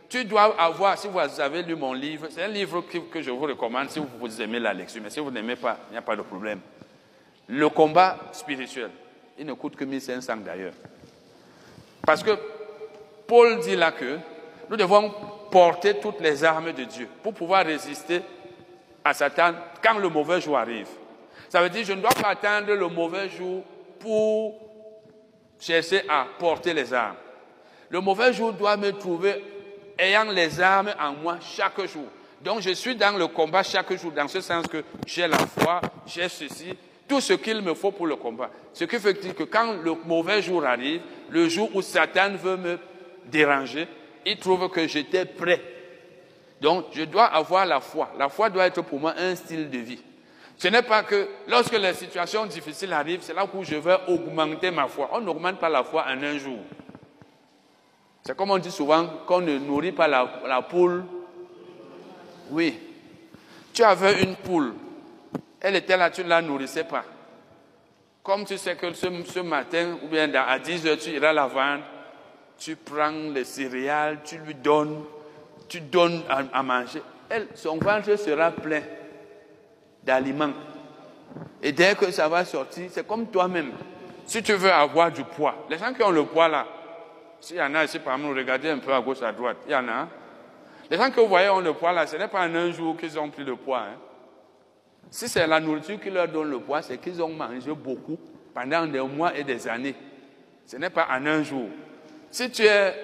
tu 0.08 0.24
dois 0.24 0.58
avoir, 0.58 0.96
si 0.96 1.08
vous 1.08 1.18
avez 1.18 1.62
lu 1.62 1.76
mon 1.76 1.92
livre, 1.92 2.28
c'est 2.30 2.44
un 2.44 2.48
livre 2.48 2.82
que, 3.12 3.20
je 3.20 3.30
vous 3.30 3.40
recommande 3.40 3.90
si 3.90 4.00
vous 4.00 4.42
aimez 4.42 4.60
la 4.60 4.72
lecture, 4.72 5.02
mais 5.02 5.10
si 5.10 5.20
vous 5.20 5.30
n'aimez 5.30 5.56
pas, 5.56 5.78
il 5.90 5.92
n'y 5.92 5.98
a 5.98 6.02
pas 6.02 6.16
de 6.16 6.22
problème. 6.22 6.60
Le 7.48 7.68
combat 7.68 8.18
spirituel, 8.32 8.90
il 9.38 9.46
ne 9.46 9.52
coûte 9.52 9.76
que 9.76 9.84
1500 9.84 10.38
d'ailleurs. 10.38 10.72
Parce 12.04 12.22
que 12.22 12.36
Paul 13.26 13.60
dit 13.60 13.76
là 13.76 13.92
que 13.92 14.18
nous 14.68 14.76
devons 14.76 15.12
porter 15.50 15.98
toutes 15.98 16.20
les 16.20 16.42
armes 16.44 16.72
de 16.72 16.84
Dieu 16.84 17.08
pour 17.22 17.34
pouvoir 17.34 17.64
résister 17.64 18.22
à 19.04 19.14
Satan 19.14 19.52
quand 19.82 19.98
le 19.98 20.08
mauvais 20.08 20.40
jour 20.40 20.58
arrive. 20.58 20.88
Ça 21.48 21.62
veut 21.62 21.70
dire 21.70 21.82
que 21.82 21.88
je 21.88 21.92
ne 21.92 22.00
dois 22.00 22.10
pas 22.10 22.30
attendre 22.30 22.74
le 22.74 22.88
mauvais 22.88 23.28
jour 23.28 23.62
pour 24.00 24.54
chercher 25.60 26.02
à 26.08 26.26
porter 26.38 26.74
les 26.74 26.92
armes. 26.92 27.16
Le 27.88 28.00
mauvais 28.00 28.32
jour 28.32 28.52
doit 28.52 28.76
me 28.76 28.90
trouver 28.92 29.44
ayant 29.98 30.24
les 30.24 30.60
armes 30.60 30.92
en 31.00 31.12
moi 31.12 31.38
chaque 31.40 31.80
jour. 31.86 32.06
Donc 32.42 32.60
je 32.60 32.70
suis 32.70 32.96
dans 32.96 33.16
le 33.16 33.28
combat 33.28 33.62
chaque 33.62 33.92
jour, 33.96 34.12
dans 34.12 34.28
ce 34.28 34.40
sens 34.40 34.66
que 34.66 34.84
j'ai 35.06 35.26
la 35.26 35.38
foi, 35.38 35.80
j'ai 36.06 36.28
ceci, 36.28 36.74
tout 37.08 37.20
ce 37.20 37.34
qu'il 37.34 37.62
me 37.62 37.74
faut 37.74 37.92
pour 37.92 38.06
le 38.06 38.16
combat. 38.16 38.50
Ce 38.72 38.84
qui 38.84 38.98
fait 38.98 39.14
que 39.14 39.44
quand 39.44 39.74
le 39.82 39.94
mauvais 40.04 40.42
jour 40.42 40.64
arrive, 40.64 41.00
le 41.30 41.48
jour 41.48 41.70
où 41.74 41.82
Satan 41.82 42.32
veut 42.34 42.56
me 42.56 42.78
déranger, 43.26 43.86
il 44.24 44.38
trouve 44.38 44.68
que 44.68 44.86
j'étais 44.86 45.24
prêt. 45.24 45.62
Donc 46.60 46.86
je 46.92 47.04
dois 47.04 47.26
avoir 47.26 47.66
la 47.66 47.80
foi. 47.80 48.10
La 48.18 48.28
foi 48.28 48.50
doit 48.50 48.66
être 48.66 48.82
pour 48.82 48.98
moi 48.98 49.14
un 49.16 49.34
style 49.36 49.70
de 49.70 49.78
vie. 49.78 50.02
Ce 50.58 50.68
n'est 50.68 50.82
pas 50.82 51.02
que 51.02 51.28
lorsque 51.48 51.78
les 51.78 51.92
situations 51.92 52.46
difficiles 52.46 52.92
arrivent, 52.92 53.20
c'est 53.20 53.34
là 53.34 53.46
où 53.52 53.62
je 53.62 53.76
vais 53.76 53.98
augmenter 54.08 54.70
ma 54.70 54.88
foi. 54.88 55.10
On 55.12 55.20
n'augmente 55.20 55.58
pas 55.58 55.68
la 55.68 55.84
foi 55.84 56.04
en 56.08 56.22
un 56.22 56.38
jour. 56.38 56.58
C'est 58.24 58.36
comme 58.36 58.50
on 58.50 58.58
dit 58.58 58.70
souvent 58.70 59.06
qu'on 59.26 59.40
ne 59.40 59.58
nourrit 59.58 59.92
pas 59.92 60.08
la, 60.08 60.62
poule. 60.62 61.04
Oui. 62.50 62.78
Tu 63.72 63.84
avais 63.84 64.22
une 64.22 64.34
poule. 64.34 64.74
Elle 65.66 65.74
était 65.74 65.96
là, 65.96 66.10
tu 66.10 66.22
ne 66.22 66.28
la 66.28 66.40
nourrissais 66.40 66.84
pas. 66.84 67.02
Comme 68.22 68.44
tu 68.44 68.56
sais 68.56 68.76
que 68.76 68.92
ce, 68.92 69.40
matin, 69.40 69.98
ou 70.00 70.06
bien 70.06 70.32
à 70.32 70.60
10 70.60 70.86
heures, 70.86 70.96
tu 70.96 71.10
iras 71.10 71.32
la 71.32 71.48
vendre, 71.48 71.82
tu 72.56 72.76
prends 72.76 73.10
les 73.10 73.42
céréales, 73.42 74.20
tu 74.24 74.38
lui 74.38 74.54
donnes, 74.54 75.02
tu 75.68 75.80
donnes 75.80 76.22
à, 76.28 76.62
manger. 76.62 77.02
Elle, 77.28 77.48
son 77.56 77.78
ventre 77.78 78.14
sera 78.14 78.52
plein 78.52 78.82
d'aliments. 80.04 80.52
Et 81.60 81.72
dès 81.72 81.96
que 81.96 82.12
ça 82.12 82.28
va 82.28 82.44
sortir, 82.44 82.88
c'est 82.92 83.04
comme 83.04 83.26
toi-même. 83.26 83.72
Si 84.24 84.44
tu 84.44 84.52
veux 84.52 84.70
avoir 84.70 85.10
du 85.10 85.24
poids, 85.24 85.66
les 85.68 85.78
gens 85.78 85.92
qui 85.92 86.04
ont 86.04 86.12
le 86.12 86.26
poids 86.26 86.46
là, 86.46 86.64
s'il 87.40 87.56
y 87.56 87.60
en 87.60 87.74
a 87.74 87.82
ici 87.82 87.98
parmi 87.98 88.24
nous, 88.24 88.36
regardez 88.36 88.70
un 88.70 88.78
peu 88.78 88.94
à 88.94 89.00
gauche, 89.00 89.20
à 89.20 89.32
droite. 89.32 89.56
Il 89.66 89.72
y 89.72 89.74
en 89.74 89.88
a. 89.88 90.06
Les 90.88 90.96
gens 90.96 91.10
que 91.10 91.18
vous 91.18 91.26
voyez 91.26 91.48
ont 91.48 91.58
le 91.58 91.72
poids 91.72 91.90
là, 91.90 92.06
ce 92.06 92.14
n'est 92.14 92.28
pas 92.28 92.46
en 92.46 92.54
un 92.54 92.70
jour 92.70 92.96
qu'ils 92.96 93.18
ont 93.18 93.30
pris 93.30 93.42
le 93.42 93.56
poids. 93.56 93.80
Hein. 93.80 94.05
Si 95.10 95.28
c'est 95.28 95.46
la 95.46 95.60
nourriture 95.60 96.00
qui 96.00 96.10
leur 96.10 96.28
donne 96.28 96.50
le 96.50 96.58
poids, 96.58 96.82
c'est 96.82 96.98
qu'ils 96.98 97.22
ont 97.22 97.28
mangé 97.28 97.72
beaucoup 97.72 98.18
pendant 98.54 98.86
des 98.86 99.00
mois 99.00 99.36
et 99.36 99.44
des 99.44 99.66
années. 99.68 99.94
Ce 100.66 100.76
n'est 100.76 100.90
pas 100.90 101.06
en 101.10 101.24
un 101.26 101.42
jour. 101.42 101.68
Si 102.30 102.50
tu 102.50 102.62
es, 102.62 102.94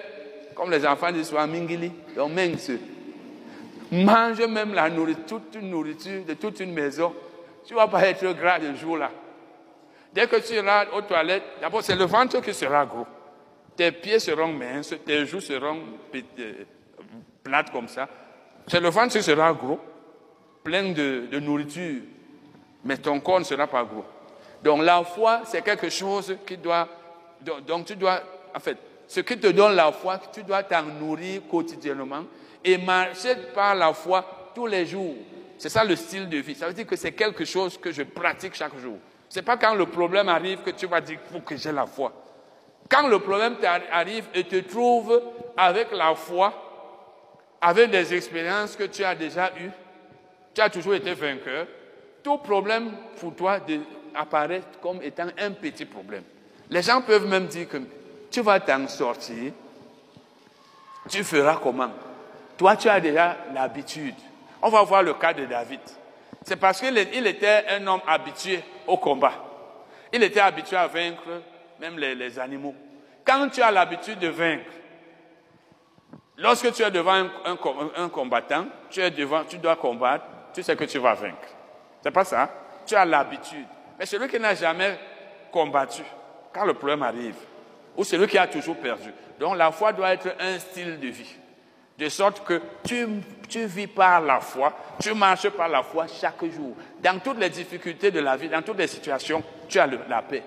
comme 0.55 0.69
les 0.69 0.85
enfants 0.85 1.11
disent 1.11 1.29
souvent, 1.29 1.47
mingili, 1.47 1.91
donc 2.15 2.31
mince, 2.31 2.71
mange 3.91 4.41
même 4.41 4.73
la 4.73 4.89
nourriture, 4.89 5.23
toute 5.27 5.55
une 5.55 5.69
nourriture 5.69 6.25
de 6.25 6.33
toute 6.33 6.59
une 6.59 6.73
maison, 6.73 7.13
tu 7.65 7.73
ne 7.73 7.79
vas 7.79 7.87
pas 7.87 8.05
être 8.07 8.31
gras 8.33 8.59
le 8.59 8.75
jour 8.75 8.97
là. 8.97 9.11
Dès 10.13 10.27
que 10.27 10.35
tu 10.35 10.53
iras 10.53 10.85
aux 10.93 11.01
toilettes, 11.01 11.43
d'abord 11.61 11.81
c'est 11.81 11.95
le 11.95 12.05
ventre 12.05 12.39
qui 12.41 12.53
sera 12.53 12.85
gros. 12.85 13.07
Tes 13.75 13.91
pieds 13.91 14.19
seront 14.19 14.53
minces, 14.53 14.93
tes 15.05 15.25
joues 15.25 15.41
seront 15.41 15.79
euh, 16.13 16.53
plates 17.43 17.71
comme 17.71 17.87
ça. 17.87 18.07
C'est 18.67 18.79
le 18.79 18.89
ventre 18.89 19.13
qui 19.13 19.23
sera 19.23 19.51
gros, 19.53 19.79
plein 20.63 20.91
de, 20.91 21.39
nourriture, 21.39 22.01
mais 22.83 22.97
ton 22.97 23.19
corps 23.19 23.39
ne 23.39 23.45
sera 23.45 23.67
pas 23.67 23.83
gros. 23.83 24.05
Donc 24.63 24.81
la 24.81 25.03
foi, 25.03 25.41
c'est 25.45 25.61
quelque 25.61 25.89
chose 25.89 26.37
qui 26.45 26.57
doit... 26.57 26.87
Donc 27.67 27.85
tu 27.85 27.95
dois, 27.95 28.21
en 28.55 28.59
fait, 28.59 28.77
ce 29.07 29.19
qui 29.19 29.37
te 29.37 29.47
donne 29.47 29.75
la 29.75 29.91
foi, 29.91 30.19
tu 30.33 30.43
dois 30.43 30.63
t'en 30.63 30.83
nourrir 30.83 31.41
quotidiennement 31.49 32.23
et 32.63 32.77
marcher 32.77 33.35
par 33.53 33.75
la 33.75 33.93
foi 33.93 34.51
tous 34.55 34.65
les 34.65 34.85
jours. 34.85 35.15
C'est 35.57 35.69
ça 35.69 35.83
le 35.83 35.95
style 35.95 36.29
de 36.29 36.37
vie. 36.37 36.55
Ça 36.55 36.67
veut 36.67 36.73
dire 36.73 36.87
que 36.87 36.95
c'est 36.95 37.11
quelque 37.11 37.43
chose 37.43 37.77
que 37.77 37.91
je 37.91 38.03
pratique 38.03 38.55
chaque 38.55 38.77
jour. 38.77 38.97
Ce 39.29 39.39
n'est 39.39 39.43
pas 39.43 39.57
quand 39.57 39.75
le 39.75 39.85
problème 39.85 40.29
arrive 40.29 40.59
que 40.59 40.69
tu 40.69 40.87
vas 40.87 41.01
dire, 41.01 41.19
faut 41.31 41.39
que 41.39 41.57
j'ai 41.57 41.71
la 41.71 41.85
foi. 41.85 42.13
Quand 42.89 43.07
le 43.07 43.19
problème 43.19 43.55
arrive 43.91 44.25
et 44.33 44.43
te 44.43 44.57
trouve 44.57 45.21
avec 45.57 45.91
la 45.91 46.15
foi, 46.15 46.53
avec 47.59 47.91
des 47.91 48.13
expériences 48.13 48.75
que 48.75 48.83
tu 48.83 49.03
as 49.03 49.15
déjà 49.15 49.51
eues, 49.59 49.71
tu 50.53 50.61
as 50.61 50.69
toujours 50.69 50.95
été 50.95 51.13
vainqueur, 51.13 51.67
tout 52.23 52.37
problème 52.37 52.91
pour 53.19 53.35
toi 53.35 53.59
apparaît 54.15 54.61
comme 54.81 55.01
étant 55.01 55.27
un 55.37 55.51
petit 55.51 55.85
problème. 55.85 56.23
Les 56.69 56.81
gens 56.81 57.01
peuvent 57.01 57.27
même 57.27 57.47
dire 57.47 57.67
que 57.67 57.77
tu 58.31 58.41
vas 58.41 58.59
t'en 58.59 58.87
sortir, 58.87 59.51
tu 61.09 61.23
feras 61.23 61.59
comment? 61.61 61.91
Toi, 62.57 62.75
tu 62.75 62.87
as 62.87 62.99
déjà 62.99 63.37
l'habitude. 63.53 64.15
On 64.61 64.69
va 64.69 64.83
voir 64.83 65.03
le 65.03 65.13
cas 65.15 65.33
de 65.33 65.45
David. 65.45 65.81
C'est 66.45 66.55
parce 66.55 66.79
qu'il 66.79 66.97
était 66.97 67.65
un 67.69 67.85
homme 67.87 68.01
habitué 68.07 68.61
au 68.87 68.97
combat. 68.97 69.33
Il 70.11 70.23
était 70.23 70.39
habitué 70.39 70.77
à 70.77 70.87
vaincre 70.87 71.41
même 71.79 71.97
les, 71.97 72.39
animaux. 72.39 72.75
Quand 73.25 73.49
tu 73.49 73.61
as 73.61 73.71
l'habitude 73.71 74.19
de 74.19 74.27
vaincre, 74.27 74.69
lorsque 76.37 76.71
tu 76.71 76.83
es 76.83 76.91
devant 76.91 77.27
un, 77.45 78.09
combattant, 78.09 78.65
tu, 78.89 79.01
es 79.01 79.11
devant, 79.11 79.43
tu 79.43 79.57
dois 79.57 79.75
combattre, 79.75 80.25
tu 80.53 80.63
sais 80.63 80.75
que 80.75 80.83
tu 80.85 80.99
vas 80.99 81.13
vaincre. 81.13 81.47
C'est 82.01 82.11
pas 82.11 82.25
ça. 82.25 82.49
Tu 82.85 82.95
as 82.95 83.05
l'habitude. 83.05 83.65
Mais 83.97 84.05
celui 84.05 84.27
qui 84.27 84.39
n'a 84.39 84.55
jamais 84.55 84.97
combattu, 85.51 86.03
quand 86.53 86.65
le 86.65 86.73
problème 86.73 87.03
arrive, 87.03 87.35
ou 87.95 88.03
celui 88.03 88.27
qui 88.27 88.37
a 88.37 88.47
toujours 88.47 88.77
perdu. 88.77 89.11
Donc 89.39 89.55
la 89.57 89.71
foi 89.71 89.93
doit 89.93 90.13
être 90.13 90.35
un 90.39 90.59
style 90.59 90.99
de 90.99 91.07
vie. 91.07 91.35
De 91.97 92.09
sorte 92.09 92.43
que 92.43 92.59
tu, 92.83 93.07
tu 93.47 93.65
vis 93.65 93.87
par 93.87 94.19
la 94.19 94.39
foi, 94.39 94.73
tu 94.99 95.13
marches 95.13 95.49
par 95.49 95.69
la 95.69 95.83
foi 95.83 96.07
chaque 96.07 96.43
jour. 96.45 96.75
Dans 97.01 97.19
toutes 97.19 97.37
les 97.37 97.49
difficultés 97.49 98.09
de 98.09 98.19
la 98.19 98.35
vie, 98.35 98.49
dans 98.49 98.63
toutes 98.63 98.79
les 98.79 98.87
situations, 98.87 99.43
tu 99.69 99.79
as 99.79 99.85
la 99.85 100.21
paix. 100.23 100.43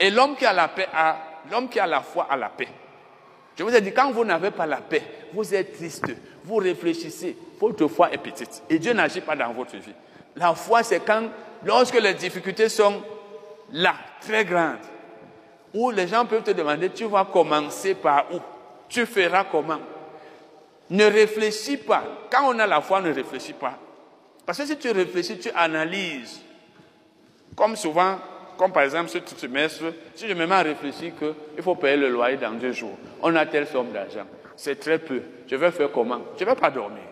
Et 0.00 0.10
l'homme 0.10 0.36
qui 0.36 0.46
a 0.46 0.52
la 0.52 0.68
paix 0.68 0.88
a, 0.94 1.16
l'homme 1.50 1.68
qui 1.68 1.78
a 1.78 1.86
la 1.86 2.00
foi 2.00 2.26
a 2.30 2.36
la 2.36 2.48
paix. 2.48 2.68
Je 3.58 3.62
vous 3.62 3.74
ai 3.74 3.80
dit, 3.80 3.92
quand 3.92 4.10
vous 4.10 4.24
n'avez 4.24 4.50
pas 4.50 4.66
la 4.66 4.78
paix, 4.78 5.02
vous 5.32 5.54
êtes 5.54 5.76
triste, 5.76 6.06
vous 6.46 6.56
réfléchissez, 6.56 7.36
votre 7.60 7.88
foi 7.88 8.12
est 8.12 8.18
petite. 8.18 8.62
Et 8.70 8.78
Dieu 8.78 8.92
n'agit 8.92 9.20
pas 9.20 9.34
dans 9.34 9.52
votre 9.52 9.76
vie. 9.76 9.92
La 10.36 10.54
foi, 10.54 10.84
c'est 10.84 11.00
quand, 11.00 11.24
lorsque 11.64 12.00
les 12.00 12.14
difficultés 12.14 12.68
sont 12.68 13.02
là, 13.72 13.94
très 14.20 14.44
grandes, 14.44 14.78
où 15.74 15.90
les 15.90 16.06
gens 16.06 16.24
peuvent 16.24 16.44
te 16.44 16.52
demander, 16.52 16.90
tu 16.90 17.04
vas 17.04 17.24
commencer 17.24 17.94
par 17.94 18.26
où? 18.32 18.38
Tu 18.88 19.04
feras 19.06 19.44
comment? 19.50 19.80
Ne 20.90 21.04
réfléchis 21.06 21.78
pas. 21.78 22.04
Quand 22.30 22.54
on 22.54 22.58
a 22.60 22.66
la 22.66 22.80
foi, 22.80 23.00
ne 23.00 23.12
réfléchis 23.12 23.54
pas. 23.54 23.76
Parce 24.46 24.58
que 24.58 24.66
si 24.66 24.76
tu 24.76 24.90
réfléchis, 24.92 25.38
tu 25.38 25.50
analyses. 25.50 26.40
Comme 27.56 27.74
souvent, 27.74 28.18
comme 28.56 28.70
par 28.70 28.84
exemple 28.84 29.08
ce 29.08 29.18
trimestre, 29.18 29.84
si 30.14 30.28
je 30.28 30.34
me 30.34 30.46
mets 30.46 30.54
à 30.54 30.62
réfléchir 30.62 31.12
qu'il 31.18 31.62
faut 31.62 31.74
payer 31.74 31.96
le 31.96 32.08
loyer 32.08 32.36
dans 32.36 32.52
deux 32.52 32.72
jours, 32.72 32.96
on 33.20 33.34
a 33.34 33.44
telle 33.46 33.66
somme 33.66 33.90
d'argent, 33.90 34.26
c'est 34.56 34.80
très 34.80 34.98
peu. 34.98 35.22
Je 35.46 35.56
vais 35.56 35.70
faire 35.70 35.92
comment? 35.92 36.20
Je 36.38 36.44
ne 36.44 36.50
vais 36.50 36.56
pas 36.56 36.70
dormir. 36.70 37.02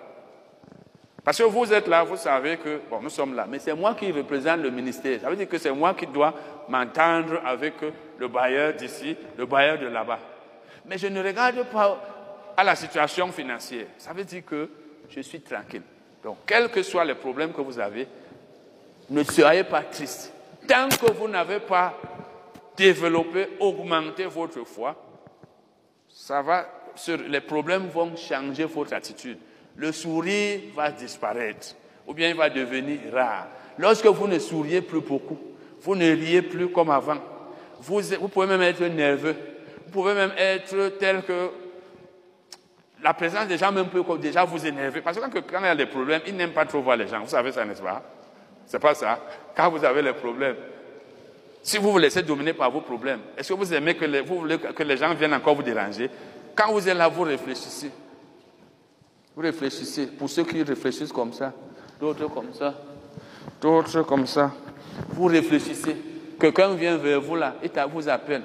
Parce 1.24 1.38
que 1.38 1.44
vous 1.44 1.72
êtes 1.72 1.88
là, 1.88 2.04
vous 2.04 2.18
savez 2.18 2.58
que, 2.58 2.80
bon, 2.90 3.00
nous 3.00 3.08
sommes 3.08 3.34
là, 3.34 3.46
mais 3.48 3.58
c'est 3.58 3.74
moi 3.74 3.94
qui 3.94 4.12
représente 4.12 4.60
le 4.60 4.70
ministère. 4.70 5.20
Ça 5.20 5.30
veut 5.30 5.36
dire 5.36 5.48
que 5.48 5.56
c'est 5.56 5.72
moi 5.72 5.94
qui 5.94 6.06
dois 6.06 6.34
m'entendre 6.68 7.40
avec 7.44 7.74
le 8.18 8.28
bailleur 8.28 8.74
d'ici, 8.74 9.16
le 9.38 9.46
bailleur 9.46 9.78
de 9.78 9.86
là-bas. 9.86 10.18
Mais 10.84 10.98
je 10.98 11.06
ne 11.06 11.22
regarde 11.22 11.64
pas 11.64 11.98
à 12.56 12.62
la 12.62 12.76
situation 12.76 13.32
financière. 13.32 13.86
Ça 13.96 14.12
veut 14.12 14.24
dire 14.24 14.44
que 14.44 14.68
je 15.08 15.20
suis 15.20 15.40
tranquille. 15.40 15.82
Donc, 16.22 16.38
quels 16.46 16.68
que 16.70 16.82
soient 16.82 17.04
les 17.04 17.14
problèmes 17.14 17.52
que 17.52 17.60
vous 17.62 17.78
avez, 17.78 18.06
ne 19.10 19.22
soyez 19.22 19.64
pas 19.64 19.82
triste. 19.82 20.32
Tant 20.66 20.88
que 20.88 21.12
vous 21.12 21.28
n'avez 21.28 21.60
pas 21.60 21.94
développé, 22.76 23.48
augmenté 23.60 24.24
votre 24.24 24.64
foi, 24.64 24.94
ça 26.08 26.42
va, 26.42 26.66
les 27.28 27.40
problèmes 27.40 27.88
vont 27.88 28.16
changer 28.16 28.64
votre 28.64 28.94
attitude 28.94 29.38
le 29.76 29.92
sourire 29.92 30.60
va 30.74 30.90
disparaître 30.90 31.74
ou 32.06 32.14
bien 32.14 32.28
il 32.28 32.36
va 32.36 32.50
devenir 32.50 32.98
rare. 33.12 33.48
Lorsque 33.78 34.06
vous 34.06 34.28
ne 34.28 34.38
souriez 34.38 34.82
plus 34.82 35.00
beaucoup, 35.00 35.38
vous 35.80 35.96
ne 35.96 36.10
riez 36.10 36.42
plus 36.42 36.68
comme 36.68 36.90
avant, 36.90 37.16
vous, 37.80 38.28
pouvez 38.28 38.46
même 38.46 38.62
être 38.62 38.84
nerveux, 38.84 39.34
vous 39.86 39.92
pouvez 39.92 40.14
même 40.14 40.32
être 40.36 40.98
tel 40.98 41.22
que 41.22 41.50
la 43.02 43.12
présence 43.14 43.46
des 43.46 43.58
gens 43.58 43.72
même 43.72 43.88
peut 43.88 44.02
déjà 44.18 44.44
vous 44.44 44.64
énerver. 44.64 45.00
Parce 45.00 45.18
que 45.18 45.38
quand, 45.40 45.60
il 45.60 45.66
y 45.66 45.68
a 45.68 45.74
des 45.74 45.86
problèmes, 45.86 46.22
ils 46.26 46.36
n'aiment 46.36 46.52
pas 46.52 46.64
trop 46.64 46.80
voir 46.80 46.96
les 46.96 47.08
gens. 47.08 47.20
Vous 47.20 47.28
savez 47.28 47.52
ça, 47.52 47.64
n'est-ce 47.64 47.82
pas? 47.82 48.02
C'est 48.66 48.78
pas 48.78 48.94
ça. 48.94 49.20
Quand 49.54 49.70
vous 49.70 49.84
avez 49.84 50.00
les 50.00 50.14
problèmes, 50.14 50.56
si 51.62 51.76
vous 51.78 51.92
vous 51.92 51.98
laissez 51.98 52.22
dominer 52.22 52.52
par 52.54 52.70
vos 52.70 52.80
problèmes, 52.80 53.20
est-ce 53.36 53.52
que 53.52 53.58
vous 53.58 53.74
aimez 53.74 53.94
vous 54.24 54.38
voulez 54.38 54.58
que 54.58 54.82
les 54.82 54.96
gens 54.96 55.12
viennent 55.14 55.34
encore 55.34 55.54
vous 55.54 55.62
déranger? 55.62 56.08
Quand 56.54 56.72
vous 56.72 56.88
êtes 56.88 56.96
là, 56.96 57.08
vous 57.08 57.22
réfléchissez. 57.22 57.90
Vous 59.34 59.42
réfléchissez. 59.42 60.06
Pour 60.06 60.30
ceux 60.30 60.44
qui 60.44 60.62
réfléchissent 60.62 61.12
comme 61.12 61.32
ça, 61.32 61.52
d'autres 62.00 62.28
comme 62.28 62.52
ça, 62.52 62.74
d'autres 63.60 64.02
comme 64.02 64.26
ça. 64.26 64.52
Vous 65.08 65.26
réfléchissez. 65.26 65.96
Quelqu'un 66.38 66.74
vient 66.74 66.96
vers 66.96 67.20
vous 67.20 67.36
là, 67.36 67.54
il 67.62 67.70
vous 67.92 68.08
appelle. 68.08 68.42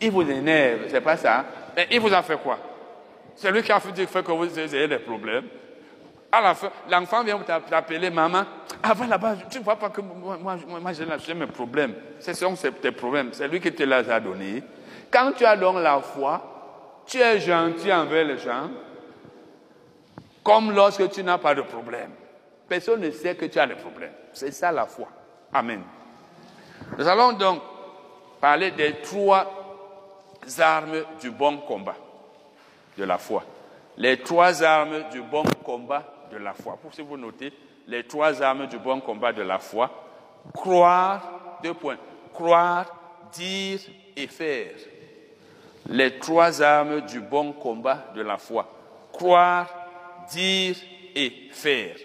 Il 0.00 0.10
vous 0.10 0.22
énerve, 0.22 0.82
c'est 0.88 1.00
pas 1.00 1.16
ça. 1.16 1.44
Mais 1.76 1.88
il 1.90 2.00
vous 2.00 2.12
en 2.12 2.22
fait 2.22 2.40
quoi? 2.40 2.58
C'est 3.34 3.50
lui 3.50 3.62
qui 3.62 3.72
a 3.72 3.80
fait 3.80 4.22
que 4.22 4.32
vous 4.32 4.58
ayez 4.58 4.88
des 4.88 4.98
problèmes. 4.98 5.44
À 6.32 6.40
la 6.40 6.54
fin, 6.54 6.70
l'enfant 6.88 7.24
vient 7.24 7.36
vous 7.36 7.44
t'appeler 7.44 8.10
maman. 8.10 8.44
Avant 8.82 9.06
là-bas, 9.06 9.34
tu 9.50 9.58
ne 9.58 9.64
vois 9.64 9.76
pas 9.76 9.90
que 9.90 10.00
moi, 10.00 10.38
moi, 10.40 10.56
moi 10.80 10.92
j'ai 10.92 11.34
mes 11.34 11.46
problèmes. 11.46 11.94
Ce 12.20 12.32
sont 12.32 12.54
tes 12.80 12.92
problèmes. 12.92 13.30
C'est 13.32 13.48
lui 13.48 13.60
qui 13.60 13.72
te 13.72 13.82
les 13.82 14.10
a 14.10 14.20
donnés. 14.20 14.62
Quand 15.10 15.32
tu 15.32 15.44
as 15.44 15.56
donc 15.56 15.76
la 15.76 16.00
foi, 16.00 16.59
tu 17.10 17.18
es 17.18 17.40
gentil 17.40 17.92
envers 17.92 18.24
les 18.24 18.38
gens, 18.38 18.70
comme 20.44 20.70
lorsque 20.70 21.10
tu 21.10 21.24
n'as 21.24 21.38
pas 21.38 21.56
de 21.56 21.62
problème. 21.62 22.12
Personne 22.68 23.00
ne 23.00 23.10
sait 23.10 23.34
que 23.34 23.46
tu 23.46 23.58
as 23.58 23.66
des 23.66 23.74
problèmes. 23.74 24.12
C'est 24.32 24.52
ça 24.52 24.70
la 24.70 24.86
foi. 24.86 25.08
Amen. 25.52 25.82
Nous 26.96 27.08
allons 27.08 27.32
donc 27.32 27.60
parler 28.40 28.70
des 28.70 29.00
trois 29.02 29.44
armes 30.60 31.02
du 31.20 31.32
bon 31.32 31.58
combat 31.58 31.96
de 32.96 33.04
la 33.04 33.18
foi. 33.18 33.42
Les 33.96 34.20
trois 34.20 34.62
armes 34.62 35.08
du 35.10 35.20
bon 35.20 35.42
combat 35.64 36.04
de 36.30 36.36
la 36.36 36.54
foi. 36.54 36.78
Pour 36.80 36.94
si 36.94 37.02
vous 37.02 37.16
notez, 37.16 37.52
les 37.88 38.06
trois 38.06 38.40
armes 38.40 38.68
du 38.68 38.78
bon 38.78 39.00
combat 39.00 39.32
de 39.32 39.42
la 39.42 39.58
foi. 39.58 39.90
Croire, 40.54 41.58
deux 41.60 41.74
points. 41.74 41.98
Croire, 42.32 42.86
dire 43.32 43.80
et 44.16 44.28
faire. 44.28 44.76
Les 45.88 46.18
trois 46.18 46.62
armes 46.62 47.00
du 47.02 47.20
bon 47.20 47.52
combat 47.52 48.12
de 48.14 48.22
la 48.22 48.38
foi. 48.38 48.66
Croire, 49.12 49.68
dire 50.30 50.76
et 51.14 51.48
faire. 51.50 51.96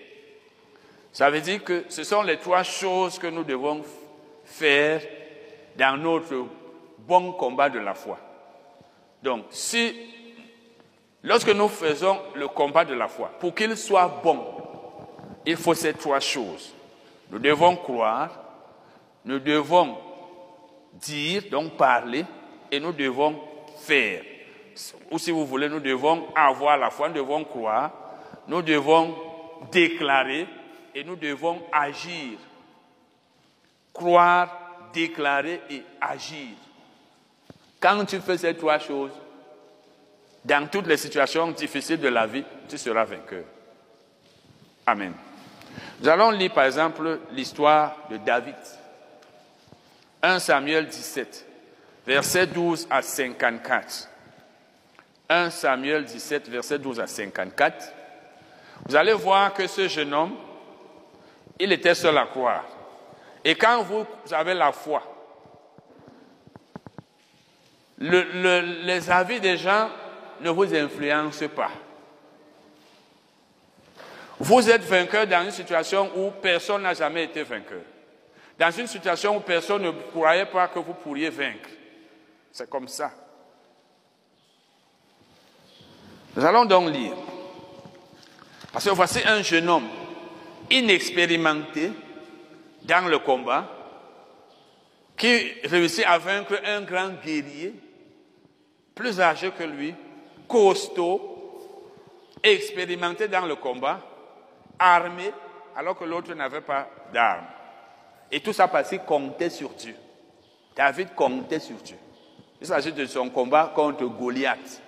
Ça 1.12 1.30
veut 1.30 1.42
dire 1.42 1.64
que 1.64 1.86
ce 1.90 2.04
sont 2.04 2.24
les 2.24 2.38
trois 2.38 2.64
choses 2.64 3.20
que 3.20 3.28
nous 3.28 3.44
devons 3.44 3.82
faire 4.44 5.02
dans 5.78 5.98
notre 5.98 6.46
bon 7.00 7.32
combat 7.34 7.70
de 7.70 7.80
la 7.80 7.94
foi. 7.94 8.18
Donc, 9.22 9.46
si, 9.50 9.96
lorsque 11.24 11.50
nous 11.50 11.70
faisons 11.70 12.20
le 12.36 12.48
combat 12.48 12.86
de 12.86 12.94
la 12.94 13.08
foi, 13.08 13.32
pour 13.40 13.54
qu'il 13.56 13.76
soit 13.78 14.22
bon, 14.24 14.46
il 15.46 15.58
faut 15.58 15.74
ces 15.74 15.94
trois 15.94 16.20
choses. 16.20 16.74
Nous 17.32 17.40
devons 17.40 17.76
croire, 17.76 18.32
nous 19.24 19.40
devons 19.40 19.98
dire, 20.94 21.44
donc 21.50 21.78
parler, 21.78 22.26
et 22.72 22.80
nous 22.80 22.92
devons 22.92 23.40
faire. 23.86 24.24
Ou 25.12 25.18
si 25.18 25.32
vous 25.32 25.46
voulez, 25.46 25.70
nous 25.70 25.80
devons 25.80 26.28
avoir 26.36 26.78
la 26.78 26.90
foi, 26.90 27.08
nous 27.08 27.16
devons 27.16 27.44
croire, 27.44 27.92
nous 28.48 28.62
devons 28.62 29.16
déclarer 29.72 30.48
et 30.94 31.04
nous 31.04 31.16
devons 31.16 31.62
agir. 31.72 32.38
Croire, 33.94 34.90
déclarer 34.94 35.62
et 35.70 35.84
agir. 36.02 36.56
Quand 37.80 38.04
tu 38.06 38.20
fais 38.20 38.38
ces 38.38 38.56
trois 38.56 38.80
choses, 38.80 39.12
dans 40.44 40.68
toutes 40.70 40.88
les 40.88 40.98
situations 40.98 41.52
difficiles 41.52 42.00
de 42.00 42.08
la 42.08 42.28
vie, 42.28 42.44
tu 42.68 42.78
seras 42.78 43.06
vainqueur. 43.06 43.46
Amen. 44.86 45.14
Nous 46.00 46.08
allons 46.08 46.32
lire 46.32 46.54
par 46.54 46.66
exemple 46.66 47.20
l'histoire 47.32 47.98
de 48.10 48.18
David. 48.18 48.56
1 50.22 50.40
Samuel 50.40 50.88
17, 50.88 51.46
versets 52.06 52.48
12 52.48 52.88
à 52.90 53.02
54. 53.02 54.10
1 55.28 55.50
Samuel 55.50 56.06
17, 56.06 56.50
versets 56.50 56.80
12 56.80 57.00
à 57.00 57.08
54. 57.08 57.94
Vous 58.86 58.96
allez 58.96 59.14
voir 59.14 59.54
que 59.54 59.66
ce 59.68 59.88
jeune 59.88 60.14
homme, 60.14 60.36
il 61.60 61.72
était 61.72 61.96
seul 61.96 62.18
à 62.18 62.26
croire. 62.26 62.66
Et 63.44 63.56
quand 63.56 63.84
vous 63.84 64.06
avez 64.32 64.54
la 64.54 64.72
foi, 64.72 65.04
les 67.98 69.10
avis 69.10 69.40
des 69.40 69.58
gens 69.58 69.90
ne 70.42 70.50
vous 70.50 70.76
influencent 70.76 71.48
pas. 71.48 71.72
Vous 74.40 74.70
êtes 74.70 74.84
vainqueur 74.84 75.26
dans 75.26 75.46
une 75.46 75.52
situation 75.52 76.12
où 76.16 76.30
personne 76.30 76.82
n'a 76.82 76.94
jamais 76.94 77.24
été 77.24 77.44
vainqueur. 77.44 77.82
Dans 78.60 78.72
une 78.72 78.88
situation 78.88 79.38
où 79.38 79.40
personne 79.40 79.84
ne 79.84 79.92
croyait 79.92 80.46
pas 80.46 80.68
que 80.68 80.80
vous 80.80 80.94
pourriez 80.94 81.30
vaincre. 81.30 81.70
C'est 82.56 82.70
comme 82.70 82.88
ça. 82.88 83.12
Nous 86.38 86.46
allons 86.46 86.64
donc 86.64 86.90
lire. 86.90 87.18
Parce 88.72 88.86
que 88.86 88.92
voici 88.92 89.20
un 89.26 89.42
jeune 89.42 89.68
homme 89.68 89.90
inexpérimenté 90.72 91.92
dans 92.84 93.10
le 93.10 93.20
combat 93.20 93.70
qui 95.18 95.52
réussit 95.66 96.06
à 96.06 96.18
vaincre 96.18 96.62
un 96.66 96.84
grand 96.84 97.10
guerrier 97.22 97.74
plus 98.96 99.20
âgé 99.20 99.52
que 99.52 99.64
lui, 99.64 99.94
costaud, 100.48 101.60
expérimenté 102.42 103.28
dans 103.28 103.46
le 103.46 103.58
combat, 103.58 104.00
armé 104.80 105.30
alors 105.76 106.00
que 106.00 106.06
l'autre 106.06 106.34
n'avait 106.34 106.62
pas 106.62 106.88
d'armes. 107.12 107.48
Et 108.32 108.40
tout 108.40 108.54
ça 108.54 108.70
parce 108.70 108.88
qu'il 108.88 109.02
comptait 109.02 109.50
sur 109.50 109.72
Dieu. 109.72 109.98
David 110.74 111.14
comptait 111.16 111.60
sur 111.60 111.76
Dieu. 111.76 111.98
Il 112.66 112.70
s'agit 112.70 112.94
de 112.94 113.06
son 113.06 113.30
combat 113.30 113.72
contre 113.76 114.06
Goliath. 114.06 114.82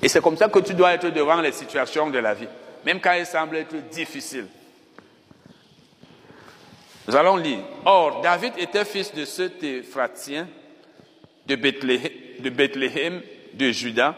Et 0.00 0.08
c'est 0.08 0.22
comme 0.22 0.36
ça 0.36 0.48
que 0.48 0.60
tu 0.60 0.74
dois 0.74 0.94
être 0.94 1.08
devant 1.08 1.40
les 1.40 1.50
situations 1.50 2.08
de 2.08 2.20
la 2.20 2.34
vie, 2.34 2.46
même 2.84 3.00
quand 3.00 3.10
elles 3.10 3.26
semblent 3.26 3.56
être 3.56 3.74
difficiles. 3.90 4.46
Nous 7.08 7.16
allons 7.16 7.34
lire. 7.34 7.64
Or, 7.84 8.20
David 8.20 8.52
était 8.58 8.84
fils 8.84 9.12
de 9.12 9.24
cet 9.24 9.60
Éphratien 9.64 10.46
de 11.48 11.56
Bethléem, 11.56 13.18
de 13.18 13.56
de 13.58 13.72
Juda, 13.72 14.14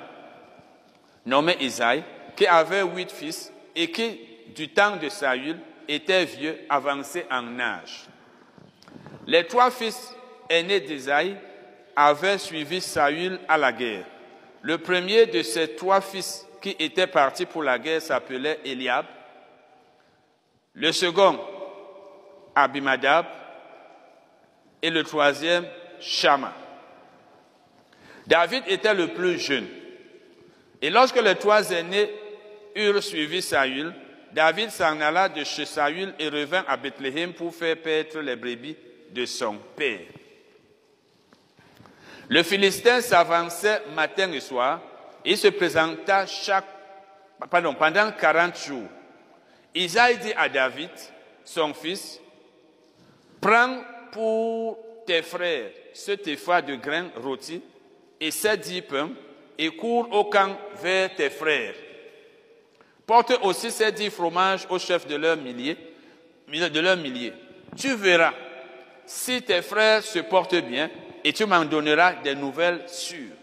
nommé 1.24 1.56
Isaïe, 1.60 2.04
qui 2.36 2.46
avait 2.46 2.82
huit 2.82 3.10
fils 3.10 3.50
et 3.74 3.90
qui, 3.90 4.20
du 4.54 4.68
temps 4.68 4.96
de 4.96 5.08
Saül, 5.08 5.56
était 5.88 6.26
vieux, 6.26 6.58
avancé 6.68 7.24
en 7.30 7.58
âge. 7.58 8.06
Les 9.26 9.46
trois 9.46 9.70
fils 9.70 10.14
aînés 10.48 10.80
d'Isaïe 10.80 11.36
avaient 11.94 12.38
suivi 12.38 12.80
Saül 12.80 13.38
à 13.48 13.56
la 13.56 13.72
guerre. 13.72 14.04
Le 14.62 14.78
premier 14.78 15.26
de 15.26 15.42
ces 15.42 15.76
trois 15.76 16.00
fils 16.00 16.46
qui 16.60 16.76
étaient 16.78 17.06
partis 17.06 17.46
pour 17.46 17.62
la 17.62 17.78
guerre 17.78 18.02
s'appelait 18.02 18.60
Eliab. 18.64 19.06
Le 20.74 20.92
second, 20.92 21.38
Abimadab. 22.54 23.26
Et 24.82 24.90
le 24.90 25.02
troisième, 25.04 25.64
Shama. 26.00 26.52
David 28.26 28.64
était 28.66 28.94
le 28.94 29.08
plus 29.08 29.38
jeune. 29.38 29.66
Et 30.82 30.90
lorsque 30.90 31.20
les 31.22 31.36
trois 31.36 31.70
aînés 31.70 32.10
eurent 32.74 33.02
suivi 33.02 33.40
Saül, 33.40 33.92
David 34.32 34.70
s'en 34.70 35.00
alla 35.00 35.28
de 35.28 35.44
chez 35.44 35.64
Saül 35.64 36.12
et 36.18 36.28
revint 36.28 36.64
à 36.68 36.76
Bethléem 36.76 37.32
pour 37.32 37.54
faire 37.54 37.76
paître 37.78 38.18
les 38.18 38.36
brebis 38.36 38.76
de 39.10 39.24
son 39.24 39.56
père. 39.76 40.00
Le 42.28 42.42
Philistin 42.42 43.00
s'avançait 43.00 43.82
matin 43.94 44.32
et 44.32 44.40
soir 44.40 44.80
et 45.24 45.36
se 45.36 45.48
présenta 45.48 46.26
chaque, 46.26 46.66
pardon, 47.50 47.74
pendant 47.74 48.10
40 48.10 48.56
jours. 48.58 48.88
Isaïe 49.74 50.18
dit 50.18 50.32
à 50.36 50.48
David, 50.48 50.90
son 51.44 51.72
fils, 51.72 52.20
prends 53.40 53.80
pour 54.10 54.78
tes 55.06 55.22
frères 55.22 55.70
ce 55.92 56.12
téfa 56.12 56.62
de 56.62 56.74
grains 56.76 57.10
rôtis 57.16 57.62
et 58.20 58.30
ces 58.30 58.56
dix 58.56 58.82
pains 58.82 59.10
et 59.56 59.70
cours 59.70 60.08
au 60.12 60.24
camp 60.24 60.56
vers 60.82 61.14
tes 61.14 61.30
frères. 61.30 61.74
Porte 63.06 63.38
aussi 63.42 63.70
ces 63.70 63.92
dix 63.92 64.10
fromages 64.10 64.66
au 64.68 64.78
chef 64.78 65.06
de 65.06 65.14
leur 65.14 65.36
millier, 65.36 65.76
de 66.48 66.80
leur 66.80 66.96
millier. 66.96 67.32
Tu 67.76 67.94
verras 67.94 68.34
si 69.04 69.42
tes 69.42 69.62
frères 69.62 70.02
se 70.02 70.18
portent 70.18 70.56
bien 70.56 70.90
et 71.26 71.32
tu 71.32 71.44
m'en 71.44 71.64
donneras 71.64 72.12
des 72.22 72.36
nouvelles 72.36 72.84
sûres. 72.86 73.34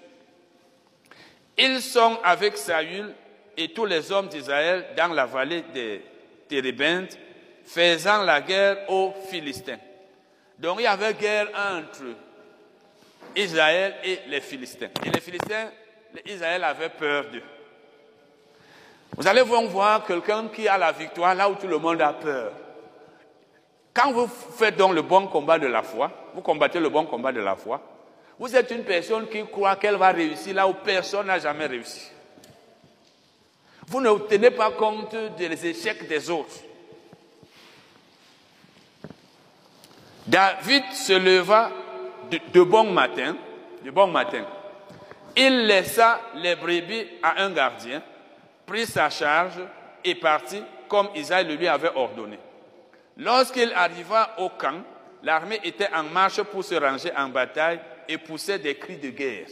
Ils 1.57 1.81
sont 1.81 2.17
avec 2.23 2.55
Saül 2.55 3.13
et 3.57 3.73
tous 3.73 3.83
les 3.83 4.09
hommes 4.09 4.29
d'Israël 4.29 4.85
dans 4.95 5.09
la 5.13 5.25
vallée 5.25 5.65
des 5.73 6.01
Térébintes, 6.47 7.17
faisant 7.65 8.23
la 8.23 8.39
guerre 8.39 8.89
aux 8.89 9.13
Philistins. 9.29 9.79
Donc 10.57 10.77
il 10.79 10.83
y 10.83 10.87
avait 10.87 11.13
guerre 11.13 11.49
entre 11.57 12.05
Israël 13.35 13.95
et 14.01 14.19
les 14.29 14.39
Philistins. 14.39 14.89
Et 15.05 15.09
les 15.09 15.19
Philistins, 15.19 15.69
Israël 16.25 16.63
avait 16.63 16.87
peur 16.87 17.25
d'eux. 17.33 17.43
Vous 19.17 19.27
allez 19.27 19.41
voir 19.41 20.05
quelqu'un 20.05 20.47
qui 20.47 20.69
a 20.69 20.77
la 20.77 20.93
victoire 20.93 21.35
là 21.35 21.49
où 21.49 21.55
tout 21.55 21.67
le 21.67 21.79
monde 21.79 22.01
a 22.01 22.13
peur. 22.13 22.53
Quand 23.93 24.11
vous 24.11 24.27
faites 24.27 24.75
donc 24.75 24.93
le 24.93 25.03
bon 25.03 25.27
combat 25.27 25.59
de 25.59 25.67
la 25.67 25.83
foi, 25.83 26.11
vous 26.33 26.41
combattez 26.41 26.80
le 26.80 26.89
bon 26.89 27.05
combat 27.05 27.31
de 27.31 27.41
la 27.41 27.55
foi, 27.55 27.80
vous 28.39 28.55
êtes 28.55 28.72
une 28.72 28.83
personne 28.83 29.27
qui 29.27 29.45
croit 29.45 29.75
qu'elle 29.75 29.95
va 29.95 30.11
réussir 30.11 30.55
là 30.55 30.67
où 30.67 30.73
personne 30.73 31.27
n'a 31.27 31.38
jamais 31.38 31.67
réussi. 31.67 32.09
Vous 33.88 34.01
ne 34.01 34.17
tenez 34.27 34.49
pas 34.49 34.72
compte 34.72 35.15
des 35.38 35.67
échecs 35.67 36.07
des 36.07 36.30
autres. 36.30 36.55
David 40.25 40.83
se 40.93 41.13
leva 41.13 41.69
de, 42.31 42.63
bon 42.63 42.91
matin, 42.91 43.35
de 43.83 43.91
bon 43.91 44.07
matin. 44.07 44.45
Il 45.35 45.67
laissa 45.67 46.22
les 46.35 46.55
brebis 46.55 47.07
à 47.22 47.43
un 47.43 47.51
gardien, 47.51 48.01
prit 48.65 48.88
sa 48.88 49.09
charge 49.09 49.59
et 50.03 50.15
partit 50.15 50.63
comme 50.88 51.09
Isaïe 51.15 51.45
le 51.45 51.55
lui 51.55 51.67
avait 51.67 51.91
ordonné. 51.95 52.39
Lorsqu'il 53.17 53.72
arriva 53.74 54.35
au 54.40 54.50
camp, 54.50 54.83
l'armée 55.22 55.59
était 55.64 55.93
en 55.93 56.03
marche 56.03 56.42
pour 56.43 56.64
se 56.64 56.75
ranger 56.75 57.11
en 57.16 57.30
bataille 57.30 57.80
et 58.08 58.17
poussait 58.17 58.59
des 58.59 58.75
cris 58.75 58.98
de 58.98 59.09
guerre. 59.09 59.48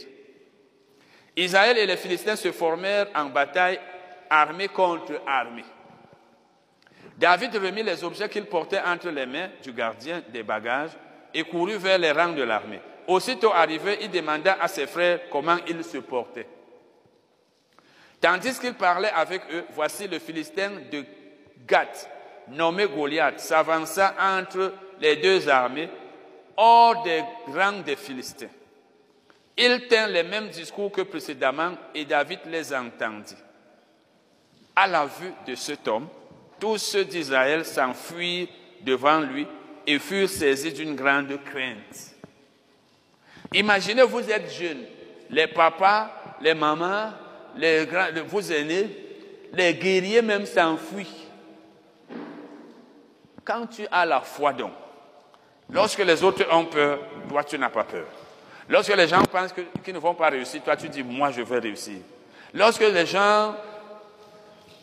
Israël 1.36 1.78
et 1.78 1.86
les 1.86 1.96
Philistins 1.96 2.36
se 2.36 2.52
formèrent 2.52 3.08
en 3.14 3.26
bataille 3.26 3.80
armée 4.28 4.68
contre 4.68 5.20
armée. 5.26 5.64
David 7.16 7.54
remit 7.56 7.82
les 7.82 8.02
objets 8.04 8.28
qu'il 8.28 8.46
portait 8.46 8.80
entre 8.80 9.08
les 9.10 9.26
mains 9.26 9.50
du 9.62 9.72
gardien 9.72 10.22
des 10.28 10.42
bagages 10.42 10.92
et 11.32 11.44
courut 11.44 11.76
vers 11.76 11.98
les 11.98 12.12
rangs 12.12 12.32
de 12.32 12.42
l'armée. 12.42 12.80
Aussitôt 13.06 13.52
arrivé, 13.52 13.98
il 14.02 14.10
demanda 14.10 14.56
à 14.60 14.68
ses 14.68 14.86
frères 14.86 15.20
comment 15.30 15.56
ils 15.66 15.84
se 15.84 15.98
portaient. 15.98 16.46
Tandis 18.20 18.58
qu'il 18.58 18.74
parlait 18.74 19.10
avec 19.10 19.42
eux, 19.52 19.64
voici 19.70 20.06
le 20.06 20.18
Philistin 20.18 20.70
de 20.90 21.04
Gath, 21.66 22.08
nommé 22.48 22.86
Goliath, 22.86 23.40
s'avança 23.40 24.14
entre 24.20 24.72
les 25.00 25.16
deux 25.16 25.48
armées, 25.48 25.88
hors 26.56 27.02
des 27.02 27.22
rangs 27.48 27.82
des 27.84 27.96
Philistins. 27.96 28.48
Il 29.56 29.86
tint 29.88 30.08
les 30.08 30.22
mêmes 30.22 30.48
discours 30.48 30.90
que 30.90 31.02
précédemment 31.02 31.72
et 31.94 32.04
David 32.04 32.40
les 32.46 32.72
entendit. 32.74 33.36
À 34.74 34.86
la 34.86 35.04
vue 35.04 35.32
de 35.46 35.54
cet 35.54 35.86
homme, 35.86 36.08
tous 36.58 36.78
ceux 36.78 37.04
d'Israël 37.04 37.64
s'enfuirent 37.64 38.48
devant 38.80 39.20
lui 39.20 39.46
et 39.86 39.98
furent 39.98 40.28
saisis 40.28 40.72
d'une 40.72 40.94
grande 40.94 41.38
crainte. 41.44 42.14
Imaginez, 43.52 44.02
vous 44.02 44.30
êtes 44.30 44.50
jeunes, 44.50 44.84
les 45.28 45.46
papas, 45.46 46.10
les 46.40 46.54
mamans, 46.54 47.12
les 47.56 47.86
grands, 47.86 48.08
vos 48.26 48.40
aînés, 48.40 48.88
les 49.52 49.74
guerriers 49.74 50.22
même 50.22 50.46
s'enfuient. 50.46 51.21
Quand 53.44 53.66
tu 53.66 53.86
as 53.90 54.06
la 54.06 54.20
foi 54.20 54.52
donc, 54.52 54.72
lorsque 55.70 55.98
les 55.98 56.22
autres 56.22 56.46
ont 56.52 56.66
peur, 56.66 56.98
toi 57.28 57.44
tu 57.44 57.58
n'as 57.58 57.70
pas 57.70 57.84
peur. 57.84 58.06
Lorsque 58.68 58.94
les 58.94 59.08
gens 59.08 59.22
pensent 59.22 59.52
qu'ils 59.84 59.94
ne 59.94 59.98
vont 59.98 60.14
pas 60.14 60.28
réussir, 60.28 60.62
toi 60.62 60.76
tu 60.76 60.88
dis, 60.88 61.02
moi 61.02 61.30
je 61.30 61.42
vais 61.42 61.58
réussir. 61.58 61.98
Lorsque 62.54 62.80
les 62.80 63.06
gens 63.06 63.54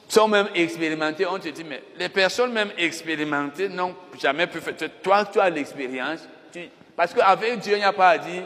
sont 0.07 0.27
même 0.27 0.49
expérimentés, 0.55 1.25
on 1.25 1.39
te 1.39 1.49
dit, 1.49 1.63
mais 1.63 1.83
les 1.97 2.09
personnes 2.09 2.51
même 2.51 2.71
expérimentées 2.77 3.69
n'ont 3.69 3.95
jamais 4.19 4.47
pu 4.47 4.59
faire. 4.59 4.73
Toi, 5.01 5.25
tu 5.25 5.39
as 5.39 5.49
l'expérience. 5.49 6.27
Parce 6.95 7.13
qu'avec 7.13 7.59
Dieu, 7.59 7.73
il 7.75 7.79
n'y 7.79 7.85
a 7.85 7.93
pas 7.93 8.09
à 8.09 8.17
dire 8.17 8.43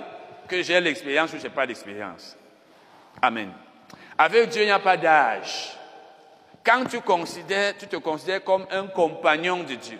que 0.48 0.61
j'ai 0.61 0.80
l'expérience 0.80 1.33
ou 1.33 1.38
je 1.38 1.43
n'ai 1.43 1.50
pas 1.50 1.66
d'expérience. 1.66 2.38
Amen. 3.22 3.51
Avec 4.17 4.50
Dieu, 4.50 4.61
il 4.64 4.66
n'y 4.66 4.72
a 4.72 4.80
pas 4.80 4.98
d'âge. 4.98 5.77
Quand 6.64 6.85
tu, 6.85 7.01
considères, 7.01 7.77
tu 7.77 7.88
te 7.88 7.98
considères 7.98 8.43
comme 8.43 8.66
un 8.72 8.88
compagnon 8.88 9.64
de 9.64 9.75
Dieu, 9.75 10.00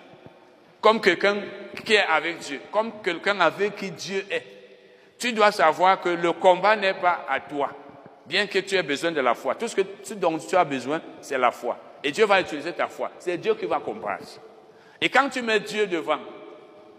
comme 0.80 1.02
quelqu'un 1.02 1.38
qui 1.86 1.94
est 1.94 2.06
avec 2.06 2.40
Dieu, 2.40 2.62
comme 2.72 3.02
quelqu'un 3.04 3.40
avec 3.42 3.76
qui 3.76 3.92
Dieu 3.92 4.26
est, 4.30 4.46
tu 5.20 5.34
dois 5.34 5.52
savoir 5.52 6.02
que 6.02 6.10
le 6.10 6.32
combat 6.34 6.76
n'est 6.76 6.94
pas 6.94 7.26
à 7.30 7.40
toi 7.40 7.70
bien 8.26 8.48
que 8.48 8.60
tu 8.60 8.76
aies 8.76 8.84
besoin 8.84 9.12
de 9.12 9.22
la 9.22 9.36
foi. 9.36 9.56
Tout 9.56 9.68
ce, 9.68 9.76
que, 9.76 10.14
dont 10.16 10.38
tu 10.38 10.56
as 10.56 10.64
besoin, 10.64 11.02
c'est 11.22 11.38
la 11.38 11.52
foi. 11.52 11.78
Et 12.04 12.12
Dieu 12.12 12.26
va 12.26 12.42
utiliser 12.42 12.74
ta 12.74 12.88
foi. 12.88 13.12
C'est 13.20 13.38
Dieu 13.38 13.56
qui 13.56 13.66
va 13.66 13.80
combattre. 13.80 14.40
Et 15.00 15.10
quand 15.10 15.30
tu 15.30 15.42
mets 15.42 15.60
Dieu 15.60 15.88
devant, 15.88 16.20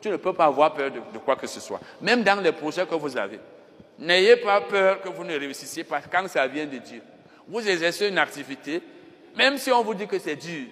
tu 0.01 0.09
ne 0.09 0.17
peux 0.17 0.33
pas 0.33 0.47
avoir 0.47 0.75
peur 0.75 0.91
de, 0.91 1.19
quoi 1.19 1.37
que 1.37 1.47
ce 1.47 1.61
soit. 1.61 1.81
Même 2.01 2.23
dans 2.23 2.41
les 2.41 2.53
projets 2.53 2.87
que 2.87 2.95
vous 2.95 3.17
avez. 3.17 3.41
N'ayez 3.99 4.37
pas 4.37 4.61
peur 4.61 5.01
que 5.01 5.09
vous 5.09 5.25
ne 5.25 5.39
réussissiez 5.39 5.85
pas 5.85 6.01
quand 6.01 6.29
ça 6.29 6.47
vient 6.47 6.67
de 6.67 6.79
Dieu. 6.79 7.01
Vous 7.47 7.67
exercez 7.67 8.09
une 8.09 8.19
activité, 8.19 8.83
même 9.37 9.59
si 9.59 9.71
on 9.73 9.83
vous 9.83 9.95
dit 9.95 10.07
que 10.07 10.19
c'est 10.19 10.37
dur. 10.37 10.67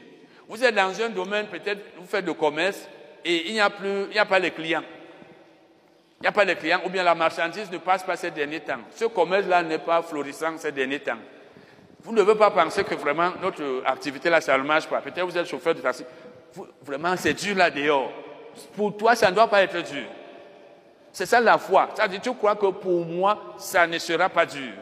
Vous 0.48 0.62
êtes 0.62 0.74
dans 0.74 1.00
un 1.00 1.08
domaine, 1.08 1.46
peut-être, 1.46 1.80
vous 1.98 2.06
faites 2.06 2.24
du 2.24 2.34
commerce 2.34 2.88
et 3.24 3.48
il 3.48 3.52
n'y 3.54 3.60
a 3.60 3.70
plus, 3.70 4.04
il 4.04 4.12
n'y 4.12 4.18
a 4.18 4.26
pas 4.26 4.38
les 4.38 4.50
clients. 4.50 4.82
Il 6.22 6.26
n'y 6.26 6.28
a 6.28 6.32
pas 6.32 6.44
de 6.44 6.54
clients, 6.54 6.80
ou 6.86 6.88
bien 6.88 7.02
la 7.02 7.16
marchandise 7.16 7.68
ne 7.68 7.78
passe 7.78 8.04
pas 8.04 8.14
ces 8.14 8.30
derniers 8.30 8.60
temps. 8.60 8.78
Ce 8.94 9.06
commerce-là 9.06 9.60
n'est 9.64 9.80
pas 9.80 10.02
florissant 10.02 10.56
ces 10.56 10.70
derniers 10.70 11.00
temps. 11.00 11.18
Vous 12.04 12.12
ne 12.12 12.18
devez 12.18 12.36
pas 12.36 12.52
penser 12.52 12.84
que 12.84 12.94
vraiment 12.94 13.32
notre 13.42 13.82
activité 13.84 14.30
là, 14.30 14.40
ça 14.40 14.56
ne 14.56 14.62
marche 14.62 14.86
pas. 14.86 15.00
Peut-être 15.00 15.24
vous 15.24 15.36
êtes 15.36 15.48
chauffeur 15.48 15.74
de 15.74 15.80
taxi. 15.80 16.04
vraiment, 16.82 17.16
c'est 17.16 17.34
dur 17.34 17.56
là 17.56 17.70
dehors. 17.70 18.12
Pour 18.76 18.96
toi, 18.96 19.16
ça 19.16 19.30
ne 19.30 19.34
doit 19.34 19.48
pas 19.48 19.64
être 19.64 19.82
dur. 19.82 20.04
C'est 21.12 21.26
ça 21.26 21.40
la 21.40 21.58
foi. 21.58 21.88
Ça 21.96 22.06
dit, 22.06 22.20
tu 22.20 22.32
crois 22.34 22.54
que 22.54 22.66
pour 22.66 23.04
moi, 23.04 23.56
ça 23.58 23.84
ne 23.88 23.98
sera 23.98 24.28
pas 24.28 24.46
dur. 24.46 24.72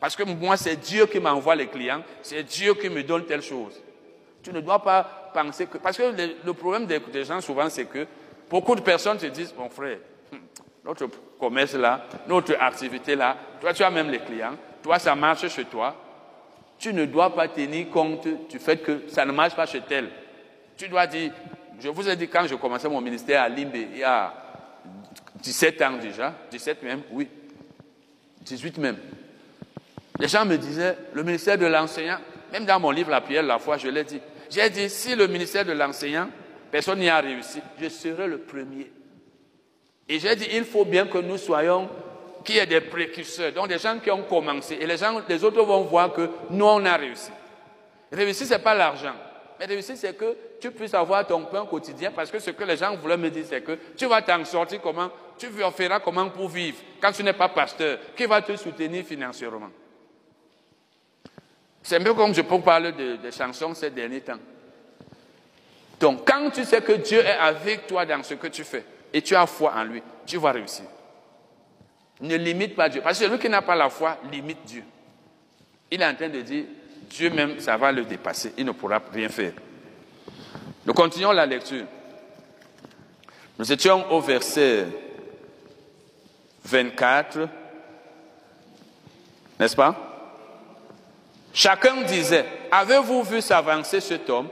Parce 0.00 0.14
que 0.14 0.22
moi, 0.24 0.56
c'est 0.56 0.76
Dieu 0.76 1.06
qui 1.06 1.18
m'envoie 1.18 1.54
les 1.54 1.68
clients. 1.68 2.02
C'est 2.22 2.42
Dieu 2.42 2.74
qui 2.74 2.88
me 2.88 3.02
donne 3.02 3.24
telle 3.24 3.42
chose. 3.42 3.80
Tu 4.42 4.52
ne 4.52 4.60
dois 4.60 4.82
pas 4.82 5.30
penser 5.32 5.66
que. 5.66 5.78
Parce 5.78 5.96
que 5.96 6.14
le, 6.44 6.52
problème 6.52 6.86
des, 6.86 7.24
gens, 7.24 7.40
souvent, 7.40 7.68
c'est 7.68 7.86
que 7.86 8.06
beaucoup 8.48 8.74
de 8.74 8.80
personnes 8.80 9.18
se 9.18 9.26
disent, 9.26 9.54
mon 9.56 9.68
frère, 9.70 9.98
notre 10.84 11.08
commerce 11.38 11.74
là, 11.74 12.06
notre 12.28 12.54
activité 12.60 13.16
là, 13.16 13.36
toi 13.60 13.72
tu 13.72 13.82
as 13.82 13.90
même 13.90 14.08
les 14.08 14.20
clients, 14.20 14.54
toi 14.82 14.98
ça 14.98 15.14
marche 15.14 15.48
chez 15.48 15.64
toi, 15.64 15.94
tu 16.78 16.94
ne 16.94 17.04
dois 17.06 17.34
pas 17.34 17.48
tenir 17.48 17.90
compte 17.90 18.28
du 18.48 18.58
fait 18.58 18.78
que 18.78 19.02
ça 19.08 19.24
ne 19.24 19.32
marche 19.32 19.56
pas 19.56 19.66
chez 19.66 19.80
tel. 19.80 20.08
Tu 20.76 20.88
dois 20.88 21.06
dire, 21.06 21.32
je 21.80 21.88
vous 21.88 22.08
ai 22.08 22.16
dit 22.16 22.28
quand 22.28 22.46
je 22.46 22.54
commençais 22.54 22.88
mon 22.88 23.00
ministère 23.00 23.42
à 23.42 23.48
Limbe, 23.48 23.74
il 23.74 23.98
y 23.98 24.04
a 24.04 24.32
17 25.42 25.82
ans 25.82 25.98
déjà, 26.00 26.34
17 26.50 26.82
même, 26.82 27.02
oui, 27.10 27.28
18 28.42 28.78
même. 28.78 28.96
Les 30.18 30.28
gens 30.28 30.44
me 30.44 30.56
disaient, 30.56 30.96
le 31.12 31.22
ministère 31.22 31.58
de 31.58 31.66
l'enseignant, 31.66 32.18
même 32.52 32.64
dans 32.64 32.80
mon 32.80 32.90
livre 32.90 33.10
La 33.10 33.20
prière 33.20 33.42
la 33.42 33.58
foi, 33.58 33.76
je 33.76 33.88
l'ai 33.88 34.04
dit. 34.04 34.20
J'ai 34.50 34.70
dit, 34.70 34.88
si 34.88 35.14
le 35.14 35.26
ministère 35.26 35.64
de 35.64 35.72
l'enseignant, 35.72 36.28
personne 36.70 37.00
n'y 37.00 37.08
a 37.08 37.20
réussi, 37.20 37.60
je 37.80 37.88
serai 37.88 38.26
le 38.26 38.38
premier. 38.38 38.90
Et 40.08 40.18
j'ai 40.18 40.36
dit, 40.36 40.46
il 40.52 40.64
faut 40.64 40.84
bien 40.84 41.06
que 41.06 41.18
nous 41.18 41.36
soyons, 41.36 41.88
qu'il 42.44 42.56
y 42.56 42.58
ait 42.58 42.66
des 42.66 42.80
précurseurs, 42.80 43.52
donc 43.52 43.68
des 43.68 43.78
gens 43.78 43.98
qui 43.98 44.10
ont 44.10 44.22
commencé. 44.22 44.78
Et 44.80 44.86
les, 44.86 44.96
gens, 44.96 45.20
les 45.28 45.42
autres 45.42 45.62
vont 45.62 45.82
voir 45.82 46.12
que 46.12 46.28
nous, 46.50 46.64
on 46.64 46.84
a 46.84 46.96
réussi. 46.96 47.30
Réussir, 48.12 48.46
ce 48.46 48.52
n'est 48.52 48.58
pas 48.60 48.74
l'argent. 48.74 49.14
Mais 49.58 49.66
réussir, 49.66 49.96
c'est 49.96 50.16
que 50.16 50.36
tu 50.60 50.70
puisses 50.70 50.94
avoir 50.94 51.26
ton 51.26 51.44
pain 51.44 51.66
quotidien, 51.66 52.12
parce 52.12 52.30
que 52.30 52.38
ce 52.38 52.50
que 52.50 52.64
les 52.64 52.76
gens 52.76 52.94
voulaient 52.96 53.16
me 53.16 53.30
dire, 53.30 53.44
c'est 53.48 53.62
que 53.62 53.78
tu 53.96 54.06
vas 54.06 54.22
t'en 54.22 54.44
sortir 54.44 54.80
comment, 54.80 55.10
tu 55.36 55.48
feras 55.48 56.00
comment 56.00 56.28
pour 56.28 56.48
vivre 56.48 56.78
quand 57.00 57.10
tu 57.10 57.24
n'es 57.24 57.32
pas 57.32 57.48
pasteur, 57.48 57.98
qui 58.16 58.26
va 58.26 58.40
te 58.40 58.54
soutenir 58.56 59.04
financièrement? 59.04 59.70
C'est 61.86 61.98
un 61.98 62.02
peu 62.02 62.14
comme 62.14 62.34
je 62.34 62.42
peux 62.42 62.60
parler 62.60 62.90
de, 62.90 63.30
chansons 63.30 63.72
ces 63.72 63.90
derniers 63.90 64.20
temps. 64.20 64.40
Donc, 66.00 66.26
quand 66.26 66.50
tu 66.50 66.64
sais 66.64 66.80
que 66.80 66.94
Dieu 66.94 67.20
est 67.20 67.38
avec 67.38 67.86
toi 67.86 68.04
dans 68.04 68.24
ce 68.24 68.34
que 68.34 68.48
tu 68.48 68.64
fais 68.64 68.84
et 69.14 69.22
tu 69.22 69.36
as 69.36 69.46
foi 69.46 69.72
en 69.72 69.84
lui, 69.84 70.02
tu 70.26 70.36
vas 70.36 70.50
réussir. 70.50 70.86
Ne 72.22 72.34
limite 72.34 72.74
pas 72.74 72.88
Dieu. 72.88 73.02
Parce 73.02 73.20
que 73.20 73.24
celui 73.24 73.38
qui 73.38 73.48
n'a 73.48 73.62
pas 73.62 73.76
la 73.76 73.88
foi 73.88 74.18
limite 74.32 74.64
Dieu. 74.66 74.82
Il 75.88 76.02
est 76.02 76.06
en 76.06 76.14
train 76.16 76.28
de 76.28 76.40
dire, 76.40 76.64
Dieu 77.08 77.30
même, 77.30 77.60
ça 77.60 77.76
va 77.76 77.92
le 77.92 78.04
dépasser. 78.04 78.52
Il 78.58 78.66
ne 78.66 78.72
pourra 78.72 79.00
rien 79.12 79.28
faire. 79.28 79.52
Nous 80.84 80.92
continuons 80.92 81.30
la 81.30 81.46
lecture. 81.46 81.86
Nous 83.60 83.70
étions 83.70 84.10
au 84.10 84.20
verset 84.20 84.86
24, 86.64 87.48
n'est-ce 89.60 89.76
pas? 89.76 90.05
Chacun 91.56 92.02
disait, 92.02 92.44
avez-vous 92.70 93.22
vu 93.22 93.40
s'avancer 93.40 94.00
cet 94.00 94.28
homme? 94.28 94.50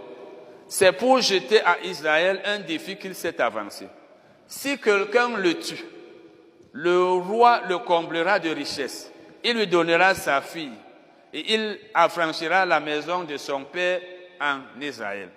C'est 0.67 0.93
pour 0.93 1.21
jeter 1.21 1.61
à 1.61 1.77
Israël 1.85 2.41
un 2.47 2.61
défi 2.61 2.97
qu'il 2.97 3.15
s'est 3.15 3.39
avancé. 3.43 3.87
Si 4.47 4.79
quelqu'un 4.79 5.37
le 5.37 5.53
tue, 5.53 5.85
le 6.73 7.05
roi 7.05 7.61
le 7.69 7.77
comblera 7.77 8.39
de 8.39 8.49
richesses. 8.49 9.13
Il 9.45 9.59
lui 9.59 9.67
donnera 9.67 10.15
sa 10.15 10.41
fille 10.41 10.73
et 11.35 11.53
il 11.53 11.79
affranchira 11.93 12.65
la 12.65 12.81
maison 12.81 13.25
de 13.25 13.37
son 13.37 13.65
père 13.65 14.01
en 14.41 14.61
Israël. 14.81 15.29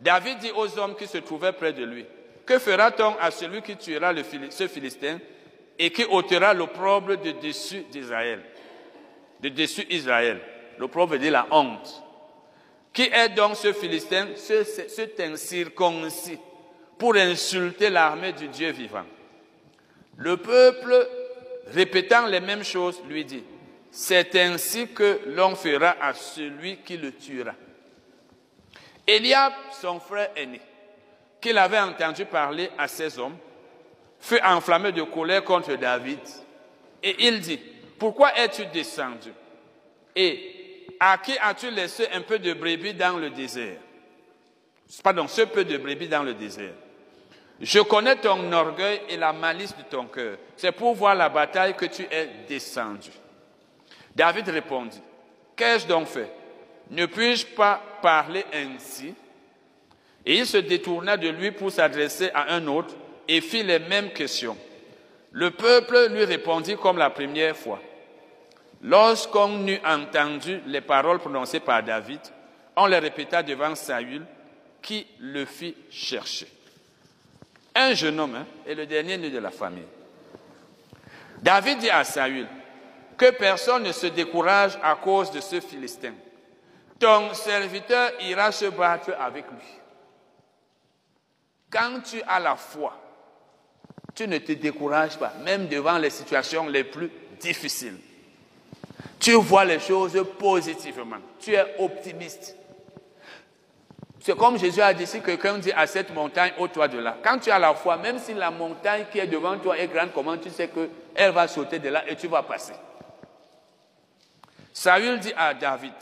David 0.00 0.38
dit 0.38 0.50
aux 0.50 0.76
hommes 0.80 0.96
qui 0.96 1.06
se 1.06 1.18
trouvaient 1.18 1.52
près 1.52 1.72
de 1.72 1.84
lui, 1.84 2.04
que 2.44 2.58
fera-t-on 2.58 3.14
à 3.20 3.30
celui 3.30 3.62
qui 3.62 3.76
tuera 3.76 4.12
ce 4.50 4.66
Philistin 4.66 5.20
et 5.78 5.92
qui 5.92 6.04
ôtera 6.06 6.52
l'opprobre 6.54 7.14
de 7.14 7.30
dessus 7.40 7.84
d'Israël 7.92 8.40
De 9.40 9.48
dessus 9.48 9.86
Israël? 9.90 10.40
L'opprobre 10.78 11.12
veut 11.12 11.18
dire 11.18 11.32
la 11.32 11.46
honte. 11.50 12.02
Qui 12.92 13.02
est 13.02 13.30
donc 13.30 13.56
ce 13.56 13.72
Philistin, 13.72 14.28
cet 14.36 15.18
incirconcis, 15.20 16.38
pour 16.96 17.16
insulter 17.16 17.90
l'armée 17.90 18.32
du 18.32 18.48
Dieu 18.48 18.70
vivant? 18.70 19.04
Le 20.16 20.36
peuple, 20.36 21.08
répétant 21.68 22.26
les 22.26 22.40
mêmes 22.40 22.62
choses, 22.62 23.02
lui 23.08 23.24
dit, 23.24 23.42
c'est 23.90 24.34
ainsi 24.36 24.88
que 24.88 25.20
l'on 25.26 25.56
fera 25.56 25.96
à 26.00 26.14
celui 26.14 26.78
qui 26.78 26.96
le 26.96 27.12
tuera. 27.12 27.54
Eliab, 29.06 29.52
son 29.80 30.00
frère 30.00 30.30
aîné, 30.36 30.60
qu'il 31.40 31.58
avait 31.58 31.80
entendu 31.80 32.24
parler 32.24 32.70
à 32.78 32.88
ses 32.88 33.18
hommes, 33.18 33.36
fut 34.20 34.40
enflammé 34.42 34.92
de 34.92 35.02
colère 35.02 35.44
contre 35.44 35.74
David. 35.74 36.20
Et 37.02 37.26
il 37.26 37.40
dit, 37.40 37.60
pourquoi 37.98 38.36
es-tu 38.38 38.66
descendu 38.66 39.32
à 41.00 41.18
qui 41.18 41.36
as-tu 41.38 41.70
laissé 41.70 42.08
un 42.12 42.20
peu 42.20 42.38
de 42.38 42.52
brebis 42.52 42.94
dans 42.94 43.18
le 43.18 43.30
désert? 43.30 43.78
Pardon, 45.02 45.26
ce 45.28 45.42
peu 45.42 45.64
de 45.64 45.76
brebis 45.76 46.08
dans 46.08 46.22
le 46.22 46.34
désert. 46.34 46.74
Je 47.60 47.80
connais 47.80 48.16
ton 48.16 48.52
orgueil 48.52 49.00
et 49.08 49.16
la 49.16 49.32
malice 49.32 49.76
de 49.76 49.82
ton 49.82 50.06
cœur. 50.06 50.36
C'est 50.56 50.72
pour 50.72 50.94
voir 50.94 51.14
la 51.14 51.28
bataille 51.28 51.74
que 51.74 51.86
tu 51.86 52.02
es 52.10 52.28
descendu. 52.48 53.10
David 54.14 54.48
répondit, 54.48 55.02
Qu'ai-je 55.56 55.86
donc 55.86 56.08
fait? 56.08 56.30
Ne 56.90 57.06
puis-je 57.06 57.46
pas 57.46 57.80
parler 58.02 58.44
ainsi? 58.52 59.14
Et 60.26 60.38
il 60.38 60.46
se 60.46 60.56
détourna 60.58 61.16
de 61.16 61.28
lui 61.28 61.52
pour 61.52 61.70
s'adresser 61.70 62.30
à 62.34 62.54
un 62.54 62.66
autre 62.66 62.94
et 63.28 63.40
fit 63.40 63.62
les 63.62 63.78
mêmes 63.78 64.12
questions. 64.12 64.56
Le 65.30 65.50
peuple 65.50 66.08
lui 66.10 66.24
répondit 66.24 66.76
comme 66.76 66.98
la 66.98 67.10
première 67.10 67.56
fois. 67.56 67.80
Lorsqu'on 68.84 69.66
eut 69.66 69.80
entendu 69.82 70.60
les 70.66 70.82
paroles 70.82 71.18
prononcées 71.18 71.60
par 71.60 71.82
David, 71.82 72.20
on 72.76 72.84
les 72.84 72.98
répéta 72.98 73.42
devant 73.42 73.74
Saül, 73.74 74.26
qui 74.82 75.06
le 75.20 75.46
fit 75.46 75.74
chercher. 75.90 76.46
Un 77.74 77.94
jeune 77.94 78.20
homme 78.20 78.34
hein, 78.34 78.46
et 78.66 78.74
le 78.74 78.84
dernier 78.84 79.16
né 79.16 79.30
de 79.30 79.38
la 79.38 79.50
famille. 79.50 79.86
David 81.40 81.78
dit 81.78 81.88
à 81.88 82.04
Saül, 82.04 82.46
que 83.16 83.30
personne 83.30 83.84
ne 83.84 83.92
se 83.92 84.08
décourage 84.08 84.78
à 84.82 84.96
cause 84.96 85.30
de 85.30 85.40
ce 85.40 85.60
Philistin. 85.60 86.12
Ton 86.98 87.32
serviteur 87.32 88.10
ira 88.20 88.52
se 88.52 88.66
battre 88.66 89.12
avec 89.18 89.46
lui. 89.50 89.80
Quand 91.70 92.00
tu 92.04 92.20
as 92.26 92.38
la 92.38 92.56
foi, 92.56 93.00
tu 94.14 94.28
ne 94.28 94.36
te 94.36 94.52
décourages 94.52 95.16
pas, 95.16 95.32
même 95.42 95.68
devant 95.68 95.96
les 95.96 96.10
situations 96.10 96.68
les 96.68 96.84
plus 96.84 97.10
difficiles. 97.40 97.98
Tu 99.18 99.32
vois 99.32 99.64
les 99.64 99.80
choses 99.80 100.22
positivement. 100.38 101.16
Tu 101.40 101.54
es 101.54 101.76
optimiste. 101.78 102.56
C'est 104.20 104.36
comme 104.36 104.58
Jésus 104.58 104.80
a 104.80 104.94
dit, 104.94 105.06
si 105.06 105.20
quelqu'un 105.20 105.58
dit 105.58 105.72
à 105.72 105.86
cette 105.86 106.14
montagne, 106.14 106.52
au 106.58 106.66
toi 106.66 106.88
de 106.88 106.98
là. 106.98 107.18
Quand 107.22 107.38
tu 107.38 107.50
as 107.50 107.58
la 107.58 107.74
foi, 107.74 107.98
même 107.98 108.18
si 108.18 108.32
la 108.32 108.50
montagne 108.50 109.04
qui 109.12 109.18
est 109.18 109.26
devant 109.26 109.58
toi 109.58 109.78
est 109.78 109.86
grande, 109.86 110.12
comment 110.14 110.38
tu 110.38 110.48
sais 110.48 110.68
qu'elle 110.68 111.30
va 111.30 111.46
sauter 111.46 111.78
de 111.78 111.90
là 111.90 112.04
et 112.08 112.16
tu 112.16 112.26
vas 112.26 112.42
passer? 112.42 112.72
Saül 114.72 115.18
dit 115.18 115.32
à 115.36 115.52
David, 115.52 115.92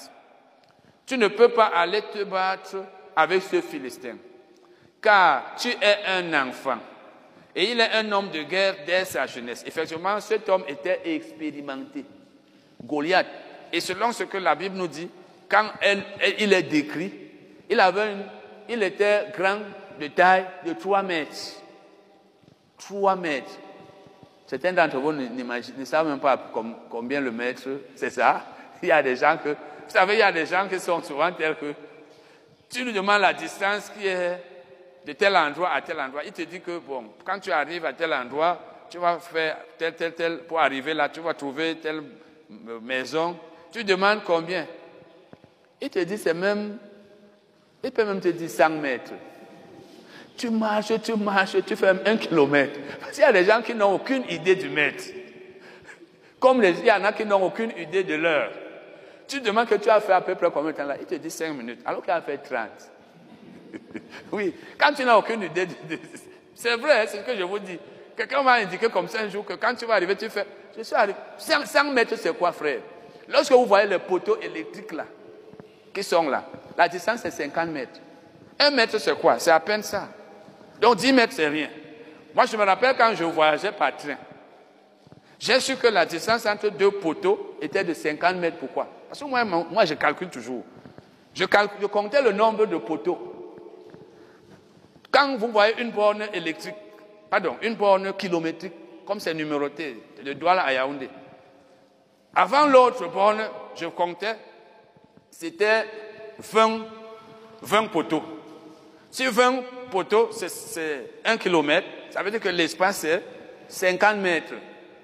tu 1.05 1.19
ne 1.19 1.27
peux 1.29 1.49
pas 1.49 1.67
aller 1.67 2.01
te 2.03 2.23
battre 2.23 2.77
avec 3.17 3.43
ce 3.43 3.61
Philistin, 3.61 4.17
car 5.01 5.57
tu 5.57 5.69
es 5.69 5.99
un 6.07 6.47
enfant. 6.47 6.79
Et 7.55 7.73
il 7.73 7.81
est 7.81 7.91
un 7.91 8.11
homme 8.13 8.31
de 8.31 8.43
guerre 8.45 8.77
dès 8.87 9.05
sa 9.05 9.27
jeunesse. 9.27 9.65
Effectivement, 9.67 10.21
cet 10.21 10.49
homme 10.49 10.65
était 10.69 11.01
expérimenté. 11.05 12.05
Goliath. 12.85 13.27
Et 13.73 13.81
selon 13.81 14.13
ce 14.13 14.25
que 14.25 14.39
la 14.39 14.55
Bible 14.55 14.77
nous 14.77 14.89
dit, 14.89 15.09
quand 15.49 15.67
il 16.39 16.53
est 16.53 16.63
décrit, 16.63 17.13
il, 17.69 17.81
avait 17.81 18.17
il 18.69 18.83
était 18.83 19.27
grand 19.37 19.59
de 19.99 20.07
taille 20.09 20.47
de 20.67 20.73
3 20.73 21.03
mètres. 21.03 21.61
3 22.79 23.17
mètres. 23.17 23.53
Certains 24.47 24.73
d'entre 24.73 24.99
vous 24.99 25.13
ne 25.13 25.85
savent 25.85 26.09
même 26.09 26.21
pas 26.21 26.51
combien 26.91 27.21
le 27.21 27.31
mètre, 27.31 27.63
c'est 27.97 28.11
ça. 28.11 28.45
Il 28.83 28.89
y 28.89 28.93
a 28.93 29.03
des 29.03 29.17
gens 29.17 29.39
que, 29.43 29.51
vous 29.51 29.57
savez, 29.89 30.15
il 30.15 30.19
y 30.19 30.23
a 30.23 30.33
des 30.33 30.47
gens 30.47 30.69
qui 30.69 30.79
sont 30.79 31.03
souvent 31.03 31.33
tels 31.33 31.57
que 31.57 31.73
tu 32.69 32.85
lui 32.85 32.93
demandes 32.93 33.21
la 33.21 33.33
distance 33.33 33.91
qui 33.91 34.07
est 34.07 34.39
de 35.07 35.13
tel 35.13 35.37
endroit 35.37 35.71
à 35.71 35.81
tel 35.81 35.99
endroit. 36.01 36.23
Il 36.25 36.33
te 36.33 36.43
dit 36.43 36.61
que, 36.61 36.79
bon, 36.79 37.13
quand 37.25 37.39
tu 37.39 37.51
arrives 37.51 37.85
à 37.85 37.93
tel 37.93 38.13
endroit, 38.13 38.61
tu 38.91 38.99
vas 38.99 39.19
faire 39.19 39.57
tel, 39.79 39.95
tel, 39.95 40.15
tel, 40.15 40.39
pour 40.45 40.61
arriver 40.61 40.95
là, 40.95 41.09
tu 41.09 41.21
vas 41.21 41.35
trouver 41.35 41.77
telle 41.77 42.03
maison. 42.83 43.39
Tu 43.71 43.85
demandes 43.85 44.23
combien 44.25 44.67
Il 45.81 45.91
te 45.91 45.99
dit, 46.01 46.19
c'est 46.19 46.35
même, 46.35 46.79
il 47.83 47.91
peut 47.91 48.05
même 48.05 48.21
te 48.21 48.29
dire 48.29 48.51
100 48.51 48.71
mètres. 48.71 49.13
Tu 50.37 50.51
marches, 50.51 50.93
tu 51.03 51.15
marches, 51.15 51.57
tu 51.65 51.77
fais 51.77 51.89
un 52.07 52.17
kilomètre. 52.17 52.81
Parce 53.01 53.13
qu'il 53.13 53.23
y 53.23 53.25
a 53.25 53.33
des 53.33 53.45
gens 53.45 53.63
qui 53.63 53.75
n'ont 53.75 53.95
aucune 53.95 54.25
idée 54.29 54.57
du 54.57 54.69
mètre. 54.69 55.05
Comme 56.41 56.63
il 56.63 56.85
y 56.85 56.91
en 56.91 57.05
a 57.05 57.13
qui 57.13 57.25
n'ont 57.25 57.45
aucune 57.45 57.73
idée 57.79 58.03
de 58.03 58.15
l'heure. 58.15 58.51
Tu 59.29 59.41
demandes 59.41 59.69
que 59.69 59.77
tu 59.77 59.89
as 59.89 60.01
fait 60.01 60.13
à 60.13 60.21
peu 60.21 60.35
près 60.35 60.51
combien 60.51 60.73
de 60.73 60.77
temps 60.77 60.85
là? 60.85 60.97
Il 61.01 61.07
te 61.07 61.15
dit 61.15 61.31
5 61.31 61.53
minutes, 61.55 61.81
alors 61.85 62.03
qu'il 62.03 62.11
a 62.11 62.21
fait 62.21 62.39
30. 62.39 62.69
oui, 64.33 64.55
quand 64.79 64.93
tu 64.93 65.05
n'as 65.05 65.17
aucune 65.17 65.43
idée, 65.43 65.67
de, 65.67 65.99
c'est 66.55 66.77
vrai, 66.77 67.07
c'est 67.07 67.19
ce 67.19 67.23
que 67.23 67.37
je 67.37 67.43
vous 67.43 67.59
dis. 67.59 67.79
Quelqu'un 68.17 68.43
m'a 68.43 68.55
indiqué 68.55 68.89
comme 68.89 69.09
ça 69.09 69.21
un 69.21 69.29
jour 69.29 69.45
que 69.45 69.55
quand 69.55 69.75
tu 69.75 69.87
vas 69.87 69.95
arriver, 69.95 70.17
tu 70.17 70.29
fais, 70.29 70.47
je 70.77 70.83
suis 70.83 70.95
arrivé. 70.95 71.19
100, 71.39 71.85
mètres, 71.93 72.17
c'est 72.17 72.37
quoi, 72.37 72.53
frère? 72.53 72.81
Lorsque 73.29 73.53
vous 73.53 73.67
voyez 73.67 73.89
les 73.89 73.99
poteaux 73.99 74.39
électriques 74.41 74.93
là, 74.93 75.07
qui 75.95 76.03
sont 76.03 76.29
là, 76.29 76.45
la 76.77 76.89
distance 76.89 77.21
c'est 77.23 77.31
50 77.31 77.69
mètres. 77.69 78.01
Un 78.59 78.71
mètre, 78.71 78.99
c'est 78.99 79.19
quoi? 79.19 79.39
C'est 79.39 79.51
à 79.51 79.61
peine 79.61 79.83
ça. 79.83 80.09
Donc 80.81 80.97
10 80.97 81.13
mètres, 81.13 81.33
c'est 81.35 81.49
rien. 81.49 81.69
Moi, 82.35 82.47
je 82.47 82.57
me 82.57 82.65
rappelle 82.65 82.97
quand 82.97 83.15
je 83.15 83.25
voyageais 83.25 83.73
par 83.73 83.97
train. 83.97 84.17
J'ai 85.39 85.59
su 85.61 85.77
que 85.77 85.89
la 85.89 86.07
distance 86.07 86.47
entre 86.47 86.69
deux 86.69 86.91
poteaux 86.93 87.57
était 87.61 87.83
de 87.83 87.95
50 87.95 88.37
mètres. 88.37 88.59
Pourquoi? 88.59 88.89
Parce 89.09 89.21
que 89.21 89.25
moi, 89.25 89.45
moi 89.45 89.85
je 89.85 89.95
calcule 89.95 90.29
toujours. 90.29 90.63
Je, 91.35 91.45
calcule, 91.45 91.89
comptais 91.89 92.23
le 92.23 92.33
nombre 92.33 92.67
de 92.67 92.77
poteaux. 92.77 93.19
Quand 95.11 95.37
vous 95.37 95.49
voyez 95.49 95.75
une 95.81 95.91
borne 95.91 96.25
électrique, 96.33 96.77
pardon, 97.33 97.57
une 97.63 97.77
borne 97.77 98.13
kilométrique, 98.13 98.75
comme 99.07 99.19
c'est 99.19 99.33
numéroté, 99.33 99.97
de 100.23 100.35
Douala 100.35 100.65
à 100.65 100.73
Yaoundé, 100.75 101.09
Avant 102.35 102.67
l'autre 102.67 103.09
borne, 103.09 103.41
je 103.75 103.87
comptais, 103.87 104.37
c'était 105.31 105.87
20, 106.39 106.81
20 107.63 107.87
poteaux. 107.87 108.23
Si 109.11 109.27
20 109.27 109.63
poteaux, 109.91 110.29
c'est 110.31 111.21
1 111.25 111.39
km, 111.39 111.87
ça 112.11 112.23
veut 112.23 112.31
dire 112.31 112.41
que 112.41 112.51
l'espace 112.51 112.99
c'est 112.99 113.23
50 113.67 114.19
mètres. 114.19 114.53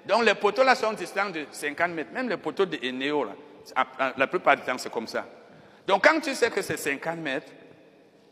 Donc 0.05 0.23
les 0.23 0.35
poteaux 0.35 0.63
là 0.63 0.75
sont 0.75 0.93
distants 0.93 1.31
de 1.31 1.47
50 1.49 1.89
mètres. 1.93 2.13
Même 2.13 2.29
les 2.29 2.37
poteaux 2.37 2.67
de 2.67 2.77
Eneo, 2.83 3.25
la 4.17 4.27
plupart 4.27 4.55
du 4.55 4.61
temps 4.61 4.77
c'est 4.77 4.91
comme 4.91 5.07
ça. 5.07 5.25
Donc 5.87 6.03
quand 6.07 6.19
tu 6.19 6.35
sais 6.35 6.51
que 6.51 6.61
c'est 6.61 6.77
50 6.77 7.17
mètres, 7.17 7.51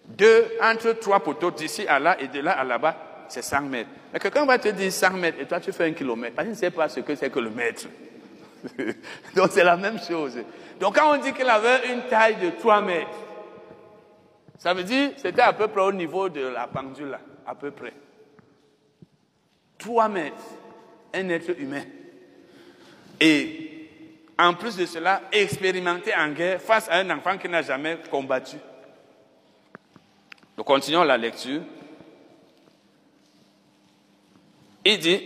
deux, 0.06 0.52
entre 0.62 0.92
trois 0.94 1.20
poteaux 1.20 1.50
d'ici 1.50 1.88
à 1.88 1.98
là 1.98 2.16
et 2.20 2.28
de 2.28 2.42
là 2.42 2.52
à 2.52 2.64
là-bas, 2.64 3.07
c'est 3.30 3.42
100 3.42 3.62
mètres. 3.62 3.90
Mais 4.12 4.20
quelqu'un 4.20 4.46
va 4.46 4.58
te 4.58 4.70
dire 4.70 4.92
100 4.92 5.12
mètres 5.12 5.40
et 5.40 5.46
toi 5.46 5.60
tu 5.60 5.72
fais 5.72 5.86
un 5.86 5.94
kilomètre. 5.94 6.36
Parce 6.36 6.46
qu'il 6.46 6.54
ne 6.54 6.60
sait 6.60 6.72
pas 6.72 6.90
ce 6.90 7.00
que 7.02 7.16
c'est 7.16 7.30
que 7.30 7.40
le 7.40 7.50
mètre. 7.50 7.88
Donc 9.36 9.50
c'est 9.52 9.64
la 9.64 9.78
même 9.78 10.00
chose. 10.00 10.38
Donc 10.80 10.96
quand 10.96 11.14
on 11.14 11.22
dit 11.22 11.34
qu'il 11.34 11.50
avait 11.50 11.94
une 11.94 12.04
taille 12.04 12.38
de 12.38 12.52
3 12.52 12.82
mètres, 12.82 13.08
ça 14.58 14.74
veut 14.74 14.84
dire 14.84 15.12
c'était 15.18 15.42
à 15.42 15.54
peu 15.54 15.68
près 15.68 15.82
au 15.82 15.92
niveau 15.92 16.30
de 16.30 16.42
la 16.42 16.68
pendule, 16.68 17.18
à 17.46 17.56
peu 17.56 17.72
près. 17.72 17.94
3 19.78 20.10
mètres, 20.10 20.36
un 21.14 21.30
être 21.30 21.60
humain. 21.60 21.84
Et 23.20 23.68
en 24.40 24.54
plus 24.54 24.76
de 24.78 24.86
cela, 24.86 25.22
expérimenter 25.32 26.14
en 26.16 26.30
guerre 26.30 26.62
face 26.62 26.88
à 26.90 26.98
un 26.98 27.10
enfant 27.10 27.38
qui 27.38 27.50
n'a 27.50 27.62
jamais 27.62 27.98
combattu. 28.10 28.58
Nous 30.58 30.64
continuons 30.64 31.04
la 31.04 31.18
lecture. 31.18 31.62
Il 34.90 35.00
dit, 35.00 35.22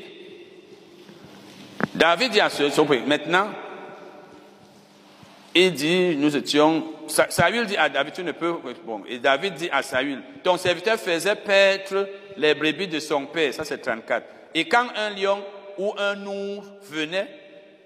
David 1.94 2.32
dit 2.32 2.40
à 2.40 2.50
ce, 2.50 2.64
maintenant, 3.06 3.50
il 5.54 5.72
dit, 5.72 6.16
nous 6.18 6.36
étions, 6.36 6.84
Saül 7.08 7.68
dit 7.68 7.78
à 7.78 7.88
David, 7.88 8.12
tu 8.12 8.24
ne 8.24 8.32
peux, 8.32 8.56
bon, 8.84 9.04
et 9.08 9.20
David 9.20 9.54
dit 9.54 9.70
à 9.72 9.84
Saül, 9.84 10.24
ton 10.44 10.58
serviteur 10.58 10.98
faisait 10.98 11.36
paître 11.36 12.10
les 12.38 12.56
brebis 12.56 12.88
de 12.88 13.00
son 13.00 13.28
père, 13.28 13.54
ça 13.54 13.64
c'est 13.64 13.78
34. 13.78 14.26
Et 14.56 14.68
quand 14.68 14.88
un 14.96 15.12
lion 15.12 15.44
ou 15.78 15.94
un 15.96 16.26
ours 16.26 16.66
venait 16.90 17.28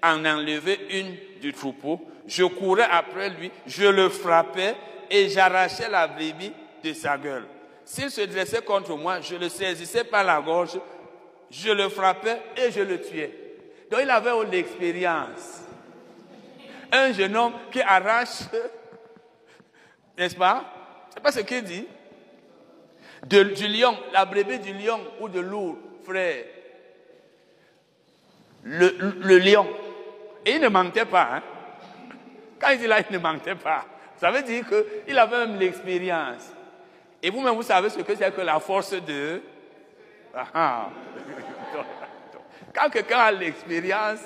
en 0.02 0.24
enlever 0.24 0.80
une 0.88 1.14
du 1.42 1.52
troupeau, 1.52 2.00
je 2.26 2.44
courais 2.44 2.88
après 2.90 3.28
lui, 3.28 3.50
je 3.66 3.84
le 3.84 4.08
frappais 4.08 4.74
et 5.10 5.28
j'arrachais 5.28 5.90
la 5.90 6.08
brebis 6.08 6.52
de 6.82 6.94
sa 6.94 7.18
gueule. 7.18 7.44
S'il 7.84 8.10
se 8.10 8.22
dressait 8.22 8.62
contre 8.62 8.96
moi, 8.96 9.20
je 9.20 9.36
le 9.36 9.50
saisissais 9.50 10.04
par 10.04 10.24
la 10.24 10.40
gorge, 10.40 10.78
je 11.50 11.70
le 11.70 11.88
frappais 11.88 12.40
et 12.56 12.70
je 12.70 12.80
le 12.80 13.00
tuais. 13.00 13.46
Donc 13.90 14.00
il 14.02 14.10
avait 14.10 14.32
l'expérience. 14.50 15.62
Un 16.90 17.12
jeune 17.12 17.36
homme 17.36 17.52
qui 17.70 17.80
arrache, 17.80 18.42
n'est-ce 20.18 20.36
pas? 20.36 20.64
C'est 21.10 21.22
pas 21.22 21.32
ce 21.32 21.40
qu'il 21.40 21.62
dit. 21.62 21.86
Du 23.24 23.66
lion, 23.68 23.96
la 24.12 24.24
brebis 24.24 24.58
du 24.58 24.72
lion 24.72 25.00
ou 25.20 25.28
de 25.28 25.40
l'ours, 25.40 25.78
frère. 26.04 26.44
Le, 28.62 28.96
le, 29.20 29.38
lion. 29.38 29.66
Et 30.44 30.52
il 30.52 30.60
ne 30.60 30.68
mentait 30.68 31.04
pas. 31.04 31.28
Hein? 31.34 31.42
Quand 32.58 32.70
il 32.70 32.78
dit 32.78 32.86
là, 32.86 32.98
il 33.00 33.12
ne 33.12 33.18
mentait 33.18 33.54
pas. 33.54 33.84
Ça 34.16 34.30
veut 34.30 34.42
dire 34.42 34.64
qu'il 34.68 35.18
avait 35.18 35.46
même 35.46 35.58
l'expérience. 35.58 36.52
Et 37.22 37.30
vous-même, 37.30 37.54
vous 37.54 37.62
savez 37.62 37.90
ce 37.90 37.98
que 37.98 38.14
c'est 38.14 38.34
que 38.34 38.40
la 38.40 38.60
force 38.60 38.92
de... 38.92 39.42
Ah, 40.34 40.46
ah. 40.54 40.88
Quand 42.74 42.90
quelqu'un 42.90 43.18
a 43.18 43.32
l'expérience, 43.32 44.20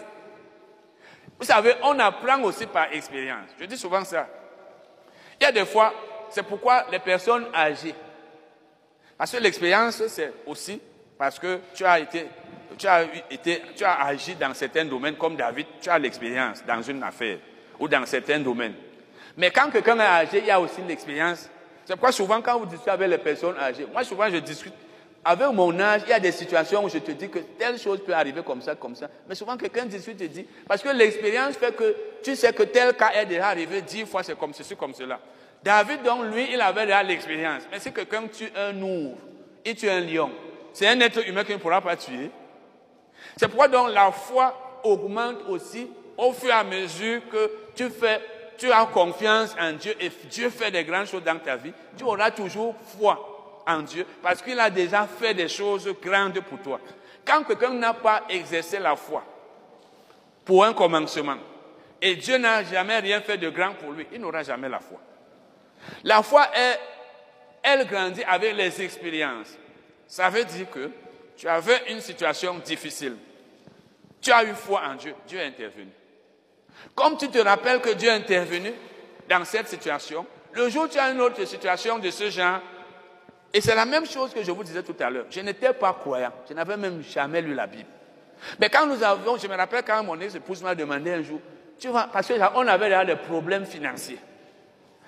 vous 1.38 1.46
savez, 1.46 1.74
on 1.82 1.98
apprend 1.98 2.42
aussi 2.42 2.66
par 2.66 2.92
expérience. 2.92 3.48
Je 3.58 3.64
dis 3.64 3.78
souvent 3.78 4.04
ça. 4.04 4.28
Il 5.40 5.44
y 5.44 5.46
a 5.46 5.52
des 5.52 5.64
fois, 5.64 5.94
c'est 6.28 6.42
pourquoi 6.42 6.84
les 6.90 6.98
personnes 6.98 7.46
âgées. 7.54 7.94
Parce 9.16 9.32
que 9.32 9.38
l'expérience, 9.38 10.06
c'est 10.08 10.32
aussi 10.46 10.80
parce 11.16 11.38
que 11.38 11.60
tu 11.74 11.84
as 11.84 12.00
été, 12.00 12.26
tu 12.76 12.86
as 12.86 13.04
été, 13.30 13.62
tu 13.76 13.84
as 13.84 14.04
agi 14.04 14.34
dans 14.34 14.52
certains 14.54 14.84
domaines 14.84 15.16
comme 15.16 15.36
David, 15.36 15.66
tu 15.80 15.88
as 15.88 15.98
l'expérience 15.98 16.64
dans 16.66 16.82
une 16.82 17.02
affaire 17.02 17.38
ou 17.78 17.88
dans 17.88 18.04
certains 18.06 18.40
domaines. 18.40 18.74
Mais 19.36 19.50
quand 19.50 19.70
quelqu'un 19.70 19.98
est 19.98 20.02
âgé, 20.02 20.38
il 20.38 20.46
y 20.46 20.50
a 20.50 20.60
aussi 20.60 20.82
l'expérience. 20.82 21.48
C'est 21.84 21.94
pourquoi 21.94 22.12
souvent 22.12 22.40
quand 22.42 22.58
vous 22.58 22.66
discutez 22.66 22.90
avec 22.90 23.08
les 23.08 23.18
personnes 23.18 23.56
âgées, 23.58 23.86
moi 23.90 24.04
souvent 24.04 24.28
je 24.28 24.38
discute 24.38 24.74
avec 25.24 25.48
mon 25.52 25.78
âge, 25.78 26.02
il 26.06 26.10
y 26.10 26.12
a 26.14 26.20
des 26.20 26.32
situations 26.32 26.84
où 26.84 26.88
je 26.88 26.98
te 26.98 27.10
dis 27.10 27.28
que 27.28 27.40
telle 27.58 27.78
chose 27.78 28.00
peut 28.04 28.14
arriver 28.14 28.42
comme 28.42 28.62
ça, 28.62 28.74
comme 28.74 28.94
ça. 28.94 29.08
Mais 29.28 29.34
souvent, 29.34 29.56
quelqu'un 29.56 29.84
discute 29.84 30.16
te 30.16 30.24
dit, 30.24 30.46
parce 30.66 30.82
que 30.82 30.88
l'expérience 30.88 31.56
fait 31.56 31.76
que 31.76 31.94
tu 32.22 32.34
sais 32.34 32.52
que 32.52 32.62
tel 32.62 32.94
cas 32.94 33.10
est 33.12 33.26
déjà 33.26 33.48
arrivé 33.48 33.82
dix 33.82 34.06
fois, 34.06 34.22
c'est 34.22 34.38
comme 34.38 34.54
ceci, 34.54 34.74
comme 34.76 34.94
cela. 34.94 35.20
David, 35.62 36.02
donc, 36.02 36.24
lui, 36.32 36.48
il 36.50 36.60
avait 36.60 36.86
déjà 36.86 37.02
l'expérience. 37.02 37.64
Mais 37.70 37.78
si 37.78 37.92
quelqu'un 37.92 38.28
tue 38.28 38.50
un 38.56 38.80
ours 38.80 39.18
et 39.62 39.74
tue 39.74 39.90
un 39.90 40.00
lion, 40.00 40.30
c'est 40.72 40.88
un 40.88 40.98
être 41.00 41.28
humain 41.28 41.44
qui 41.44 41.52
ne 41.52 41.58
pourra 41.58 41.82
pas 41.82 41.96
tuer. 41.96 42.30
C'est 43.36 43.48
pourquoi, 43.48 43.68
donc, 43.68 43.90
la 43.92 44.10
foi 44.10 44.80
augmente 44.84 45.36
aussi 45.48 45.86
au 46.16 46.32
fur 46.32 46.48
et 46.48 46.52
à 46.52 46.64
mesure 46.64 47.20
que 47.30 47.50
tu 47.74 47.90
fais, 47.90 48.20
tu 48.56 48.72
as 48.72 48.86
confiance 48.86 49.54
en 49.60 49.72
Dieu 49.72 49.94
et 50.00 50.10
Dieu 50.30 50.48
fait 50.48 50.70
des 50.70 50.84
grandes 50.84 51.06
choses 51.06 51.24
dans 51.24 51.38
ta 51.38 51.56
vie. 51.56 51.72
Tu 51.98 52.04
auras 52.04 52.30
toujours 52.30 52.74
foi 52.98 53.29
en 53.66 53.82
Dieu 53.82 54.06
parce 54.22 54.42
qu'il 54.42 54.58
a 54.58 54.70
déjà 54.70 55.06
fait 55.06 55.34
des 55.34 55.48
choses 55.48 55.88
grandes 56.02 56.40
pour 56.40 56.58
toi. 56.60 56.80
Quand 57.24 57.44
quelqu'un 57.44 57.74
n'a 57.74 57.94
pas 57.94 58.24
exercé 58.28 58.78
la 58.78 58.96
foi 58.96 59.22
pour 60.44 60.64
un 60.64 60.72
commencement, 60.72 61.36
et 62.02 62.16
Dieu 62.16 62.38
n'a 62.38 62.64
jamais 62.64 62.98
rien 62.98 63.20
fait 63.20 63.36
de 63.36 63.50
grand 63.50 63.74
pour 63.74 63.92
lui, 63.92 64.06
il 64.12 64.20
n'aura 64.20 64.42
jamais 64.42 64.68
la 64.68 64.80
foi. 64.80 64.98
La 66.04 66.22
foi, 66.22 66.48
est, 66.54 66.78
elle 67.62 67.86
grandit 67.86 68.24
avec 68.24 68.56
les 68.56 68.82
expériences. 68.82 69.56
Ça 70.06 70.30
veut 70.30 70.44
dire 70.44 70.68
que 70.70 70.90
tu 71.36 71.46
avais 71.46 71.90
une 71.90 72.00
situation 72.00 72.58
difficile. 72.58 73.16
Tu 74.20 74.32
as 74.32 74.44
eu 74.44 74.54
foi 74.54 74.82
en 74.86 74.94
Dieu, 74.94 75.14
Dieu 75.26 75.38
est 75.38 75.46
intervenu. 75.46 75.90
Comme 76.94 77.16
tu 77.16 77.28
te 77.28 77.38
rappelles 77.38 77.80
que 77.80 77.90
Dieu 77.90 78.08
est 78.08 78.14
intervenu 78.14 78.72
dans 79.28 79.44
cette 79.44 79.68
situation, 79.68 80.26
le 80.52 80.68
jour 80.68 80.84
où 80.84 80.88
tu 80.88 80.98
as 80.98 81.10
une 81.10 81.20
autre 81.20 81.44
situation 81.44 81.98
de 81.98 82.10
ce 82.10 82.30
genre, 82.30 82.60
et 83.52 83.60
c'est 83.60 83.74
la 83.74 83.84
même 83.84 84.06
chose 84.06 84.32
que 84.32 84.42
je 84.42 84.50
vous 84.50 84.62
disais 84.62 84.82
tout 84.82 84.94
à 85.00 85.10
l'heure. 85.10 85.26
Je 85.30 85.40
n'étais 85.40 85.72
pas 85.72 85.92
croyant. 85.92 86.32
Je 86.48 86.54
n'avais 86.54 86.76
même 86.76 87.02
jamais 87.02 87.42
lu 87.42 87.54
la 87.54 87.66
Bible. 87.66 87.88
Mais 88.58 88.68
quand 88.68 88.86
nous 88.86 89.02
avions, 89.02 89.36
je 89.36 89.46
me 89.46 89.56
rappelle 89.56 89.82
quand 89.84 90.02
mon 90.04 90.18
ex-épouse 90.20 90.62
m'a 90.62 90.74
demandé 90.74 91.12
un 91.12 91.22
jour, 91.22 91.40
tu 91.78 91.88
vois, 91.88 92.08
parce 92.12 92.28
qu'on 92.28 92.66
avait 92.66 92.86
déjà 92.86 93.04
des 93.04 93.16
problèmes 93.16 93.66
financiers. 93.66 94.18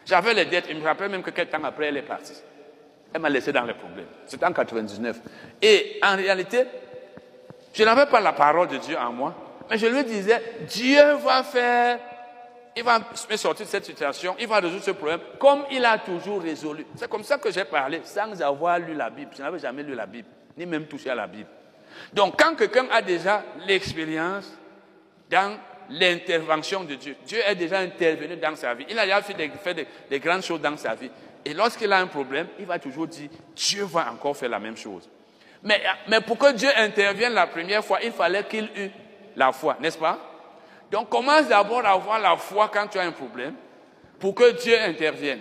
J'avais 0.04 0.34
les 0.34 0.46
dettes, 0.46 0.66
il 0.68 0.78
me 0.78 0.84
rappelle 0.84 1.10
même 1.10 1.22
que 1.22 1.30
quelques 1.30 1.50
temps 1.50 1.62
après, 1.62 1.86
elle 1.86 1.96
est 1.96 2.02
partie. 2.02 2.36
Elle 3.14 3.20
m'a 3.20 3.28
laissé 3.28 3.52
dans 3.52 3.64
les 3.64 3.74
problèmes. 3.74 4.06
C'était 4.26 4.46
en 4.46 4.52
99. 4.52 5.20
Et 5.60 6.00
en 6.02 6.16
réalité, 6.16 6.64
je 7.72 7.84
n'avais 7.84 8.06
pas 8.06 8.20
la 8.20 8.32
parole 8.32 8.68
de 8.68 8.78
Dieu 8.78 8.96
en 8.98 9.12
moi, 9.12 9.34
mais 9.70 9.78
je 9.78 9.86
lui 9.86 10.02
disais, 10.04 10.42
Dieu 10.66 11.14
va 11.14 11.42
faire 11.42 11.98
il 12.76 12.82
va 12.82 12.98
me 12.98 13.36
sortir 13.36 13.66
de 13.66 13.70
cette 13.70 13.84
situation, 13.84 14.34
il 14.38 14.46
va 14.46 14.60
résoudre 14.60 14.82
ce 14.82 14.92
problème 14.92 15.20
comme 15.38 15.64
il 15.70 15.84
a 15.84 15.98
toujours 15.98 16.40
résolu. 16.42 16.86
C'est 16.96 17.08
comme 17.08 17.24
ça 17.24 17.38
que 17.38 17.50
j'ai 17.50 17.64
parlé, 17.64 18.00
sans 18.04 18.40
avoir 18.40 18.78
lu 18.78 18.94
la 18.94 19.10
Bible. 19.10 19.30
Je 19.36 19.42
n'avais 19.42 19.58
jamais 19.58 19.82
lu 19.82 19.94
la 19.94 20.06
Bible, 20.06 20.28
ni 20.56 20.64
même 20.64 20.86
touché 20.86 21.10
à 21.10 21.14
la 21.14 21.26
Bible. 21.26 21.48
Donc, 22.12 22.38
quand 22.38 22.54
quelqu'un 22.54 22.86
a 22.90 23.02
déjà 23.02 23.44
l'expérience 23.66 24.50
dans 25.30 25.58
l'intervention 25.90 26.84
de 26.84 26.94
Dieu, 26.94 27.16
Dieu 27.26 27.40
est 27.46 27.54
déjà 27.54 27.80
intervenu 27.80 28.36
dans 28.36 28.56
sa 28.56 28.72
vie. 28.72 28.86
Il 28.88 28.98
a 28.98 29.04
déjà 29.04 29.20
fait 29.20 29.74
des, 30.08 30.20
grandes 30.20 30.42
choses 30.42 30.60
dans 30.60 30.76
sa 30.78 30.94
vie. 30.94 31.10
Et 31.44 31.52
lorsqu'il 31.52 31.92
a 31.92 31.98
un 31.98 32.06
problème, 32.06 32.46
il 32.58 32.64
va 32.64 32.78
toujours 32.78 33.06
dire, 33.06 33.28
Dieu 33.54 33.84
va 33.84 34.10
encore 34.10 34.36
faire 34.36 34.48
la 34.48 34.58
même 34.58 34.76
chose. 34.76 35.10
Mais, 35.62 35.82
mais 36.08 36.20
pour 36.22 36.38
que 36.38 36.52
Dieu 36.52 36.70
intervienne 36.76 37.34
la 37.34 37.46
première 37.46 37.84
fois, 37.84 37.98
il 38.02 38.12
fallait 38.12 38.44
qu'il 38.44 38.64
eût 38.76 38.90
la 39.36 39.52
foi, 39.52 39.76
n'est-ce 39.80 39.98
pas? 39.98 40.31
Donc 40.92 41.08
commence 41.08 41.48
d'abord 41.48 41.84
à 41.86 41.92
avoir 41.92 42.20
la 42.20 42.36
foi 42.36 42.70
quand 42.72 42.86
tu 42.86 42.98
as 42.98 43.02
un 43.02 43.12
problème 43.12 43.54
pour 44.20 44.34
que 44.34 44.52
Dieu 44.62 44.78
intervienne. 44.78 45.40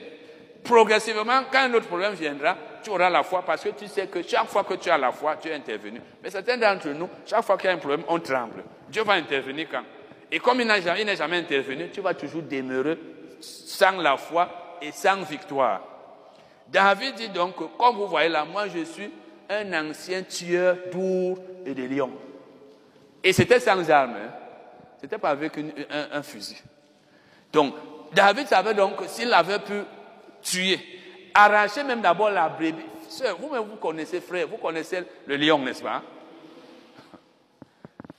Progressivement, 0.63 1.43
quand 1.51 1.59
un 1.59 1.73
autre 1.73 1.87
problème 1.87 2.13
viendra, 2.13 2.55
tu 2.81 2.89
auras 2.89 3.09
la 3.09 3.21
foi 3.21 3.43
parce 3.45 3.61
que 3.61 3.69
tu 3.69 3.87
sais 3.87 4.07
que 4.07 4.23
chaque 4.23 4.47
fois 4.47 4.63
que 4.63 4.75
tu 4.75 4.89
as 4.89 4.97
la 4.97 5.11
foi, 5.11 5.35
Dieu 5.35 5.51
est 5.51 5.55
intervenu. 5.55 5.99
Mais 6.23 6.29
certains 6.29 6.55
d'entre 6.55 6.87
nous, 6.89 7.09
chaque 7.25 7.43
fois 7.43 7.57
qu'il 7.57 7.69
y 7.69 7.73
a 7.73 7.75
un 7.75 7.79
problème, 7.79 8.03
on 8.07 8.19
tremble. 8.19 8.63
Dieu 8.87 9.03
va 9.03 9.13
intervenir 9.13 9.67
quand? 9.69 9.83
Et 10.31 10.39
comme 10.39 10.61
il 10.61 10.67
n'est 10.67 10.81
jamais, 10.81 11.37
intervenu, 11.37 11.89
tu 11.91 11.99
vas 11.99 12.13
toujours 12.13 12.43
demeurer 12.43 12.97
sans 13.41 13.97
la 13.97 14.15
foi 14.15 14.77
et 14.81 14.93
sans 14.93 15.21
victoire. 15.23 15.81
David 16.69 17.15
dit 17.15 17.29
donc, 17.29 17.55
comme 17.77 17.97
vous 17.97 18.07
voyez 18.07 18.29
là, 18.29 18.45
moi 18.45 18.69
je 18.69 18.85
suis 18.85 19.11
un 19.49 19.89
ancien 19.89 20.23
tueur 20.23 20.77
d'ours 20.93 21.41
et 21.65 21.73
de 21.73 21.83
lions. 21.83 22.11
Et 23.21 23.33
c'était 23.33 23.59
sans 23.59 23.89
armes. 23.91 24.15
Hein. 24.15 24.40
C'était 25.01 25.17
pas 25.17 25.31
avec 25.31 25.53
un, 26.11 26.21
fusil. 26.21 26.61
Donc, 27.51 27.73
David 28.13 28.47
savait 28.47 28.75
donc 28.75 29.01
s'il 29.07 29.33
avait 29.33 29.57
pu 29.57 29.81
tuer, 30.43 30.79
arracher 31.33 31.83
même 31.83 32.01
d'abord 32.01 32.29
la 32.29 32.47
brebis. 32.47 32.85
vous-même, 33.39 33.63
vous 33.63 33.77
connaissez, 33.77 34.21
frère, 34.21 34.47
vous 34.47 34.57
connaissez 34.57 35.03
le 35.25 35.35
lion, 35.37 35.57
n'est-ce 35.57 35.81
pas? 35.81 36.03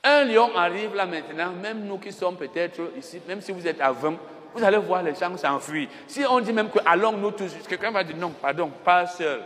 Un 0.03 0.25
lion 0.25 0.53
arrive 0.57 0.93
là 0.93 1.05
maintenant, 1.05 1.51
même 1.51 1.85
nous 1.85 1.97
qui 1.97 2.11
sommes 2.11 2.35
peut-être 2.35 2.81
ici, 2.97 3.21
même 3.25 3.39
si 3.39 3.53
vous 3.53 3.65
êtes 3.65 3.79
à 3.79 3.93
20, 3.93 4.17
vous 4.53 4.63
allez 4.63 4.77
voir 4.77 5.01
les 5.01 5.15
gens 5.15 5.35
s'enfuir. 5.37 5.87
Si 6.05 6.25
on 6.25 6.41
dit 6.41 6.51
même 6.51 6.69
que 6.69 6.79
allons 6.85 7.13
nous 7.13 7.31
tous, 7.31 7.53
quelqu'un 7.67 7.91
va 7.91 8.03
dire 8.03 8.17
non, 8.17 8.31
pardon, 8.31 8.69
pas 8.83 9.07
seul. 9.07 9.41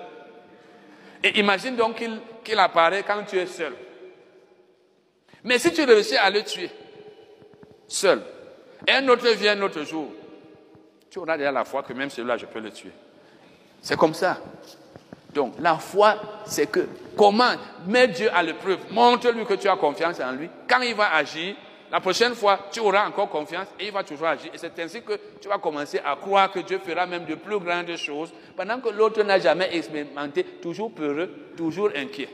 Et 1.23 1.39
imagine 1.39 1.75
donc 1.75 2.03
qu'il 2.43 2.59
apparaît 2.59 3.03
quand 3.03 3.23
tu 3.27 3.37
es 3.37 3.45
seul. 3.45 3.73
Mais 5.43 5.59
si 5.59 5.71
tu 5.71 5.83
réussis 5.83 6.17
à 6.17 6.31
le 6.31 6.43
tuer, 6.43 6.71
seul, 7.87 8.21
un 8.87 9.07
autre 9.07 9.27
vient 9.29 9.57
un 9.57 9.61
autre 9.61 9.83
jour, 9.83 10.11
tu 11.09 11.19
auras 11.19 11.37
déjà 11.37 11.51
la 11.51 11.65
foi 11.65 11.83
que 11.83 11.93
même 11.93 12.09
celui-là, 12.09 12.37
je 12.37 12.45
peux 12.45 12.59
le 12.59 12.71
tuer. 12.71 12.91
C'est 13.81 13.97
comme 13.97 14.13
ça. 14.13 14.39
Donc, 15.33 15.55
la 15.59 15.75
foi, 15.75 16.15
c'est 16.45 16.69
que 16.69 16.87
comment 17.15 17.53
mettre 17.85 18.13
Dieu 18.13 18.29
à 18.33 18.41
l'épreuve? 18.41 18.79
Montre-lui 18.91 19.45
que 19.45 19.53
tu 19.53 19.67
as 19.67 19.75
confiance 19.75 20.19
en 20.19 20.31
lui. 20.31 20.49
Quand 20.67 20.81
il 20.81 20.95
va 20.95 21.13
agir, 21.13 21.55
la 21.91 21.99
prochaine 21.99 22.33
fois, 22.35 22.67
tu 22.71 22.79
auras 22.79 23.07
encore 23.07 23.29
confiance 23.29 23.67
et 23.79 23.87
il 23.87 23.91
va 23.91 24.03
toujours 24.03 24.27
agir. 24.27 24.51
Et 24.53 24.57
c'est 24.57 24.77
ainsi 24.79 25.01
que 25.01 25.13
tu 25.39 25.47
vas 25.47 25.57
commencer 25.57 25.99
à 26.03 26.15
croire 26.15 26.51
que 26.51 26.59
Dieu 26.59 26.79
fera 26.79 27.05
même 27.05 27.25
de 27.25 27.35
plus 27.35 27.59
grandes 27.59 27.95
choses, 27.95 28.33
pendant 28.55 28.79
que 28.79 28.89
l'autre 28.89 29.23
n'a 29.23 29.39
jamais 29.39 29.69
expérimenté, 29.75 30.43
toujours 30.43 30.91
peureux, 30.91 31.29
toujours 31.55 31.91
inquiet. 31.95 32.29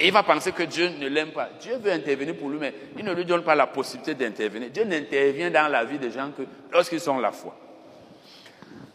Et 0.00 0.06
il 0.06 0.12
va 0.12 0.22
penser 0.22 0.52
que 0.52 0.62
Dieu 0.62 0.90
ne 0.90 1.08
l'aime 1.08 1.32
pas. 1.32 1.48
Dieu 1.60 1.76
veut 1.76 1.90
intervenir 1.90 2.36
pour 2.36 2.48
lui, 2.48 2.58
mais 2.58 2.72
il 2.96 3.04
ne 3.04 3.12
lui 3.12 3.24
donne 3.24 3.42
pas 3.42 3.56
la 3.56 3.66
possibilité 3.66 4.14
d'intervenir. 4.14 4.70
Dieu 4.70 4.84
n'intervient 4.84 5.50
dans 5.50 5.68
la 5.68 5.84
vie 5.84 5.98
des 5.98 6.12
gens 6.12 6.30
que 6.30 6.42
lorsqu'ils 6.70 7.10
ont 7.10 7.18
la 7.18 7.32
foi. 7.32 7.56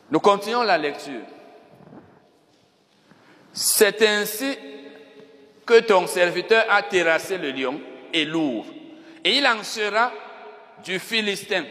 Nous 0.09 0.19
continuons 0.19 0.63
la 0.63 0.77
lecture. 0.77 1.21
C'est 3.51 4.01
ainsi 4.01 4.57
que 5.65 5.81
ton 5.81 6.07
serviteur 6.07 6.65
a 6.69 6.83
terrassé 6.83 7.37
le 7.37 7.51
lion 7.51 7.79
et 8.13 8.23
lourd. 8.23 8.65
Et 9.23 9.37
il 9.37 9.45
en 9.45 9.61
sera 9.63 10.11
du 10.83 10.99
Philistin, 10.99 11.65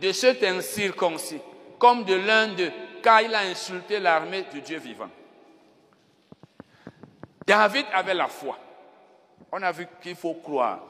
de 0.00 0.12
cet 0.12 0.42
incirconcis, 0.42 1.40
comme 1.78 2.04
de 2.04 2.14
l'un 2.14 2.48
d'eux, 2.48 2.72
car 3.02 3.22
il 3.22 3.34
a 3.34 3.40
insulté 3.40 4.00
l'armée 4.00 4.44
du 4.52 4.60
Dieu 4.60 4.78
vivant. 4.78 5.10
David 7.46 7.86
avait 7.92 8.14
la 8.14 8.28
foi. 8.28 8.58
On 9.56 9.62
a 9.62 9.70
vu 9.70 9.86
qu'il 10.02 10.16
faut 10.16 10.34
croire. 10.34 10.80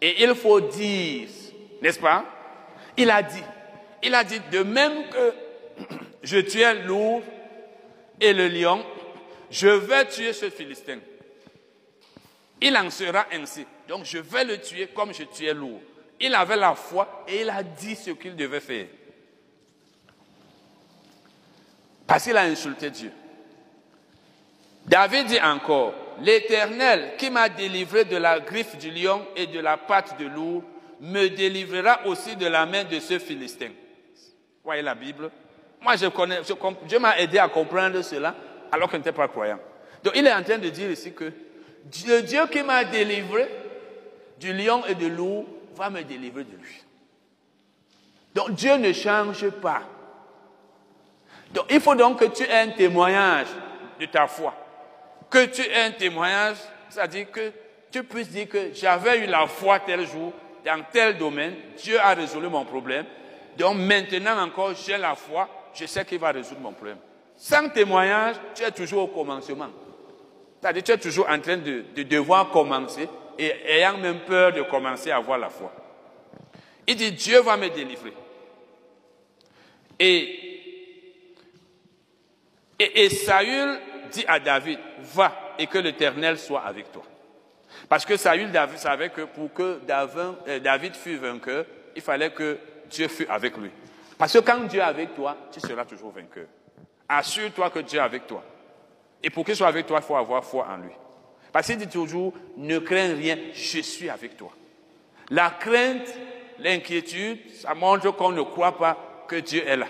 Et 0.00 0.24
il 0.24 0.34
faut 0.34 0.60
dire, 0.60 1.28
n'est-ce 1.80 2.00
pas? 2.00 2.24
Il 2.96 3.08
a 3.08 3.22
dit, 3.22 3.44
il 4.02 4.12
a 4.16 4.24
dit, 4.24 4.40
de 4.50 4.64
même 4.64 5.08
que 5.08 5.34
je 6.24 6.38
tuais 6.38 6.74
lourd 6.82 7.22
et 8.20 8.32
le 8.32 8.48
lion, 8.48 8.84
je 9.48 9.68
vais 9.68 10.08
tuer 10.08 10.32
ce 10.32 10.50
Philistin. 10.50 10.98
Il 12.60 12.76
en 12.76 12.90
sera 12.90 13.26
ainsi. 13.30 13.64
Donc 13.86 14.04
je 14.04 14.18
vais 14.18 14.42
le 14.42 14.60
tuer 14.60 14.88
comme 14.88 15.14
je 15.14 15.22
tuais 15.22 15.54
lourd. 15.54 15.80
Il 16.18 16.34
avait 16.34 16.56
la 16.56 16.74
foi 16.74 17.24
et 17.28 17.42
il 17.42 17.50
a 17.50 17.62
dit 17.62 17.94
ce 17.94 18.10
qu'il 18.10 18.34
devait 18.34 18.58
faire. 18.58 18.86
Parce 22.08 22.24
qu'il 22.24 22.36
a 22.36 22.42
insulté 22.42 22.90
Dieu. 22.90 23.12
David 24.84 25.26
dit 25.26 25.40
encore, 25.40 25.94
l'Éternel 26.22 27.12
qui 27.16 27.30
m'a 27.30 27.48
délivré 27.48 28.04
de 28.04 28.16
la 28.16 28.40
griffe 28.40 28.76
du 28.76 28.90
lion 28.90 29.26
et 29.36 29.46
de 29.46 29.60
la 29.60 29.76
patte 29.76 30.18
de 30.18 30.26
loup, 30.26 30.62
me 31.00 31.28
délivrera 31.28 32.06
aussi 32.06 32.36
de 32.36 32.46
la 32.46 32.66
main 32.66 32.84
de 32.84 32.98
ce 32.98 33.18
Philistin. 33.18 33.70
Voyez 34.64 34.82
la 34.82 34.94
Bible. 34.94 35.30
Moi, 35.80 35.96
je 35.96 36.06
connais, 36.06 36.40
Dieu 36.86 36.98
m'a 36.98 37.18
aidé 37.18 37.38
à 37.38 37.48
comprendre 37.48 38.02
cela 38.02 38.34
alors 38.72 38.90
qu'il 38.90 38.98
n'était 38.98 39.12
pas 39.12 39.28
croyant. 39.28 39.58
Donc, 40.02 40.14
il 40.16 40.26
est 40.26 40.32
en 40.32 40.42
train 40.42 40.58
de 40.58 40.68
dire 40.68 40.90
ici 40.90 41.12
que 41.12 41.32
le 42.06 42.20
Dieu 42.22 42.46
qui 42.50 42.62
m'a 42.62 42.84
délivré 42.84 43.48
du 44.40 44.52
lion 44.52 44.84
et 44.86 44.94
de 44.94 45.06
loup 45.06 45.46
va 45.76 45.88
me 45.88 46.02
délivrer 46.02 46.44
de 46.44 46.56
lui. 46.56 46.82
Donc, 48.34 48.52
Dieu 48.52 48.76
ne 48.76 48.92
change 48.92 49.48
pas. 49.50 49.82
Donc, 51.52 51.66
il 51.70 51.80
faut 51.80 51.94
donc 51.94 52.18
que 52.18 52.24
tu 52.26 52.42
aies 52.42 52.60
un 52.60 52.70
témoignage 52.70 53.48
de 54.00 54.06
ta 54.06 54.26
foi 54.26 54.67
que 55.30 55.46
tu 55.46 55.62
aies 55.62 55.84
un 55.86 55.90
témoignage, 55.92 56.56
c'est-à-dire 56.88 57.30
que 57.30 57.52
tu 57.90 58.02
puisses 58.04 58.30
dire 58.30 58.48
que 58.48 58.72
j'avais 58.74 59.24
eu 59.24 59.26
la 59.26 59.46
foi 59.46 59.80
tel 59.80 60.06
jour, 60.06 60.32
dans 60.64 60.82
tel 60.92 61.16
domaine, 61.16 61.54
Dieu 61.76 61.98
a 61.98 62.14
résolu 62.14 62.48
mon 62.48 62.64
problème. 62.64 63.06
Donc 63.56 63.76
maintenant 63.76 64.40
encore, 64.40 64.74
j'ai 64.74 64.98
la 64.98 65.14
foi, 65.14 65.48
je 65.74 65.86
sais 65.86 66.04
qu'il 66.04 66.18
va 66.18 66.30
résoudre 66.30 66.60
mon 66.60 66.72
problème. 66.72 66.98
Sans 67.36 67.68
témoignage, 67.68 68.36
tu 68.54 68.62
es 68.62 68.70
toujours 68.70 69.04
au 69.04 69.06
commencement. 69.08 69.68
C'est-à-dire 70.60 70.82
tu 70.82 70.92
es 70.92 70.98
toujours 70.98 71.28
en 71.28 71.38
train 71.40 71.56
de, 71.56 71.84
de 71.94 72.02
devoir 72.02 72.50
commencer 72.50 73.08
et 73.38 73.54
ayant 73.66 73.96
même 73.96 74.20
peur 74.20 74.52
de 74.52 74.62
commencer 74.62 75.10
à 75.10 75.16
avoir 75.16 75.38
la 75.38 75.48
foi. 75.48 75.72
Il 76.86 76.96
dit, 76.96 77.12
Dieu 77.12 77.40
va 77.40 77.56
me 77.56 77.68
délivrer. 77.68 78.12
Et, 80.00 80.38
et, 82.78 83.04
et 83.04 83.10
Saül 83.10 83.78
dit 84.08 84.24
à 84.26 84.38
David, 84.40 84.78
va 85.14 85.54
et 85.58 85.66
que 85.66 85.78
l'Éternel 85.78 86.38
soit 86.38 86.62
avec 86.62 86.90
toi. 86.92 87.02
Parce 87.88 88.04
que 88.04 88.16
Saül 88.16 88.50
savait 88.76 89.10
que 89.10 89.22
pour 89.22 89.52
que 89.52 89.80
euh, 89.88 90.60
David 90.60 90.94
fût 90.94 91.16
vainqueur, 91.16 91.64
il 91.94 92.02
fallait 92.02 92.30
que 92.30 92.58
Dieu 92.90 93.08
fût 93.08 93.26
avec 93.28 93.56
lui. 93.56 93.70
Parce 94.16 94.32
que 94.32 94.38
quand 94.38 94.60
Dieu 94.64 94.80
est 94.80 94.82
avec 94.82 95.14
toi, 95.14 95.36
tu 95.52 95.60
seras 95.60 95.84
toujours 95.84 96.12
vainqueur. 96.12 96.46
Assure-toi 97.08 97.70
que 97.70 97.78
Dieu 97.80 97.98
est 97.98 98.02
avec 98.02 98.26
toi. 98.26 98.42
Et 99.22 99.30
pour 99.30 99.44
qu'il 99.44 99.56
soit 99.56 99.68
avec 99.68 99.86
toi, 99.86 99.98
il 100.02 100.04
faut 100.04 100.16
avoir 100.16 100.44
foi 100.44 100.66
en 100.68 100.76
lui. 100.78 100.92
Parce 101.52 101.66
qu'il 101.66 101.78
dit 101.78 101.88
toujours, 101.88 102.34
ne 102.56 102.78
crains 102.78 103.14
rien, 103.14 103.38
je 103.52 103.80
suis 103.80 104.10
avec 104.10 104.36
toi. 104.36 104.50
La 105.30 105.50
crainte, 105.50 106.08
l'inquiétude, 106.58 107.38
ça 107.50 107.74
montre 107.74 108.10
qu'on 108.12 108.32
ne 108.32 108.42
croit 108.42 108.76
pas 108.76 109.24
que 109.28 109.36
Dieu 109.36 109.66
est 109.66 109.76
là. 109.76 109.86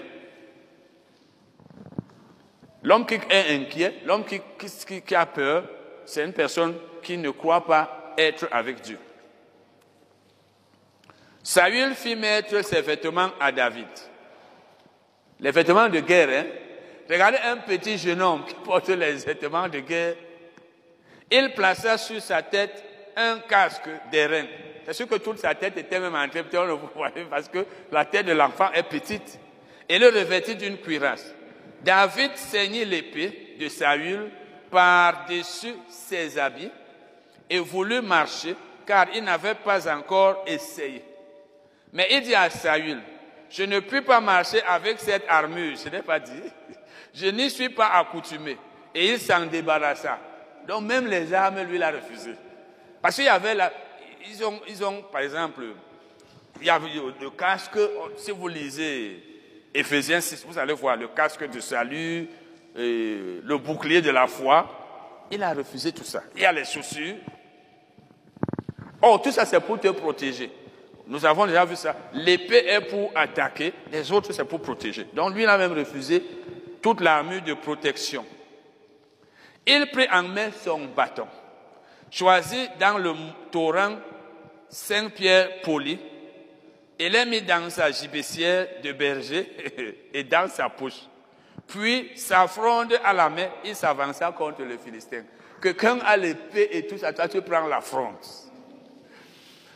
L'homme 2.83 3.07
qui 3.07 3.15
est 3.15 3.55
inquiet, 3.55 3.95
l'homme 4.05 4.25
qui, 4.25 5.15
a 5.15 5.27
peur, 5.27 5.65
c'est 6.05 6.25
une 6.25 6.33
personne 6.33 6.77
qui 7.03 7.17
ne 7.17 7.31
croit 7.31 7.65
pas 7.65 8.15
être 8.17 8.49
avec 8.51 8.81
Dieu. 8.81 8.99
Saül 11.43 11.95
fit 11.95 12.15
mettre 12.15 12.63
ses 12.65 12.81
vêtements 12.83 13.31
à 13.41 13.51
David. 13.51 13.89
Les 15.41 15.51
vêtements 15.51 15.89
de 15.89 16.01
guerre, 16.01 16.29
hein? 16.29 16.47
Regardez 17.09 17.39
un 17.39 17.57
petit 17.59 17.97
jeune 17.97 18.21
homme 18.21 18.45
qui 18.45 18.55
porte 18.55 18.89
les 18.89 19.15
vêtements 19.15 19.69
de 19.69 19.79
guerre. 19.81 20.15
Il 21.31 21.55
plaça 21.55 21.97
sur 21.97 22.21
sa 22.21 22.43
tête 22.43 22.85
un 23.17 23.39
casque 23.41 23.89
d'airain. 24.13 24.45
C'est 24.85 24.93
sûr 24.93 25.09
que 25.09 25.17
toute 25.17 25.39
sa 25.39 25.55
tête 25.55 25.77
était 25.77 26.01
même 26.01 26.15
en 26.15 26.29
train 26.29 26.43
de 26.43 27.25
parce 27.29 27.49
que 27.49 27.65
la 27.91 28.05
tête 28.05 28.27
de 28.27 28.33
l'enfant 28.33 28.71
est 28.73 28.83
petite. 28.83 29.39
Et 29.89 29.99
le 29.99 30.09
revêtit 30.09 30.55
d'une 30.55 30.79
cuirasse. 30.79 31.35
David 31.83 32.37
saignit 32.37 32.85
l'épée 32.85 33.57
de 33.59 33.69
Saül 33.69 34.31
par-dessus 34.71 35.75
ses 35.89 36.39
habits 36.39 36.71
et 37.49 37.59
voulut 37.59 38.01
marcher 38.01 38.55
car 38.87 39.07
il 39.15 39.23
n'avait 39.23 39.55
pas 39.55 39.93
encore 39.95 40.45
essayé. 40.47 41.05
Mais 41.93 42.09
il 42.11 42.23
dit 42.23 42.35
à 42.35 42.51
Saül, 42.51 43.01
je 43.51 43.63
ne 43.63 43.81
puis 43.81 44.03
pas 44.03 44.21
marcher 44.21 44.63
avec 44.63 44.99
cette 44.99 45.25
armure, 45.29 45.77
je 45.83 45.89
n'ai 45.89 46.03
pas 46.03 46.19
dit. 46.19 46.43
Je 47.15 47.27
n'y 47.27 47.51
suis 47.51 47.71
pas 47.71 47.89
accoutumé. 47.89 48.57
Et 48.95 49.13
il 49.13 49.19
s'en 49.19 49.47
débarrassa. 49.47 50.19
Donc 50.67 50.83
même 50.83 51.07
les 51.07 51.33
armes, 51.33 51.63
lui, 51.63 51.79
l'a 51.79 51.91
refusé. 51.91 52.35
Parce 53.01 53.17
qu'il 53.17 53.25
y 53.25 53.29
avait 53.29 53.55
là, 53.55 53.73
ils 54.29 54.45
ont, 54.45 54.61
ils 54.69 54.85
ont, 54.85 55.03
par 55.03 55.23
exemple, 55.23 55.63
il 56.61 56.67
y 56.67 56.71
avait 56.71 56.89
le 57.21 57.31
casque, 57.31 57.79
si 58.17 58.31
vous 58.31 58.49
lisez 58.49 59.23
Éphésiens 59.75 60.21
6, 60.21 60.45
vous 60.47 60.59
allez 60.59 60.73
voir 60.73 60.97
le 60.97 61.09
casque 61.09 61.49
de 61.49 61.61
salut, 61.61 62.29
le 62.75 63.57
bouclier 63.57 64.01
de 64.01 64.11
la 64.11 64.27
foi. 64.27 65.27
Il 65.31 65.43
a 65.43 65.53
refusé 65.53 65.93
tout 65.93 66.05
ça. 66.05 66.23
Il 66.35 66.43
y 66.43 66.47
a 66.47 66.53
les 66.53 66.65
chaussures. 66.65 67.17
Oh, 69.03 69.19
tout 69.23 69.31
ça, 69.31 69.45
c'est 69.45 69.61
pour 69.61 69.79
te 69.79 69.89
protéger. 69.89 70.51
Nous 71.07 71.25
avons 71.25 71.47
déjà 71.47 71.65
vu 71.65 71.77
ça. 71.77 71.95
L'épée 72.13 72.67
est 72.67 72.81
pour 72.83 73.11
attaquer, 73.15 73.73
les 73.93 74.11
autres, 74.13 74.33
c'est 74.33 74.45
pour 74.45 74.61
protéger. 74.61 75.07
Donc 75.15 75.35
lui, 75.35 75.43
il 75.43 75.49
a 75.49 75.57
même 75.57 75.73
refusé 75.73 76.23
toute 76.83 77.01
l'armure 77.01 77.43
de 77.43 77.55
protection. 77.55 78.25
Il 79.67 79.87
prit 79.91 80.09
en 80.11 80.23
main 80.23 80.51
son 80.65 80.87
bâton, 80.87 81.27
choisi 82.11 82.69
dans 82.81 82.99
le 82.99 83.13
torrent 83.51 83.97
cinq 84.69 85.15
pierres 85.15 85.61
polies, 85.63 85.99
il 86.99 87.13
l'a 87.13 87.25
mis 87.25 87.43
dans 87.43 87.71
sa 87.71 87.91
gibecière 87.91 88.67
de 88.83 88.93
berger 88.93 89.49
et 90.13 90.25
dans 90.25 90.49
sa 90.49 90.69
poche. 90.69 91.07
Puis, 91.67 92.13
sa 92.17 92.49
fronde 92.49 92.99
à 93.05 93.13
la 93.13 93.29
main, 93.29 93.49
il 93.65 93.77
s'avança 93.77 94.33
contre 94.33 94.63
le 94.63 94.79
Philistin. 94.79 95.23
Quelqu'un 95.61 95.99
a 96.01 96.17
l'épée 96.17 96.69
et 96.73 96.87
tout 96.87 96.99
ça, 96.99 97.13
toi 97.13 97.29
tu 97.29 97.43
prends 97.43 97.67
la 97.67 97.81
fronde. 97.81 98.17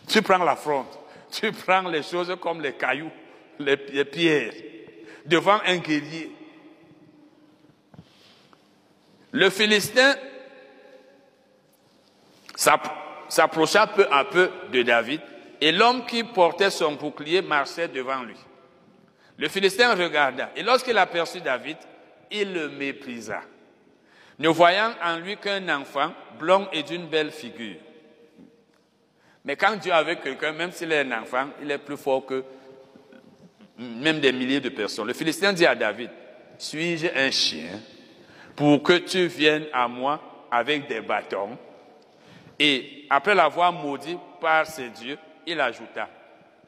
Tu 0.08 0.22
prends 0.22 0.42
la 0.44 0.56
fronde. 0.56 0.86
Tu 1.30 1.50
prends 1.52 1.82
les 1.88 2.02
choses 2.02 2.36
comme 2.40 2.60
les 2.60 2.74
cailloux, 2.74 3.10
les, 3.58 4.04
pierres, 4.04 4.52
devant 5.24 5.60
un 5.64 5.78
guerrier. 5.78 6.30
Le 9.32 9.48
Philistin 9.48 10.14
s'approcha 12.54 13.86
peu 13.86 14.06
à 14.10 14.24
peu 14.26 14.50
de 14.70 14.82
David, 14.82 15.22
et 15.62 15.70
l'homme 15.70 16.04
qui 16.06 16.24
portait 16.24 16.70
son 16.70 16.94
bouclier 16.96 17.40
marchait 17.40 17.86
devant 17.86 18.24
lui. 18.24 18.34
Le 19.38 19.48
Philistin 19.48 19.94
regarda, 19.94 20.50
et 20.56 20.62
lorsqu'il 20.64 20.98
aperçut 20.98 21.40
David, 21.40 21.76
il 22.32 22.52
le 22.52 22.68
méprisa, 22.68 23.42
ne 24.40 24.48
voyant 24.48 24.90
en 25.04 25.18
lui 25.18 25.36
qu'un 25.36 25.68
enfant 25.68 26.12
blond 26.36 26.66
et 26.72 26.82
d'une 26.82 27.06
belle 27.06 27.30
figure. 27.30 27.76
Mais 29.44 29.54
quand 29.54 29.76
Dieu 29.76 29.92
est 29.92 29.94
avec 29.94 30.24
quelqu'un, 30.24 30.50
même 30.50 30.72
s'il 30.72 30.90
est 30.90 31.02
un 31.02 31.22
enfant, 31.22 31.50
il 31.62 31.70
est 31.70 31.78
plus 31.78 31.96
fort 31.96 32.26
que 32.26 32.42
même 33.78 34.18
des 34.18 34.32
milliers 34.32 34.60
de 34.60 34.68
personnes. 34.68 35.06
Le 35.06 35.14
Philistin 35.14 35.52
dit 35.52 35.64
à 35.64 35.76
David, 35.76 36.10
suis-je 36.58 37.06
un 37.06 37.30
chien 37.30 37.78
pour 38.56 38.82
que 38.82 38.94
tu 38.94 39.28
viennes 39.28 39.66
à 39.72 39.86
moi 39.86 40.48
avec 40.50 40.88
des 40.88 41.00
bâtons 41.00 41.56
Et 42.58 43.06
après 43.08 43.36
l'avoir 43.36 43.72
maudit 43.72 44.18
par 44.40 44.66
ses 44.66 44.88
dieux, 44.88 45.18
il 45.46 45.60
ajouta, 45.60 46.08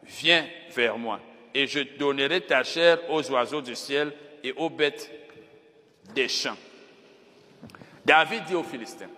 viens 0.02 0.46
vers 0.74 0.98
moi 0.98 1.20
et 1.54 1.66
je 1.66 1.80
donnerai 1.80 2.40
ta 2.40 2.62
chair 2.62 2.98
aux 3.08 3.30
oiseaux 3.30 3.62
du 3.62 3.74
ciel 3.74 4.12
et 4.42 4.52
aux 4.52 4.70
bêtes 4.70 5.10
des 6.14 6.28
champs. 6.28 6.56
David 8.04 8.44
dit 8.44 8.54
aux 8.54 8.64
Philistins, 8.64 9.08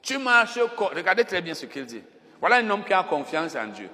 tu 0.00 0.18
marches, 0.18 0.58
regardez 0.94 1.24
très 1.24 1.42
bien 1.42 1.54
ce 1.54 1.66
qu'il 1.66 1.84
dit. 1.84 2.02
Voilà 2.40 2.56
un 2.56 2.70
homme 2.70 2.84
qui 2.84 2.92
a 2.92 3.02
confiance 3.02 3.56
en 3.56 3.66
Dieu. 3.66 3.88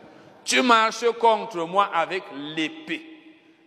Tu 0.44 0.60
marches 0.60 1.10
contre 1.18 1.64
moi 1.66 1.90
avec 1.94 2.24
l'épée, 2.54 3.02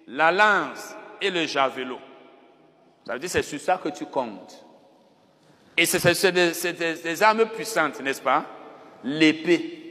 la 0.08 0.32
lance 0.32 0.96
et 1.20 1.32
le 1.32 1.46
javelot. 1.48 2.00
Ça 3.06 3.14
veut 3.14 3.20
dire 3.20 3.30
c'est 3.30 3.44
sur 3.44 3.60
ça 3.60 3.80
que 3.84 3.90
tu 3.90 4.06
comptes. 4.06 4.66
Et 5.78 5.86
c'est 5.86 6.32
des, 6.32 7.24
armes 7.24 7.46
puissantes, 7.48 8.00
n'est-ce 8.02 8.22
pas? 8.22 8.46
L'épée, 9.04 9.85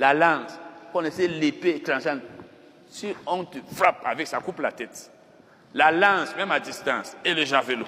la 0.00 0.14
lance. 0.14 0.58
Connaissez 0.92 1.28
l'épée 1.28 1.80
tranchante. 1.80 2.22
Si 2.88 3.14
on 3.26 3.44
te 3.44 3.58
frappe 3.72 4.04
avec, 4.04 4.26
ça 4.26 4.40
coupe 4.40 4.58
la 4.58 4.72
tête. 4.72 5.10
La 5.74 5.92
lance, 5.92 6.34
même 6.36 6.50
à 6.50 6.58
distance, 6.58 7.16
et 7.24 7.32
le 7.32 7.44
javelot. 7.44 7.86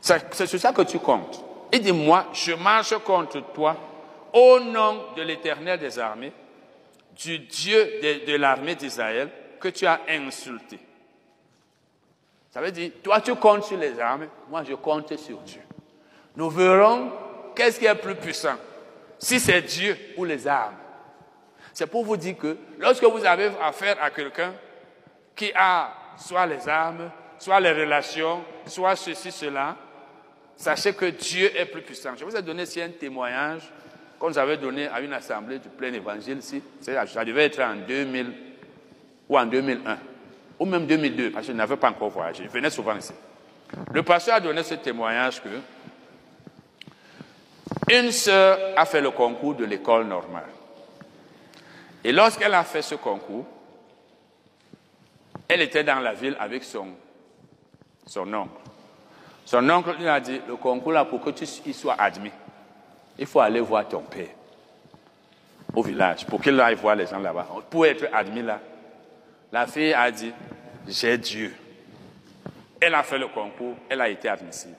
C'est 0.00 0.46
sur 0.46 0.58
ça 0.58 0.72
que 0.72 0.82
tu 0.82 0.98
comptes. 0.98 1.44
Et 1.70 1.78
dis-moi, 1.78 2.26
je 2.32 2.52
marche 2.54 2.96
contre 3.04 3.52
toi 3.52 3.76
au 4.32 4.58
nom 4.58 5.04
de 5.16 5.22
l'Éternel 5.22 5.78
des 5.78 5.98
armées, 5.98 6.32
du 7.16 7.38
Dieu 7.38 8.00
de, 8.26 8.34
l'armée 8.36 8.74
d'Israël, 8.74 9.28
que 9.60 9.68
tu 9.68 9.86
as 9.86 10.00
insulté. 10.08 10.78
Ça 12.50 12.60
veut 12.60 12.72
dire, 12.72 12.90
toi 13.04 13.20
tu 13.20 13.34
comptes 13.36 13.64
sur 13.64 13.76
les 13.76 14.00
armes, 14.00 14.26
moi 14.48 14.64
je 14.64 14.74
compte 14.74 15.16
sur 15.16 15.38
Dieu. 15.38 15.60
Nous 16.34 16.50
verrons 16.50 17.12
qu'est-ce 17.54 17.78
qui 17.78 17.86
est 17.86 17.94
plus 17.94 18.16
puissant, 18.16 18.56
si 19.20 19.38
c'est 19.38 19.62
Dieu 19.62 19.96
ou 20.16 20.24
les 20.24 20.48
armes. 20.48 20.74
C'est 21.72 21.86
pour 21.86 22.04
vous 22.04 22.16
dire 22.16 22.36
que 22.36 22.56
lorsque 22.78 23.04
vous 23.04 23.24
avez 23.24 23.50
affaire 23.62 23.96
à 24.02 24.10
quelqu'un 24.10 24.52
qui 25.36 25.52
a 25.54 25.92
soit 26.16 26.46
les 26.46 26.68
armes, 26.68 27.10
soit 27.38 27.60
les 27.60 27.70
relations, 27.70 28.42
soit 28.66 28.96
ceci, 28.96 29.30
cela, 29.30 29.76
sachez 30.56 30.92
que 30.94 31.06
Dieu 31.06 31.50
est 31.56 31.66
plus 31.66 31.82
puissant. 31.82 32.10
Je 32.16 32.24
vous 32.24 32.36
ai 32.36 32.42
donné 32.42 32.64
ici 32.64 32.82
un 32.82 32.88
témoignage 32.88 33.62
qu'on 34.18 34.28
nous 34.28 34.38
avait 34.38 34.56
donné 34.56 34.88
à 34.88 35.00
une 35.00 35.12
assemblée 35.12 35.58
du 35.58 35.68
plein 35.68 35.92
évangile 35.92 36.38
ici. 36.38 36.62
Ça 36.80 37.24
devait 37.24 37.46
être 37.46 37.60
en 37.60 37.76
2000 37.76 38.32
ou 39.28 39.38
en 39.38 39.46
2001, 39.46 39.98
ou 40.58 40.64
même 40.66 40.86
2002, 40.86 41.30
parce 41.30 41.46
que 41.46 41.52
je 41.52 41.56
n'avais 41.56 41.76
pas 41.76 41.88
encore 41.88 42.10
voyagé. 42.10 42.44
Je 42.44 42.50
venais 42.50 42.68
souvent 42.68 42.96
ici. 42.96 43.12
Le 43.92 44.02
pasteur 44.02 44.34
a 44.34 44.40
donné 44.40 44.62
ce 44.64 44.74
témoignage 44.74 45.40
que 45.40 45.48
une 47.90 48.12
sœur 48.12 48.58
a 48.76 48.84
fait 48.84 49.00
le 49.00 49.10
concours 49.10 49.54
de 49.54 49.64
l'école 49.64 50.06
normale. 50.06 50.48
Et 52.04 52.12
lorsqu'elle 52.12 52.54
a 52.54 52.64
fait 52.64 52.82
ce 52.82 52.94
concours, 52.94 53.46
elle 55.48 55.62
était 55.62 55.84
dans 55.84 55.98
la 55.98 56.14
ville 56.14 56.36
avec 56.38 56.64
son, 56.64 56.88
son 58.06 58.32
oncle. 58.32 58.50
Son 59.44 59.68
oncle 59.68 59.96
lui 59.98 60.08
a 60.08 60.20
dit, 60.20 60.40
le 60.46 60.56
concours 60.56 60.92
là, 60.92 61.04
pour 61.04 61.20
que 61.20 61.30
tu 61.30 61.44
y 61.44 61.74
sois 61.74 61.96
admis, 61.98 62.30
il 63.18 63.26
faut 63.26 63.40
aller 63.40 63.60
voir 63.60 63.86
ton 63.88 64.02
père 64.02 64.28
au 65.74 65.82
village 65.82 66.26
pour 66.26 66.40
qu'il 66.40 66.58
aille 66.60 66.74
voir 66.74 66.96
les 66.96 67.06
gens 67.06 67.18
là-bas. 67.18 67.46
Pour 67.68 67.86
être 67.86 68.06
admis 68.12 68.42
là, 68.42 68.60
la 69.52 69.66
fille 69.66 69.92
a 69.92 70.10
dit, 70.10 70.32
j'ai 70.86 71.18
Dieu. 71.18 71.54
Elle 72.80 72.94
a 72.94 73.02
fait 73.02 73.18
le 73.18 73.28
concours, 73.28 73.74
elle 73.88 74.00
a 74.00 74.08
été 74.08 74.28
admissible. 74.28 74.76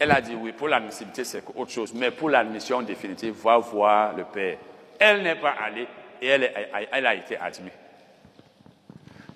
Elle 0.00 0.10
a 0.10 0.20
dit 0.20 0.34
oui, 0.34 0.52
pour 0.52 0.68
l'admissibilité 0.68 1.24
c'est 1.24 1.42
autre 1.54 1.70
chose, 1.70 1.92
mais 1.94 2.10
pour 2.10 2.30
l'admission 2.30 2.82
définitive, 2.82 3.34
va 3.42 3.58
voir 3.58 4.16
le 4.16 4.24
père. 4.24 4.58
Elle 4.98 5.22
n'est 5.22 5.36
pas 5.36 5.54
allée 5.64 5.86
et 6.20 6.28
elle, 6.28 7.06
a 7.06 7.14
été 7.14 7.36
admise. 7.36 7.72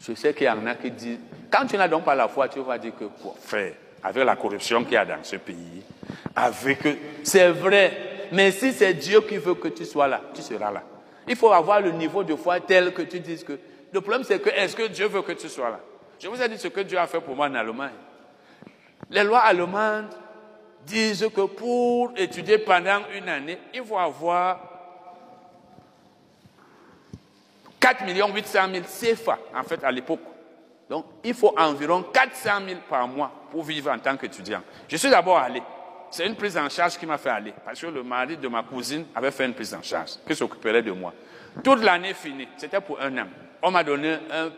Je 0.00 0.14
sais 0.14 0.32
qu'il 0.32 0.46
y 0.46 0.50
en 0.50 0.66
a 0.66 0.74
qui 0.74 0.90
disent, 0.90 1.18
quand 1.50 1.66
tu 1.66 1.76
n'as 1.76 1.88
donc 1.88 2.04
pas 2.04 2.14
la 2.14 2.28
foi, 2.28 2.48
tu 2.48 2.60
vas 2.60 2.78
dire 2.78 2.92
que, 2.98 3.04
quoi, 3.04 3.34
frère, 3.40 3.74
avec 4.02 4.24
la 4.24 4.36
corruption 4.36 4.84
qu'il 4.84 4.94
y 4.94 4.96
a 4.96 5.04
dans 5.04 5.22
ce 5.22 5.36
pays, 5.36 5.82
avec, 6.34 6.78
c'est 7.24 7.50
vrai, 7.50 8.28
mais 8.32 8.50
si 8.52 8.72
c'est 8.72 8.94
Dieu 8.94 9.20
qui 9.22 9.36
veut 9.36 9.54
que 9.54 9.68
tu 9.68 9.84
sois 9.84 10.08
là, 10.08 10.20
tu 10.32 10.40
seras 10.40 10.70
là. 10.70 10.82
Il 11.26 11.36
faut 11.36 11.52
avoir 11.52 11.80
le 11.80 11.90
niveau 11.90 12.24
de 12.24 12.34
foi 12.36 12.60
tel 12.60 12.92
que 12.92 13.02
tu 13.02 13.20
dises 13.20 13.44
que, 13.44 13.58
le 13.92 14.00
problème 14.00 14.24
c'est 14.24 14.40
que, 14.40 14.50
est-ce 14.50 14.74
que 14.74 14.86
Dieu 14.86 15.08
veut 15.08 15.22
que 15.22 15.32
tu 15.32 15.48
sois 15.48 15.70
là? 15.70 15.80
Je 16.18 16.28
vous 16.28 16.40
ai 16.40 16.48
dit 16.48 16.58
ce 16.58 16.68
que 16.68 16.80
Dieu 16.80 16.98
a 16.98 17.06
fait 17.06 17.20
pour 17.20 17.36
moi 17.36 17.48
en 17.48 17.54
Allemagne. 17.54 17.92
Les 19.10 19.24
lois 19.24 19.40
allemandes 19.40 20.08
disent 20.88 21.28
que 21.34 21.42
pour 21.42 22.12
étudier 22.16 22.58
pendant 22.58 23.00
une 23.14 23.28
année, 23.28 23.58
il 23.74 23.84
faut 23.84 23.98
avoir 23.98 24.60
4 27.78 28.04
800 28.06 28.58
000 28.72 28.84
CFA, 28.84 29.38
en 29.54 29.62
fait, 29.62 29.82
à 29.84 29.92
l'époque. 29.92 30.20
Donc, 30.88 31.04
il 31.22 31.34
faut 31.34 31.54
environ 31.56 32.02
400 32.02 32.50
000 32.66 32.80
par 32.88 33.06
mois 33.06 33.30
pour 33.50 33.62
vivre 33.62 33.90
en 33.90 33.98
tant 33.98 34.16
qu'étudiant. 34.16 34.62
Je 34.88 34.96
suis 34.96 35.10
d'abord 35.10 35.38
allé. 35.38 35.62
C'est 36.10 36.26
une 36.26 36.34
prise 36.34 36.56
en 36.56 36.68
charge 36.70 36.96
qui 36.96 37.04
m'a 37.04 37.18
fait 37.18 37.28
aller. 37.28 37.52
Parce 37.64 37.80
que 37.80 37.86
le 37.86 38.02
mari 38.02 38.38
de 38.38 38.48
ma 38.48 38.62
cousine 38.62 39.04
avait 39.14 39.30
fait 39.30 39.44
une 39.44 39.54
prise 39.54 39.74
en 39.74 39.82
charge, 39.82 40.12
qui 40.26 40.34
s'occuperait 40.34 40.82
de 40.82 40.92
moi. 40.92 41.12
Toute 41.62 41.82
l'année 41.82 42.14
finie, 42.14 42.48
c'était 42.56 42.80
pour 42.80 43.00
un 43.00 43.18
an. 43.18 43.26
On 43.62 43.70
m'a 43.70 43.84
donné 43.84 44.16
un, 44.30 44.50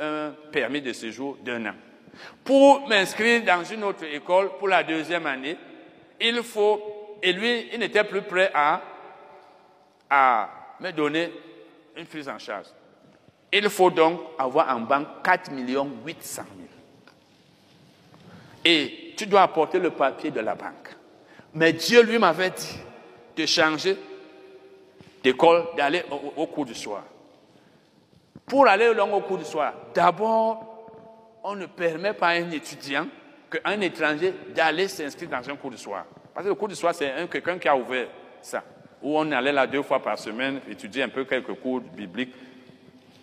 un 0.00 0.30
permis 0.52 0.80
de 0.80 0.92
séjour 0.92 1.36
d'un 1.42 1.66
an. 1.66 1.74
Pour 2.44 2.86
m'inscrire 2.88 3.42
dans 3.44 3.64
une 3.64 3.84
autre 3.84 4.04
école 4.04 4.56
pour 4.58 4.68
la 4.68 4.82
deuxième 4.82 5.26
année, 5.26 5.56
il 6.20 6.42
faut, 6.42 7.18
et 7.22 7.32
lui, 7.32 7.68
il 7.72 7.78
n'était 7.78 8.04
plus 8.04 8.22
prêt 8.22 8.50
à, 8.54 8.80
à 10.10 10.50
me 10.80 10.90
donner 10.92 11.32
une 11.96 12.06
prise 12.06 12.28
en 12.28 12.38
charge. 12.38 12.66
Il 13.52 13.68
faut 13.70 13.90
donc 13.90 14.20
avoir 14.38 14.74
en 14.74 14.80
banque 14.80 15.08
4 15.22 15.50
800 15.52 16.42
000. 16.56 16.68
Et 18.64 19.14
tu 19.16 19.26
dois 19.26 19.42
apporter 19.42 19.78
le 19.78 19.90
papier 19.90 20.30
de 20.30 20.40
la 20.40 20.54
banque. 20.54 20.96
Mais 21.54 21.72
Dieu 21.72 22.02
lui 22.02 22.18
m'avait 22.18 22.50
dit 22.50 22.78
de 23.36 23.46
changer 23.46 23.96
d'école, 25.22 25.66
d'aller 25.76 26.02
au, 26.36 26.46
cours 26.46 26.66
du 26.66 26.74
soir. 26.74 27.02
Pour 28.46 28.66
aller 28.66 28.88
au 28.88 29.20
cours 29.20 29.38
du 29.38 29.44
soir, 29.44 29.72
d'abord, 29.94 30.73
on 31.44 31.54
ne 31.54 31.66
permet 31.66 32.14
pas 32.14 32.28
à 32.28 32.32
un 32.32 32.50
étudiant, 32.50 33.06
qu'un 33.50 33.80
étranger, 33.80 34.34
d'aller 34.54 34.88
s'inscrire 34.88 35.28
dans 35.28 35.48
un 35.48 35.56
cours 35.56 35.70
du 35.70 35.78
soir. 35.78 36.04
Parce 36.34 36.44
que 36.44 36.48
le 36.48 36.56
cours 36.56 36.68
du 36.68 36.74
soir, 36.74 36.94
c'est 36.94 37.12
quelqu'un 37.30 37.58
qui 37.58 37.68
a 37.68 37.76
ouvert 37.76 38.08
ça 38.40 38.64
où 39.04 39.18
on 39.18 39.30
allait 39.30 39.52
là 39.52 39.66
deux 39.66 39.82
fois 39.82 40.02
par 40.02 40.18
semaine 40.18 40.60
étudier 40.68 41.02
un 41.02 41.10
peu 41.10 41.24
quelques 41.24 41.54
cours 41.60 41.80
bibliques, 41.80 42.34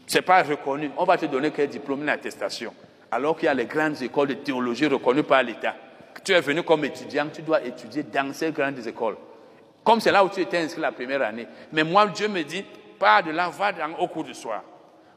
ce 0.06 0.18
n'est 0.18 0.22
pas 0.22 0.44
reconnu. 0.44 0.92
On 0.96 1.06
va 1.06 1.18
te 1.18 1.26
donner 1.26 1.52
quel 1.52 1.68
diplôme, 1.68 2.04
une 2.04 2.10
attestation. 2.10 2.74
Alors 3.10 3.36
qu'il 3.36 3.46
y 3.46 3.50
a 3.50 3.54
les 3.54 3.66
grandes 3.66 4.00
écoles 4.02 4.28
de 4.28 4.34
théologie 4.36 4.86
reconnues 4.86 5.24
par 5.24 5.42
l'État. 5.42 5.76
Tu 6.24 6.34
es 6.34 6.42
venu 6.42 6.62
comme 6.62 6.86
étudiant, 6.86 7.28
tu 7.34 7.42
dois 7.42 7.64
étudier 7.64 8.04
dans 8.04 8.32
ces 8.32 8.52
grandes 8.52 8.86
écoles. 8.86 9.18
Comme 9.84 10.00
c'est 10.00 10.12
là 10.12 10.24
où 10.24 10.30
tu 10.30 10.40
étais 10.40 10.60
inscrit 10.60 10.82
la 10.82 10.92
première 10.92 11.24
année. 11.24 11.48
Mais 11.72 11.84
moi, 11.84 12.06
Dieu 12.08 12.28
me 12.28 12.44
dit, 12.44 12.64
pas 13.00 13.24
de 13.24 13.32
là, 13.32 13.50
va 13.50 13.72
dans, 13.72 13.98
au 13.98 14.08
cours 14.08 14.24
du 14.24 14.36
soir. 14.36 14.62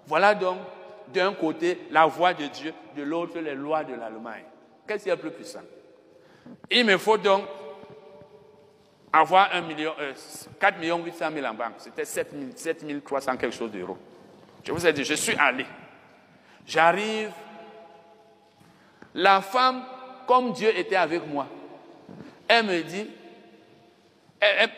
Voilà 0.06 0.34
donc, 0.34 0.56
d'un 1.12 1.34
côté, 1.34 1.86
la 1.90 2.06
voix 2.06 2.34
de 2.34 2.46
Dieu, 2.46 2.72
de 2.96 3.02
l'autre, 3.02 3.38
les 3.38 3.54
lois 3.54 3.84
de 3.84 3.94
l'Allemagne. 3.94 4.44
Qu'est-ce 4.86 5.04
qui 5.04 5.10
est 5.10 5.16
plus 5.16 5.30
puissant? 5.30 5.62
Il 6.70 6.84
me 6.84 6.98
faut 6.98 7.18
donc 7.18 7.44
avoir 9.12 9.54
1 9.54 9.60
million, 9.62 9.92
4 10.58 10.78
800 10.80 11.26
000 11.32 11.46
en 11.46 11.54
banque. 11.54 11.74
C'était 11.78 12.04
7, 12.04 13.04
300 13.04 13.36
quelque 13.36 13.54
chose 13.54 13.70
d'euros. 13.70 13.96
Je 14.64 14.72
vous 14.72 14.86
ai 14.86 14.92
dit, 14.92 15.04
je 15.04 15.14
suis 15.14 15.36
allé. 15.36 15.66
J'arrive. 16.66 17.30
La 19.14 19.40
femme, 19.40 19.84
comme 20.26 20.52
Dieu 20.52 20.76
était 20.76 20.96
avec 20.96 21.26
moi, 21.26 21.46
elle 22.48 22.66
me 22.66 22.82
dit, 22.82 23.08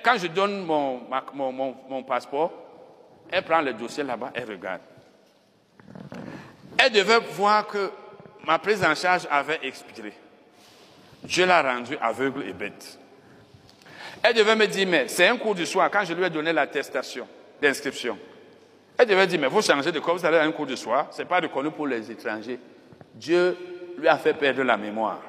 quand 0.02 0.16
je 0.18 0.26
donne 0.26 0.64
mon, 0.64 1.00
mon, 1.34 1.74
mon, 1.88 2.02
passeport, 2.02 2.52
elle 3.30 3.42
prend 3.42 3.60
le 3.60 3.72
dossier 3.72 4.04
là-bas, 4.04 4.30
elle 4.34 4.48
regarde. 4.48 4.82
Elle 6.78 6.92
devait 6.92 7.20
voir 7.32 7.66
que 7.66 7.90
ma 8.46 8.58
prise 8.58 8.84
en 8.84 8.94
charge 8.94 9.26
avait 9.30 9.60
expiré. 9.62 10.12
Je 11.26 11.42
l'ai 11.42 11.60
rendu 11.60 11.96
aveugle 12.00 12.44
et 12.48 12.52
bête. 12.52 12.98
Elle 14.22 14.34
devait 14.34 14.56
me 14.56 14.66
dire, 14.66 14.86
mais 14.86 15.08
c'est 15.08 15.26
un 15.26 15.36
cours 15.36 15.54
du 15.54 15.66
soir, 15.66 15.90
quand 15.90 16.04
je 16.04 16.12
lui 16.12 16.24
ai 16.24 16.30
donné 16.30 16.52
l'attestation 16.52 17.26
d'inscription. 17.60 18.18
Elle 18.98 19.06
devait 19.06 19.26
dire, 19.26 19.40
mais 19.40 19.48
vous 19.48 19.62
changez 19.62 19.92
de 19.92 20.00
corps, 20.00 20.16
vous 20.16 20.26
allez 20.26 20.38
à 20.38 20.42
un 20.42 20.52
cours 20.52 20.66
du 20.66 20.76
soir, 20.76 21.08
ce 21.10 21.18
n'est 21.18 21.28
pas 21.28 21.40
reconnu 21.40 21.70
pour 21.70 21.86
les 21.86 22.10
étrangers. 22.10 22.58
Dieu 23.14 23.56
lui 23.98 24.08
a 24.08 24.16
fait 24.18 24.34
perdre 24.34 24.62
la 24.62 24.76
mémoire. 24.76 25.20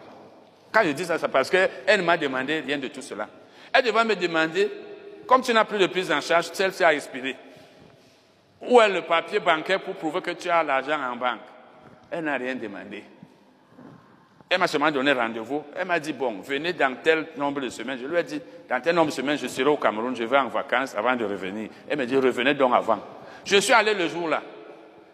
Quand 0.71 0.83
je 0.83 0.91
dis 0.91 1.05
ça, 1.05 1.17
c'est 1.17 1.27
parce 1.27 1.49
qu'elle 1.49 2.01
m'a 2.01 2.17
demandé 2.17 2.59
rien 2.59 2.77
de 2.77 2.87
tout 2.87 3.01
cela. 3.01 3.27
Elle 3.73 3.83
devait 3.83 4.03
me 4.03 4.15
demander, 4.15 4.71
comme 5.25 5.41
tu 5.41 5.53
n'as 5.53 5.65
plus 5.65 5.79
de 5.79 5.87
prise 5.87 6.11
en 6.11 6.21
charge, 6.21 6.49
celle-ci 6.53 6.83
a 6.83 6.93
expiré. 6.93 7.35
Où 8.61 8.81
est 8.81 8.89
le 8.89 9.01
papier 9.03 9.39
bancaire 9.39 9.81
pour 9.81 9.95
prouver 9.95 10.21
que 10.21 10.31
tu 10.31 10.49
as 10.49 10.63
l'argent 10.63 10.99
en 10.99 11.15
banque 11.15 11.41
Elle 12.09 12.23
n'a 12.23 12.37
rien 12.37 12.55
demandé. 12.55 13.03
Elle 14.49 14.59
m'a 14.59 14.67
seulement 14.67 14.91
donné 14.91 15.11
rendez-vous. 15.11 15.63
Elle 15.75 15.85
m'a 15.85 15.99
dit, 15.99 16.13
bon, 16.13 16.39
venez 16.39 16.73
dans 16.73 16.95
tel 17.03 17.27
nombre 17.37 17.61
de 17.61 17.69
semaines. 17.69 17.99
Je 18.01 18.07
lui 18.07 18.17
ai 18.17 18.23
dit, 18.23 18.41
dans 18.69 18.79
tel 18.79 18.95
nombre 18.95 19.07
de 19.07 19.13
semaines, 19.13 19.37
je 19.37 19.47
serai 19.47 19.69
au 19.69 19.77
Cameroun, 19.77 20.15
je 20.15 20.23
vais 20.23 20.37
en 20.37 20.47
vacances 20.47 20.95
avant 20.95 21.15
de 21.15 21.25
revenir. 21.25 21.69
Elle 21.87 21.97
m'a 21.97 22.05
dit, 22.05 22.15
revenez 22.15 22.53
donc 22.53 22.73
avant. 22.73 22.99
Je 23.43 23.57
suis 23.57 23.73
allé 23.73 23.93
le 23.93 24.07
jour-là, 24.07 24.41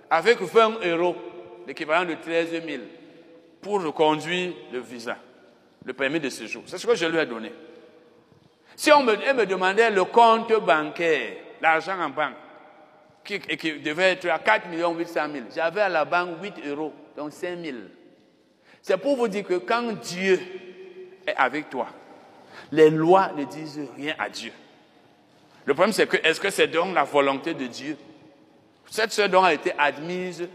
avec 0.09 0.39
20 0.39 0.85
euros, 0.85 1.15
l'équivalent 1.67 2.05
de 2.07 2.15
13 2.15 2.51
000, 2.51 2.63
pour 3.61 3.83
reconduire 3.83 4.53
le 4.71 4.79
visa, 4.79 5.17
le 5.83 5.93
permis 5.93 6.19
de 6.19 6.29
séjour. 6.29 6.63
C'est 6.67 6.77
ce 6.77 6.85
que 6.85 6.95
je 6.95 7.05
lui 7.07 7.17
ai 7.17 7.25
donné. 7.25 7.51
Si 8.75 8.91
on 8.91 9.07
elle 9.07 9.35
me 9.35 9.45
demandait 9.45 9.89
le 9.89 10.03
compte 10.05 10.53
bancaire, 10.63 11.33
l'argent 11.61 11.99
en 11.99 12.09
banque, 12.09 12.33
qui, 13.23 13.39
devait 13.79 14.11
être 14.11 14.29
à 14.29 14.39
4 14.39 14.67
800 14.71 15.13
000, 15.31 15.45
j'avais 15.55 15.81
à 15.81 15.89
la 15.89 16.05
banque 16.05 16.41
8 16.41 16.67
euros, 16.67 16.93
donc 17.15 17.31
5 17.31 17.59
000. 17.59 17.77
C'est 18.81 18.97
pour 18.97 19.15
vous 19.15 19.27
dire 19.27 19.45
que 19.45 19.55
quand 19.55 19.93
Dieu 19.93 20.39
est 21.25 21.35
avec 21.35 21.69
toi, 21.69 21.87
les 22.71 22.89
lois 22.89 23.31
ne 23.35 23.45
disent 23.45 23.79
rien 23.95 24.15
à 24.19 24.29
Dieu. 24.29 24.51
Le 25.65 25.73
problème, 25.73 25.93
c'est 25.93 26.07
que 26.07 26.17
est-ce 26.17 26.39
que 26.39 26.49
c'est 26.49 26.67
donc 26.67 26.93
la 26.93 27.03
volonté 27.03 27.53
de 27.53 27.67
Dieu? 27.67 27.97
Cette 28.89 29.13
sœur 29.13 29.29
dont 29.29 29.43
a 29.43 29.53
été 29.53 29.71
admise 29.77 30.47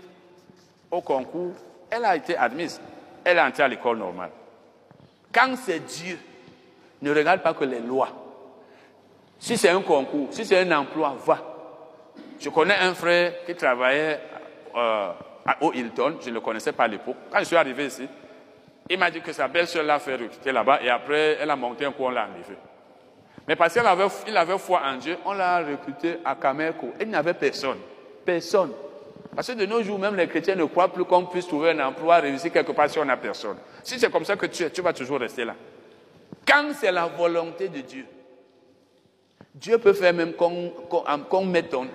au 0.90 1.00
concours, 1.00 1.54
elle 1.90 2.04
a 2.04 2.16
été 2.16 2.36
admise. 2.36 2.80
Elle 3.24 3.38
est 3.38 3.40
entrée 3.40 3.62
à 3.62 3.68
l'école 3.68 3.98
normale. 3.98 4.30
Quand 5.32 5.56
c'est 5.56 5.80
Dieu, 5.80 6.18
ne 7.00 7.14
regarde 7.14 7.42
pas 7.42 7.54
que 7.54 7.64
les 7.64 7.80
lois. 7.80 8.10
Si 9.38 9.56
c'est 9.56 9.70
un 9.70 9.80
concours, 9.82 10.28
si 10.30 10.44
c'est 10.44 10.58
un 10.58 10.78
emploi, 10.78 11.16
va. 11.24 11.57
Je 12.38 12.48
connais 12.50 12.76
un 12.76 12.94
frère 12.94 13.44
qui 13.44 13.54
travaillait 13.54 14.20
euh, 14.76 15.10
au 15.60 15.72
Hilton, 15.72 16.18
je 16.20 16.28
ne 16.28 16.34
le 16.34 16.40
connaissais 16.40 16.72
pas 16.72 16.84
à 16.84 16.88
l'époque. 16.88 17.16
Quand 17.30 17.38
je 17.40 17.44
suis 17.44 17.56
arrivé 17.56 17.86
ici, 17.86 18.08
il 18.88 18.98
m'a 18.98 19.10
dit 19.10 19.20
que 19.20 19.32
sa 19.32 19.48
belle-sœur 19.48 19.82
l'a 19.82 19.98
fait 19.98 20.14
recruter 20.14 20.52
là-bas 20.52 20.80
et 20.82 20.88
après, 20.88 21.38
elle 21.40 21.50
a 21.50 21.56
monté 21.56 21.84
un 21.84 21.92
coup, 21.92 22.04
on 22.04 22.10
l'a 22.10 22.24
enlevé. 22.24 22.56
Mais 23.46 23.56
parce 23.56 23.72
qu'il 23.72 23.82
avait, 24.36 24.58
foi 24.58 24.82
en 24.84 24.96
Dieu, 24.96 25.16
on 25.24 25.32
l'a 25.32 25.58
recruté 25.58 26.18
à 26.24 26.34
Camerco. 26.34 26.92
Il 27.00 27.08
n'y 27.08 27.16
avait 27.16 27.34
personne. 27.34 27.78
Personne. 28.24 28.72
Parce 29.34 29.48
que 29.48 29.52
de 29.54 29.66
nos 29.66 29.82
jours, 29.82 29.98
même 29.98 30.16
les 30.16 30.26
chrétiens 30.26 30.54
ne 30.54 30.64
croient 30.64 30.92
plus 30.92 31.04
qu'on 31.04 31.24
puisse 31.24 31.46
trouver 31.46 31.70
un 31.70 31.80
emploi, 31.86 32.16
réussir 32.16 32.52
quelque 32.52 32.72
part 32.72 32.90
si 32.90 32.98
on 32.98 33.04
n'a 33.04 33.16
personne. 33.16 33.56
Si 33.82 33.98
c'est 33.98 34.10
comme 34.10 34.24
ça 34.24 34.36
que 34.36 34.46
tu 34.46 34.62
es, 34.64 34.70
tu 34.70 34.82
vas 34.82 34.92
toujours 34.92 35.18
rester 35.18 35.44
là. 35.44 35.54
Quand 36.46 36.70
c'est 36.78 36.92
la 36.92 37.06
volonté 37.06 37.68
de 37.68 37.80
Dieu, 37.80 38.04
Dieu 39.54 39.78
peut 39.78 39.92
faire 39.92 40.12
même 40.12 40.34
qu'on 40.34 41.44
mette 41.44 41.70
ton, 41.70 41.88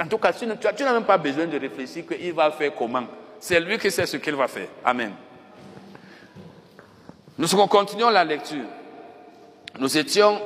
en 0.00 0.06
tout 0.06 0.18
cas, 0.18 0.32
tu 0.32 0.46
n'as 0.46 0.92
même 0.92 1.04
pas 1.04 1.18
besoin 1.18 1.46
de 1.46 1.58
réfléchir 1.58 2.06
qu'il 2.06 2.32
va 2.32 2.50
faire 2.50 2.74
comment. 2.74 3.04
C'est 3.38 3.60
lui 3.60 3.78
qui 3.78 3.90
sait 3.90 4.06
ce 4.06 4.16
qu'il 4.18 4.34
va 4.34 4.48
faire. 4.48 4.68
Amen. 4.84 5.12
Nous 7.38 7.48
continuons 7.66 8.10
la 8.10 8.24
lecture. 8.24 8.66
Nous 9.78 9.96
étions 9.96 10.40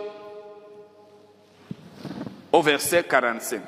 au 2.53 2.63
verset 2.63 3.03
45. 3.03 3.61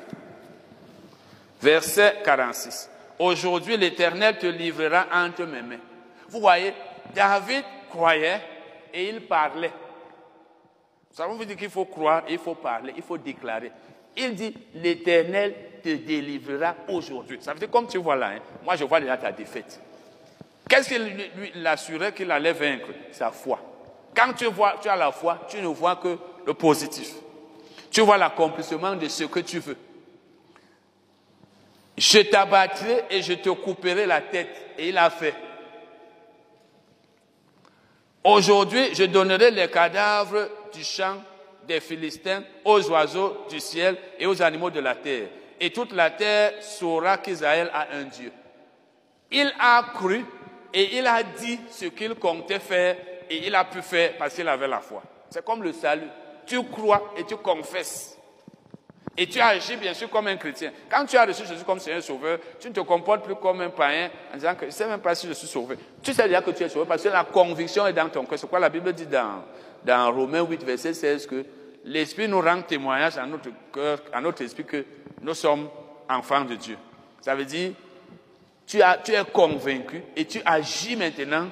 Verset 1.61 2.21
46. 2.23 2.89
Aujourd'hui, 3.19 3.75
l'Éternel 3.75 4.37
te 4.37 4.45
livrera 4.45 5.07
entre 5.13 5.43
mes 5.43 5.61
mains. 5.61 5.81
Vous 6.29 6.39
voyez, 6.39 6.73
David 7.13 7.63
croyait 7.89 8.41
et 8.93 9.09
il 9.09 9.21
parlait. 9.21 9.73
Ça 11.11 11.27
veut 11.27 11.45
dire 11.45 11.57
qu'il 11.57 11.69
faut 11.69 11.85
croire, 11.85 12.23
il 12.29 12.37
faut 12.37 12.53
parler, 12.53 12.93
il 12.95 13.01
faut 13.01 13.17
déclarer. 13.17 13.71
Il 14.17 14.33
dit, 14.33 14.53
l'Éternel 14.75 15.53
te 15.83 15.89
délivrera 15.89 16.75
aujourd'hui. 16.89 17.37
Ça 17.39 17.53
veut 17.53 17.59
dire, 17.59 17.69
comme 17.69 17.87
tu 17.87 17.97
vois 17.99 18.15
là, 18.15 18.29
hein, 18.29 18.39
moi 18.63 18.75
je 18.75 18.83
vois 18.83 18.99
déjà 18.99 19.17
ta 19.17 19.31
défaite. 19.31 19.79
Qu'est-ce 20.67 20.89
qui 20.89 20.99
lui 20.99 21.51
l'assurait 21.55 22.13
qu'il 22.13 22.29
allait 22.31 22.53
vaincre? 22.53 22.87
Sa 23.11 23.31
foi. 23.31 23.59
Quand 24.15 24.33
tu, 24.33 24.45
vois, 24.45 24.75
tu 24.81 24.89
as 24.89 24.95
la 24.95 25.11
foi, 25.11 25.45
tu 25.47 25.61
ne 25.61 25.67
vois 25.67 25.95
que 25.97 26.17
le 26.45 26.53
positif. 26.53 27.13
Tu 27.91 28.01
vois 28.01 28.17
l'accomplissement 28.17 28.95
de 28.95 29.07
ce 29.07 29.25
que 29.25 29.39
tu 29.39 29.59
veux. 29.59 29.77
Je 31.97 32.19
t'abattrai 32.19 33.05
et 33.09 33.21
je 33.21 33.33
te 33.33 33.49
couperai 33.49 34.05
la 34.05 34.21
tête. 34.21 34.73
Et 34.77 34.89
il 34.89 34.97
a 34.97 35.09
fait. 35.09 35.35
Aujourd'hui, 38.23 38.93
je 38.93 39.05
donnerai 39.05 39.51
les 39.51 39.69
cadavres 39.69 40.49
du 40.73 40.83
champ 40.83 41.15
des 41.67 41.79
Philistins 41.79 42.43
aux 42.63 42.89
oiseaux 42.89 43.45
du 43.49 43.59
ciel 43.59 43.97
et 44.19 44.25
aux 44.25 44.41
animaux 44.41 44.69
de 44.69 44.79
la 44.79 44.95
terre. 44.95 45.27
Et 45.59 45.71
toute 45.71 45.93
la 45.93 46.11
terre 46.11 46.53
saura 46.61 47.17
qu'Israël 47.17 47.69
a 47.73 47.87
un 47.93 48.03
Dieu. 48.03 48.31
Il 49.31 49.51
a 49.59 49.83
cru 49.93 50.23
et 50.73 50.97
il 50.97 51.05
a 51.05 51.23
dit 51.23 51.59
ce 51.69 51.85
qu'il 51.85 52.15
comptait 52.15 52.59
faire 52.59 52.95
et 53.29 53.47
il 53.47 53.55
a 53.55 53.65
pu 53.65 53.81
faire 53.81 54.17
parce 54.17 54.33
qu'il 54.33 54.47
avait 54.47 54.67
la 54.67 54.79
foi. 54.79 55.03
C'est 55.29 55.43
comme 55.43 55.63
le 55.63 55.73
salut. 55.73 56.07
Tu 56.45 56.63
crois 56.63 57.13
et 57.17 57.23
tu 57.25 57.35
confesses. 57.35 58.17
Et 59.19 59.25
tu 59.25 59.39
agis 59.41 59.75
bien 59.77 59.95
sûr 59.95 60.09
comme 60.11 60.27
un 60.27 60.37
chrétien. 60.37 60.71
Quand 60.87 61.03
tu 61.05 61.17
as 61.17 61.25
reçu 61.25 61.43
Jésus 61.43 61.63
comme 61.63 61.79
Seigneur 61.79 62.03
Sauveur, 62.03 62.37
tu 62.59 62.69
ne 62.69 62.73
te 62.73 62.79
comportes 62.81 63.23
plus 63.23 63.35
comme 63.35 63.59
un 63.61 63.71
païen 63.71 64.11
en 64.31 64.35
disant 64.35 64.53
que 64.53 64.61
je 64.61 64.65
ne 64.67 64.71
sais 64.71 64.87
même 64.87 64.99
pas 64.99 65.15
si 65.15 65.27
je 65.27 65.33
suis 65.33 65.47
sauvé. 65.47 65.75
Tu 66.03 66.13
sais 66.13 66.27
déjà 66.27 66.41
que 66.41 66.51
tu 66.51 66.63
es 66.63 66.69
sauvé 66.69 66.85
parce 66.87 67.01
que 67.01 67.09
la 67.09 67.23
conviction 67.23 67.87
est 67.87 67.93
dans 67.93 68.07
ton 68.09 68.25
cœur. 68.25 68.37
C'est 68.37 68.47
quoi 68.47 68.59
la 68.59 68.69
Bible 68.69 68.93
dit 68.93 69.07
dans, 69.07 69.43
dans 69.87 70.13
Romains 70.13 70.41
8, 70.41 70.63
verset 70.63 70.93
16 70.93 71.25
que 71.25 71.45
l'Esprit 71.85 72.27
nous 72.27 72.41
rend 72.41 72.61
témoignage 72.61 73.17
à 73.17 73.25
notre 73.25 73.49
cœur, 73.73 73.99
à 74.11 74.19
notre 74.19 74.43
esprit 74.43 74.65
que 74.65 74.85
nous 75.21 75.33
sommes 75.33 75.69
enfants 76.09 76.43
de 76.43 76.55
Dieu. 76.55 76.77
Ça 77.21 77.33
veut 77.33 77.45
dire, 77.45 77.71
tu, 78.67 78.79
es 78.79 79.23
convaincu 79.31 80.03
et 80.13 80.25
tu 80.25 80.41
agis 80.45 80.97
maintenant 80.97 81.47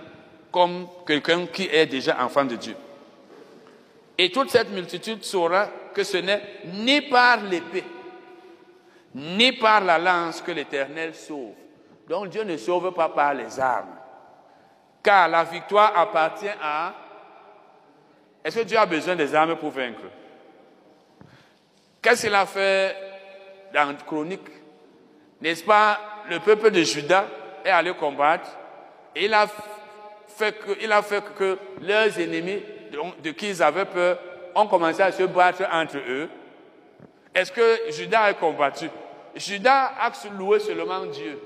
comme 0.51 0.85
quelqu'un 1.07 1.47
qui 1.47 1.63
est 1.63 1.85
déjà 1.85 2.21
enfant 2.23 2.43
de 2.43 2.57
Dieu. 2.57 2.75
Et 4.17 4.29
toute 4.29 4.49
cette 4.49 4.71
multitude 4.71 5.23
saura 5.23 5.67
que 5.93 6.03
ce 6.03 6.17
n'est 6.17 6.41
ni 6.73 7.01
par 7.01 7.41
l'épée, 7.41 7.85
ni 9.13 9.53
par 9.53 9.81
la 9.81 9.97
lance 9.97 10.41
que 10.41 10.51
l'Éternel 10.51 11.15
sauve. 11.15 11.53
Donc 12.09 12.29
Dieu 12.29 12.43
ne 12.43 12.57
sauve 12.57 12.93
pas 12.93 13.09
par 13.09 13.33
les 13.33 13.59
armes. 13.61 13.95
Car 15.01 15.29
la 15.29 15.45
victoire 15.45 15.97
appartient 15.97 16.47
à... 16.61 17.04
Est-ce 18.45 18.59
que 18.59 18.63
Dieu 18.63 18.77
a 18.77 18.85
besoin 18.85 19.15
des 19.15 19.33
armes 19.33 19.55
pour 19.55 19.71
vaincre? 19.71 20.03
Qu'est-ce 21.99 22.27
qu'il 22.27 22.35
a 22.35 22.45
fait 22.45 22.95
dans 23.73 23.95
Chronique? 24.05 24.47
N'est-ce 25.41 25.63
pas 25.63 25.99
le 26.29 26.39
peuple 26.39 26.69
de 26.69 26.83
Juda 26.83 27.25
est 27.65 27.71
allé 27.71 27.91
combattre 27.95 28.47
et 29.15 29.25
il 29.25 29.33
a 29.33 29.47
fait 30.27 30.53
que, 31.35 31.57
leurs 31.81 32.19
ennemis 32.19 32.61
de 33.23 33.31
qui 33.31 33.49
ils 33.49 33.63
avaient 33.63 33.85
peur 33.85 34.19
ont 34.53 34.67
commencé 34.67 35.01
à 35.01 35.11
se 35.11 35.23
battre 35.23 35.63
entre 35.71 35.97
eux. 35.97 36.29
Est-ce 37.33 37.51
que 37.51 37.91
Judas 37.91 38.25
a 38.25 38.33
combattu? 38.35 38.89
Judas 39.35 39.93
a 39.99 40.11
loué 40.37 40.59
seulement 40.59 41.05
Dieu. 41.07 41.39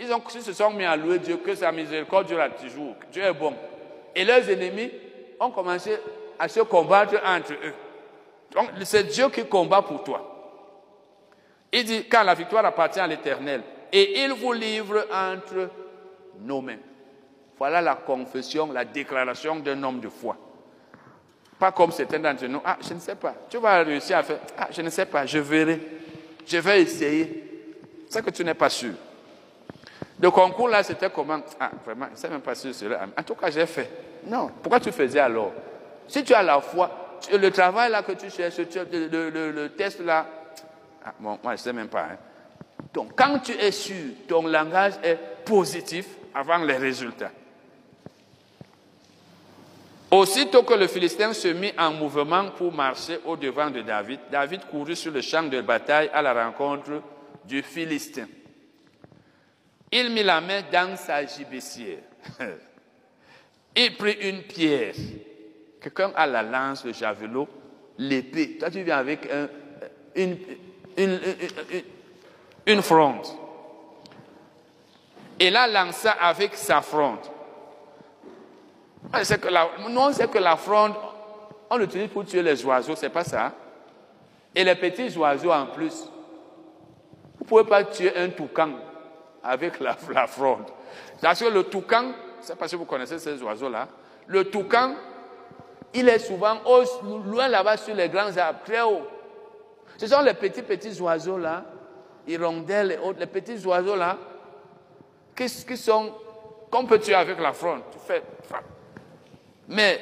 Ils, 0.00 0.08
se 0.42 0.52
sont 0.54 0.70
mis 0.70 0.84
à 0.84 0.96
louer 0.96 1.18
Dieu, 1.18 1.36
que 1.36 1.54
sa 1.54 1.70
miséricorde 1.70 2.28
dure 2.28 2.42
toujours. 2.58 2.94
Dieu 3.12 3.24
est 3.24 3.34
bon. 3.34 3.54
Et 4.14 4.24
leurs 4.24 4.48
ennemis 4.48 4.90
ont 5.38 5.50
commencé 5.50 5.98
à 6.40 6.48
se 6.48 6.60
combattre 6.60 7.20
entre 7.24 7.52
eux. 7.52 7.74
Donc, 8.52 8.70
c'est 8.82 9.04
Dieu 9.04 9.28
qui 9.28 9.44
combat 9.44 9.82
pour 9.82 10.02
toi. 10.02 10.26
Il 11.70 11.84
dit, 11.84 12.08
car 12.08 12.24
la 12.24 12.34
victoire 12.34 12.64
appartient 12.64 12.98
à 12.98 13.06
l'Éternel, 13.06 13.62
et 13.92 14.22
il 14.22 14.32
vous 14.32 14.52
livre 14.52 15.06
entre 15.12 15.68
nos 16.40 16.60
mains. 16.62 16.78
Voilà 17.58 17.82
la 17.82 17.94
confession, 17.94 18.72
la 18.72 18.84
déclaration 18.84 19.56
d'un 19.56 19.82
homme 19.82 20.00
de 20.00 20.08
foi. 20.08 20.36
Pas 21.58 21.72
comme 21.72 21.92
certains 21.92 22.18
d'entre 22.18 22.46
nous. 22.46 22.62
Ah, 22.64 22.78
je 22.80 22.94
ne 22.94 23.00
sais 23.00 23.16
pas. 23.16 23.34
Tu 23.50 23.58
vas 23.58 23.82
réussir 23.82 24.16
à 24.16 24.22
faire. 24.22 24.38
Ah, 24.56 24.68
je 24.70 24.80
ne 24.80 24.88
sais 24.88 25.04
pas. 25.04 25.26
Je 25.26 25.38
verrai. 25.38 25.78
Je 26.46 26.56
vais 26.56 26.80
essayer. 26.80 27.76
C'est 28.08 28.24
que 28.24 28.30
tu 28.30 28.42
n'es 28.42 28.54
pas 28.54 28.70
sûr. 28.70 28.94
Le 30.18 30.30
concours 30.30 30.68
là, 30.68 30.82
c'était 30.82 31.10
comment? 31.10 31.40
Ah, 31.60 31.70
vraiment, 31.84 32.06
je 32.06 32.12
ne 32.12 32.16
sais 32.16 32.28
même 32.30 32.40
pas 32.40 32.54
si 32.54 32.72
cela. 32.72 33.06
En 33.16 33.22
tout 33.22 33.34
cas, 33.34 33.50
j'ai 33.50 33.66
fait. 33.66 33.90
Non. 34.26 34.50
Pourquoi 34.62 34.80
tu 34.80 34.90
faisais 34.90 35.20
alors? 35.20 35.52
Si 36.10 36.24
tu 36.24 36.34
as 36.34 36.42
la 36.42 36.60
foi, 36.60 37.18
le 37.32 37.50
travail 37.50 37.92
là 37.92 38.02
que 38.02 38.12
tu 38.12 38.28
cherches, 38.30 38.58
le, 38.58 39.68
test 39.68 40.00
là. 40.00 40.26
Ah, 41.04 41.14
bon, 41.20 41.38
moi, 41.42 41.52
je 41.52 41.52
ne 41.52 41.56
sais 41.56 41.72
même 41.72 41.88
pas. 41.88 42.02
Hein. 42.02 42.16
Donc, 42.92 43.12
quand 43.16 43.38
tu 43.38 43.52
es 43.52 43.70
sûr, 43.70 44.14
ton 44.26 44.44
langage 44.48 44.94
est 45.04 45.16
positif 45.44 46.06
avant 46.34 46.58
les 46.58 46.76
résultats. 46.76 47.30
Aussitôt 50.10 50.64
que 50.64 50.74
le 50.74 50.88
Philistin 50.88 51.32
se 51.32 51.46
mit 51.46 51.72
en 51.78 51.92
mouvement 51.92 52.50
pour 52.50 52.72
marcher 52.72 53.20
au 53.24 53.36
devant 53.36 53.70
de 53.70 53.80
David, 53.80 54.18
David 54.32 54.64
courut 54.64 54.96
sur 54.96 55.12
le 55.12 55.20
champ 55.20 55.44
de 55.44 55.60
bataille 55.60 56.10
à 56.12 56.20
la 56.22 56.44
rencontre 56.44 57.02
du 57.44 57.62
Philistin. 57.62 58.26
Il 59.92 60.10
mit 60.10 60.24
la 60.24 60.40
main 60.40 60.62
dans 60.72 60.96
sa 60.96 61.24
gibecière. 61.24 61.98
Il 63.76 63.96
prit 63.96 64.18
une 64.28 64.42
pierre. 64.42 64.94
Quelqu'un 65.80 66.12
a 66.14 66.26
la 66.26 66.42
lance, 66.42 66.84
le 66.84 66.92
javelot, 66.92 67.48
l'épée. 67.98 68.58
Toi, 68.58 68.70
tu 68.70 68.82
viens 68.82 68.98
avec 68.98 69.28
une, 70.14 70.36
une, 70.96 71.20
une 72.66 72.82
fronde. 72.82 73.26
Et 75.38 75.50
la 75.50 75.66
lança 75.66 76.10
avec 76.20 76.54
sa 76.54 76.82
fronde. 76.82 77.20
Que 79.10 79.48
la, 79.48 79.70
non, 79.88 80.12
c'est 80.12 80.30
que 80.30 80.38
la 80.38 80.56
fronde, 80.56 80.92
on 81.70 81.78
l'utilise 81.78 82.08
pour 82.08 82.26
tuer 82.26 82.42
les 82.42 82.62
oiseaux, 82.64 82.94
c'est 82.94 83.08
pas 83.08 83.24
ça? 83.24 83.52
Et 84.54 84.62
les 84.62 84.74
petits 84.74 85.16
oiseaux 85.16 85.52
en 85.52 85.66
plus. 85.66 86.04
Vous 87.38 87.44
ne 87.44 87.48
pouvez 87.48 87.64
pas 87.64 87.84
tuer 87.84 88.14
un 88.16 88.28
toucan 88.28 88.72
avec 89.42 89.80
la, 89.80 89.96
la 90.12 90.26
fronde. 90.26 90.66
Parce 91.22 91.40
que 91.40 91.48
le 91.48 91.64
toucan, 91.64 92.12
c'est 92.42 92.56
parce 92.56 92.70
que 92.70 92.76
vous 92.76 92.84
connaissez 92.84 93.18
ces 93.18 93.42
oiseaux-là, 93.42 93.88
le 94.26 94.44
toucan, 94.44 94.94
il 95.94 96.08
est 96.08 96.18
souvent 96.18 96.56
loin 97.24 97.48
là-bas 97.48 97.76
sur 97.76 97.94
les 97.94 98.08
grands 98.08 98.36
arbres, 98.36 98.60
très 98.64 98.82
haut. 98.82 99.06
Ce 99.96 100.06
sont 100.06 100.22
les 100.22 100.34
petits, 100.34 100.62
petits 100.62 101.00
oiseaux-là, 101.00 101.64
hirondelles 102.26 102.92
et 102.92 102.98
autres, 102.98 103.20
les 103.20 103.26
petits 103.26 103.64
oiseaux-là, 103.66 104.16
qui, 105.36 105.46
qui 105.46 105.76
sont, 105.76 106.12
qu'on 106.70 106.86
peut 106.86 106.98
tuer 106.98 107.14
avec 107.14 107.38
la 107.40 107.52
fronde. 107.52 107.82
Tu 107.92 107.98
fais, 108.06 108.22
mais, 109.70 110.00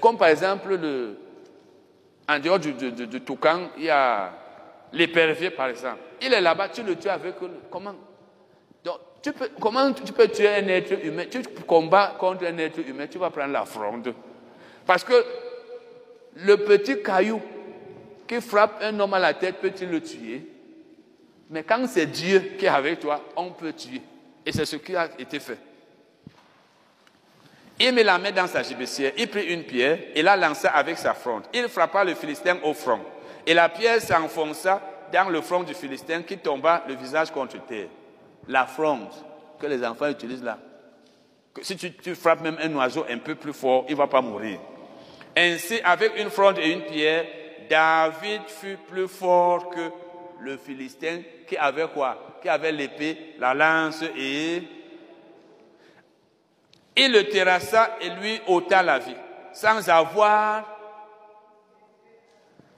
comme 0.00 0.16
par 0.16 0.28
exemple, 0.28 0.74
le, 0.74 1.18
en 2.28 2.38
dehors 2.38 2.58
du, 2.58 3.20
toucan, 3.20 3.68
il 3.76 3.84
y 3.84 3.90
a 3.90 4.32
l'épervier, 4.92 5.50
par 5.50 5.68
exemple. 5.68 5.98
Il 6.22 6.32
est 6.32 6.40
là-bas, 6.40 6.70
tu 6.70 6.82
le 6.82 6.96
tues 6.96 7.08
avec 7.08 7.34
comment? 7.70 7.94
Comment 9.60 9.92
tu 9.92 10.12
peux 10.12 10.28
tuer 10.28 10.48
un 10.48 10.68
être 10.68 11.04
humain? 11.04 11.24
Tu 11.30 11.42
combats 11.66 12.14
contre 12.18 12.46
un 12.46 12.56
être 12.58 12.78
humain, 12.78 13.06
tu 13.06 13.18
vas 13.18 13.30
prendre 13.30 13.52
la 13.52 13.64
fronde. 13.64 14.14
Parce 14.86 15.04
que 15.04 15.24
le 16.36 16.56
petit 16.58 17.02
caillou 17.02 17.42
qui 18.26 18.40
frappe 18.40 18.80
un 18.82 18.98
homme 18.98 19.14
à 19.14 19.18
la 19.18 19.34
tête 19.34 19.56
peut-il 19.56 19.90
le 19.90 20.00
tuer? 20.00 20.46
Mais 21.50 21.62
quand 21.62 21.86
c'est 21.88 22.06
Dieu 22.06 22.52
qui 22.58 22.66
est 22.66 22.68
avec 22.68 23.00
toi, 23.00 23.22
on 23.36 23.50
peut 23.50 23.72
tuer. 23.72 24.02
Et 24.44 24.52
c'est 24.52 24.64
ce 24.64 24.76
qui 24.76 24.94
a 24.94 25.08
été 25.18 25.38
fait. 25.40 25.58
Il 27.78 27.94
mit 27.94 28.02
la 28.02 28.18
main 28.18 28.32
dans 28.32 28.46
sa 28.46 28.62
gibecière, 28.62 29.12
il 29.18 29.28
prit 29.28 29.52
une 29.52 29.64
pierre 29.64 29.98
et 30.14 30.22
la 30.22 30.36
lança 30.36 30.70
avec 30.70 30.96
sa 30.96 31.12
fronde. 31.12 31.42
Il 31.52 31.68
frappa 31.68 32.04
le 32.04 32.14
Philistin 32.14 32.58
au 32.62 32.72
front. 32.72 33.00
Et 33.46 33.52
la 33.52 33.68
pierre 33.68 34.00
s'enfonça 34.00 34.80
dans 35.12 35.28
le 35.28 35.40
front 35.40 35.62
du 35.62 35.74
Philistin 35.74 36.22
qui 36.22 36.38
tomba 36.38 36.84
le 36.88 36.94
visage 36.94 37.30
contre 37.30 37.64
terre. 37.66 37.88
La 38.48 38.66
fronde 38.66 39.08
que 39.58 39.66
les 39.66 39.84
enfants 39.84 40.08
utilisent 40.08 40.42
là. 40.42 40.58
Si 41.62 41.76
tu, 41.76 42.14
frappes 42.14 42.42
même 42.42 42.58
un 42.60 42.74
oiseau 42.74 43.04
un 43.08 43.18
peu 43.18 43.34
plus 43.34 43.52
fort, 43.52 43.84
il 43.88 43.92
ne 43.92 43.98
va 43.98 44.06
pas 44.06 44.20
mourir. 44.20 44.58
Ainsi, 45.36 45.80
avec 45.84 46.18
une 46.18 46.30
fronde 46.30 46.58
et 46.58 46.72
une 46.72 46.82
pierre, 46.82 47.26
David 47.68 48.42
fut 48.48 48.78
plus 48.88 49.08
fort 49.08 49.68
que 49.68 49.90
le 50.40 50.56
Philistin 50.56 51.20
qui 51.46 51.56
avait 51.56 51.88
quoi? 51.88 52.38
Qui 52.40 52.48
avait 52.48 52.72
l'épée, 52.72 53.34
la 53.38 53.52
lance 53.52 54.02
et 54.16 54.62
il 56.96 57.12
le 57.12 57.24
terrassa 57.28 57.96
et 58.00 58.08
lui 58.08 58.40
ôta 58.46 58.82
la 58.82 58.98
vie, 58.98 59.16
sans 59.52 59.86
avoir, 59.90 60.64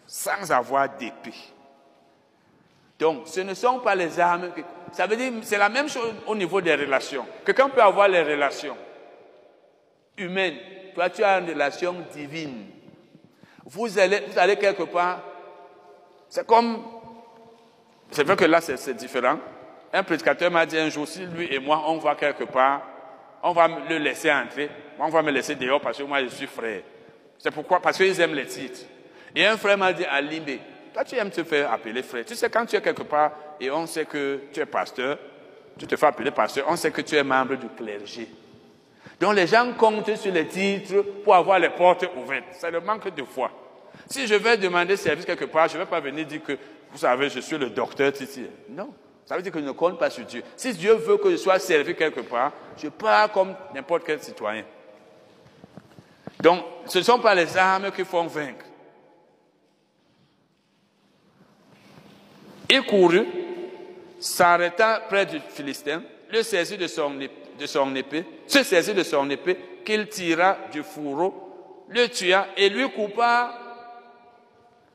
sans 0.04 0.50
avoir 0.50 0.88
d'épée. 0.96 1.34
Donc, 2.98 3.28
ce 3.28 3.40
ne 3.40 3.54
sont 3.54 3.78
pas 3.78 3.94
les 3.94 4.18
armes. 4.18 4.50
ça 4.90 5.06
veut 5.06 5.14
dire, 5.14 5.32
c'est 5.42 5.58
la 5.58 5.68
même 5.68 5.88
chose 5.88 6.14
au 6.26 6.34
niveau 6.34 6.60
des 6.60 6.74
relations. 6.74 7.24
Quelqu'un 7.46 7.68
peut 7.68 7.80
avoir 7.80 8.08
les 8.08 8.22
relations 8.22 8.76
humaines. 10.16 10.56
Toi, 10.98 11.10
tu 11.10 11.22
as 11.22 11.38
une 11.38 11.50
relation 11.50 11.94
divine. 12.12 12.66
Vous 13.64 14.00
allez, 14.00 14.56
quelque 14.56 14.82
part. 14.82 15.22
C'est 16.28 16.44
comme, 16.44 16.82
c'est 18.10 18.24
vrai 18.24 18.34
que 18.34 18.44
là, 18.44 18.60
c'est 18.60 18.94
différent. 18.94 19.38
Un 19.92 20.02
prédicateur 20.02 20.50
m'a 20.50 20.66
dit 20.66 20.76
un 20.76 20.88
jour, 20.88 21.06
si 21.06 21.24
lui 21.24 21.54
et 21.54 21.60
moi, 21.60 21.84
on 21.86 21.98
va 21.98 22.16
quelque 22.16 22.42
part, 22.42 22.82
on 23.44 23.52
va 23.52 23.68
le 23.68 23.98
laisser 23.98 24.32
entrer, 24.32 24.68
on 24.98 25.08
va 25.08 25.22
me 25.22 25.30
laisser 25.30 25.54
dehors 25.54 25.80
parce 25.80 25.98
que 25.98 26.02
moi 26.02 26.20
je 26.24 26.30
suis 26.30 26.48
frère. 26.48 26.82
C'est 27.38 27.52
pourquoi 27.52 27.80
Parce 27.80 27.96
qu'ils 27.96 28.20
aiment 28.20 28.34
les 28.34 28.46
titres. 28.46 28.80
Et 29.36 29.46
un 29.46 29.56
frère 29.56 29.78
m'a 29.78 29.92
dit 29.92 30.04
à 30.04 30.20
Limbe, 30.20 30.58
toi 30.92 31.04
tu 31.04 31.14
aimes 31.14 31.30
te 31.30 31.44
faire 31.44 31.72
appeler 31.72 32.02
frère. 32.02 32.24
Tu 32.24 32.34
sais, 32.34 32.50
quand 32.50 32.66
tu 32.66 32.74
es 32.74 32.82
quelque 32.82 33.04
part 33.04 33.30
et 33.60 33.70
on 33.70 33.86
sait 33.86 34.04
que 34.04 34.40
tu 34.52 34.58
es 34.58 34.66
pasteur, 34.66 35.16
tu 35.78 35.86
te 35.86 35.94
fais 35.94 36.06
appeler 36.06 36.32
pasteur, 36.32 36.66
on 36.68 36.74
sait 36.74 36.90
que 36.90 37.02
tu 37.02 37.14
es 37.14 37.22
membre 37.22 37.54
du 37.54 37.68
clergé. 37.68 38.28
Donc 39.20 39.34
les 39.34 39.46
gens 39.46 39.72
comptent 39.72 40.14
sur 40.16 40.32
les 40.32 40.46
titres 40.46 41.02
pour 41.24 41.34
avoir 41.34 41.58
les 41.58 41.70
portes 41.70 42.06
ouvertes. 42.16 42.44
C'est 42.52 42.70
le 42.70 42.80
manque 42.80 43.12
de 43.14 43.24
foi. 43.24 43.50
Si 44.08 44.26
je 44.26 44.34
vais 44.34 44.56
demander 44.56 44.96
service 44.96 45.24
quelque 45.24 45.46
part, 45.46 45.68
je 45.68 45.74
ne 45.74 45.82
vais 45.82 45.88
pas 45.88 46.00
venir 46.00 46.24
dire 46.24 46.42
que, 46.42 46.52
vous 46.92 46.98
savez, 46.98 47.28
je 47.28 47.40
suis 47.40 47.58
le 47.58 47.70
docteur 47.70 48.12
Titi. 48.12 48.46
Non. 48.70 48.92
Ça 49.26 49.36
veut 49.36 49.42
dire 49.42 49.52
que 49.52 49.58
je 49.60 49.64
ne 49.64 49.72
compte 49.72 49.98
pas 49.98 50.08
sur 50.08 50.24
Dieu. 50.24 50.42
Si 50.56 50.72
Dieu 50.72 50.94
veut 50.94 51.18
que 51.18 51.30
je 51.30 51.36
sois 51.36 51.58
servi 51.58 51.94
quelque 51.94 52.20
part, 52.20 52.52
je 52.80 52.88
pars 52.88 53.30
comme 53.30 53.54
n'importe 53.74 54.04
quel 54.06 54.22
citoyen. 54.22 54.64
Donc, 56.40 56.64
ce 56.86 56.98
ne 56.98 57.02
sont 57.02 57.18
pas 57.18 57.34
les 57.34 57.56
armes 57.56 57.90
qui 57.90 58.04
font 58.04 58.26
vaincre. 58.26 58.64
Il 62.70 62.82
courut, 62.82 63.26
s'arrêta 64.20 65.02
près 65.08 65.26
du 65.26 65.40
Philistin, 65.40 66.02
le 66.30 66.42
saisit 66.42 66.78
de 66.78 66.86
son, 66.86 67.18
de 67.58 67.66
son 67.66 67.94
épée, 67.94 68.24
se 68.46 68.62
saisit 68.62 68.94
de 68.94 69.02
son 69.02 69.28
épée, 69.30 69.56
qu'il 69.84 70.08
tira 70.08 70.56
du 70.72 70.82
fourreau, 70.82 71.84
le 71.88 72.08
tua 72.08 72.48
et 72.56 72.68
lui 72.68 72.90
coupa. 72.90 73.52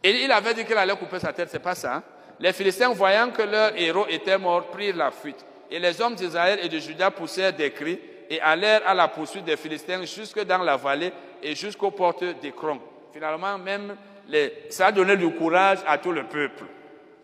Et 0.04 0.24
il 0.24 0.32
avait 0.32 0.54
dit 0.54 0.66
qu'il 0.66 0.78
allait 0.78 0.96
couper 0.96 1.20
sa 1.20 1.34
tête, 1.34 1.50
c'est 1.50 1.60
pas 1.60 1.76
ça. 1.76 1.96
Hein? 1.96 2.04
Les 2.40 2.54
Philistins, 2.54 2.92
voyant 2.94 3.30
que 3.32 3.44
leur 3.44 3.78
héros 3.78 4.08
était 4.10 4.38
mort, 4.38 4.68
prirent 4.68 4.98
la 4.98 5.12
fuite. 5.12 5.46
Et 5.70 5.80
les 5.80 6.02
hommes 6.02 6.16
d'Israël 6.16 6.60
et 6.62 6.70
de 6.70 6.78
Juda 6.80 7.12
poussèrent 7.12 7.54
des 7.54 7.72
cris 7.72 8.00
et 8.30 8.42
allèrent 8.42 8.88
à 8.88 8.94
la 8.94 9.08
poursuite 9.08 9.46
des 9.46 9.58
Philistins 9.58 10.04
jusque 10.06 10.44
dans 10.44 10.62
la 10.62 10.78
vallée 10.78 11.12
et 11.42 11.56
jusqu'aux 11.56 11.92
portes 11.92 12.24
d'Écron. 12.42 12.80
Finalement, 13.14 13.58
même 13.58 13.96
ça 14.70 14.88
a 14.88 14.92
donné 14.92 15.18
du 15.18 15.30
courage 15.32 15.80
à 15.86 15.98
tout 15.98 16.12
le 16.12 16.24
peuple. 16.24 16.64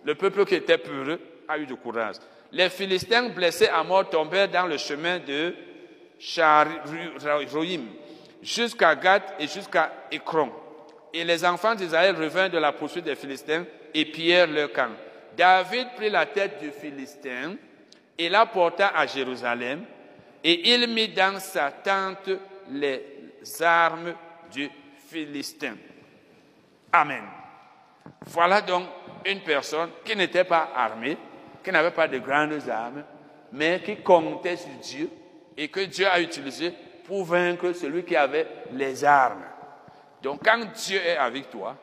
Le 0.04 0.16
peuple 0.16 0.46
qui 0.46 0.56
était 0.56 0.78
peureux 0.78 1.20
a 1.48 1.58
eu 1.58 1.66
du 1.66 1.76
courage. 1.76 2.16
Les 2.52 2.70
Philistins 2.70 3.30
blessés 3.30 3.68
à 3.68 3.84
mort 3.84 4.10
tombèrent 4.10 4.50
dans 4.50 4.66
le 4.66 4.78
chemin 4.78 5.20
de 5.20 5.54
Charoïm 6.20 7.88
jusqu'à 8.42 8.96
Gath 8.96 9.36
et 9.40 9.48
jusqu'à 9.48 9.92
Écron. 10.12 10.52
Et 11.14 11.24
les 11.24 11.46
enfants 11.46 11.76
d'Israël 11.76 12.16
revinrent 12.16 12.50
de 12.50 12.58
la 12.58 12.72
poursuite 12.72 13.06
des 13.06 13.16
Philistins 13.16 13.66
et 13.94 14.06
pillèrent 14.06 14.48
leur 14.48 14.72
camp. 14.72 14.92
David 15.36 15.90
prit 15.96 16.10
la 16.10 16.26
tête 16.26 16.60
du 16.60 16.72
Philistin 16.72 17.56
et 18.18 18.30
la 18.30 18.46
porta 18.46 18.90
à 18.90 19.06
Jérusalem, 19.06 19.86
et 20.44 20.74
il 20.74 20.88
mit 20.88 21.10
dans 21.10 21.40
sa 21.40 21.72
tente 21.72 22.30
les 22.72 23.02
armes 23.62 24.14
du 24.52 24.70
Philistin. 25.10 25.76
Amen. 26.92 27.24
Voilà 28.28 28.62
donc 28.62 28.86
une 29.26 29.40
personne 29.42 29.90
qui 30.04 30.16
n'était 30.16 30.44
pas 30.44 30.72
armée, 30.76 31.18
qui 31.64 31.72
n'avait 31.72 31.92
pas 31.92 32.08
de 32.08 32.20
grandes 32.20 32.70
armes, 32.70 33.04
mais 33.52 33.82
qui 33.84 33.98
comptait 33.98 34.58
sur 34.58 34.72
Dieu 34.82 35.10
et 35.58 35.68
que 35.68 35.82
Dieu 35.82 36.08
a 36.08 36.20
utilisé 36.20 36.74
pour 37.06 37.26
vaincre 37.26 37.74
celui 37.74 38.04
qui 38.04 38.16
avait 38.16 38.48
les 38.74 39.04
armes. 39.04 39.44
Donc 40.22 40.42
quand 40.44 40.60
Dieu 40.74 41.00
est 41.00 41.18
avec 41.18 41.50
toi, 41.50 41.76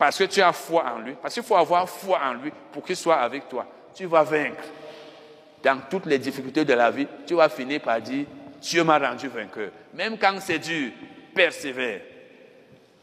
parce 0.00 0.16
que 0.16 0.24
tu 0.24 0.40
as 0.40 0.54
foi 0.54 0.82
en 0.96 1.00
lui. 1.00 1.14
Parce 1.20 1.34
qu'il 1.34 1.42
faut 1.42 1.56
avoir 1.56 1.86
foi 1.86 2.18
en 2.24 2.32
lui 2.32 2.50
pour 2.72 2.82
qu'il 2.82 2.96
soit 2.96 3.16
avec 3.16 3.46
toi. 3.50 3.66
Tu 3.94 4.06
vas 4.06 4.22
vaincre. 4.22 4.64
Dans 5.62 5.78
toutes 5.90 6.06
les 6.06 6.18
difficultés 6.18 6.64
de 6.64 6.72
la 6.72 6.90
vie, 6.90 7.06
tu 7.26 7.34
vas 7.34 7.50
finir 7.50 7.82
par 7.82 8.00
dire, 8.00 8.24
Dieu 8.62 8.82
m'a 8.82 8.98
rendu 8.98 9.28
vainqueur. 9.28 9.70
Même 9.92 10.16
quand 10.16 10.38
c'est 10.40 10.58
dur, 10.58 10.92
persévère. 11.34 12.00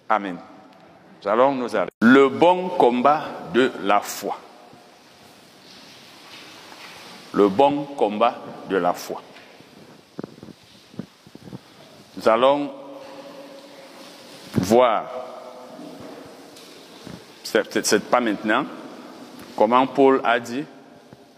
Amen. 0.09 0.37
Nous 1.21 1.29
allons 1.29 1.53
nous 1.53 1.75
arrêter. 1.75 1.91
Le 2.01 2.29
bon 2.29 2.69
combat 2.69 3.25
de 3.53 3.71
la 3.83 3.99
foi. 3.99 4.39
Le 7.33 7.49
bon 7.49 7.83
combat 7.83 8.35
de 8.69 8.77
la 8.77 8.93
foi. 8.93 9.21
Nous 12.15 12.27
allons 12.27 12.71
voir 14.53 15.05
c'est 17.43 18.09
pas 18.09 18.19
maintenant. 18.19 18.65
Comment 19.55 19.87
Paul 19.87 20.21
a 20.23 20.39
dit 20.39 20.65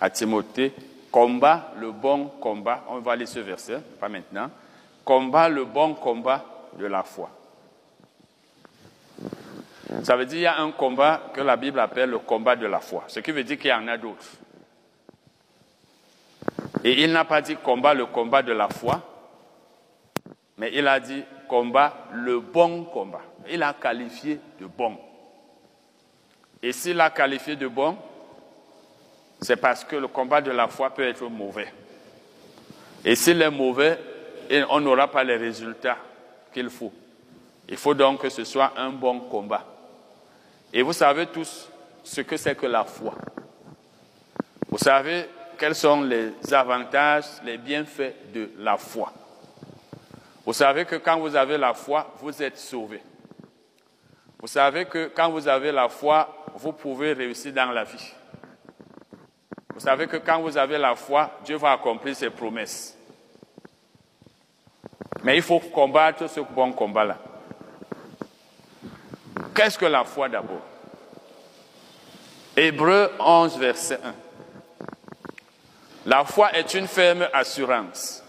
à 0.01 0.09
Timothée, 0.09 0.74
combat 1.11 1.72
le 1.80 1.92
bon 1.92 2.26
combat. 2.42 2.84
On 2.90 3.00
va 3.00 3.14
aller 3.14 3.26
ce 3.26 3.40
verset, 3.40 3.80
pas 4.00 4.09
maintenant. 4.09 4.50
combat 5.06 5.50
le 5.50 5.66
bon 5.66 5.93
combat 5.93 6.43
de 6.77 6.85
la 6.85 7.03
foi. 7.03 7.30
Ça 10.03 10.16
veut 10.16 10.26
dire 10.26 10.35
qu'il 10.35 10.42
y 10.42 10.45
a 10.45 10.59
un 10.59 10.72
combat 10.72 11.22
que 11.34 11.42
la 11.42 11.56
Bible 11.56 11.80
appelle 11.80 12.11
le 12.11 12.19
combat 12.19 12.56
de 12.56 12.68
la 12.68 12.80
foi, 12.80 13.06
ce 13.08 13.19
qui 13.19 13.32
veut 13.32 13.43
dire 13.43 13.58
qu'il 13.58 13.72
y 13.72 13.74
en 13.74 13.88
a 13.88 13.98
d'autres. 13.98 14.26
Et 16.83 17.03
il 17.03 17.11
n'a 17.11 17.25
pas 17.25 17.41
dit 17.41 17.56
combat 17.56 17.93
le 17.93 18.06
combat 18.06 18.41
de 18.41 18.53
la 18.53 18.69
foi, 18.69 19.01
mais 20.58 20.72
il 20.74 20.88
a 20.88 20.99
dit 20.99 21.24
combat 21.48 21.93
le 22.14 22.40
bon 22.40 22.85
combat. 22.85 23.22
Il 23.49 23.64
a 23.64 23.74
qualifié 23.74 24.40
de 24.59 24.66
bon. 24.66 24.98
Et 26.61 26.72
s'il 26.72 26.99
a 27.01 27.09
qualifié 27.09 27.56
de 27.56 27.67
bon, 27.67 27.98
c'est 29.41 29.56
parce 29.56 29.83
que 29.83 29.95
le 29.95 30.08
combat 30.08 30.41
de 30.41 30.51
la 30.51 30.67
foi 30.67 30.90
peut 30.90 31.08
être 31.08 31.24
mauvais. 31.30 31.74
Et 33.06 33.16
s'il 33.16 33.41
est 33.41 33.49
mauvais, 33.49 33.98
on 34.69 34.80
n'aura 34.80 35.09
pas 35.09 35.24
les 35.24 35.38
résultats 35.38 35.98
qu'il 36.53 36.69
faut. 36.69 36.91
Il 37.67 37.77
faut 37.77 37.93
donc 37.93 38.22
que 38.22 38.30
ce 38.30 38.43
soit 38.43 38.74
un 38.77 38.90
bon 38.90 39.22
combat. 39.22 39.66
Et 40.74 40.82
vous 40.82 40.93
savez 40.93 41.27
tous 41.27 41.69
ce 42.03 42.22
que 42.22 42.35
c'est 42.35 42.56
que 42.56 42.66
la 42.66 42.83
foi. 42.83 43.16
Vous 44.69 44.77
savez 44.77 45.27
quels 45.60 45.76
sont 45.76 46.02
les 46.02 46.34
avantages, 46.54 47.26
les 47.44 47.58
bienfaits 47.58 48.32
de 48.34 48.52
la 48.58 48.78
foi. 48.78 49.12
Vous 50.46 50.54
savez 50.54 50.86
que 50.86 50.96
quand 50.96 51.20
vous 51.20 51.36
avez 51.36 51.58
la 51.58 51.74
foi, 51.74 52.12
vous 52.22 52.42
êtes 52.42 52.58
sauvé. 52.58 53.02
Vous 54.40 54.48
savez 54.48 54.86
que 54.86 55.12
quand 55.14 55.30
vous 55.30 55.48
avez 55.48 55.72
la 55.72 55.90
foi, 55.90 56.46
vous 56.56 56.72
pouvez 56.72 57.14
réussir 57.14 57.54
dans 57.54 57.72
la 57.72 57.84
vie. 57.84 58.14
Vous 59.74 59.82
savez 59.82 60.08
que 60.08 60.18
quand 60.18 60.42
vous 60.42 60.58
avez 60.58 60.78
la 60.78 60.96
foi, 60.96 61.30
Dieu 61.44 61.58
va 61.58 61.74
accomplir 61.74 62.16
ses 62.16 62.30
promesses. 62.30 62.98
Mais 65.24 65.36
il 65.36 65.42
faut 65.42 65.60
combattre 65.60 66.28
ce 66.28 66.40
bon 66.40 66.72
combat-là. 66.72 67.18
Qu'est-ce 69.54 69.78
que 69.78 69.86
la 69.86 70.06
foi 70.06 70.30
d'abord? 70.30 70.62
Hébreu 72.56 73.12
11, 73.20 73.58
verset 73.58 74.00
1. 74.04 74.28
La 76.06 76.26
foi 76.26 76.56
est 76.56 76.74
une 76.74 76.88
ferme 76.88 77.28
assurance 77.34 78.24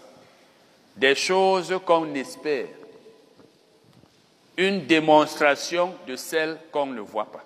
des 0.95 1.15
choses 1.15 1.79
qu'on 1.85 2.13
espère, 2.15 2.67
une 4.57 4.85
démonstration 4.85 5.95
de 6.05 6.15
celles 6.15 6.57
qu'on 6.71 6.87
ne 6.87 7.01
voit 7.01 7.31
pas. 7.31 7.43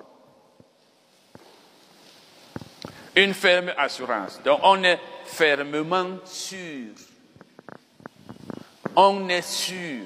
Une 3.16 3.34
ferme 3.34 3.72
assurance. 3.78 4.42
Donc 4.44 4.60
on 4.64 4.84
est 4.84 5.00
fermement 5.26 6.18
sûr. 6.26 6.90
On 8.96 9.30
est 9.30 9.42
sûr. 9.42 10.06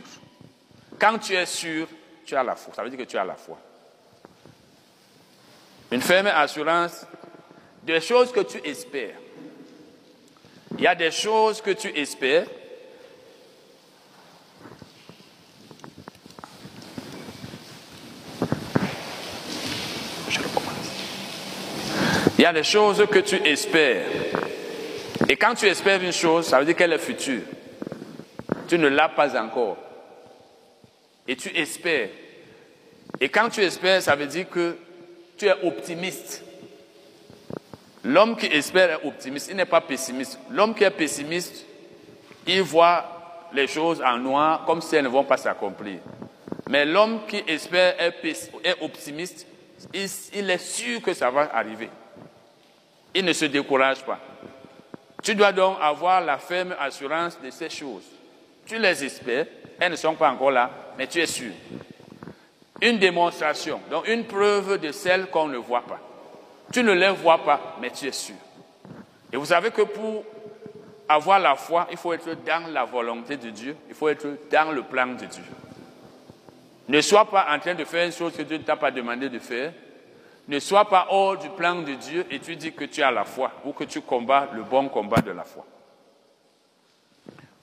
Quand 0.99 1.17
tu 1.17 1.33
es 1.33 1.45
sûr, 1.45 1.87
tu 2.25 2.35
as 2.35 2.43
la 2.43 2.55
foi. 2.55 2.73
Ça 2.75 2.83
veut 2.83 2.89
dire 2.89 2.99
que 2.99 3.05
tu 3.05 3.17
as 3.17 3.25
la 3.25 3.35
foi. 3.35 3.57
Une 5.91 6.01
ferme 6.01 6.27
assurance 6.27 7.05
des 7.81 8.01
choses 8.01 8.31
que 8.31 8.41
tu 8.41 8.59
espères. 8.67 9.15
Il 10.77 10.83
y 10.83 10.87
a 10.87 10.95
des 10.95 11.11
choses 11.11 11.61
que 11.61 11.71
tu 11.71 11.87
espères. 11.97 12.45
Il 22.37 22.43
y 22.43 22.45
a 22.45 22.53
des 22.53 22.63
choses 22.63 23.05
que 23.11 23.19
tu 23.19 23.35
espères. 23.45 24.05
Et 25.27 25.35
quand 25.35 25.55
tu 25.55 25.67
espères 25.67 26.01
une 26.01 26.13
chose, 26.13 26.47
ça 26.47 26.59
veut 26.59 26.65
dire 26.65 26.75
qu'elle 26.75 26.93
est 26.93 26.97
future. 26.97 27.41
Tu 28.67 28.79
ne 28.79 28.87
l'as 28.87 29.09
pas 29.09 29.37
encore. 29.41 29.77
Et 31.27 31.35
tu 31.35 31.49
espères. 31.55 32.09
Et 33.19 33.27
quand 33.27 33.49
tu 33.49 33.61
espères, 33.61 34.01
ça 34.01 34.15
veut 34.15 34.25
dire 34.25 34.49
que 34.49 34.77
tu 35.37 35.47
es 35.47 35.53
optimiste. 35.63 36.43
L'homme 38.03 38.37
qui 38.37 38.45
espère 38.45 38.91
est 38.91 39.05
optimiste, 39.05 39.49
il 39.49 39.57
n'est 39.57 39.65
pas 39.65 39.81
pessimiste. 39.81 40.39
L'homme 40.49 40.73
qui 40.73 40.83
est 40.83 40.91
pessimiste, 40.91 41.65
il 42.47 42.61
voit 42.61 43.49
les 43.53 43.67
choses 43.67 44.01
en 44.01 44.17
noir 44.17 44.63
comme 44.65 44.81
si 44.81 44.95
elles 44.95 45.03
ne 45.03 45.09
vont 45.09 45.23
pas 45.23 45.37
s'accomplir. 45.37 45.99
Mais 46.69 46.85
l'homme 46.85 47.21
qui 47.27 47.43
espère 47.47 47.95
est, 47.99 48.81
optimiste, 48.81 49.47
il, 49.93 50.49
est 50.49 50.57
sûr 50.57 51.01
que 51.01 51.13
ça 51.13 51.29
va 51.29 51.49
arriver. 51.53 51.89
Il 53.13 53.25
ne 53.25 53.33
se 53.33 53.45
décourage 53.45 54.03
pas. 54.03 54.19
Tu 55.23 55.35
dois 55.35 55.51
donc 55.51 55.77
avoir 55.81 56.21
la 56.21 56.37
ferme 56.37 56.75
assurance 56.79 57.39
de 57.43 57.49
ces 57.49 57.69
choses. 57.69 58.05
Tu 58.65 58.77
les 58.77 59.03
espères, 59.03 59.47
elles 59.79 59.91
ne 59.91 59.97
sont 59.97 60.13
pas 60.13 60.29
encore 60.29 60.51
là, 60.51 60.69
mais 60.97 61.07
tu 61.07 61.19
es 61.19 61.25
sûr. 61.25 61.51
Une 62.81 62.97
démonstration, 62.97 63.81
donc 63.89 64.07
une 64.07 64.25
preuve 64.25 64.79
de 64.79 64.91
celle 64.91 65.25
qu'on 65.25 65.47
ne 65.47 65.57
voit 65.57 65.81
pas. 65.81 65.99
Tu 66.71 66.83
ne 66.83 66.93
les 66.93 67.09
vois 67.09 67.39
pas, 67.39 67.77
mais 67.81 67.91
tu 67.91 68.07
es 68.07 68.11
sûr. 68.11 68.35
Et 69.31 69.37
vous 69.37 69.45
savez 69.45 69.71
que 69.71 69.81
pour 69.81 70.23
avoir 71.07 71.39
la 71.39 71.55
foi, 71.55 71.87
il 71.91 71.97
faut 71.97 72.13
être 72.13 72.43
dans 72.45 72.71
la 72.71 72.85
volonté 72.85 73.37
de 73.37 73.49
Dieu, 73.49 73.75
il 73.87 73.95
faut 73.95 74.09
être 74.09 74.27
dans 74.51 74.71
le 74.71 74.83
plan 74.83 75.07
de 75.07 75.25
Dieu. 75.25 75.43
Ne 76.87 77.01
sois 77.01 77.25
pas 77.25 77.47
en 77.51 77.59
train 77.59 77.75
de 77.75 77.85
faire 77.85 78.05
une 78.05 78.11
chose 78.11 78.35
que 78.35 78.41
Dieu 78.41 78.57
ne 78.57 78.63
t'a 78.63 78.75
pas 78.75 78.91
demandé 78.91 79.29
de 79.29 79.39
faire. 79.39 79.73
Ne 80.47 80.59
sois 80.59 80.85
pas 80.85 81.07
hors 81.09 81.37
du 81.37 81.49
plan 81.49 81.75
de 81.75 81.93
Dieu 81.93 82.25
et 82.31 82.39
tu 82.39 82.55
dis 82.55 82.73
que 82.73 82.85
tu 82.85 83.03
as 83.03 83.11
la 83.11 83.23
foi 83.25 83.51
ou 83.65 83.73
que 83.73 83.83
tu 83.83 84.01
combats 84.01 84.49
le 84.53 84.63
bon 84.63 84.89
combat 84.89 85.21
de 85.21 85.31
la 85.31 85.43
foi. 85.43 85.65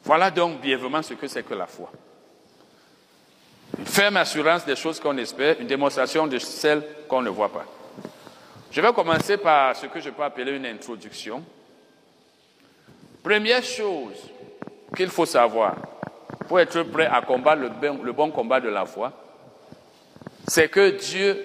Voilà 0.05 0.31
donc 0.31 0.61
brièvement 0.61 1.03
ce 1.03 1.15
que 1.15 1.27
c'est 1.27 1.43
que 1.43 1.55
la 1.55 1.67
foi. 1.67 1.91
Une 3.77 3.87
ferme 3.87 4.17
assurance 4.17 4.65
des 4.65 4.77
choses 4.77 5.01
qu'on 5.01 5.19
espère, 5.19 5.57
une 5.61 5.67
démonstration 5.67 6.29
de 6.29 6.39
celles 6.39 6.85
qu'on 7.09 7.23
ne 7.23 7.31
voit 7.31 7.53
pas. 7.53 7.65
Je 8.71 8.81
vais 8.81 8.93
commencer 8.93 9.37
par 9.37 9.75
ce 9.77 9.87
que 9.87 10.01
je 10.01 10.11
peux 10.11 10.23
appeler 10.23 10.53
une 10.53 10.67
introduction. 10.67 11.43
Première 13.23 13.63
chose 13.63 14.31
qu'il 14.95 15.09
faut 15.09 15.27
savoir 15.27 15.77
pour 16.47 16.61
être 16.61 16.83
prêt 16.85 17.07
à 17.07 17.23
combattre 17.23 17.63
le 17.63 18.13
bon, 18.13 18.31
combat 18.31 18.61
de 18.61 18.69
la 18.69 18.85
foi, 18.85 19.13
c'est 20.47 20.69
que 20.69 20.91
Dieu 20.91 21.45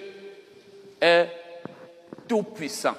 est 1.00 1.28
tout 2.28 2.42
puissant. 2.42 2.94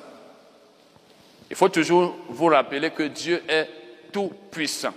Il 1.50 1.56
faut 1.56 1.69
toujours 1.69 2.16
vous 2.30 2.48
rappeler 2.48 2.92
que 2.92 3.03
Dieu 3.03 3.42
est 3.48 3.69
tout 4.11 4.32
puissant. 4.52 4.93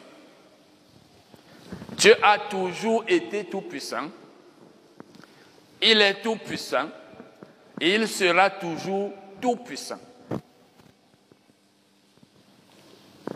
Dieu 1.93 2.15
a 2.23 2.39
toujours 2.39 3.05
été 3.07 3.45
tout 3.45 3.61
puissant. 3.63 4.11
Il 5.81 6.01
est 6.01 6.23
tout 6.23 6.37
puissant 6.37 6.87
et 6.87 7.06
il 7.81 8.09
sera 8.09 8.51
toujours 8.51 9.13
tout-puissant. 9.41 10.01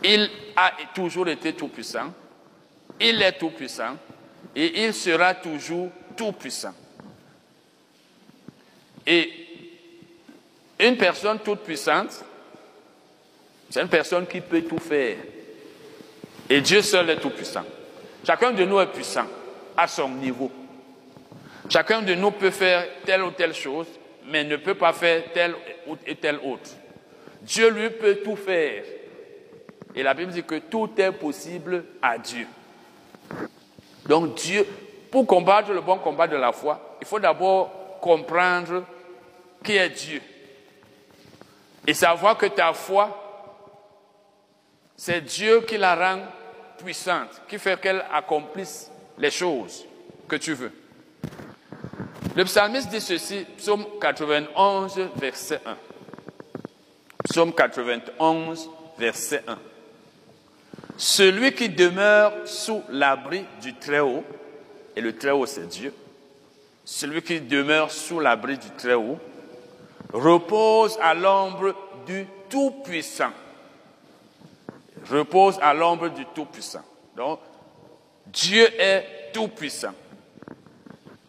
Il 0.03 0.29
a 0.55 0.71
toujours 0.95 1.27
été 1.27 1.53
tout-puissant, 1.53 2.13
il 2.99 3.21
est 3.21 3.33
tout-puissant 3.33 3.97
et 4.55 4.83
il 4.83 4.93
sera 4.93 5.35
toujours 5.35 5.89
tout-puissant. 6.15 6.73
Et 9.05 9.29
une 10.79 10.97
personne 10.97 11.39
toute 11.39 11.59
puissante, 11.59 12.23
c'est 13.69 13.81
une 13.81 13.87
personne 13.87 14.25
qui 14.25 14.41
peut 14.41 14.63
tout 14.63 14.79
faire. 14.79 15.17
Et 16.49 16.61
Dieu 16.61 16.81
seul 16.81 17.09
est 17.11 17.19
tout 17.19 17.29
puissant. 17.29 17.63
Chacun 18.25 18.51
de 18.51 18.65
nous 18.65 18.79
est 18.79 18.87
puissant 18.87 19.27
à 19.77 19.87
son 19.87 20.09
niveau. 20.09 20.51
Chacun 21.69 22.01
de 22.01 22.15
nous 22.15 22.31
peut 22.31 22.51
faire 22.51 22.85
telle 23.05 23.23
ou 23.23 23.31
telle 23.31 23.53
chose 23.53 23.87
mais 24.31 24.43
ne 24.43 24.55
peut 24.55 24.75
pas 24.75 24.93
faire 24.93 25.23
tel 25.33 25.53
ou 25.87 25.95
tel 25.95 26.37
autre. 26.37 26.71
Dieu 27.41 27.69
lui 27.69 27.89
peut 27.89 28.15
tout 28.23 28.35
faire. 28.35 28.83
Et 29.93 30.03
la 30.03 30.13
Bible 30.13 30.31
dit 30.31 30.43
que 30.43 30.55
tout 30.55 30.89
est 30.97 31.11
possible 31.11 31.83
à 32.01 32.17
Dieu. 32.17 32.47
Donc 34.05 34.35
Dieu, 34.35 34.65
pour 35.11 35.27
combattre 35.27 35.71
le 35.71 35.81
bon 35.81 35.97
combat 35.97 36.27
de 36.27 36.37
la 36.37 36.53
foi, 36.53 36.97
il 37.01 37.07
faut 37.07 37.19
d'abord 37.19 37.99
comprendre 37.99 38.85
qui 39.63 39.75
est 39.75 39.89
Dieu. 39.89 40.21
Et 41.85 41.93
savoir 41.93 42.37
que 42.37 42.45
ta 42.45 42.73
foi, 42.73 43.17
c'est 44.95 45.21
Dieu 45.21 45.61
qui 45.61 45.77
la 45.77 45.95
rend 45.95 46.21
puissante, 46.77 47.41
qui 47.47 47.59
fait 47.59 47.79
qu'elle 47.81 48.05
accomplisse 48.13 48.89
les 49.17 49.31
choses 49.31 49.85
que 50.27 50.35
tu 50.37 50.53
veux. 50.53 50.71
Le 52.33 52.45
psalmiste 52.45 52.89
dit 52.89 53.01
ceci, 53.01 53.45
psaume 53.57 53.85
91, 53.99 55.09
verset 55.17 55.59
1. 55.65 55.77
Psaume 57.25 57.53
91, 57.53 58.69
verset 58.97 59.43
1. 59.45 59.59
Celui 60.95 61.53
qui 61.53 61.67
demeure 61.67 62.31
sous 62.45 62.83
l'abri 62.89 63.43
du 63.61 63.73
Très-Haut, 63.73 64.23
et 64.95 65.01
le 65.01 65.17
Très-Haut 65.17 65.45
c'est 65.45 65.67
Dieu, 65.67 65.93
celui 66.85 67.21
qui 67.21 67.41
demeure 67.41 67.91
sous 67.91 68.21
l'abri 68.21 68.57
du 68.57 68.69
Très-Haut, 68.77 69.19
repose 70.13 70.97
à 71.01 71.13
l'ombre 71.13 71.75
du 72.05 72.25
Tout-Puissant. 72.49 73.31
Repose 75.09 75.59
à 75.61 75.73
l'ombre 75.73 76.07
du 76.09 76.25
Tout-Puissant. 76.33 76.83
Donc, 77.17 77.39
Dieu 78.27 78.69
est 78.79 79.31
tout-puissant. 79.33 79.93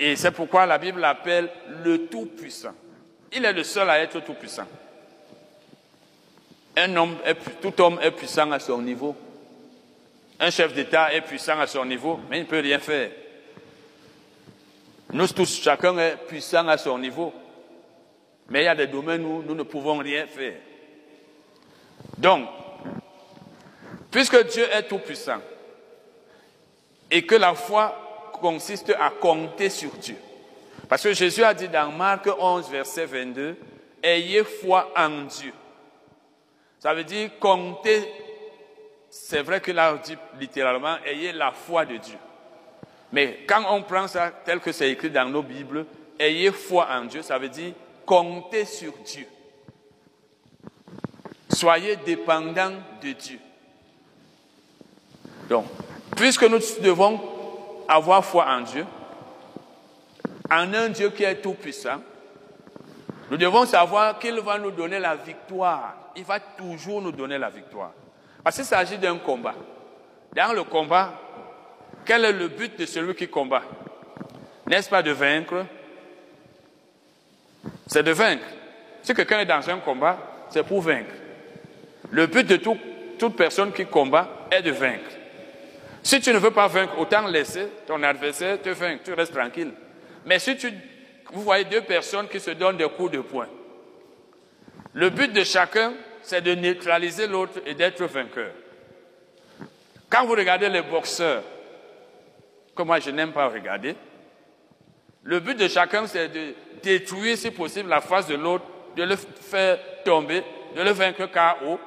Et 0.05 0.17
c'est 0.17 0.33
pourquoi 0.33 0.67
la 0.67 0.79
Bible 0.79 0.99
l'appelle 1.01 1.49
le 1.85 2.07
Tout-Puissant. 2.09 2.75
Il 3.33 3.45
est 3.45 3.53
le 3.53 3.63
seul 3.63 3.89
à 3.89 4.01
être 4.01 4.19
Tout-Puissant. 4.19 4.67
Un 6.77 6.97
homme 6.97 7.19
tout 7.61 7.81
homme 7.81 8.01
est 8.03 8.11
puissant 8.11 8.51
à 8.51 8.59
son 8.59 8.83
niveau. 8.83 9.15
Un 10.41 10.51
chef 10.51 10.75
d'État 10.75 11.15
est 11.15 11.21
puissant 11.21 11.61
à 11.61 11.69
son 11.69 11.85
niveau, 11.85 12.19
mais 12.29 12.39
il 12.39 12.43
ne 12.43 12.49
peut 12.49 12.59
rien 12.59 12.81
faire. 12.81 13.13
Nous 15.13 15.29
tous, 15.29 15.63
chacun 15.63 15.97
est 15.99 16.17
puissant 16.27 16.67
à 16.67 16.79
son 16.79 16.99
niveau. 16.99 17.33
Mais 18.49 18.63
il 18.63 18.65
y 18.65 18.69
a 18.69 18.75
des 18.75 18.89
domaines 18.89 19.25
où 19.25 19.45
nous 19.45 19.55
ne 19.55 19.63
pouvons 19.63 19.99
rien 19.99 20.27
faire. 20.27 20.57
Donc, 22.19 22.49
puisque 24.11 24.49
Dieu 24.49 24.67
est 24.73 24.89
tout 24.89 24.99
puissant 24.99 25.41
et 27.09 27.25
que 27.25 27.37
la 27.37 27.55
foi 27.55 28.02
consiste 28.43 28.93
à 29.01 29.09
compter 29.09 29.71
sur 29.71 29.93
Dieu. 29.93 30.17
Parce 30.89 31.03
que 31.03 31.15
Jésus 31.15 31.43
a 31.43 31.55
dit 31.55 31.69
dans 31.69 31.91
Marc 31.91 32.29
11, 32.39 32.69
verset 32.69 33.07
22, 33.07 33.57
Ayez 34.03 34.45
foi 34.45 34.93
en 34.97 35.23
Dieu. 35.23 35.53
Ça 36.81 36.93
veut 36.93 37.05
dire 37.05 37.31
compter. 37.39 38.07
C'est 39.09 39.43
vrai 39.43 39.61
que 39.61 39.71
là, 39.71 39.97
dit 40.05 40.17
littéralement, 40.41 40.97
ayez 41.07 41.33
la 41.33 41.53
foi 41.53 41.85
de 41.85 41.97
Dieu. 41.97 42.19
Mais 43.13 43.41
quand 43.47 43.63
on 43.71 43.83
prend 43.83 44.09
ça 44.09 44.33
tel 44.45 44.59
que 44.59 44.73
c'est 44.73 44.91
écrit 44.91 45.11
dans 45.11 45.29
nos 45.29 45.43
Bibles, 45.43 45.87
ayez 46.19 46.51
foi 46.51 46.89
en 46.91 47.05
Dieu, 47.05 47.23
ça 47.23 47.39
veut 47.39 47.49
dire 47.49 47.73
comptez 48.05 48.65
sur 48.65 48.93
Dieu. 49.05 49.27
Soyez 51.51 51.97
dépendants 51.97 52.73
de 53.03 53.13
Dieu. 53.13 53.39
Donc, 55.49 55.67
puisque 56.17 56.45
nous 56.45 56.59
devons 56.83 57.21
avoir 57.89 58.25
foi 58.25 58.47
en 58.49 58.61
Dieu, 58.61 58.87
en 60.51 60.73
un 60.75 60.89
Dieu 60.91 61.11
qui 61.11 61.25
est 61.25 61.37
tout 61.37 61.55
puissant, 61.55 62.01
nous 63.31 63.37
devons 63.37 63.65
savoir 63.65 64.19
qu'il 64.19 64.39
va 64.41 64.59
nous 64.59 64.71
donner 64.71 64.99
la 64.99 65.17
victoire. 65.17 65.95
Il 66.17 66.25
va 66.25 66.39
toujours 66.39 67.01
nous 67.01 67.13
donner 67.13 67.39
la 67.39 67.49
victoire. 67.49 67.93
Parce 68.45 68.57
qu'il 68.57 68.65
s'agit 68.67 68.99
d'un 68.99 69.17
combat. 69.17 69.55
Dans 70.37 70.53
le 70.53 70.65
combat, 70.65 71.15
quel 72.05 72.27
est 72.27 72.33
le 72.33 72.49
but 72.49 72.79
de 72.79 72.85
celui 72.85 73.15
qui 73.15 73.29
combat? 73.29 73.63
N'est-ce 74.67 74.91
pas 74.91 75.03
de 75.03 75.13
vaincre? 75.13 75.65
C'est 77.87 78.03
de 78.03 78.13
vaincre. 78.13 78.45
Si 79.03 79.15
quelqu'un 79.15 79.41
est 79.41 79.47
dans 79.47 79.71
un 79.71 79.79
combat, 79.79 80.19
c'est 80.51 80.63
pour 80.63 80.83
vaincre. 80.83 81.15
Le 82.11 82.27
but 82.27 82.47
de 82.47 82.57
toute 82.57 83.37
personne 83.37 83.73
qui 83.73 83.87
combat 83.87 84.29
est 84.51 84.63
de 84.63 84.73
vaincre. 84.73 85.11
Si 86.03 86.21
tu 86.21 86.33
ne 86.33 86.39
veux 86.39 86.51
pas 86.51 86.67
vaincre, 86.67 86.99
autant 86.99 87.27
laisser 87.27 87.69
ton 87.87 88.03
adversaire 88.03 88.61
te 88.61 88.71
vaincre, 88.71 89.03
tu 89.05 89.13
restes 89.13 89.35
tranquille. 89.35 89.73
Mais 90.27 90.39
si 90.39 90.57
tu, 90.57 90.73
vous 91.33 91.43
voyez 91.43 91.65
deux 91.65 91.83
personnes 91.83 92.29
qui 92.29 92.41
se 92.41 92.51
donnent 92.51 92.77
des 92.77 92.89
coups 92.89 93.13
de 93.13 93.21
poing, 93.21 93.49
le 94.95 95.11
but 95.11 95.33
de 95.33 95.45
chacun, 95.45 95.95
c'est 96.23 96.43
de 96.43 96.55
neutraliser 96.55 97.27
l'autre 97.27 97.61
et 97.67 97.75
d'être 97.75 98.05
vainqueur. 98.05 98.53
Quand 100.11 100.27
vous 100.27 100.33
regardez 100.33 100.69
les 100.69 100.83
boxeurs, 100.83 101.43
que 102.75 102.83
moi 102.83 103.01
je 103.01 103.11
n'aime 103.11 103.33
pas 103.33 103.49
regarder. 103.49 103.95
Le 105.23 105.41
but 105.41 105.57
de 105.57 105.69
chacun, 105.69 106.07
c'est 106.07 106.29
de 106.29 106.55
détruire, 106.83 107.39
si 107.39 107.51
possible, 107.51 107.89
la 107.89 108.01
face 108.01 108.27
de 108.27 108.35
l'autre, 108.35 108.65
de 108.97 109.05
le 109.05 109.17
faire 109.17 109.79
tomber, 110.05 110.43
de 110.75 110.83
le 110.83 110.91
vaincre 110.91 111.27
KO. 111.27 111.79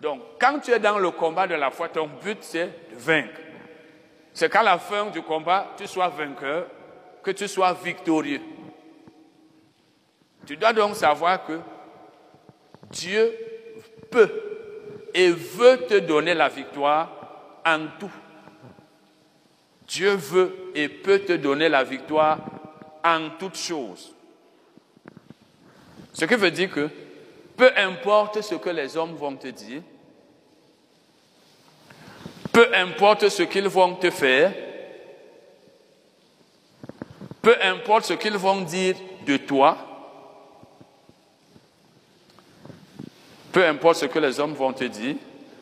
Donc, 0.00 0.20
quand 0.40 0.60
tu 0.60 0.70
es 0.70 0.78
dans 0.78 0.98
le 0.98 1.10
combat 1.10 1.46
de 1.46 1.54
la 1.54 1.70
foi, 1.70 1.88
ton 1.88 2.08
but, 2.22 2.38
c'est 2.40 2.66
de 2.66 2.96
vaincre. 2.96 3.40
C'est 4.32 4.50
qu'à 4.50 4.62
la 4.62 4.78
fin 4.78 5.06
du 5.06 5.22
combat, 5.22 5.74
tu 5.76 5.86
sois 5.86 6.08
vainqueur, 6.08 6.66
que 7.22 7.32
tu 7.32 7.48
sois 7.48 7.72
victorieux. 7.72 8.40
Tu 10.46 10.56
dois 10.56 10.72
donc 10.72 10.94
savoir 10.94 11.44
que 11.44 11.58
Dieu 12.90 13.34
peut 14.10 14.30
et 15.12 15.30
veut 15.30 15.78
te 15.88 15.98
donner 15.98 16.34
la 16.34 16.48
victoire 16.48 17.10
en 17.66 17.86
tout. 17.98 18.10
Dieu 19.86 20.14
veut 20.14 20.70
et 20.74 20.88
peut 20.88 21.20
te 21.20 21.32
donner 21.32 21.68
la 21.68 21.82
victoire 21.82 22.38
en 23.04 23.30
toutes 23.38 23.56
choses. 23.56 24.14
Ce 26.12 26.24
qui 26.24 26.34
veut 26.34 26.50
dire 26.50 26.70
que 26.70 26.88
peu 27.58 27.72
importe 27.76 28.40
ce 28.40 28.54
que 28.54 28.70
les 28.70 28.96
hommes 28.96 29.16
vont 29.16 29.34
te 29.34 29.48
dire, 29.48 29.82
peu 32.52 32.68
importe 32.72 33.28
ce 33.28 33.42
qu'ils 33.42 33.66
vont 33.66 33.96
te 33.96 34.10
faire, 34.10 34.54
peu 37.42 37.56
importe 37.60 38.04
ce 38.04 38.12
qu'ils 38.14 38.36
vont 38.36 38.60
dire 38.60 38.94
de 39.26 39.36
toi, 39.38 39.76
peu 43.50 43.66
importe 43.66 43.96
ce 43.96 44.06
que 44.06 44.20
les 44.20 44.38
hommes 44.38 44.54
vont 44.54 44.72
te 44.72 44.84
dire, 44.84 45.16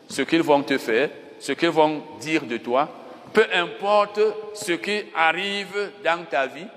ce 0.07 0.21
qu'ils 0.21 0.43
vont 0.43 0.61
te 0.61 0.77
faire, 0.77 1.09
ce 1.39 1.53
qu'ils 1.53 1.69
vont 1.69 2.03
dire 2.19 2.45
de 2.45 2.57
toi, 2.57 2.87
peu 3.33 3.47
importe 3.51 4.19
ce 4.53 4.73
qui 4.73 5.01
arrive 5.15 5.93
dans 6.03 6.23
ta 6.25 6.45
vie, 6.45 6.67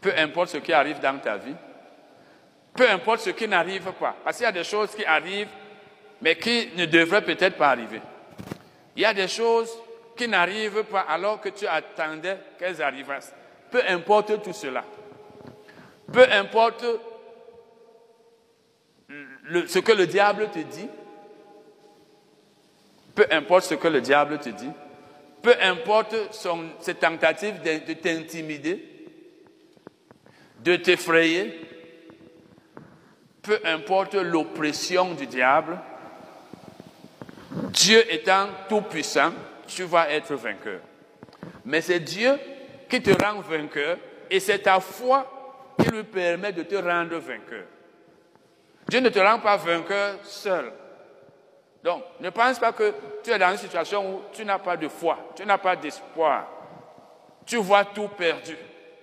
peu 0.00 0.12
importe 0.16 0.52
ce 0.52 0.56
qui 0.56 0.72
arrive 0.72 1.00
dans 1.00 1.18
ta 1.18 1.36
vie, 1.36 1.54
peu 2.74 2.88
importe 2.90 3.20
ce 3.20 3.30
qui 3.30 3.46
n'arrive 3.46 3.92
pas. 3.92 4.16
Parce 4.24 4.36
qu'il 4.36 4.44
y 4.44 4.48
a 4.48 4.52
des 4.52 4.64
choses 4.64 4.90
qui 4.94 5.04
arrivent, 5.04 5.48
mais 6.20 6.36
qui 6.36 6.70
ne 6.76 6.86
devraient 6.86 7.24
peut-être 7.24 7.56
pas 7.56 7.70
arriver. 7.70 8.00
Il 8.96 9.02
y 9.02 9.06
a 9.06 9.14
des 9.14 9.28
choses 9.28 9.70
qui 10.16 10.28
n'arrivent 10.28 10.84
pas 10.84 11.00
alors 11.00 11.40
que 11.40 11.48
tu 11.48 11.66
attendais 11.66 12.38
qu'elles 12.58 12.80
arrivassent. 12.82 13.34
Peu 13.70 13.82
importe 13.88 14.42
tout 14.42 14.52
cela. 14.52 14.84
Peu 16.12 16.24
importe 16.30 16.84
ce 19.66 19.78
que 19.78 19.92
le 19.92 20.06
diable 20.06 20.48
te 20.50 20.60
dit, 20.60 20.88
peu 23.14 23.26
importe 23.30 23.64
ce 23.66 23.74
que 23.74 23.88
le 23.88 24.00
diable 24.00 24.38
te 24.38 24.48
dit, 24.48 24.70
peu 25.42 25.54
importe 25.60 26.14
ses 26.80 26.94
tentatives 26.94 27.60
de, 27.62 27.92
t'intimider, 27.92 28.82
de 30.60 30.76
t'effrayer, 30.76 31.60
peu 33.44 33.60
importe 33.64 34.14
l'oppression 34.14 35.14
du 35.14 35.26
diable, 35.26 35.78
Dieu 37.70 38.02
étant 38.12 38.48
tout 38.68 38.80
puissant, 38.80 39.32
tu 39.66 39.84
vas 39.84 40.10
être 40.10 40.34
vainqueur. 40.34 40.80
Mais 41.64 41.80
c'est 41.80 42.00
Dieu 42.00 42.38
qui 42.88 43.02
te 43.02 43.10
rend 43.22 43.40
vainqueur 43.40 43.98
et 44.30 44.40
c'est 44.40 44.60
ta 44.60 44.80
foi 44.80 45.74
qui 45.78 45.88
lui 45.90 46.04
permet 46.04 46.52
de 46.52 46.62
te 46.62 46.74
rendre 46.74 47.16
vainqueur. 47.18 47.64
Dieu 48.88 49.00
ne 49.00 49.08
te 49.10 49.18
rend 49.18 49.38
pas 49.38 49.56
vainqueur 49.56 50.18
seul. 50.24 50.72
Donc, 51.82 52.02
ne 52.20 52.30
pense 52.30 52.58
pas 52.58 52.72
que 52.72 52.94
tu 53.22 53.30
es 53.30 53.38
dans 53.38 53.50
une 53.50 53.58
situation 53.58 54.14
où 54.14 54.20
tu 54.32 54.44
n'as 54.44 54.58
pas 54.58 54.76
de 54.76 54.88
foi, 54.88 55.18
tu 55.36 55.44
n'as 55.44 55.58
pas 55.58 55.76
d'espoir. 55.76 56.48
Tu 57.44 57.56
vois 57.56 57.84
tout 57.84 58.08
perdu 58.08 58.56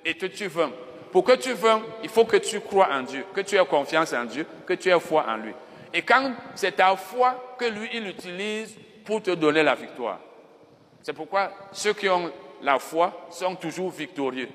et 0.04 0.16
que 0.16 0.26
tu 0.26 0.48
veux. 0.48 0.70
Pour 1.12 1.24
que 1.24 1.34
tu 1.34 1.54
veux, 1.54 1.70
il 2.04 2.10
faut 2.10 2.26
que 2.26 2.38
tu 2.38 2.62
crois 2.62 2.90
en 2.92 3.04
Dieu, 3.04 3.26
que 3.34 3.42
tu 3.42 3.56
aies 3.56 3.66
confiance 3.66 4.14
en 4.14 4.26
Dieu, 4.26 4.46
que 4.66 4.74
tu 4.74 4.90
aies 4.90 5.00
foi 5.00 5.26
en 5.28 5.38
lui. 5.38 5.54
Et 5.94 6.02
quand 6.02 6.34
c'est 6.56 6.78
ta 6.78 6.96
foi 6.96 7.56
que 7.58 7.66
lui, 7.66 7.90
il 7.94 8.08
utilise 8.08 8.76
pour 9.04 9.22
te 9.22 9.32
donner 9.32 9.62
la 9.62 9.76
victoire. 9.76 10.20
C'est 11.02 11.14
pourquoi 11.14 11.52
ceux 11.74 11.94
qui 11.94 12.08
ont 12.08 12.32
la 12.62 12.80
foi 12.80 13.28
sont 13.30 13.56
toujours 13.56 13.92
victorieux. 13.92 14.50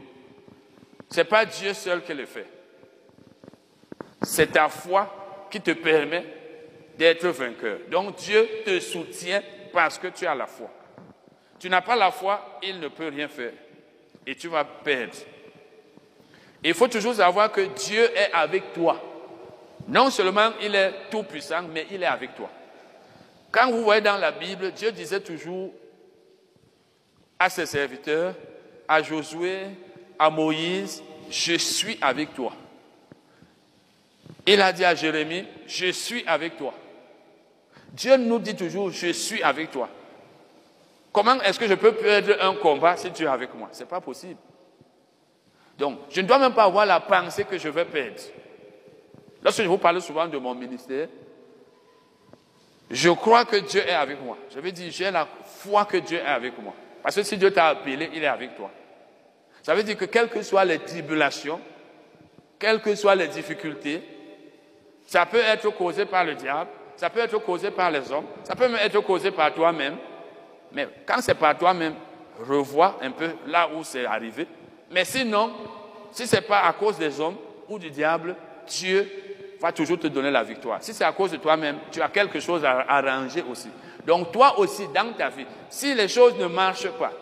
Ce 1.10 1.18
n'est 1.18 1.24
pas 1.24 1.44
Dieu 1.44 1.74
seul 1.74 2.02
qui 2.02 2.14
le 2.14 2.24
fait. 2.24 2.46
C'est 4.22 4.52
ta 4.52 4.68
foi 4.68 5.46
qui 5.50 5.60
te 5.60 5.72
permet 5.72 6.24
d'être 6.96 7.28
vainqueur. 7.28 7.80
Donc 7.90 8.16
Dieu 8.16 8.48
te 8.64 8.80
soutient 8.80 9.42
parce 9.72 9.98
que 9.98 10.08
tu 10.08 10.26
as 10.26 10.34
la 10.34 10.46
foi. 10.46 10.70
Tu 11.58 11.68
n'as 11.68 11.82
pas 11.82 11.96
la 11.96 12.10
foi, 12.10 12.58
il 12.62 12.80
ne 12.80 12.88
peut 12.88 13.08
rien 13.08 13.28
faire. 13.28 13.52
Et 14.26 14.34
tu 14.34 14.48
vas 14.48 14.64
perdre. 14.64 15.14
Il 16.64 16.74
faut 16.74 16.88
toujours 16.88 17.14
savoir 17.14 17.52
que 17.52 17.60
Dieu 17.60 18.04
est 18.16 18.32
avec 18.32 18.72
toi. 18.72 19.00
Non 19.88 20.10
seulement 20.10 20.50
il 20.60 20.74
est 20.74 20.92
tout 21.10 21.22
puissant, 21.22 21.62
mais 21.72 21.86
il 21.90 22.02
est 22.02 22.06
avec 22.06 22.34
toi. 22.34 22.50
Quand 23.52 23.70
vous 23.70 23.84
voyez 23.84 24.00
dans 24.00 24.16
la 24.16 24.32
Bible, 24.32 24.72
Dieu 24.72 24.90
disait 24.92 25.20
toujours 25.20 25.72
à 27.38 27.48
ses 27.48 27.66
serviteurs, 27.66 28.34
à 28.88 29.02
Josué, 29.02 29.66
à 30.18 30.30
Moïse, 30.30 31.02
je 31.30 31.54
suis 31.54 31.98
avec 32.00 32.34
toi. 32.34 32.52
Il 34.46 34.60
a 34.60 34.72
dit 34.72 34.84
à 34.84 34.94
Jérémie, 34.94 35.44
je 35.66 35.90
suis 35.92 36.24
avec 36.26 36.56
toi. 36.56 36.72
Dieu 37.92 38.16
nous 38.16 38.38
dit 38.38 38.54
toujours, 38.54 38.90
je 38.90 39.12
suis 39.12 39.42
avec 39.42 39.70
toi. 39.70 39.88
Comment 41.12 41.40
est-ce 41.40 41.58
que 41.58 41.66
je 41.66 41.74
peux 41.74 41.92
perdre 41.92 42.36
un 42.40 42.54
combat 42.54 42.96
si 42.96 43.10
tu 43.10 43.24
es 43.24 43.26
avec 43.26 43.54
moi? 43.54 43.68
Ce 43.72 43.84
pas 43.84 44.00
possible. 44.00 44.38
Donc, 45.78 45.98
je 46.10 46.20
ne 46.20 46.26
dois 46.26 46.38
même 46.38 46.54
pas 46.54 46.64
avoir 46.64 46.86
la 46.86 47.00
pensée 47.00 47.44
que 47.44 47.58
je 47.58 47.68
vais 47.68 47.84
perdre. 47.84 48.20
Lorsque 49.42 49.62
je 49.62 49.68
vous 49.68 49.78
parle 49.78 50.00
souvent 50.00 50.26
de 50.26 50.38
mon 50.38 50.54
ministère, 50.54 51.08
Je 52.90 53.10
crois 53.10 53.44
que 53.44 53.56
Dieu 53.56 53.80
est 53.80 53.94
avec 53.94 54.22
moi. 54.22 54.38
Je 54.54 54.60
veux 54.60 54.70
dire, 54.70 54.90
j'ai 54.92 55.10
la 55.10 55.26
foi 55.44 55.84
que 55.84 55.96
Dieu 55.96 56.18
est 56.18 56.26
avec 56.26 56.56
moi. 56.62 56.72
Parce 57.02 57.16
que 57.16 57.22
si 57.22 57.36
Dieu 57.36 57.52
t'a 57.52 57.68
appelé, 57.68 58.10
il 58.14 58.22
est 58.22 58.28
avec 58.28 58.56
toi. 58.56 58.70
Ça 59.62 59.74
veut 59.74 59.82
dire 59.82 59.96
que 59.96 60.04
quelles 60.04 60.28
que 60.28 60.42
soient 60.42 60.64
les 60.64 60.78
tribulations, 60.78 61.60
quelles 62.58 62.80
que 62.80 62.94
soient 62.94 63.16
les 63.16 63.26
difficultés, 63.28 64.02
ça 65.04 65.26
peut 65.26 65.40
être 65.40 65.68
causé 65.70 66.04
par 66.04 66.24
le 66.24 66.34
diable, 66.34 66.70
ça 66.96 67.10
peut 67.10 67.20
être 67.20 67.38
causé 67.38 67.70
par 67.70 67.90
les 67.90 68.10
hommes, 68.10 68.26
ça 68.44 68.54
peut 68.54 68.68
même 68.68 68.80
être 68.80 69.00
causé 69.00 69.30
par 69.30 69.52
toi-même. 69.52 69.96
Mais 70.72 70.88
quand 71.04 71.20
c'est 71.20 71.34
par 71.34 71.58
toi-même, 71.58 71.94
revois 72.40 72.98
un 73.02 73.10
peu 73.10 73.30
là 73.46 73.68
où 73.74 73.82
c'est 73.82 74.04
arrivé. 74.04 74.46
Mais 74.90 75.04
sinon, 75.04 75.52
si 76.12 76.26
ce 76.26 76.36
n'est 76.36 76.42
pas 76.42 76.60
à 76.60 76.72
cause 76.72 76.98
des 76.98 77.20
hommes 77.20 77.36
ou 77.68 77.78
du 77.78 77.90
diable, 77.90 78.36
Dieu 78.66 79.10
va 79.60 79.72
toujours 79.72 79.98
te 79.98 80.06
donner 80.06 80.30
la 80.30 80.42
victoire. 80.42 80.82
Si 80.82 80.92
c'est 80.92 81.04
à 81.04 81.12
cause 81.12 81.32
de 81.32 81.36
toi-même, 81.36 81.78
tu 81.90 82.00
as 82.00 82.08
quelque 82.08 82.40
chose 82.40 82.64
à 82.64 82.84
arranger 82.88 83.44
aussi. 83.48 83.68
Donc 84.06 84.32
toi 84.32 84.58
aussi, 84.58 84.86
dans 84.94 85.12
ta 85.12 85.28
vie, 85.28 85.46
si 85.68 85.94
les 85.94 86.08
choses 86.08 86.36
ne 86.38 86.46
marchent 86.46 86.90
pas, 86.90 87.12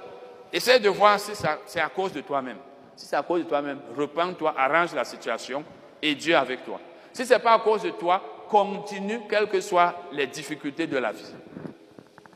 essaie 0.52 0.78
de 0.78 0.89
voir 0.89 1.18
si 1.18 1.33
c'est 1.67 1.81
à 1.81 1.89
cause 1.89 2.12
de 2.12 2.20
toi-même. 2.20 2.59
Si 2.97 3.07
c'est 3.07 3.17
à 3.17 3.23
cause 3.23 3.43
de 3.43 3.49
toi-même, 3.49 3.81
repends-toi, 3.97 4.55
arrange 4.57 4.94
la 4.94 5.05
situation 5.05 5.65
et 6.01 6.15
Dieu 6.15 6.36
avec 6.36 6.65
toi. 6.65 6.78
Si 7.12 7.25
ce 7.25 7.34
n'est 7.34 7.41
pas 7.41 7.55
à 7.55 7.59
cause 7.59 7.83
de 7.83 7.91
toi, 7.91 8.23
continue 8.49 9.23
quelles 9.28 9.49
que 9.49 9.60
soient 9.60 9.94
les 10.12 10.26
difficultés 10.26 10.86
de 10.86 10.99
la 10.99 11.12
vie. 11.12 11.34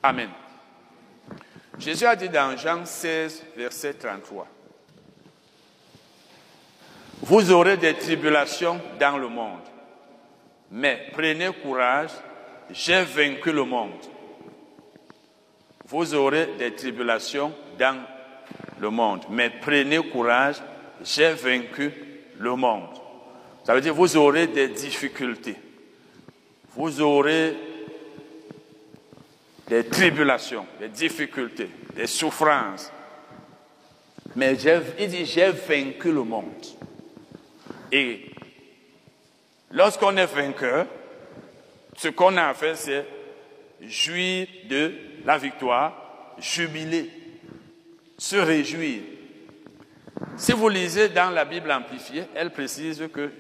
Amen. 0.02 0.31
Jésus 1.78 2.07
a 2.07 2.16
dit 2.16 2.28
dans 2.28 2.57
Jean 2.57 2.84
16, 2.84 3.44
verset 3.57 3.94
33, 3.94 4.47
Vous 7.22 7.50
aurez 7.50 7.76
des 7.76 7.94
tribulations 7.94 8.80
dans 8.98 9.18
le 9.18 9.28
monde, 9.28 9.60
mais 10.70 11.08
prenez 11.12 11.50
courage, 11.62 12.10
j'ai 12.70 13.02
vaincu 13.02 13.52
le 13.52 13.64
monde. 13.64 14.00
Vous 15.86 16.14
aurez 16.14 16.50
des 16.58 16.74
tribulations 16.74 17.52
dans 17.78 17.98
le 18.78 18.90
monde, 18.90 19.24
mais 19.30 19.50
prenez 19.50 19.98
courage, 20.10 20.56
j'ai 21.02 21.32
vaincu 21.32 21.92
le 22.38 22.55
monde. 22.55 22.90
Ça 23.64 23.74
veut 23.74 23.80
dire 23.80 23.94
vous 23.94 24.16
aurez 24.16 24.47
des 24.47 24.68
difficultés, 24.68 25.56
vous 26.74 27.00
aurez 27.00 27.56
des 29.68 29.84
tribulations, 29.84 30.66
des 30.80 30.88
difficultés, 30.88 31.68
des 31.94 32.06
souffrances. 32.06 32.90
Mais 34.36 34.56
il 34.98 35.08
dit, 35.08 35.24
j'ai 35.24 35.50
vaincu 35.50 36.12
le 36.12 36.22
monde. 36.22 36.44
Et 37.92 38.31
lorsqu'on 39.70 40.17
est 40.17 40.26
vainqueur, 40.26 40.86
ce 41.97 42.08
qu'on 42.08 42.36
a 42.36 42.49
à 42.49 42.55
faire, 42.55 42.76
c'est 42.76 43.07
jouir 43.81 44.47
de 44.68 44.92
la 45.25 45.39
victoire, 45.39 46.34
jubiler, 46.39 47.10
se 48.17 48.36
réjouir. 48.36 49.00
Si 50.36 50.52
vous 50.52 50.68
lisez 50.68 51.08
dans 51.08 51.31
la 51.31 51.44
Bible 51.44 51.70
amplifiée, 51.70 52.25
elle 52.34 52.50
précise 52.50 53.02
que 53.12 53.31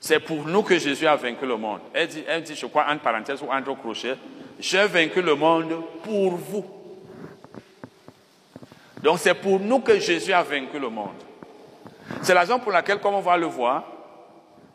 c'est 0.00 0.20
pour 0.20 0.46
nous 0.46 0.62
que 0.62 0.78
Jésus 0.78 1.06
a 1.06 1.16
vaincu 1.16 1.46
le 1.46 1.56
monde. 1.56 1.80
Elle 1.92 2.08
dit, 2.08 2.24
elle 2.26 2.42
dit 2.42 2.56
je 2.56 2.66
crois, 2.66 2.86
entre 2.88 3.02
parenthèses 3.02 3.42
ou 3.42 3.50
entre 3.50 3.74
crochets, 3.76 4.16
j'ai 4.58 4.86
vaincu 4.86 5.22
le 5.22 5.34
monde 5.34 5.74
pour 6.02 6.32
vous. 6.32 6.64
Donc 9.02 9.18
c'est 9.18 9.34
pour 9.34 9.58
nous 9.58 9.80
que 9.80 9.98
Jésus 9.98 10.32
a 10.32 10.42
vaincu 10.42 10.78
le 10.78 10.88
monde. 10.88 11.10
C'est 12.22 12.34
la 12.34 12.40
raison 12.40 12.58
pour 12.58 12.72
laquelle, 12.72 13.00
comme 13.00 13.14
on 13.14 13.20
va 13.20 13.36
le 13.36 13.46
voir, 13.46 13.84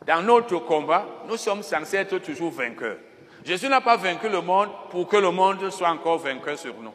dans 0.06 0.22
notre 0.22 0.58
combat, 0.58 1.06
nous 1.28 1.36
sommes 1.36 1.62
censés 1.62 1.98
être 1.98 2.18
toujours 2.18 2.50
vainqueurs. 2.50 2.96
Jésus 3.44 3.68
n'a 3.68 3.80
pas 3.80 3.96
vaincu 3.96 4.28
le 4.28 4.40
monde 4.40 4.68
pour 4.90 5.06
que 5.06 5.16
le 5.16 5.30
monde 5.30 5.70
soit 5.70 5.90
encore 5.90 6.18
vainqueur 6.18 6.58
sur 6.58 6.74
nous. 6.80 6.92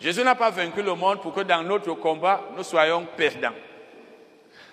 Jésus 0.00 0.24
n'a 0.24 0.34
pas 0.34 0.50
vaincu 0.50 0.82
le 0.82 0.94
monde 0.94 1.20
pour 1.20 1.34
que 1.34 1.42
dans 1.42 1.62
notre 1.62 1.92
combat, 1.94 2.40
nous 2.56 2.62
soyons 2.62 3.06
perdants. 3.16 3.54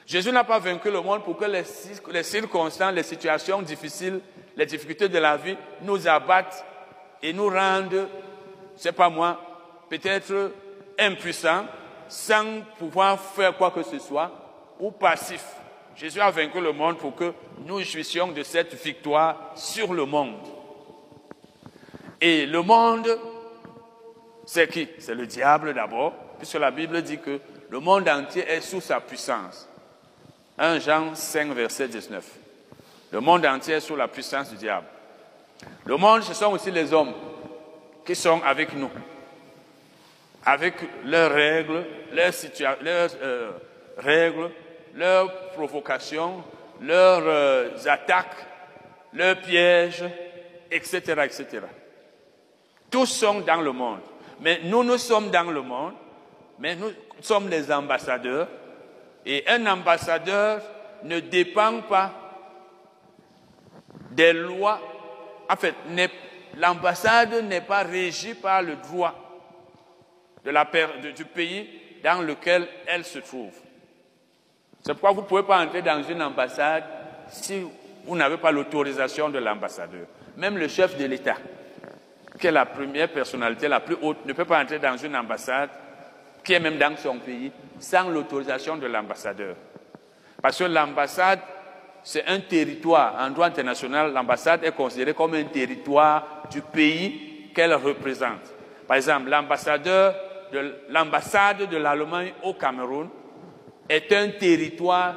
Jésus 0.05 0.31
n'a 0.31 0.45
pas 0.45 0.59
vaincu 0.59 0.89
le 0.89 1.01
monde 1.01 1.23
pour 1.23 1.35
que 1.35 1.43
les, 1.43 2.23
circonstances, 2.23 2.93
les 2.93 3.03
situations 3.03 3.61
difficiles, 3.61 4.21
les 4.55 4.65
difficultés 4.65 5.09
de 5.09 5.19
la 5.19 5.35
vie 5.35 5.57
nous 5.81 6.07
abattent 6.07 6.65
et 7.21 7.33
nous 7.33 7.49
rendent, 7.49 8.07
c'est 8.77 8.93
pas 8.93 9.09
moi, 9.09 9.37
peut-être 9.89 10.53
impuissants, 10.97 11.65
sans 12.07 12.61
pouvoir 12.79 13.19
faire 13.19 13.57
quoi 13.57 13.71
que 13.71 13.83
ce 13.83 13.99
soit, 13.99 14.31
ou 14.79 14.91
passifs. 14.91 15.55
Jésus 15.95 16.21
a 16.21 16.29
vaincu 16.29 16.61
le 16.61 16.73
monde 16.73 16.97
pour 16.97 17.15
que 17.15 17.33
nous 17.65 17.81
jouissions 17.81 18.27
de 18.27 18.43
cette 18.43 18.73
victoire 18.75 19.51
sur 19.55 19.93
le 19.93 20.05
monde. 20.05 20.35
Et 22.21 22.45
le 22.45 22.61
monde, 22.61 23.07
c'est 24.45 24.67
qui? 24.67 24.87
C'est 24.99 25.15
le 25.15 25.25
diable 25.25 25.73
d'abord, 25.73 26.13
puisque 26.37 26.55
la 26.55 26.71
Bible 26.71 27.01
dit 27.01 27.19
que 27.19 27.39
le 27.69 27.79
monde 27.79 28.07
entier 28.07 28.43
est 28.47 28.61
sous 28.61 28.81
sa 28.81 28.99
puissance. 28.99 29.67
1 30.57 30.79
Jean 30.79 31.15
5, 31.15 31.51
verset 31.53 31.87
19. 31.87 32.23
Le 33.11 33.19
monde 33.19 33.45
entier 33.45 33.75
est 33.75 33.79
sous 33.79 33.95
la 33.95 34.07
puissance 34.07 34.49
du 34.49 34.57
diable. 34.57 34.87
Le 35.85 35.97
monde, 35.97 36.23
ce 36.23 36.33
sont 36.33 36.51
aussi 36.51 36.71
les 36.71 36.93
hommes 36.93 37.13
qui 38.05 38.15
sont 38.15 38.41
avec 38.43 38.73
nous, 38.73 38.89
avec 40.45 40.75
leurs 41.03 41.31
règles, 41.31 41.85
leurs, 42.11 42.33
leurs 42.81 43.09
euh, 43.21 43.51
règles, 43.97 44.49
leurs 44.97 45.51
provocations, 45.51 46.43
leurs 46.81 47.23
euh, 47.23 47.69
attaques, 47.85 48.45
leurs 49.13 49.39
pièges, 49.39 50.03
etc., 50.71 50.99
etc. 51.23 51.61
Tous 52.89 53.05
sont 53.05 53.41
dans 53.41 53.61
le 53.61 53.71
monde. 53.71 54.01
Mais 54.41 54.61
nous, 54.63 54.83
nous 54.83 54.97
sommes 54.97 55.29
dans 55.29 55.49
le 55.49 55.61
monde, 55.61 55.93
mais 56.59 56.75
nous 56.75 56.91
sommes 57.21 57.47
les 57.49 57.71
ambassadeurs. 57.71 58.47
Et 59.25 59.43
un 59.47 59.65
ambassadeur 59.67 60.61
ne 61.03 61.19
dépend 61.19 61.81
pas 61.81 62.11
des 64.11 64.33
lois. 64.33 64.79
En 65.49 65.55
fait, 65.55 65.75
l'ambassade 66.55 67.43
n'est 67.43 67.61
pas 67.61 67.83
régie 67.83 68.33
par 68.33 68.61
le 68.61 68.75
droit 68.77 69.13
du 70.43 71.25
pays 71.25 71.69
dans 72.03 72.21
lequel 72.21 72.67
elle 72.87 73.03
se 73.03 73.19
trouve. 73.19 73.53
C'est 74.87 74.93
pourquoi 74.93 75.11
vous 75.11 75.21
ne 75.23 75.25
pouvez 75.25 75.43
pas 75.43 75.61
entrer 75.61 75.81
dans 75.81 76.01
une 76.01 76.21
ambassade 76.21 76.85
si 77.27 77.61
vous 78.05 78.15
n'avez 78.15 78.37
pas 78.37 78.51
l'autorisation 78.51 79.27
de 79.27 79.37
l'ambassadeur. 79.37 80.05
Même 80.37 80.57
le 80.57 80.69
chef 80.69 80.97
de 80.97 81.03
l'État, 81.03 81.35
qui 82.39 82.47
est 82.47 82.51
la 82.51 82.65
première 82.65 83.09
personnalité 83.09 83.67
la 83.67 83.81
plus 83.81 83.97
haute, 84.01 84.25
ne 84.25 84.31
peut 84.31 84.45
pas 84.45 84.61
entrer 84.61 84.79
dans 84.79 84.95
une 84.95 85.13
ambassade 85.17 85.71
qui 86.41 86.53
est 86.53 86.61
même 86.61 86.77
dans 86.77 86.95
son 86.95 87.17
pays 87.17 87.51
sans 87.77 88.07
l'autorisation 88.07 88.77
de 88.77 88.87
l'ambassadeur. 88.87 89.57
Parce 90.41 90.57
que 90.57 90.63
l'ambassade, 90.63 91.41
c'est 92.01 92.25
un 92.25 92.39
territoire. 92.39 93.13
En 93.19 93.29
droit 93.31 93.47
international, 93.47 94.13
l'ambassade 94.13 94.63
est 94.63 94.71
considérée 94.71 95.13
comme 95.13 95.33
un 95.33 95.43
territoire 95.43 96.43
du 96.49 96.61
pays 96.61 97.51
qu'elle 97.53 97.73
représente. 97.73 98.53
Par 98.87 98.95
exemple, 98.95 99.29
l'ambassadeur 99.31 100.15
de 100.53 100.75
l'ambassade 100.87 101.67
de 101.69 101.75
l'Allemagne 101.75 102.31
au 102.43 102.53
Cameroun 102.53 103.09
est 103.89 104.11
un 104.11 104.29
territoire 104.29 105.15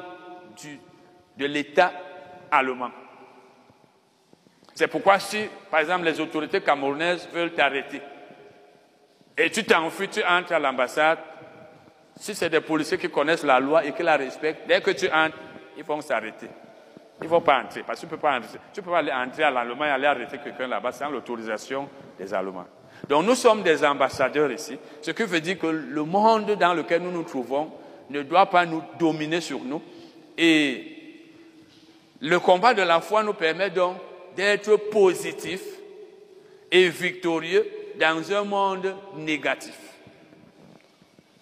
de 1.37 1.45
l'État 1.45 1.91
allemand. 2.49 2.91
C'est 4.73 4.87
pourquoi 4.87 5.19
si, 5.19 5.39
par 5.69 5.81
exemple, 5.81 6.05
les 6.05 6.19
autorités 6.19 6.61
camerounaises 6.61 7.27
veulent 7.31 7.53
t'arrêter 7.53 8.01
et 9.37 9.49
tu 9.49 9.63
t'enfuis, 9.63 10.09
tu 10.09 10.23
entres 10.23 10.53
à 10.53 10.59
l'ambassade, 10.59 11.19
si 12.15 12.35
c'est 12.35 12.49
des 12.49 12.61
policiers 12.61 12.97
qui 12.97 13.09
connaissent 13.09 13.43
la 13.43 13.59
loi 13.59 13.83
et 13.85 13.93
qui 13.93 14.03
la 14.03 14.17
respectent, 14.17 14.67
dès 14.67 14.81
que 14.81 14.91
tu 14.91 15.09
entres, 15.11 15.37
ils 15.77 15.83
vont 15.83 16.01
s'arrêter. 16.01 16.47
Ils 17.21 17.25
ne 17.25 17.29
vont 17.29 17.41
pas 17.41 17.61
entrer, 17.61 17.83
parce 17.83 17.99
que 17.99 18.05
tu 18.05 18.11
ne 18.11 18.17
peux 18.17 18.21
pas 18.21 18.37
entrer. 18.37 18.59
Tu 18.73 18.81
peux 18.81 18.91
pas 18.91 18.99
aller 18.99 19.11
entrer 19.11 19.43
à 19.43 19.51
l'Allemagne 19.51 19.89
et 19.89 19.93
aller 19.93 20.07
arrêter 20.07 20.37
quelqu'un 20.37 20.67
là-bas 20.67 20.91
sans 20.91 21.09
l'autorisation 21.09 21.87
des 22.17 22.33
Allemands. 22.33 22.67
Donc 23.07 23.25
nous 23.25 23.35
sommes 23.35 23.63
des 23.63 23.83
ambassadeurs 23.85 24.51
ici, 24.51 24.77
ce 25.01 25.11
qui 25.11 25.23
veut 25.23 25.39
dire 25.39 25.57
que 25.57 25.67
le 25.67 26.03
monde 26.03 26.51
dans 26.51 26.73
lequel 26.73 27.01
nous 27.01 27.11
nous 27.11 27.23
trouvons 27.23 27.71
ne 28.11 28.23
doit 28.23 28.45
pas 28.47 28.65
nous 28.65 28.83
dominer 28.99 29.41
sur 29.41 29.59
nous. 29.59 29.81
Et 30.37 30.85
le 32.19 32.39
combat 32.39 32.73
de 32.73 32.81
la 32.81 33.01
foi 33.01 33.23
nous 33.23 33.33
permet 33.33 33.69
donc 33.69 33.97
d'être 34.35 34.75
positifs 34.89 35.65
et 36.71 36.89
victorieux 36.89 37.67
dans 37.99 38.31
un 38.31 38.43
monde 38.43 38.95
négatif. 39.17 39.77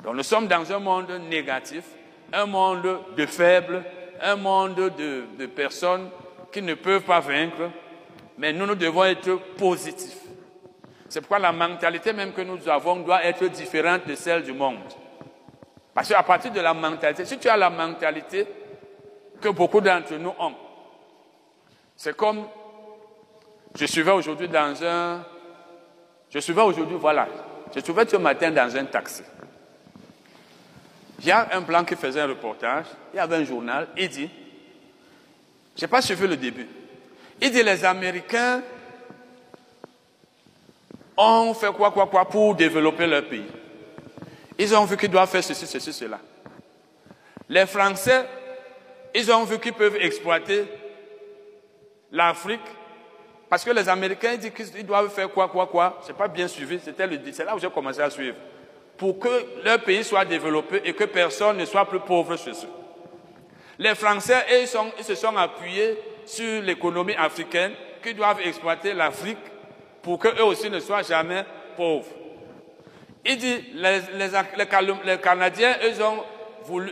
Donc 0.04 0.16
nous 0.16 0.24
sommes 0.24 0.48
dans 0.48 0.72
un 0.72 0.80
monde 0.80 1.12
négatif, 1.30 1.84
un 2.32 2.46
monde 2.46 3.00
de 3.16 3.26
faibles, 3.26 3.84
un 4.22 4.36
monde 4.36 4.76
de, 4.76 5.24
de 5.38 5.46
personnes 5.46 6.10
qui 6.52 6.62
ne 6.62 6.74
peuvent 6.74 7.04
pas 7.04 7.20
vaincre, 7.20 7.70
mais 8.38 8.54
nous, 8.54 8.66
nous 8.66 8.76
devons 8.76 9.04
être 9.04 9.36
positifs. 9.58 10.18
C'est 11.10 11.22
pourquoi 11.22 11.40
la 11.40 11.52
mentalité 11.52 12.14
même 12.14 12.34
que 12.34 12.42
nous 12.42 12.70
avons 12.70 12.98
doit 12.98 13.24
être 13.26 13.46
différente 13.48 14.08
de 14.08 14.16
celle 14.16 14.44
du 14.44 14.54
monde. 14.54 14.78
Parce 15.94 16.10
qu'à 16.10 16.24
partir 16.24 16.52
de 16.52 16.60
la 16.60 16.74
mentalité, 16.74 17.26
si 17.26 17.38
tu 17.38 17.50
as 17.50 17.58
la 17.58 17.70
mentalité 17.70 18.48
que 19.42 19.50
beaucoup 19.50 19.82
d'entre 19.82 20.14
nous 20.16 20.34
ont, 20.40 20.56
c'est 21.96 22.16
comme 22.16 22.46
Je 23.76 23.86
suivais 23.86 24.12
aujourd'hui 24.12 24.48
dans 24.48 24.84
un... 24.84 25.24
Je 26.30 26.40
suivais 26.40 26.62
aujourd'hui, 26.62 26.98
voilà. 27.00 27.28
Je 27.74 27.80
suivais 27.80 28.08
ce 28.08 28.18
matin 28.18 28.52
dans 28.52 28.76
un 28.76 28.86
taxi. 28.86 29.24
Il 31.20 31.26
y 31.26 31.32
a 31.32 31.50
un 31.52 31.62
blanc 31.62 31.84
qui 31.84 31.96
faisait 31.96 32.22
un 32.22 32.28
reportage, 32.28 32.86
il 33.14 33.18
y 33.18 33.20
avait 33.20 33.38
un 33.38 33.44
journal, 33.44 33.88
il 33.98 34.08
dit, 34.08 34.30
je 35.76 35.82
n'ai 35.82 35.88
pas 35.88 36.02
suivi 36.02 36.28
le 36.28 36.38
début, 36.38 36.68
il 37.42 37.52
dit 37.52 37.62
les 37.62 37.84
Américains 37.84 38.62
ont 41.18 41.54
fait 41.54 41.74
quoi, 41.74 41.92
quoi, 41.92 42.08
quoi 42.08 42.24
pour 42.24 42.56
développer 42.56 43.06
leur 43.06 43.26
pays. 43.28 43.48
Ils 44.60 44.76
ont 44.76 44.84
vu 44.84 44.98
qu'ils 44.98 45.10
doivent 45.10 45.30
faire 45.30 45.44
ceci, 45.44 45.66
ceci, 45.66 45.94
cela. 45.94 46.20
Les 47.48 47.66
Français, 47.66 48.26
ils 49.16 49.32
ont 49.32 49.46
vu 49.46 49.58
qu'ils 49.58 49.74
peuvent 49.74 49.96
exploiter 49.96 50.66
l'Afrique 52.12 52.60
parce 53.50 53.64
que 53.64 53.72
les 53.72 53.88
Américains 53.88 54.36
disent 54.36 54.52
qu'ils 54.52 54.86
doivent 54.86 55.10
faire 55.10 55.32
quoi, 55.32 55.48
quoi, 55.48 55.66
quoi. 55.66 56.02
N'ai 56.06 56.14
pas 56.14 56.28
bien 56.28 56.50
suivi, 56.50 56.78
c'était 56.84 57.08
le, 57.08 57.18
c'est 57.32 57.46
là 57.46 57.56
où 57.56 57.60
j'ai 57.60 57.70
commencé 57.70 58.02
à 58.02 58.10
suivre. 58.10 58.36
Pour 58.98 59.18
que 59.18 59.64
leur 59.64 59.82
pays 59.82 60.04
soit 60.04 60.26
développé 60.26 60.82
et 60.84 60.94
que 60.94 61.06
personne 61.06 61.56
ne 61.56 61.64
soit 61.64 61.86
plus 61.86 62.02
pauvre 62.02 62.36
chez 62.36 62.52
eux. 62.52 62.70
Les 63.80 63.96
Français, 63.96 64.46
ils, 64.52 64.68
ils 65.00 65.04
se 65.06 65.16
sont 65.16 65.38
appuyés 65.38 65.98
sur 66.26 66.62
l'économie 66.62 67.16
africaine 67.16 67.72
qui 68.04 68.14
doivent 68.14 68.42
exploiter 68.42 68.94
l'Afrique 68.94 69.38
pour 70.02 70.20
qu'eux 70.20 70.44
aussi 70.44 70.70
ne 70.70 70.82
soient 70.82 71.02
jamais 71.02 71.46
pauvres. 71.78 72.19
Il 73.32 73.38
dit, 73.38 73.64
les, 73.76 75.18
Canadiens, 75.22 75.76
ils 75.84 76.02
ont, 76.02 76.24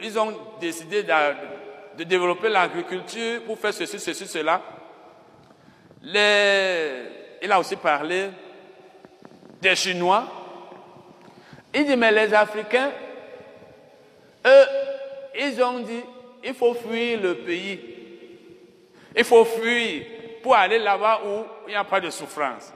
ils 0.04 0.20
ont 0.20 0.38
décidé 0.62 1.02
de, 1.02 2.04
développer 2.04 2.48
l'agriculture 2.48 3.42
pour 3.44 3.58
faire 3.58 3.74
ceci, 3.74 4.00
ceci, 4.00 4.28
cela. 4.28 4.62
Il 6.04 7.52
a 7.52 7.60
aussi 7.60 7.76
parlé 7.76 8.30
des 9.60 9.76
Chinois. 9.76 10.28
Il 11.74 11.88
dit, 11.88 11.96
mais 11.96 12.12
les 12.12 12.32
Africains, 12.32 12.92
eux, 14.46 14.66
ils 15.40 15.60
ont 15.64 15.80
dit, 15.80 16.04
il 16.44 16.54
faut 16.54 16.76
fuir 16.76 17.20
le 17.20 17.34
pays. 17.38 17.80
Il 19.16 19.24
faut 19.24 19.44
fuir 19.44 20.06
pour 20.44 20.54
aller 20.56 20.78
là-bas 20.78 21.20
où 21.26 21.46
il 21.68 21.72
n'y 21.72 21.76
a 21.76 21.84
pas 21.84 22.00
de 22.00 22.12
souffrance. 22.12 22.72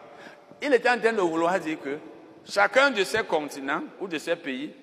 Il 0.63 0.73
était 0.73 0.89
en 0.89 0.97
train 0.97 1.13
de 1.13 1.21
vouloir 1.21 1.59
dire 1.59 1.77
que 1.79 1.99
chacun 2.47 2.91
de 2.91 3.03
ces 3.03 3.23
continents 3.23 3.83
ou 3.99 4.07
de 4.07 4.17
ces 4.17 4.35
pays 4.35 4.73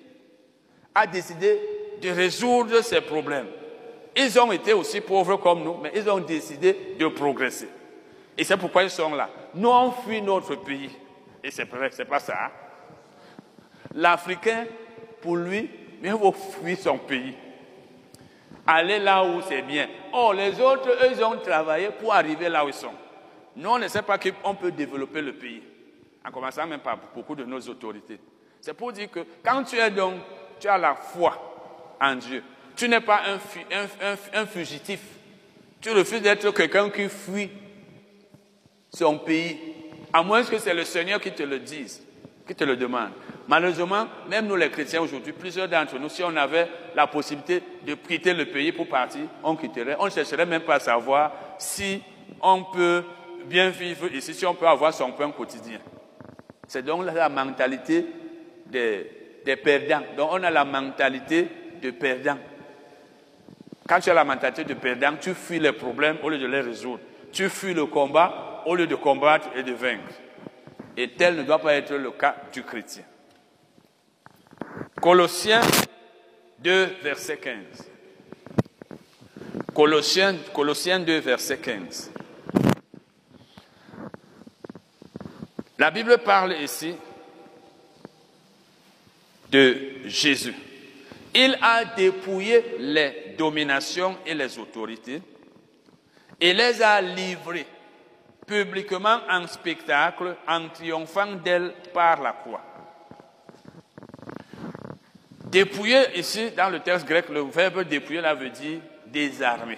a 0.93 1.05
décidé 1.07 1.59
de 2.01 2.09
résoudre 2.09 2.81
ses 2.81 3.01
problèmes. 3.01 3.47
Ils 4.15 4.39
ont 4.39 4.51
été 4.51 4.73
aussi 4.73 5.01
pauvres 5.01 5.37
comme 5.37 5.63
nous, 5.63 5.77
mais 5.81 5.91
ils 5.95 6.09
ont 6.09 6.19
décidé 6.19 6.95
de 6.99 7.07
progresser. 7.07 7.69
Et 8.37 8.43
c'est 8.43 8.57
pourquoi 8.57 8.83
ils 8.83 8.89
sont 8.89 9.13
là. 9.13 9.29
Nous, 9.53 9.69
on 9.69 9.91
fuit 9.91 10.21
notre 10.21 10.55
pays. 10.55 10.89
Et 11.43 11.51
c'est 11.51 11.65
pas 11.65 12.19
ça. 12.19 12.45
Hein. 12.45 12.51
L'Africain, 13.95 14.65
pour 15.21 15.35
lui, 15.35 15.69
il 16.03 16.11
faut 16.11 16.31
fuir 16.31 16.77
son 16.77 16.97
pays. 16.97 17.35
Aller 18.65 18.99
là 18.99 19.23
où 19.23 19.41
c'est 19.47 19.61
bien. 19.61 19.87
Oh, 20.13 20.31
les 20.35 20.59
autres, 20.61 20.89
eux, 20.89 21.11
ils 21.11 21.23
ont 21.23 21.37
travaillé 21.37 21.89
pour 21.89 22.13
arriver 22.13 22.49
là 22.49 22.63
où 22.63 22.67
ils 22.67 22.73
sont. 22.73 22.93
Nous, 23.55 23.69
on 23.69 23.79
ne 23.79 23.87
sait 23.87 24.01
pas 24.01 24.17
qu'on 24.17 24.55
peut 24.55 24.71
développer 24.71 25.21
le 25.21 25.33
pays. 25.33 25.63
En 26.29 26.31
commençant 26.31 26.67
même 26.67 26.79
par 26.79 26.99
beaucoup 27.15 27.33
de 27.33 27.43
nos 27.43 27.59
autorités. 27.59 28.19
C'est 28.61 28.75
pour 28.75 28.93
dire 28.93 29.09
que 29.09 29.21
quand 29.43 29.63
tu 29.63 29.77
es 29.77 29.89
donc, 29.89 30.19
tu 30.59 30.67
as 30.67 30.77
la 30.77 30.93
foi 30.93 31.95
en 31.99 32.15
Dieu. 32.15 32.43
Tu 32.75 32.87
n'es 32.87 33.01
pas 33.01 33.21
un, 33.25 34.15
un 34.33 34.45
fugitif. 34.45 34.99
Tu 35.81 35.89
refuses 35.89 36.21
d'être 36.21 36.51
quelqu'un 36.51 36.91
qui 36.91 37.09
fuit 37.09 37.49
son 38.93 39.17
pays, 39.17 39.57
à 40.13 40.21
moins 40.21 40.43
que 40.43 40.59
c'est 40.59 40.73
le 40.73 40.83
Seigneur 40.83 41.19
qui 41.19 41.31
te 41.31 41.41
le 41.41 41.57
dise, 41.57 42.05
qui 42.47 42.53
te 42.53 42.63
le 42.63 42.75
demande. 42.75 43.09
Malheureusement, 43.47 44.05
même 44.29 44.45
nous 44.45 44.55
les 44.55 44.69
chrétiens 44.69 45.01
aujourd'hui, 45.01 45.33
plusieurs 45.33 45.67
d'entre 45.67 45.97
nous, 45.97 46.09
si 46.09 46.23
on 46.23 46.35
avait 46.35 46.67
la 46.93 47.07
possibilité 47.07 47.63
de 47.87 47.95
quitter 47.95 48.35
le 48.35 48.45
pays 48.45 48.71
pour 48.71 48.87
partir, 48.87 49.21
on 49.43 49.55
quitterait. 49.55 49.95
On 49.97 50.05
ne 50.05 50.11
chercherait 50.11 50.45
même 50.45 50.61
pas 50.61 50.75
à 50.75 50.79
savoir 50.79 51.31
si 51.57 52.03
on 52.39 52.65
peut 52.65 53.03
bien 53.45 53.71
vivre 53.71 54.13
ici, 54.13 54.35
si 54.35 54.45
on 54.45 54.53
peut 54.53 54.67
avoir 54.67 54.93
son 54.93 55.11
pain 55.11 55.31
quotidien. 55.31 55.79
C'est 56.69 56.83
donc 56.83 57.03
la 57.03 57.29
mentalité 57.29 58.05
des, 58.67 59.55
perdants. 59.55 60.05
Donc 60.15 60.29
on 60.31 60.43
a 60.43 60.51
la 60.51 60.63
mentalité 60.63 61.47
de 61.81 61.89
perdant. 61.89 62.37
Quand 63.87 63.99
tu 63.99 64.11
as 64.11 64.13
la 64.13 64.23
mentalité 64.23 64.63
de 64.65 64.75
perdant, 64.75 65.13
tu 65.19 65.33
fuis 65.33 65.57
les 65.57 65.71
problèmes 65.71 66.17
au 66.21 66.29
lieu 66.29 66.37
de 66.37 66.45
les 66.45 66.61
résoudre. 66.61 66.99
Tu 67.31 67.49
fuis 67.49 67.73
le 67.73 67.87
combat 67.87 68.61
au 68.67 68.75
lieu 68.75 68.85
de 68.85 68.93
combattre 68.93 69.49
et 69.55 69.63
de 69.63 69.73
vaincre. 69.73 70.13
Et 70.95 71.09
tel 71.09 71.37
ne 71.37 71.43
doit 71.43 71.57
pas 71.57 71.73
être 71.73 71.95
le 71.95 72.11
cas 72.11 72.35
du 72.53 72.61
chrétien. 72.61 73.03
Colossiens 75.01 75.61
2, 76.59 76.85
verset 77.01 77.37
15. 77.37 77.55
Colossiens, 79.73 80.35
Colossiens 80.53 80.99
2, 80.99 81.17
verset 81.17 81.57
15. 81.57 82.11
La 85.79 85.91
Bible 85.91 86.17
parle 86.17 86.57
ici 86.61 86.93
de 89.49 89.77
Jésus. 90.07 90.53
Il 91.33 91.57
a 91.61 91.85
dépouillé 91.85 92.75
les 92.79 93.35
dominations 93.37 94.17
et 94.25 94.33
les 94.33 94.59
autorités 94.59 95.21
et 96.41 96.53
les 96.53 96.81
a 96.81 96.99
livrées 96.99 97.65
publiquement 98.45 99.19
en 99.29 99.47
spectacle 99.47 100.35
en 100.45 100.67
triomphant 100.67 101.31
d'elle 101.35 101.73
par 101.93 102.21
la 102.21 102.33
croix. 102.33 102.61
Dépouiller, 105.45 106.19
ici, 106.19 106.51
dans 106.51 106.69
le 106.69 106.81
texte 106.81 107.07
grec, 107.07 107.29
le 107.29 107.41
verbe 107.43 107.87
dépouiller 107.87 108.19
là 108.19 108.33
veut 108.33 108.49
dire 108.49 108.81
désarmer. 109.07 109.77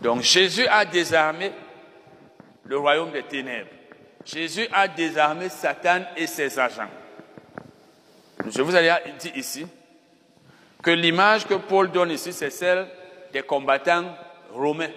Donc 0.00 0.22
Jésus 0.22 0.68
a 0.68 0.84
désarmé 0.84 1.50
le 2.64 2.78
royaume 2.78 3.10
des 3.10 3.24
ténèbres. 3.24 3.79
Jésus 4.24 4.68
a 4.72 4.88
désarmé 4.88 5.48
Satan 5.48 6.02
et 6.16 6.26
ses 6.26 6.58
agents. 6.58 6.90
Je 8.48 8.62
vous 8.62 8.74
ai 8.76 8.90
dit 9.18 9.32
ici 9.36 9.66
que 10.82 10.90
l'image 10.90 11.46
que 11.46 11.54
Paul 11.54 11.90
donne 11.90 12.10
ici, 12.10 12.32
c'est 12.32 12.50
celle 12.50 12.86
des 13.32 13.42
combattants 13.42 14.14
romains 14.52 14.90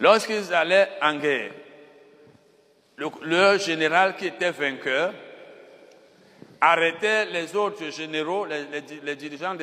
Lorsqu'ils 0.00 0.52
allaient 0.52 0.88
en 1.00 1.14
guerre, 1.14 1.52
le, 2.96 3.58
général 3.58 4.16
qui 4.16 4.26
était 4.26 4.50
vainqueur 4.50 5.14
arrêtait 6.60 7.26
les 7.26 7.54
autres 7.54 7.88
généraux, 7.90 8.44
les, 8.46 9.16
dirigeants 9.16 9.54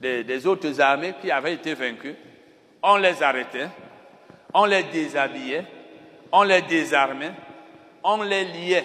des, 0.00 0.46
autres 0.46 0.80
armées 0.80 1.14
qui 1.20 1.30
avaient 1.30 1.54
été 1.54 1.72
vaincus. 1.74 2.14
On 2.82 2.96
les 2.96 3.22
arrêtait, 3.22 3.68
on 4.52 4.66
les 4.66 4.82
déshabillait, 4.84 5.64
on 6.32 6.42
les 6.42 6.62
désarmait, 6.62 7.32
on 8.02 8.22
les 8.22 8.44
liait. 8.44 8.84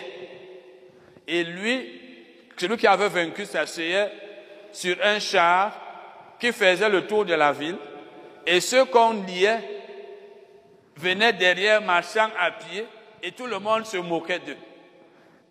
Et 1.27 1.43
lui, 1.43 2.01
celui 2.57 2.77
qui 2.77 2.87
avait 2.87 3.09
vaincu, 3.09 3.45
s'asseyait 3.45 4.11
sur 4.71 4.95
un 5.03 5.19
char 5.19 5.73
qui 6.39 6.51
faisait 6.51 6.89
le 6.89 7.05
tour 7.07 7.25
de 7.25 7.33
la 7.33 7.51
ville. 7.51 7.77
Et 8.45 8.59
ceux 8.59 8.85
qu'on 8.85 9.23
liait 9.23 9.59
venaient 10.95 11.33
derrière 11.33 11.81
marchant 11.81 12.29
à 12.39 12.51
pied 12.51 12.85
et 13.23 13.31
tout 13.31 13.47
le 13.47 13.59
monde 13.59 13.85
se 13.85 13.97
moquait 13.97 14.39
d'eux. 14.39 14.57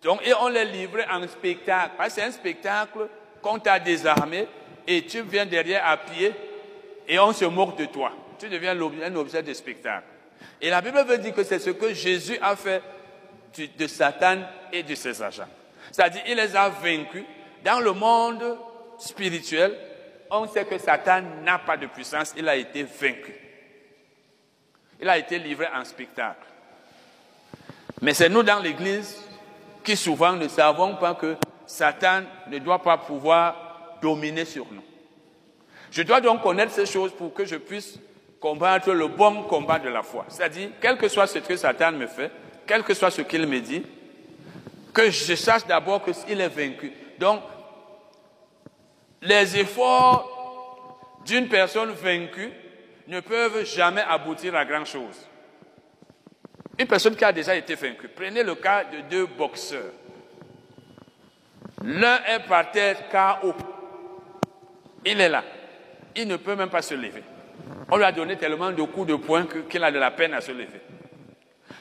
Donc, 0.03 0.25
et 0.25 0.33
on 0.33 0.47
les 0.47 0.65
livrait 0.65 1.07
en 1.09 1.27
spectacle. 1.27 1.91
c'est 2.09 2.23
un 2.23 2.31
spectacle 2.31 3.07
qu'on 3.41 3.59
t'a 3.59 3.79
désarmé 3.79 4.47
et 4.87 5.03
tu 5.03 5.21
viens 5.21 5.45
derrière 5.45 5.87
à 5.87 5.97
pied 5.97 6.33
et 7.07 7.19
on 7.19 7.33
se 7.33 7.45
moque 7.45 7.77
de 7.77 7.85
toi. 7.85 8.11
Tu 8.39 8.49
deviens 8.49 8.71
un 8.71 9.15
objet 9.15 9.43
de 9.43 9.53
spectacle. 9.53 10.07
Et 10.61 10.69
la 10.69 10.81
Bible 10.81 11.03
veut 11.05 11.17
dire 11.17 11.33
que 11.33 11.43
c'est 11.43 11.59
ce 11.59 11.71
que 11.71 11.93
Jésus 11.93 12.37
a 12.41 12.55
fait 12.55 12.81
de 13.77 13.87
Satan 13.87 14.39
et 14.71 14.83
de 14.83 14.95
ses 14.95 15.21
agents. 15.21 15.47
C'est-à-dire, 15.91 16.21
il 16.27 16.35
les 16.35 16.55
a 16.55 16.69
vaincus. 16.69 17.25
Dans 17.63 17.79
le 17.79 17.93
monde 17.93 18.57
spirituel, 18.97 19.77
on 20.29 20.47
sait 20.47 20.65
que 20.65 20.77
Satan 20.77 21.21
n'a 21.43 21.59
pas 21.59 21.77
de 21.77 21.87
puissance, 21.87 22.33
il 22.37 22.47
a 22.47 22.55
été 22.55 22.83
vaincu 22.83 23.41
il 25.01 25.09
a 25.09 25.17
été 25.17 25.39
livré 25.39 25.67
en 25.73 25.83
spectacle. 25.83 26.45
Mais 28.01 28.13
c'est 28.13 28.29
nous 28.29 28.43
dans 28.43 28.59
l'Église 28.59 29.17
qui 29.83 29.97
souvent 29.97 30.33
ne 30.33 30.47
savons 30.47 30.95
pas 30.95 31.15
que 31.15 31.35
Satan 31.65 32.21
ne 32.47 32.59
doit 32.59 32.81
pas 32.81 32.97
pouvoir 32.97 33.97
dominer 34.01 34.45
sur 34.45 34.71
nous. 34.71 34.83
Je 35.89 36.03
dois 36.03 36.21
donc 36.21 36.41
connaître 36.43 36.71
ces 36.71 36.85
choses 36.85 37.11
pour 37.11 37.33
que 37.33 37.45
je 37.45 37.55
puisse 37.55 37.97
combattre 38.41 38.91
le 38.91 39.07
bon 39.07 39.43
combat 39.43 39.79
de 39.79 39.87
la 39.87 40.01
foi. 40.01 40.25
C'est-à-dire, 40.27 40.71
quel 40.81 40.97
que 40.97 41.07
soit 41.07 41.27
ce 41.27 41.39
que 41.39 41.55
Satan 41.55 41.91
me 41.93 42.07
fait, 42.07 42.31
quel 42.65 42.83
que 42.83 42.93
soit 42.93 43.11
ce 43.11 43.21
qu'il 43.21 43.45
me 43.45 43.59
dit, 43.59 43.85
que 44.93 45.09
je 45.09 45.35
sache 45.35 45.65
d'abord 45.65 46.03
qu'il 46.03 46.41
est 46.41 46.49
vaincu. 46.49 46.91
Donc, 47.19 47.41
les 49.21 49.57
efforts 49.57 51.19
d'une 51.23 51.47
personne 51.47 51.91
vaincue 51.91 52.51
ne 53.07 53.19
peuvent 53.19 53.63
jamais 53.63 54.01
aboutir 54.01 54.55
à 54.55 54.65
grand 54.65 54.85
chose. 54.85 55.27
Une 56.79 56.87
personne 56.87 57.15
qui 57.15 57.23
a 57.23 57.31
déjà 57.31 57.55
été 57.55 57.75
vaincue. 57.75 58.07
Prenez 58.07 58.43
le 58.43 58.55
cas 58.55 58.85
de 58.85 59.01
deux 59.01 59.27
boxeurs. 59.27 59.93
L'un 61.83 62.23
est 62.23 62.47
par 62.47 62.71
terre 62.71 63.07
KO. 63.09 63.53
Il 65.05 65.21
est 65.21 65.29
là. 65.29 65.43
Il 66.15 66.27
ne 66.27 66.37
peut 66.37 66.55
même 66.55 66.69
pas 66.69 66.81
se 66.81 66.95
lever. 66.95 67.23
On 67.89 67.97
lui 67.97 68.03
a 68.03 68.11
donné 68.11 68.37
tellement 68.37 68.71
de 68.71 68.83
coups 68.83 69.07
de 69.07 69.15
poing 69.15 69.45
qu'il 69.69 69.83
a 69.83 69.91
de 69.91 69.99
la 69.99 70.11
peine 70.11 70.33
à 70.33 70.41
se 70.41 70.51
lever. 70.51 70.81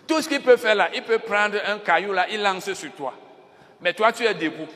Tout 0.06 0.20
ce 0.20 0.28
qu'il 0.28 0.40
peut 0.42 0.56
faire 0.56 0.74
là, 0.74 0.88
il 0.92 1.02
peut 1.02 1.18
prendre 1.20 1.56
un 1.66 1.78
caillou 1.78 2.12
là, 2.12 2.26
il 2.30 2.42
lance 2.42 2.72
sur 2.72 2.92
toi. 2.92 3.14
Mais 3.80 3.92
toi, 3.92 4.12
tu 4.12 4.24
es 4.24 4.34
debout. 4.34 4.68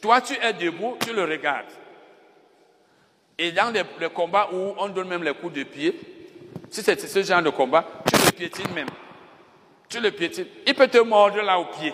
Toi, 0.00 0.20
tu 0.20 0.34
es 0.34 0.52
debout, 0.52 0.96
tu 1.04 1.12
le 1.12 1.24
regardes. 1.24 1.66
Et 3.38 3.52
dans 3.52 3.72
les, 3.72 4.08
combats 4.10 4.48
où 4.52 4.74
on 4.78 4.88
donne 4.88 5.08
même 5.08 5.22
les 5.22 5.34
coups 5.34 5.54
de 5.54 5.62
pied, 5.64 5.98
si 6.70 6.82
c'est 6.82 6.98
ce 6.98 7.22
genre 7.22 7.42
de 7.42 7.50
combat, 7.50 7.84
tu 8.12 8.26
le 8.26 8.32
piétines 8.32 8.72
même. 8.74 8.88
Tu 9.88 10.00
le 10.00 10.10
piétines. 10.10 10.46
Il 10.66 10.74
peut 10.74 10.88
te 10.88 10.98
mordre 10.98 11.40
là 11.42 11.58
au 11.58 11.66
pied, 11.66 11.92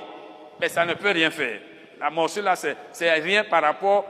mais 0.61 0.69
ça 0.69 0.85
ne 0.85 0.95
peut 0.95 1.11
rien 1.11 1.31
faire. 1.31 1.61
La 2.01 2.11
morsure 2.11 2.43
là, 2.43 2.55
c'est 2.57 3.13
rien 3.13 3.45
par 3.45 3.63
rapport 3.63 4.07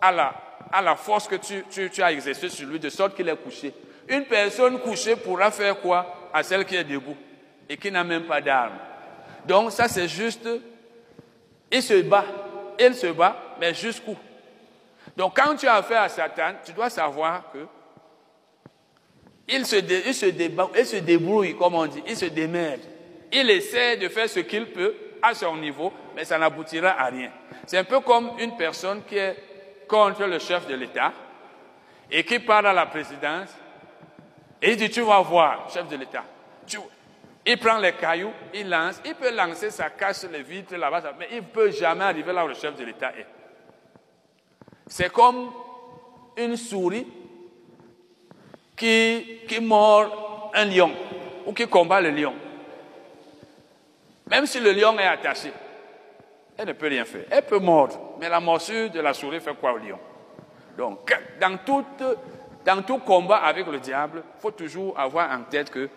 à 0.00 0.12
la, 0.12 0.34
à 0.72 0.80
la 0.80 0.96
force 0.96 1.28
que 1.28 1.36
tu, 1.36 2.02
as 2.02 2.12
exercée 2.12 2.48
sur 2.48 2.66
lui, 2.66 2.80
de 2.80 2.88
sorte 2.88 3.14
qu'il 3.14 3.28
est 3.28 3.36
couché. 3.36 3.72
Une 4.08 4.24
personne 4.24 4.80
couchée 4.80 5.16
pourra 5.16 5.50
faire 5.50 5.78
quoi 5.80 6.30
à 6.32 6.42
celle 6.42 6.64
qui 6.64 6.74
est 6.74 6.84
debout 6.84 7.16
et 7.68 7.76
qui 7.76 7.90
n'a 7.90 8.02
même 8.02 8.24
pas 8.24 8.40
d'arme. 8.40 8.78
Donc 9.46 9.70
ça, 9.70 9.86
c'est 9.86 10.08
juste, 10.08 10.48
il 11.70 11.82
se 11.82 12.02
bat, 12.02 12.24
il 12.80 12.94
se 12.94 13.08
bat, 13.08 13.36
mais 13.60 13.74
jusqu'où? 13.74 14.16
Donc 15.16 15.36
quand 15.36 15.54
tu 15.56 15.66
as 15.66 15.74
affaire 15.74 16.02
à 16.02 16.08
Satan, 16.08 16.54
tu 16.64 16.72
dois 16.72 16.88
savoir 16.88 17.52
que 17.52 17.66
il 19.48 19.66
se, 19.66 19.76
il 20.06 20.14
se 20.86 20.96
débrouille, 20.96 21.56
comme 21.56 21.74
on 21.74 21.86
dit, 21.86 22.02
il 22.06 22.16
se 22.16 22.26
démerde. 22.26 22.80
Il 23.30 23.50
essaie 23.50 23.96
de 23.96 24.08
faire 24.08 24.28
ce 24.28 24.40
qu'il 24.40 24.66
peut 24.66 24.94
à 25.20 25.34
son 25.34 25.56
niveau, 25.56 25.92
mais 26.14 26.24
ça 26.24 26.38
n'aboutira 26.38 26.90
à 26.90 27.06
rien. 27.06 27.30
C'est 27.66 27.78
un 27.78 27.84
peu 27.84 28.00
comme 28.00 28.30
une 28.38 28.56
personne 28.56 29.02
qui 29.04 29.18
est 29.18 29.36
contre 29.92 30.24
le 30.24 30.38
chef 30.38 30.66
de 30.66 30.74
l'État 30.74 31.12
et 32.10 32.24
qui 32.24 32.38
part 32.38 32.64
à 32.64 32.72
la 32.72 32.86
présidence 32.86 33.50
et 34.62 34.70
il 34.70 34.76
dit, 34.76 34.88
tu 34.88 35.02
vas 35.02 35.20
voir, 35.20 35.68
chef 35.70 35.86
de 35.88 35.96
l'État. 35.96 36.24
Il 37.44 37.58
prend 37.58 37.76
les 37.76 37.92
cailloux, 37.92 38.32
il 38.54 38.70
lance, 38.70 39.02
il 39.04 39.14
peut 39.16 39.34
lancer 39.34 39.70
sa 39.70 39.90
cache 39.90 40.16
sur 40.16 40.30
les 40.30 40.42
vitres 40.42 40.76
là-bas, 40.76 41.12
mais 41.18 41.28
il 41.32 41.38
ne 41.38 41.42
peut 41.42 41.70
jamais 41.72 42.04
arriver 42.04 42.32
là 42.32 42.44
où 42.44 42.48
le 42.48 42.54
chef 42.54 42.74
de 42.76 42.84
l'État 42.84 43.12
est. 43.18 43.26
C'est 44.86 45.12
comme 45.12 45.50
une 46.38 46.56
souris 46.56 47.06
qui, 48.74 49.40
qui 49.46 49.60
mord 49.60 50.52
un 50.54 50.64
lion 50.64 50.92
ou 51.44 51.52
qui 51.52 51.66
combat 51.66 52.00
le 52.00 52.10
lion. 52.10 52.34
Même 54.30 54.46
si 54.46 54.58
le 54.58 54.72
lion 54.72 54.98
est 54.98 55.06
attaché, 55.06 55.52
elle 56.56 56.68
ne 56.68 56.72
peut 56.72 56.88
rien 56.88 57.04
faire. 57.04 57.24
Elle 57.30 57.44
peut 57.44 57.58
mordre, 57.58 58.11
mais 58.22 58.28
la 58.28 58.38
morsure 58.38 58.88
de 58.88 59.00
la 59.00 59.12
souris 59.12 59.40
fait 59.40 59.52
quoi 59.54 59.72
au 59.72 59.78
lion? 59.78 59.98
Donc, 60.78 61.12
dans, 61.40 62.82
tout 62.82 62.98
combat 62.98 63.38
avec 63.38 63.66
le 63.66 63.80
diable, 63.80 64.22
il 64.36 64.40
faut 64.40 64.52
toujours 64.52 64.96
avoir 64.96 65.28
en 65.32 65.42
tête 65.42 65.68
que 65.68 65.88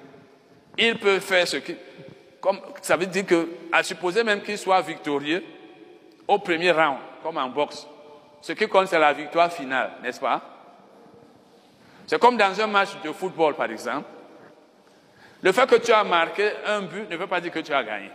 il 0.76 0.98
peut 0.98 1.20
faire 1.20 1.48
ce 1.48 1.58
qui. 1.58 1.76
Comme, 2.42 2.60
ça 2.82 2.98
veut 2.98 3.06
dire 3.06 3.28
que, 3.28 3.48
à 3.72 3.84
supposer 3.84 4.24
même 4.24 4.42
qu'il 4.42 4.58
soit 4.58 4.82
victorieux 4.82 5.44
au 6.28 6.40
premier 6.40 6.72
round, 6.72 6.98
comme 7.22 7.38
en 7.38 7.48
boxe, 7.48 7.88
ce 8.42 8.54
qui 8.54 8.68
compte, 8.68 8.88
c'est 8.88 8.98
la 8.98 9.14
victoire 9.14 9.54
finale, 9.54 9.92
n'est-ce 10.02 10.20
pas? 10.20 10.42
C'est 12.08 12.20
comme 12.20 12.38
dans 12.38 12.60
un 12.60 12.68
match 12.68 12.90
de 13.04 13.12
football, 13.12 13.54
par 13.54 13.70
exemple. 13.70 14.10
Le 15.44 15.52
fait 15.52 15.70
que 15.70 15.76
tu 15.76 15.92
as 15.92 16.04
marqué 16.04 16.50
un 16.66 16.82
but 16.82 17.08
ne 17.08 17.18
veut 17.18 17.28
pas 17.28 17.40
dire 17.40 17.52
que 17.52 17.60
tu 17.60 17.72
as 17.72 17.84
gagné. 17.84 18.10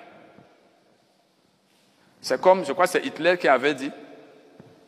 C'est 2.20 2.40
comme, 2.40 2.64
je 2.64 2.72
crois 2.72 2.86
c'est 2.86 3.04
Hitler 3.04 3.38
qui 3.38 3.48
avait 3.48 3.74
dit 3.74 3.90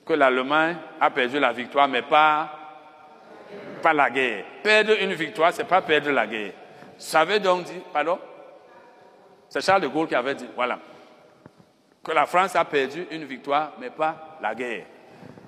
que 0.04 0.12
l'Allemagne 0.12 0.76
a 1.00 1.10
perdu 1.10 1.38
la 1.38 1.52
victoire, 1.52 1.88
mais 1.88 2.02
pas, 2.02 2.50
pas 3.82 3.92
la 3.92 4.10
guerre. 4.10 4.44
Perdre 4.62 4.92
une 5.00 5.14
victoire, 5.14 5.52
c'est 5.52 5.64
pas 5.64 5.80
perdre 5.80 6.10
la 6.10 6.26
guerre. 6.26 6.52
Ça 6.98 7.24
veut 7.24 7.40
donc 7.40 7.64
dire, 7.64 7.82
pardon? 7.92 8.18
C'est 9.48 9.64
Charles 9.64 9.82
de 9.82 9.88
Gaulle 9.88 10.08
qui 10.08 10.14
avait 10.14 10.34
dit, 10.34 10.48
voilà, 10.54 10.78
que 12.02 12.12
la 12.12 12.26
France 12.26 12.56
a 12.56 12.64
perdu 12.64 13.06
une 13.10 13.24
victoire, 13.24 13.72
mais 13.78 13.90
pas 13.90 14.38
la 14.40 14.54
guerre. 14.54 14.84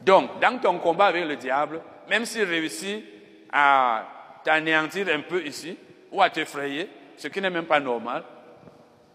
Donc, 0.02 0.38
dans 0.40 0.58
ton 0.58 0.78
combat 0.78 1.06
avec 1.06 1.26
le 1.26 1.36
diable, 1.36 1.80
même 2.08 2.24
s'il 2.24 2.44
réussit 2.44 3.04
à 3.52 4.04
t'anéantir 4.44 5.08
un 5.08 5.20
peu 5.20 5.42
ici, 5.42 5.78
ou 6.12 6.20
à 6.22 6.30
t'effrayer, 6.30 6.88
ce 7.16 7.28
qui 7.28 7.40
n'est 7.40 7.50
même 7.50 7.64
pas 7.64 7.80
normal, 7.80 8.22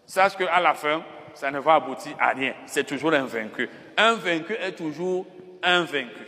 sache 0.06 0.36
qu'à 0.36 0.60
la 0.60 0.74
fin, 0.74 1.04
ça 1.34 1.52
ne 1.52 1.60
va 1.60 1.76
aboutir 1.76 2.16
à 2.20 2.30
rien. 2.30 2.54
C'est 2.66 2.86
toujours 2.86 3.14
un 3.14 3.26
vaincu. 3.26 3.70
Un 3.98 4.16
vaincu 4.16 4.54
est 4.54 4.74
toujours 4.74 5.26
un 5.64 5.84
vaincu. 5.84 6.28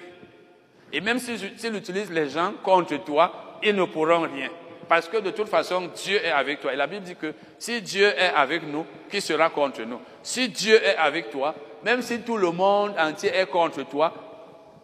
Et 0.93 1.01
même 1.01 1.19
s'il 1.19 1.75
utilise 1.75 2.11
les 2.11 2.29
gens 2.29 2.53
contre 2.63 2.97
toi, 3.03 3.59
ils 3.63 3.75
ne 3.75 3.85
pourront 3.85 4.21
rien. 4.21 4.49
Parce 4.89 5.07
que 5.07 5.17
de 5.17 5.31
toute 5.31 5.47
façon, 5.47 5.89
Dieu 5.95 6.17
est 6.17 6.31
avec 6.31 6.59
toi. 6.59 6.73
Et 6.73 6.75
la 6.75 6.87
Bible 6.87 7.05
dit 7.05 7.15
que 7.15 7.33
si 7.57 7.81
Dieu 7.81 8.07
est 8.07 8.33
avec 8.35 8.63
nous, 8.63 8.85
qui 9.09 9.21
sera 9.21 9.49
contre 9.49 9.83
nous? 9.83 10.01
Si 10.21 10.49
Dieu 10.49 10.75
est 10.83 10.97
avec 10.97 11.29
toi, 11.29 11.55
même 11.83 12.01
si 12.01 12.19
tout 12.21 12.37
le 12.37 12.51
monde 12.51 12.93
entier 12.99 13.29
est 13.33 13.45
contre 13.45 13.83
toi, 13.83 14.13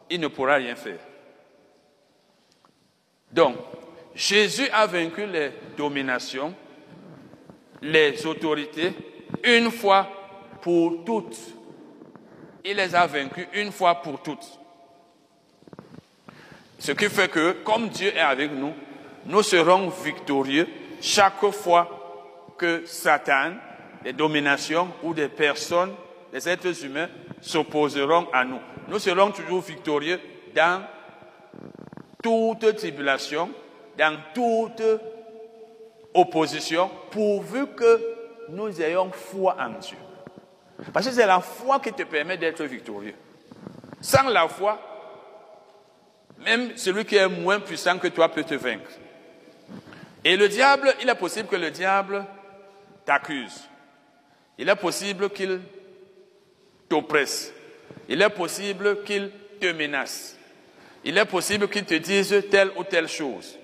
il 0.09 0.21
ne 0.21 0.27
pourra 0.27 0.55
rien 0.55 0.75
faire. 0.75 0.99
Donc, 3.31 3.57
Jésus 4.15 4.69
a 4.71 4.85
vaincu 4.85 5.25
les 5.25 5.51
dominations, 5.75 6.55
les 7.81 8.25
autorités, 8.25 8.93
une 9.43 9.71
fois 9.71 10.07
pour 10.61 11.03
toutes. 11.05 11.37
Il 12.63 12.75
les 12.75 12.93
a 12.95 13.07
vaincus 13.07 13.47
une 13.53 13.71
fois 13.71 13.95
pour 13.95 14.21
toutes. 14.21 14.59
Ce 16.79 16.91
qui 16.91 17.09
fait 17.09 17.29
que, 17.29 17.51
comme 17.63 17.89
Dieu 17.89 18.15
est 18.15 18.19
avec 18.19 18.51
nous, 18.51 18.73
nous 19.25 19.43
serons 19.43 19.89
victorieux 19.89 20.67
chaque 21.01 21.49
fois 21.51 22.53
que 22.57 22.85
Satan, 22.85 23.53
les 24.03 24.13
dominations 24.13 24.89
ou 25.03 25.13
des 25.13 25.27
personnes, 25.27 25.93
des 26.31 26.47
êtres 26.47 26.83
humains 26.83 27.09
s'opposeront 27.41 28.27
à 28.33 28.43
nous. 28.43 28.59
Nous 28.87 28.99
serons 28.99 29.31
toujours 29.31 29.61
victorieux 29.61 30.19
dans 30.55 30.83
toute 32.21 32.75
tribulation, 32.75 33.49
dans 33.97 34.17
toute 34.33 34.83
opposition, 36.13 36.89
pourvu 37.11 37.67
que 37.75 38.16
nous 38.49 38.81
ayons 38.81 39.11
foi 39.11 39.55
en 39.59 39.79
Dieu. 39.79 39.97
Parce 40.93 41.07
que 41.07 41.11
c'est 41.11 41.25
la 41.25 41.39
foi 41.39 41.79
qui 41.79 41.91
te 41.91 42.03
permet 42.03 42.37
d'être 42.37 42.63
victorieux. 42.63 43.15
Sans 44.01 44.29
la 44.29 44.47
foi, 44.47 44.79
même 46.39 46.77
celui 46.77 47.05
qui 47.05 47.15
est 47.15 47.27
moins 47.27 47.59
puissant 47.59 47.97
que 47.97 48.07
toi 48.07 48.29
peut 48.29 48.43
te 48.43 48.53
vaincre. 48.53 48.91
Et 50.23 50.37
le 50.37 50.47
diable, 50.47 50.93
il 51.01 51.09
est 51.09 51.15
possible 51.15 51.47
que 51.47 51.55
le 51.55 51.71
diable 51.71 52.25
t'accuse. 53.05 53.67
Il 54.57 54.69
est 54.69 54.75
possible 54.75 55.29
qu'il 55.29 55.61
t'oppresse. 56.89 57.53
Il 58.09 58.21
est 58.21 58.29
possible 58.29 59.03
qu'il 59.03 59.31
te 59.59 59.71
menace. 59.71 60.37
Il 61.03 61.17
est 61.17 61.25
possible 61.25 61.67
qu'il 61.69 61.85
te 61.85 61.93
dise 61.95 62.43
telle 62.51 62.71
ou 62.75 62.83
telle 62.83 63.07
chose. 63.07 63.57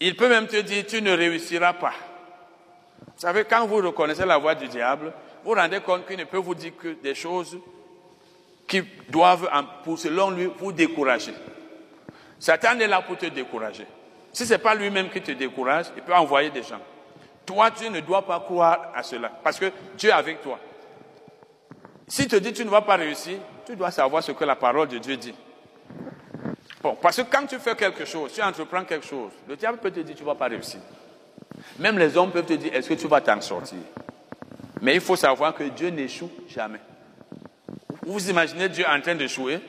Il 0.00 0.16
peut 0.16 0.28
même 0.28 0.48
te 0.48 0.60
dire, 0.60 0.84
tu 0.86 1.00
ne 1.00 1.12
réussiras 1.12 1.74
pas. 1.74 1.94
Vous 3.22 3.28
savez, 3.28 3.44
quand 3.44 3.64
vous 3.68 3.76
reconnaissez 3.76 4.26
la 4.26 4.36
voix 4.36 4.56
du 4.56 4.66
diable, 4.66 5.12
vous 5.44 5.52
vous 5.52 5.56
rendez 5.56 5.78
compte 5.78 6.04
qu'il 6.08 6.18
ne 6.18 6.24
peut 6.24 6.38
vous 6.38 6.56
dire 6.56 6.72
que 6.76 6.88
des 6.88 7.14
choses 7.14 7.56
qui 8.66 8.82
doivent, 9.08 9.48
pour 9.84 9.96
selon 9.96 10.30
lui, 10.30 10.50
vous 10.58 10.72
décourager. 10.72 11.32
Satan 12.40 12.80
est 12.80 12.88
là 12.88 13.00
pour 13.00 13.16
te 13.16 13.26
décourager. 13.26 13.86
Si 14.32 14.44
ce 14.44 14.54
n'est 14.54 14.58
pas 14.58 14.74
lui-même 14.74 15.08
qui 15.08 15.22
te 15.22 15.30
décourage, 15.30 15.86
il 15.96 16.02
peut 16.02 16.12
envoyer 16.12 16.50
des 16.50 16.64
gens. 16.64 16.80
Toi, 17.46 17.70
tu 17.70 17.88
ne 17.88 18.00
dois 18.00 18.22
pas 18.22 18.40
croire 18.40 18.90
à 18.92 19.04
cela, 19.04 19.30
parce 19.44 19.60
que 19.60 19.70
Dieu 19.96 20.10
est 20.10 20.12
avec 20.12 20.42
toi. 20.42 20.58
Si 22.08 22.26
te 22.26 22.34
dit 22.34 22.52
tu 22.52 22.64
ne 22.64 22.70
vas 22.70 22.82
pas 22.82 22.96
réussir, 22.96 23.38
tu 23.64 23.76
dois 23.76 23.92
savoir 23.92 24.24
ce 24.24 24.32
que 24.32 24.42
la 24.44 24.56
parole 24.56 24.88
de 24.88 24.98
Dieu 24.98 25.16
dit. 25.16 25.34
Bon, 26.82 26.96
parce 27.00 27.18
que 27.18 27.22
quand 27.22 27.46
tu 27.46 27.60
fais 27.60 27.76
quelque 27.76 28.04
chose, 28.04 28.32
tu 28.32 28.42
entreprends 28.42 28.82
quelque 28.82 29.06
chose, 29.06 29.30
le 29.46 29.54
diable 29.54 29.78
peut 29.78 29.92
te 29.92 30.00
dire 30.00 30.16
tu 30.16 30.22
ne 30.24 30.26
vas 30.26 30.34
pas 30.34 30.48
réussir. 30.48 30.80
Même 31.78 31.98
les 31.98 32.16
hommes 32.16 32.30
peuvent 32.30 32.46
te 32.46 32.52
dire 32.54 32.74
est-ce 32.74 32.88
que 32.88 32.94
tu 32.94 33.08
vas 33.08 33.20
t'en 33.20 33.40
sortir? 33.40 33.78
Mais 34.80 34.94
il 34.94 35.00
faut 35.00 35.16
savoir 35.16 35.54
que 35.54 35.64
Dieu 35.64 35.88
n'échoue 35.88 36.30
jamais. 36.48 36.80
Vous 38.04 38.28
imaginez 38.28 38.68
Dieu 38.68 38.84
en 38.88 39.00
train 39.00 39.14
d'échouer, 39.14 39.60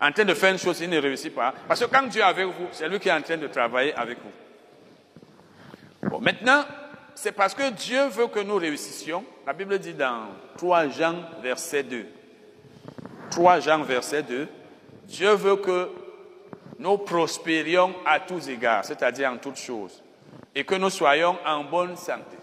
en 0.00 0.12
train 0.12 0.24
de 0.24 0.34
faire 0.34 0.52
une 0.52 0.58
chose, 0.58 0.80
il 0.80 0.90
ne 0.90 0.98
réussit 0.98 1.34
pas. 1.34 1.54
Parce 1.66 1.80
que 1.80 1.86
quand 1.86 2.06
Dieu 2.08 2.20
est 2.20 2.24
avec 2.24 2.46
vous, 2.46 2.66
c'est 2.72 2.88
lui 2.88 2.98
qui 2.98 3.08
est 3.08 3.12
en 3.12 3.22
train 3.22 3.36
de 3.36 3.46
travailler 3.46 3.94
avec 3.94 4.18
vous. 4.18 6.08
Bon, 6.10 6.20
maintenant, 6.20 6.64
c'est 7.14 7.32
parce 7.32 7.54
que 7.54 7.70
Dieu 7.70 8.08
veut 8.08 8.26
que 8.26 8.40
nous 8.40 8.56
réussissions. 8.56 9.24
La 9.46 9.52
Bible 9.52 9.78
dit 9.78 9.94
dans 9.94 10.26
3 10.58 10.88
Jean, 10.88 11.14
verset 11.42 11.84
2. 11.84 12.06
3 13.30 13.60
Jean, 13.60 13.82
verset 13.82 14.22
2. 14.24 14.48
Dieu 15.04 15.30
veut 15.30 15.56
que 15.56 15.90
nous 16.78 16.98
prospérions 16.98 17.94
à 18.04 18.20
tous 18.20 18.48
égards, 18.48 18.84
c'est-à-dire 18.84 19.30
en 19.30 19.38
toutes 19.38 19.56
choses, 19.56 20.02
et 20.54 20.64
que 20.64 20.74
nous 20.74 20.90
soyons 20.90 21.36
en 21.44 21.64
bonne 21.64 21.96
santé. 21.96 22.36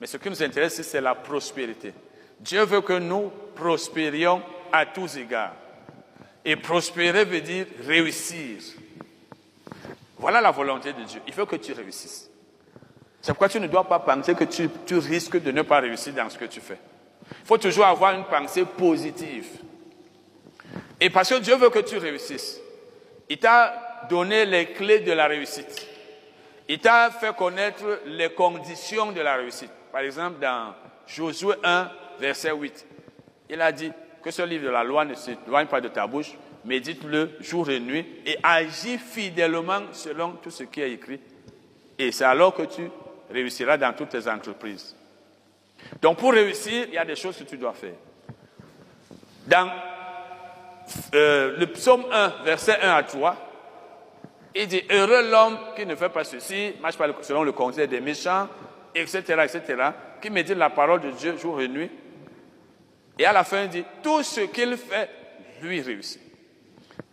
Mais 0.00 0.06
ce 0.06 0.16
qui 0.16 0.28
nous 0.28 0.42
intéresse, 0.42 0.80
c'est 0.82 1.00
la 1.00 1.14
prospérité. 1.14 1.92
Dieu 2.40 2.62
veut 2.64 2.82
que 2.82 2.98
nous 2.98 3.30
prospérions 3.54 4.42
à 4.72 4.86
tous 4.86 5.16
égards. 5.16 5.54
Et 6.44 6.56
prospérer 6.56 7.24
veut 7.24 7.40
dire 7.40 7.66
réussir. 7.86 8.58
Voilà 10.18 10.40
la 10.40 10.50
volonté 10.50 10.92
de 10.92 11.02
Dieu. 11.02 11.20
Il 11.26 11.32
faut 11.32 11.46
que 11.46 11.56
tu 11.56 11.72
réussisses. 11.72 12.30
C'est 13.22 13.32
pourquoi 13.32 13.48
tu 13.48 13.58
ne 13.58 13.66
dois 13.66 13.84
pas 13.84 14.00
penser 14.00 14.34
que 14.34 14.44
tu, 14.44 14.98
risques 14.98 15.40
de 15.42 15.50
ne 15.50 15.62
pas 15.62 15.80
réussir 15.80 16.12
dans 16.12 16.28
ce 16.28 16.36
que 16.36 16.44
tu 16.44 16.60
fais. 16.60 16.78
Il 17.30 17.46
faut 17.46 17.56
toujours 17.56 17.86
avoir 17.86 18.14
une 18.14 18.24
pensée 18.24 18.66
positive. 18.66 19.46
Et 21.00 21.08
parce 21.08 21.30
que 21.30 21.38
Dieu 21.40 21.56
veut 21.56 21.70
que 21.70 21.78
tu 21.78 21.96
réussisses, 21.96 22.60
il 23.30 23.38
t'a 23.38 24.06
donné 24.10 24.44
les 24.44 24.66
clés 24.72 25.00
de 25.00 25.12
la 25.12 25.26
réussite. 25.26 25.93
Il 26.68 26.78
t'a 26.78 27.10
fait 27.10 27.34
connaître 27.36 28.00
les 28.06 28.30
conditions 28.30 29.12
de 29.12 29.20
la 29.20 29.36
réussite. 29.36 29.70
Par 29.92 30.00
exemple, 30.00 30.40
dans 30.40 30.74
Josué 31.06 31.54
1, 31.62 31.90
verset 32.18 32.52
8, 32.52 32.86
il 33.50 33.60
a 33.60 33.70
dit 33.70 33.92
que 34.22 34.30
ce 34.30 34.42
livre 34.42 34.64
de 34.64 34.70
la 34.70 34.82
loi 34.82 35.04
ne 35.04 35.14
s'éloigne 35.14 35.66
pas 35.66 35.82
de 35.82 35.88
ta 35.88 36.06
bouche, 36.06 36.32
médite-le 36.64 37.36
jour 37.40 37.68
et 37.68 37.80
nuit 37.80 38.06
et 38.24 38.38
agis 38.42 38.98
fidèlement 38.98 39.82
selon 39.92 40.32
tout 40.32 40.50
ce 40.50 40.64
qui 40.64 40.80
est 40.80 40.92
écrit. 40.92 41.20
Et 41.98 42.10
c'est 42.10 42.24
alors 42.24 42.54
que 42.54 42.62
tu 42.62 42.90
réussiras 43.30 43.76
dans 43.76 43.92
toutes 43.92 44.08
tes 44.08 44.26
entreprises. 44.28 44.96
Donc 46.00 46.18
pour 46.18 46.32
réussir, 46.32 46.86
il 46.88 46.94
y 46.94 46.98
a 46.98 47.04
des 47.04 47.16
choses 47.16 47.36
que 47.36 47.44
tu 47.44 47.58
dois 47.58 47.74
faire. 47.74 47.94
Dans 49.46 49.70
euh, 51.14 51.58
le 51.58 51.66
psaume 51.66 52.06
1, 52.10 52.28
verset 52.44 52.80
1 52.80 52.90
à 52.94 53.02
3, 53.02 53.36
il 54.54 54.68
dit 54.68 54.82
Heureux 54.90 55.28
l'homme 55.30 55.58
qui 55.76 55.84
ne 55.84 55.96
fait 55.96 56.08
pas 56.08 56.24
ceci, 56.24 56.74
marche 56.80 56.96
pas 56.96 57.08
selon 57.22 57.42
le 57.42 57.52
conseil 57.52 57.88
des 57.88 58.00
méchants, 58.00 58.48
etc., 58.94 59.20
etc., 59.44 59.90
qui 60.20 60.30
médite 60.30 60.56
la 60.56 60.70
parole 60.70 61.00
de 61.00 61.10
Dieu 61.10 61.36
jour 61.36 61.60
et 61.60 61.68
nuit. 61.68 61.90
Et 63.18 63.26
à 63.26 63.32
la 63.32 63.44
fin, 63.44 63.62
il 63.62 63.68
dit 63.68 63.84
Tout 64.02 64.22
ce 64.22 64.42
qu'il 64.42 64.76
fait, 64.76 65.10
lui 65.60 65.80
réussit. 65.80 66.20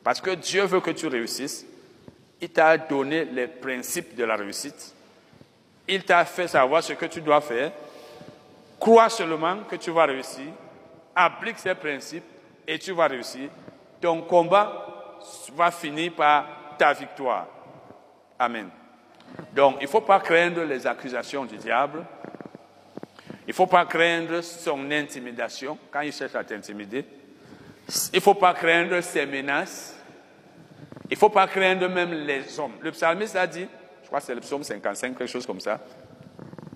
Parce 0.03 0.22
que 0.22 0.32
Dieu 0.32 0.64
veut 0.66 0.82
que 0.82 0.92
tu 0.92 1.08
réussisses. 1.08 1.66
Il 2.40 2.50
t'a 2.50 2.78
donné 2.78 3.26
les 3.26 3.48
principes 3.48 4.16
de 4.16 4.24
la 4.24 4.36
réussite. 4.36 4.95
Il 5.88 6.03
t'a 6.03 6.26
fait 6.26 6.48
savoir 6.48 6.82
ce 6.82 6.94
que 6.94 7.06
tu 7.06 7.22
dois 7.22 7.42
faire. 7.42 7.72
Crois 8.80 9.10
seulement 9.10 9.58
que 9.70 9.76
tu 9.76 9.92
vas 9.92 10.06
réussir. 10.06 10.48
Applique 11.16 11.60
ces 11.60 11.76
principes 11.76 12.24
et 12.68 12.80
tu 12.80 12.94
vas 12.94 13.08
réussir. 13.08 13.50
Ton 14.00 14.22
combat 14.22 15.20
va 15.53 15.70
finir 15.70 16.14
par 16.14 16.60
ta 16.82 16.93
victoire. 16.93 17.45
Amen. 18.40 18.68
Donc, 19.53 19.76
il 19.82 19.84
ne 19.84 19.88
faut 19.88 20.01
pas 20.01 20.19
craindre 20.19 20.64
les 20.64 20.88
accusations 20.88 21.45
du 21.45 21.56
diable. 21.58 22.03
Il 23.45 23.50
ne 23.50 23.53
faut 23.53 23.68
pas 23.68 23.85
craindre 23.85 24.42
son 24.42 24.90
intimidation 24.90 25.77
quand 25.92 26.01
il 26.01 26.11
cherche 26.11 26.34
à 26.34 26.43
t'intimider. 26.43 27.06
Il 28.11 28.16
ne 28.16 28.19
faut 28.19 28.34
pas 28.34 28.56
craindre 28.56 29.00
ses 29.01 29.27
menaces. 29.27 29.95
Il 31.08 31.14
ne 31.14 31.19
faut 31.19 31.30
pas 31.30 31.45
craindre 31.45 31.88
même 31.88 32.14
les 32.14 32.60
hommes. 32.60 32.74
Le 32.82 32.92
psalmiste 32.92 33.35
a 33.35 33.45
dit, 33.45 33.68
je 34.01 34.08
crois 34.08 34.19
que 34.19 34.26
c'est 34.26 34.34
le 34.34 34.42
psaume 34.42 34.64
55, 34.64 35.16
quelque 35.16 35.30
chose 35.30 35.45
comme 35.45 35.60
ça. 35.60 35.80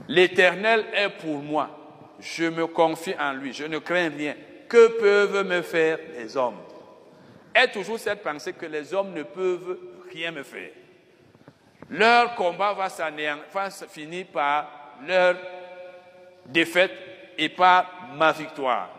L'Éternel 0.07 0.85
est 0.93 1.09
pour 1.09 1.41
moi. 1.41 1.67
Je 2.19 2.45
me 2.45 2.67
confie 2.67 3.15
en 3.19 3.33
lui. 3.33 3.53
Je 3.53 3.63
ne 3.63 3.79
crains 3.79 4.09
rien. 4.09 4.35
Que 4.69 4.99
peuvent 4.99 5.47
me 5.47 5.63
faire 5.63 5.97
les 6.15 6.37
hommes? 6.37 6.57
Est 7.55 7.71
toujours 7.71 7.97
cette 7.97 8.21
pensée 8.21 8.53
que 8.53 8.67
les 8.67 8.93
hommes 8.93 9.13
ne 9.13 9.23
peuvent 9.23 9.94
rien 10.11 10.31
me 10.31 10.43
faire. 10.43 10.71
Leur 11.89 12.35
combat 12.35 12.73
va, 12.73 12.87
va 12.87 13.69
finir 13.87 14.27
par 14.27 14.97
leur 15.05 15.35
défaite 16.45 16.91
et 17.37 17.49
par 17.49 18.09
ma 18.15 18.31
victoire. 18.31 18.89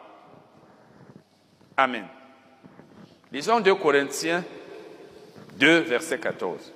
Amen. 1.77 2.07
Lisons 3.33 3.61
2 3.61 3.75
Corinthiens 3.75 4.45
2, 5.59 5.81
verset 5.81 6.19
14. 6.19 6.73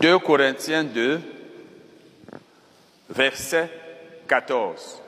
2 0.00 0.18
Corinthiens 0.18 0.84
2, 0.84 1.20
verset 3.08 3.70
14. 4.28 5.00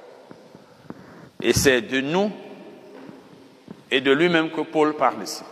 Et 1.43 1.53
c'est 1.53 1.83
de 1.83 2.01
nous 2.01 2.33
et 3.91 4.01
de 4.01 4.11
lui-même 4.13 4.51
que 4.51 4.63
Paul 4.63 4.97
parle 4.97 5.23
ici. 5.23 5.43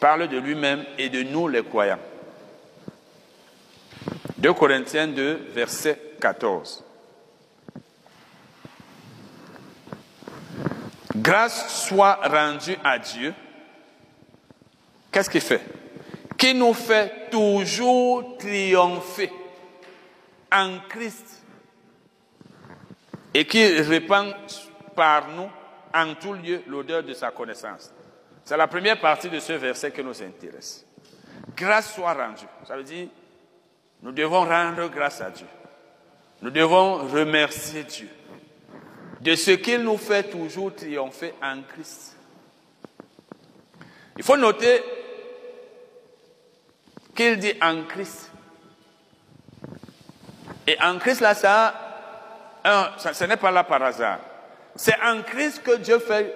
Parle 0.00 0.28
de 0.28 0.38
lui-même 0.38 0.84
et 0.96 1.10
de 1.10 1.22
nous 1.22 1.46
les 1.46 1.62
croyants. 1.62 1.98
2 4.38 4.54
Corinthiens 4.54 5.08
2, 5.08 5.50
verset 5.52 6.00
14. 6.18 6.82
Grâce 11.16 11.84
soit 11.86 12.14
rendue 12.26 12.78
à 12.82 12.98
Dieu. 12.98 13.34
Qu'est-ce 15.12 15.28
qu'il 15.28 15.42
fait? 15.42 15.60
Qui 16.38 16.54
nous 16.54 16.72
fait 16.72 17.28
toujours 17.30 18.38
triompher 18.38 19.30
en 20.50 20.78
Christ 20.88 21.42
et 23.34 23.44
qui 23.44 23.66
répand 23.82 24.34
par 24.96 25.28
nous 25.28 25.50
en 25.92 26.14
tout 26.14 26.32
lieu 26.32 26.62
l'odeur 26.66 27.02
de 27.02 27.12
sa 27.12 27.30
connaissance. 27.30 27.92
C'est 28.50 28.56
la 28.56 28.66
première 28.66 28.98
partie 28.98 29.28
de 29.28 29.38
ce 29.38 29.52
verset 29.52 29.92
qui 29.92 30.02
nous 30.02 30.20
intéresse. 30.20 30.84
Grâce 31.56 31.94
soit 31.94 32.14
rendue. 32.14 32.48
Ça 32.66 32.76
veut 32.76 32.82
dire, 32.82 33.06
nous 34.02 34.10
devons 34.10 34.44
rendre 34.44 34.88
grâce 34.88 35.20
à 35.20 35.30
Dieu. 35.30 35.46
Nous 36.42 36.50
devons 36.50 36.96
remercier 36.96 37.84
Dieu 37.84 38.08
de 39.20 39.36
ce 39.36 39.52
qu'il 39.52 39.82
nous 39.82 39.96
fait 39.96 40.24
toujours 40.24 40.74
triompher 40.74 41.32
en 41.40 41.62
Christ. 41.62 42.16
Il 44.16 44.24
faut 44.24 44.36
noter 44.36 44.82
qu'il 47.14 47.38
dit 47.38 47.54
en 47.62 47.84
Christ. 47.84 48.32
Et 50.66 50.76
en 50.82 50.98
Christ, 50.98 51.20
là, 51.20 51.34
ça, 51.36 51.72
ça 52.98 53.14
ce 53.14 53.24
n'est 53.26 53.36
pas 53.36 53.52
là 53.52 53.62
par 53.62 53.80
hasard. 53.80 54.18
C'est 54.74 55.00
en 55.00 55.22
Christ 55.22 55.62
que 55.62 55.76
Dieu 55.76 56.00
fait 56.00 56.34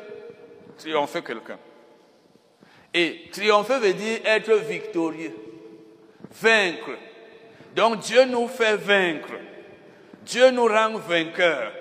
triompher 0.79 1.21
quelqu'un. 1.21 1.59
Et 2.95 3.29
triompher 3.33 3.81
veut 3.81 3.93
dire 3.93 4.21
être 4.25 4.55
victorieux, 4.55 5.35
vaincre. 6.41 6.93
Donc 7.75 7.99
Dieu 7.99 8.25
nous 8.25 8.47
fait 8.47 8.77
vaincre. 8.77 9.33
Dieu 10.23 10.51
nous 10.53 10.67
rend 10.67 10.97
vainqueurs. 10.99 11.73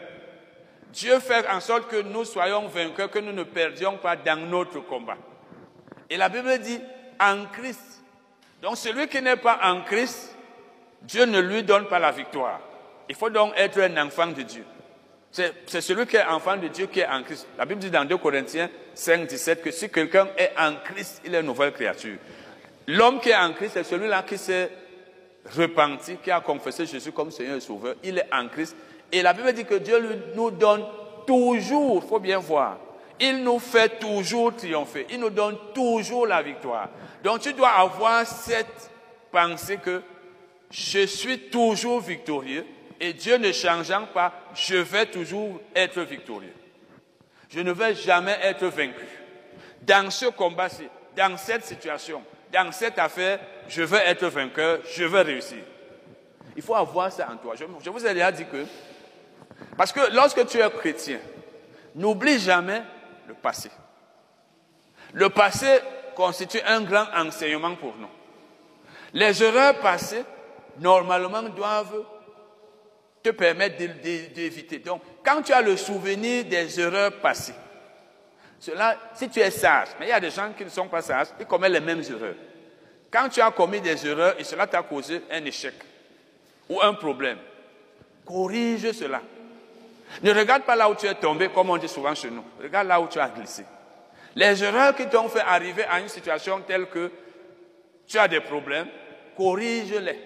Dieu 0.92 1.19
fait 1.19 1.48
en 1.50 1.59
sorte 1.59 1.88
que 1.88 2.01
nous 2.01 2.25
soyons 2.25 2.67
vainqueurs, 2.67 3.11
que 3.11 3.19
nous 3.19 3.32
ne 3.32 3.43
perdions 3.43 3.98
pas 3.98 4.16
dans 4.16 4.40
notre 4.50 4.80
combat. 4.80 5.17
Et 6.09 6.17
la 6.17 6.30
Bible 6.30 6.58
dit 6.59 6.80
en 7.19 7.45
Christ. 7.45 8.03
Donc 8.61 8.77
celui 8.77 9.08
qui 9.08 9.22
n'est 9.22 9.38
pas 9.38 9.59
en 9.64 9.82
Christ, 9.82 10.35
Dieu 11.01 11.25
ne 11.25 11.40
lui 11.40 11.64
donne 11.64 11.88
pas 11.88 12.00
la 12.00 12.11
victoire. 12.11 12.59
Il 13.08 13.16
faut 13.16 13.30
donc 13.30 13.53
être 13.56 13.80
un 13.80 14.06
enfant 14.06 14.27
de 14.27 14.42
Dieu. 14.42 14.66
C'est 15.34 15.82
celui 15.82 16.06
qui 16.06 16.16
est 16.16 16.26
enfant 16.26 16.56
de 16.58 16.68
Dieu 16.68 16.86
qui 16.86 17.00
est 17.00 17.08
en 17.08 17.24
Christ. 17.24 17.48
La 17.58 17.66
Bible 17.66 17.80
dit 17.80 17.90
dans 17.90 18.06
2 18.06 18.18
Corinthiens 18.18 18.70
5, 18.94 19.26
17 19.26 19.64
que 19.64 19.72
si 19.72 19.90
quelqu'un 19.90 20.28
est 20.38 20.52
en 20.56 20.76
Christ, 20.84 21.24
il 21.26 21.34
est 21.34 21.40
une 21.40 21.48
nouvelle 21.48 21.74
créature. 21.74 22.18
L'homme 22.88 23.20
qui 23.20 23.30
est 23.30 23.36
en 23.36 23.52
Christ, 23.53 23.72
c'est 23.74 23.84
celui-là 23.84 24.22
qui 24.22 24.38
s'est 24.38 24.70
repenti, 25.58 26.18
qui 26.24 26.30
a 26.30 26.40
confessé 26.40 26.86
Jésus 26.86 27.12
comme 27.12 27.32
Seigneur 27.32 27.58
et 27.58 27.62
Sauveur. 27.62 27.95
Il 28.03 28.20
est 28.20 28.30
en 28.32 28.48
Christ 28.48 28.76
et 29.12 29.24
la 29.24 29.34
Bible 29.34 29.53
dit 29.53 29.66
que 29.66 29.76
Dieu 29.76 29.98
nous 30.36 30.52
donne 30.52 30.86
toujours, 31.26 32.03
il 32.03 32.08
faut 32.08 32.20
bien 32.20 32.38
voir, 32.38 32.78
il 33.20 33.44
nous 33.44 33.58
fait 33.58 34.00
toujours 34.00 34.56
triompher, 34.56 35.08
il 35.10 35.20
nous 35.20 35.32
donne 35.32 35.58
toujours 35.74 36.28
la 36.28 36.44
victoire. 36.44 36.90
Donc 37.24 37.40
tu 37.40 37.53
dois 37.53 37.70
avoir 37.70 38.28
cette 38.28 38.92
pensée 39.32 39.78
que 39.78 40.03
je 40.70 41.08
suis 41.08 41.40
toujours 41.50 42.02
victorieux 42.02 42.66
et 43.03 43.11
Dieu 43.11 43.35
ne 43.35 43.51
changeant 43.51 44.06
pas, 44.06 44.32
je 44.56 44.77
vais 44.77 45.06
toujours 45.06 45.59
être 45.75 45.99
victorieux. 46.03 46.53
Je 47.49 47.59
ne 47.59 47.73
vais 47.73 47.93
jamais 47.95 48.38
être 48.41 48.65
vaincu. 48.67 49.06
Dans 49.82 50.09
ce 50.09 50.27
combat-ci, 50.27 50.88
dans 51.14 51.35
cette 51.35 51.65
situation, 51.65 52.23
dans 52.53 52.72
cette 52.72 52.98
affaire, 52.98 53.41
je 53.67 53.83
veux 53.83 53.99
être 53.99 54.25
vainqueur, 54.27 54.80
je 54.95 55.03
veux 55.03 55.19
réussir. 55.19 55.57
Il 56.56 56.61
faut 56.61 56.75
avoir 56.75 57.11
ça 57.11 57.27
en 57.30 57.35
toi. 57.35 57.56
Je, 57.59 57.65
je 57.83 57.90
vous 57.90 58.06
ai 58.06 58.14
déjà 58.14 58.32
dit 58.32 58.45
que 58.45 58.65
parce 59.75 59.91
que 59.91 60.14
lorsque 60.14 60.48
tu 60.48 60.59
es 60.59 60.69
chrétien, 60.69 61.19
n'oublie 61.95 62.40
jamais 62.40 62.83
le 63.27 63.33
passé. 63.33 63.69
Le 65.11 65.27
passé 65.27 65.82
constitue 66.15 66.61
un 66.65 66.80
grand 66.80 67.07
enseignement 67.17 67.75
pour 67.75 67.95
nous. 67.98 68.07
Les 69.11 69.43
erreurs 69.43 69.77
passées, 69.80 70.23
normalement, 70.80 71.43
doivent 71.43 72.06
te 73.24 73.30
permettre 73.30 73.77
d'éviter. 73.77 74.80
Donc, 74.80 75.02
quand 75.24 75.42
tu 75.42 75.53
as 75.53 75.61
le 75.61 75.77
souvenir 75.77 76.43
des 76.45 76.80
erreurs 76.80 77.14
passées, 77.14 77.56
cela, 78.60 78.98
si 79.16 79.30
tu 79.30 79.40
es 79.40 79.50
sage, 79.52 79.90
mais 80.00 80.08
il 80.08 80.10
y 80.10 80.14
a 80.14 80.19
des 80.19 80.30
gens 80.30 80.52
qui 80.58 80.64
ne 80.64 80.69
sont 80.69 80.88
pas 80.88 81.02
sages, 81.02 81.27
ils 81.40 81.45
commettent 81.45 81.72
les 81.72 81.80
mêmes 81.80 82.02
erreurs. 82.02 82.35
Quand 83.10 83.30
tu 83.30 83.42
as 83.42 83.52
commis 83.52 83.82
des 83.82 84.06
erreurs 84.08 84.35
et 84.40 84.43
cela 84.43 84.68
t'a 84.68 84.82
causé 84.84 85.22
un 85.32 85.43
échec 85.45 85.74
ou 86.69 86.82
un 86.82 86.93
problème, 86.93 87.38
Corrige 88.26 88.92
cela. 88.93 89.22
Ne 90.22 90.34
regarde 90.34 90.64
pas 90.64 90.76
là 90.76 90.90
où 90.90 90.95
tu 90.95 91.08
es 91.08 91.16
tombé, 91.16 91.50
comme 91.50 91.69
on 91.69 91.77
dit 91.77 91.88
souvent 91.88 92.16
chez 92.16 92.30
nous. 92.30 92.43
Regarde 92.61 92.88
là 92.88 93.02
où 93.02 93.08
tu 93.08 93.19
as 93.19 93.30
glissé. 93.30 93.66
Les 94.35 94.64
erreurs 94.64 94.95
qui 94.95 95.08
t'ont 95.08 95.30
fait 95.30 95.42
arriver 95.42 95.84
à 95.84 96.00
une 96.00 96.08
situation 96.08 96.61
telle 96.61 96.88
que 96.88 97.11
tu 98.08 98.18
as 98.18 98.27
des 98.27 98.40
problèmes, 98.40 98.88
corrige-les. 99.35 100.19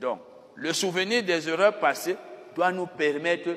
Donc, 0.00 0.20
le 0.56 0.72
souvenir 0.72 1.22
des 1.22 1.48
erreurs 1.48 1.78
passées 1.78 2.16
doit 2.54 2.72
nous 2.72 2.86
permettre 2.86 3.50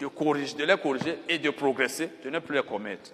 de, 0.00 0.06
corriger, 0.06 0.56
de 0.56 0.64
les 0.64 0.78
corriger 0.78 1.18
et 1.28 1.38
de 1.38 1.50
progresser, 1.50 2.10
de 2.24 2.30
ne 2.30 2.38
plus 2.38 2.56
les 2.56 2.62
commettre. 2.62 3.10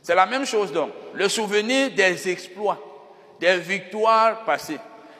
C'est 0.00 0.14
la 0.14 0.26
même 0.26 0.46
chose 0.46 0.72
donc. 0.72 0.90
Le 1.14 1.28
souvenir 1.28 1.90
des 1.90 2.28
exploits, 2.28 2.78
des 3.40 3.58
victoires 3.58 4.44
passées, 4.44 4.78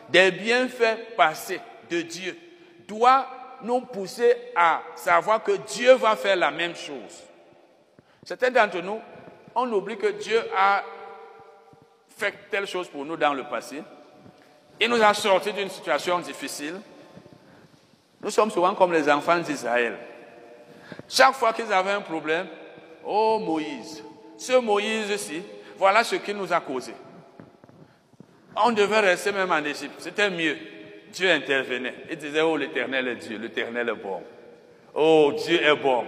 des 0.08 0.30
bienfaits 0.30 1.16
passés 1.16 1.60
de 1.90 2.02
Dieu 2.02 2.36
doit 2.86 3.26
nous 3.62 3.80
pousser 3.80 4.34
à 4.54 4.82
savoir 4.94 5.42
que 5.42 5.52
Dieu 5.72 5.94
va 5.94 6.16
faire 6.16 6.36
la 6.36 6.50
même 6.50 6.76
chose. 6.76 7.24
Certains 8.22 8.50
d'entre 8.50 8.80
nous, 8.80 9.00
on 9.54 9.70
oublie 9.72 9.96
que 9.96 10.12
Dieu 10.12 10.40
a 10.56 10.82
fait 12.16 12.34
telle 12.50 12.66
chose 12.66 12.88
pour 12.88 13.04
nous 13.04 13.16
dans 13.16 13.34
le 13.34 13.44
passé. 13.44 13.82
Il 14.80 14.88
nous 14.88 15.02
a 15.02 15.14
sortis 15.14 15.52
d'une 15.52 15.70
situation 15.70 16.18
difficile. 16.20 16.80
Nous 18.24 18.30
sommes 18.30 18.50
souvent 18.50 18.74
comme 18.74 18.90
les 18.94 19.06
enfants 19.10 19.38
d'Israël. 19.38 19.98
Chaque 21.06 21.34
fois 21.34 21.52
qu'ils 21.52 21.70
avaient 21.70 21.90
un 21.90 22.00
problème, 22.00 22.46
oh 23.04 23.38
Moïse, 23.38 24.02
ce 24.38 24.58
Moïse-ci, 24.58 25.42
voilà 25.76 26.02
ce 26.02 26.16
qu'il 26.16 26.34
nous 26.34 26.50
a 26.50 26.60
causé. 26.60 26.94
On 28.56 28.72
devait 28.72 29.00
rester 29.00 29.30
même 29.30 29.52
en 29.52 29.62
Égypte. 29.62 29.96
C'était 29.98 30.30
mieux. 30.30 30.56
Dieu 31.12 31.30
intervenait. 31.30 31.94
Il 32.10 32.16
disait, 32.16 32.40
oh 32.40 32.56
l'éternel 32.56 33.08
est 33.08 33.16
Dieu, 33.16 33.36
l'éternel 33.36 33.90
est 33.90 34.02
bon. 34.02 34.22
Oh 34.94 35.32
Dieu 35.36 35.62
est 35.62 35.76
bon. 35.76 36.04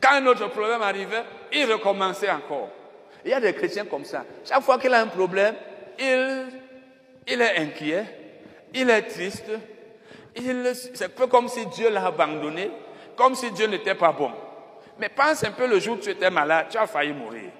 Quand 0.00 0.14
un 0.14 0.26
autre 0.26 0.48
problème 0.48 0.82
arrivait, 0.82 1.22
il 1.52 1.70
recommençait 1.70 2.30
encore. 2.30 2.68
Il 3.24 3.30
y 3.30 3.34
a 3.34 3.40
des 3.40 3.54
chrétiens 3.54 3.84
comme 3.84 4.04
ça. 4.04 4.24
Chaque 4.44 4.62
fois 4.62 4.76
qu'il 4.78 4.92
a 4.92 5.00
un 5.00 5.06
problème, 5.06 5.54
il, 6.00 6.46
il 7.28 7.40
est 7.40 7.58
inquiet, 7.58 8.04
il 8.74 8.90
est 8.90 9.02
triste. 9.02 9.50
C'est 10.34 11.04
un 11.04 11.08
peu 11.08 11.26
comme 11.26 11.48
si 11.48 11.66
Dieu 11.66 11.90
l'a 11.90 12.06
abandonné, 12.06 12.70
comme 13.16 13.34
si 13.34 13.50
Dieu 13.50 13.66
n'était 13.66 13.94
pas 13.94 14.12
bon. 14.12 14.30
Mais 14.98 15.08
pense 15.08 15.44
un 15.44 15.52
peu 15.52 15.66
le 15.66 15.78
jour 15.78 15.96
où 15.96 16.00
tu 16.00 16.10
étais 16.10 16.30
malade, 16.30 16.66
tu 16.70 16.78
as 16.78 16.86
failli 16.86 17.12
mourir. 17.12 17.50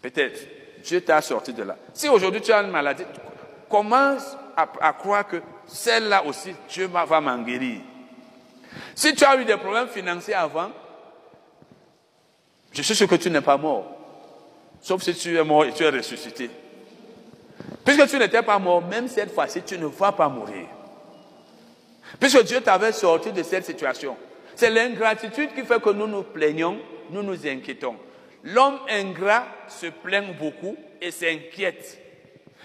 Peut-être. 0.00 0.40
Dieu 0.82 1.00
t'a 1.02 1.20
sorti 1.20 1.52
de 1.52 1.62
là. 1.62 1.76
Si 1.92 2.08
aujourd'hui 2.08 2.40
tu 2.40 2.52
as 2.52 2.62
une 2.62 2.70
maladie, 2.70 3.04
commence 3.68 4.36
à, 4.56 4.92
croire 4.92 5.26
que 5.26 5.36
celle-là 5.66 6.24
aussi, 6.24 6.54
Dieu 6.68 6.86
va 6.86 7.20
m'en 7.20 7.38
guérir. 7.38 7.80
Si 8.94 9.14
tu 9.14 9.24
as 9.24 9.36
eu 9.36 9.44
des 9.44 9.56
problèmes 9.56 9.88
financiers 9.88 10.34
avant, 10.34 10.70
je 12.72 12.82
suis 12.82 12.94
sûr 12.94 13.08
que 13.08 13.16
tu 13.16 13.30
n'es 13.30 13.40
pas 13.40 13.56
mort. 13.56 13.96
Sauf 14.80 15.02
si 15.02 15.14
tu 15.14 15.36
es 15.36 15.44
mort 15.44 15.64
et 15.64 15.72
tu 15.72 15.82
es 15.82 15.90
ressuscité. 15.90 16.50
Puisque 17.84 18.08
tu 18.08 18.18
n'étais 18.18 18.42
pas 18.42 18.58
mort, 18.58 18.82
même 18.82 19.08
cette 19.08 19.34
fois-ci, 19.34 19.62
tu 19.62 19.78
ne 19.78 19.86
vas 19.86 20.12
pas 20.12 20.28
mourir. 20.28 20.66
Puisque 22.18 22.42
Dieu 22.44 22.60
t'avait 22.60 22.92
sorti 22.92 23.32
de 23.32 23.42
cette 23.42 23.64
situation. 23.64 24.16
C'est 24.54 24.70
l'ingratitude 24.70 25.54
qui 25.54 25.62
fait 25.62 25.80
que 25.80 25.90
nous 25.90 26.06
nous 26.06 26.22
plaignons, 26.22 26.78
nous 27.10 27.22
nous 27.22 27.46
inquiétons. 27.46 27.96
L'homme 28.44 28.78
ingrat 28.88 29.44
se 29.68 29.86
plaint 29.86 30.36
beaucoup 30.36 30.76
et 31.00 31.10
s'inquiète. 31.10 31.98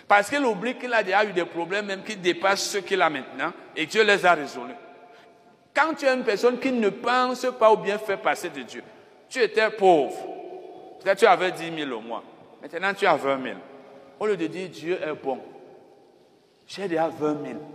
Parce 0.08 0.30
qu'il 0.30 0.44
oublie 0.46 0.76
qu'il 0.76 0.94
a 0.94 1.04
déjà 1.04 1.26
eu 1.26 1.34
des 1.34 1.46
problèmes 1.46 1.88
même 1.88 2.04
qui 2.04 2.16
dépassent 2.16 2.70
ceux 2.70 2.82
qu'il 2.82 3.02
a 3.02 3.10
maintenant 3.10 3.52
et 3.76 3.86
Dieu 3.86 4.04
les 4.04 4.26
a 4.26 4.34
résolus. 4.34 4.76
Quand 5.74 5.94
tu 5.94 6.06
es 6.06 6.14
une 6.14 6.24
personne 6.24 6.60
qui 6.60 6.72
ne 6.72 6.90
pense 6.90 7.46
pas 7.60 7.70
au 7.70 7.78
bienfait 7.78 8.18
passé 8.18 8.50
de 8.50 8.62
Dieu, 8.62 8.84
tu 9.30 9.42
étais 9.42 9.70
pauvre, 9.72 10.16
peut-être 11.02 11.20
tu 11.20 11.26
avais 11.26 11.52
10 11.52 11.86
000 11.86 11.92
au 11.92 12.02
mois, 12.02 12.24
maintenant 12.62 12.94
tu 12.94 13.06
as 13.06 13.16
20 13.16 13.44
000. 13.44 13.56
Au 14.20 14.28
lieu 14.28 14.38
de 14.38 14.48
dire 14.48 14.70
Dieu 14.70 15.00
est 15.02 15.14
bon, 15.14 15.40
j'ai 16.68 16.88
déjà 16.88 17.10
20 17.10 17.46
000. 17.46 17.75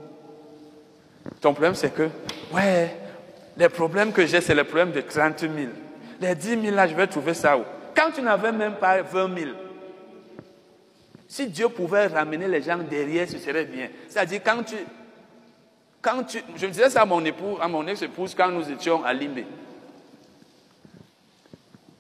Ton 1.41 1.53
problème 1.53 1.75
c'est 1.75 1.95
que, 1.95 2.09
ouais, 2.53 2.97
les 3.57 3.69
problèmes 3.69 4.13
que 4.13 4.27
j'ai, 4.27 4.41
c'est 4.41 4.55
les 4.55 4.65
problèmes 4.65 4.93
de 4.93 5.01
30 5.01 5.41
000. 5.41 5.53
Les 6.21 6.35
10 6.35 6.63
000 6.63 6.75
là, 6.75 6.87
je 6.87 6.95
vais 6.95 7.07
trouver 7.07 7.35
ça 7.35 7.57
où? 7.57 7.65
Quand 7.95 8.11
tu 8.15 8.23
n'avais 8.23 8.53
même 8.53 8.75
pas 8.75 9.03
20 9.03 9.39
000, 9.39 9.51
si 11.29 11.47
Dieu 11.47 11.69
pouvait 11.69 12.07
ramener 12.09 12.49
les 12.49 12.63
gens 12.63 12.79
derrière, 12.79 13.29
ce 13.29 13.39
serait 13.39 13.65
bien. 13.65 13.89
C'est-à-dire, 14.09 14.41
quand 14.45 14.63
tu, 14.65 14.77
quand 16.03 16.25
tu. 16.25 16.43
Je 16.57 16.67
disais 16.67 16.91
ça 16.91 17.03
à 17.03 17.05
mon 17.05 17.25
époux, 17.25 17.57
à 17.61 17.69
mon 17.69 17.87
ex-épouse, 17.87 18.35
quand 18.35 18.49
nous 18.49 18.69
étions 18.71 19.05
à 19.05 19.13
Limbe. 19.13 19.45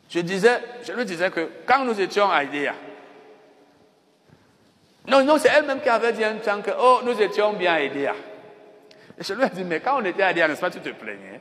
Je 0.08 0.20
disais, 0.20 0.60
je 0.82 0.92
lui 0.92 1.04
disais 1.04 1.30
que 1.30 1.48
quand 1.64 1.84
nous 1.84 2.00
étions 2.00 2.28
à 2.30 2.42
Idéa, 2.42 2.74
non, 5.06 5.24
non, 5.24 5.38
c'est 5.38 5.48
elle-même 5.48 5.80
qui 5.80 5.88
avait 5.88 6.12
dit 6.12 6.24
un 6.24 6.36
temps 6.36 6.60
que, 6.60 6.70
oh, 6.78 7.00
nous 7.04 7.20
étions 7.20 7.52
bien 7.52 7.74
à 7.74 7.82
Idéa. 7.82 8.14
Et 9.20 9.24
je 9.24 9.34
lui 9.34 9.44
ai 9.44 9.50
dit, 9.50 9.64
mais 9.64 9.80
quand 9.80 10.00
on 10.00 10.04
était 10.04 10.22
à 10.22 10.30
Idéa, 10.30 10.48
n'est-ce 10.48 10.60
pas, 10.60 10.70
tu 10.70 10.80
te 10.80 10.88
plaignais 10.88 11.40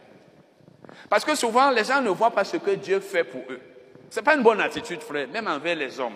Parce 1.09 1.23
que 1.23 1.33
souvent, 1.33 1.71
les 1.71 1.85
gens 1.85 2.01
ne 2.01 2.09
voient 2.09 2.31
pas 2.31 2.43
ce 2.43 2.57
que 2.57 2.71
Dieu 2.71 2.99
fait 2.99 3.23
pour 3.23 3.41
eux. 3.49 3.61
Ce 4.09 4.19
n'est 4.19 4.23
pas 4.23 4.35
une 4.35 4.43
bonne 4.43 4.59
attitude, 4.59 5.01
frère, 5.01 5.29
même 5.29 5.47
envers 5.47 5.75
les 5.75 5.97
hommes. 5.97 6.15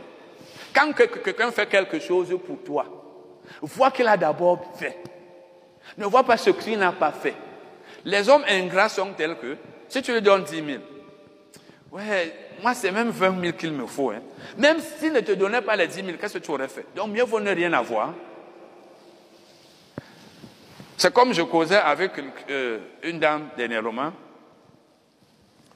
Quand 0.75 0.92
quelqu'un 0.92 1.51
fait 1.51 1.67
quelque 1.67 2.00
chose 2.00 2.38
pour 2.45 2.61
toi, 2.64 2.85
vois 3.61 3.92
qu'il 3.92 4.08
a 4.08 4.17
d'abord 4.17 4.74
fait. 4.75 4.98
Ne 5.98 6.06
vois 6.06 6.24
pas 6.24 6.35
ce 6.35 6.50
qu'il 6.50 6.77
n'a 6.77 6.92
pas 6.92 7.11
fait. 7.11 7.35
Les 8.03 8.27
hommes 8.27 8.43
ingrats 8.50 8.90
sont 8.90 9.14
tels 9.14 9.38
que, 9.38 9.56
si 9.88 10.01
tu 10.01 10.11
lui 10.11 10.22
donnes 10.22 10.43
10 10.43 10.56
000, 10.56 10.67
ouais, 11.92 12.35
moi 12.61 12.74
c'est 12.74 12.92
même 12.92 13.09
20 13.09 13.42
000 13.42 13.53
qu'il 13.53 13.72
me 13.72 13.85
faut. 13.85 14.09
Hein. 14.11 14.22
Même 14.58 14.80
s'il 14.80 15.14
ne 15.14 15.22
te 15.22 15.32
donnait 15.32 15.61
pas 15.61 15.75
les 15.77 15.88
10 15.88 16.03
000, 16.03 16.17
qu'est-ce 16.19 16.40
que 16.40 16.43
tu 16.43 16.51
aurais 16.51 16.67
fait? 16.67 16.85
Donc 16.95 17.09
mieux 17.09 17.24
vaut 17.24 17.40
ne 17.40 17.51
rien 17.51 17.72
avoir. 17.72 18.14
C'est 21.04 21.14
comme 21.14 21.34
je 21.34 21.42
causais 21.42 21.76
avec 21.76 22.14
euh, 22.50 22.80
une 23.04 23.20
dame 23.20 23.50
dernièrement. 23.58 24.14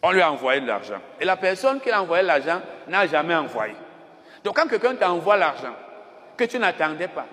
On 0.01 0.11
lui 0.11 0.21
a 0.21 0.31
envoyé 0.31 0.61
de 0.61 0.67
l'argent. 0.67 1.01
Et 1.19 1.25
la 1.25 1.35
personne 1.35 1.81
qui 1.81 1.91
a 1.91 2.01
envoyé 2.01 2.23
l'argent 2.23 2.61
n'a 2.87 3.05
jamais 3.07 3.35
envoyé. 3.35 3.73
Donc 4.41 4.55
quand 4.55 4.69
quelqu'un 4.69 4.95
t'envoie 4.95 5.35
l'argent 5.35 5.75
que 6.37 6.45
tu 6.45 6.57
n'attendais 6.57 7.09
pas, 7.09 7.25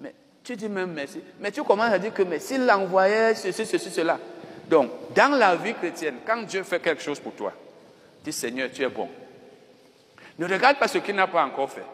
mais 0.00 0.14
tu 0.44 0.54
dis 0.54 0.68
même 0.68 0.92
merci, 0.92 1.22
mais 1.38 1.50
tu 1.50 1.62
commences 1.62 1.94
à 1.94 1.98
dire 1.98 2.12
que 2.12 2.24
s'il 2.38 2.66
l'envoyait, 2.66 3.34
ceci, 3.34 3.64
ceci, 3.64 3.90
cela. 3.90 4.18
Donc, 4.68 4.90
dans 5.14 5.38
la 5.38 5.56
vie 5.56 5.72
chrétienne, 5.72 6.16
quand 6.26 6.42
Dieu 6.42 6.62
fait 6.62 6.80
quelque 6.80 7.02
chose 7.02 7.20
pour 7.20 7.32
toi, 7.32 7.54
dis 8.22 8.34
Seigneur, 8.34 8.68
tu 8.70 8.82
es 8.82 8.88
bon. 8.90 9.08
Ne 10.38 10.44
regarde 10.44 10.76
pas 10.76 10.88
ce 10.88 10.98
qu'il 10.98 11.14
n'a 11.14 11.26
pas 11.26 11.42
encore 11.42 11.70
fait. 11.70 11.86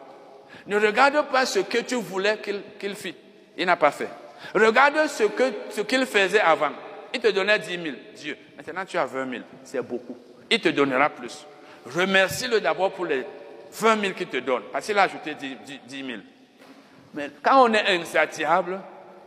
Ne 0.65 0.75
regarde 0.77 1.25
pas 1.29 1.45
ce 1.45 1.59
que 1.59 1.77
tu 1.77 1.95
voulais 1.95 2.37
qu'il 2.77 2.95
fit. 2.95 3.15
Il 3.55 3.65
n'a 3.65 3.77
pas 3.77 3.91
fait. 3.91 4.09
Regarde 4.53 5.07
ce 5.07 5.23
qu'il 5.23 5.53
ce 5.69 5.81
qu'il 5.81 6.05
faisait 6.05 6.41
avant. 6.41 6.71
Il 7.13 7.19
te 7.19 7.27
donnait 7.27 7.59
10 7.59 7.67
000, 7.69 7.83
Dieu. 8.15 8.37
Maintenant, 8.55 8.85
tu 8.85 8.97
as 8.97 9.05
20 9.05 9.29
000. 9.29 9.43
C'est 9.63 9.81
beaucoup. 9.81 10.17
Il 10.49 10.59
te 10.59 10.69
donnera 10.69 11.09
plus. 11.09 11.45
Remercie-le 11.85 12.59
d'abord 12.59 12.91
pour 12.91 13.05
les 13.05 13.25
20 13.71 14.01
000 14.01 14.13
qu'il 14.13 14.27
te 14.27 14.37
donne, 14.37 14.63
parce 14.71 14.85
qu'il 14.85 14.97
a 14.97 15.03
ajouté 15.03 15.33
10, 15.33 16.05
000. 16.05 16.19
Mais 17.13 17.29
quand 17.41 17.69
on 17.69 17.73
est 17.73 17.87
insatiable, 17.99 18.79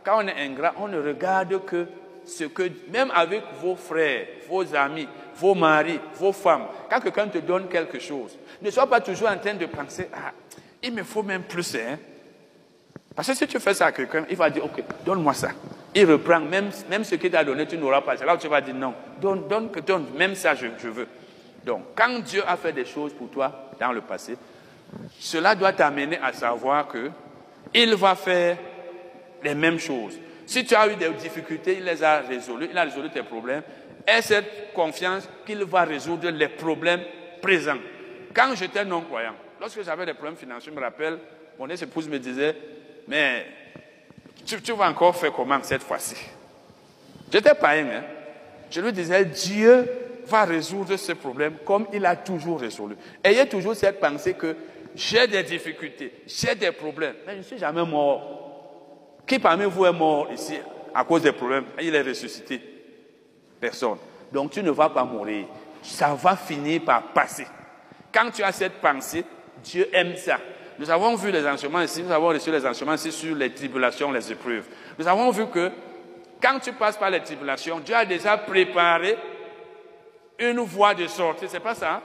quand 0.03 0.23
on 0.23 0.27
est 0.27 0.39
ingrat, 0.39 0.73
on 0.77 0.87
ne 0.87 1.01
regarde 1.01 1.63
que 1.65 1.87
ce 2.25 2.45
que, 2.45 2.69
même 2.89 3.11
avec 3.13 3.43
vos 3.61 3.75
frères, 3.75 4.27
vos 4.47 4.75
amis, 4.75 5.07
vos 5.35 5.55
maris, 5.55 5.99
vos 6.15 6.31
femmes, 6.31 6.67
quand 6.89 6.99
quelqu'un 7.01 7.27
te 7.27 7.39
donne 7.39 7.67
quelque 7.67 7.99
chose, 7.99 8.37
ne 8.61 8.69
sois 8.69 8.87
pas 8.87 9.01
toujours 9.01 9.29
en 9.29 9.37
train 9.37 9.55
de 9.55 9.65
penser, 9.65 10.07
ah, 10.13 10.31
il 10.83 10.93
me 10.93 11.03
faut 11.03 11.23
même 11.23 11.43
plus, 11.43 11.75
hein. 11.75 11.97
Parce 13.15 13.27
que 13.27 13.33
si 13.33 13.47
tu 13.47 13.59
fais 13.59 13.73
ça 13.73 13.87
à 13.87 13.91
quelqu'un, 13.91 14.25
il 14.29 14.35
va 14.35 14.49
dire, 14.49 14.63
ok, 14.65 14.83
donne-moi 15.05 15.33
ça. 15.33 15.49
Il 15.93 16.09
reprend, 16.09 16.39
même, 16.39 16.69
même 16.89 17.03
ce 17.03 17.15
qu'il 17.15 17.29
t'a 17.29 17.43
donné, 17.43 17.65
tu 17.67 17.77
n'auras 17.77 18.01
pas. 18.01 18.15
C'est 18.15 18.25
là 18.25 18.35
où 18.35 18.37
tu 18.37 18.47
vas 18.47 18.61
dire, 18.61 18.73
non, 18.73 18.93
donne, 19.19 19.47
donne, 19.47 19.69
donne, 19.85 20.05
même 20.15 20.35
ça, 20.35 20.55
je, 20.55 20.67
je 20.81 20.87
veux. 20.87 21.07
Donc, 21.65 21.87
quand 21.95 22.19
Dieu 22.19 22.41
a 22.47 22.55
fait 22.55 22.71
des 22.71 22.85
choses 22.85 23.13
pour 23.13 23.29
toi 23.29 23.71
dans 23.79 23.91
le 23.91 24.01
passé, 24.01 24.37
cela 25.19 25.55
doit 25.55 25.73
t'amener 25.73 26.17
à 26.17 26.33
savoir 26.33 26.87
que 26.87 27.11
il 27.73 27.95
va 27.95 28.15
faire 28.15 28.57
les 29.43 29.55
mêmes 29.55 29.79
choses. 29.79 30.17
Si 30.45 30.65
tu 30.65 30.75
as 30.75 30.91
eu 30.91 30.95
des 30.95 31.09
difficultés, 31.11 31.77
il 31.77 31.85
les 31.85 32.03
a 32.03 32.19
résolues, 32.19 32.67
il 32.71 32.77
a 32.77 32.83
résolu 32.83 33.09
tes 33.09 33.23
problèmes. 33.23 33.63
Aie 34.05 34.21
cette 34.21 34.73
confiance 34.73 35.29
qu'il 35.45 35.63
va 35.63 35.83
résoudre 35.83 36.29
les 36.29 36.47
problèmes 36.47 37.01
présents. 37.41 37.77
Quand 38.33 38.53
j'étais 38.55 38.83
non-croyant, 38.83 39.35
lorsque 39.59 39.83
j'avais 39.83 40.05
des 40.05 40.13
problèmes 40.13 40.35
financiers, 40.35 40.71
je 40.73 40.77
me 40.77 40.83
rappelle, 40.83 41.19
mon 41.59 41.69
ex-épouse 41.69 42.09
me 42.09 42.17
disait, 42.17 42.55
mais 43.07 43.45
tu, 44.45 44.73
vas 44.73 44.89
encore 44.89 45.15
faire 45.15 45.31
comment 45.33 45.61
cette 45.63 45.83
fois-ci? 45.83 46.15
J'étais 47.31 47.55
païen. 47.55 47.87
Hein? 47.87 48.03
Je 48.69 48.81
lui 48.81 48.91
disais, 48.91 49.25
Dieu 49.25 49.89
va 50.27 50.45
résoudre 50.45 50.95
ce 50.97 51.11
problème 51.13 51.55
comme 51.65 51.87
il 51.93 52.05
a 52.05 52.15
toujours 52.15 52.59
résolu. 52.59 52.95
Ayez 53.23 53.47
toujours 53.47 53.75
cette 53.75 53.99
pensée 53.99 54.33
que 54.33 54.55
j'ai 54.95 55.27
des 55.27 55.43
difficultés, 55.43 56.13
j'ai 56.27 56.55
des 56.55 56.71
problèmes, 56.71 57.15
mais 57.25 57.33
je 57.33 57.37
ne 57.39 57.43
suis 57.43 57.57
jamais 57.57 57.85
mort. 57.85 59.21
Qui 59.25 59.39
parmi 59.39 59.65
vous 59.65 59.85
est 59.85 59.93
mort 59.93 60.27
ici 60.31 60.55
à 60.93 61.03
cause 61.05 61.21
des 61.21 61.31
problèmes, 61.31 61.65
il 61.81 61.95
est 61.95 62.01
ressuscité. 62.01 62.61
Personne. 63.59 63.97
Donc 64.31 64.51
tu 64.51 64.63
ne 64.63 64.71
vas 64.71 64.89
pas 64.89 65.03
mourir. 65.03 65.45
Ça 65.81 66.13
va 66.13 66.35
finir 66.35 66.81
par 66.83 67.13
passer. 67.13 67.47
Quand 68.13 68.29
tu 68.31 68.43
as 68.43 68.51
cette 68.51 68.81
pensée, 68.81 69.23
Dieu 69.63 69.87
aime 69.93 70.15
ça. 70.17 70.37
Nous 70.79 70.89
avons 70.89 71.15
vu 71.15 71.31
les 71.31 71.45
enseignements 71.47 71.81
ici, 71.81 72.03
nous 72.03 72.11
avons 72.11 72.29
reçu 72.29 72.51
les 72.51 72.65
enseignements 72.65 72.95
ici 72.95 73.11
sur 73.11 73.35
les 73.35 73.53
tribulations, 73.53 74.11
les 74.11 74.31
épreuves. 74.31 74.65
Nous 74.97 75.07
avons 75.07 75.29
vu 75.31 75.47
que 75.47 75.71
quand 76.41 76.59
tu 76.59 76.73
passes 76.73 76.97
par 76.97 77.09
les 77.09 77.21
tribulations, 77.21 77.79
Dieu 77.79 77.95
a 77.95 78.05
déjà 78.05 78.37
préparé 78.37 79.17
une 80.39 80.59
voie 80.59 80.93
de 80.93 81.07
sortie. 81.07 81.45
C'est 81.47 81.59
pas 81.59 81.75
ça? 81.75 81.93
Hein? 81.93 82.01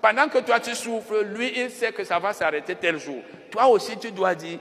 Pendant 0.00 0.28
que 0.28 0.38
toi 0.38 0.60
tu 0.60 0.74
souffres, 0.74 1.22
lui 1.22 1.52
il 1.56 1.70
sait 1.70 1.92
que 1.92 2.04
ça 2.04 2.18
va 2.18 2.32
s'arrêter 2.32 2.74
tel 2.74 2.98
jour. 2.98 3.22
Toi 3.50 3.66
aussi 3.66 3.96
tu 3.98 4.10
dois 4.10 4.34
dire, 4.34 4.58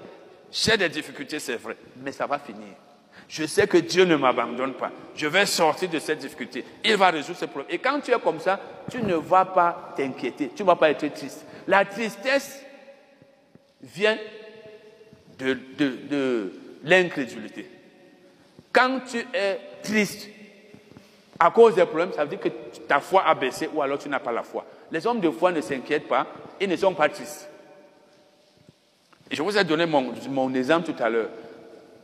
j'ai 0.51 0.77
des 0.77 0.89
difficultés, 0.89 1.39
c'est 1.39 1.55
vrai, 1.55 1.77
mais 1.97 2.11
ça 2.11 2.25
va 2.25 2.39
finir. 2.39 2.75
Je 3.27 3.45
sais 3.45 3.65
que 3.65 3.77
Dieu 3.77 4.03
ne 4.03 4.15
m'abandonne 4.17 4.73
pas. 4.73 4.91
Je 5.15 5.27
vais 5.27 5.45
sortir 5.45 5.89
de 5.89 5.99
cette 5.99 6.19
difficulté. 6.19 6.65
Il 6.83 6.97
va 6.97 7.11
résoudre 7.11 7.39
ce 7.39 7.45
problème. 7.45 7.73
Et 7.73 7.79
quand 7.79 7.99
tu 8.01 8.11
es 8.11 8.19
comme 8.19 8.39
ça, 8.39 8.59
tu 8.89 9.01
ne 9.01 9.15
vas 9.15 9.45
pas 9.45 9.93
t'inquiéter. 9.95 10.51
Tu 10.53 10.63
ne 10.63 10.67
vas 10.67 10.75
pas 10.75 10.89
être 10.89 11.07
triste. 11.13 11.45
La 11.65 11.85
tristesse 11.85 12.61
vient 13.83 14.17
de, 15.39 15.57
de 15.77 16.53
l'incrédulité. 16.83 17.69
Quand 18.71 19.01
tu 19.09 19.17
es 19.33 19.59
triste 19.83 20.29
à 21.39 21.51
cause 21.51 21.75
des 21.75 21.85
problèmes, 21.85 22.13
ça 22.13 22.23
veut 22.23 22.29
dire 22.29 22.39
que 22.39 22.49
ta 22.87 22.99
foi 22.99 23.25
a 23.25 23.33
baissé 23.33 23.69
ou 23.73 23.81
alors 23.81 23.97
tu 23.97 24.09
n'as 24.09 24.19
pas 24.19 24.31
la 24.31 24.43
foi. 24.43 24.65
Les 24.91 25.05
hommes 25.07 25.19
de 25.19 25.29
foi 25.29 25.51
ne 25.51 25.61
s'inquiètent 25.61 26.07
pas, 26.07 26.27
ils 26.59 26.69
ne 26.69 26.75
sont 26.75 26.93
pas 26.93 27.09
tristes. 27.09 27.49
Je 29.29 29.41
vous 29.41 29.57
ai 29.57 29.63
donné 29.63 29.85
mon, 29.85 30.13
mon 30.29 30.53
exemple 30.53 30.91
tout 30.91 31.03
à 31.03 31.09
l'heure. 31.09 31.29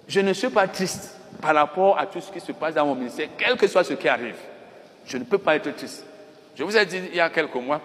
Je 0.07 0.21
ne 0.21 0.33
suis 0.33 0.49
pas 0.49 0.67
triste 0.67 1.17
par 1.41 1.53
rapport 1.53 1.99
à 1.99 2.07
tout 2.07 2.21
ce 2.21 2.31
qui 2.31 2.39
se 2.39 2.51
passe 2.53 2.75
dans 2.75 2.85
mon 2.85 2.95
ministère, 2.95 3.29
quel 3.37 3.57
que 3.57 3.67
soit 3.67 3.83
ce 3.83 3.93
qui 3.93 4.07
arrive. 4.07 4.37
Je 5.05 5.17
ne 5.17 5.23
peux 5.23 5.37
pas 5.37 5.55
être 5.55 5.75
triste. 5.75 6.05
Je 6.55 6.63
vous 6.63 6.75
ai 6.75 6.85
dit 6.85 6.99
il 7.09 7.15
y 7.15 7.19
a 7.19 7.29
quelques 7.29 7.55
mois, 7.55 7.81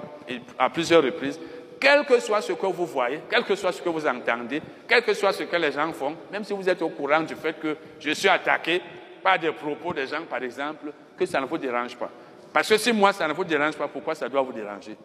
à 0.58 0.70
plusieurs 0.70 1.02
reprises, 1.02 1.38
quel 1.82 2.04
que 2.04 2.20
soit 2.20 2.40
ce 2.40 2.52
que 2.52 2.66
vous 2.66 2.86
voyez, 2.86 3.22
quel 3.28 3.42
que 3.42 3.56
soit 3.56 3.72
ce 3.72 3.82
que 3.82 3.88
vous 3.88 4.06
entendez, 4.06 4.62
quel 4.86 5.02
que 5.02 5.12
soit 5.14 5.32
ce 5.32 5.42
que 5.42 5.56
les 5.56 5.72
gens 5.72 5.92
font, 5.92 6.14
même 6.30 6.44
si 6.44 6.52
vous 6.52 6.68
êtes 6.68 6.80
au 6.80 6.90
courant 6.90 7.22
du 7.22 7.34
fait 7.34 7.58
que 7.58 7.76
je 7.98 8.12
suis 8.12 8.28
attaqué 8.28 8.80
par 9.20 9.36
des 9.36 9.50
propos 9.50 9.92
des 9.92 10.06
gens, 10.06 10.22
par 10.30 10.40
exemple, 10.44 10.92
que 11.18 11.26
ça 11.26 11.40
ne 11.40 11.46
vous 11.46 11.58
dérange 11.58 11.96
pas. 11.96 12.08
Parce 12.52 12.68
que 12.68 12.76
si 12.76 12.92
moi, 12.92 13.12
ça 13.12 13.26
ne 13.26 13.32
vous 13.32 13.42
dérange 13.42 13.74
pas, 13.74 13.88
pourquoi 13.88 14.14
ça 14.14 14.28
doit 14.28 14.42
vous 14.42 14.52
déranger? 14.52 14.96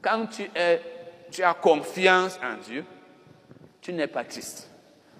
Quand 0.00 0.24
tu, 0.24 0.48
es, 0.54 0.80
tu 1.30 1.42
as 1.42 1.52
confiance 1.52 2.40
en 2.42 2.56
Dieu, 2.56 2.86
tu 3.82 3.92
n'es 3.92 4.06
pas 4.06 4.24
triste. 4.24 4.70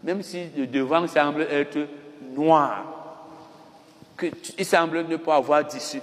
Même 0.02 0.22
si 0.22 0.48
le 0.56 0.66
devant 0.66 1.06
semble 1.06 1.42
être 1.42 1.86
noir, 2.30 3.26
qu'il 4.18 4.64
semble 4.64 5.04
ne 5.06 5.16
pas 5.18 5.36
avoir 5.36 5.64
d'issue, 5.64 6.00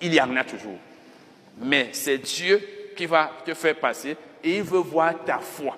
il 0.00 0.14
y 0.14 0.20
en 0.22 0.34
a 0.36 0.44
toujours. 0.44 0.78
Mais 1.58 1.90
c'est 1.92 2.16
Dieu 2.16 2.66
qui 2.96 3.04
va 3.04 3.30
te 3.44 3.52
faire 3.52 3.76
passer 3.76 4.16
et 4.42 4.58
il 4.58 4.62
veut 4.62 4.78
voir 4.78 5.24
ta 5.24 5.38
foi. 5.38 5.76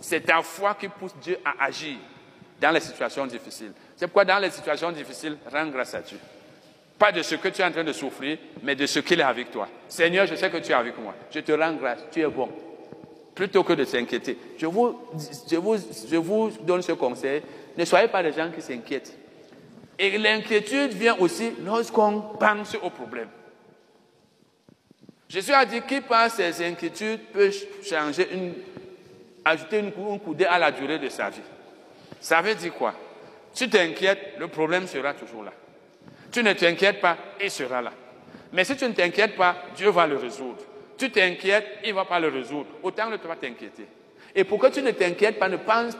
C'est 0.00 0.20
ta 0.20 0.42
foi 0.42 0.74
qui 0.74 0.88
pousse 0.88 1.14
Dieu 1.20 1.38
à 1.44 1.64
agir 1.64 1.96
dans 2.60 2.70
les 2.70 2.80
situations 2.80 3.26
difficiles. 3.26 3.72
C'est 3.96 4.06
pourquoi 4.06 4.24
dans 4.24 4.38
les 4.38 4.50
situations 4.50 4.92
difficiles, 4.92 5.36
rends 5.52 5.66
grâce 5.66 5.94
à 5.94 6.00
Dieu. 6.00 6.18
Pas 6.98 7.12
de 7.12 7.22
ce 7.22 7.36
que 7.36 7.48
tu 7.48 7.62
es 7.62 7.64
en 7.64 7.70
train 7.70 7.84
de 7.84 7.92
souffrir, 7.92 8.38
mais 8.62 8.74
de 8.74 8.86
ce 8.86 8.98
qu'il 8.98 9.20
est 9.20 9.24
avec 9.24 9.50
toi. 9.50 9.68
Seigneur, 9.88 10.26
je 10.26 10.34
sais 10.34 10.50
que 10.50 10.56
tu 10.58 10.72
es 10.72 10.74
avec 10.74 10.98
moi. 10.98 11.14
Je 11.30 11.40
te 11.40 11.52
rends 11.52 11.74
grâce. 11.74 12.00
Tu 12.10 12.20
es 12.20 12.26
bon. 12.26 12.48
Plutôt 13.34 13.62
que 13.62 13.72
de 13.74 13.84
s'inquiéter. 13.84 14.36
Je 14.58 14.66
vous, 14.66 14.98
je, 15.48 15.56
vous, 15.56 15.76
je 15.76 16.16
vous 16.16 16.50
donne 16.62 16.82
ce 16.82 16.92
conseil. 16.92 17.42
Ne 17.76 17.84
soyez 17.84 18.08
pas 18.08 18.22
des 18.22 18.32
gens 18.32 18.50
qui 18.50 18.60
s'inquiètent. 18.60 19.16
Et 19.96 20.18
l'inquiétude 20.18 20.92
vient 20.92 21.16
aussi 21.18 21.52
lorsqu'on 21.64 22.20
pense 22.20 22.76
au 22.82 22.90
problème. 22.90 23.28
Jésus 25.28 25.52
a 25.52 25.64
dit 25.64 25.82
qui 25.82 26.00
par 26.00 26.30
ses 26.30 26.66
inquiétudes 26.66 27.20
peut 27.32 27.50
changer 27.82 28.28
une, 28.32 28.54
ajouter 29.44 29.80
une, 29.80 29.88
un 29.88 30.18
coudée 30.18 30.46
à 30.46 30.58
la 30.58 30.70
durée 30.70 30.98
de 30.98 31.08
sa 31.08 31.28
vie. 31.28 31.42
Ça 32.20 32.40
veut 32.40 32.54
dire 32.54 32.72
quoi? 32.72 32.94
Tu 33.54 33.68
t'inquiètes, 33.68 34.34
le 34.38 34.48
problème 34.48 34.86
sera 34.86 35.12
toujours 35.14 35.44
là. 35.44 35.52
Tu 36.32 36.42
ne 36.42 36.52
t'inquiètes 36.52 37.00
pas, 37.00 37.16
il 37.40 37.50
sera 37.50 37.82
là. 37.82 37.92
Mais 38.52 38.64
si 38.64 38.76
tu 38.76 38.84
ne 38.84 38.92
t'inquiètes 38.92 39.36
pas, 39.36 39.56
Dieu 39.76 39.90
va 39.90 40.06
le 40.06 40.16
résoudre. 40.16 40.62
Tu 40.96 41.10
t'inquiètes, 41.10 41.78
il 41.84 41.90
ne 41.90 41.94
va 41.94 42.04
pas 42.04 42.18
le 42.18 42.28
résoudre. 42.28 42.68
Autant 42.82 43.10
ne 43.10 43.16
pas 43.18 43.36
t'inquiéter. 43.36 43.86
Et 44.34 44.44
pour 44.44 44.58
que 44.58 44.68
tu 44.68 44.82
ne 44.82 44.90
t'inquiètes 44.90 45.38
pas, 45.38 45.48
ne, 45.48 45.56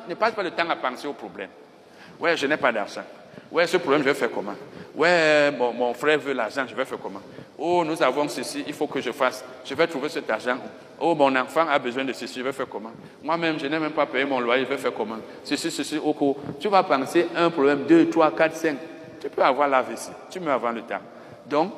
ne 0.08 0.14
passe 0.14 0.32
pas 0.32 0.42
le 0.42 0.50
temps 0.50 0.68
à 0.68 0.76
penser 0.76 1.06
au 1.06 1.12
problème? 1.12 1.50
Ouais, 2.18 2.36
je 2.36 2.46
n'ai 2.46 2.56
pas 2.56 2.72
d'argent. 2.72 3.04
Ouais, 3.50 3.66
ce 3.66 3.78
problème, 3.78 4.02
je 4.02 4.08
vais 4.08 4.14
faire 4.14 4.30
comment? 4.30 4.54
Ouais, 4.94 5.50
mon 5.52 5.94
frère 5.94 6.18
veut 6.18 6.32
l'argent, 6.32 6.64
je 6.68 6.74
vais 6.74 6.84
faire 6.84 6.98
comment? 6.98 7.22
Oh, 7.56 7.82
nous 7.84 8.02
avons 8.02 8.28
ceci, 8.28 8.64
il 8.66 8.74
faut 8.74 8.86
que 8.86 9.00
je 9.00 9.10
fasse. 9.10 9.44
Je 9.64 9.74
vais 9.74 9.86
trouver 9.86 10.08
cet 10.08 10.28
argent. 10.28 10.58
Oh, 11.00 11.14
mon 11.14 11.34
enfant 11.34 11.66
a 11.68 11.78
besoin 11.78 12.04
de 12.04 12.12
ceci, 12.12 12.38
je 12.40 12.44
vais 12.44 12.52
faire 12.52 12.68
comment? 12.68 12.90
Moi-même, 13.22 13.58
je 13.58 13.66
n'ai 13.66 13.78
même 13.78 13.92
pas 13.92 14.06
payé 14.06 14.24
mon 14.24 14.40
loyer, 14.40 14.64
je 14.64 14.68
vais 14.68 14.76
faire 14.76 14.92
comment? 14.92 15.16
Ceci, 15.44 15.70
ceci, 15.70 15.98
au 15.98 16.12
cours. 16.12 16.36
Tu 16.60 16.68
vas 16.68 16.82
penser 16.82 17.26
un 17.34 17.48
problème, 17.48 17.84
deux, 17.88 18.10
trois, 18.10 18.30
quatre, 18.34 18.56
cinq. 18.56 18.76
Tu 19.20 19.28
peux 19.30 19.42
avoir 19.42 19.68
la 19.68 19.82
vessie, 19.82 20.10
tu 20.30 20.40
peux 20.40 20.50
avoir 20.50 20.72
le 20.72 20.82
temps. 20.82 21.00
Donc, 21.46 21.72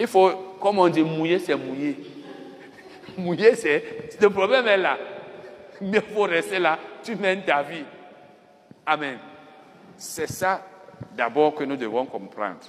il 0.00 0.06
faut, 0.06 0.30
comme 0.60 0.78
on 0.78 0.88
dit, 0.88 1.02
mouiller, 1.02 1.38
c'est 1.38 1.54
mouiller. 1.54 1.96
mouiller, 3.18 3.54
c'est. 3.54 4.18
Le 4.20 4.30
problème 4.30 4.66
est 4.66 4.78
là. 4.78 4.96
Mais 5.80 5.98
il 5.98 6.14
faut 6.14 6.22
rester 6.22 6.58
là. 6.58 6.78
Tu 7.02 7.16
mènes 7.16 7.42
ta 7.42 7.62
vie. 7.62 7.84
Amen. 8.86 9.18
C'est 9.96 10.28
ça 10.28 10.62
d'abord 11.16 11.54
que 11.54 11.64
nous 11.64 11.76
devons 11.76 12.06
comprendre. 12.06 12.60